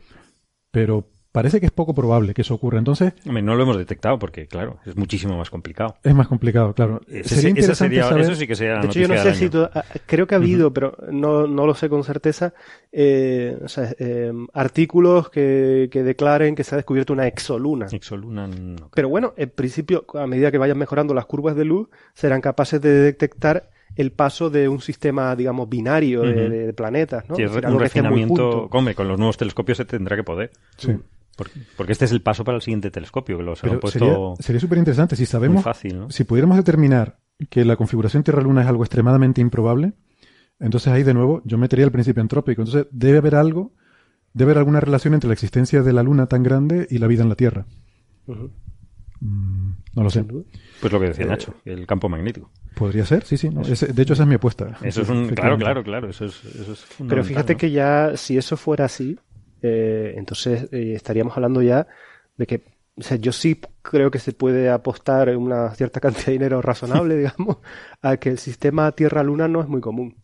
Pero 0.71 1.09
parece 1.33 1.59
que 1.59 1.65
es 1.65 1.71
poco 1.71 1.93
probable 1.93 2.33
que 2.33 2.43
eso 2.43 2.53
ocurra. 2.53 2.77
Entonces. 2.79 3.13
Hombre, 3.25 3.41
no 3.41 3.55
lo 3.55 3.63
hemos 3.63 3.77
detectado 3.77 4.17
porque, 4.17 4.47
claro, 4.47 4.77
es 4.85 4.95
muchísimo 4.95 5.37
más 5.37 5.49
complicado. 5.49 5.97
Es 6.03 6.15
más 6.15 6.27
complicado, 6.27 6.73
claro. 6.73 7.01
Ese, 7.07 7.35
sería 7.35 7.49
interesante 7.49 7.95
sería, 7.95 8.07
saber... 8.07 8.21
Eso 8.23 8.35
sí 8.35 8.47
que 8.47 8.55
sea 8.55 8.79
De 8.79 8.87
hecho, 8.87 8.99
yo 8.99 9.07
no 9.09 9.17
sé 9.17 9.33
si. 9.33 9.49
Tú, 9.49 9.63
ah, 9.63 9.83
creo 10.05 10.27
que 10.27 10.35
ha 10.35 10.37
habido, 10.37 10.67
uh 10.67 10.69
-huh. 10.69 10.73
pero 10.73 10.97
no, 11.11 11.47
no 11.47 11.65
lo 11.65 11.73
sé 11.73 11.89
con 11.89 12.03
certeza, 12.03 12.53
eh, 12.91 13.57
o 13.61 13.67
sea, 13.67 13.93
eh, 13.97 14.31
artículos 14.53 15.29
que, 15.29 15.89
que, 15.91 16.03
declaren 16.03 16.55
que 16.55 16.63
se 16.63 16.75
ha 16.75 16.77
descubierto 16.77 17.11
una 17.11 17.27
exoluna. 17.27 17.87
Exoluna, 17.91 18.47
no. 18.47 18.89
Pero 18.93 19.09
bueno, 19.09 19.33
en 19.35 19.49
principio, 19.49 20.05
a 20.13 20.27
medida 20.27 20.51
que 20.51 20.59
vayan 20.59 20.77
mejorando 20.77 21.15
las 21.15 21.25
curvas 21.25 21.55
de 21.55 21.65
luz, 21.65 21.89
serán 22.13 22.41
capaces 22.41 22.79
de 22.79 22.89
detectar 22.89 23.71
el 23.95 24.11
paso 24.11 24.49
de 24.49 24.67
un 24.67 24.81
sistema, 24.81 25.35
digamos, 25.35 25.67
binario 25.67 26.21
uh 26.21 26.25
-huh. 26.25 26.35
de, 26.35 26.49
de, 26.67 26.73
planetas, 26.73 27.27
¿no? 27.27 27.35
Sí, 27.35 27.43
es 27.43 27.51
un 27.51 27.79
refinamiento, 27.79 28.67
come, 28.69 28.93
con 28.93 29.07
los 29.07 29.17
nuevos 29.17 29.37
telescopios 29.37 29.77
se 29.79 29.85
tendrá 29.85 30.15
que 30.15 30.23
poder. 30.23 30.51
Sí. 30.77 30.95
Porque 31.35 31.91
este 31.91 32.05
es 32.05 32.11
el 32.11 32.21
paso 32.21 32.43
para 32.43 32.55
el 32.57 32.61
siguiente 32.61 32.91
telescopio, 32.91 33.37
que 33.37 33.43
los 33.43 33.63
han 33.63 33.79
puesto. 33.79 34.35
Sería 34.39 34.59
súper 34.59 34.77
interesante 34.77 35.15
si 35.15 35.25
sabemos. 35.25 35.63
Fácil, 35.63 35.99
¿no? 35.99 36.09
Si 36.09 36.23
pudiéramos 36.23 36.57
determinar 36.57 37.19
que 37.49 37.65
la 37.65 37.75
configuración 37.75 38.23
Tierra-Luna 38.23 38.61
es 38.61 38.67
algo 38.67 38.83
extremadamente 38.83 39.41
improbable, 39.41 39.93
entonces 40.59 40.93
ahí 40.93 41.03
de 41.03 41.13
nuevo 41.13 41.41
yo 41.45 41.57
metería 41.57 41.85
el 41.85 41.91
principio 41.91 42.21
antrópico. 42.21 42.61
Entonces 42.61 42.87
debe 42.91 43.17
haber 43.17 43.35
algo, 43.35 43.73
debe 44.33 44.51
haber 44.51 44.59
alguna 44.59 44.79
relación 44.79 45.13
entre 45.13 45.27
la 45.27 45.33
existencia 45.33 45.81
de 45.81 45.93
la 45.93 46.03
Luna 46.03 46.27
tan 46.27 46.43
grande 46.43 46.87
y 46.89 46.99
la 46.99 47.07
vida 47.07 47.23
en 47.23 47.29
la 47.29 47.35
Tierra. 47.35 47.65
Uh 48.27 48.33
-huh. 48.33 48.51
mm, 49.19 49.71
no 49.95 50.03
lo 50.03 50.09
sé. 50.09 50.23
Pues 50.23 50.93
lo 50.93 50.99
que 50.99 51.07
decía 51.07 51.25
eh, 51.25 51.29
Nacho, 51.29 51.55
el 51.65 51.87
campo 51.87 52.07
magnético. 52.09 52.51
Podría 52.75 53.05
ser, 53.05 53.23
sí, 53.25 53.37
sí. 53.37 53.49
No. 53.49 53.61
Ese, 53.61 53.87
de 53.87 54.01
hecho, 54.01 54.13
esa 54.13 54.23
es 54.23 54.29
mi 54.29 54.35
apuesta. 54.35 54.77
Eso 54.83 55.01
es 55.01 55.09
un. 55.09 55.29
Claro, 55.29 55.57
claro, 55.57 55.83
claro. 55.83 56.09
Eso 56.09 56.25
es, 56.25 56.43
eso 56.45 56.73
es 56.73 56.85
Pero 57.07 57.23
fíjate 57.23 57.53
¿no? 57.53 57.59
que 57.59 57.71
ya, 57.71 58.15
si 58.15 58.37
eso 58.37 58.57
fuera 58.57 58.85
así, 58.85 59.17
eh, 59.63 60.13
entonces 60.17 60.67
eh, 60.71 60.93
estaríamos 60.93 61.35
hablando 61.35 61.61
ya 61.61 61.87
de 62.37 62.45
que 62.45 62.63
o 62.95 63.01
sea, 63.01 63.17
yo 63.17 63.31
sí 63.31 63.59
creo 63.81 64.11
que 64.11 64.19
se 64.19 64.33
puede 64.33 64.69
apostar 64.69 65.35
una 65.35 65.73
cierta 65.73 65.99
cantidad 66.01 66.27
de 66.27 66.31
dinero 66.33 66.61
razonable, 66.61 67.17
digamos, 67.17 67.57
a 68.01 68.17
que 68.17 68.29
el 68.29 68.37
sistema 68.37 68.91
Tierra-Luna 68.91 69.47
no 69.47 69.61
es 69.61 69.67
muy 69.67 69.81
común. 69.81 70.15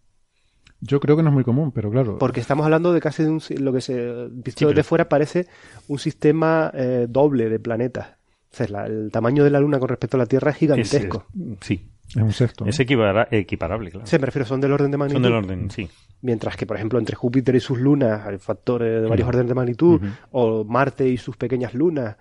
Yo 0.82 1.00
creo 1.00 1.18
que 1.18 1.24
no 1.24 1.30
es 1.30 1.34
muy 1.34 1.44
común, 1.44 1.72
pero 1.72 1.90
claro. 1.92 2.18
Porque 2.20 2.40
estamos 2.40 2.64
hablando 2.64 2.94
de 2.94 3.02
casi 3.02 3.24
de 3.24 3.30
un, 3.30 3.42
lo 3.58 3.74
que 3.74 3.82
se 3.82 4.28
visto 4.32 4.60
sí, 4.60 4.66
desde 4.66 4.84
fuera 4.84 5.10
parece 5.10 5.48
un 5.88 6.00
sistema 6.00 6.72
eh, 6.74 7.08
doble 7.10 7.50
de 7.50 7.60
planetas. 7.60 8.12
O 8.52 8.56
sea, 8.56 8.68
la, 8.70 8.86
el 8.86 9.12
tamaño 9.12 9.44
de 9.44 9.50
la 9.50 9.60
Luna 9.60 9.80
con 9.80 9.90
respecto 9.90 10.16
a 10.16 10.20
la 10.20 10.26
Tierra 10.26 10.52
es 10.52 10.58
gigantesco. 10.58 11.26
Es, 11.34 11.52
es, 11.52 11.58
sí, 11.62 11.90
Es 12.10 12.16
un 12.16 12.32
sexto. 12.32 12.66
Es 12.66 12.80
equiparable, 12.80 13.92
claro. 13.92 14.06
Sí, 14.06 14.18
me 14.20 14.26
refiero, 14.26 14.46
son 14.46 14.62
del 14.62 14.72
orden 14.72 14.92
de 14.92 14.98
magnitud. 14.98 15.22
Son 15.22 15.24
del 15.24 15.34
orden, 15.34 15.70
sí. 15.70 15.90
Mientras 16.22 16.58
que, 16.58 16.66
por 16.66 16.76
ejemplo, 16.76 17.00
entre 17.00 17.16
Júpiter 17.16 17.56
y 17.56 17.60
sus 17.62 17.80
lunas 17.80 18.26
hay 18.26 18.38
factores 18.38 19.02
de 19.02 19.08
varios 19.08 19.28
órdenes 19.28 19.48
de 19.48 19.56
magnitud, 19.56 20.02
o 20.32 20.66
Marte 20.66 21.08
y 21.08 21.18
sus 21.18 21.38
pequeñas 21.38 21.74
lunas, 21.74 22.18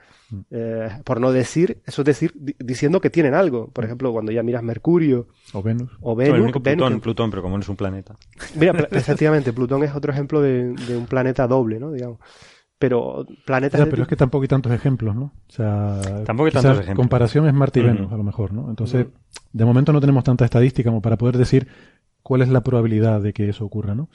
eh, 0.50 0.88
por 1.04 1.20
no 1.20 1.32
decir, 1.32 1.80
eso 1.84 2.02
es 2.02 2.06
decir, 2.06 2.32
diciendo 2.58 3.00
que 3.00 3.10
tienen 3.10 3.34
algo. 3.34 3.68
Por 3.68 3.84
ejemplo, 3.84 4.12
cuando 4.12 4.30
ya 4.30 4.42
miras 4.42 4.62
Mercurio. 4.62 5.28
O 5.52 5.62
Venus. 5.62 5.90
O 6.00 6.14
Venus. 6.14 6.52
Plutón, 6.52 7.00
Plutón, 7.00 7.30
pero 7.30 7.42
como 7.42 7.56
no 7.56 7.62
es 7.62 7.68
un 7.68 7.76
planeta. 7.76 8.14
Mira, 8.54 8.72
efectivamente, 8.92 9.52
Plutón 9.52 9.82
es 9.82 9.94
otro 9.94 10.12
ejemplo 10.12 10.40
de, 10.40 10.74
un 10.96 11.06
planeta 11.06 11.46
doble, 11.46 11.78
¿no? 11.78 11.92
Digamos 11.92 12.18
pero 12.80 13.26
planetas. 13.44 13.88
pero 13.90 14.02
es 14.02 14.08
que 14.08 14.14
tampoco 14.14 14.42
hay 14.42 14.48
tantos 14.48 14.70
ejemplos, 14.70 15.12
¿no? 15.12 15.32
O 15.48 15.52
sea, 15.52 16.00
tampoco 16.24 16.46
hay 16.46 16.52
tantos 16.52 16.74
ejemplos. 16.74 16.96
comparación 16.96 17.48
es 17.48 17.52
Marte 17.52 17.80
y 17.80 17.82
Venus, 17.82 18.12
a 18.12 18.16
lo 18.16 18.22
mejor, 18.22 18.52
¿no? 18.52 18.70
Entonces, 18.70 19.08
de 19.52 19.64
momento 19.64 19.92
no 19.92 20.00
tenemos 20.00 20.22
tanta 20.22 20.44
estadística 20.44 20.88
como 20.88 21.02
para 21.02 21.16
poder 21.16 21.38
decir 21.38 21.66
cuál 22.28 22.42
es 22.42 22.50
la 22.50 22.60
probabilidad 22.60 23.22
de 23.22 23.32
que 23.32 23.48
eso 23.48 23.64
ocurra, 23.64 23.94
¿no? 23.94 24.10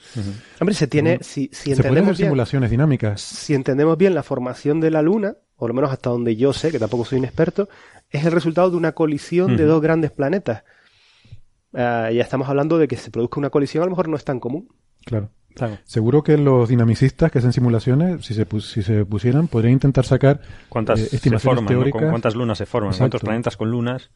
Hombre, 0.60 0.72
se 0.76 0.86
tiene, 0.86 1.18
si, 1.20 1.50
si 1.50 1.72
entendemos 1.72 1.76
se 1.76 1.88
pueden 1.88 2.04
hacer 2.04 2.16
simulaciones 2.26 2.70
dinámicas. 2.70 3.20
Si 3.20 3.54
entendemos 3.54 3.98
bien 3.98 4.14
la 4.14 4.22
formación 4.22 4.78
de 4.78 4.92
la 4.92 5.02
Luna, 5.02 5.34
o 5.56 5.66
lo 5.66 5.74
menos 5.74 5.90
hasta 5.90 6.10
donde 6.10 6.36
yo 6.36 6.52
sé, 6.52 6.70
que 6.70 6.78
tampoco 6.78 7.04
soy 7.04 7.18
un 7.18 7.24
experto, 7.24 7.68
es 8.08 8.24
el 8.24 8.30
resultado 8.30 8.70
de 8.70 8.76
una 8.76 8.92
colisión 8.92 9.56
de 9.56 9.64
dos 9.64 9.82
grandes 9.82 10.12
planetas. 10.12 10.62
Ah, 11.72 12.08
ya 12.12 12.22
estamos 12.22 12.48
hablando 12.48 12.78
de 12.78 12.86
que 12.86 12.94
se 12.94 13.10
produzca 13.10 13.40
una 13.40 13.50
colisión, 13.50 13.82
a 13.82 13.86
lo 13.86 13.90
mejor 13.90 14.08
no 14.08 14.16
es 14.16 14.24
tan 14.24 14.38
común. 14.38 14.68
Claro. 15.04 15.30
Seguro 15.82 16.22
que 16.22 16.38
los 16.38 16.68
dinamicistas 16.68 17.32
que 17.32 17.40
hacen 17.40 17.52
simulaciones, 17.52 18.24
si 18.24 18.34
se, 18.34 18.46
si 18.60 18.84
se 18.84 19.04
pusieran, 19.04 19.48
podrían 19.48 19.72
intentar 19.72 20.04
sacar 20.04 20.40
¿Cuántas 20.68 21.00
eh, 21.00 21.08
estimaciones 21.16 21.66
teóricas. 21.66 22.10
¿Cuántas 22.10 22.36
lunas 22.36 22.58
se 22.58 22.66
forman? 22.66 22.96
¿Cuántos 22.96 23.22
planetas 23.22 23.56
con 23.56 23.72
lunas 23.72 24.12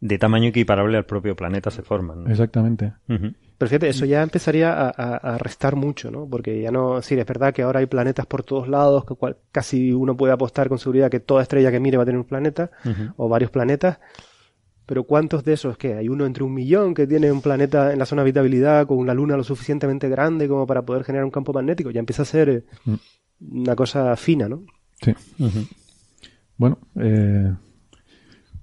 de 0.00 0.18
tamaño 0.18 0.48
equiparable 0.48 0.96
al 0.96 1.04
propio 1.04 1.34
planeta 1.34 1.70
se 1.70 1.82
forman? 1.82 2.30
Exactamente. 2.30 2.92
Pero 3.06 3.68
fíjate, 3.68 3.88
eso 3.88 4.04
ya 4.04 4.22
empezaría 4.22 4.88
a, 4.88 5.38
restar 5.38 5.74
mucho, 5.74 6.10
¿no? 6.10 6.28
Porque 6.28 6.62
ya 6.62 6.70
no, 6.70 7.02
sí, 7.02 7.14
es 7.18 7.26
verdad 7.26 7.52
que 7.52 7.62
ahora 7.62 7.80
hay 7.80 7.86
planetas 7.86 8.26
por 8.26 8.44
todos 8.44 8.68
lados, 8.68 9.04
que 9.04 9.14
casi 9.50 9.92
uno 9.92 10.16
puede 10.16 10.32
apostar 10.32 10.68
con 10.68 10.78
seguridad 10.78 11.10
que 11.10 11.20
toda 11.20 11.42
estrella 11.42 11.70
que 11.70 11.80
mire 11.80 11.96
va 11.96 12.04
a 12.04 12.06
tener 12.06 12.20
un 12.20 12.26
planeta, 12.26 12.70
o 13.16 13.28
varios 13.28 13.50
planetas, 13.50 13.98
pero 14.88 15.04
¿cuántos 15.04 15.44
de 15.44 15.52
esos 15.52 15.76
que 15.76 15.94
hay 15.94 16.08
uno 16.08 16.24
entre 16.24 16.44
un 16.44 16.54
millón 16.54 16.94
que 16.94 17.06
tiene 17.06 17.30
un 17.30 17.42
planeta 17.42 17.92
en 17.92 17.98
la 17.98 18.06
zona 18.06 18.22
de 18.22 18.30
habitabilidad 18.30 18.86
con 18.86 18.96
una 18.96 19.12
luna 19.12 19.36
lo 19.36 19.44
suficientemente 19.44 20.08
grande 20.08 20.48
como 20.48 20.66
para 20.66 20.80
poder 20.80 21.04
generar 21.04 21.26
un 21.26 21.30
campo 21.30 21.52
magnético? 21.52 21.90
Ya 21.90 22.00
empieza 22.00 22.22
a 22.22 22.24
ser 22.24 22.48
eh, 22.48 22.64
mm. 22.86 22.94
una 23.60 23.76
cosa 23.76 24.16
fina, 24.16 24.48
¿no? 24.48 24.64
Sí. 25.02 25.12
Bueno, 26.56 26.78
eh, 26.96 27.52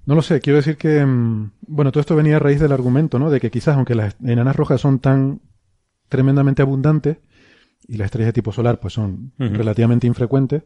no 0.06 0.14
lo 0.14 0.22
sé, 0.22 0.40
quiero 0.40 0.56
decir 0.56 0.76
que, 0.76 1.04
mm, 1.04 1.50
bueno, 1.66 1.92
todo 1.92 2.00
esto 2.00 2.16
venía 2.16 2.36
a 2.36 2.38
raíz 2.38 2.60
del 2.60 2.72
argumento, 2.72 3.18
¿no? 3.18 3.28
De 3.30 3.40
que 3.40 3.50
quizás, 3.50 3.76
aunque 3.76 3.94
las 3.94 4.16
enanas 4.24 4.56
rojas 4.56 4.80
son 4.80 5.00
tan 5.00 5.40
tremendamente 6.08 6.62
abundantes 6.62 7.18
y 7.88 7.96
las 7.96 8.06
estrellas 8.06 8.28
de 8.28 8.32
tipo 8.32 8.52
solar, 8.52 8.78
pues 8.80 8.94
son 8.94 9.32
relativamente 9.38 10.06
infrecuentes, 10.06 10.62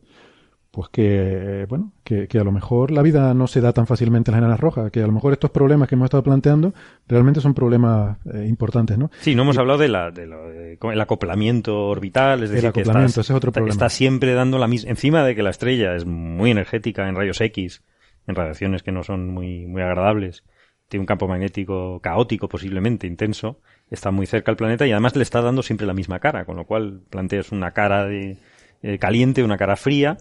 pues 0.70 0.88
que, 0.90 1.66
bueno, 1.68 1.92
que, 2.04 2.28
a 2.38 2.44
lo 2.44 2.52
mejor 2.52 2.90
la 2.90 3.02
vida 3.02 3.34
no 3.34 3.46
se 3.46 3.60
da 3.60 3.72
tan 3.72 3.86
fácilmente 3.86 4.30
en 4.30 4.34
las 4.34 4.42
enanas 4.42 4.60
rojas, 4.60 4.90
que 4.90 5.02
a 5.02 5.06
lo 5.06 5.12
mejor 5.12 5.32
estos 5.32 5.50
problemas 5.50 5.88
que 5.88 5.96
hemos 5.96 6.06
estado 6.06 6.22
planteando 6.22 6.72
realmente 7.08 7.40
son 7.40 7.54
problemas 7.54 8.18
eh, 8.32 8.46
importantes, 8.48 8.96
¿no? 8.96 9.10
Sí, 9.20 9.34
no 9.34 9.42
hemos 9.42 9.58
hablado 9.58 9.80
de 9.80 9.88
la, 9.88 10.10
de 10.10 10.78
el 10.80 11.00
acoplamiento 11.00 11.88
orbital, 11.88 12.42
es 12.44 12.50
decir, 12.50 12.70
que 12.72 12.82
ese 12.82 13.32
otro 13.32 13.52
problema. 13.52 13.72
está 13.72 13.88
siempre 13.88 14.34
dando 14.34 14.58
la 14.58 14.68
misma, 14.68 14.90
encima 14.90 15.24
de 15.24 15.34
que 15.34 15.42
la 15.42 15.50
estrella 15.50 15.96
es 15.96 16.06
muy 16.06 16.50
energética 16.50 17.08
en 17.08 17.16
rayos 17.16 17.40
X, 17.40 17.82
en 18.26 18.34
radiaciones 18.34 18.82
que 18.82 18.92
no 18.92 19.02
son 19.02 19.28
muy, 19.28 19.66
muy 19.66 19.82
agradables, 19.82 20.44
tiene 20.88 21.02
un 21.02 21.06
campo 21.06 21.28
magnético 21.28 22.00
caótico 22.00 22.48
posiblemente, 22.48 23.06
intenso, 23.06 23.60
está 23.90 24.10
muy 24.10 24.26
cerca 24.26 24.50
al 24.50 24.56
planeta 24.56 24.86
y 24.86 24.92
además 24.92 25.14
le 25.16 25.22
está 25.22 25.40
dando 25.40 25.62
siempre 25.62 25.86
la 25.86 25.94
misma 25.94 26.18
cara, 26.18 26.44
con 26.44 26.56
lo 26.56 26.64
cual 26.64 27.02
planteas 27.10 27.52
una 27.52 27.72
cara 27.72 28.06
de, 28.06 28.38
eh, 28.82 28.98
caliente, 28.98 29.44
una 29.44 29.56
cara 29.56 29.76
fría, 29.76 30.18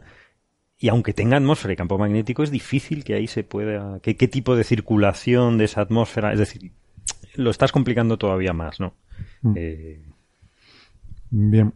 y 0.77 0.89
aunque 0.89 1.13
tenga 1.13 1.37
atmósfera 1.37 1.73
y 1.73 1.77
campo 1.77 1.97
magnético, 1.97 2.43
es 2.43 2.51
difícil 2.51 3.03
que 3.03 3.13
ahí 3.13 3.27
se 3.27 3.43
pueda. 3.43 3.99
¿Qué, 4.01 4.13
tipo 4.13 4.55
de 4.55 4.63
circulación 4.63 5.57
de 5.57 5.65
esa 5.65 5.81
atmósfera? 5.81 6.31
Es 6.31 6.39
decir, 6.39 6.71
lo 7.35 7.49
estás 7.49 7.73
complicando 7.73 8.17
todavía 8.17 8.53
más, 8.53 8.79
¿no? 8.79 8.93
Mm. 9.41 9.53
Eh, 9.57 10.01
Bien. 11.31 11.73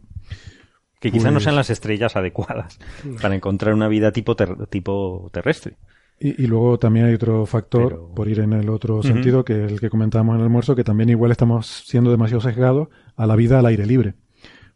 Que 1.00 1.12
quizás 1.12 1.26
no 1.26 1.34
pues 1.34 1.44
sean 1.44 1.56
las 1.56 1.70
estrellas 1.70 2.16
adecuadas 2.16 2.78
para 3.20 3.34
encontrar 3.34 3.74
una 3.74 3.88
vida 3.88 4.12
tipo, 4.12 4.36
tipo 4.36 5.28
terrestre. 5.32 5.76
Y, 6.18 6.46
luego 6.46 6.78
también 6.78 7.06
hay 7.06 7.14
otro 7.14 7.44
factor, 7.44 8.12
por 8.14 8.28
ir 8.28 8.40
en 8.40 8.52
el 8.52 8.70
otro 8.70 9.02
sentido, 9.02 9.44
que 9.44 9.64
el 9.64 9.80
que 9.80 9.90
comentábamos 9.90 10.34
en 10.34 10.40
el 10.40 10.44
almuerzo, 10.44 10.74
que 10.74 10.84
también 10.84 11.10
igual 11.10 11.32
estamos 11.32 11.84
siendo 11.86 12.10
demasiado 12.10 12.40
sesgados 12.40 12.88
a 13.16 13.26
la 13.26 13.36
vida 13.36 13.58
al 13.58 13.66
aire 13.66 13.84
libre. 13.84 14.14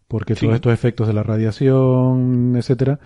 Porque 0.09 0.35
todos 0.35 0.55
estos 0.55 0.73
efectos 0.73 1.07
de 1.07 1.15
la 1.15 1.23
radiación, 1.23 2.55
etcétera, 2.57 2.99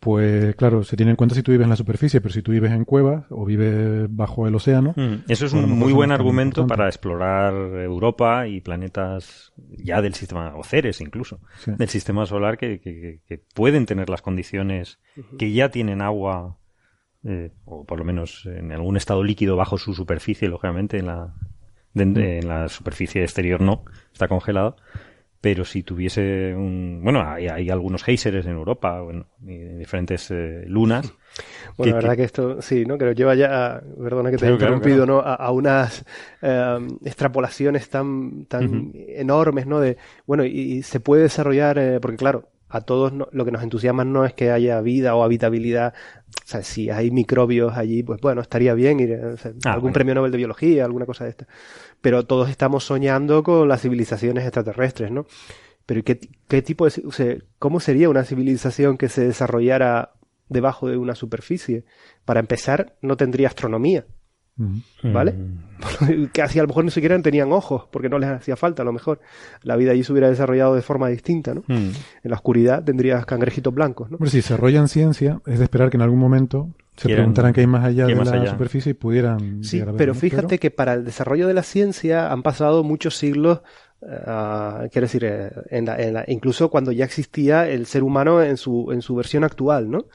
pues 0.00 0.54
claro, 0.54 0.84
se 0.84 0.96
tiene 0.96 1.10
en 1.10 1.16
cuenta 1.16 1.34
si 1.34 1.42
tú 1.42 1.50
vives 1.50 1.64
en 1.64 1.70
la 1.70 1.76
superficie, 1.76 2.20
pero 2.20 2.32
si 2.32 2.42
tú 2.42 2.52
vives 2.52 2.70
en 2.70 2.84
cuevas 2.84 3.24
o 3.30 3.44
vives 3.44 4.06
bajo 4.08 4.46
el 4.46 4.54
océano. 4.54 4.94
Mm, 4.96 5.24
eso 5.28 5.46
es 5.46 5.52
un 5.52 5.68
muy 5.70 5.92
buen 5.92 6.12
argumento 6.12 6.66
para 6.68 6.86
explorar 6.86 7.52
Europa 7.52 8.46
y 8.46 8.60
planetas 8.60 9.52
ya 9.56 10.00
del 10.00 10.14
sistema, 10.14 10.54
o 10.56 10.62
Ceres 10.62 11.00
incluso, 11.00 11.40
del 11.66 11.88
sistema 11.88 12.26
solar 12.26 12.58
que, 12.58 12.80
que, 12.80 13.42
pueden 13.54 13.86
tener 13.86 14.08
las 14.08 14.22
condiciones, 14.22 15.00
que 15.36 15.52
ya 15.52 15.70
tienen 15.70 16.00
agua, 16.00 16.58
eh, 17.24 17.50
o 17.64 17.84
por 17.84 17.98
lo 17.98 18.04
menos 18.04 18.46
en 18.46 18.72
algún 18.72 18.96
estado 18.96 19.22
líquido 19.22 19.56
bajo 19.56 19.78
su 19.78 19.94
superficie, 19.94 20.48
lógicamente 20.48 20.98
en 20.98 21.06
la, 21.06 21.34
en 21.94 22.48
la 22.48 22.68
superficie 22.68 23.22
exterior 23.22 23.60
no, 23.60 23.84
está 24.12 24.28
congelado 24.28 24.76
pero 25.40 25.64
si 25.64 25.82
tuviese 25.82 26.54
un... 26.54 27.00
Bueno, 27.02 27.22
hay, 27.22 27.46
hay 27.46 27.70
algunos 27.70 28.02
geysers 28.02 28.44
en 28.46 28.52
Europa, 28.52 29.00
bueno, 29.00 29.26
diferentes 29.38 30.30
eh, 30.32 30.64
lunas. 30.66 31.12
Bueno, 31.76 31.92
la 31.92 32.00
verdad 32.00 32.16
que... 32.16 32.24
esto, 32.24 32.60
sí, 32.60 32.84
¿no? 32.84 32.98
Que 32.98 33.04
nos 33.04 33.14
lleva 33.14 33.36
ya, 33.36 33.80
perdona 34.02 34.30
que 34.30 34.36
te 34.36 34.46
haya 34.46 34.54
interrumpido, 34.54 35.06
¿no? 35.06 35.20
A, 35.20 35.50
unas 35.52 36.04
em, 36.42 36.88
extrapolaciones 37.04 37.88
tan, 37.88 38.46
tan 38.46 38.92
enormes, 38.94 39.66
¿no? 39.66 39.78
De, 39.78 39.96
bueno, 40.26 40.44
y, 40.44 40.82
se 40.82 40.98
puede 40.98 41.22
desarrollar, 41.22 41.78
eh, 41.78 42.00
porque 42.00 42.16
claro, 42.16 42.48
a 42.68 42.80
todos 42.80 43.12
lo 43.12 43.44
que 43.44 43.52
nos 43.52 43.62
entusiasma 43.62 44.04
no 44.04 44.24
es 44.24 44.34
que 44.34 44.50
haya 44.50 44.80
vida 44.80 45.14
o 45.14 45.22
habitabilidad. 45.22 45.94
O 46.48 46.50
sea, 46.50 46.62
si 46.62 46.88
hay 46.88 47.10
microbios 47.10 47.76
allí, 47.76 48.02
pues 48.02 48.22
bueno, 48.22 48.40
estaría 48.40 48.72
bien 48.72 49.00
ir 49.00 49.20
a 49.66 49.70
algún 49.70 49.92
premio 49.92 50.14
Nobel 50.14 50.32
de 50.32 50.38
Biología, 50.38 50.86
alguna 50.86 51.04
cosa 51.04 51.24
de 51.24 51.30
esta 51.30 51.46
pero 52.00 52.24
todos 52.24 52.48
estamos 52.48 52.84
soñando 52.84 53.42
con 53.42 53.68
las 53.68 53.82
civilizaciones 53.82 54.44
extraterrestres, 54.44 55.10
¿no? 55.10 55.26
Pero 55.84 56.02
¿qué, 56.04 56.18
qué 56.48 56.62
tipo 56.62 56.88
de... 56.88 57.02
O 57.06 57.12
sea, 57.12 57.36
¿Cómo 57.58 57.80
sería 57.80 58.08
una 58.08 58.24
civilización 58.24 58.96
que 58.96 59.10
se 59.10 59.26
desarrollara 59.26 60.12
debajo 60.48 60.88
de 60.88 60.96
una 60.96 61.14
superficie? 61.14 61.84
Para 62.24 62.40
empezar, 62.40 62.96
no 63.02 63.18
tendría 63.18 63.48
astronomía. 63.48 64.06
¿Vale? 65.02 65.32
Mm. 65.32 66.26
que 66.32 66.42
así 66.42 66.58
a 66.58 66.62
lo 66.62 66.68
mejor 66.68 66.84
ni 66.84 66.90
siquiera 66.90 67.20
tenían 67.22 67.52
ojos, 67.52 67.84
porque 67.90 68.08
no 68.08 68.18
les 68.18 68.28
hacía 68.30 68.56
falta, 68.56 68.82
a 68.82 68.84
lo 68.84 68.92
mejor 68.92 69.20
la 69.62 69.76
vida 69.76 69.92
allí 69.92 70.02
se 70.02 70.12
hubiera 70.12 70.28
desarrollado 70.28 70.74
de 70.74 70.82
forma 70.82 71.08
distinta, 71.08 71.54
¿no? 71.54 71.62
Mm. 71.66 71.90
En 72.24 72.30
la 72.30 72.34
oscuridad 72.34 72.82
tendrías 72.82 73.24
cangrejitos 73.26 73.72
blancos, 73.72 74.10
¿no? 74.10 74.18
Pero 74.18 74.30
si 74.30 74.38
desarrollan 74.38 74.88
ciencia, 74.88 75.40
es 75.46 75.58
de 75.58 75.64
esperar 75.64 75.90
que 75.90 75.96
en 75.96 76.02
algún 76.02 76.18
momento 76.18 76.68
se 76.96 77.08
preguntarán 77.08 77.52
qué 77.52 77.60
hay 77.60 77.66
más 77.68 77.84
allá 77.84 78.06
de 78.06 78.14
la 78.14 78.50
superficie 78.50 78.90
y 78.90 78.94
pudieran. 78.94 79.62
Sí, 79.62 79.82
pero 79.96 80.14
fíjate 80.14 80.58
que 80.58 80.72
para 80.72 80.94
el 80.94 81.04
desarrollo 81.04 81.46
de 81.46 81.54
la 81.54 81.62
ciencia 81.62 82.32
han 82.32 82.42
pasado 82.42 82.82
muchos 82.82 83.16
siglos. 83.16 83.60
Uh, 84.00 84.86
quiero 84.92 85.06
decir, 85.06 85.24
eh, 85.24 85.50
en 85.70 85.84
la, 85.86 86.24
incluso 86.28 86.70
cuando 86.70 86.92
ya 86.92 87.04
existía 87.04 87.68
el 87.68 87.86
ser 87.86 88.04
humano 88.04 88.40
en 88.40 88.56
su, 88.56 88.92
en 88.92 89.02
su 89.02 89.16
versión 89.16 89.42
actual, 89.42 89.90
¿no? 89.90 90.06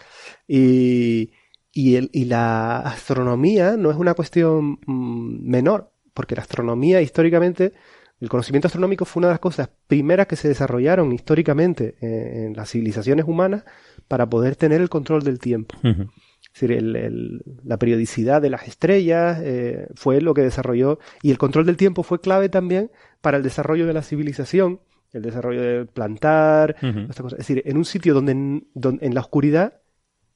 Y, 0.47 1.31
y, 1.73 1.95
el, 1.95 2.09
y 2.13 2.25
la 2.25 2.77
astronomía 2.77 3.75
no 3.75 3.89
es 3.89 3.97
una 3.97 4.13
cuestión 4.13 4.79
mm, 4.85 5.49
menor, 5.49 5.91
porque 6.13 6.35
la 6.35 6.43
astronomía 6.43 7.01
históricamente, 7.01 7.73
el 8.21 8.29
conocimiento 8.29 8.67
astronómico 8.67 9.05
fue 9.05 9.21
una 9.21 9.27
de 9.29 9.33
las 9.33 9.39
cosas 9.39 9.69
primeras 9.87 10.27
que 10.27 10.35
se 10.35 10.47
desarrollaron 10.47 11.11
históricamente 11.11 11.95
eh, 11.99 12.45
en, 12.45 12.53
las 12.53 12.69
civilizaciones 12.69 13.25
humanas 13.27 13.65
para 14.07 14.29
poder 14.29 14.55
tener 14.55 14.81
el 14.81 14.89
control 14.89 15.23
del 15.23 15.39
tiempo. 15.39 15.75
Es 15.83 16.61
decir, 16.61 16.71
el, 16.71 17.41
la 17.63 17.77
periodicidad 17.77 18.39
de 18.39 18.51
las 18.51 18.67
estrellas 18.67 19.39
eh, 19.41 19.87
fue 19.95 20.21
lo 20.21 20.35
que 20.35 20.41
desarrolló, 20.41 20.99
y 21.23 21.31
el 21.31 21.39
control 21.39 21.65
del 21.65 21.77
tiempo 21.77 22.03
fue 22.03 22.21
clave 22.21 22.49
también 22.49 22.91
para 23.21 23.37
el 23.37 23.43
desarrollo 23.43 23.87
de 23.87 23.93
la 23.93 24.03
civilización, 24.03 24.79
el 25.11 25.23
desarrollo 25.23 25.61
de 25.61 25.85
plantar, 25.85 26.75
Es 26.81 27.37
decir, 27.37 27.63
en 27.65 27.77
un 27.77 27.85
sitio 27.85 28.13
donde, 28.13 28.31
en 28.31 29.13
la 29.13 29.21
oscuridad, 29.21 29.82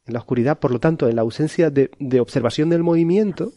en 0.08 0.14
la 0.14 0.20
oscuridad, 0.20 0.60
por 0.60 0.72
lo 0.72 0.80
tanto, 0.80 1.08
en 1.10 1.16
la 1.16 1.22
ausencia 1.22 1.70
de, 1.70 1.90
observación 2.20 2.70
del 2.70 2.84
movimiento, 2.84 3.52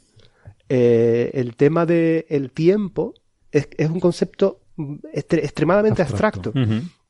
eh, 0.68 1.31
el 1.35 1.56
tema 1.56 1.86
del 1.86 2.24
el 2.28 2.51
tiempo 2.51 3.14
es, 3.52 3.68
un 3.89 4.01
concepto 4.01 4.60
extremadamente 5.12 6.02
abstracto. 6.02 6.52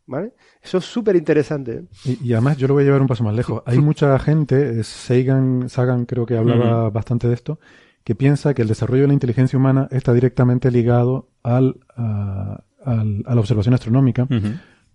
¿Vale? 0.06 0.32
Eso 0.60 0.78
es 0.78 0.84
súper 0.86 1.14
interesante. 1.14 1.84
Y, 2.04 2.32
además 2.32 2.56
yo 2.56 2.66
lo 2.66 2.74
voy 2.74 2.82
a 2.82 2.86
llevar 2.86 3.00
un 3.00 3.06
paso 3.06 3.22
más 3.22 3.34
lejos. 3.34 3.62
Hay 3.64 3.78
mucha 3.78 4.18
gente, 4.18 4.82
Sagan, 4.82 5.68
Sagan 5.68 6.04
creo 6.04 6.26
que 6.26 6.36
hablaba 6.36 6.90
bastante 6.90 7.28
de 7.28 7.34
esto, 7.34 7.60
que 8.02 8.16
piensa 8.16 8.52
que 8.52 8.62
el 8.62 8.68
desarrollo 8.68 9.02
de 9.02 9.08
la 9.08 9.14
inteligencia 9.14 9.56
humana 9.56 9.86
está 9.92 10.12
directamente 10.12 10.70
ligado 10.72 11.28
al, 11.44 11.78
a, 11.96 12.64
al- 12.84 13.22
a 13.24 13.34
la 13.36 13.40
observación 13.40 13.74
astronómica, 13.74 14.26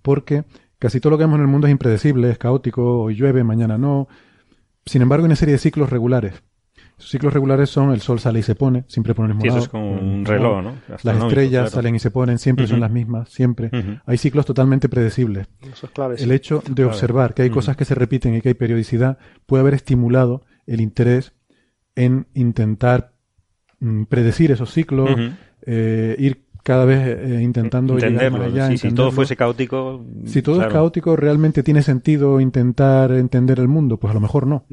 porque 0.02 0.44
casi 0.80 1.00
todo 1.00 1.12
lo 1.12 1.18
que 1.18 1.24
vemos 1.24 1.38
en 1.38 1.44
el 1.44 1.48
mundo 1.48 1.68
es 1.68 1.72
impredecible, 1.72 2.30
es 2.30 2.38
caótico, 2.38 3.04
hoy 3.04 3.16
llueve, 3.16 3.44
mañana 3.46 3.78
no. 3.78 4.10
Sin 4.86 5.02
embargo, 5.02 5.26
hay 5.26 5.28
una 5.28 5.36
serie 5.36 5.54
de 5.54 5.60
ciclos 5.60 5.90
regulares. 5.90 6.44
Esos 6.98 7.12
ciclos 7.12 7.34
regulares 7.34 7.70
son 7.70 7.92
el 7.92 8.02
sol 8.02 8.20
sale 8.20 8.40
y 8.40 8.44
se 8.44 8.56
pone, 8.56 8.86
siempre 8.88 9.14
por 9.14 9.26
el 9.26 9.36
mismo 9.36 9.42
Sí, 9.42 9.48
eso 9.50 9.60
es 9.60 9.68
como 9.68 9.92
un 9.92 10.24
reloj. 10.24 10.64
¿no? 10.64 10.76
Las 11.04 11.18
estrellas 11.18 11.64
claro. 11.64 11.70
salen 11.70 11.96
y 11.96 12.00
se 12.00 12.12
ponen, 12.12 12.40
siempre 12.40 12.68
son 12.68 12.80
las 12.80 12.92
mismas, 12.92 13.30
siempre. 13.30 13.70
Hay 14.06 14.18
ciclos 14.18 14.46
totalmente 14.46 14.88
predecibles. 14.88 15.48
Eso 15.62 15.88
es 15.88 15.92
clave. 15.92 16.18
sí. 16.18 16.24
El 16.24 16.32
hecho 16.32 16.64
de 16.70 16.86
observar 16.86 17.34
que 17.34 17.42
hay 17.42 17.50
cosas 17.50 17.76
que 17.76 17.86
se 17.86 17.96
repiten 17.96 18.36
y 18.36 18.42
que 18.42 18.50
hay 18.50 18.54
periodicidad 18.54 19.18
puede 19.46 19.62
haber 19.62 19.74
estimulado 19.74 20.44
el 20.68 20.80
interés 20.80 21.34
en 21.96 22.28
intentar 22.34 23.14
mm, 23.80 24.04
predecir 24.04 24.52
esos 24.52 24.72
ciclos, 24.72 25.10
eh, 25.66 26.16
ir 26.20 26.45
cada 26.66 26.84
vez 26.84 27.00
eh, 27.06 27.42
intentando 27.44 27.94
llegar 27.94 28.12
Entenderlo. 28.12 28.40
más 28.40 28.48
allá, 28.48 28.68
sí, 28.70 28.78
si 28.78 28.82
todo 28.82 28.88
entenderlo. 28.90 29.12
fuese 29.12 29.36
caótico. 29.36 30.04
Si 30.26 30.42
todo 30.42 30.56
claro. 30.56 30.70
es 30.70 30.74
caótico, 30.74 31.16
¿realmente 31.16 31.62
tiene 31.62 31.84
sentido 31.84 32.40
intentar 32.42 33.12
entender 33.12 33.60
el 33.60 33.68
mundo? 33.68 33.98
Pues 33.98 34.10
a 34.10 34.16
lo 34.16 34.20
mejor 34.20 34.48
no. 34.48 34.66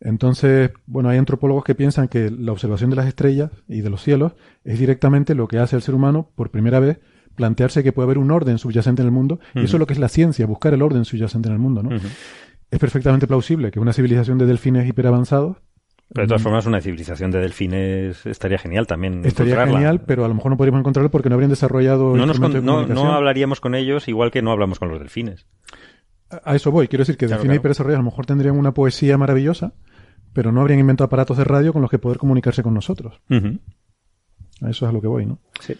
Entonces, 0.00 0.72
bueno, 0.86 1.08
hay 1.08 1.18
antropólogos 1.18 1.62
que 1.62 1.76
piensan 1.76 2.08
que 2.08 2.30
la 2.30 2.50
observación 2.50 2.90
de 2.90 2.96
las 2.96 3.06
estrellas 3.06 3.52
y 3.68 3.80
de 3.80 3.90
los 3.90 4.02
cielos 4.02 4.32
es 4.64 4.76
directamente 4.80 5.36
lo 5.36 5.46
que 5.46 5.58
hace 5.58 5.76
al 5.76 5.82
ser 5.82 5.94
humano 5.94 6.30
por 6.34 6.50
primera 6.50 6.80
vez 6.80 6.98
plantearse 7.36 7.84
que 7.84 7.92
puede 7.92 8.06
haber 8.06 8.18
un 8.18 8.32
orden 8.32 8.58
subyacente 8.58 9.02
en 9.02 9.06
el 9.06 9.12
mundo. 9.12 9.38
Y 9.54 9.60
eso 9.60 9.76
es 9.76 9.80
lo 9.80 9.86
que 9.86 9.92
es 9.92 10.00
la 10.00 10.08
ciencia, 10.08 10.46
buscar 10.46 10.74
el 10.74 10.82
orden 10.82 11.04
subyacente 11.04 11.48
en 11.48 11.52
el 11.52 11.60
mundo, 11.60 11.84
¿no? 11.84 11.90
Es 12.70 12.78
perfectamente 12.80 13.28
plausible 13.28 13.70
que 13.70 13.78
una 13.78 13.92
civilización 13.92 14.36
de 14.36 14.46
delfines 14.46 14.88
hiperavanzados 14.88 15.58
Pero 16.14 16.24
de 16.26 16.28
todas 16.28 16.42
formas, 16.42 16.64
una 16.64 16.80
civilización 16.80 17.30
de 17.30 17.40
delfines 17.40 18.24
estaría 18.24 18.56
genial 18.56 18.86
también. 18.86 19.24
estaría 19.26 19.52
encontrarla. 19.54 19.78
genial, 19.78 20.00
pero 20.06 20.24
a 20.24 20.28
lo 20.28 20.34
mejor 20.34 20.52
no 20.52 20.56
podríamos 20.56 20.78
encontrarlo 20.80 21.10
porque 21.10 21.28
no 21.28 21.34
habrían 21.34 21.50
desarrollado 21.50 22.16
No, 22.16 22.24
nos 22.24 22.38
con- 22.38 22.52
instrumentos 22.52 22.88
de 22.88 22.94
no, 22.94 23.04
no 23.04 23.12
hablaríamos 23.14 23.60
con 23.60 23.74
ellos 23.74 24.08
igual 24.08 24.30
que 24.30 24.40
no 24.40 24.50
hablamos 24.52 24.78
con 24.78 24.88
los 24.88 24.98
delfines. 25.00 25.46
A 26.30 26.52
a 26.52 26.56
eso 26.56 26.70
voy. 26.70 26.88
Quiero 26.88 27.02
decir 27.02 27.16
que 27.16 27.26
Claro, 27.26 27.40
delfines 27.42 27.56
claro. 27.56 27.60
hiperdesarrollados 27.60 27.98
a 28.00 28.04
lo 28.04 28.10
mejor 28.10 28.26
tendrían 28.26 28.56
una 28.56 28.72
poesía 28.72 29.18
maravillosa, 29.18 29.74
pero 30.32 30.52
no 30.52 30.60
habrían 30.62 30.78
inventado 30.80 31.06
aparatos 31.06 31.36
de 31.36 31.44
radio 31.44 31.72
con 31.72 31.82
los 31.82 31.90
que 31.90 31.98
poder 31.98 32.16
comunicarse 32.18 32.62
con 32.62 32.74
nosotros. 32.74 33.20
A 33.28 34.70
eso 34.70 34.84
es 34.86 34.88
a 34.88 34.92
lo 34.92 35.00
que 35.00 35.08
voy, 35.08 35.26
¿no? 35.26 35.40
Sí. 35.60 35.74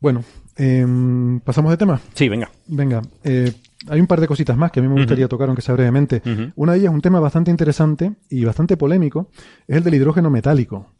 Bueno, 0.00 0.22
em, 0.56 1.40
pasamos 1.40 1.70
de 1.70 1.76
tema. 1.76 2.00
Sí, 2.14 2.28
venga. 2.28 2.50
Venga, 2.66 3.02
eh, 3.24 3.52
hay 3.88 4.00
un 4.00 4.06
par 4.06 4.20
de 4.20 4.26
cositas 4.26 4.56
más 4.56 4.70
que 4.70 4.80
a 4.80 4.82
mí 4.82 4.88
me 4.88 4.94
gustaría 4.96 5.28
tocar, 5.28 5.48
aunque 5.48 5.62
sea 5.62 5.74
brevemente. 5.74 6.22
Una 6.56 6.72
de 6.72 6.80
ellas, 6.80 6.92
un 6.92 7.00
tema 7.00 7.20
bastante 7.20 7.50
interesante 7.50 8.12
y 8.28 8.44
bastante 8.44 8.76
polémico, 8.76 9.28
es 9.66 9.76
el 9.76 9.84
del 9.84 9.94
hidrógeno 9.94 10.30
metálico. 10.30 10.92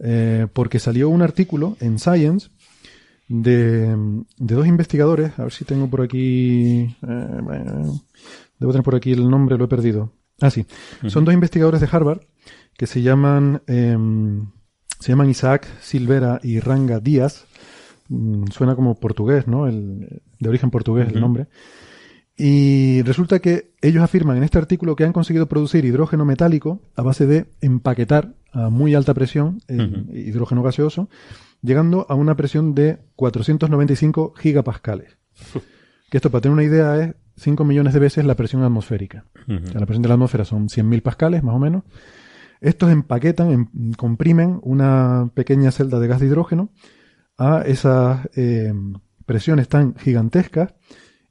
Eh, 0.00 0.46
porque 0.52 0.78
salió 0.80 1.08
un 1.08 1.22
artículo 1.22 1.76
en 1.80 1.98
Science 1.98 2.48
de, 3.28 3.96
de 4.36 4.54
dos 4.54 4.66
investigadores, 4.66 5.38
a 5.38 5.44
ver 5.44 5.52
si 5.52 5.64
tengo 5.64 5.88
por 5.88 6.02
aquí, 6.02 6.80
eh, 6.80 7.38
bueno, 7.42 8.00
debo 8.58 8.72
tener 8.72 8.84
por 8.84 8.96
aquí 8.96 9.12
el 9.12 9.28
nombre, 9.30 9.56
lo 9.56 9.64
he 9.64 9.68
perdido. 9.68 10.12
Ah, 10.40 10.50
sí. 10.50 10.66
Son 11.06 11.24
dos 11.24 11.32
investigadores 11.32 11.80
de 11.80 11.88
Harvard 11.90 12.20
que 12.76 12.86
se 12.86 13.02
llaman, 13.02 13.62
em, 13.66 14.46
se 14.98 15.12
llaman 15.12 15.30
Isaac 15.30 15.66
Silvera 15.80 16.40
y 16.42 16.58
Ranga 16.60 16.98
Díaz. 17.00 17.46
Mm, 18.08 18.46
Suena 18.48 18.74
como 18.74 18.96
portugués, 18.96 19.46
¿no? 19.46 19.66
El, 19.68 20.22
de 20.40 20.48
origen 20.48 20.70
portugués 20.70 21.08
el 21.08 21.20
nombre. 21.20 21.46
Y 22.36 23.02
resulta 23.02 23.38
que 23.38 23.72
ellos 23.80 24.02
afirman 24.02 24.36
en 24.36 24.42
este 24.42 24.58
artículo 24.58 24.96
que 24.96 25.04
han 25.04 25.12
conseguido 25.12 25.46
producir 25.46 25.84
hidrógeno 25.84 26.24
metálico 26.24 26.80
a 26.96 27.02
base 27.02 27.26
de 27.26 27.46
empaquetar 27.60 28.34
a 28.52 28.70
muy 28.70 28.94
alta 28.94 29.14
presión 29.14 29.60
el 29.68 30.08
hidrógeno 30.12 30.62
gaseoso, 30.62 31.08
llegando 31.62 32.06
a 32.08 32.14
una 32.14 32.36
presión 32.36 32.74
de 32.74 32.98
495 33.16 34.32
gigapascales. 34.36 35.16
que 36.10 36.18
esto, 36.18 36.30
para 36.30 36.42
tener 36.42 36.52
una 36.54 36.64
idea, 36.64 36.96
es 37.04 37.14
5 37.36 37.64
millones 37.64 37.94
de 37.94 38.00
veces 38.00 38.24
la 38.24 38.34
presión 38.36 38.62
atmosférica. 38.62 39.24
O 39.48 39.66
sea, 39.68 39.80
la 39.80 39.86
presión 39.86 40.02
de 40.02 40.08
la 40.08 40.14
atmósfera 40.14 40.44
son 40.44 40.68
100.000 40.68 41.02
pascales, 41.02 41.42
más 41.42 41.54
o 41.54 41.58
menos. 41.58 41.84
Estos 42.60 42.90
empaquetan, 42.90 43.50
em- 43.52 43.92
comprimen 43.96 44.58
una 44.62 45.30
pequeña 45.34 45.70
celda 45.70 45.98
de 46.00 46.08
gas 46.08 46.20
de 46.20 46.26
hidrógeno 46.26 46.70
a 47.38 47.62
esas 47.66 48.28
eh, 48.36 48.72
presiones 49.26 49.68
tan 49.68 49.94
gigantescas 49.96 50.74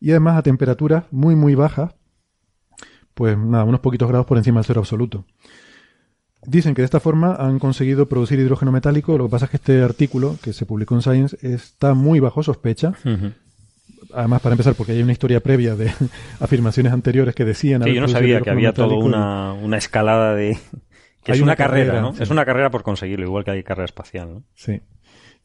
y 0.03 0.11
además 0.11 0.37
a 0.37 0.43
temperaturas 0.43 1.05
muy, 1.11 1.33
muy 1.33 1.55
bajas, 1.55 1.95
pues 3.13 3.37
nada, 3.37 3.63
unos 3.63 3.79
poquitos 3.79 4.09
grados 4.09 4.27
por 4.27 4.37
encima 4.37 4.59
del 4.59 4.65
cero 4.65 4.81
absoluto. 4.81 5.23
Dicen 6.45 6.75
que 6.75 6.81
de 6.81 6.85
esta 6.87 6.99
forma 6.99 7.35
han 7.35 7.57
conseguido 7.57 8.09
producir 8.09 8.37
hidrógeno 8.37 8.73
metálico, 8.73 9.17
lo 9.17 9.27
que 9.27 9.31
pasa 9.31 9.45
es 9.45 9.51
que 9.51 9.57
este 9.57 9.81
artículo 9.81 10.35
que 10.43 10.51
se 10.51 10.65
publicó 10.65 10.95
en 10.95 11.03
Science 11.03 11.37
está 11.41 11.93
muy 11.93 12.19
bajo 12.19 12.43
sospecha, 12.43 12.95
además 14.13 14.41
para 14.41 14.55
empezar 14.55 14.75
porque 14.75 14.91
hay 14.91 15.01
una 15.01 15.13
historia 15.13 15.39
previa 15.39 15.77
de 15.77 15.89
afirmaciones 16.41 16.91
anteriores 16.91 17.33
que 17.33 17.45
decían... 17.45 17.81
Sí, 17.83 17.93
yo 17.93 18.01
no 18.01 18.09
sabía 18.09 18.41
que 18.41 18.49
había 18.49 18.73
toda 18.73 18.97
una, 18.97 19.53
una 19.53 19.77
escalada 19.77 20.35
de... 20.35 20.57
Que 21.23 21.31
Hay 21.31 21.37
es 21.37 21.41
una 21.41 21.53
una 21.53 21.55
carrera, 21.55 21.85
carrera, 21.85 22.01
¿no? 22.01 22.13
sí. 22.13 22.23
Es 22.23 22.29
una 22.29 22.43
carrera 22.43 22.69
por 22.71 22.83
conseguirlo, 22.83 23.25
igual 23.25 23.45
que 23.45 23.51
hay 23.51 23.63
carrera 23.63 23.85
espacial, 23.85 24.33
¿no? 24.33 24.43
Sí. 24.53 24.81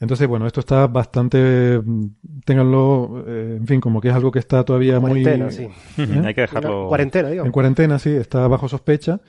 Entonces, 0.00 0.28
bueno, 0.28 0.46
esto 0.46 0.60
está 0.60 0.86
bastante, 0.86 1.80
mm, 1.84 2.06
ténganlo, 2.44 3.24
eh, 3.26 3.56
en 3.58 3.66
fin, 3.66 3.80
como 3.80 4.00
que 4.00 4.08
es 4.08 4.14
algo 4.14 4.30
que 4.30 4.38
está 4.38 4.64
todavía 4.64 5.00
muy... 5.00 5.22
Cuarentena, 5.22 5.50
sí. 5.50 5.64
Ujú. 5.64 6.12
¿Eh? 6.12 6.22
Hay 6.26 6.34
que 6.34 6.42
dejarlo... 6.42 6.80
Una 6.82 6.88
cuarentena, 6.88 7.28
En 7.28 7.32
digamos. 7.32 7.52
cuarentena, 7.52 7.98
sí, 7.98 8.10
está 8.10 8.46
bajo 8.46 8.68
sospecha, 8.68 9.20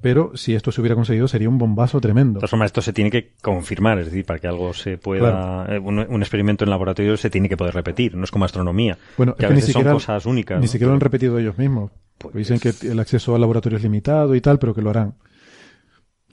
pero 0.00 0.32
si 0.34 0.54
esto 0.54 0.72
se 0.72 0.80
hubiera 0.80 0.96
conseguido 0.96 1.28
sería 1.28 1.48
un 1.48 1.58
bombazo 1.58 2.00
tremendo. 2.00 2.34
De 2.34 2.40
todas 2.40 2.50
formas, 2.50 2.66
esto 2.66 2.82
se 2.82 2.92
tiene 2.92 3.10
que 3.10 3.34
confirmar, 3.40 3.98
es 4.00 4.06
decir, 4.06 4.24
para 4.26 4.40
que 4.40 4.48
algo 4.48 4.74
se 4.74 4.98
pueda... 4.98 5.64
eh, 5.68 5.78
Un, 5.78 6.00
un 6.00 6.22
experimento 6.22 6.64
en 6.64 6.70
laboratorio 6.70 7.16
se 7.16 7.30
tiene 7.30 7.48
que 7.48 7.56
poder 7.56 7.74
repetir, 7.74 8.16
no 8.16 8.24
es 8.24 8.30
como 8.32 8.44
astronomía, 8.44 8.98
Bueno, 9.16 9.34
que 9.36 9.42
es 9.42 9.44
a 9.44 9.48
que 9.48 9.54
ni 9.54 9.58
veces 9.60 9.66
siquiera, 9.74 9.90
son 9.90 9.96
cosas 9.96 10.26
únicas. 10.26 10.58
ni 10.58 10.66
¿no? 10.66 10.72
siquiera 10.72 10.88
lo 10.88 10.94
han 10.94 11.00
repetido 11.00 11.38
ellos 11.38 11.56
mismos. 11.56 11.92
Pues- 12.18 12.34
Dicen 12.34 12.58
que 12.58 12.72
el 12.88 12.98
acceso 12.98 13.34
al 13.36 13.40
laboratorio 13.42 13.76
es 13.76 13.82
limitado 13.84 14.34
y 14.34 14.40
tal, 14.40 14.58
pero 14.58 14.74
que 14.74 14.82
lo 14.82 14.90
harán. 14.90 15.14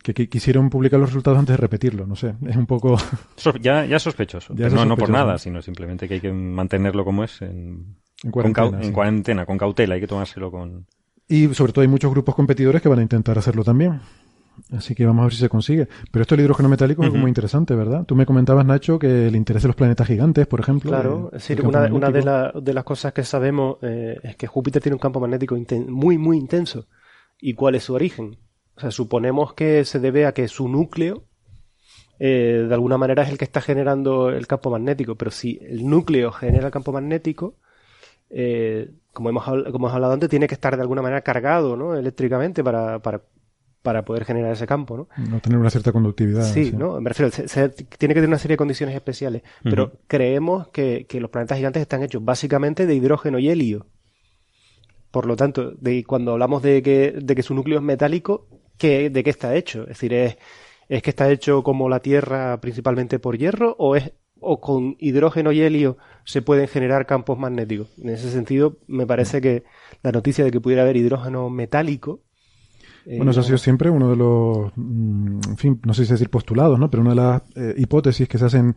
Que, 0.04 0.14
qui- 0.14 0.28
quisieron 0.30 0.70
publicar 0.70 1.00
los 1.00 1.10
resultados 1.10 1.40
antes 1.40 1.54
de 1.54 1.58
repetirlo, 1.62 2.06
no 2.06 2.16
sé. 2.16 2.36
Es 2.46 2.56
un 2.58 2.66
poco... 2.68 2.98
Ya, 3.62 3.86
ya 3.86 3.98
sospechoso, 4.00 4.54
Ya 4.54 4.58
pero 4.58 4.68
es 4.68 4.74
no, 4.74 4.86
no 4.86 4.98
por 4.98 5.10
nada, 5.10 5.38
sino 5.38 5.62
simplemente 5.62 6.08
que 6.08 6.16
hay 6.16 6.20
que 6.22 6.32
mantenerlo 6.34 7.06
como 7.06 7.24
es, 7.24 7.42
en, 7.42 7.96
En 8.24 8.32
con 8.32 8.32
cuarentena, 8.54 8.68
cau- 8.80 8.84
en 8.86 8.92
cuarentena, 8.92 9.46
con 9.46 9.58
cautela, 9.58 9.96
hay 9.96 10.02
que 10.02 10.08
tomárselo 10.08 10.52
con... 10.52 10.86
Y 11.28 11.54
sobre 11.54 11.72
todo 11.72 11.82
hay 11.84 11.88
muchos 11.88 12.12
grupos 12.12 12.36
competidores 12.36 12.82
que 12.82 12.90
van 12.90 13.00
a 13.00 13.02
intentar 13.02 13.38
hacerlo 13.38 13.64
también. 13.64 14.02
Así 14.72 14.94
que 14.94 15.06
vamos 15.06 15.22
a 15.22 15.26
ver 15.28 15.34
si 15.34 15.40
se 15.40 15.50
consigue. 15.50 15.88
Pero 16.12 16.22
esto 16.22 16.36
del 16.36 16.44
hidrógeno 16.44 16.70
metálico 16.70 17.04
es 17.04 17.12
muy 17.14 17.30
interesante, 17.30 17.74
¿verdad? 17.74 18.06
Tú 18.06 18.16
me 18.16 18.26
comentabas, 18.26 18.66
Nacho, 18.66 19.00
que 19.00 19.28
el 19.28 19.36
interés 19.36 19.64
de 19.64 19.68
los 19.70 19.76
planetas 19.76 20.06
gigantes, 20.06 20.46
por 20.48 20.60
ejemplo. 20.60 20.92
Claro, 20.92 21.30
eh, 21.34 21.38
es 21.38 21.48
decir, 21.48 21.66
una, 21.66 21.80
una 21.92 22.12
de, 22.12 22.22
magnético. 22.22 22.26
la- 22.26 22.54
de 22.62 22.74
las 22.74 22.84
cosas 22.84 23.14
que 23.14 23.24
sabemos 23.24 23.78
eh, 23.82 24.18
es 24.22 24.36
que 24.36 24.46
Júpiter 24.46 24.82
tiene 24.82 24.94
un 24.96 25.00
campo 25.00 25.20
magnético 25.20 25.58
muy, 25.88 26.18
muy 26.20 26.38
intenso. 26.38 26.86
¿Y 27.40 27.56
cuál 27.56 27.76
es 27.76 27.86
su 27.86 27.94
origen? 27.96 28.38
O 28.76 28.80
sea, 28.82 28.92
suponemos 28.92 29.54
que 29.54 29.86
se 29.86 30.00
debe 30.00 30.26
a 30.26 30.34
que 30.34 30.48
su 30.48 30.68
núcleo, 30.68 31.26
eh, 32.20 32.66
de 32.68 32.74
alguna 32.74 32.98
manera, 32.98 33.24
es 33.24 33.30
el 33.30 33.38
que 33.38 33.44
está 33.46 33.62
generando 33.62 34.30
el 34.30 34.48
campo 34.48 34.72
magnético. 34.72 35.16
Pero 35.16 35.32
si 35.32 35.60
el 35.62 35.88
núcleo 35.88 36.32
genera 36.32 36.68
el 36.68 36.72
campo 36.72 36.92
magnético, 36.92 37.56
eh, 38.30 38.90
como, 39.12 39.30
hemos, 39.30 39.44
como 39.46 39.76
hemos 39.76 39.94
hablado 39.94 40.14
antes, 40.14 40.30
tiene 40.30 40.48
que 40.48 40.56
estar 40.56 40.76
de 40.76 40.82
alguna 40.82 41.02
manera 41.04 41.22
cargado 41.22 41.76
¿no? 41.78 41.96
eléctricamente 41.96 42.64
para, 42.64 43.00
para, 43.00 43.22
para 43.84 44.04
poder 44.06 44.26
generar 44.26 44.54
ese 44.54 44.66
campo, 44.66 44.98
¿no? 44.98 45.08
No 45.30 45.40
tener 45.40 45.60
una 45.60 45.70
cierta 45.70 45.92
conductividad. 45.92 46.42
Sí, 46.44 46.72
¿no? 46.76 47.00
Me 47.00 47.10
refiero, 47.10 47.30
se- 47.32 47.48
se- 47.48 47.70
tiene 47.70 48.16
que 48.16 48.22
tener 48.22 48.30
una 48.30 48.40
serie 48.40 48.54
de 48.54 48.58
condiciones 48.58 48.96
especiales. 48.96 49.44
Pero 49.62 49.92
creemos 50.08 50.70
que, 50.70 51.06
que 51.08 51.20
los 51.20 51.30
planetas 51.30 51.58
gigantes 51.58 51.82
están 51.82 52.02
hechos 52.02 52.24
básicamente 52.26 52.88
de 52.88 52.96
hidrógeno 52.96 53.38
y 53.38 53.50
helio. 53.50 53.86
Por 55.12 55.28
lo 55.28 55.36
tanto, 55.36 55.72
de, 55.80 56.04
cuando 56.06 56.32
hablamos 56.32 56.64
de 56.64 56.82
que, 56.82 57.12
de 57.22 57.36
que 57.36 57.44
su 57.44 57.54
núcleo 57.54 57.78
es 57.78 57.84
metálico, 57.84 58.48
¿qué, 58.78 59.10
¿de 59.10 59.24
qué 59.24 59.30
está 59.30 59.56
hecho? 59.56 59.84
Es 59.84 59.90
decir, 59.90 60.14
¿es, 60.14 60.38
¿es 60.90 61.02
que 61.02 61.10
está 61.10 61.30
hecho 61.32 61.64
como 61.64 61.90
la 61.90 62.00
Tierra 62.00 62.60
principalmente 62.62 63.20
por 63.20 63.38
hierro 63.38 63.76
o 63.78 63.96
es 63.96 64.12
o 64.46 64.60
con 64.60 64.98
hidrógeno 65.00 65.54
y 65.54 65.62
helio 65.62 65.98
se 66.26 66.42
pueden 66.42 66.68
generar 66.68 67.06
campos 67.06 67.38
magnéticos? 67.40 67.88
En 67.98 68.10
ese 68.10 68.30
sentido, 68.30 68.78
me 68.88 69.08
parece 69.08 69.40
que 69.42 69.64
la 70.02 70.12
noticia 70.12 70.44
de 70.44 70.52
que 70.52 70.60
pudiera 70.60 70.84
haber 70.84 70.98
hidrógeno 70.98 71.50
metálico 71.50 72.22
eh, 73.06 73.18
Bueno, 73.18 73.32
eso 73.32 73.42
ha 73.42 73.44
sido 73.44 73.58
siempre 73.58 73.90
uno 73.90 74.10
de 74.10 74.16
los, 74.16 74.72
mm, 74.76 75.40
en 75.50 75.58
fin, 75.58 75.82
no 75.86 75.94
sé 75.94 76.06
si 76.06 76.12
decir 76.12 76.30
postulados, 76.30 76.80
¿no? 76.80 76.90
Pero 76.90 77.02
una 77.02 77.12
de 77.12 77.16
las 77.16 77.42
eh, 77.56 77.76
hipótesis 77.78 78.28
que 78.28 78.38
se 78.38 78.46
hacen 78.46 78.76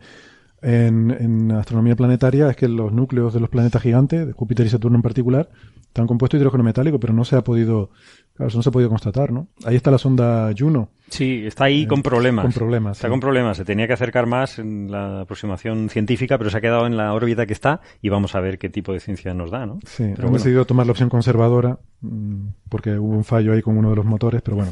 en, 0.61 1.11
en 1.11 1.51
astronomía 1.51 1.95
planetaria 1.95 2.49
es 2.49 2.55
que 2.55 2.67
los 2.67 2.91
núcleos 2.91 3.33
de 3.33 3.39
los 3.39 3.49
planetas 3.49 3.81
gigantes, 3.81 4.25
de 4.27 4.33
Júpiter 4.33 4.65
y 4.65 4.69
Saturno 4.69 4.97
en 4.97 5.03
particular, 5.03 5.49
están 5.81 6.07
compuestos 6.07 6.37
de 6.37 6.41
hidrógeno 6.41 6.63
metálico, 6.63 6.99
pero 6.99 7.13
no 7.13 7.23
se 7.25 7.35
ha 7.35 7.43
podido 7.43 7.91
Claro, 8.37 8.49
eso 8.49 8.57
no 8.59 8.61
se 8.63 8.69
ha 8.69 8.71
podido 8.71 8.89
constatar, 8.89 9.31
¿no? 9.31 9.47
Ahí 9.65 9.75
está 9.75 9.89
la 9.91 9.97
sonda 9.97 10.51
Juno. 10.57 10.89
Sí, 11.09 11.43
está 11.45 11.63
ahí 11.65 11.83
Eh, 11.83 11.87
con 11.87 12.03
problemas. 12.03 12.43
con 12.43 12.53
problemas, 12.53 12.97
Está 12.97 13.07
sí. 13.07 13.09
con 13.11 13.19
problemas. 13.19 13.57
Se 13.57 13.65
tenía 13.65 13.87
que 13.87 13.93
acercar 13.93 14.27
más 14.27 14.59
en 14.59 14.91
la 14.91 15.21
aproximación 15.21 15.89
científica, 15.89 16.37
pero 16.37 16.49
se 16.51 16.57
ha 16.57 16.61
quedado 16.61 16.85
en 16.85 16.97
la 16.97 17.13
órbita 17.13 17.47
que 17.47 17.53
está 17.53 17.81
y 18.01 18.09
vamos 18.09 18.35
a 18.35 18.39
ver 18.39 18.59
qué 18.59 18.69
tipo 18.69 18.93
de 18.93 18.99
ciencia 18.99 19.33
nos 19.33 19.49
da, 19.49 19.65
¿no? 19.65 19.79
Sí, 19.85 20.03
Pero 20.15 20.27
bueno. 20.27 20.37
decidido 20.37 20.65
tomar 20.65 20.85
la 20.85 20.91
opción 20.91 21.09
conservadora 21.09 21.79
mm, 22.01 22.47
porque 22.69 22.97
hubo 22.99 23.15
un 23.15 23.23
fallo 23.23 23.53
ahí 23.53 23.61
con 23.63 23.75
uno 23.77 23.89
de 23.89 23.95
los 23.95 24.05
motores, 24.05 24.41
pero 24.43 24.55
bueno. 24.57 24.71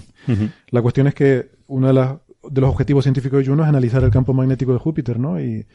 La 0.69 0.81
cuestión 0.83 1.07
es 1.07 1.15
que 1.15 1.49
uno 1.67 1.87
de, 1.87 1.93
las- 1.93 2.15
de 2.47 2.61
los 2.61 2.69
objetivos 2.69 3.03
científicos 3.03 3.39
de 3.39 3.45
Juno 3.47 3.63
es 3.63 3.69
analizar 3.69 4.03
el 4.03 4.11
campo 4.11 4.31
magnético 4.33 4.73
de 4.73 4.79
Júpiter, 4.79 5.19
¿no? 5.19 5.41
Y, 5.41 5.65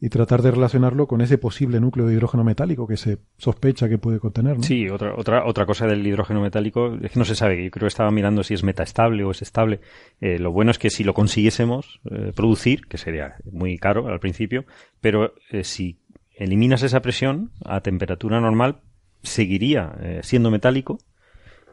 y 0.00 0.08
tratar 0.08 0.40
de 0.40 0.50
relacionarlo 0.50 1.06
con 1.06 1.20
ese 1.20 1.36
posible 1.36 1.78
núcleo 1.78 2.06
de 2.06 2.14
hidrógeno 2.14 2.42
metálico 2.42 2.86
que 2.86 2.96
se 2.96 3.18
sospecha 3.36 3.88
que 3.88 3.98
puede 3.98 4.18
contener, 4.18 4.56
¿no? 4.56 4.62
Sí, 4.62 4.88
otra, 4.88 5.14
otra, 5.14 5.44
otra 5.44 5.66
cosa 5.66 5.86
del 5.86 6.06
hidrógeno 6.06 6.40
metálico 6.40 6.96
es 7.02 7.12
que 7.12 7.18
no 7.18 7.26
se 7.26 7.34
sabe. 7.34 7.62
Yo 7.62 7.70
creo 7.70 7.84
que 7.84 7.88
estaba 7.88 8.10
mirando 8.10 8.42
si 8.42 8.54
es 8.54 8.64
metaestable 8.64 9.24
o 9.24 9.30
es 9.30 9.42
estable. 9.42 9.80
Eh, 10.20 10.38
lo 10.38 10.52
bueno 10.52 10.70
es 10.70 10.78
que 10.78 10.88
si 10.88 11.04
lo 11.04 11.12
consiguiésemos 11.12 12.00
eh, 12.10 12.32
producir, 12.34 12.86
que 12.86 12.96
sería 12.96 13.36
muy 13.52 13.76
caro 13.76 14.08
al 14.08 14.20
principio, 14.20 14.64
pero 15.02 15.34
eh, 15.50 15.64
si 15.64 15.98
eliminas 16.34 16.82
esa 16.82 17.02
presión 17.02 17.50
a 17.66 17.82
temperatura 17.82 18.40
normal, 18.40 18.78
seguiría 19.22 20.22
siendo 20.22 20.50
metálico 20.50 20.98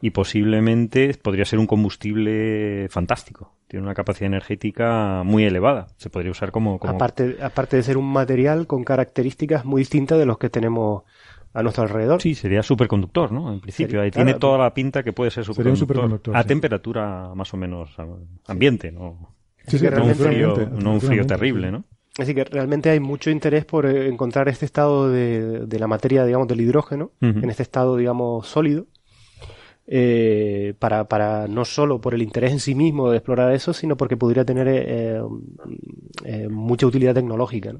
y 0.02 0.10
posiblemente 0.10 1.14
podría 1.14 1.46
ser 1.46 1.58
un 1.58 1.66
combustible 1.66 2.88
fantástico. 2.90 3.57
Tiene 3.68 3.84
una 3.84 3.94
capacidad 3.94 4.26
energética 4.26 5.22
muy 5.24 5.44
elevada. 5.44 5.88
Se 5.96 6.08
podría 6.10 6.30
usar 6.32 6.50
como... 6.50 6.78
como... 6.78 6.94
Aparte, 6.94 7.36
aparte 7.42 7.76
de 7.76 7.82
ser 7.82 7.98
un 7.98 8.10
material 8.10 8.66
con 8.66 8.82
características 8.82 9.64
muy 9.64 9.82
distintas 9.82 10.18
de 10.18 10.24
los 10.26 10.38
que 10.38 10.48
tenemos 10.48 11.02
a 11.52 11.62
nuestro 11.62 11.82
alrededor. 11.84 12.20
Sí, 12.22 12.34
sería 12.34 12.62
superconductor, 12.62 13.30
¿no? 13.32 13.52
En 13.52 13.60
principio, 13.60 13.88
Sería- 13.90 14.02
ahí 14.02 14.10
claro. 14.10 14.26
tiene 14.26 14.38
toda 14.40 14.58
la 14.58 14.72
pinta 14.74 15.02
que 15.02 15.12
puede 15.12 15.30
ser 15.30 15.44
Sería 15.44 15.70
un 15.70 15.76
superconductor. 15.76 16.34
superconductor, 16.34 16.36
a 16.36 16.42
sí. 16.42 16.48
temperatura 16.48 17.34
más 17.34 17.52
o 17.52 17.56
menos 17.56 17.90
ambiente, 18.46 18.90
¿no? 18.92 19.34
Sí, 19.66 19.78
sí, 19.78 19.84
que 19.84 19.90
no, 19.90 20.04
un 20.04 20.14
frío, 20.14 20.54
no 20.78 20.92
un 20.92 21.00
frío 21.00 21.26
terrible. 21.26 21.70
¿no? 21.70 21.84
Así 22.18 22.34
que 22.34 22.44
realmente 22.44 22.88
hay 22.90 23.00
mucho 23.00 23.30
interés 23.30 23.64
por 23.66 23.84
eh, 23.86 24.08
encontrar 24.08 24.48
este 24.48 24.64
estado 24.64 25.10
de, 25.10 25.66
de 25.66 25.78
la 25.78 25.86
materia, 25.86 26.24
digamos, 26.24 26.48
del 26.48 26.60
hidrógeno, 26.62 27.12
en 27.20 27.48
este 27.50 27.62
estado, 27.64 27.96
digamos, 27.96 28.46
sólido, 28.46 28.86
eh, 29.90 30.74
para, 30.78 31.08
para 31.08 31.48
no 31.48 31.64
solo 31.64 32.00
por 32.00 32.14
el 32.14 32.20
interés 32.22 32.52
en 32.52 32.60
sí 32.60 32.74
mismo 32.74 33.10
de 33.10 33.16
explorar 33.16 33.52
eso, 33.52 33.72
sino 33.72 33.96
porque 33.96 34.16
podría 34.18 34.44
tener 34.44 34.68
eh, 34.68 35.20
eh, 36.24 36.48
mucha 36.48 36.86
utilidad 36.86 37.14
tecnológica. 37.14 37.72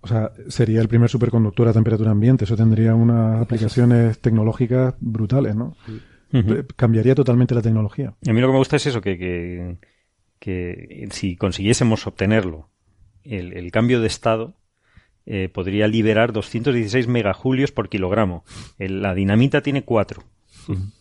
O 0.00 0.06
sea, 0.06 0.32
sería 0.48 0.80
el 0.82 0.88
primer 0.88 1.08
superconductor 1.08 1.66
a 1.68 1.72
temperatura 1.72 2.10
ambiente. 2.10 2.44
Eso 2.44 2.56
tendría 2.56 2.94
unas 2.94 3.40
aplicaciones 3.40 4.18
tecnológicas 4.18 4.94
brutales, 5.00 5.54
¿no? 5.56 5.76
Cambiaría 6.76 7.14
totalmente 7.14 7.54
la 7.54 7.62
tecnología. 7.62 8.14
Y 8.20 8.30
a 8.30 8.32
mí 8.34 8.40
lo 8.40 8.48
que 8.48 8.52
me 8.52 8.58
gusta 8.58 8.76
es 8.76 8.86
eso, 8.86 9.00
que, 9.00 9.16
que, 9.16 9.76
que 10.40 11.06
si 11.10 11.36
consiguiésemos 11.36 12.06
obtenerlo, 12.06 12.68
el, 13.22 13.52
el 13.54 13.70
cambio 13.70 14.00
de 14.00 14.08
estado 14.08 14.54
eh, 15.26 15.48
podría 15.48 15.86
liberar 15.88 16.32
216 16.32 17.06
megajulios 17.08 17.72
por 17.72 17.88
kilogramo. 17.88 18.44
El- 18.78 19.00
la 19.00 19.14
dinamita 19.14 19.62
tiene 19.62 19.84
4 19.84 20.22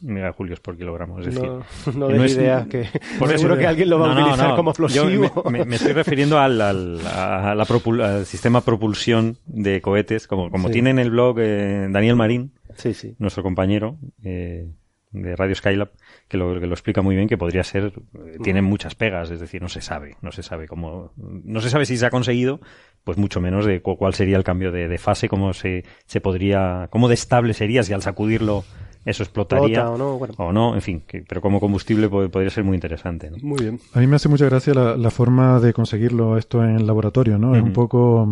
megajulios 0.01 0.59
por 0.59 0.77
kilogramo. 0.77 1.19
Es 1.19 1.25
decir, 1.27 1.43
No, 1.43 1.63
no 1.95 2.07
des 2.09 2.31
es- 2.31 2.37
ideas 2.37 2.67
que 2.67 2.87
por 3.19 3.29
eso- 3.29 3.37
seguro 3.39 3.57
que 3.57 3.67
alguien 3.67 3.89
lo 3.89 3.99
va 3.99 4.07
No, 4.07 4.11
a 4.13 4.15
no, 4.15 4.21
utilizar 4.23 4.49
no. 4.49 4.55
como 4.55 4.71
explosivo. 4.71 5.05
Yo 5.09 5.43
me, 5.49 5.59
me- 5.59 5.65
me 5.65 5.75
estoy 5.75 5.93
refiriendo 5.93 6.39
al, 6.39 6.59
al, 6.61 6.99
a 7.07 7.55
la 7.55 7.65
propul- 7.65 8.01
al 8.03 8.25
sistema 8.25 8.61
propulsión 8.61 9.37
de 9.45 9.81
cohetes, 9.81 10.27
como, 10.27 10.49
como 10.51 10.67
Sí. 10.67 10.73
tiene 10.73 10.89
en 10.91 10.99
el 10.99 11.09
blog 11.11 11.37
eh, 11.39 11.87
Daniel 11.89 12.15
Marín, 12.15 12.51
Sí, 12.75 12.93
sí. 12.93 13.15
nuestro 13.19 13.43
compañero 13.43 13.97
eh, 14.23 14.67
de 15.11 15.35
Radio 15.35 15.53
Skylab, 15.53 15.91
que 16.27 16.37
lo, 16.37 16.59
que 16.59 16.65
lo 16.65 16.73
explica 16.73 17.03
muy 17.03 17.15
bien, 17.15 17.27
que 17.27 17.37
podría 17.37 17.63
ser, 17.63 17.93
eh, 18.15 18.37
tiene 18.43 18.63
muchas 18.63 18.95
pegas, 18.95 19.29
es 19.29 19.39
decir, 19.39 19.61
no 19.61 19.69
se 19.69 19.79
sabe, 19.81 20.15
no 20.23 20.31
se 20.31 20.41
sabe 20.41 20.67
cómo, 20.67 21.11
no 21.17 21.61
se 21.61 21.69
sabe 21.69 21.85
si 21.85 21.97
se 21.97 22.05
ha 22.07 22.09
conseguido, 22.09 22.59
pues 23.03 23.19
mucho 23.19 23.39
menos 23.39 23.67
de 23.67 23.79
cu- 23.83 23.95
cuál 23.95 24.15
sería 24.15 24.37
el 24.37 24.43
cambio 24.43 24.71
de, 24.71 24.87
de 24.87 24.97
fase, 24.97 25.29
cómo 25.29 25.53
se, 25.53 25.83
se 26.07 26.19
podría, 26.19 26.87
cómo 26.89 27.09
de 27.09 27.13
estable 27.13 27.53
sería 27.53 27.83
si 27.83 27.93
al 27.93 28.01
sacudirlo 28.01 28.63
eso 29.05 29.23
explotaría 29.23 29.79
Explota 29.81 29.91
o 29.91 29.97
no, 29.97 30.17
bueno. 30.17 30.33
o 30.37 30.51
no, 30.51 30.75
en 30.75 30.81
fin, 30.81 31.03
que- 31.07 31.23
pero 31.27 31.41
como 31.41 31.59
combustible 31.59 32.09
po- 32.09 32.29
podría 32.29 32.49
ser 32.49 32.63
muy 32.63 32.75
interesante. 32.75 33.29
¿no? 33.31 33.37
Muy 33.41 33.59
bien. 33.61 33.79
A 33.93 33.99
mí 33.99 34.07
me 34.07 34.15
hace 34.15 34.29
mucha 34.29 34.45
gracia 34.45 34.73
la, 34.73 34.95
la 34.97 35.09
forma 35.11 35.59
de 35.59 35.73
conseguirlo 35.73 36.37
esto 36.37 36.63
en 36.63 36.75
el 36.77 36.87
laboratorio, 36.87 37.37
¿no? 37.37 37.55
Es 37.55 37.61
un 37.63 37.73
poco 37.73 38.27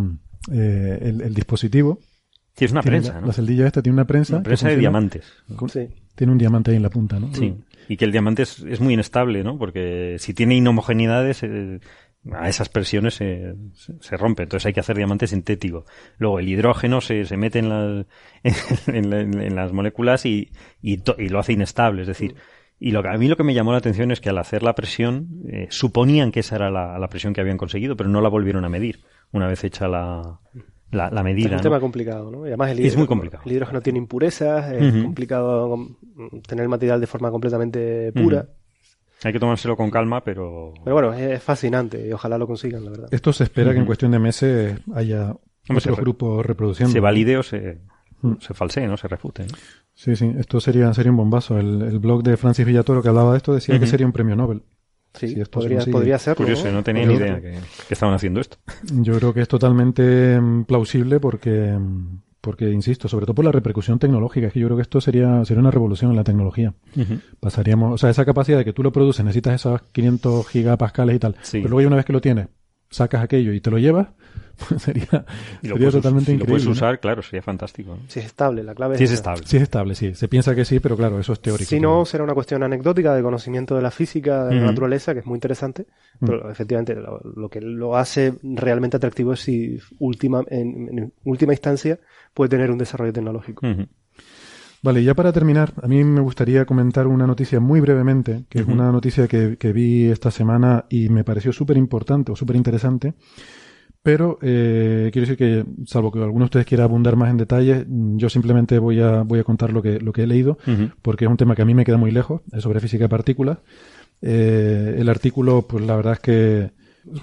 eh, 0.52 1.00
el, 1.02 1.22
el 1.22 1.34
dispositivo. 1.34 2.00
Sí, 2.56 2.66
es 2.66 2.72
una 2.72 2.82
tiene 2.82 2.98
prensa, 2.98 3.14
la, 3.16 3.22
¿no? 3.22 3.28
la 3.28 3.34
celdilla 3.34 3.66
esta 3.68 3.82
tiene 3.82 3.94
una 3.94 4.06
prensa. 4.06 4.36
Una 4.36 4.44
prensa 4.44 4.68
de 4.68 4.74
funciona 4.76 4.80
diamantes. 5.00 5.26
con- 5.56 5.70
Sí. 5.70 5.88
Tiene 6.16 6.34
un 6.34 6.38
diamante 6.38 6.72
ahí 6.72 6.78
en 6.78 6.84
la 6.84 6.90
punta, 6.90 7.20
¿no? 7.20 7.34
Sí, 7.34 7.56
y 7.88 7.96
que 7.98 8.04
el 8.06 8.12
diamante 8.12 8.44
es, 8.44 8.60
es 8.60 8.82
muy 8.82 8.94
inestable, 8.94 9.44
¿no? 9.44 9.58
Porque 9.58 10.18
si 10.20 10.34
tiene 10.34 10.56
inhomogeneidades, 10.56 11.42
eh, 11.44 11.80
a 12.34 12.48
esas 12.50 12.70
presiones 12.70 13.16
se, 13.16 13.56
se, 14.00 14.18
rompe. 14.18 14.44
Entonces 14.44 14.68
hay 14.68 14.74
que 14.74 14.80
hacer 14.80 14.96
diamante 14.96 15.26
sintético. 15.28 15.86
Luego 16.18 16.40
el 16.40 16.48
hidrógeno 16.50 17.02
se, 17.02 17.26
se 17.26 17.36
mete 17.38 17.60
en, 17.60 17.70
las 17.70 18.06
en, 18.88 19.10
la- 19.10 19.22
en 19.22 19.56
las 19.56 19.72
moléculas 19.74 20.26
y, 20.26 20.52
y, 20.82 20.98
to- 20.98 21.16
y 21.18 21.30
lo 21.30 21.40
hace 21.40 21.54
inestable. 21.54 22.02
Es 22.04 22.08
decir, 22.08 22.36
y 22.80 22.92
lo 22.92 23.02
que, 23.04 23.10
a 23.10 23.18
mí 23.18 23.28
lo 23.28 23.38
que 23.38 23.44
me 23.44 23.54
llamó 23.54 23.72
la 23.72 23.78
atención 23.80 24.12
es 24.12 24.22
que 24.22 24.30
al 24.30 24.38
hacer 24.38 24.64
la 24.64 24.76
presión, 24.76 25.28
eh, 25.52 25.68
suponían 25.70 26.32
que 26.32 26.42
esa 26.42 26.56
era 26.58 26.70
la, 26.72 26.98
la 27.00 27.08
presión 27.10 27.34
que 27.34 27.42
habían 27.42 27.58
conseguido, 27.58 27.96
pero 27.96 28.10
no 28.10 28.22
la 28.22 28.30
volvieron 28.30 28.66
a 28.66 28.70
medir 28.70 29.00
una 29.32 29.48
vez 29.48 29.64
hecha 29.64 29.88
la, 29.88 30.40
la, 30.92 31.10
la 31.10 31.20
Es 31.22 31.24
medida. 31.24 31.50
un 31.52 31.56
¿no? 31.58 31.62
tema 31.62 31.80
complicado, 31.80 32.32
¿no? 32.32 32.46
Y 32.46 32.50
además 32.50 32.72
el 32.72 32.80
Es 32.80 32.96
muy 32.98 33.06
hidrógeno- 33.06 33.08
complicado. 33.08 33.44
El 33.46 33.52
hidrógeno 33.52 33.82
tiene 33.82 34.00
impurezas, 34.00 34.74
es 34.74 34.94
complicado 35.04 35.78
tener 36.48 36.64
el 36.64 36.70
material 36.70 37.00
de 37.00 37.08
forma 37.08 37.30
completamente 37.32 38.12
pura. 38.14 38.48
Hay 39.24 39.34
que 39.34 39.40
tomárselo 39.40 39.78
con 39.78 39.90
calma, 39.92 40.24
pero... 40.24 40.74
Pero 40.84 40.94
bueno, 40.96 41.14
es, 41.14 41.32
es 41.32 41.44
fascinante 41.44 42.08
y 42.08 42.12
ojalá 42.12 42.38
lo 42.38 42.48
consigan, 42.48 42.84
la 42.86 42.92
verdad. 42.92 43.08
Esto 43.12 43.32
se 43.34 43.44
espera 43.44 43.72
que 43.74 43.80
en 43.80 43.86
cuestión 43.86 44.12
de 44.12 44.20
meses 44.20 44.80
haya 44.96 45.36
otros 45.70 45.98
grupos 45.98 46.46
reproduciendo. 46.46 46.92
se 46.92 47.00
valide 47.00 47.38
o 47.38 47.44
se, 47.44 47.80
Mm. 48.24 48.34
se 48.40 48.54
falsee, 48.54 48.88
¿no? 48.88 48.98
Se 48.98 49.08
refute. 49.08 49.44
¿no? 49.44 49.58
Sí, 49.94 50.16
sí, 50.16 50.32
esto 50.38 50.60
sería, 50.60 50.94
sería 50.94 51.12
un 51.12 51.18
bombazo. 51.18 51.58
El, 51.58 51.82
el 51.82 52.00
blog 52.00 52.24
de 52.24 52.38
Francis 52.38 52.66
Villatoro 52.66 53.02
que 53.02 53.10
hablaba 53.10 53.32
de 53.32 53.38
esto 53.38 53.54
decía 53.54 53.80
que 53.80 53.88
sería 53.88 54.06
un 54.06 54.12
premio 54.12 54.36
Nobel. 54.36 54.62
Sí, 55.14 55.28
si 55.30 55.42
esto 55.42 55.60
se 55.62 55.70
podría, 55.70 55.92
podría 55.92 56.20
serlo. 56.20 56.38
Curioso, 56.38 56.66
¿no? 56.68 56.74
no 56.74 56.84
tenía 56.84 57.06
ni 57.06 57.16
idea 57.16 57.42
que, 57.42 57.52
que 57.88 57.94
estaban 57.94 58.16
haciendo 58.16 58.40
esto. 58.40 58.58
Yo 58.94 59.18
creo 59.18 59.34
que 59.34 59.42
es 59.42 59.48
totalmente 59.48 60.40
mm, 60.40 60.64
plausible 60.66 61.20
porque, 61.20 61.76
mm, 61.78 62.22
porque, 62.42 62.70
insisto, 62.72 63.08
sobre 63.08 63.26
todo 63.26 63.36
por 63.36 63.46
la 63.46 63.52
repercusión 63.52 64.00
tecnológica. 64.00 64.48
Es 64.48 64.54
que 64.54 64.60
yo 64.60 64.68
creo 64.68 64.76
que 64.76 64.82
esto 64.82 65.00
sería, 65.00 65.46
sería 65.46 65.62
una 65.62 65.72
revolución 65.72 66.12
en 66.12 66.18
la 66.18 66.24
tecnología. 66.24 66.74
Pasaríamos, 67.40 67.94
o 67.94 67.98
sea, 67.98 68.10
esa 68.10 68.26
capacidad 68.26 68.58
de 68.58 68.66
que 68.66 68.74
tú 68.74 68.82
lo 68.84 68.92
produces, 68.92 69.24
necesitas 69.24 69.56
esos 69.56 69.82
500 69.92 70.48
gigapascales 70.48 71.16
y 71.16 71.20
tal. 71.20 71.36
Sí. 71.44 71.60
Pero 71.60 71.70
luego 71.70 71.82
ya 71.82 71.88
una 71.88 71.96
vez 71.98 72.06
que 72.06 72.14
lo 72.14 72.22
tienes, 72.22 72.48
sacas 72.90 73.24
aquello 73.24 73.54
y 73.54 73.62
te 73.62 73.70
lo 73.70 73.78
llevas, 73.78 74.08
sería, 74.78 75.26
Y 75.62 75.68
lo 75.68 75.76
sería 75.76 75.78
puedes, 75.78 75.94
totalmente 75.94 76.26
si 76.32 76.32
lo 76.38 76.44
increíble. 76.44 76.46
puedes 76.46 76.66
¿no? 76.66 76.72
usar, 76.72 77.00
claro, 77.00 77.22
sería 77.22 77.42
fantástico. 77.42 77.96
¿no? 77.96 78.02
Si 78.08 78.20
es 78.20 78.26
estable, 78.26 78.64
la 78.64 78.74
clave 78.76 78.98
Sí, 78.98 79.04
es 79.06 79.12
estable. 79.12 79.44
Sí 79.46 79.58
es 79.58 79.64
estable, 79.64 79.96
sí. 79.96 80.14
Se 80.16 80.28
piensa 80.28 80.56
que 80.56 80.66
sí, 80.66 80.80
pero 80.80 80.96
claro, 80.98 81.20
eso 81.20 81.34
es 81.34 81.40
teórico. 81.42 81.70
Si 81.70 81.80
no, 81.80 82.06
será 82.06 82.24
una 82.24 82.34
cuestión 82.34 82.64
anecdótica 82.64 83.14
de 83.14 83.22
conocimiento 83.22 83.76
de 83.76 83.82
la 83.82 83.92
física, 83.92 84.46
de 84.46 84.56
la 84.56 84.66
naturaleza, 84.68 85.14
que 85.14 85.20
es 85.22 85.26
muy 85.26 85.36
interesante. 85.38 85.86
Pero 86.20 86.50
efectivamente, 86.52 86.96
lo, 86.96 87.20
lo 87.36 87.50
que 87.50 87.62
lo 87.62 87.98
hace 87.98 88.34
realmente 88.44 88.98
atractivo 88.98 89.34
es 89.34 89.40
si 89.42 89.78
última, 90.00 90.44
en, 90.48 90.98
en 90.98 91.14
última 91.24 91.54
instancia 91.54 92.00
puede 92.34 92.50
tener 92.50 92.72
un 92.72 92.78
desarrollo 92.78 93.14
tecnológico. 93.14 93.66
Vale, 94.84 95.04
ya 95.04 95.14
para 95.14 95.32
terminar, 95.32 95.74
a 95.84 95.88
mí 95.88 96.04
me 96.04 96.22
gustaría 96.22 96.66
comentar 96.66 97.06
una 97.06 97.28
noticia 97.28 97.60
muy 97.60 97.80
brevemente, 97.82 98.46
que 98.50 98.62
es 98.62 98.66
una 98.66 98.92
noticia 98.92 99.28
que, 99.28 99.56
que 99.58 99.72
vi 99.74 100.06
esta 100.10 100.32
semana 100.32 100.86
y 100.90 101.08
me 101.10 101.24
pareció 101.24 101.54
súper 101.54 101.78
importante 101.78 102.32
o 102.32 102.36
súper 102.36 102.56
interesante. 102.56 103.14
Pero 104.04 104.40
eh, 104.42 105.10
quiero 105.14 105.28
decir 105.28 105.38
que, 105.38 105.66
salvo 105.86 106.12
que 106.12 106.20
alguno 106.20 106.46
de 106.46 106.46
ustedes 106.46 106.66
quiera 106.66 106.86
abundar 106.86 107.16
más 107.16 107.30
en 107.30 107.38
detalles, 107.38 107.86
yo 107.88 108.30
simplemente 108.30 108.80
voy 108.80 109.00
a, 109.00 109.22
voy 109.22 109.40
a 109.40 109.44
contar 109.44 109.72
lo 109.72 109.82
que, 109.84 110.00
lo 110.00 110.12
que 110.12 110.24
he 110.24 110.28
leído, 110.28 110.58
porque 111.02 111.26
es 111.26 111.32
un 111.32 111.38
tema 111.38 111.56
que 111.56 111.62
a 111.62 111.66
mí 111.66 111.76
me 111.76 111.86
queda 111.86 111.98
muy 111.98 112.10
lejos, 112.10 112.42
es 112.52 112.64
sobre 112.64 112.80
física 112.80 113.06
de 113.06 113.10
partículas. 113.10 113.60
Eh, 114.24 114.96
el 114.98 115.08
artículo, 115.08 115.64
pues 115.64 115.86
la 115.86 115.96
verdad 115.96 116.14
es 116.14 116.20
que 116.20 116.72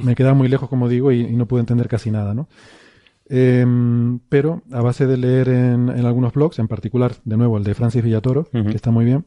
me 0.02 0.15
queda 0.15 0.34
muy 0.34 0.48
lejos, 0.48 0.68
como 0.68 0.89
digo, 0.89 1.10
y, 1.10 1.23
y 1.23 1.36
no 1.36 1.47
puedo 1.47 1.60
entender 1.60 1.89
casi 1.89 2.10
nada, 2.12 2.32
¿no? 2.32 2.48
Em, 3.28 4.20
pero 4.28 4.62
a 4.73 4.81
base 4.81 5.07
de 5.07 5.16
leer 5.16 5.48
en, 5.48 5.89
en 5.90 6.07
algunos 6.07 6.32
blogs, 6.32 6.58
en 6.58 6.68
particular, 6.68 7.12
de 7.24 7.36
nuevo, 7.36 7.58
el 7.58 7.65
de 7.65 7.74
Francis 7.74 8.02
Villatoro, 8.02 8.48
que 8.50 8.74
está 8.74 8.90
muy 8.90 9.05
bien, 9.05 9.26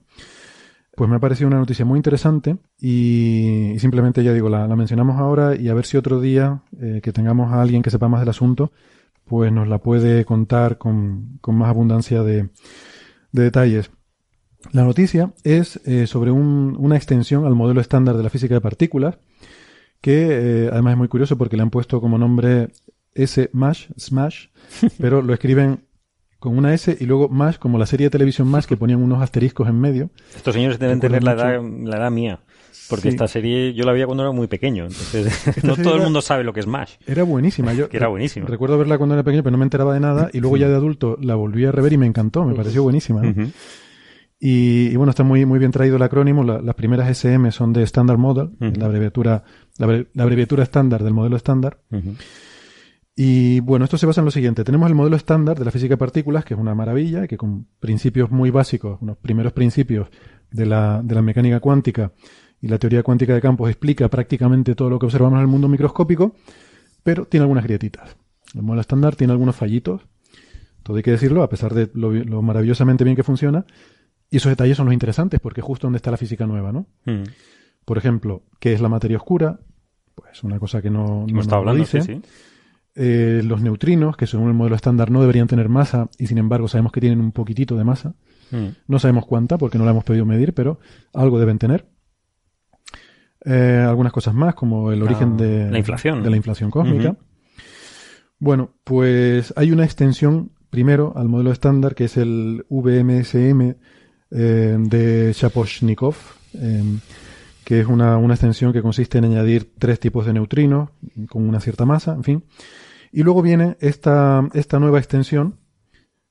pues 1.02 1.10
me 1.10 1.16
ha 1.16 1.20
parecido 1.20 1.48
una 1.48 1.58
noticia 1.58 1.84
muy 1.84 1.98
interesante 1.98 2.58
y, 2.80 3.72
y 3.72 3.80
simplemente, 3.80 4.24
ya 4.24 4.34
digo, 4.34 4.50
la, 4.50 4.68
la 4.68 4.76
mencionamos 4.76 5.18
ahora 5.18 5.56
y 5.56 5.68
a 5.68 5.74
ver 5.74 5.88
si 5.88 5.98
otro 5.98 6.22
día 6.22 6.62
eh, 6.80 7.00
que 7.02 7.12
tengamos 7.12 7.52
a 7.52 7.60
alguien 7.60 7.82
que 7.82 7.90
sepa 7.90 8.08
más 8.08 8.20
del 8.20 8.30
asunto, 8.30 8.72
pues 9.26 9.52
nos 9.52 9.68
la 9.68 9.80
puede 9.80 10.26
contar 10.26 10.78
con, 10.78 11.40
con 11.42 11.56
más 11.56 11.70
abundancia 11.70 12.22
de, 12.22 12.50
de 13.32 13.44
detalles. 13.44 13.90
La 14.74 14.84
noticia 14.84 15.34
es 15.44 15.82
eh, 15.88 16.06
sobre 16.06 16.30
un- 16.30 16.76
una 16.78 16.98
extensión 16.98 17.48
al 17.48 17.56
modelo 17.56 17.82
estándar 17.82 18.16
de 18.16 18.22
la 18.22 18.30
física 18.30 18.54
de 18.54 18.62
partículas, 18.62 19.18
que 20.02 20.66
eh, 20.66 20.70
además 20.72 20.92
es 20.92 20.98
muy 21.00 21.08
curioso 21.08 21.36
porque 21.36 21.58
le 21.58 21.64
han 21.64 21.72
puesto 21.72 22.00
como 22.00 22.20
nombre 22.20 22.70
S-MASH, 23.16 23.90
Smash, 23.98 24.50
pero 25.00 25.24
lo 25.24 25.34
escriben 25.34 25.84
con 26.42 26.58
una 26.58 26.74
S 26.74 26.98
y 27.00 27.06
luego 27.06 27.30
más 27.30 27.60
como 27.60 27.78
la 27.78 27.86
serie 27.86 28.08
de 28.08 28.10
televisión 28.10 28.48
más 28.48 28.66
que 28.66 28.76
ponían 28.76 29.00
unos 29.04 29.22
asteriscos 29.22 29.70
en 29.70 29.80
medio. 29.80 30.10
Estos 30.36 30.56
señores 30.56 30.80
deben 30.80 31.00
tener 31.00 31.24
la 31.24 31.34
edad, 31.34 31.62
la 31.62 31.98
edad 31.98 32.10
mía. 32.10 32.40
Porque 32.90 33.10
esta 33.10 33.28
serie 33.28 33.76
yo 33.76 33.86
la 33.86 33.92
veía 33.92 34.08
cuando 34.08 34.24
era 34.24 34.32
muy 34.32 34.48
pequeño, 34.48 34.86
entonces 34.86 35.54
no 35.64 35.76
todo 35.76 35.98
el 35.98 36.02
mundo 36.02 36.20
sabe 36.24 36.44
lo 36.44 36.52
que 36.52 36.62
es 36.62 36.66
MASH. 36.66 36.96
Era 37.06 37.22
buenísima, 37.22 37.74
yo 37.74 37.90
que 37.90 37.98
era 37.98 38.08
buenísima. 38.08 38.48
Recuerdo 38.48 38.80
verla 38.80 38.98
cuando 38.98 39.14
era 39.14 39.24
pequeño, 39.24 39.44
pero 39.44 39.52
no 39.52 39.60
me 39.60 39.66
enteraba 39.66 39.94
de 39.94 40.00
nada 40.00 40.32
y 40.34 40.40
luego 40.40 40.58
ya 40.58 40.68
de 40.68 40.74
adulto 40.74 41.16
la 41.22 41.36
volví 41.36 41.64
a 41.64 41.72
rever 41.72 41.94
y 41.94 41.98
me 42.00 42.08
encantó, 42.08 42.44
me 42.44 42.56
pareció 42.56 42.82
buenísima. 42.82 43.22
y, 44.40 44.96
bueno, 44.96 45.12
está 45.12 45.22
muy 45.22 45.46
muy 45.46 45.60
bien 45.60 45.70
traído 45.70 45.98
el 45.98 46.02
acrónimo. 46.02 46.44
las 46.44 46.74
primeras 46.74 47.08
SM 47.08 47.52
son 47.52 47.72
de 47.72 47.84
Standard 47.84 48.18
Model, 48.18 48.50
la 48.60 48.88
abreviatura 48.88 49.44
la, 49.78 50.24
abreviatura 50.24 50.64
estándar 50.64 51.04
del 51.04 51.14
modelo 51.14 51.36
estándar. 51.36 51.78
Y 53.16 53.60
bueno, 53.60 53.86
esto 53.86 53.98
se 53.98 54.06
basa 54.06 54.22
en 54.22 54.26
lo 54.26 54.32
siguiente. 54.32 54.64
Tenemos 54.64 54.90
el 54.90 54.96
modelo 54.96 55.16
estándar 55.16 55.60
de 55.60 55.66
la 55.66 55.72
física 55.72 55.94
de 55.94 55.98
partículas, 55.98 56.46
que 56.46 56.54
es 56.54 56.60
una 56.60 56.74
maravilla, 56.74 57.28
que 57.28 57.38
con 57.38 57.68
principios 57.80 58.32
muy 58.32 58.52
básicos, 58.52 59.02
unos 59.02 59.18
primeros 59.18 59.54
principios 59.54 60.10
de 60.50 60.66
la, 60.66 61.02
de 61.04 61.16
la 61.16 61.22
mecánica 61.22 61.60
cuántica, 61.60 62.14
y 62.62 62.68
la 62.68 62.78
teoría 62.78 63.04
cuántica 63.04 63.34
de 63.34 63.42
campos 63.42 63.70
explica 63.70 64.08
prácticamente 64.10 64.76
todo 64.76 64.90
lo 64.90 65.00
que 65.00 65.08
observamos 65.08 65.38
en 65.38 65.42
el 65.42 65.48
mundo 65.48 65.68
microscópico, 65.68 66.36
pero 67.04 67.26
tiene 67.26 67.44
algunas 67.44 67.64
grietitas. 67.64 68.16
El 68.54 68.64
modelo 68.64 68.82
estándar 68.82 69.16
tiene 69.16 69.34
algunos 69.34 69.56
fallitos, 69.56 70.02
todo 70.84 70.98
hay 70.98 71.04
que 71.04 71.12
decirlo, 71.12 71.44
a 71.44 71.50
pesar 71.50 71.74
de 71.74 71.90
lo, 71.94 72.42
maravillosamente 72.42 73.04
bien 73.04 73.16
que 73.16 73.24
funciona, 73.24 73.66
y 74.30 74.38
esos 74.38 74.50
detalles 74.50 74.78
son 74.78 74.86
los 74.86 74.94
interesantes, 74.94 75.40
porque 75.40 75.62
justo 75.62 75.88
donde 75.88 75.98
está 75.98 76.12
la 76.12 76.18
física 76.18 76.46
nueva, 76.46 76.72
¿no? 76.72 76.86
Hmm. 77.06 77.24
Por 77.84 77.98
ejemplo, 77.98 78.44
¿qué 78.60 78.74
es 78.74 78.82
la 78.82 78.90
materia 78.90 79.18
oscura? 79.18 79.60
Pues 80.16 80.44
una 80.44 80.60
cosa 80.60 80.82
que 80.82 80.90
no, 80.90 81.26
no 81.28 81.42
está 81.42 81.58
hablando, 81.58 81.84
dice. 81.84 82.22
Eh, 82.94 83.42
los 83.46 83.62
neutrinos, 83.62 84.18
que 84.18 84.28
según 84.28 84.50
el 84.50 84.54
modelo 84.54 84.76
estándar 84.76 85.12
no 85.12 85.22
deberían 85.22 85.48
tener 85.48 85.70
masa, 85.70 86.10
y 86.18 86.28
sin 86.28 86.38
embargo 86.38 86.68
sabemos 86.68 86.92
que 86.92 87.00
tienen 87.00 87.22
un 87.22 87.32
poquitito 87.32 87.78
de 87.78 87.84
masa. 87.84 88.16
Hmm. 88.52 88.70
No 88.88 89.00
sabemos 89.00 89.26
cuánta, 89.26 89.58
porque 89.58 89.78
no 89.78 89.86
la 89.86 89.92
hemos 89.92 90.04
podido 90.04 90.26
medir, 90.26 90.54
pero 90.54 90.80
algo 91.14 91.40
deben 91.40 91.58
tener. 91.58 91.86
Eh, 93.46 93.84
algunas 93.88 94.12
cosas 94.14 94.34
más, 94.34 94.56
como 94.56 94.92
el 94.92 95.02
origen 95.02 95.38
de 95.38 95.72
la 95.72 95.78
inflación, 95.78 96.22
de 96.22 96.30
la 96.30 96.36
inflación 96.36 96.70
cósmica. 96.70 97.16
Bueno, 98.38 98.72
pues 98.84 99.54
hay 99.56 99.72
una 99.72 99.86
extensión 99.86 100.52
primero 100.70 101.14
al 101.16 101.30
modelo 101.30 101.52
estándar 101.52 101.96
que 101.96 102.06
es 102.06 102.18
el 102.18 102.66
VMSM 102.70 103.76
eh, 104.32 104.78
de 104.80 105.34
Shaposhnikov, 105.34 106.16
que 107.66 107.80
es 107.80 107.88
una, 107.88 108.18
una, 108.18 108.34
extensión 108.34 108.74
que 108.74 108.82
consiste 108.82 109.18
en 109.18 109.26
añadir 109.26 109.72
tres 109.78 110.00
tipos 110.00 110.26
de 110.26 110.34
neutrinos 110.34 110.90
con 111.30 111.48
una 111.48 111.60
cierta 111.60 111.86
masa, 111.86 112.14
en 112.14 112.24
fin. 112.24 112.44
Y 113.12 113.24
luego 113.24 113.42
viene 113.42 113.78
esta, 113.80 114.48
esta 114.54 114.80
nueva 114.80 115.00
extensión 115.00 115.60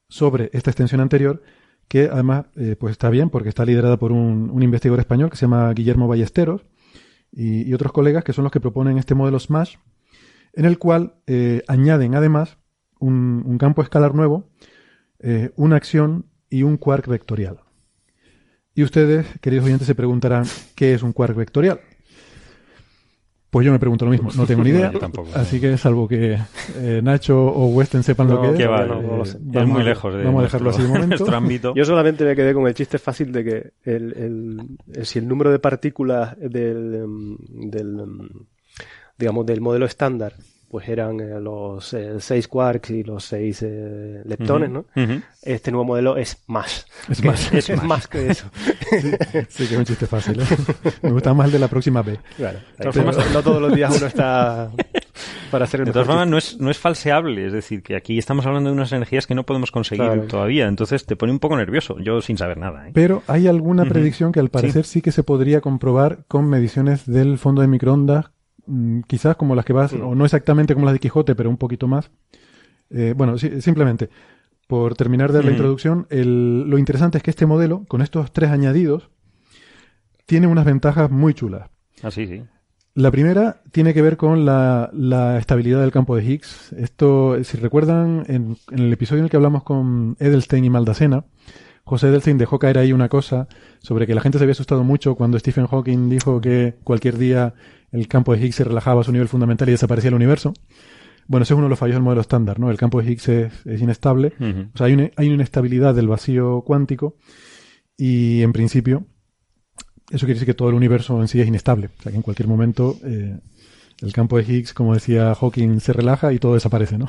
sobre 0.09 0.51
esta 0.53 0.71
extensión 0.71 1.01
anterior, 1.01 1.43
que 1.89 2.09
además 2.13 2.47
eh, 2.57 2.77
pues 2.79 2.93
está 2.93 3.11
bien 3.11 3.31
porque 3.31 3.49
está 3.49 3.65
liderada 3.65 3.99
por 3.99 4.13
un, 4.13 4.51
un 4.51 4.63
investigador 4.63 5.01
español 5.01 5.31
que 5.31 5.37
se 5.37 5.43
llama 5.43 5.73
Guillermo 5.73 6.09
Ballesteros, 6.09 6.63
y, 7.33 7.73
otros 7.75 7.93
colegas 7.93 8.25
que 8.25 8.33
son 8.33 8.45
los 8.45 8.53
que 8.53 8.61
proponen 8.61 8.99
este 8.99 9.15
modelo 9.15 9.39
SMASH, 9.39 9.77
en 10.53 10.65
el 10.65 10.79
cual 10.79 11.15
eh, 11.27 11.63
añaden 11.69 12.15
además 12.15 12.59
un, 12.99 13.57
campo 13.59 13.83
escalar 13.83 14.15
nuevo, 14.15 14.49
eh, 15.21 15.53
una 15.57 15.77
acción 15.77 16.27
y 16.49 16.65
un 16.65 16.77
quark 16.77 17.07
vectorial. 17.07 17.61
Y 18.75 18.83
ustedes, 18.83 19.27
queridos 19.41 19.67
oyentes, 19.67 19.87
se 19.87 19.95
preguntarán, 19.95 20.45
¿qué 20.75 20.95
es 20.95 21.03
un 21.03 21.13
quark 21.13 21.35
vectorial? 21.37 21.81
Pues 23.51 23.67
yo 23.67 23.73
me 23.73 23.81
pregunto 23.81 24.05
lo 24.05 24.13
mismo, 24.13 24.31
no 24.37 24.47
tengo 24.47 24.63
ni 24.63 24.71
idea. 24.71 24.93
así 25.35 25.61
que 25.61 25.77
salvo 25.77 26.07
que 26.07 26.39
eh, 26.77 27.01
Nacho 27.03 27.37
o 27.37 27.67
Weston 27.67 28.05
sepan 28.05 28.29
lo 28.29 28.41
que, 28.41 28.63
es. 28.63 29.35
es 29.35 29.67
muy 29.67 29.83
lejos 29.83 30.15
de 30.15 30.23
vamos 30.23 30.41
a 30.41 30.45
dejarlo 30.45 30.71
así 30.71 30.83
de 30.83 30.89
momento. 30.89 31.31
ámbito. 31.35 31.75
Yo 31.75 31.85
solamente 31.85 32.25
me 32.25 32.37
quedé 32.37 32.55
con 32.55 32.69
el 32.69 32.75
chiste 32.75 32.99
fácil 32.99 33.33
de 33.33 33.45
que 33.45 33.73
el, 33.83 34.79
si 35.03 35.19
el 35.19 35.27
número 35.27 35.51
de 35.51 35.59
partículas 35.59 36.39
del, 36.39 36.95
em, 36.95 37.37
del 37.71 37.99
em, 37.99 38.29
digamos 39.19 39.45
del 39.47 39.61
modelo 39.61 39.85
estándar 39.85 40.35
pues 40.71 40.89
eran 40.89 41.19
eh, 41.19 41.41
los 41.41 41.93
eh, 41.95 42.21
seis 42.21 42.47
quarks 42.47 42.91
y 42.91 43.03
los 43.03 43.25
seis 43.25 43.61
eh, 43.63 44.23
leptones, 44.25 44.71
¿no? 44.71 44.85
Este 45.43 45.73
nuevo 45.73 45.85
modelo 45.85 46.17
es 46.17 46.45
más. 46.47 46.87
Es 47.09 47.25
más. 47.25 47.53
Es, 47.53 47.83
más. 47.83 48.07
que 48.07 48.31
eso. 48.31 48.47
Sí, 49.49 49.67
que 49.67 49.75
es 49.75 49.79
un 49.79 49.85
chiste 49.85 50.07
fácil. 50.07 50.41
Me 51.03 51.11
gusta 51.11 51.35
más 51.35 51.47
el 51.47 51.53
de 51.53 51.59
la 51.59 51.67
próxima 51.67 52.03
B. 52.03 52.19
Claro. 52.37 52.61
no 52.79 53.43
todos 53.43 53.61
los 53.61 53.75
días 53.75 53.97
uno 53.97 54.07
está 54.07 54.71
para 55.51 55.65
hacer 55.65 55.81
el 55.81 55.87
De 55.87 55.93
todas 55.93 56.07
formas, 56.07 56.29
no 56.29 56.39
es, 56.39 56.61
no 56.61 56.71
es 56.71 56.79
falseable. 56.79 57.47
Es 57.47 57.53
decir, 57.53 57.83
que 57.83 57.97
aquí 57.97 58.19
estamos 58.19 58.47
hablando 58.47 58.71
de 58.71 58.77
unas 58.77 58.93
energías 58.93 59.27
que 59.27 59.35
no 59.35 59.45
podemos 59.45 59.73
conseguir 59.73 60.29
todavía. 60.29 60.69
Entonces 60.69 61.05
te 61.05 61.17
pone 61.17 61.33
un 61.33 61.41
poco 61.41 61.57
nervioso. 61.57 61.99
Yo 61.99 62.21
sin 62.21 62.39
saber 62.39 62.59
nada. 62.59 62.87
Pero 62.93 63.25
hay 63.27 63.49
alguna 63.49 63.85
predicción 63.85 64.31
que 64.31 64.39
al 64.39 64.51
parecer 64.51 64.85
sí. 64.85 64.95
sí 64.95 65.03
que 65.03 65.11
se 65.11 65.25
podría 65.25 65.61
comprobar 65.61 66.21
con 66.29 66.49
mediciones 66.49 67.07
del 67.07 67.39
fondo 67.39 67.63
de 67.63 67.69
microondas 67.69 68.31
quizás 69.07 69.37
como 69.37 69.55
las 69.55 69.65
que 69.65 69.73
vas, 69.73 69.93
o 69.93 70.15
no 70.15 70.25
exactamente 70.25 70.75
como 70.75 70.87
las 70.87 70.95
de 70.95 71.01
Quijote, 71.01 71.35
pero 71.35 71.51
un 71.51 71.57
poquito 71.57 71.89
más. 71.89 72.11
Eh, 72.91 73.15
bueno, 73.17 73.39
simplemente, 73.39 74.11
por 74.67 74.95
terminar 74.95 75.33
de 75.33 75.43
la 75.43 75.51
introducción, 75.51 76.07
lo 76.11 76.79
interesante 76.79 77.19
es 77.19 77.25
que 77.25 77.31
este 77.31 77.47
modelo, 77.47 77.85
con 77.89 78.03
estos 78.03 78.33
tres 78.33 78.51
añadidos, 78.51 79.11
tiene 80.27 80.47
unas 80.47 80.65
ventajas 80.65 81.11
muy 81.11 81.35
chulas. 81.35 81.71
Ah, 82.03 82.11
sí, 82.11 82.27
sí. 82.27 82.43
La 82.95 83.11
primera 83.11 83.63
tiene 83.71 83.95
que 83.95 84.03
ver 84.03 84.17
con 84.17 84.45
la, 84.45 84.91
estabilidad 85.39 85.81
del 85.81 85.93
campo 85.93 86.17
de 86.17 86.25
Higgs. 86.25 86.73
Esto, 86.73 87.43
si 87.45 87.57
recuerdan, 87.57 88.25
en, 88.27 88.57
en, 88.71 88.79
el 88.79 88.93
episodio 88.93 89.21
en 89.21 89.25
el 89.25 89.31
que 89.31 89.37
hablamos 89.37 89.63
con 89.63 90.17
Edelstein 90.19 90.65
y 90.65 90.71
Maldacena, 90.71 91.25
José 91.85 92.09
Edelstein 92.09 92.39
dejó 92.39 92.59
caer 92.59 92.79
ahí 92.79 92.93
una 92.93 93.09
cosa 93.09 93.49
sobre 93.81 94.07
que 94.07 94.15
la 94.15 94.21
gente 94.21 94.39
se 94.39 94.45
había 94.45 94.53
asustado 94.53 94.85
mucho 94.85 95.15
cuando 95.17 95.39
Stephen 95.39 95.67
Hawking 95.67 96.09
dijo 96.09 96.41
que 96.41 96.77
cualquier 96.85 97.19
día 97.19 97.55
el 97.93 98.09
campo 98.09 98.35
de 98.35 98.45
Higgs 98.45 98.57
se 98.57 98.65
relajaba 98.65 99.01
a 99.01 99.05
su 99.05 99.13
nivel 99.13 99.29
fundamental 99.29 99.69
y 99.69 99.73
desaparecía 99.73 100.09
el 100.09 100.15
universo. 100.15 100.55
Bueno, 101.27 101.45
ese 101.45 101.55
es 101.55 101.57
uno 101.57 101.67
de 101.67 101.71
los 101.71 101.79
fallos 101.79 101.95
del 101.95 102.03
modelo 102.03 102.21
estándar, 102.21 102.59
¿no? 102.59 102.71
El 102.71 102.77
campo 102.77 103.01
de 103.01 103.11
Higgs 103.11 103.29
es, 103.29 103.53
inestable. 103.81 104.33
O 104.75 104.77
sea, 104.77 104.87
hay 104.87 104.95
una, 104.95 105.11
hay 105.17 105.27
una 105.27 105.37
inestabilidad 105.37 105.95
del 105.95 106.09
vacío 106.09 106.63
cuántico 106.63 107.17
y, 107.97 108.43
en 108.43 108.53
principio, 108.53 109.07
eso 110.11 110.27
quiere 110.27 110.35
decir 110.35 110.47
que 110.47 110.55
todo 110.55 110.71
el 110.71 110.75
universo 110.75 111.21
en 111.21 111.29
sí 111.29 111.41
es 111.41 111.47
inestable. 111.47 111.91
O 111.99 112.03
sea, 112.03 112.11
que 112.11 112.17
en 112.17 112.23
cualquier 112.23 112.49
momento 112.49 112.97
eh, 113.05 113.39
el 114.01 114.13
campo 114.13 114.39
de 114.39 114.45
Higgs, 114.45 114.75
como 114.75 114.95
decía 114.95 115.35
Hawking, 115.35 115.81
se 115.81 115.93
relaja 115.93 116.33
y 116.33 116.39
todo 116.39 116.55
desaparece, 116.55 116.99
¿no? 116.99 117.07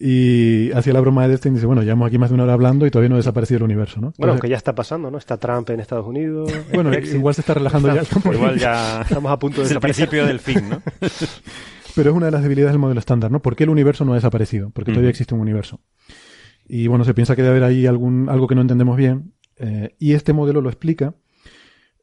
Y 0.00 0.70
hacía 0.72 0.92
la 0.92 1.00
broma 1.00 1.26
de 1.26 1.32
Einstein 1.32 1.54
y 1.54 1.56
dice, 1.56 1.66
bueno, 1.66 1.82
llevamos 1.82 2.06
aquí 2.06 2.18
más 2.18 2.30
de 2.30 2.34
una 2.34 2.44
hora 2.44 2.52
hablando 2.52 2.86
y 2.86 2.90
todavía 2.90 3.08
no 3.08 3.16
ha 3.16 3.18
desaparecido 3.18 3.58
el 3.58 3.64
universo, 3.64 4.00
¿no? 4.00 4.12
Bueno, 4.16 4.38
que 4.38 4.48
ya 4.48 4.56
está 4.56 4.72
pasando, 4.72 5.10
¿no? 5.10 5.18
Está 5.18 5.38
Trump 5.38 5.68
en 5.70 5.80
Estados 5.80 6.06
Unidos. 6.06 6.52
Bueno, 6.72 6.96
igual 6.96 7.34
se 7.34 7.40
está 7.40 7.54
relajando 7.54 7.92
ya. 7.92 8.02
igual 8.32 8.58
ya 8.58 9.00
estamos 9.08 9.32
a 9.32 9.38
punto 9.38 9.60
de 9.60 9.66
es 9.66 9.72
el 9.72 9.80
principio 9.80 10.24
del 10.24 10.38
fin, 10.38 10.68
¿no? 10.68 10.82
Pero 11.96 12.10
es 12.10 12.16
una 12.16 12.26
de 12.26 12.32
las 12.32 12.42
debilidades 12.42 12.74
del 12.74 12.78
modelo 12.78 13.00
estándar, 13.00 13.32
¿no? 13.32 13.42
¿Por 13.42 13.56
qué 13.56 13.64
el 13.64 13.70
universo 13.70 14.04
no 14.04 14.12
ha 14.12 14.14
desaparecido? 14.14 14.70
Porque 14.70 14.92
todavía 14.92 15.10
existe 15.10 15.34
un 15.34 15.40
universo. 15.40 15.80
Y 16.68 16.86
bueno, 16.86 17.04
se 17.04 17.14
piensa 17.14 17.34
que 17.34 17.42
debe 17.42 17.56
haber 17.56 17.64
ahí 17.64 17.86
algún, 17.86 18.28
algo 18.28 18.46
que 18.46 18.54
no 18.54 18.60
entendemos 18.60 18.96
bien. 18.96 19.32
Eh, 19.56 19.96
y 19.98 20.12
este 20.12 20.32
modelo 20.32 20.60
lo 20.60 20.68
explica 20.68 21.14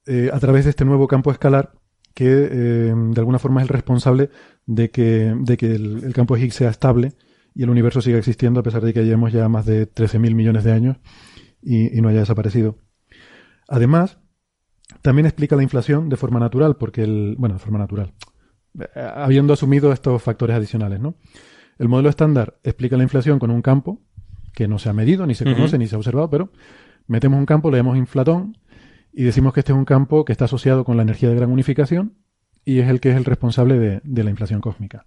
eh, 0.06 0.30
a 0.34 0.40
través 0.40 0.66
de 0.66 0.72
este 0.72 0.84
nuevo 0.84 1.08
campo 1.08 1.32
escalar 1.32 1.72
que 2.14 2.26
eh, 2.28 2.94
de 2.94 3.20
alguna 3.20 3.40
forma 3.40 3.62
es 3.62 3.70
el 3.70 3.70
responsable 3.70 4.30
de 4.66 4.90
que, 4.90 5.34
de 5.38 5.56
que 5.56 5.76
el, 5.76 6.04
el 6.04 6.14
campo 6.14 6.36
de 6.36 6.42
Higgs 6.42 6.56
sea 6.56 6.70
estable 6.70 7.14
y 7.56 7.64
el 7.64 7.70
universo 7.70 8.02
sigue 8.02 8.18
existiendo 8.18 8.60
a 8.60 8.64
pesar 8.64 8.84
de 8.84 8.94
que 8.94 9.04
llevemos 9.04 9.32
ya 9.32 9.48
más 9.48 9.66
de 9.66 9.92
13.000 9.92 10.36
millones 10.36 10.66
de 10.66 10.74
años 10.74 10.98
y, 11.62 12.02
no 12.02 12.10
haya 12.10 12.20
desaparecido. 12.20 12.78
Además, 13.68 14.20
también 15.02 15.26
explica 15.26 15.56
la 15.56 15.64
inflación 15.64 16.10
de 16.10 16.18
forma 16.18 16.40
natural, 16.40 16.76
porque 16.76 17.04
el, 17.04 17.36
bueno, 17.40 17.56
de 17.56 17.60
forma 17.60 17.80
natural, 17.80 18.14
habiendo 18.96 19.54
asumido 19.54 19.94
estos 19.94 20.22
factores 20.22 20.56
adicionales, 20.56 21.00
¿no? 21.00 21.16
El 21.80 21.88
modelo 21.88 22.10
estándar 22.10 22.60
explica 22.64 22.98
la 22.98 23.04
inflación 23.04 23.40
con 23.40 23.50
un 23.50 23.62
campo 23.62 24.02
que 24.54 24.68
no 24.68 24.78
se 24.78 24.90
ha 24.90 24.94
medido, 24.94 25.26
ni 25.26 25.34
se 25.34 25.46
conoce, 25.46 25.78
ni 25.78 25.88
se 25.88 25.96
ha 25.96 25.98
observado, 25.98 26.30
pero 26.30 26.52
metemos 27.08 27.40
un 27.40 27.46
campo, 27.46 27.72
le 27.72 27.78
damos 27.78 27.98
inflatón 27.98 28.58
y 29.12 29.24
decimos 29.24 29.54
que 29.54 29.62
este 29.62 29.72
es 29.72 29.78
un 29.78 29.86
campo 29.86 30.24
que 30.24 30.32
está 30.32 30.46
asociado 30.46 30.86
con 30.86 30.98
la 30.98 31.04
energía 31.04 31.30
de 31.30 31.36
gran 31.36 31.52
unificación 31.52 32.16
y 32.64 32.80
es 32.80 32.90
el 32.90 33.00
que 33.00 33.12
es 33.12 33.18
el 33.18 33.26
responsable 33.26 34.02
de 34.04 34.24
la 34.24 34.30
inflación 34.30 34.62
cósmica. 34.62 35.06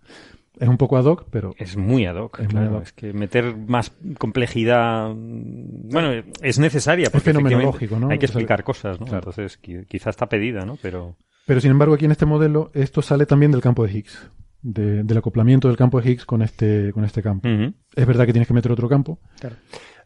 Es 0.58 0.68
un 0.68 0.76
poco 0.76 0.96
ad 0.96 1.04
hoc, 1.04 1.26
pero... 1.30 1.54
Es 1.56 1.76
muy 1.76 2.06
ad 2.06 2.16
hoc, 2.16 2.40
es 2.40 2.48
claro. 2.48 2.80
Es 2.82 2.92
que 2.92 3.12
meter 3.12 3.56
más 3.56 3.92
complejidad... 4.18 5.12
Bueno, 5.14 6.24
es 6.42 6.58
necesaria. 6.58 7.10
Porque 7.10 7.30
es 7.30 7.36
fenomenológico, 7.36 7.98
¿no? 7.98 8.08
Hay 8.10 8.18
que 8.18 8.26
explicar 8.26 8.64
cosas, 8.64 9.00
¿no? 9.00 9.06
Entonces, 9.06 9.56
quizás 9.56 10.08
está 10.08 10.28
pedida, 10.28 10.64
¿no? 10.64 10.76
Pero... 10.82 11.16
Pero, 11.46 11.60
sin 11.60 11.70
embargo, 11.70 11.94
aquí 11.94 12.04
en 12.04 12.10
este 12.10 12.26
modelo, 12.26 12.70
esto 12.74 13.00
sale 13.00 13.24
también 13.24 13.52
del 13.52 13.62
campo 13.62 13.86
de 13.86 13.92
Higgs. 13.92 14.30
del 14.60 15.16
acoplamiento 15.16 15.68
del 15.68 15.76
campo 15.76 16.00
de 16.00 16.10
Higgs 16.10 16.26
con 16.26 16.42
este, 16.42 16.92
con 16.92 17.04
este 17.04 17.22
campo. 17.22 17.48
Es 17.94 18.06
verdad 18.06 18.26
que 18.26 18.32
tienes 18.32 18.48
que 18.48 18.54
meter 18.54 18.72
otro 18.72 18.88
campo. 18.88 19.18
Claro. 19.40 19.56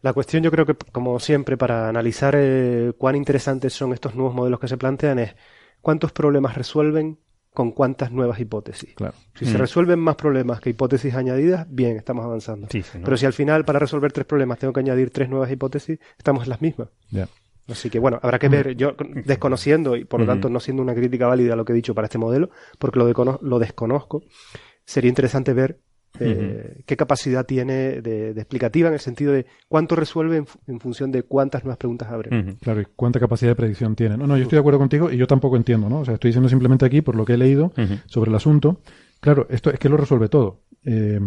La 0.01 0.13
cuestión 0.13 0.43
yo 0.43 0.51
creo 0.51 0.65
que, 0.65 0.75
como 0.75 1.19
siempre, 1.19 1.57
para 1.57 1.87
analizar 1.89 2.35
eh, 2.37 2.93
cuán 2.97 3.15
interesantes 3.15 3.73
son 3.73 3.93
estos 3.93 4.15
nuevos 4.15 4.35
modelos 4.35 4.59
que 4.59 4.67
se 4.67 4.77
plantean 4.77 5.17
es 5.19 5.35
cuántos 5.81 6.11
problemas 6.11 6.55
resuelven 6.55 7.19
con 7.53 7.71
cuántas 7.71 8.11
nuevas 8.11 8.39
hipótesis. 8.39 8.93
Claro. 8.95 9.13
Si 9.35 9.45
se 9.45 9.55
Mm. 9.57 9.61
resuelven 9.61 9.99
más 9.99 10.15
problemas 10.15 10.59
que 10.59 10.69
hipótesis 10.71 11.13
añadidas, 11.13 11.67
bien, 11.69 11.97
estamos 11.97 12.25
avanzando. 12.25 12.67
Sí, 12.71 12.81
sí, 12.83 12.97
¿no? 12.97 13.05
Pero 13.05 13.17
si 13.17 13.25
al 13.25 13.33
final 13.33 13.63
para 13.65 13.79
resolver 13.79 14.11
tres 14.11 14.25
problemas 14.25 14.59
tengo 14.59 14.73
que 14.73 14.79
añadir 14.79 15.11
tres 15.11 15.29
nuevas 15.29 15.51
hipótesis, 15.51 15.99
estamos 16.17 16.43
en 16.43 16.49
las 16.49 16.61
mismas. 16.61 16.89
Así 17.67 17.89
que 17.89 17.97
bueno, 17.99 18.19
habrá 18.21 18.39
que 18.39 18.49
ver, 18.49 18.75
yo 18.75 18.95
desconociendo 19.25 19.95
y 19.95 20.03
por 20.03 20.19
lo 20.19 20.25
Ujú. 20.25 20.31
tanto 20.33 20.49
no 20.49 20.59
siendo 20.59 20.81
una 20.83 20.93
crítica 20.93 21.27
válida 21.27 21.53
a 21.53 21.55
lo 21.55 21.63
que 21.63 21.71
he 21.71 21.75
dicho 21.75 21.95
para 21.95 22.05
este 22.07 22.17
modelo, 22.17 22.49
porque 22.77 22.99
lo 22.99 23.59
desconozco, 23.59 24.23
sería 24.85 25.07
interesante 25.09 25.53
ver 25.53 25.79
qué 26.17 26.97
capacidad 26.97 27.45
tiene 27.45 28.01
de, 28.01 28.33
de 28.33 28.41
explicativa 28.41 28.87
en 28.87 28.93
el 28.93 28.99
sentido 28.99 29.33
de 29.33 29.45
cuánto 29.67 29.95
resuelve 29.95 30.37
en, 30.37 30.45
en 30.67 30.79
función 30.79 31.11
de 31.11 31.23
cuántas 31.23 31.63
nuevas 31.63 31.77
preguntas 31.77 32.09
abre. 32.09 32.55
Claro, 32.61 32.81
y 32.81 32.87
cuánta 32.95 33.19
capacidad 33.19 33.51
de 33.51 33.55
predicción 33.55 33.95
tiene. 33.95 34.17
No, 34.17 34.27
no, 34.27 34.37
yo 34.37 34.43
estoy 34.43 34.57
de 34.57 34.61
acuerdo 34.61 34.79
contigo 34.79 35.11
y 35.11 35.17
yo 35.17 35.27
tampoco 35.27 35.57
entiendo, 35.57 35.89
¿no? 35.89 35.99
O 35.99 36.05
sea, 36.05 36.15
estoy 36.15 36.29
diciendo 36.29 36.49
simplemente 36.49 36.85
aquí, 36.85 37.01
por 37.01 37.15
lo 37.15 37.25
que 37.25 37.33
he 37.33 37.37
leído 37.37 37.73
sobre 38.05 38.29
el 38.29 38.35
asunto, 38.35 38.81
claro, 39.19 39.47
esto 39.49 39.71
es 39.71 39.79
que 39.79 39.89
lo 39.89 39.97
resuelve 39.97 40.29
todo. 40.29 40.61
Eh, 40.85 41.19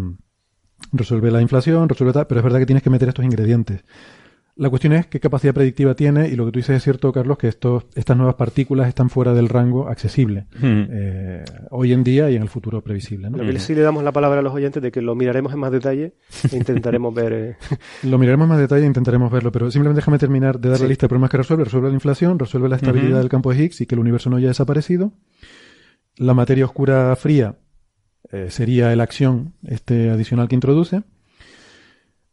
resuelve 0.93 1.31
la 1.31 1.41
inflación, 1.41 1.89
resuelve 1.89 2.13
tal, 2.13 2.27
pero 2.27 2.41
es 2.41 2.45
verdad 2.45 2.59
que 2.59 2.67
tienes 2.67 2.83
que 2.83 2.91
meter 2.91 3.09
estos 3.09 3.25
ingredientes. 3.25 3.85
La 4.59 4.71
cuestión 4.71 4.95
es 4.95 5.07
qué 5.07 5.21
capacidad 5.21 5.53
predictiva 5.53 5.95
tiene 5.95 6.29
y 6.31 6.35
lo 6.35 6.47
que 6.47 6.53
tú 6.53 6.59
dices 6.61 6.77
es 6.79 6.83
cierto, 6.83 7.13
Carlos, 7.13 7.37
que 7.37 7.47
estos, 7.47 7.85
estas 7.95 8.17
nuevas 8.17 8.37
partículas 8.37 8.89
están 8.89 9.11
fuera 9.11 9.35
del 9.35 9.51
rango 9.51 9.87
accesible 9.87 10.47
Ujú. 10.57 10.67
eh, 10.67 11.45
hoy 11.71 11.93
en 11.93 12.03
día 12.03 12.31
y 12.31 12.37
en 12.37 12.43
el 12.43 12.49
futuro 12.49 12.81
previsible. 12.81 13.29
¿no? 13.29 13.37
Lo 13.37 13.53
que 13.53 13.59
sí 13.59 13.75
le 13.75 13.83
damos 13.83 14.03
la 14.03 14.13
palabra 14.13 14.39
a 14.41 14.43
los 14.43 14.55
oyentes 14.55 14.83
de 14.83 14.91
que 14.91 15.03
lo 15.03 15.15
miraremos 15.15 15.53
en 15.53 15.59
más 15.59 15.71
detalle 15.73 16.15
e 16.51 16.57
intentaremos 16.57 17.13
ver. 17.15 17.33
eh, 17.35 17.57
Lo 18.05 18.17
miraremos 18.17 18.47
en 18.47 18.49
más 18.49 18.59
detalle 18.59 18.85
e 18.85 18.87
intentaremos 18.87 19.31
verlo, 19.31 19.53
pero 19.53 19.71
simplemente 19.71 19.99
déjame 20.01 20.19
terminar 20.19 20.59
de 20.59 20.71
dar 20.71 20.79
Sí. 20.79 20.85
la 20.85 20.89
lista 20.89 21.05
de 21.05 21.09
problemas 21.11 21.31
que 21.31 21.37
resuelve. 21.37 21.65
Resuelve 21.65 21.89
la 21.89 21.95
inflación, 21.95 22.39
resuelve 22.39 22.71
la 22.71 22.77
estabilidad 22.77 23.19
del 23.19 23.29
campo 23.29 23.53
de 23.53 23.63
Higgs 23.63 23.83
y 23.83 23.87
que 23.87 23.95
el 23.95 23.99
universo 24.01 24.31
no 24.31 24.37
haya 24.37 24.49
desaparecido. 24.49 25.13
La 26.17 26.33
materia 26.33 26.65
oscura 26.65 27.15
fría 27.17 27.57
eh, 28.33 28.47
sería 28.49 28.97
la 28.97 29.03
acción 29.03 29.53
este 29.67 30.09
adicional 30.09 30.49
que 30.49 30.55
introduce. 30.55 31.03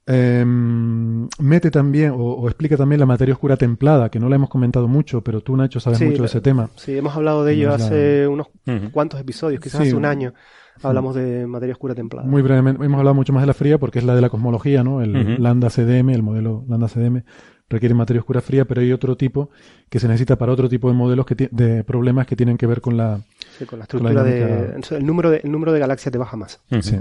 Em, 0.05 1.27
mete 1.39 1.71
también 1.71 2.11
o, 2.11 2.15
o 2.17 2.47
explica 2.49 2.75
también 2.75 2.99
la 2.99 3.05
materia 3.05 3.33
oscura 3.33 3.55
templada, 3.55 4.09
que 4.09 4.19
no 4.19 4.27
la 4.27 4.35
hemos 4.35 4.49
comentado 4.49 4.87
mucho, 4.87 5.21
pero 5.21 5.39
tú, 5.41 5.55
Nacho, 5.55 5.79
sabes 5.79 5.99
Sí, 5.99 6.05
mucho 6.05 6.23
de 6.23 6.27
ese 6.27 6.41
tema. 6.41 6.69
sí, 6.75 6.97
hemos 6.97 7.15
hablado 7.15 7.45
de 7.45 7.53
ello 7.53 7.69
la- 7.69 7.75
hace 7.75 8.27
unos 8.27 8.47
cuantos 8.91 9.19
episodios, 9.21 9.61
quizás 9.61 9.81
Sí. 9.81 9.87
hace 9.87 9.95
un 9.95 10.05
año. 10.05 10.33
Hablamos 10.81 11.15
de 11.15 11.45
materia 11.47 11.73
oscura 11.73 11.93
templada. 11.95 12.27
Muy 12.27 12.41
brevemente, 12.41 12.83
hemos 12.83 12.97
hablado 12.97 13.13
mucho 13.15 13.31
más 13.31 13.43
de 13.43 13.47
la 13.47 13.53
fría 13.53 13.77
porque 13.77 13.99
es 13.99 14.05
la 14.05 14.15
de 14.15 14.21
la 14.21 14.29
cosmología, 14.29 14.83
¿no? 14.83 15.01
El 15.01 15.15
Ujú. 15.15 15.41
lambda 15.41 15.69
CDM, 15.69 16.09
el 16.13 16.23
modelo 16.23 16.65
lambda 16.67 16.87
CDM 16.89 17.23
requiere 17.69 17.95
materia 17.95 18.19
oscura 18.19 18.41
fría, 18.41 18.65
pero 18.65 18.81
hay 18.81 18.91
otro 18.91 19.15
tipo 19.15 19.49
que 19.89 19.99
se 19.99 20.07
necesita 20.07 20.35
para 20.37 20.51
otro 20.51 20.67
tipo 20.67 20.89
de 20.89 20.95
modelos 20.95 21.25
que 21.25 21.47
de 21.49 21.83
problemas 21.85 22.27
que 22.27 22.35
tienen 22.35 22.57
que 22.57 22.67
ver 22.67 22.81
con 22.81 22.97
la 22.97 23.19
Sí, 23.57 23.65
con 23.65 23.79
la 23.79 23.85
con 23.85 24.03
la 24.03 24.09
estructura 24.11 24.23
de. 24.23 24.97
El 24.97 25.05
número 25.05 25.29
de, 25.29 25.41
el 25.43 25.51
número 25.51 25.71
de 25.71 25.79
galaxias 25.79 26.11
de 26.11 26.17
baja 26.19 26.35
masa. 26.35 26.59
Ujú. 26.71 26.81
sí. 26.81 26.99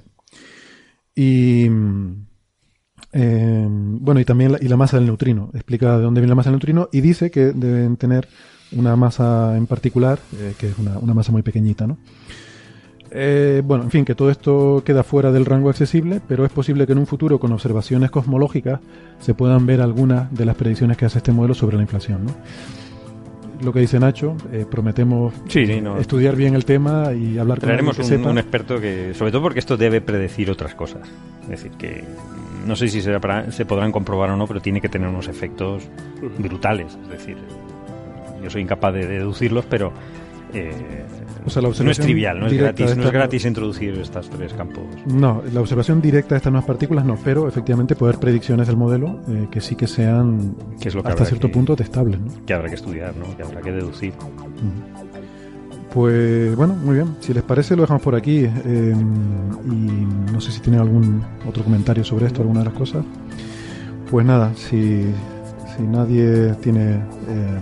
y 1.14 1.68
eh, 3.12 3.66
bueno 3.68 4.20
y 4.20 4.24
también 4.24 4.52
la, 4.52 4.58
y 4.60 4.68
la 4.68 4.76
masa 4.76 4.96
del 4.96 5.06
neutrino 5.06 5.50
explica 5.54 5.96
de 5.98 6.02
dónde 6.04 6.20
viene 6.20 6.30
la 6.30 6.34
masa 6.36 6.48
del 6.50 6.54
neutrino 6.54 6.88
y 6.92 7.00
dice 7.00 7.30
que 7.30 7.52
deben 7.52 7.96
tener 7.96 8.28
una 8.72 8.96
masa 8.96 9.56
en 9.56 9.66
particular 9.66 10.18
eh, 10.38 10.54
que 10.58 10.68
es 10.68 10.78
una, 10.78 10.98
una 10.98 11.12
masa 11.14 11.30
muy 11.32 11.42
pequeñita, 11.42 11.86
¿no? 11.86 11.98
Eh, 13.14 13.60
bueno, 13.62 13.84
en 13.84 13.90
fin, 13.90 14.06
que 14.06 14.14
todo 14.14 14.30
esto 14.30 14.82
queda 14.86 15.02
fuera 15.02 15.30
del 15.30 15.44
rango 15.44 15.68
accesible, 15.68 16.22
pero 16.26 16.46
es 16.46 16.50
posible 16.50 16.86
que 16.86 16.92
en 16.92 16.98
un 16.98 17.06
futuro, 17.06 17.38
con 17.38 17.52
observaciones 17.52 18.10
cosmológicas, 18.10 18.80
se 19.20 19.34
puedan 19.34 19.66
ver 19.66 19.82
algunas 19.82 20.32
de 20.32 20.46
las 20.46 20.56
predicciones 20.56 20.96
que 20.96 21.04
hace 21.04 21.18
este 21.18 21.30
modelo 21.30 21.52
sobre 21.52 21.76
la 21.76 21.82
inflación. 21.82 22.24
¿no? 22.24 22.32
Lo 23.62 23.70
que 23.70 23.80
dice 23.80 24.00
Nacho, 24.00 24.34
eh, 24.50 24.64
prometemos 24.68 25.34
Sí, 25.48 25.66
sí, 25.66 25.82
no. 25.82 25.98
estudiar 25.98 26.36
bien 26.36 26.54
el 26.54 26.64
tema 26.64 27.12
y 27.12 27.36
hablar 27.36 27.58
con 27.60 27.66
Traeremos 27.66 27.96
que 27.96 28.02
un, 28.02 28.08
sepa. 28.08 28.30
un 28.30 28.38
experto 28.38 28.80
que, 28.80 29.12
sobre 29.12 29.30
todo 29.30 29.42
porque 29.42 29.58
esto 29.58 29.76
debe 29.76 30.00
predecir 30.00 30.50
otras 30.50 30.74
cosas. 30.74 31.06
Es 31.42 31.48
decir, 31.50 31.72
que 31.72 32.02
no 32.66 32.76
sé 32.76 32.88
si 32.88 33.00
se, 33.02 33.18
se 33.50 33.66
podrán 33.66 33.92
comprobar 33.92 34.30
o 34.30 34.36
no, 34.36 34.46
pero 34.46 34.60
tiene 34.60 34.80
que 34.80 34.88
tener 34.88 35.08
unos 35.08 35.28
efectos 35.28 35.84
brutales. 36.38 36.98
Es 37.04 37.08
decir, 37.08 37.36
yo 38.42 38.50
soy 38.50 38.62
incapaz 38.62 38.94
de 38.94 39.06
deducirlos, 39.06 39.64
pero 39.66 39.92
eh, 40.54 40.70
O 41.46 41.50
sea, 41.50 41.62
la 41.62 41.68
no 41.68 41.72
es 41.72 41.78
observación 41.80 42.04
trivial, 42.06 42.40
no 42.40 42.46
es 42.46 42.52
gratis, 42.52 42.86
de 42.90 42.94
no 42.96 43.00
es 43.02 43.06
esta- 43.06 43.18
gratis 43.18 43.44
introducir 43.46 43.98
estos 43.98 44.28
tres 44.30 44.52
campos. 44.52 44.84
No, 45.06 45.42
la 45.52 45.60
observación 45.60 46.00
directa 46.02 46.34
de 46.34 46.36
estas 46.38 46.52
nuevas 46.52 46.66
partículas 46.66 47.04
no, 47.04 47.16
pero 47.24 47.48
efectivamente 47.48 47.96
poder 47.96 48.18
predicciones 48.18 48.66
del 48.66 48.76
modelo 48.76 49.20
eh, 49.28 49.46
que 49.50 49.60
sí 49.60 49.74
que 49.76 49.86
sean 49.86 50.54
Que 50.80 50.88
es 50.88 50.94
lo 50.94 51.02
que 51.02 51.08
hasta 51.08 51.24
cierto 51.24 51.46
que- 51.48 51.54
punto 51.54 51.74
testables. 51.74 52.20
¿no? 52.20 52.44
Que 52.44 52.52
habrá 52.54 52.68
que 52.68 52.74
estudiar, 52.74 53.14
¿no? 53.16 53.34
Que 53.36 53.42
habrá 53.44 53.60
que 53.62 53.72
deducir. 53.72 54.12
Pues 55.92 56.56
bueno, 56.56 56.74
muy 56.74 56.94
bien. 56.96 57.16
Si 57.20 57.34
les 57.34 57.42
parece, 57.42 57.76
lo 57.76 57.82
dejamos 57.82 58.02
por 58.02 58.14
aquí. 58.14 58.44
eh, 58.44 58.94
y 59.66 60.32
no 60.32 60.40
sé 60.40 60.50
si 60.52 60.60
tienen 60.60 60.80
algún 60.80 61.22
otro 61.46 61.62
comentario 61.62 62.02
sobre 62.04 62.26
esto, 62.26 62.40
alguna 62.40 62.60
de 62.60 62.66
las 62.66 62.74
cosas. 62.74 63.04
Pues 64.10 64.24
nada, 64.26 64.52
si, 64.54 65.04
si 65.76 65.82
nadie 65.82 66.54
tiene 66.60 66.94
eh, 66.94 67.58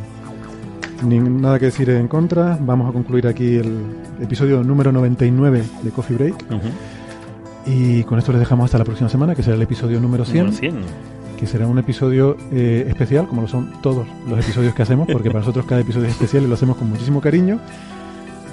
ni 1.06 1.18
nada 1.18 1.58
que 1.58 1.66
decir 1.66 1.90
en 1.90 2.08
contra, 2.08 2.58
vamos 2.60 2.88
a 2.88 2.92
concluir 2.92 3.26
aquí 3.26 3.56
el 3.56 3.78
episodio 4.22 4.62
número 4.62 4.92
99 4.92 5.62
de 5.82 5.90
Coffee 5.90 6.16
Break. 6.16 6.44
Y 7.66 8.04
con 8.04 8.18
esto 8.18 8.32
les 8.32 8.40
dejamos 8.40 8.64
hasta 8.64 8.78
la 8.78 8.84
próxima 8.84 9.08
semana, 9.08 9.34
que 9.34 9.42
será 9.42 9.56
el 9.56 9.62
episodio 9.62 10.00
número 10.00 10.24
100. 10.24 10.44
Número 10.46 10.56
100. 10.58 10.74
Que 11.38 11.46
será 11.46 11.66
un 11.66 11.78
episodio 11.78 12.36
eh, 12.52 12.84
especial, 12.88 13.26
como 13.26 13.42
lo 13.42 13.48
son 13.48 13.70
todos 13.82 14.06
los 14.28 14.38
episodios 14.38 14.74
que 14.74 14.82
hacemos, 14.82 15.08
porque 15.10 15.30
para 15.30 15.40
nosotros 15.40 15.64
cada 15.66 15.80
episodio 15.80 16.06
es 16.06 16.12
especial 16.12 16.44
y 16.44 16.46
lo 16.48 16.54
hacemos 16.54 16.76
con 16.76 16.88
muchísimo 16.88 17.20
cariño. 17.20 17.58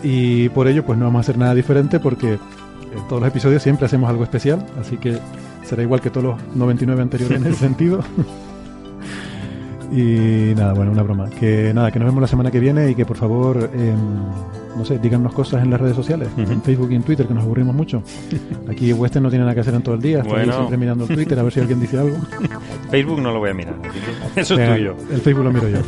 Y 0.03 0.49
por 0.49 0.67
ello, 0.67 0.85
pues 0.85 0.97
no 0.99 1.05
vamos 1.05 1.19
a 1.19 1.21
hacer 1.21 1.37
nada 1.37 1.53
diferente, 1.55 1.99
porque 1.99 2.33
en 2.33 3.07
todos 3.09 3.21
los 3.21 3.27
episodios 3.29 3.61
siempre 3.63 3.85
hacemos 3.85 4.09
algo 4.09 4.23
especial, 4.23 4.65
así 4.79 4.97
que 4.97 5.17
será 5.63 5.81
igual 5.83 6.01
que 6.01 6.09
todos 6.09 6.23
los 6.23 6.55
99 6.55 7.01
anteriores 7.01 7.37
en 7.41 7.47
ese 7.47 7.55
sentido. 7.59 7.99
y 9.91 10.53
nada, 10.55 10.73
bueno, 10.73 10.91
una 10.91 11.03
broma. 11.03 11.29
Que 11.29 11.73
nada, 11.73 11.91
que 11.91 11.99
nos 11.99 12.07
vemos 12.07 12.21
la 12.21 12.27
semana 12.27 12.51
que 12.51 12.59
viene 12.59 12.91
y 12.91 12.95
que 12.95 13.05
por 13.05 13.17
favor, 13.17 13.69
em, 13.73 13.97
no 14.77 14.85
sé, 14.85 14.99
díganos 14.99 15.33
cosas 15.33 15.63
en 15.63 15.71
las 15.71 15.79
redes 15.81 15.95
sociales, 15.95 16.27
en 16.37 16.61
Facebook 16.61 16.91
y 16.91 16.95
en 16.95 17.03
Twitter, 17.03 17.25
que 17.25 17.33
nos 17.33 17.43
aburrimos 17.43 17.73
mucho. 17.75 18.03
Aquí 18.69 18.91
Western 18.93 19.23
no 19.23 19.29
tiene 19.29 19.43
nada 19.45 19.55
que 19.55 19.61
hacer 19.61 19.73
en 19.73 19.81
todo 19.81 19.95
el 19.95 20.01
día, 20.01 20.21
ahí 20.21 20.27
Bueno. 20.29 20.53
siempre 20.53 20.77
mirando 20.77 21.05
el 21.05 21.15
Twitter 21.15 21.39
a 21.39 21.43
ver 21.43 21.53
si 21.53 21.59
alguien 21.61 21.79
dice 21.79 21.97
algo. 21.99 22.17
Facebook 22.91 23.21
no 23.21 23.31
lo 23.31 23.39
voy 23.39 23.49
a 23.49 23.53
mirar. 23.53 23.75
Eso 24.35 24.55
es 24.59 24.75
tuyo. 24.75 24.95
El 25.11 25.21
Facebook 25.21 25.43
lo 25.45 25.51
miro 25.51 25.69
yo. 25.69 25.79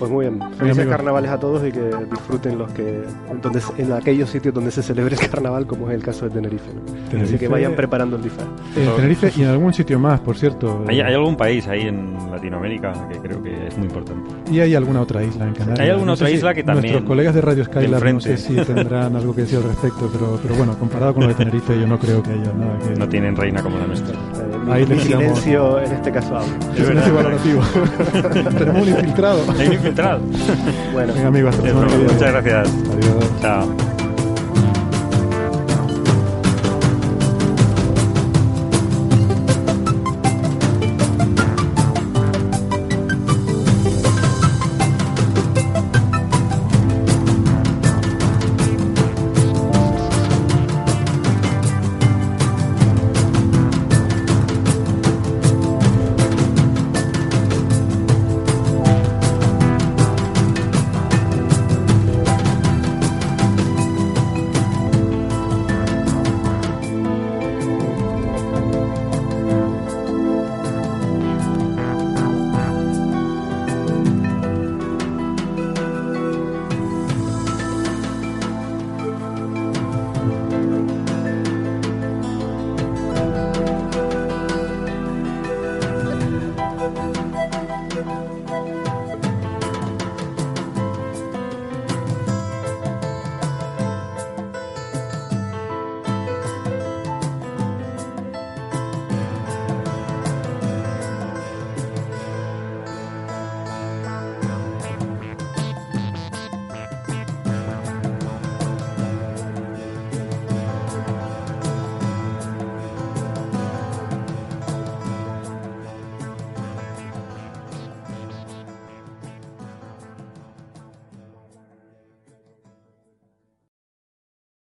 Pues 0.00 0.10
muy 0.10 0.26
bien. 0.26 0.40
Felices 0.56 0.86
carnavales 0.86 1.30
a 1.30 1.38
todos 1.38 1.62
y 1.68 1.70
que 1.70 1.90
disfruten 2.10 2.56
los 2.58 2.72
que 2.72 3.02
donde, 3.42 3.60
en 3.76 3.92
aquellos 3.92 4.30
sitios 4.30 4.54
donde 4.54 4.70
se 4.70 4.82
celebre 4.82 5.14
el 5.14 5.28
carnaval, 5.28 5.66
como 5.66 5.88
es 5.90 5.94
el 5.94 6.02
caso 6.02 6.24
de 6.24 6.30
Tenerife. 6.32 6.70
¿no? 6.74 7.22
Así 7.22 7.36
que 7.36 7.48
vayan 7.48 7.74
preparando 7.74 8.16
el 8.16 8.22
disfraz. 8.22 8.48
En 8.76 8.96
Tenerife 8.96 9.30
y 9.36 9.42
en 9.42 9.48
algún 9.48 9.74
sitio 9.74 9.98
más, 9.98 10.18
por 10.20 10.38
cierto. 10.38 10.84
Hay, 10.88 11.00
hay 11.02 11.12
algún 11.14 11.36
país 11.36 11.68
ahí 11.68 11.82
en 11.82 12.14
Latinoamérica 12.30 12.94
que 13.12 13.18
creo 13.18 13.42
que 13.42 13.66
es 13.68 13.76
muy 13.76 13.88
importante. 13.88 14.30
Y 14.50 14.60
hay 14.60 14.74
alguna 14.74 15.02
otra 15.02 15.22
isla 15.22 15.46
en 15.46 15.52
Canarias. 15.52 15.80
Hay 15.80 15.90
alguna 15.90 16.06
No 16.06 16.12
otra 16.14 16.28
si 16.28 16.34
isla 16.34 16.54
que 16.54 16.64
también- 16.64 16.92
Nuestros 16.94 17.06
colegas 17.08 17.34
de 17.34 17.40
Radio 17.42 17.64
Skylab 17.66 18.04
no 18.14 18.20
sé 18.20 18.36
si 18.38 18.56
tendrán 18.56 19.14
algo 19.16 19.34
que 19.34 19.42
decir 19.42 19.58
al 19.58 19.64
respecto, 19.64 20.08
pero, 20.10 20.38
pero 20.42 20.54
bueno, 20.54 20.78
comparado 20.78 21.12
con 21.12 21.24
lo 21.24 21.28
de 21.28 21.34
Tenerife, 21.34 21.78
yo 21.78 21.86
no 21.86 21.98
creo 21.98 22.22
que 22.22 22.30
haya 22.30 22.52
nada 22.54 22.78
que. 22.78 22.98
No 22.98 23.06
tienen 23.06 23.36
reina 23.36 23.62
como 23.62 23.76
la 23.78 23.86
nuestra. 23.86 24.16
Mi- 24.58 24.72
Ahí 24.72 24.86
mi 24.86 24.98
silencio 24.98 25.78
en 25.80 25.92
este 25.92 26.12
caso 26.12 26.36
habla. 26.36 26.52
Es 26.76 26.86
silencio 26.86 27.14
valorativo. 27.14 27.62
Tenemos 28.58 28.82
un 28.82 28.88
infiltrado. 28.88 29.44
Hay 29.58 29.66
un 29.68 29.72
infiltrado. 29.74 30.20
Bueno, 30.92 31.12
Venga, 31.14 31.28
amigos, 31.28 31.54
hasta 31.56 31.72
muchas 31.74 32.32
gracias. 32.32 32.68
Adiós. 32.92 33.30
Chao. 33.40 33.99